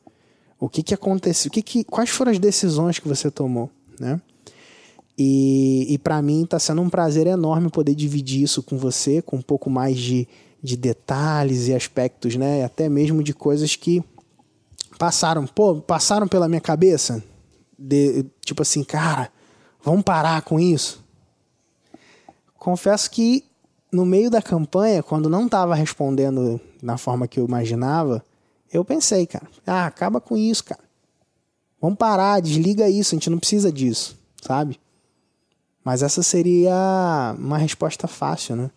O 0.59 0.69
que 0.69 0.83
que 0.83 0.93
aconteceu? 0.93 1.49
O 1.49 1.51
que 1.51 1.61
que, 1.61 1.83
quais 1.83 2.09
foram 2.09 2.31
as 2.31 2.39
decisões 2.39 2.99
que 2.99 3.07
você 3.07 3.31
tomou, 3.31 3.69
né? 3.99 4.21
E, 5.17 5.85
e 5.89 5.97
para 5.97 6.21
mim 6.21 6.43
está 6.43 6.57
sendo 6.57 6.81
um 6.81 6.89
prazer 6.89 7.27
enorme 7.27 7.69
poder 7.69 7.93
dividir 7.93 8.43
isso 8.43 8.63
com 8.63 8.77
você, 8.77 9.21
com 9.21 9.37
um 9.37 9.41
pouco 9.41 9.69
mais 9.69 9.97
de, 9.97 10.27
de 10.63 10.75
detalhes 10.75 11.67
e 11.67 11.73
aspectos, 11.73 12.35
né? 12.35 12.63
Até 12.63 12.89
mesmo 12.89 13.21
de 13.23 13.33
coisas 13.33 13.75
que 13.75 14.03
passaram, 14.97 15.45
pô, 15.45 15.75
passaram 15.81 16.27
pela 16.27 16.47
minha 16.47 16.61
cabeça. 16.61 17.23
De, 17.77 18.25
tipo 18.45 18.61
assim, 18.61 18.83
cara, 18.83 19.31
vamos 19.83 20.03
parar 20.03 20.41
com 20.43 20.59
isso. 20.59 21.03
Confesso 22.57 23.09
que 23.09 23.43
no 23.91 24.05
meio 24.05 24.29
da 24.29 24.41
campanha, 24.41 25.03
quando 25.03 25.29
não 25.29 25.45
estava 25.45 25.75
respondendo 25.75 26.61
na 26.81 26.97
forma 26.97 27.27
que 27.27 27.39
eu 27.39 27.45
imaginava, 27.45 28.23
eu 28.71 28.85
pensei, 28.85 29.25
cara, 29.25 29.47
ah, 29.67 29.85
acaba 29.85 30.21
com 30.21 30.37
isso, 30.37 30.63
cara. 30.63 30.83
Vamos 31.81 31.97
parar, 31.97 32.39
desliga 32.39 32.87
isso, 32.87 33.15
a 33.15 33.17
gente 33.17 33.29
não 33.29 33.39
precisa 33.39 33.71
disso, 33.71 34.17
sabe? 34.41 34.79
Mas 35.83 36.03
essa 36.03 36.21
seria 36.21 37.35
uma 37.37 37.57
resposta 37.57 38.07
fácil, 38.07 38.55
né? 38.55 38.71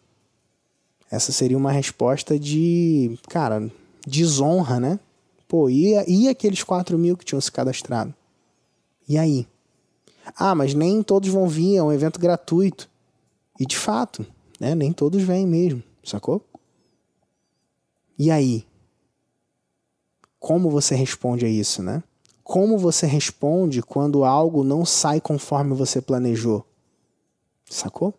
Essa 1.10 1.32
seria 1.32 1.56
uma 1.56 1.70
resposta 1.70 2.38
de, 2.38 3.18
cara, 3.28 3.70
desonra, 4.06 4.80
né? 4.80 4.98
Pô, 5.46 5.68
e, 5.68 5.92
e 6.08 6.28
aqueles 6.28 6.62
4 6.62 6.98
mil 6.98 7.16
que 7.16 7.24
tinham 7.24 7.40
se 7.40 7.52
cadastrado? 7.52 8.14
E 9.08 9.18
aí? 9.18 9.46
Ah, 10.36 10.54
mas 10.54 10.74
nem 10.74 11.02
todos 11.02 11.28
vão 11.28 11.46
vir, 11.46 11.76
é 11.76 11.82
um 11.82 11.92
evento 11.92 12.18
gratuito. 12.18 12.88
E 13.60 13.66
de 13.66 13.76
fato, 13.76 14.26
né? 14.58 14.74
Nem 14.74 14.92
todos 14.92 15.22
vêm 15.22 15.46
mesmo, 15.46 15.82
sacou? 16.02 16.42
E 18.18 18.30
aí? 18.30 18.66
Como 20.38 20.70
você 20.70 20.94
responde 20.94 21.44
a 21.44 21.48
isso, 21.48 21.82
né? 21.82 22.02
Como 22.42 22.76
você 22.78 23.06
responde 23.06 23.82
quando 23.82 24.24
algo 24.24 24.64
não 24.64 24.84
sai 24.84 25.20
conforme 25.20 25.74
você 25.74 26.00
planejou? 26.00 26.66
Sacou? 27.74 28.14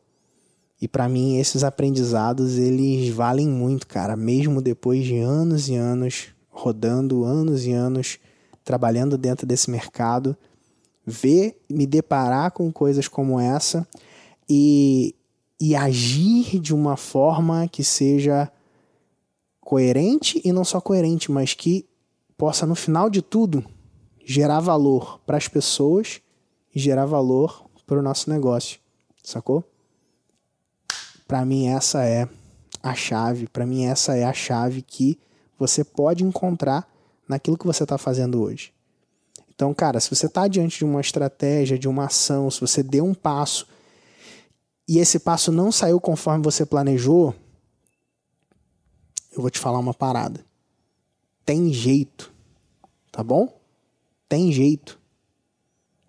E 0.81 0.87
para 0.87 1.07
mim 1.07 1.37
esses 1.37 1.63
aprendizados 1.63 2.57
eles 2.57 3.09
valem 3.09 3.47
muito, 3.47 3.87
cara, 3.87 4.15
mesmo 4.15 4.61
depois 4.61 5.05
de 5.05 5.17
anos 5.17 5.69
e 5.69 5.75
anos 5.75 6.27
rodando, 6.49 7.23
anos 7.23 7.65
e 7.65 7.71
anos 7.71 8.19
trabalhando 8.63 9.17
dentro 9.17 9.45
desse 9.45 9.69
mercado, 9.69 10.35
ver, 11.05 11.61
me 11.69 11.85
deparar 11.85 12.51
com 12.51 12.71
coisas 12.71 13.07
como 13.07 13.39
essa 13.39 13.87
e, 14.49 15.15
e 15.59 15.75
agir 15.75 16.59
de 16.59 16.73
uma 16.73 16.97
forma 16.97 17.67
que 17.67 17.83
seja 17.83 18.51
coerente 19.61 20.41
e 20.43 20.51
não 20.51 20.63
só 20.63 20.81
coerente, 20.81 21.31
mas 21.31 21.53
que 21.53 21.85
possa 22.37 22.65
no 22.65 22.75
final 22.75 23.09
de 23.09 23.21
tudo 23.21 23.63
gerar 24.25 24.59
valor 24.59 25.19
para 25.25 25.37
as 25.37 25.47
pessoas 25.47 26.21
e 26.73 26.79
gerar 26.79 27.05
valor 27.05 27.65
para 27.85 27.99
o 27.99 28.01
nosso 28.01 28.29
negócio 28.29 28.84
sacou? 29.29 29.63
Para 31.27 31.43
mim 31.45 31.67
essa 31.67 32.03
é 32.03 32.27
a 32.81 32.93
chave, 32.93 33.47
para 33.47 33.65
mim 33.65 33.85
essa 33.85 34.15
é 34.15 34.23
a 34.23 34.33
chave 34.33 34.81
que 34.81 35.19
você 35.57 35.83
pode 35.83 36.23
encontrar 36.23 36.87
naquilo 37.27 37.57
que 37.57 37.65
você 37.65 37.83
está 37.83 37.97
fazendo 37.97 38.41
hoje. 38.41 38.73
Então, 39.53 39.73
cara, 39.73 39.99
se 39.99 40.09
você 40.09 40.25
está 40.25 40.47
diante 40.47 40.79
de 40.79 40.85
uma 40.85 40.99
estratégia, 40.99 41.79
de 41.79 41.87
uma 41.87 42.05
ação, 42.05 42.51
se 42.51 42.59
você 42.59 42.83
deu 42.83 43.05
um 43.05 43.13
passo 43.13 43.67
e 44.87 44.99
esse 44.99 45.17
passo 45.17 45.51
não 45.51 45.71
saiu 45.71 45.99
conforme 45.99 46.43
você 46.43 46.65
planejou, 46.65 47.33
eu 49.31 49.41
vou 49.41 49.49
te 49.49 49.59
falar 49.59 49.79
uma 49.79 49.93
parada. 49.93 50.45
Tem 51.45 51.71
jeito, 51.71 52.31
tá 53.11 53.23
bom? 53.23 53.59
Tem 54.27 54.51
jeito. 54.51 54.99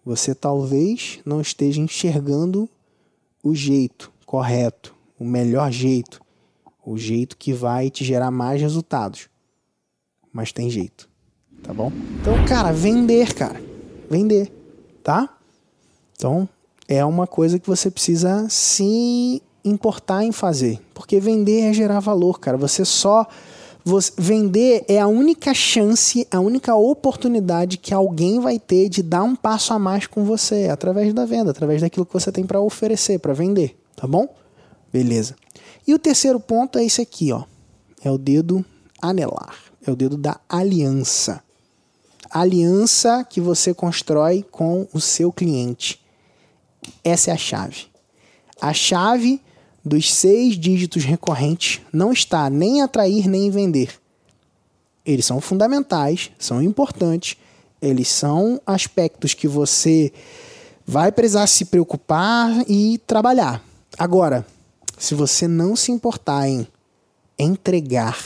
Você 0.04 0.34
talvez 0.34 1.20
não 1.24 1.40
esteja 1.40 1.80
enxergando 1.80 2.68
o 3.46 3.54
jeito 3.54 4.12
correto, 4.26 4.92
o 5.16 5.24
melhor 5.24 5.70
jeito, 5.70 6.20
o 6.84 6.98
jeito 6.98 7.36
que 7.36 7.52
vai 7.52 7.88
te 7.88 8.04
gerar 8.04 8.32
mais 8.32 8.60
resultados. 8.60 9.28
Mas 10.32 10.50
tem 10.50 10.68
jeito, 10.68 11.08
tá 11.62 11.72
bom? 11.72 11.92
Então, 12.20 12.44
cara, 12.44 12.72
vender, 12.72 13.32
cara, 13.34 13.62
vender, 14.10 14.52
tá? 15.00 15.38
Então, 16.16 16.48
é 16.88 17.04
uma 17.04 17.24
coisa 17.24 17.56
que 17.56 17.68
você 17.68 17.88
precisa 17.88 18.48
se 18.50 19.40
importar 19.64 20.24
em 20.24 20.32
fazer, 20.32 20.80
porque 20.92 21.20
vender 21.20 21.70
é 21.70 21.72
gerar 21.72 22.00
valor, 22.00 22.40
cara. 22.40 22.56
Você 22.56 22.84
só 22.84 23.28
você, 23.88 24.10
vender 24.18 24.84
é 24.88 24.98
a 24.98 25.06
única 25.06 25.54
chance, 25.54 26.26
a 26.32 26.40
única 26.40 26.74
oportunidade 26.74 27.76
que 27.76 27.94
alguém 27.94 28.40
vai 28.40 28.58
ter 28.58 28.88
de 28.88 29.00
dar 29.00 29.22
um 29.22 29.36
passo 29.36 29.72
a 29.72 29.78
mais 29.78 30.08
com 30.08 30.24
você, 30.24 30.68
através 30.68 31.14
da 31.14 31.24
venda, 31.24 31.52
através 31.52 31.80
daquilo 31.80 32.04
que 32.04 32.12
você 32.12 32.32
tem 32.32 32.44
para 32.44 32.60
oferecer, 32.60 33.20
para 33.20 33.32
vender, 33.32 33.78
tá 33.94 34.04
bom? 34.04 34.26
Beleza. 34.92 35.36
E 35.86 35.94
o 35.94 36.00
terceiro 36.00 36.40
ponto 36.40 36.80
é 36.80 36.84
esse 36.84 37.00
aqui, 37.00 37.30
ó. 37.30 37.44
É 38.02 38.10
o 38.10 38.18
dedo 38.18 38.64
anelar, 39.00 39.56
é 39.86 39.90
o 39.92 39.94
dedo 39.94 40.16
da 40.16 40.40
aliança. 40.48 41.40
aliança 42.28 43.22
que 43.22 43.40
você 43.40 43.72
constrói 43.72 44.44
com 44.50 44.88
o 44.92 45.00
seu 45.00 45.30
cliente. 45.30 46.04
Essa 47.04 47.30
é 47.30 47.34
a 47.34 47.36
chave. 47.36 47.86
A 48.60 48.72
chave 48.72 49.40
dos 49.86 50.12
seis 50.12 50.58
dígitos 50.58 51.04
recorrentes 51.04 51.80
não 51.92 52.10
está 52.10 52.50
nem 52.50 52.78
em 52.78 52.82
atrair 52.82 53.28
nem 53.28 53.46
em 53.46 53.50
vender. 53.50 53.90
Eles 55.04 55.24
são 55.24 55.40
fundamentais, 55.40 56.32
são 56.36 56.60
importantes, 56.60 57.36
eles 57.80 58.08
são 58.08 58.60
aspectos 58.66 59.32
que 59.32 59.46
você 59.46 60.12
vai 60.84 61.12
precisar 61.12 61.46
se 61.46 61.66
preocupar 61.66 62.50
e 62.68 62.98
trabalhar. 63.06 63.62
Agora, 63.96 64.44
se 64.98 65.14
você 65.14 65.46
não 65.46 65.76
se 65.76 65.92
importar 65.92 66.48
em 66.48 66.66
entregar, 67.38 68.18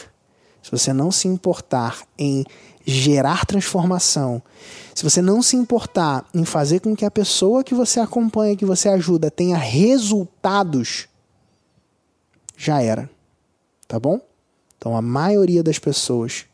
se 0.62 0.70
você 0.70 0.94
não 0.94 1.12
se 1.12 1.28
importar 1.28 1.98
em 2.18 2.42
gerar 2.86 3.44
transformação, 3.44 4.42
se 4.94 5.04
você 5.04 5.20
não 5.20 5.42
se 5.42 5.56
importar 5.56 6.24
em 6.34 6.46
fazer 6.46 6.80
com 6.80 6.96
que 6.96 7.04
a 7.04 7.10
pessoa 7.10 7.62
que 7.62 7.74
você 7.74 8.00
acompanha, 8.00 8.56
que 8.56 8.64
você 8.64 8.88
ajuda, 8.88 9.30
tenha 9.30 9.58
resultados, 9.58 11.09
já 12.60 12.82
era. 12.82 13.08
Tá 13.88 13.98
bom? 13.98 14.20
Então 14.76 14.94
a 14.94 15.00
maioria 15.00 15.62
das 15.62 15.78
pessoas 15.78 16.44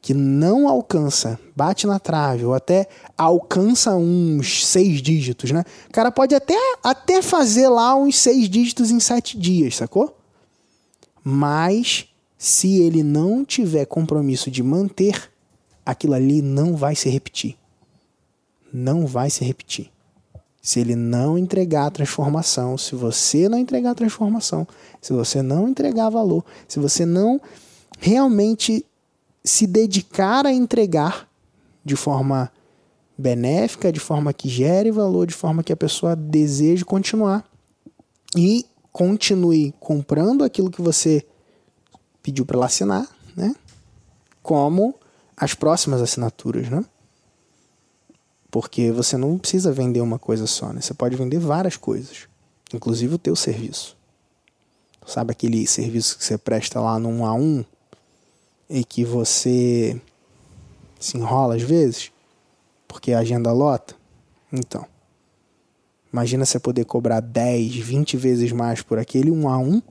que 0.00 0.14
não 0.14 0.68
alcança, 0.68 1.38
bate 1.56 1.84
na 1.84 1.98
trave, 1.98 2.44
ou 2.44 2.54
até 2.54 2.88
alcança 3.16 3.96
uns 3.96 4.64
seis 4.64 5.02
dígitos, 5.02 5.50
né? 5.50 5.64
O 5.88 5.92
cara 5.92 6.12
pode 6.12 6.32
até, 6.32 6.54
até 6.82 7.20
fazer 7.20 7.68
lá 7.68 7.96
uns 7.96 8.16
seis 8.16 8.48
dígitos 8.48 8.92
em 8.92 9.00
sete 9.00 9.36
dias, 9.36 9.76
sacou? 9.76 10.16
Mas 11.24 12.06
se 12.38 12.80
ele 12.80 13.02
não 13.02 13.44
tiver 13.44 13.84
compromisso 13.86 14.52
de 14.52 14.62
manter, 14.62 15.28
aquilo 15.84 16.14
ali 16.14 16.40
não 16.40 16.76
vai 16.76 16.94
se 16.94 17.08
repetir. 17.08 17.58
Não 18.72 19.04
vai 19.04 19.28
se 19.28 19.44
repetir. 19.44 19.90
Se 20.60 20.80
ele 20.80 20.96
não 20.96 21.38
entregar 21.38 21.86
a 21.86 21.90
transformação, 21.90 22.76
se 22.76 22.94
você 22.94 23.48
não 23.48 23.58
entregar 23.58 23.92
a 23.92 23.94
transformação, 23.94 24.66
se 25.00 25.12
você 25.12 25.40
não 25.40 25.68
entregar 25.68 26.10
valor, 26.10 26.44
se 26.66 26.78
você 26.78 27.06
não 27.06 27.40
realmente 27.98 28.84
se 29.44 29.66
dedicar 29.66 30.46
a 30.46 30.52
entregar 30.52 31.28
de 31.84 31.96
forma 31.96 32.52
benéfica, 33.16 33.92
de 33.92 33.98
forma 33.98 34.32
que 34.32 34.48
gere 34.48 34.90
valor, 34.90 35.26
de 35.26 35.34
forma 35.34 35.62
que 35.62 35.72
a 35.72 35.76
pessoa 35.76 36.14
deseje 36.14 36.84
continuar 36.84 37.44
e 38.36 38.66
continue 38.92 39.74
comprando 39.80 40.44
aquilo 40.44 40.70
que 40.70 40.82
você 40.82 41.24
pediu 42.22 42.44
para 42.44 42.56
ela 42.56 42.66
assinar, 42.66 43.08
né? 43.36 43.54
Como 44.42 44.94
as 45.36 45.54
próximas 45.54 46.00
assinaturas, 46.00 46.68
né? 46.68 46.84
Porque 48.50 48.90
você 48.90 49.16
não 49.16 49.38
precisa 49.38 49.72
vender 49.72 50.00
uma 50.00 50.18
coisa 50.18 50.46
só, 50.46 50.72
né? 50.72 50.80
Você 50.80 50.94
pode 50.94 51.16
vender 51.16 51.38
várias 51.38 51.76
coisas, 51.76 52.28
inclusive 52.72 53.14
o 53.14 53.18
teu 53.18 53.36
serviço. 53.36 53.96
Sabe 55.06 55.32
aquele 55.32 55.66
serviço 55.66 56.18
que 56.18 56.24
você 56.24 56.36
presta 56.36 56.80
lá 56.80 56.96
1 56.96 57.26
a 57.26 57.32
1 57.32 57.64
e 58.68 58.84
que 58.84 59.04
você 59.04 60.00
se 61.00 61.16
enrola 61.16 61.56
às 61.56 61.62
vezes 61.62 62.12
porque 62.86 63.12
a 63.12 63.20
agenda 63.20 63.52
lota? 63.52 63.94
Então, 64.52 64.86
imagina 66.12 66.44
você 66.44 66.58
poder 66.58 66.84
cobrar 66.84 67.20
10, 67.20 67.76
20 67.76 68.16
vezes 68.16 68.52
mais 68.52 68.82
por 68.82 68.98
aquele 68.98 69.30
1 69.30 69.48
a 69.48 69.58
1 69.58 69.82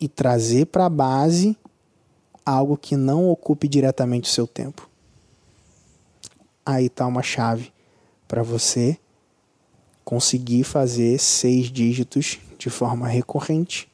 e 0.00 0.08
trazer 0.08 0.66
para 0.66 0.86
a 0.86 0.90
base 0.90 1.56
algo 2.44 2.76
que 2.76 2.96
não 2.96 3.28
ocupe 3.28 3.66
diretamente 3.66 4.28
o 4.28 4.32
seu 4.32 4.46
tempo. 4.46 4.88
Aí 6.64 6.86
está 6.86 7.06
uma 7.06 7.22
chave 7.22 7.72
para 8.26 8.42
você 8.42 8.98
conseguir 10.04 10.64
fazer 10.64 11.18
seis 11.18 11.70
dígitos 11.70 12.38
de 12.58 12.70
forma 12.70 13.08
recorrente, 13.08 13.88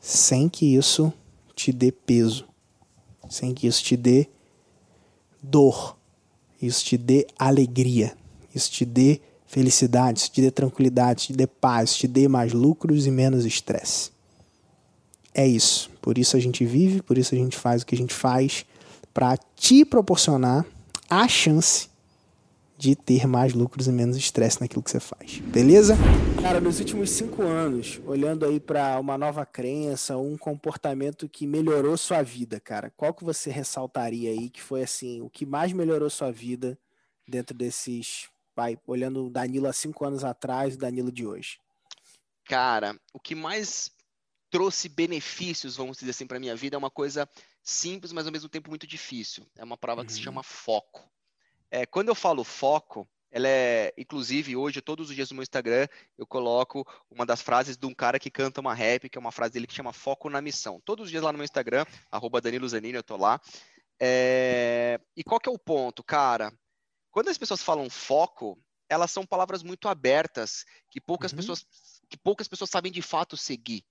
sem 0.00 0.48
que 0.48 0.74
isso 0.74 1.12
te 1.54 1.72
dê 1.72 1.92
peso, 1.92 2.46
sem 3.28 3.54
que 3.54 3.66
isso 3.66 3.82
te 3.82 3.96
dê 3.96 4.28
dor, 5.42 5.96
isso 6.60 6.84
te 6.84 6.96
dê 6.96 7.26
alegria, 7.38 8.16
isso 8.54 8.70
te 8.70 8.84
dê 8.84 9.20
felicidade, 9.46 10.18
isso 10.18 10.32
te 10.32 10.40
dê 10.40 10.50
tranquilidade, 10.50 11.20
isso 11.20 11.26
te 11.28 11.36
dê 11.36 11.46
paz, 11.46 11.90
isso 11.90 11.98
te 12.00 12.08
dê 12.08 12.26
mais 12.26 12.52
lucros 12.52 13.06
e 13.06 13.10
menos 13.10 13.44
estresse. 13.44 14.10
É 15.32 15.46
isso. 15.46 15.90
Por 16.00 16.18
isso 16.18 16.36
a 16.36 16.40
gente 16.40 16.64
vive, 16.64 17.02
por 17.02 17.18
isso 17.18 17.34
a 17.34 17.38
gente 17.38 17.56
faz 17.56 17.82
o 17.82 17.86
que 17.86 17.94
a 17.94 17.98
gente 17.98 18.14
faz, 18.14 18.64
para 19.12 19.36
te 19.56 19.84
proporcionar 19.84 20.66
a 21.08 21.28
chance 21.28 21.88
de 22.76 22.96
ter 22.96 23.26
mais 23.26 23.54
lucros 23.54 23.86
e 23.86 23.92
menos 23.92 24.16
estresse 24.16 24.60
naquilo 24.60 24.82
que 24.82 24.90
você 24.90 25.00
faz. 25.00 25.38
Beleza? 25.38 25.96
Cara, 26.42 26.60
nos 26.60 26.80
últimos 26.80 27.10
cinco 27.10 27.42
anos, 27.42 28.00
olhando 28.04 28.44
aí 28.44 28.58
para 28.58 28.98
uma 28.98 29.16
nova 29.16 29.46
crença, 29.46 30.16
um 30.16 30.36
comportamento 30.36 31.28
que 31.28 31.46
melhorou 31.46 31.96
sua 31.96 32.22
vida, 32.22 32.60
cara, 32.60 32.92
qual 32.96 33.14
que 33.14 33.24
você 33.24 33.50
ressaltaria 33.50 34.30
aí 34.30 34.50
que 34.50 34.60
foi 34.60 34.82
assim, 34.82 35.20
o 35.20 35.30
que 35.30 35.46
mais 35.46 35.72
melhorou 35.72 36.10
sua 36.10 36.30
vida 36.30 36.78
dentro 37.26 37.56
desses, 37.56 38.28
vai, 38.54 38.76
olhando 38.86 39.26
o 39.26 39.30
Danilo 39.30 39.68
há 39.68 39.72
cinco 39.72 40.04
anos 40.04 40.24
atrás 40.24 40.74
e 40.74 40.76
o 40.76 40.80
Danilo 40.80 41.12
de 41.12 41.26
hoje? 41.26 41.58
Cara, 42.44 42.94
o 43.12 43.18
que 43.18 43.34
mais 43.34 43.90
trouxe 44.50 44.88
benefícios, 44.88 45.76
vamos 45.76 45.96
dizer 45.96 46.10
assim, 46.10 46.26
para 46.26 46.38
minha 46.38 46.54
vida 46.54 46.76
é 46.76 46.78
uma 46.78 46.90
coisa 46.90 47.28
simples, 47.64 48.12
mas 48.12 48.26
ao 48.26 48.32
mesmo 48.32 48.48
tempo 48.48 48.68
muito 48.68 48.86
difícil. 48.86 49.46
É 49.56 49.64
uma 49.64 49.76
prova 49.76 50.02
uhum. 50.02 50.06
que 50.06 50.12
se 50.12 50.20
chama 50.20 50.42
foco. 50.42 51.10
É, 51.70 51.86
quando 51.86 52.08
eu 52.08 52.14
falo 52.14 52.44
foco, 52.44 53.08
ela 53.30 53.48
é, 53.48 53.92
inclusive, 53.98 54.54
hoje, 54.54 54.80
todos 54.80 55.08
os 55.08 55.16
dias 55.16 55.30
no 55.30 55.34
meu 55.36 55.42
Instagram, 55.42 55.88
eu 56.16 56.26
coloco 56.26 56.86
uma 57.10 57.26
das 57.26 57.42
frases 57.42 57.76
de 57.76 57.86
um 57.86 57.94
cara 57.94 58.20
que 58.20 58.30
canta 58.30 58.60
uma 58.60 58.74
rap, 58.74 59.08
que 59.08 59.18
é 59.18 59.20
uma 59.20 59.32
frase 59.32 59.54
dele 59.54 59.66
que 59.66 59.74
chama 59.74 59.92
Foco 59.92 60.30
na 60.30 60.40
Missão. 60.40 60.80
Todos 60.84 61.06
os 61.06 61.10
dias 61.10 61.22
lá 61.22 61.32
no 61.32 61.38
meu 61.38 61.44
Instagram, 61.44 61.84
arroba 62.12 62.40
Danilo 62.40 62.68
Zanini, 62.68 62.94
eu 62.94 63.02
tô 63.02 63.16
lá. 63.16 63.40
É... 63.98 65.00
E 65.16 65.24
qual 65.24 65.40
que 65.40 65.48
é 65.48 65.52
o 65.52 65.58
ponto, 65.58 66.04
cara? 66.04 66.52
Quando 67.10 67.28
as 67.28 67.38
pessoas 67.38 67.62
falam 67.62 67.88
foco, 67.88 68.56
elas 68.88 69.10
são 69.10 69.26
palavras 69.26 69.62
muito 69.62 69.88
abertas, 69.88 70.64
que 70.90 71.00
poucas 71.00 71.32
uhum. 71.32 71.38
pessoas 71.38 71.66
que 72.08 72.16
poucas 72.18 72.46
pessoas 72.46 72.70
sabem 72.70 72.92
de 72.92 73.02
fato 73.02 73.36
seguir. 73.36 73.84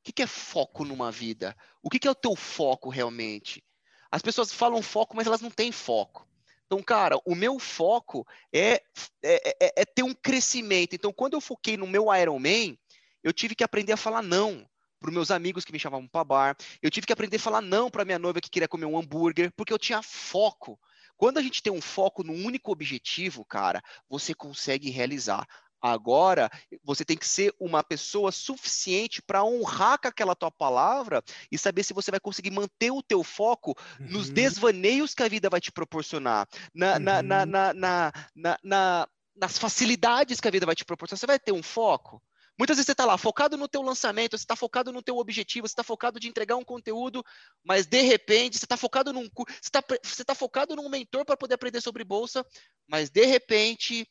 O 0.00 0.12
que 0.12 0.22
é 0.22 0.26
foco 0.26 0.84
numa 0.84 1.12
vida? 1.12 1.56
O 1.82 1.90
que 1.90 2.08
é 2.08 2.10
o 2.10 2.14
teu 2.14 2.34
foco 2.34 2.88
realmente? 2.88 3.62
As 4.10 4.22
pessoas 4.22 4.52
falam 4.52 4.82
foco, 4.82 5.14
mas 5.14 5.26
elas 5.26 5.40
não 5.40 5.50
têm 5.50 5.70
foco. 5.70 6.26
Então, 6.66 6.82
cara, 6.82 7.18
o 7.24 7.34
meu 7.34 7.58
foco 7.58 8.26
é, 8.52 8.82
é, 9.22 9.56
é, 9.60 9.72
é 9.82 9.84
ter 9.84 10.02
um 10.02 10.14
crescimento. 10.14 10.94
Então, 10.94 11.12
quando 11.12 11.34
eu 11.34 11.40
foquei 11.40 11.76
no 11.76 11.86
meu 11.86 12.06
Ironman, 12.14 12.78
eu 13.22 13.32
tive 13.32 13.54
que 13.54 13.64
aprender 13.64 13.92
a 13.92 13.96
falar 13.96 14.22
não 14.22 14.66
para 15.00 15.10
meus 15.10 15.30
amigos 15.30 15.64
que 15.64 15.72
me 15.72 15.78
chamavam 15.78 16.06
para 16.06 16.24
bar. 16.24 16.56
Eu 16.82 16.90
tive 16.90 17.06
que 17.06 17.12
aprender 17.12 17.36
a 17.36 17.40
falar 17.40 17.60
não 17.60 17.90
para 17.90 18.04
minha 18.04 18.18
noiva 18.18 18.40
que 18.40 18.50
queria 18.50 18.68
comer 18.68 18.86
um 18.86 18.98
hambúrguer, 18.98 19.52
porque 19.56 19.72
eu 19.72 19.78
tinha 19.78 20.02
foco. 20.02 20.78
Quando 21.16 21.38
a 21.38 21.42
gente 21.42 21.62
tem 21.62 21.72
um 21.72 21.80
foco 21.80 22.22
num 22.22 22.46
único 22.46 22.72
objetivo, 22.72 23.44
cara, 23.44 23.82
você 24.08 24.34
consegue 24.34 24.90
realizar. 24.90 25.46
Agora, 25.80 26.50
você 26.84 27.04
tem 27.04 27.16
que 27.16 27.26
ser 27.26 27.54
uma 27.58 27.82
pessoa 27.82 28.30
suficiente 28.30 29.22
para 29.22 29.44
honrar 29.44 29.98
com 29.98 30.08
aquela 30.08 30.34
tua 30.34 30.50
palavra 30.50 31.22
e 31.50 31.56
saber 31.56 31.82
se 31.82 31.94
você 31.94 32.10
vai 32.10 32.20
conseguir 32.20 32.50
manter 32.50 32.90
o 32.90 33.02
teu 33.02 33.24
foco 33.24 33.74
uhum. 33.98 34.06
nos 34.10 34.28
desvaneios 34.28 35.14
que 35.14 35.22
a 35.22 35.28
vida 35.28 35.48
vai 35.48 35.60
te 35.60 35.72
proporcionar, 35.72 36.46
na, 36.74 36.94
uhum. 36.94 37.00
na, 37.00 37.22
na, 37.22 37.46
na, 37.46 37.72
na, 37.74 38.58
na, 38.62 39.08
nas 39.34 39.58
facilidades 39.58 40.40
que 40.40 40.48
a 40.48 40.50
vida 40.50 40.66
vai 40.66 40.74
te 40.74 40.84
proporcionar. 40.84 41.18
Você 41.18 41.26
vai 41.26 41.38
ter 41.38 41.52
um 41.52 41.62
foco? 41.62 42.22
Muitas 42.60 42.76
vezes 42.76 42.88
você 42.88 42.92
está 42.92 43.06
lá 43.06 43.16
focado 43.16 43.56
no 43.56 43.66
teu 43.66 43.80
lançamento, 43.80 44.36
você 44.36 44.44
está 44.44 44.54
focado 44.54 44.92
no 44.92 45.02
teu 45.02 45.16
objetivo, 45.16 45.66
você 45.66 45.72
está 45.72 45.82
focado 45.82 46.20
de 46.20 46.28
entregar 46.28 46.56
um 46.56 46.64
conteúdo, 46.64 47.24
mas 47.64 47.86
de 47.86 48.02
repente 48.02 48.58
você 48.58 48.66
está 48.66 48.76
focado 48.76 49.14
num 49.14 49.30
você 49.34 49.54
está 49.62 49.82
você 50.02 50.22
tá 50.22 50.34
focado 50.34 50.76
num 50.76 50.86
mentor 50.90 51.24
para 51.24 51.38
poder 51.38 51.54
aprender 51.54 51.80
sobre 51.80 52.04
bolsa, 52.04 52.44
mas 52.86 53.08
de 53.08 53.24
repente 53.24 54.06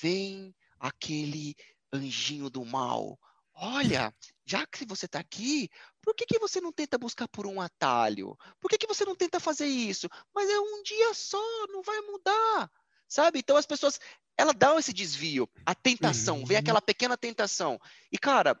vem 0.00 0.54
aquele 0.82 1.54
anjinho 1.92 2.50
do 2.50 2.64
mal. 2.64 3.18
Olha, 3.54 4.12
já 4.44 4.66
que 4.66 4.84
você 4.84 5.06
está 5.06 5.20
aqui, 5.20 5.70
por 6.02 6.14
que, 6.14 6.26
que 6.26 6.38
você 6.38 6.60
não 6.60 6.72
tenta 6.72 6.98
buscar 6.98 7.28
por 7.28 7.46
um 7.46 7.60
atalho? 7.60 8.36
Por 8.60 8.68
que, 8.68 8.78
que 8.78 8.86
você 8.86 9.04
não 9.04 9.14
tenta 9.14 9.38
fazer 9.38 9.66
isso? 9.66 10.08
Mas 10.34 10.50
é 10.50 10.58
um 10.58 10.82
dia 10.82 11.14
só, 11.14 11.40
não 11.68 11.82
vai 11.82 12.00
mudar. 12.00 12.70
Sabe? 13.06 13.38
Então 13.38 13.56
as 13.56 13.66
pessoas, 13.66 14.00
ela 14.36 14.52
dá 14.52 14.74
esse 14.76 14.92
desvio, 14.92 15.48
a 15.64 15.74
tentação, 15.74 16.40
uhum. 16.40 16.46
vem 16.46 16.56
aquela 16.56 16.82
pequena 16.82 17.16
tentação. 17.16 17.80
E 18.10 18.18
cara, 18.18 18.60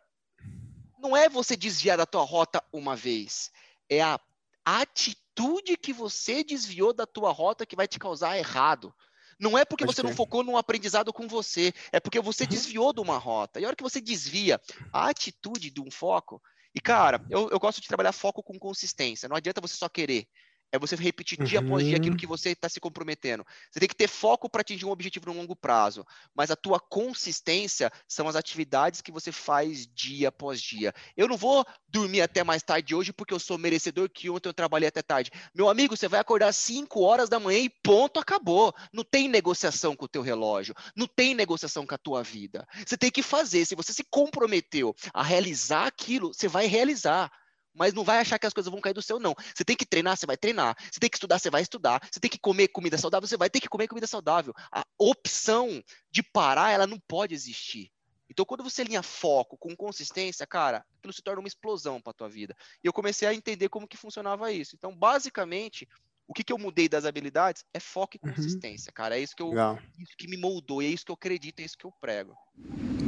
não 0.98 1.16
é 1.16 1.28
você 1.28 1.56
desviar 1.56 1.96
da 1.96 2.06
tua 2.06 2.22
rota 2.22 2.62
uma 2.72 2.94
vez, 2.94 3.50
é 3.88 4.02
a 4.02 4.20
atitude 4.64 5.76
que 5.76 5.92
você 5.92 6.44
desviou 6.44 6.92
da 6.92 7.06
tua 7.06 7.32
rota 7.32 7.66
que 7.66 7.74
vai 7.74 7.88
te 7.88 7.98
causar 7.98 8.38
errado. 8.38 8.94
Não 9.42 9.58
é 9.58 9.64
porque 9.64 9.84
Pode 9.84 9.96
você 9.96 10.02
ter. 10.02 10.08
não 10.08 10.14
focou 10.14 10.44
num 10.44 10.56
aprendizado 10.56 11.12
com 11.12 11.26
você, 11.26 11.74
é 11.90 11.98
porque 11.98 12.20
você 12.20 12.44
uhum. 12.44 12.50
desviou 12.50 12.92
de 12.92 13.00
uma 13.00 13.18
rota. 13.18 13.58
E 13.58 13.64
a 13.64 13.66
hora 13.66 13.74
que 13.74 13.82
você 13.82 14.00
desvia 14.00 14.60
a 14.92 15.08
atitude 15.08 15.68
de 15.68 15.80
um 15.80 15.90
foco. 15.90 16.40
E, 16.72 16.80
cara, 16.80 17.20
eu, 17.28 17.50
eu 17.50 17.58
gosto 17.58 17.80
de 17.80 17.88
trabalhar 17.88 18.12
foco 18.12 18.40
com 18.40 18.56
consistência. 18.56 19.28
Não 19.28 19.34
adianta 19.34 19.60
você 19.60 19.74
só 19.74 19.88
querer 19.88 20.28
é 20.72 20.78
você 20.78 20.96
repetir 20.96 21.42
dia 21.44 21.60
uhum. 21.60 21.66
após 21.66 21.84
dia 21.84 21.96
aquilo 21.98 22.14
uhum. 22.14 22.18
que 22.18 22.26
você 22.26 22.50
está 22.50 22.68
se 22.68 22.80
comprometendo. 22.80 23.46
Você 23.70 23.78
tem 23.78 23.88
que 23.88 23.94
ter 23.94 24.08
foco 24.08 24.48
para 24.48 24.62
atingir 24.62 24.86
um 24.86 24.90
objetivo 24.90 25.26
no 25.26 25.34
longo 25.34 25.54
prazo, 25.54 26.04
mas 26.34 26.50
a 26.50 26.56
tua 26.56 26.80
consistência 26.80 27.92
são 28.08 28.26
as 28.26 28.34
atividades 28.34 29.02
que 29.02 29.12
você 29.12 29.30
faz 29.30 29.86
dia 29.86 30.28
após 30.28 30.60
dia. 30.60 30.94
Eu 31.14 31.28
não 31.28 31.36
vou 31.36 31.64
dormir 31.86 32.22
até 32.22 32.42
mais 32.42 32.62
tarde 32.62 32.94
hoje 32.94 33.12
porque 33.12 33.34
eu 33.34 33.38
sou 33.38 33.58
merecedor 33.58 34.08
que 34.08 34.30
ontem 34.30 34.48
eu 34.48 34.54
trabalhei 34.54 34.88
até 34.88 35.02
tarde. 35.02 35.30
Meu 35.54 35.68
amigo, 35.68 35.94
você 35.94 36.08
vai 36.08 36.20
acordar 36.20 36.48
às 36.48 36.56
5 36.56 37.00
horas 37.02 37.28
da 37.28 37.38
manhã 37.38 37.58
e 37.58 37.68
ponto, 37.68 38.18
acabou. 38.18 38.74
Não 38.92 39.04
tem 39.04 39.28
negociação 39.28 39.94
com 39.94 40.06
o 40.06 40.08
teu 40.08 40.22
relógio, 40.22 40.74
não 40.96 41.06
tem 41.06 41.34
negociação 41.34 41.86
com 41.86 41.94
a 41.94 41.98
tua 41.98 42.22
vida. 42.22 42.66
Você 42.86 42.96
tem 42.96 43.10
que 43.10 43.22
fazer. 43.22 43.66
Se 43.66 43.74
você 43.74 43.92
se 43.92 44.04
comprometeu 44.04 44.94
a 45.12 45.22
realizar 45.22 45.86
aquilo, 45.86 46.32
você 46.32 46.48
vai 46.48 46.66
realizar. 46.66 47.30
Mas 47.74 47.94
não 47.94 48.04
vai 48.04 48.18
achar 48.18 48.38
que 48.38 48.46
as 48.46 48.52
coisas 48.52 48.70
vão 48.70 48.80
cair 48.80 48.92
do 48.92 49.02
céu, 49.02 49.18
não. 49.18 49.34
Você 49.54 49.64
tem 49.64 49.76
que 49.76 49.86
treinar, 49.86 50.16
você 50.16 50.26
vai 50.26 50.36
treinar. 50.36 50.76
Você 50.90 51.00
tem 51.00 51.08
que 51.08 51.16
estudar, 51.16 51.38
você 51.38 51.50
vai 51.50 51.62
estudar. 51.62 52.06
Você 52.10 52.20
tem 52.20 52.30
que 52.30 52.38
comer 52.38 52.68
comida 52.68 52.98
saudável, 52.98 53.26
você 53.26 53.36
vai 53.36 53.48
ter 53.48 53.60
que 53.60 53.68
comer 53.68 53.88
comida 53.88 54.06
saudável. 54.06 54.52
A 54.70 54.84
opção 54.98 55.82
de 56.10 56.22
parar, 56.22 56.70
ela 56.70 56.86
não 56.86 56.98
pode 57.00 57.34
existir. 57.34 57.90
Então, 58.32 58.46
quando 58.46 58.64
você 58.64 58.80
alinha 58.80 59.02
foco 59.02 59.58
com 59.58 59.76
consistência, 59.76 60.46
cara, 60.46 60.84
aquilo 60.98 61.12
se 61.12 61.22
torna 61.22 61.40
uma 61.40 61.48
explosão 61.48 62.00
para 62.00 62.14
tua 62.14 62.30
vida. 62.30 62.56
E 62.82 62.86
eu 62.86 62.92
comecei 62.92 63.28
a 63.28 63.34
entender 63.34 63.68
como 63.68 63.86
que 63.86 63.96
funcionava 63.96 64.50
isso. 64.50 64.74
Então, 64.74 64.96
basicamente, 64.96 65.86
o 66.26 66.32
que, 66.32 66.44
que 66.44 66.52
eu 66.52 66.58
mudei 66.58 66.88
das 66.88 67.04
habilidades 67.04 67.64
é 67.74 67.80
foco 67.80 68.16
e 68.16 68.18
consistência, 68.18 68.92
cara. 68.92 69.18
É 69.18 69.20
isso 69.20 69.36
que 69.36 69.42
eu, 69.42 69.50
Legal. 69.50 69.78
isso 69.98 70.16
que 70.16 70.28
me 70.28 70.36
moldou, 70.36 70.80
é 70.80 70.86
isso 70.86 71.04
que 71.04 71.10
eu 71.10 71.14
acredito, 71.14 71.60
é 71.60 71.64
isso 71.64 71.76
que 71.76 71.84
eu 71.84 71.92
prego. 72.00 72.34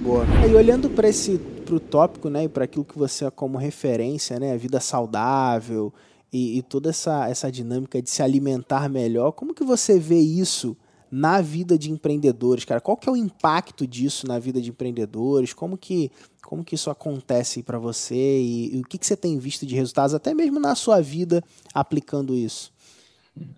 Boa. 0.02 0.24
E 0.48 0.54
olhando 0.54 0.90
para 0.90 1.08
esse 1.08 1.38
pro 1.64 1.80
tópico, 1.80 2.28
né, 2.28 2.44
e 2.44 2.48
para 2.48 2.64
aquilo 2.64 2.84
que 2.84 2.98
você 2.98 3.24
é 3.24 3.30
como 3.30 3.56
referência, 3.56 4.38
né, 4.38 4.52
a 4.52 4.56
vida 4.56 4.80
saudável 4.80 5.92
e, 6.32 6.58
e 6.58 6.62
toda 6.62 6.90
essa, 6.90 7.28
essa 7.28 7.50
dinâmica 7.50 8.02
de 8.02 8.10
se 8.10 8.22
alimentar 8.22 8.88
melhor, 8.88 9.32
como 9.32 9.54
que 9.54 9.64
você 9.64 9.98
vê 9.98 10.18
isso 10.18 10.76
na 11.10 11.40
vida 11.40 11.78
de 11.78 11.92
empreendedores, 11.92 12.64
cara? 12.64 12.80
Qual 12.80 12.96
que 12.96 13.08
é 13.08 13.12
o 13.12 13.16
impacto 13.16 13.86
disso 13.86 14.26
na 14.26 14.38
vida 14.38 14.60
de 14.60 14.70
empreendedores? 14.70 15.54
Como 15.54 15.78
que 15.78 16.10
como 16.42 16.62
que 16.62 16.74
isso 16.74 16.90
acontece 16.90 17.62
para 17.62 17.78
você 17.78 18.14
e, 18.14 18.76
e 18.76 18.80
o 18.80 18.84
que, 18.84 18.98
que 18.98 19.06
você 19.06 19.16
tem 19.16 19.38
visto 19.38 19.64
de 19.64 19.74
resultados, 19.74 20.14
até 20.14 20.34
mesmo 20.34 20.60
na 20.60 20.74
sua 20.74 21.00
vida, 21.00 21.42
aplicando 21.72 22.34
isso? 22.34 22.73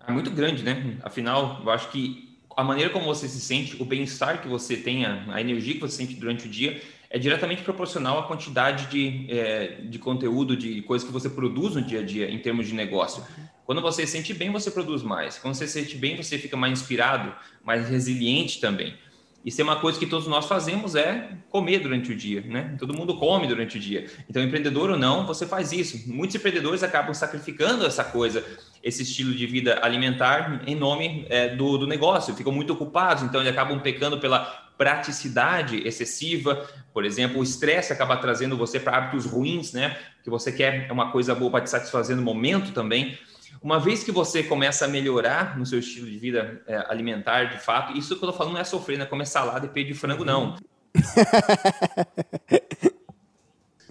É 0.07 0.11
muito 0.11 0.31
grande, 0.31 0.63
né? 0.63 0.97
Afinal, 1.03 1.61
eu 1.63 1.69
acho 1.69 1.89
que 1.89 2.39
a 2.55 2.63
maneira 2.63 2.89
como 2.89 3.05
você 3.05 3.27
se 3.27 3.39
sente, 3.39 3.81
o 3.81 3.85
bem-estar 3.85 4.41
que 4.41 4.47
você 4.47 4.75
tenha, 4.77 5.23
a 5.27 5.39
energia 5.39 5.75
que 5.75 5.79
você 5.79 5.97
sente 5.97 6.15
durante 6.15 6.47
o 6.47 6.49
dia, 6.49 6.81
é 7.09 7.19
diretamente 7.19 7.61
proporcional 7.61 8.19
à 8.19 8.23
quantidade 8.23 8.87
de, 8.87 9.31
é, 9.31 9.81
de 9.81 9.99
conteúdo, 9.99 10.57
de 10.57 10.81
coisas 10.81 11.07
que 11.07 11.13
você 11.13 11.29
produz 11.29 11.75
no 11.75 11.81
dia 11.81 11.99
a 11.99 12.03
dia 12.03 12.29
em 12.29 12.39
termos 12.39 12.67
de 12.67 12.73
negócio. 12.73 13.23
Quando 13.65 13.81
você 13.81 14.05
se 14.05 14.13
sente 14.13 14.33
bem, 14.33 14.49
você 14.51 14.71
produz 14.71 15.03
mais. 15.03 15.37
Quando 15.37 15.53
você 15.53 15.67
se 15.67 15.73
sente 15.73 15.97
bem, 15.97 16.15
você 16.15 16.37
fica 16.37 16.57
mais 16.57 16.73
inspirado, 16.79 17.33
mais 17.63 17.87
resiliente 17.87 18.59
também. 18.59 18.95
Isso 19.45 19.61
é 19.61 19.63
uma 19.63 19.79
coisa 19.79 19.97
que 19.97 20.05
todos 20.05 20.27
nós 20.27 20.45
fazemos 20.45 20.95
é 20.95 21.29
comer 21.49 21.79
durante 21.79 22.11
o 22.11 22.15
dia, 22.15 22.41
né? 22.41 22.75
Todo 22.77 22.93
mundo 22.93 23.17
come 23.17 23.47
durante 23.47 23.77
o 23.77 23.79
dia. 23.79 24.05
Então, 24.29 24.43
empreendedor 24.43 24.89
ou 24.89 24.97
não, 24.97 25.25
você 25.25 25.45
faz 25.45 25.71
isso. 25.71 26.11
Muitos 26.11 26.35
empreendedores 26.35 26.83
acabam 26.83 27.13
sacrificando 27.13 27.85
essa 27.85 28.03
coisa, 28.03 28.43
esse 28.83 29.03
estilo 29.03 29.33
de 29.33 29.45
vida 29.45 29.79
alimentar 29.81 30.61
em 30.65 30.75
nome 30.75 31.25
é, 31.29 31.55
do, 31.55 31.77
do 31.77 31.87
negócio. 31.87 32.35
Ficam 32.35 32.51
muito 32.51 32.73
ocupados, 32.73 33.23
então 33.23 33.41
eles 33.41 33.51
acabam 33.51 33.79
pecando 33.79 34.19
pela 34.19 34.67
praticidade 34.77 35.87
excessiva. 35.87 36.67
Por 36.93 37.03
exemplo, 37.03 37.39
o 37.39 37.43
estresse 37.43 37.91
acaba 37.91 38.17
trazendo 38.17 38.55
você 38.55 38.79
para 38.79 38.97
hábitos 38.97 39.25
ruins, 39.25 39.73
né? 39.73 39.97
Que 40.23 40.29
você 40.29 40.51
quer 40.51 40.91
uma 40.91 41.11
coisa 41.11 41.33
boa 41.33 41.51
para 41.51 41.61
te 41.61 41.69
satisfazer 41.69 42.15
no 42.15 42.21
momento 42.21 42.71
também. 42.71 43.17
Uma 43.61 43.79
vez 43.79 44.03
que 44.03 44.11
você 44.11 44.43
começa 44.43 44.85
a 44.85 44.87
melhorar 44.87 45.57
no 45.57 45.65
seu 45.65 45.79
estilo 45.79 46.07
de 46.07 46.17
vida 46.17 46.61
é, 46.67 46.77
alimentar, 46.89 47.45
de 47.45 47.57
fato, 47.59 47.97
isso 47.97 48.15
que 48.15 48.23
eu 48.23 48.31
tô 48.31 48.37
falando 48.37 48.53
não 48.53 48.61
é 48.61 48.63
sofrer, 48.63 48.97
não 48.97 49.05
é 49.05 49.09
comer 49.09 49.25
salada 49.25 49.65
e 49.65 49.69
peito 49.69 49.87
de 49.87 49.93
frango, 49.93 50.23
não. 50.23 50.55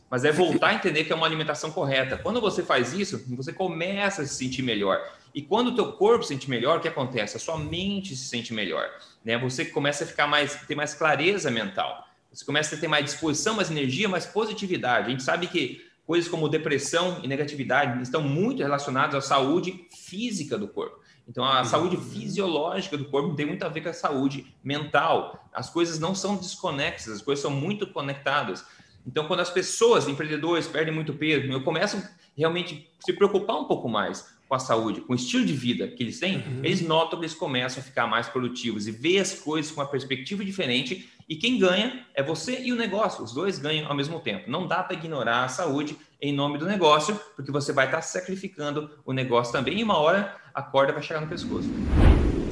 Mas 0.09 0.25
é 0.25 0.31
voltar 0.31 0.68
a 0.68 0.75
entender 0.75 1.05
que 1.05 1.12
é 1.12 1.17
uma 1.17 1.26
alimentação 1.26 1.70
correta. 1.73 2.17
Quando 2.17 2.41
você 2.41 2.62
faz 2.62 2.93
isso, 2.93 3.25
você 3.28 3.52
começa 3.52 4.23
a 4.23 4.26
se 4.26 4.35
sentir 4.35 4.62
melhor. 4.62 5.01
E 5.35 5.43
quando 5.43 5.68
o 5.68 5.75
teu 5.75 5.93
corpo 5.93 6.23
se 6.23 6.28
sente 6.28 6.49
melhor, 6.49 6.78
o 6.78 6.81
que 6.81 6.89
acontece? 6.89 7.36
A 7.36 7.41
sua 7.41 7.59
mente 7.59 8.17
se 8.17 8.25
sente 8.25 8.55
melhor. 8.55 8.89
Né? 9.25 9.36
Você 9.36 9.65
começa 9.65 10.05
a 10.05 10.07
ficar 10.07 10.26
mais, 10.26 10.55
ter 10.67 10.75
mais 10.75 10.94
clareza 10.94 11.51
mental. 11.51 12.07
Você 12.33 12.44
começa 12.44 12.76
a 12.76 12.78
ter 12.78 12.89
mais 12.89 13.05
disposição, 13.05 13.55
mais 13.55 13.70
energia, 13.70 14.09
mais 14.09 14.26
positividade. 14.26 15.09
A 15.09 15.10
gente 15.10 15.23
sabe 15.23 15.47
que 15.47 15.85
coisas 16.07 16.31
como 16.31 16.49
depressão 16.49 17.20
e 17.23 17.28
negatividade 17.28 18.01
estão 18.02 18.23
muito 18.23 18.62
relacionadas 18.62 19.15
à 19.15 19.20
saúde 19.20 19.86
física 19.91 20.57
do 20.57 20.68
corpo. 20.68 21.01
Então, 21.28 21.44
a 21.44 21.65
saúde 21.65 21.97
fisiológica 21.97 22.97
do 22.97 23.07
corpo 23.07 23.35
tem 23.35 23.44
muito 23.44 23.65
a 23.65 23.68
ver 23.68 23.81
com 23.81 23.89
a 23.89 23.93
saúde 23.93 24.55
mental. 24.62 25.49
As 25.52 25.68
coisas 25.68 25.99
não 25.99 26.15
são 26.15 26.36
desconexas, 26.36 27.15
as 27.15 27.23
coisas 27.23 27.43
são 27.43 27.51
muito 27.51 27.86
conectadas. 27.89 28.65
Então, 29.07 29.26
quando 29.26 29.41
as 29.41 29.51
pessoas, 29.51 30.09
empreendedores, 30.09 30.67
perdem 30.67 30.93
muito 30.93 31.15
peso, 31.15 31.47
eu 31.47 31.62
começo 31.62 32.02
realmente 32.36 32.89
a 33.01 33.07
se 33.07 33.12
preocupar 33.12 33.57
um 33.57 33.65
pouco 33.65 33.89
mais 33.89 34.35
com 34.49 34.55
a 34.55 34.59
saúde, 34.59 35.01
com 35.01 35.12
o 35.12 35.17
estilo 35.17 35.44
de 35.44 35.52
vida 35.52 35.89
que 35.89 36.02
eles 36.02 36.20
têm, 36.20 36.43
eles 36.62 36.81
notam 36.81 37.18
que 37.18 37.25
eles 37.25 37.35
começam 37.35 37.81
a 37.81 37.85
ficar 37.85 38.07
mais 38.07 38.28
produtivos 38.28 38.86
e 38.86 38.93
ver 38.93 39.18
as 39.18 39.35
coisas 39.35 39.73
com 39.73 39.81
uma 39.81 39.86
perspectiva 39.86 40.44
diferente. 40.44 41.09
E 41.28 41.35
quem 41.35 41.59
ganha 41.59 42.07
é 42.15 42.23
você 42.23 42.60
e 42.60 42.73
o 42.73 42.76
negócio. 42.76 43.25
Os 43.25 43.33
dois 43.33 43.59
ganham 43.59 43.89
ao 43.89 43.97
mesmo 43.97 44.20
tempo. 44.20 44.49
Não 44.49 44.67
dá 44.67 44.83
para 44.83 44.97
ignorar 44.97 45.44
a 45.44 45.49
saúde 45.49 45.97
em 46.20 46.33
nome 46.33 46.59
do 46.59 46.67
negócio, 46.67 47.18
porque 47.35 47.51
você 47.51 47.73
vai 47.73 47.86
estar 47.86 48.02
sacrificando 48.02 48.91
o 49.05 49.12
negócio 49.12 49.52
também. 49.52 49.81
E 49.81 49.83
uma 49.83 49.99
hora 49.99 50.36
a 50.55 50.62
corda 50.62 50.93
vai 50.93 51.02
chegar 51.02 51.20
no 51.20 51.26
pescoço. 51.26 51.68